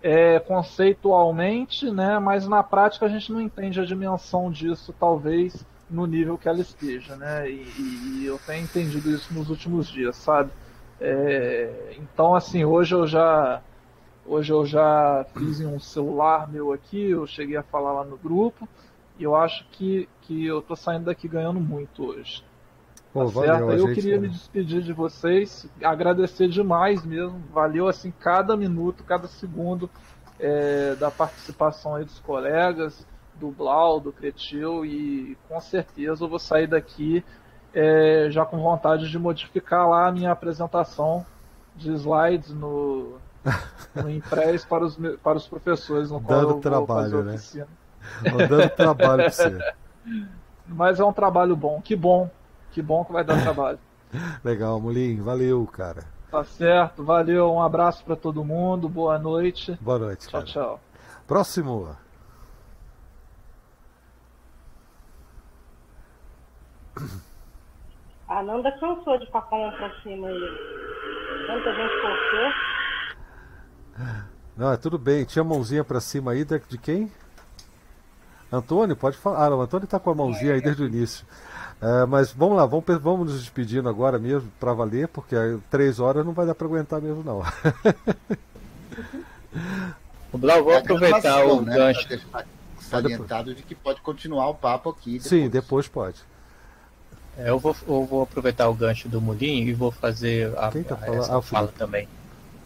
é, 0.00 0.38
conceitualmente, 0.38 1.90
né, 1.90 2.16
mas 2.20 2.46
na 2.46 2.62
prática 2.62 3.06
a 3.06 3.08
gente 3.08 3.32
não 3.32 3.40
entende 3.40 3.80
a 3.80 3.84
dimensão 3.84 4.52
disso, 4.52 4.94
talvez, 4.96 5.66
no 5.90 6.06
nível 6.06 6.38
que 6.38 6.48
ela 6.48 6.60
esteja. 6.60 7.16
Né, 7.16 7.50
e, 7.50 8.20
e 8.20 8.24
eu 8.24 8.38
tenho 8.46 8.62
entendido 8.62 9.10
isso 9.10 9.34
nos 9.34 9.50
últimos 9.50 9.88
dias, 9.88 10.14
sabe? 10.14 10.52
É, 11.00 11.96
então, 11.98 12.36
assim, 12.36 12.64
hoje 12.64 12.94
eu 12.94 13.04
já 13.04 13.60
hoje 14.24 14.52
eu 14.52 14.64
já 14.64 15.26
fiz 15.36 15.60
um 15.60 15.80
celular 15.80 16.48
meu 16.48 16.72
aqui, 16.72 17.10
eu 17.10 17.26
cheguei 17.26 17.56
a 17.56 17.62
falar 17.64 17.92
lá 17.92 18.04
no 18.04 18.16
grupo, 18.16 18.68
e 19.18 19.24
eu 19.24 19.34
acho 19.34 19.66
que, 19.70 20.08
que 20.22 20.46
eu 20.46 20.62
tô 20.62 20.76
saindo 20.76 21.06
daqui 21.06 21.26
ganhando 21.26 21.60
muito 21.60 22.04
hoje. 22.04 22.44
Pô, 23.16 23.24
tá 23.30 23.58
valeu, 23.58 23.88
Eu 23.88 23.94
queria 23.94 24.20
me 24.20 24.28
despedir 24.28 24.82
de 24.82 24.92
vocês, 24.92 25.66
agradecer 25.82 26.48
demais 26.48 27.02
mesmo. 27.02 27.42
Valeu 27.50 27.88
assim 27.88 28.12
cada 28.20 28.54
minuto, 28.54 29.02
cada 29.04 29.26
segundo 29.26 29.88
é, 30.38 30.94
da 30.96 31.10
participação 31.10 31.94
aí 31.94 32.04
dos 32.04 32.18
colegas, 32.18 33.06
do 33.36 33.50
Blau, 33.50 33.98
do 33.98 34.12
Cretil, 34.12 34.84
e 34.84 35.34
com 35.48 35.58
certeza 35.62 36.24
eu 36.24 36.28
vou 36.28 36.38
sair 36.38 36.66
daqui 36.66 37.24
é, 37.72 38.28
já 38.30 38.44
com 38.44 38.58
vontade 38.58 39.08
de 39.08 39.18
modificar 39.18 39.88
lá 39.88 40.08
a 40.08 40.12
minha 40.12 40.30
apresentação 40.30 41.24
de 41.74 41.92
slides 41.94 42.50
no, 42.50 43.16
no 43.96 44.10
Impress 44.10 44.62
para 44.66 44.84
os, 44.84 44.98
para 45.22 45.38
os 45.38 45.48
professores, 45.48 46.10
no 46.10 46.20
qual 46.20 46.40
Dando 46.40 46.50
eu 46.50 46.60
trabalho, 46.60 47.24
né? 47.24 47.36
Dando 48.22 48.70
trabalho 48.76 49.22
para 49.22 49.30
você. 49.30 49.58
Mas 50.68 51.00
é 51.00 51.04
um 51.04 51.12
trabalho 51.12 51.56
bom, 51.56 51.80
que 51.80 51.94
bom 51.94 52.28
que 52.76 52.82
bom 52.82 53.02
que 53.06 53.12
vai 53.12 53.24
dar 53.24 53.40
trabalho. 53.40 53.78
Legal, 54.44 54.78
Mulim. 54.78 55.22
Valeu, 55.22 55.66
cara. 55.66 56.04
Tá 56.30 56.44
certo. 56.44 57.02
Valeu. 57.02 57.50
Um 57.50 57.62
abraço 57.62 58.04
para 58.04 58.14
todo 58.14 58.44
mundo. 58.44 58.86
Boa 58.86 59.18
noite. 59.18 59.78
Boa 59.80 59.98
noite. 59.98 60.28
Tchau, 60.28 60.40
cara. 60.42 60.44
tchau. 60.52 60.78
Próximo. 61.26 61.96
A 68.28 68.42
Nanda 68.42 68.70
cansou 68.72 69.18
de 69.18 69.24
um 69.24 69.30
pra 69.30 69.90
cima 70.02 70.28
aí. 70.28 70.40
Tanta 71.46 71.74
gente 71.74 71.94
cortou. 72.02 72.52
Não, 74.54 74.70
é 74.72 74.76
tudo 74.76 74.98
bem. 74.98 75.24
Tinha 75.24 75.42
mãozinha 75.42 75.82
pra 75.82 76.00
cima 76.00 76.32
aí 76.32 76.44
de, 76.44 76.58
de 76.58 76.76
quem? 76.76 77.10
Antônio, 78.52 78.94
pode 78.96 79.16
falar. 79.16 79.46
Ah, 79.46 79.56
o 79.56 79.62
Antônio 79.62 79.86
tá 79.86 79.98
com 79.98 80.10
a 80.10 80.14
mãozinha 80.14 80.52
aí 80.52 80.60
desde 80.60 80.82
o 80.82 80.86
início. 80.86 81.24
É, 81.80 82.06
mas 82.06 82.32
vamos 82.32 82.56
lá, 82.56 82.64
vamos, 82.64 82.84
vamos 83.00 83.30
nos 83.30 83.40
despedindo 83.40 83.88
agora 83.88 84.18
mesmo 84.18 84.50
para 84.58 84.72
valer, 84.72 85.08
porque 85.08 85.36
três 85.70 86.00
horas 86.00 86.24
não 86.24 86.32
vai 86.32 86.46
dar 86.46 86.54
para 86.54 86.66
aguentar 86.66 87.02
mesmo 87.02 87.22
não. 87.22 87.42
o 90.32 90.38
Blau, 90.38 90.64
vou 90.64 90.76
aproveitar 90.76 91.44
o 91.44 91.60
né, 91.60 91.74
gancho. 91.74 92.08
Salientado 92.80 93.54
de 93.54 93.62
que 93.62 93.74
pode 93.74 94.00
continuar 94.00 94.48
o 94.48 94.54
papo 94.54 94.90
aqui. 94.90 95.14
Depois. 95.14 95.28
Sim, 95.28 95.48
depois 95.48 95.88
pode. 95.88 96.18
É, 97.36 97.50
eu, 97.50 97.58
vou, 97.58 97.76
eu 97.86 98.04
vou 98.04 98.22
aproveitar 98.22 98.68
o 98.68 98.74
gancho 98.74 99.08
do 99.08 99.20
Mulim 99.20 99.64
e 99.64 99.74
vou 99.74 99.90
fazer 99.90 100.56
a, 100.56 100.70
Quem 100.70 100.82
tá 100.82 100.98
a, 101.02 101.14
essa 101.14 101.36
ah, 101.36 101.42
fala 101.42 101.68
também. 101.68 102.08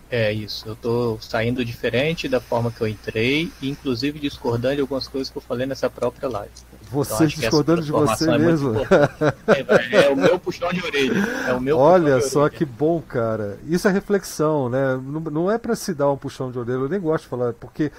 É 0.09 0.33
isso, 0.33 0.69
eu 0.69 0.75
tô 0.75 1.19
saindo 1.21 1.65
diferente 1.65 2.29
da 2.29 2.41
forma 2.41 2.71
que 2.71 2.81
eu 2.81 2.89
entrei, 2.89 3.53
inclusive 3.63 4.19
discordando 4.19 4.75
de 4.75 4.81
algumas 4.81 5.07
coisas 5.07 5.31
que 5.31 5.39
eu 5.39 5.43
falei 5.43 5.67
nessa 5.67 5.89
própria 5.89 6.29
live. 6.29 6.51
Você 6.91 7.15
então, 7.15 7.27
discordando 7.27 7.83
de 7.83 7.93
você 7.93 8.29
é 8.29 8.39
mesmo? 8.39 8.75
É, 9.47 10.07
é, 10.07 10.11
o 10.11 10.17
meu 10.17 10.39
puxão 10.39 10.73
de 10.73 10.85
orelha. 10.85 11.21
É 11.49 11.53
o 11.53 11.61
meu 11.61 11.79
Olha 11.79 12.21
só 12.21 12.49
que 12.49 12.65
bom, 12.65 13.01
cara. 13.01 13.59
Isso 13.69 13.87
é 13.87 13.91
reflexão, 13.91 14.69
né? 14.69 15.01
Não, 15.03 15.21
não 15.21 15.51
é 15.51 15.57
para 15.57 15.77
se 15.77 15.95
dar 15.95 16.11
um 16.11 16.17
puxão 16.17 16.51
de 16.51 16.59
orelha, 16.59 16.79
eu 16.79 16.89
nem 16.89 17.01
gosto 17.01 17.25
de 17.25 17.29
falar, 17.29 17.53
porque 17.53 17.93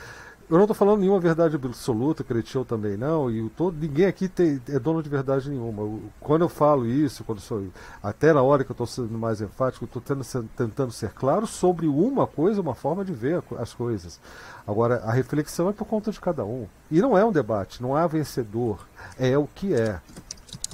eu 0.52 0.58
não 0.58 0.66
estou 0.66 0.76
falando 0.76 1.00
nenhuma 1.00 1.18
verdade 1.18 1.56
absoluta, 1.56 2.26
Cretil 2.26 2.66
também 2.66 2.98
não, 2.98 3.32
e 3.32 3.50
todo, 3.52 3.74
ninguém 3.80 4.06
aqui 4.06 4.28
tem, 4.28 4.62
é 4.68 4.78
dono 4.78 5.02
de 5.02 5.08
verdade 5.08 5.50
nenhuma. 5.50 5.98
Quando 6.20 6.42
eu 6.42 6.50
falo 6.50 6.86
isso, 6.86 7.24
quando 7.24 7.40
sou, 7.40 7.68
até 8.04 8.34
na 8.34 8.42
hora 8.42 8.66
que 8.66 8.70
eu 8.70 8.74
estou 8.74 8.86
sendo 8.86 9.18
mais 9.18 9.40
enfático, 9.40 9.86
estou 9.86 10.02
tentando 10.02 10.92
ser 10.92 11.14
claro 11.14 11.48
sobre 11.48 11.88
uma 11.88 12.28
coisa, 12.28 12.60
uma 12.60 12.76
forma 12.76 13.06
de 13.06 13.14
ver 13.14 13.42
as 13.58 13.74
coisas. 13.74 14.20
Agora, 14.68 14.98
a 15.06 15.14
reflexão 15.14 15.70
é 15.70 15.72
por 15.72 15.86
conta 15.86 16.12
de 16.12 16.20
cada 16.20 16.44
um. 16.44 16.68
E 16.92 17.00
não 17.00 17.18
é 17.18 17.24
um 17.24 17.32
debate, 17.32 17.82
não 17.82 17.96
há 17.96 18.06
vencedor, 18.06 18.86
é 19.18 19.38
o 19.38 19.48
que 19.48 19.74
é. 19.74 20.02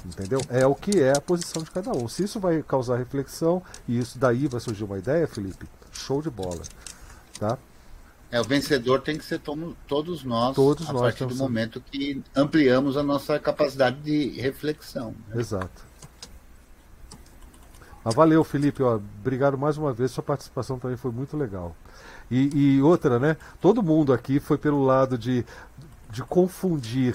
Entendeu? 0.04 0.40
É 0.48 0.66
o 0.66 0.74
que 0.74 1.00
é 1.00 1.16
a 1.16 1.20
posição 1.20 1.62
de 1.62 1.70
cada 1.70 1.92
um. 1.92 2.08
Se 2.08 2.24
isso 2.24 2.40
vai 2.40 2.64
causar 2.64 2.96
reflexão 2.96 3.62
e 3.86 3.96
isso 3.96 4.18
daí 4.18 4.48
vai 4.48 4.58
surgir 4.58 4.82
uma 4.82 4.98
ideia, 4.98 5.28
Felipe, 5.28 5.68
show 5.92 6.20
de 6.20 6.30
bola. 6.30 6.62
Tá? 7.38 7.56
É, 8.30 8.40
o 8.40 8.44
vencedor 8.44 9.00
tem 9.00 9.16
que 9.16 9.24
ser 9.24 9.40
todos 9.40 10.22
nós, 10.22 10.54
todos 10.54 10.88
a 10.88 10.92
nós 10.92 11.02
partir 11.02 11.24
do 11.26 11.34
momento 11.34 11.80
que 11.80 12.22
ampliamos 12.36 12.96
a 12.96 13.02
nossa 13.02 13.38
capacidade 13.38 13.96
de 14.02 14.38
reflexão. 14.40 15.14
Né? 15.28 15.40
Exato. 15.40 15.88
Ah, 18.04 18.10
valeu, 18.10 18.44
Felipe. 18.44 18.82
Ó, 18.82 18.96
obrigado 18.96 19.56
mais 19.56 19.78
uma 19.78 19.92
vez. 19.92 20.10
Sua 20.10 20.22
participação 20.22 20.78
também 20.78 20.96
foi 20.96 21.10
muito 21.10 21.36
legal. 21.36 21.74
E, 22.30 22.50
e 22.76 22.82
outra, 22.82 23.18
né? 23.18 23.36
Todo 23.60 23.82
mundo 23.82 24.12
aqui 24.12 24.38
foi 24.38 24.58
pelo 24.58 24.82
lado 24.84 25.16
de, 25.16 25.44
de 26.10 26.22
confundir 26.22 27.14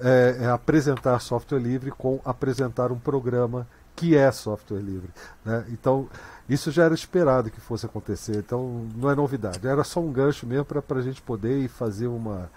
é, 0.00 0.38
é, 0.40 0.46
apresentar 0.46 1.18
software 1.20 1.58
livre 1.58 1.90
com 1.90 2.20
apresentar 2.24 2.90
um 2.90 2.98
programa 2.98 3.66
que 3.94 4.16
é 4.16 4.32
software 4.32 4.80
livre. 4.80 5.10
Né? 5.44 5.64
Então, 5.68 6.08
isso 6.50 6.72
já 6.72 6.82
era 6.84 6.94
esperado 6.94 7.48
que 7.48 7.60
fosse 7.60 7.86
acontecer, 7.86 8.38
então 8.38 8.88
não 8.96 9.08
é 9.08 9.14
novidade. 9.14 9.64
Era 9.64 9.84
só 9.84 10.00
um 10.00 10.10
gancho 10.10 10.44
mesmo 10.46 10.64
para 10.64 10.98
a 10.98 11.02
gente 11.02 11.22
poder 11.22 11.68
fazer 11.68 12.08
uma. 12.08 12.50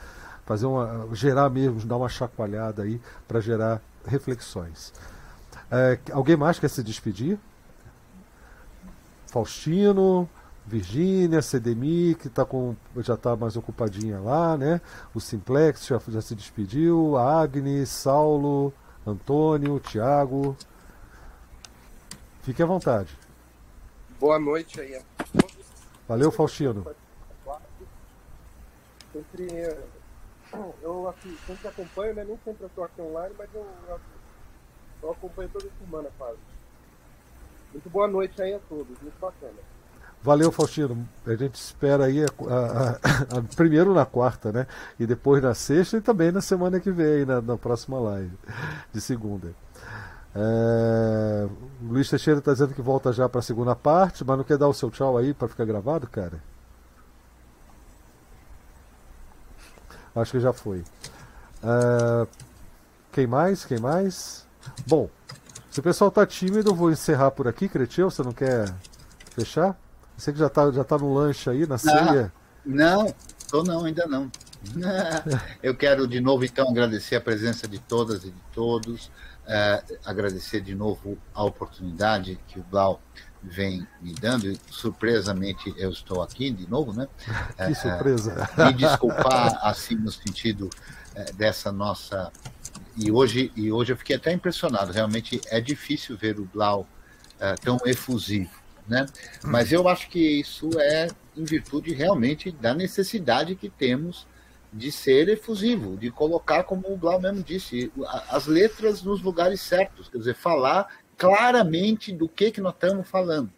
fazer 0.47 0.65
uma. 0.65 1.07
gerar 1.13 1.47
mesmo, 1.51 1.79
dar 1.85 1.97
uma 1.97 2.09
chacoalhada 2.09 2.81
aí 2.81 2.99
para 3.27 3.39
gerar 3.39 3.79
reflexões. 4.03 4.91
É, 5.69 5.99
alguém 6.11 6.35
mais 6.35 6.57
quer 6.57 6.69
se 6.69 6.81
despedir? 6.83 7.37
Faustino, 9.27 10.27
Virgínia, 10.65 11.41
CDMI, 11.41 12.15
que 12.15 12.29
tá 12.29 12.43
com, 12.43 12.75
já 12.97 13.13
está 13.13 13.35
mais 13.35 13.55
ocupadinha 13.55 14.19
lá, 14.19 14.57
né? 14.57 14.81
O 15.13 15.19
Simplex 15.19 15.85
já, 15.85 16.01
já 16.07 16.21
se 16.21 16.33
despediu, 16.33 17.15
Agnes, 17.15 17.89
Saulo, 17.89 18.73
Antônio, 19.05 19.79
Tiago. 19.79 20.57
Fique 22.41 22.63
à 22.63 22.65
vontade. 22.65 23.22
Boa 24.23 24.39
noite 24.39 24.79
aí. 24.79 24.97
Valeu, 26.07 26.31
Faustino. 26.31 26.87
Sempre, 29.11 29.47
eu 30.81 31.09
aqui, 31.09 31.37
sempre 31.45 31.67
acompanho, 31.67 32.15
né? 32.15 32.23
Nem 32.23 32.39
sempre 32.45 32.63
eu 32.63 32.67
estou 32.67 32.85
aqui 32.85 33.01
online, 33.01 33.35
mas 33.37 33.49
eu, 33.53 33.67
eu, 33.89 33.99
eu 35.03 35.11
acompanho 35.11 35.49
toda 35.49 35.67
semana 35.77 36.09
quase. 36.17 36.37
Muito 37.73 37.89
boa 37.89 38.07
noite 38.07 38.41
aí 38.41 38.53
a 38.53 38.59
todos, 38.59 38.97
muito 39.01 39.19
bacana. 39.19 39.59
Valeu, 40.21 40.53
Faustino. 40.53 41.05
A 41.27 41.35
gente 41.35 41.55
espera 41.55 42.05
aí 42.05 42.23
a, 42.23 42.27
a, 42.47 43.39
a, 43.39 43.41
primeiro 43.57 43.93
na 43.93 44.05
quarta, 44.05 44.53
né? 44.53 44.67
E 44.97 45.05
depois 45.05 45.43
na 45.43 45.53
sexta 45.53 45.97
e 45.97 46.01
também 46.01 46.31
na 46.31 46.39
semana 46.39 46.79
que 46.79 46.91
vem, 46.91 47.25
na, 47.25 47.41
na 47.41 47.57
próxima 47.57 47.99
live 47.99 48.31
de 48.93 49.01
segunda. 49.01 49.53
É... 50.35 51.47
Luiz 51.81 52.09
Teixeira 52.09 52.39
está 52.39 52.53
dizendo 52.53 52.73
que 52.73 52.81
volta 52.81 53.13
já 53.13 53.29
para 53.29 53.39
a 53.39 53.43
segunda 53.43 53.75
parte, 53.75 54.23
mas 54.23 54.37
não 54.37 54.43
quer 54.43 54.57
dar 54.57 54.67
o 54.67 54.73
seu 54.73 54.89
tchau 54.89 55.17
aí 55.17 55.33
para 55.33 55.47
ficar 55.47 55.65
gravado, 55.65 56.07
cara? 56.07 56.41
Acho 60.15 60.31
que 60.31 60.39
já 60.39 60.53
foi. 60.53 60.83
É... 61.63 62.27
Quem 63.11 63.27
mais? 63.27 63.65
Quem 63.65 63.79
mais? 63.79 64.45
Bom, 64.87 65.09
se 65.69 65.79
o 65.79 65.83
pessoal 65.83 66.09
está 66.09 66.25
tímido, 66.25 66.69
eu 66.69 66.75
vou 66.75 66.91
encerrar 66.91 67.31
por 67.31 67.47
aqui, 67.47 67.67
Cretil. 67.67 68.09
Você 68.09 68.23
não 68.23 68.31
quer 68.31 68.73
fechar? 69.35 69.77
Você 70.17 70.31
que 70.31 70.39
já 70.39 70.47
está 70.47 70.71
já 70.71 70.83
tá 70.83 70.97
no 70.97 71.13
lanche 71.13 71.49
aí, 71.49 71.65
na 71.65 71.77
ceia. 71.77 72.31
Não, 72.65 73.13
tô 73.49 73.63
não, 73.63 73.85
ainda 73.85 74.05
não. 74.05 74.31
eu 75.61 75.75
quero 75.75 76.07
de 76.07 76.21
novo 76.21 76.45
então 76.45 76.69
agradecer 76.69 77.17
a 77.17 77.21
presença 77.21 77.67
de 77.67 77.79
todas 77.79 78.23
e 78.23 78.29
de 78.29 78.41
todos. 78.53 79.11
É, 79.45 79.83
agradecer 80.05 80.61
de 80.61 80.73
novo 80.73 81.17
a 81.33 81.43
oportunidade 81.43 82.39
que 82.47 82.59
o 82.59 82.63
Blau 82.63 83.01
vem 83.43 83.85
me 84.01 84.13
dando, 84.13 84.49
e 84.49 84.57
surpresamente 84.69 85.73
eu 85.77 85.91
estou 85.91 86.21
aqui 86.21 86.49
de 86.49 86.69
novo, 86.69 86.93
né? 86.93 87.07
Que 87.57 87.63
é, 87.63 87.73
surpresa! 87.73 88.49
É, 88.57 88.65
me 88.65 88.73
desculpar, 88.73 89.59
assim, 89.61 89.95
no 89.95 90.11
sentido 90.11 90.69
é, 91.13 91.31
dessa 91.33 91.71
nossa. 91.71 92.31
E 92.95 93.11
hoje, 93.11 93.51
e 93.55 93.71
hoje 93.71 93.91
eu 93.91 93.97
fiquei 93.97 94.15
até 94.15 94.31
impressionado, 94.31 94.93
realmente 94.93 95.41
é 95.47 95.59
difícil 95.59 96.15
ver 96.15 96.39
o 96.39 96.45
Blau 96.45 96.87
é, 97.39 97.55
tão 97.55 97.77
efusivo, 97.85 98.51
né? 98.87 99.05
Mas 99.43 99.71
eu 99.73 99.87
acho 99.87 100.09
que 100.09 100.39
isso 100.39 100.69
é 100.79 101.07
em 101.35 101.43
virtude 101.43 101.93
realmente 101.93 102.51
da 102.51 102.73
necessidade 102.73 103.55
que 103.55 103.69
temos 103.69 104.25
de 104.73 104.91
ser 104.91 105.29
efusivo, 105.29 105.95
de 105.95 106.09
colocar, 106.09 106.63
como 106.63 106.91
o 106.91 106.97
Blau 106.97 107.21
mesmo 107.21 107.43
disse, 107.43 107.91
as 108.29 108.47
letras 108.47 109.03
nos 109.03 109.21
lugares 109.21 109.61
certos, 109.61 110.09
quer 110.09 110.17
dizer, 110.17 110.35
falar 110.35 110.87
claramente 111.17 112.11
do 112.11 112.27
que, 112.27 112.51
que 112.51 112.59
nós 112.59 112.73
estamos 112.73 113.07
falando. 113.07 113.51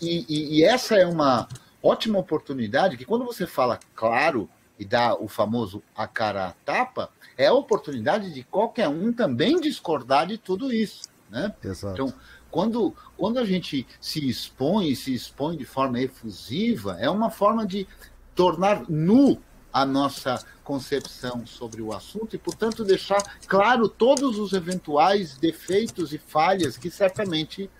E, 0.00 0.24
e, 0.28 0.58
e 0.58 0.64
essa 0.64 0.96
é 0.96 1.04
uma 1.04 1.48
ótima 1.82 2.18
oportunidade 2.18 2.96
que 2.96 3.04
quando 3.04 3.24
você 3.24 3.46
fala 3.46 3.78
claro 3.94 4.48
e 4.78 4.84
dá 4.84 5.14
o 5.14 5.28
famoso 5.28 5.82
a 5.94 6.06
cara 6.06 6.46
a 6.46 6.52
tapa, 6.52 7.10
é 7.36 7.46
a 7.46 7.52
oportunidade 7.52 8.32
de 8.32 8.42
qualquer 8.44 8.88
um 8.88 9.12
também 9.12 9.60
discordar 9.60 10.26
de 10.26 10.38
tudo 10.38 10.72
isso. 10.72 11.02
Né? 11.28 11.52
Exato. 11.62 11.94
Então, 11.94 12.14
quando, 12.50 12.94
quando 13.16 13.38
a 13.38 13.44
gente 13.44 13.86
se 14.00 14.28
expõe 14.28 14.88
e 14.90 14.96
se 14.96 15.14
expõe 15.14 15.56
de 15.56 15.64
forma 15.64 16.00
efusiva, 16.00 16.96
é 17.00 17.08
uma 17.08 17.30
forma 17.30 17.66
de 17.66 17.86
tornar 18.34 18.84
nu 18.88 19.40
a 19.72 19.86
nossa 19.86 20.44
concepção 20.62 21.46
sobre 21.46 21.82
o 21.82 21.92
assunto 21.92 22.36
e, 22.36 22.38
portanto, 22.38 22.84
deixar 22.84 23.22
claro 23.46 23.88
todos 23.88 24.38
os 24.38 24.52
eventuais 24.52 25.36
defeitos 25.36 26.12
e 26.12 26.18
falhas 26.18 26.76
que 26.76 26.90
certamente 26.90 27.70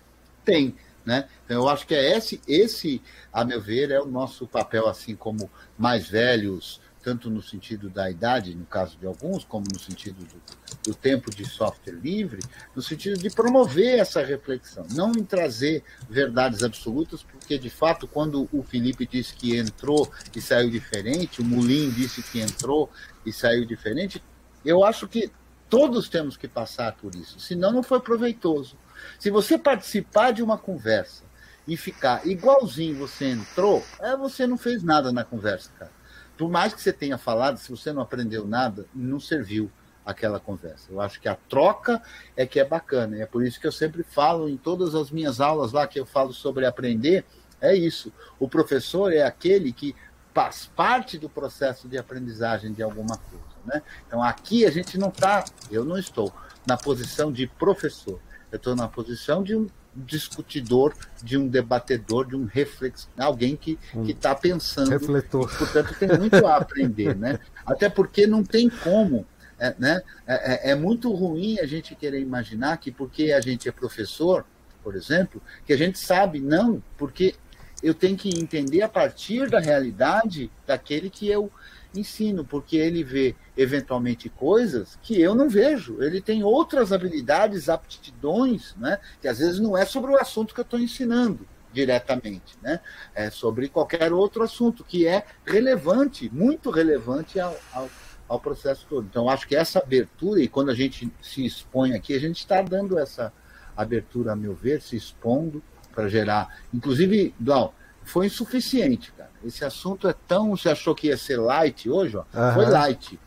tem. 0.44 0.74
Né? 1.04 1.28
Então, 1.44 1.62
eu 1.62 1.68
acho 1.68 1.86
que 1.86 1.94
é 1.94 2.16
esse, 2.16 2.40
esse, 2.46 3.02
a 3.32 3.44
meu 3.44 3.60
ver, 3.60 3.90
é 3.90 4.00
o 4.00 4.06
nosso 4.06 4.46
papel, 4.46 4.88
assim 4.88 5.16
como 5.16 5.50
mais 5.76 6.08
velhos, 6.08 6.80
tanto 7.02 7.28
no 7.28 7.42
sentido 7.42 7.90
da 7.90 8.08
idade, 8.08 8.55
no 8.55 8.64
caso 8.64 8.97
de 8.97 9.06
alguns, 9.06 9.44
como 9.44 9.66
no 9.72 9.78
sentido 9.78 10.24
do, 10.24 10.90
do, 10.90 10.94
tempo 10.94 11.31
de 11.31 11.44
software 11.44 11.94
livre, 11.94 12.40
no 12.74 12.81
sentido 12.81 13.18
de 13.18 13.28
promover 13.28 13.98
essa 13.98 14.22
reflexão, 14.22 14.86
não 14.92 15.10
em 15.10 15.24
trazer 15.24 15.82
verdades 16.08 16.62
absolutas, 16.62 17.22
porque 17.22 17.58
de 17.58 17.68
fato, 17.68 18.06
quando 18.06 18.48
o 18.52 18.62
Felipe 18.62 19.06
disse 19.06 19.34
que 19.34 19.56
entrou 19.56 20.10
e 20.34 20.40
saiu 20.40 20.70
diferente, 20.70 21.40
o 21.40 21.44
Mulim 21.44 21.90
disse 21.90 22.22
que 22.22 22.40
entrou 22.40 22.89
e 23.26 23.32
saiu 23.32 23.64
diferente, 23.64 24.22
eu 24.64 24.84
acho 24.84 25.08
que 25.08 25.31
todos 25.68 26.08
temos 26.08 26.36
que 26.36 26.47
passar 26.47 26.92
por 26.92 27.14
isso, 27.14 27.40
senão 27.40 27.72
não 27.72 27.82
foi 27.82 27.98
proveitoso. 27.98 28.76
Se 29.18 29.31
você 29.31 29.58
participar 29.58 30.31
de 30.31 30.42
uma 30.42 30.56
conversa 30.56 31.24
e 31.66 31.76
ficar 31.76 32.24
igualzinho 32.26 32.97
você 32.97 33.26
entrou, 33.26 33.84
é 34.00 34.16
você 34.16 34.47
não 34.47 34.56
fez 34.56 34.84
nada 34.84 35.10
na 35.10 35.24
conversa, 35.24 35.70
cara 35.76 36.01
por 36.36 36.51
mais 36.51 36.75
que 36.75 36.81
você 36.81 36.93
tenha 36.93 37.19
falado, 37.19 37.59
se 37.59 37.70
você 37.70 37.93
não 37.93 38.02
aprendeu 38.02 38.47
nada, 38.47 38.86
não 38.94 39.20
serviu 39.20 39.70
aquela 40.05 40.41
conversa. 40.41 40.91
Eu 40.91 41.01
acho 41.01 41.20
que 41.20 41.28
a 41.28 41.36
troca 41.49 42.02
é 42.36 42.44
que 42.44 42.59
é 42.59 42.65
bacana. 42.65 43.17
É 43.19 43.27
por 43.27 43.44
isso 43.44 43.61
que 43.61 43.67
eu 43.67 43.73
sempre 43.73 44.02
falo 44.02 44.49
em 44.49 44.57
todas 44.57 44.94
as 44.94 45.11
minhas 45.11 45.41
aulas 45.41 45.73
lá 45.73 45.86
que 45.86 46.01
eu 46.01 46.07
falo 46.07 46.33
sobre 46.33 46.67
aprender, 46.67 47.25
é 47.61 47.75
isso. 47.75 48.12
O 48.41 48.49
professor 48.49 49.12
é 49.12 49.23
aquele 49.23 49.73
que 49.73 49.94
faz 50.35 50.67
parte 50.75 51.19
do 51.19 51.28
processo 51.28 51.89
de 51.89 51.97
aprendizagem 51.97 52.73
de 52.73 52.83
alguma 52.83 53.17
coisa. 53.17 53.44
Né? 53.65 53.83
Então 54.07 54.23
aqui 54.23 54.67
a 54.67 54.70
gente 54.70 54.99
não 54.99 55.09
está, 55.09 55.44
eu 55.70 55.85
não 55.85 55.97
estou 55.97 56.33
na 56.67 56.77
posição 56.77 57.31
de 57.31 57.47
professor, 57.47 58.19
eu 58.51 58.57
estou 58.57 58.75
na 58.75 58.89
posição 58.89 59.43
de 59.43 59.55
um 59.55 59.69
discutidor, 59.94 60.94
de 61.22 61.36
um 61.36 61.46
debatedor, 61.46 62.26
de 62.26 62.36
um 62.36 62.44
reflex, 62.44 63.08
alguém 63.18 63.56
que 63.56 63.78
está 64.06 64.34
pensando. 64.34 64.90
Refletor. 64.90 65.50
E, 65.52 65.58
portanto, 65.58 65.94
tem 65.98 66.18
muito 66.18 66.46
a 66.46 66.56
aprender, 66.56 67.14
né? 67.16 67.38
Até 67.64 67.88
porque 67.88 68.26
não 68.26 68.42
tem 68.42 68.68
como. 68.68 69.26
É, 69.58 69.74
né? 69.78 70.02
É, 70.26 70.70
é, 70.70 70.70
é, 70.72 70.74
muito 70.74 71.12
ruim 71.12 71.58
a 71.60 71.66
gente 71.66 71.94
querer 71.94 72.20
imaginar 72.20 72.78
que 72.78 72.90
porque 72.90 73.30
a 73.30 73.40
gente 73.40 73.68
é 73.68 73.72
professor, 73.72 74.44
por 74.82 74.96
exemplo, 74.96 75.40
que 75.64 75.72
a 75.72 75.76
gente 75.76 76.00
sabe, 76.00 76.40
não, 76.40 76.82
porque 76.96 77.36
eu 77.80 77.94
tenho 77.94 78.16
que 78.16 78.28
entender 78.28 78.82
a 78.82 78.88
partir 78.88 79.48
da 79.48 79.60
realidade 79.60 80.50
daquele 80.66 81.08
que 81.08 81.28
eu 81.28 81.48
ensino, 81.94 82.44
porque 82.44 82.76
ele 82.76 83.04
vê 83.04 83.36
eventualmente 83.56 84.28
coisas 84.28 84.98
que 85.02 85.20
eu 85.20 85.34
não 85.34 85.48
vejo. 85.48 86.02
Ele 86.02 86.20
tem 86.20 86.42
outras 86.42 86.92
habilidades, 86.92 87.68
aptidões, 87.68 88.74
né? 88.76 88.98
que 89.20 89.28
às 89.28 89.39
vezes 89.39 89.60
não 89.60 89.76
é 89.76 89.84
sobre 89.84 90.10
o 90.10 90.16
assunto 90.16 90.55
que 90.55 90.60
eu 90.60 90.64
estou 90.64 90.81
ensinando 90.81 91.47
diretamente, 91.72 92.56
né? 92.62 92.81
É 93.14 93.31
sobre 93.31 93.68
qualquer 93.68 94.12
outro 94.12 94.42
assunto 94.42 94.84
que 94.84 95.06
é 95.06 95.24
relevante, 95.44 96.31
muito 96.31 96.70
relevante 96.70 97.40
ao, 97.40 97.56
ao, 97.72 97.90
ao 98.28 98.39
processo 98.39 98.86
todo. 98.89 99.06
Então, 99.08 99.28
acho 99.28 99.48
que 99.48 99.56
essa 99.56 99.78
abertura, 99.78 100.40
e 100.40 100.48
quando 100.48 100.70
a 100.70 100.74
gente 100.74 101.10
se 101.22 101.44
expõe 101.44 101.94
aqui, 101.94 102.14
a 102.14 102.20
gente 102.20 102.40
está 102.40 102.60
dando 102.60 102.98
essa 102.98 103.32
abertura, 103.76 104.32
a 104.32 104.36
meu 104.36 104.55
ver, 104.55 104.82
se 104.82 104.97
expondo 104.97 105.62
para 105.94 106.08
gerar. 106.08 106.58
Inclusive, 106.72 107.34
Dal, 107.39 107.74
foi 108.05 108.26
insuficiente, 108.26 109.12
cara. 109.12 109.31
Esse 109.44 109.64
assunto 109.64 110.08
é 110.08 110.14
tão. 110.26 110.50
Você 110.50 110.68
achou 110.68 110.94
que 110.94 111.08
ia 111.08 111.16
ser 111.16 111.36
light 111.39 111.89
hoje? 111.89 112.16
Ó? 112.16 112.20
Uhum. 112.20 112.55
Foi 112.55 112.66
light. 112.66 113.18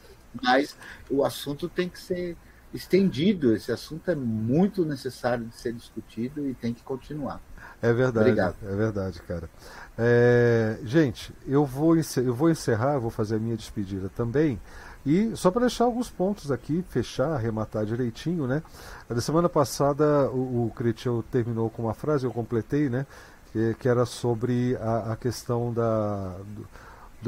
Mas 0.42 0.76
o 1.10 1.24
assunto 1.24 1.68
tem 1.70 1.90
que 1.90 2.00
ser 2.00 2.38
estendido. 2.74 3.56
Esse 3.56 3.72
assunto 3.72 4.10
é 4.12 4.16
muito 4.16 4.86
necessário 4.86 5.46
de 5.46 5.56
ser 5.56 5.74
discutido 5.74 6.48
e 6.48 6.54
tem 6.54 6.74
que 6.74 6.84
continuar. 6.84 7.42
É 7.82 7.92
verdade, 7.94 8.30
Obrigado. 8.30 8.56
é 8.64 8.76
verdade, 8.76 9.22
cara. 9.22 9.50
É, 9.98 10.80
gente, 10.84 11.34
eu 11.48 11.66
vou, 11.66 11.96
eu 11.96 12.34
vou 12.34 12.50
encerrar, 12.50 12.98
vou 13.00 13.12
fazer 13.12 13.36
a 13.36 13.40
minha 13.40 13.56
despedida 13.56 14.10
também. 14.16 14.60
E 15.06 15.36
só 15.36 15.52
para 15.52 15.62
deixar 15.62 15.86
alguns 15.86 16.10
pontos 16.10 16.52
aqui, 16.52 16.84
fechar, 16.90 17.34
arrematar 17.34 17.86
direitinho, 17.86 18.48
né? 18.48 18.64
Na 19.08 19.22
semana 19.22 19.48
passada 19.48 20.30
o, 20.32 20.72
o 20.74 21.24
terminou 21.24 21.70
com 21.70 21.84
uma 21.84 21.94
frase, 21.94 22.26
eu 22.26 22.32
completei, 22.32 22.90
né? 22.90 23.06
Que, 23.52 23.76
que 23.76 23.88
era 23.88 24.06
sobre 24.06 24.76
a, 24.82 25.14
a 25.14 25.16
questão 25.16 25.72
da, 25.72 26.36
do, 26.40 26.68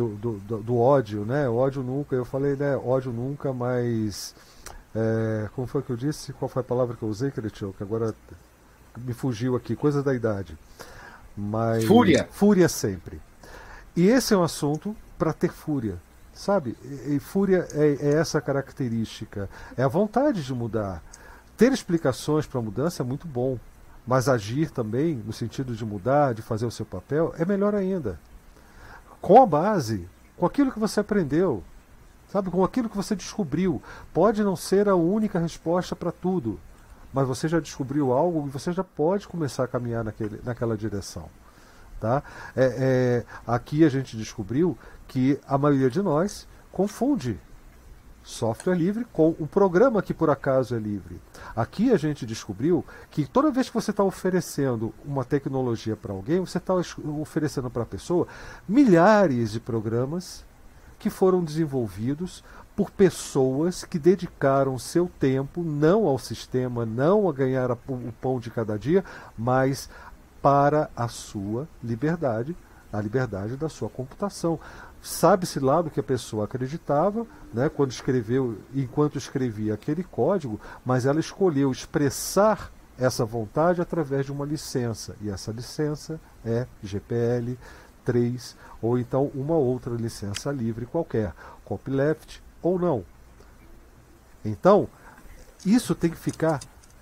do, 0.05 0.37
do, 0.37 0.57
do, 0.61 0.77
ódio, 0.77 1.25
né? 1.25 1.49
Ódio 1.49 1.81
nunca, 1.81 2.15
eu 2.15 2.23
falei, 2.23 2.55
né? 2.55 2.77
Ódio 2.77 3.11
nunca, 3.11 3.51
mas. 3.51 4.35
É, 4.95 5.49
como 5.55 5.65
foi 5.65 5.81
que 5.81 5.89
eu 5.89 5.97
disse? 5.97 6.33
Qual 6.33 6.47
foi 6.47 6.61
a 6.61 6.63
palavra 6.63 6.95
que 6.95 7.03
eu 7.03 7.09
usei, 7.09 7.31
Cretil? 7.31 7.73
Que 7.75 7.83
agora 7.83 8.13
me 8.97 9.13
fugiu 9.13 9.55
aqui, 9.55 9.75
coisa 9.75 10.03
da 10.03 10.13
idade. 10.13 10.57
Mas, 11.35 11.85
fúria! 11.85 12.27
Fúria 12.31 12.69
sempre. 12.69 13.19
E 13.95 14.07
esse 14.07 14.33
é 14.33 14.37
um 14.37 14.43
assunto 14.43 14.95
para 15.17 15.33
ter 15.33 15.51
fúria, 15.51 15.97
sabe? 16.33 16.75
E, 16.83 17.15
e 17.15 17.19
fúria 17.19 17.67
é, 17.71 17.97
é, 17.99 18.13
essa 18.13 18.39
característica, 18.39 19.49
é 19.75 19.83
a 19.83 19.87
vontade 19.87 20.43
de 20.43 20.53
mudar. 20.53 21.03
Ter 21.55 21.71
explicações 21.71 22.45
para 22.45 22.59
a 22.59 22.63
mudança 22.63 23.01
é 23.01 23.05
muito 23.05 23.27
bom, 23.27 23.57
mas 24.05 24.29
agir 24.29 24.69
também, 24.69 25.15
no 25.15 25.33
sentido 25.33 25.75
de 25.75 25.83
mudar, 25.83 26.35
de 26.35 26.43
fazer 26.43 26.67
o 26.67 26.71
seu 26.71 26.85
papel, 26.85 27.33
é 27.37 27.45
melhor 27.45 27.73
ainda. 27.73 28.19
Com 29.21 29.41
a 29.41 29.45
base, 29.45 30.07
com 30.35 30.45
aquilo 30.45 30.71
que 30.71 30.79
você 30.79 30.99
aprendeu, 30.99 31.63
sabe? 32.29 32.49
Com 32.49 32.63
aquilo 32.63 32.89
que 32.89 32.95
você 32.95 33.15
descobriu. 33.15 33.81
Pode 34.13 34.43
não 34.43 34.55
ser 34.55 34.87
a 34.87 34.95
única 34.95 35.39
resposta 35.39 35.95
para 35.95 36.11
tudo, 36.11 36.59
mas 37.13 37.27
você 37.27 37.47
já 37.47 37.59
descobriu 37.59 38.11
algo 38.11 38.47
e 38.47 38.51
você 38.51 38.71
já 38.71 38.83
pode 38.83 39.27
começar 39.27 39.63
a 39.63 39.67
caminhar 39.67 40.03
naquele, 40.03 40.39
naquela 40.43 40.77
direção. 40.77 41.29
Tá? 41.99 42.21
É, 42.55 43.25
é, 43.25 43.51
aqui 43.51 43.83
a 43.83 43.89
gente 43.89 44.15
descobriu 44.15 44.77
que 45.07 45.39
a 45.47 45.57
maioria 45.57 45.89
de 45.89 46.01
nós 46.01 46.47
confunde 46.71 47.39
software 48.27 48.75
livre 48.75 49.05
com 49.13 49.33
um 49.39 49.47
programa 49.47 50.01
que 50.01 50.13
por 50.13 50.29
acaso 50.29 50.75
é 50.75 50.77
livre. 50.77 51.19
Aqui 51.55 51.93
a 51.93 51.97
gente 51.97 52.25
descobriu 52.25 52.83
que 53.09 53.25
toda 53.25 53.49
vez 53.49 53.69
que 53.69 53.73
você 53.73 53.91
está 53.91 54.03
oferecendo 54.03 54.93
uma 55.05 55.23
tecnologia 55.23 55.95
para 55.95 56.11
alguém, 56.11 56.41
você 56.41 56.57
está 56.57 56.73
oferecendo 56.73 57.69
para 57.69 57.83
a 57.83 57.85
pessoa 57.85 58.27
milhares 58.67 59.53
de 59.53 59.61
programas 59.61 60.43
que 60.99 61.09
foram 61.09 61.41
desenvolvidos 61.41 62.43
por 62.75 62.91
pessoas 62.91 63.85
que 63.85 63.97
dedicaram 63.97 64.77
seu 64.77 65.09
tempo 65.19 65.63
não 65.63 66.05
ao 66.05 66.19
sistema, 66.19 66.85
não 66.85 67.29
a 67.29 67.33
ganhar 67.33 67.71
o 67.71 67.77
pão 68.21 68.39
de 68.39 68.51
cada 68.51 68.77
dia, 68.77 69.05
mas 69.37 69.89
para 70.41 70.89
a 70.95 71.07
sua 71.07 71.65
liberdade, 71.81 72.55
a 72.91 72.99
liberdade 72.99 73.55
da 73.55 73.69
sua 73.69 73.89
computação. 73.89 74.59
Sabe-se 75.01 75.59
lá 75.59 75.81
do 75.81 75.89
que 75.89 75.99
a 75.99 76.03
pessoa 76.03 76.45
acreditava, 76.45 77.25
né, 77.53 77.69
quando 77.69 77.91
escreveu, 77.91 78.57
enquanto 78.73 79.17
escrevia 79.17 79.73
aquele 79.73 80.03
código, 80.03 80.59
mas 80.85 81.05
ela 81.05 81.19
escolheu 81.19 81.71
expressar 81.71 82.71
essa 82.97 83.23
vontade 83.23 83.79
através 83.79 84.25
de 84.25 84.31
uma 84.31 84.45
licença. 84.45 85.15
E 85.21 85.29
essa 85.29 85.51
licença 85.51 86.19
é 86.43 86.65
GPL 86.83 87.57
3 88.03 88.55
ou 88.81 88.97
então 88.97 89.31
uma 89.35 89.55
outra 89.55 89.93
licença 89.93 90.51
livre 90.51 90.85
qualquer, 90.85 91.33
copyleft 91.63 92.41
ou 92.61 92.79
não. 92.79 93.05
Então, 94.43 94.87
isso 95.65 95.93
tem 95.93 96.09
que 96.09 96.17
ficar, 96.17 96.59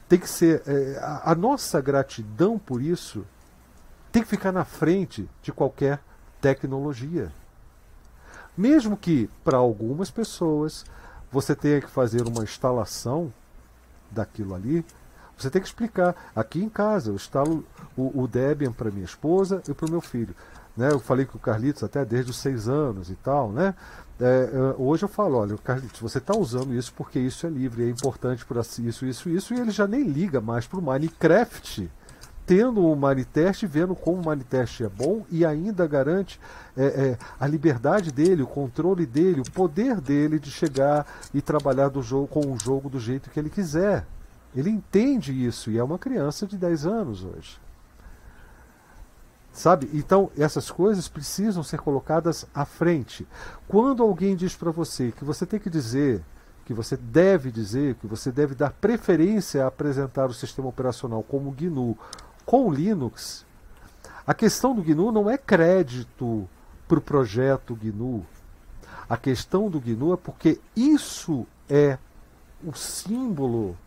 tem 0.09 0.19
que 0.19 0.29
ser. 0.29 0.63
É, 0.65 0.97
a, 0.99 1.31
a 1.31 1.35
nossa 1.35 1.79
gratidão 1.79 2.57
por 2.57 2.81
isso 2.81 3.25
tem 4.11 4.23
que 4.23 4.29
ficar 4.29 4.51
na 4.51 4.65
frente 4.65 5.29
de 5.41 5.51
qualquer 5.51 5.99
tecnologia. 6.41 7.31
Mesmo 8.57 8.95
que 8.95 9.29
para 9.43 9.57
algumas 9.57 10.09
pessoas 10.09 10.85
você 11.31 11.55
tenha 11.55 11.81
que 11.81 11.89
fazer 11.89 12.25
uma 12.27 12.43
instalação 12.43 13.31
daquilo 14.09 14.55
ali, 14.55 14.85
você 15.37 15.49
tem 15.49 15.61
que 15.61 15.67
explicar. 15.67 16.15
Aqui 16.35 16.63
em 16.63 16.69
casa, 16.69 17.09
eu 17.09 17.15
instalo 17.15 17.65
o, 17.97 18.23
o 18.23 18.27
Debian 18.27 18.71
para 18.71 18.91
minha 18.91 19.05
esposa 19.05 19.61
e 19.67 19.73
para 19.73 19.87
o 19.87 19.91
meu 19.91 20.01
filho. 20.01 20.33
Né? 20.75 20.91
Eu 20.91 20.99
falei 20.99 21.25
com 21.25 21.37
o 21.37 21.41
Carlitos 21.41 21.83
até 21.83 22.03
desde 22.05 22.31
os 22.31 22.37
seis 22.37 22.67
anos 22.67 23.09
e 23.09 23.15
tal, 23.15 23.51
né? 23.51 23.73
É, 24.19 24.49
é 24.53 24.75
hoje 24.77 25.03
eu 25.03 25.09
falo, 25.09 25.37
olha, 25.37 25.57
Carlitos, 25.57 25.99
você 25.99 26.17
está 26.17 26.35
usando 26.37 26.73
isso 26.73 26.93
porque 26.95 27.19
isso 27.19 27.45
é 27.45 27.49
livre, 27.49 27.83
é 27.83 27.89
importante 27.89 28.45
para 28.45 28.61
isso, 28.61 29.05
isso, 29.05 29.29
isso, 29.29 29.53
e 29.53 29.59
ele 29.59 29.71
já 29.71 29.87
nem 29.87 30.03
liga 30.03 30.39
mais 30.39 30.67
para 30.67 30.79
o 30.79 30.81
Minecraft 30.81 31.89
tendo 32.45 32.85
o 32.85 32.95
Manitest, 32.95 33.65
vendo 33.65 33.95
como 33.95 34.21
o 34.21 34.25
Manitest 34.25 34.81
é 34.81 34.89
bom 34.89 35.25
e 35.31 35.45
ainda 35.45 35.87
garante 35.87 36.39
é, 36.77 36.85
é, 36.85 37.17
a 37.39 37.47
liberdade 37.47 38.11
dele, 38.11 38.43
o 38.43 38.47
controle 38.47 39.05
dele, 39.05 39.41
o 39.41 39.51
poder 39.51 39.99
dele 39.99 40.39
de 40.39 40.51
chegar 40.51 41.05
e 41.33 41.41
trabalhar 41.41 41.89
do 41.89 42.01
jogo, 42.01 42.27
com 42.27 42.51
o 42.51 42.57
jogo 42.57 42.89
do 42.89 42.99
jeito 42.99 43.29
que 43.29 43.39
ele 43.39 43.49
quiser. 43.49 44.05
Ele 44.55 44.69
entende 44.69 45.33
isso 45.33 45.71
e 45.71 45.77
é 45.77 45.83
uma 45.83 45.97
criança 45.97 46.45
de 46.45 46.57
10 46.57 46.85
anos 46.85 47.23
hoje. 47.23 47.59
Sabe? 49.51 49.89
Então, 49.93 50.29
essas 50.37 50.69
coisas 50.69 51.07
precisam 51.07 51.63
ser 51.63 51.79
colocadas 51.79 52.45
à 52.53 52.65
frente. 52.65 53.25
Quando 53.67 54.03
alguém 54.03 54.35
diz 54.35 54.55
para 54.55 54.69
você 54.69 55.11
que 55.11 55.23
você 55.23 55.45
tem 55.45 55.59
que 55.59 55.69
dizer, 55.69 56.21
que 56.65 56.73
você 56.73 56.97
deve 56.97 57.51
dizer, 57.51 57.95
que 57.95 58.07
você 58.07 58.31
deve 58.31 58.55
dar 58.55 58.71
preferência 58.71 59.63
a 59.63 59.67
apresentar 59.67 60.25
o 60.25 60.33
sistema 60.33 60.67
operacional 60.67 61.23
como 61.23 61.51
GNU 61.51 61.97
com 62.45 62.71
Linux, 62.71 63.45
a 64.25 64.33
questão 64.33 64.75
do 64.75 64.81
GNU 64.81 65.11
não 65.11 65.29
é 65.29 65.37
crédito 65.37 66.47
para 66.87 66.99
o 66.99 67.01
projeto 67.01 67.75
GNU. 67.75 68.25
A 69.07 69.17
questão 69.17 69.69
do 69.69 69.79
GNU 69.79 70.13
é 70.13 70.17
porque 70.17 70.59
isso 70.75 71.45
é 71.69 71.97
o 72.63 72.73
símbolo 72.73 73.77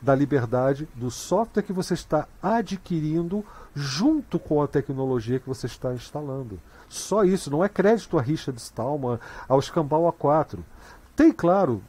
da 0.00 0.14
liberdade 0.14 0.88
do 0.94 1.10
software 1.10 1.62
que 1.62 1.72
você 1.72 1.94
está 1.94 2.26
adquirindo 2.42 3.44
junto 3.74 4.38
com 4.38 4.62
a 4.62 4.68
tecnologia 4.68 5.38
que 5.38 5.48
você 5.48 5.66
está 5.66 5.92
instalando. 5.92 6.60
Só 6.88 7.24
isso, 7.24 7.50
não 7.50 7.64
é 7.64 7.68
crédito 7.68 8.18
a 8.18 8.22
Richard 8.22 8.60
Stallman, 8.60 9.18
ao 9.48 9.58
Escambau 9.58 10.10
A4. 10.12 10.58
Tem, 11.14 11.32
claro, 11.32 11.82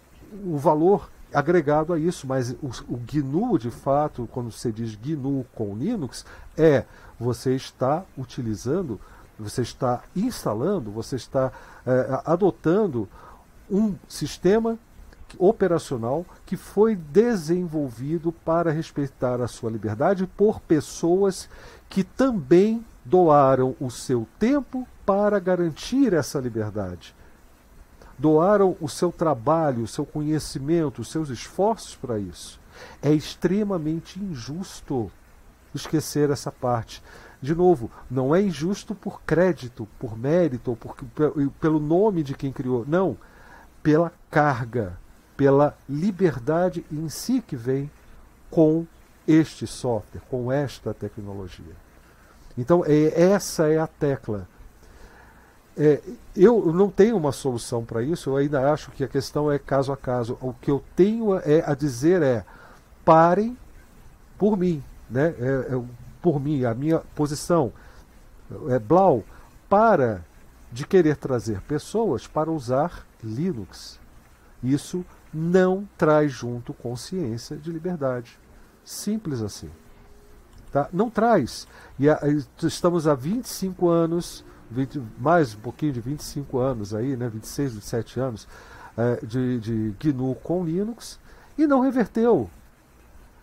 o 0.44 0.58
valor 0.58 1.10
agregado 1.34 1.94
a 1.94 2.00
isso, 2.00 2.28
mas 2.28 2.52
o, 2.52 2.70
o 2.88 2.98
GNU, 2.98 3.58
de 3.58 3.70
fato, 3.72 4.28
quando 4.32 4.52
você 4.52 4.72
diz 4.72 4.96
GNU 4.96 5.46
com 5.54 5.76
Linux, 5.76 6.26
é 6.58 6.86
você 7.20 7.56
está 7.56 8.04
utilizando, 8.18 9.00
você 9.38 9.62
está 9.62 10.04
instalando, 10.16 10.92
você 10.92 11.16
está 11.16 11.52
é, 11.86 12.22
adotando 12.26 13.08
um 13.70 13.96
sistema 14.08 14.78
operacional 15.38 16.26
que 16.46 16.58
foi 16.58 16.96
desenvolvido 16.96 18.32
para 18.32 18.72
respeitar 18.72 19.42
a 19.42 19.48
sua 19.48 19.70
liberdade 19.70 20.26
por 20.26 20.60
pessoas 20.60 21.48
que 21.88 22.04
também 22.04 22.84
doaram 23.06 23.76
o 23.80 23.90
seu 23.92 24.28
tempo 24.40 24.88
para 25.06 25.40
garantir 25.40 26.14
essa 26.14 26.40
liberdade. 26.40 27.16
Doaram 28.20 28.76
o 28.82 28.90
seu 28.90 29.12
trabalho, 29.12 29.84
o 29.84 29.88
seu 29.88 30.06
conhecimento, 30.06 31.02
os 31.02 31.10
seus 31.10 31.30
esforços 31.30 31.96
para 31.96 32.20
isso. 32.20 32.60
É 33.02 33.12
extremamente 33.12 34.20
injusto 34.20 35.10
esquecer 35.74 36.30
essa 36.30 36.52
parte. 36.52 37.02
De 37.42 37.56
novo, 37.56 37.90
não 38.12 38.36
é 38.36 38.42
injusto 38.42 38.94
por 38.94 39.22
crédito, 39.22 39.88
por 39.98 40.18
mérito, 40.18 40.76
por, 40.76 40.96
pelo 41.62 41.80
nome 41.80 42.22
de 42.22 42.34
quem 42.34 42.52
criou. 42.52 42.84
Não, 42.86 43.18
pela 43.82 44.12
carga, 44.30 44.98
pela 45.38 45.78
liberdade 45.88 46.86
em 46.92 47.08
si 47.08 47.42
que 47.42 47.56
vem 47.56 47.90
com 48.52 48.86
este 49.26 49.66
software, 49.66 50.22
com 50.30 50.52
esta 50.52 50.94
tecnologia. 50.94 51.76
Então, 52.58 52.84
é, 52.86 53.32
essa 53.32 53.68
é 53.68 53.80
a 53.80 53.88
tecla. 53.88 54.46
É, 55.82 56.02
eu 56.36 56.74
não 56.74 56.90
tenho 56.90 57.16
uma 57.16 57.32
solução 57.32 57.86
para 57.86 58.04
isso, 58.04 58.32
eu 58.32 58.36
ainda 58.36 58.70
acho 58.70 58.92
que 58.92 59.02
a 59.02 59.08
questão 59.08 59.50
é 59.50 59.58
caso 59.58 59.94
a 59.94 59.98
caso. 59.98 60.38
O 60.42 60.54
que 60.54 60.70
eu 60.70 60.84
tenho 60.94 61.38
é, 61.38 61.64
a 61.66 61.74
dizer 61.74 62.22
é: 62.22 62.44
parem 63.06 63.58
por 64.38 64.58
mim, 64.58 64.84
né? 65.10 65.34
É, 65.40 65.74
é, 65.74 65.82
por 66.22 66.38
mim, 66.38 66.66
a 66.66 66.74
minha 66.74 67.00
posição. 67.16 67.72
É, 68.68 68.78
Blau, 68.78 69.24
para 69.70 70.26
de 70.70 70.86
querer 70.86 71.16
trazer 71.16 71.62
pessoas 71.62 72.28
para 72.28 72.52
usar 72.52 73.06
Linux. 73.24 74.00
Isso 74.62 75.06
não 75.34 75.88
traz 75.98 76.32
junto 76.32 76.74
consciência 76.74 77.56
de 77.56 77.72
liberdade. 77.72 78.38
Simples 78.84 79.42
assim. 79.42 79.70
Tá? 80.72 80.90
Não 80.92 81.10
traz. 81.10 81.68
E 81.98 82.10
a, 82.10 82.20
estamos 82.62 83.08
há 83.08 83.16
25 83.16 83.88
anos, 83.88 84.44
20, 84.72 85.02
mais 85.18 85.56
um 85.56 85.60
pouquinho 85.60 85.94
de 85.94 86.00
25 86.00 86.58
anos 86.60 86.94
aí, 86.94 87.16
né, 87.16 87.28
26, 87.28 87.74
27 87.74 88.20
anos, 88.20 88.48
é, 88.98 89.26
de, 89.26 89.60
de 89.60 89.96
GNU 90.00 90.36
com 90.36 90.64
Linux, 90.64 91.20
e 91.58 91.66
não 91.66 91.80
reverteu. 91.80 92.50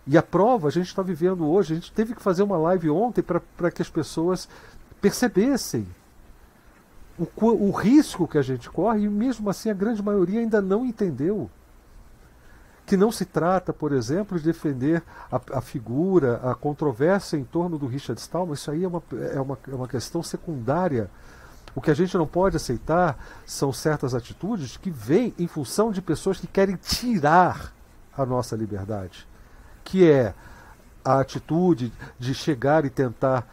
E 0.06 0.16
a 0.16 0.22
prova 0.22 0.68
a 0.68 0.70
gente 0.70 0.86
está 0.86 1.02
vivendo 1.02 1.46
hoje, 1.46 1.72
a 1.72 1.76
gente 1.76 1.92
teve 1.92 2.14
que 2.14 2.22
fazer 2.22 2.42
uma 2.42 2.56
live 2.56 2.88
ontem 2.90 3.22
para 3.22 3.70
que 3.70 3.82
as 3.82 3.90
pessoas 3.90 4.48
percebessem 5.00 5.86
o, 7.18 7.26
o 7.36 7.70
risco 7.70 8.28
que 8.28 8.38
a 8.38 8.42
gente 8.42 8.70
corre, 8.70 9.04
e 9.04 9.08
mesmo 9.08 9.50
assim 9.50 9.70
a 9.70 9.74
grande 9.74 10.02
maioria 10.02 10.40
ainda 10.40 10.60
não 10.60 10.84
entendeu 10.84 11.50
que 12.86 12.96
não 12.96 13.10
se 13.10 13.24
trata, 13.24 13.72
por 13.72 13.92
exemplo, 13.92 14.38
de 14.38 14.44
defender 14.44 15.02
a, 15.30 15.40
a, 15.58 15.60
figura, 15.60 16.40
a 16.48 16.54
controvérsia 16.54 17.36
em 17.36 17.42
torno 17.42 17.76
do 17.76 17.86
Richard 17.86 18.20
Stallman, 18.20 18.54
isso 18.54 18.70
aí 18.70 18.84
é 18.84 18.88
uma, 18.88 19.02
é, 19.34 19.40
uma, 19.40 19.58
é 19.68 19.74
uma 19.74 19.88
questão 19.88 20.22
secundária. 20.22 21.10
O 21.74 21.80
que 21.80 21.90
a 21.90 21.94
gente 21.94 22.16
não 22.16 22.26
pode 22.26 22.56
aceitar 22.56 23.18
são 23.44 23.72
certas 23.72 24.14
atitudes 24.14 24.76
que 24.76 24.88
vêm 24.88 25.34
em 25.36 25.48
função 25.48 25.90
de 25.90 26.00
pessoas 26.00 26.38
que 26.38 26.46
querem 26.46 26.76
tirar 26.76 27.72
a 28.16 28.24
nossa 28.24 28.54
liberdade, 28.54 29.26
que 29.84 30.08
é 30.08 30.32
a 31.04 31.20
atitude 31.20 31.92
de 32.18 32.34
chegar 32.34 32.84
e 32.84 32.90
tentar 32.90 33.46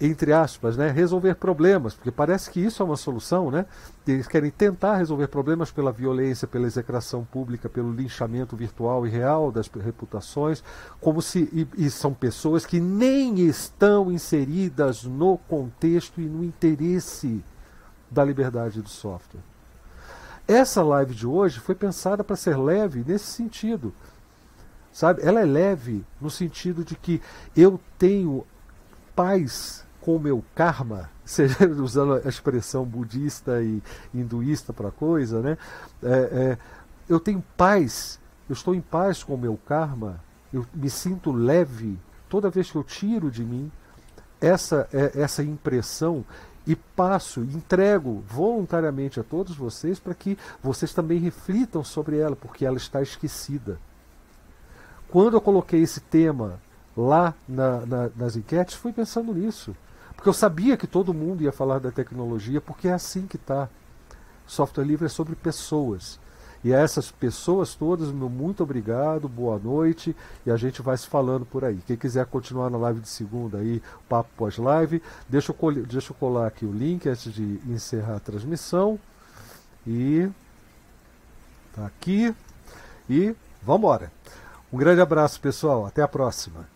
entre 0.00 0.32
aspas, 0.32 0.76
né, 0.76 0.90
resolver 0.90 1.34
problemas, 1.34 1.94
porque 1.94 2.10
parece 2.10 2.50
que 2.50 2.60
isso 2.60 2.82
é 2.82 2.86
uma 2.86 2.96
solução, 2.96 3.50
né? 3.50 3.64
Eles 4.06 4.26
querem 4.26 4.50
tentar 4.50 4.96
resolver 4.96 5.28
problemas 5.28 5.70
pela 5.70 5.90
violência, 5.90 6.46
pela 6.46 6.66
execração 6.66 7.24
pública, 7.24 7.68
pelo 7.68 7.92
linchamento 7.92 8.54
virtual 8.54 9.06
e 9.06 9.10
real 9.10 9.50
das 9.50 9.68
reputações, 9.68 10.62
como 11.00 11.22
se 11.22 11.48
e, 11.52 11.86
e 11.86 11.90
são 11.90 12.12
pessoas 12.12 12.66
que 12.66 12.78
nem 12.80 13.40
estão 13.40 14.12
inseridas 14.12 15.04
no 15.04 15.38
contexto 15.38 16.20
e 16.20 16.26
no 16.26 16.44
interesse 16.44 17.42
da 18.10 18.24
liberdade 18.24 18.82
do 18.82 18.90
software. 18.90 19.40
Essa 20.46 20.82
live 20.82 21.14
de 21.14 21.26
hoje 21.26 21.60
foi 21.60 21.74
pensada 21.74 22.22
para 22.22 22.36
ser 22.36 22.58
leve 22.58 23.02
nesse 23.06 23.26
sentido. 23.26 23.94
Sabe? 24.92 25.22
Ela 25.22 25.40
é 25.40 25.44
leve 25.46 26.04
no 26.20 26.28
sentido 26.28 26.84
de 26.84 26.94
que 26.94 27.22
eu 27.56 27.80
tenho 27.98 28.44
paz 29.14 29.84
com 30.00 30.16
o 30.16 30.20
meu 30.20 30.44
karma, 30.54 31.10
seja 31.24 31.68
usando 31.68 32.14
a 32.14 32.28
expressão 32.28 32.84
budista 32.84 33.62
e 33.62 33.82
hinduísta 34.12 34.72
para 34.72 34.88
a 34.88 34.92
coisa, 34.92 35.40
né? 35.40 35.58
É, 36.02 36.08
é, 36.08 36.58
eu 37.08 37.20
tenho 37.20 37.42
paz, 37.56 38.18
eu 38.48 38.52
estou 38.52 38.74
em 38.74 38.80
paz 38.80 39.22
com 39.22 39.34
o 39.34 39.38
meu 39.38 39.58
karma, 39.66 40.20
eu 40.52 40.66
me 40.74 40.90
sinto 40.90 41.32
leve 41.32 41.98
toda 42.28 42.50
vez 42.50 42.70
que 42.70 42.76
eu 42.76 42.84
tiro 42.84 43.30
de 43.30 43.44
mim 43.44 43.70
essa, 44.40 44.88
é, 44.92 45.20
essa 45.20 45.42
impressão 45.42 46.24
e 46.66 46.76
passo, 46.76 47.40
entrego 47.40 48.22
voluntariamente 48.28 49.18
a 49.18 49.24
todos 49.24 49.56
vocês 49.56 49.98
para 49.98 50.14
que 50.14 50.38
vocês 50.62 50.92
também 50.92 51.18
reflitam 51.18 51.82
sobre 51.82 52.18
ela, 52.18 52.36
porque 52.36 52.64
ela 52.64 52.76
está 52.76 53.02
esquecida. 53.02 53.78
Quando 55.08 55.34
eu 55.34 55.40
coloquei 55.40 55.82
esse 55.82 56.00
tema 56.00 56.60
lá 56.96 57.34
na, 57.48 57.86
na, 57.86 58.10
nas 58.16 58.36
enquetes 58.36 58.74
fui 58.74 58.92
pensando 58.92 59.32
nisso. 59.32 59.74
Porque 60.14 60.28
eu 60.28 60.32
sabia 60.32 60.76
que 60.76 60.86
todo 60.86 61.12
mundo 61.12 61.42
ia 61.42 61.52
falar 61.52 61.80
da 61.80 61.90
tecnologia, 61.90 62.60
porque 62.60 62.88
é 62.88 62.92
assim 62.92 63.26
que 63.26 63.36
está. 63.36 63.68
Software 64.46 64.84
livre 64.84 65.06
é 65.06 65.08
sobre 65.08 65.34
pessoas. 65.34 66.20
E 66.64 66.72
a 66.72 66.78
essas 66.78 67.10
pessoas 67.10 67.74
todas, 67.74 68.12
meu 68.12 68.28
muito 68.28 68.62
obrigado, 68.62 69.28
boa 69.28 69.58
noite, 69.58 70.14
e 70.46 70.50
a 70.50 70.56
gente 70.56 70.80
vai 70.80 70.96
se 70.96 71.08
falando 71.08 71.44
por 71.44 71.64
aí. 71.64 71.82
Quem 71.86 71.96
quiser 71.96 72.24
continuar 72.26 72.70
na 72.70 72.78
live 72.78 73.00
de 73.00 73.08
segunda 73.08 73.58
aí, 73.58 73.82
papo 74.08 74.30
pós-live, 74.36 75.02
deixa, 75.28 75.52
deixa 75.88 76.12
eu 76.12 76.16
colar 76.16 76.46
aqui 76.46 76.64
o 76.64 76.72
link 76.72 77.08
antes 77.08 77.32
de 77.32 77.60
encerrar 77.66 78.16
a 78.16 78.20
transmissão. 78.20 78.98
E 79.84 80.28
tá 81.74 81.84
aqui. 81.86 82.32
E 83.10 83.34
vamos 83.60 83.80
embora. 83.80 84.12
Um 84.72 84.78
grande 84.78 85.00
abraço, 85.00 85.40
pessoal. 85.40 85.84
Até 85.84 86.00
a 86.00 86.08
próxima. 86.08 86.71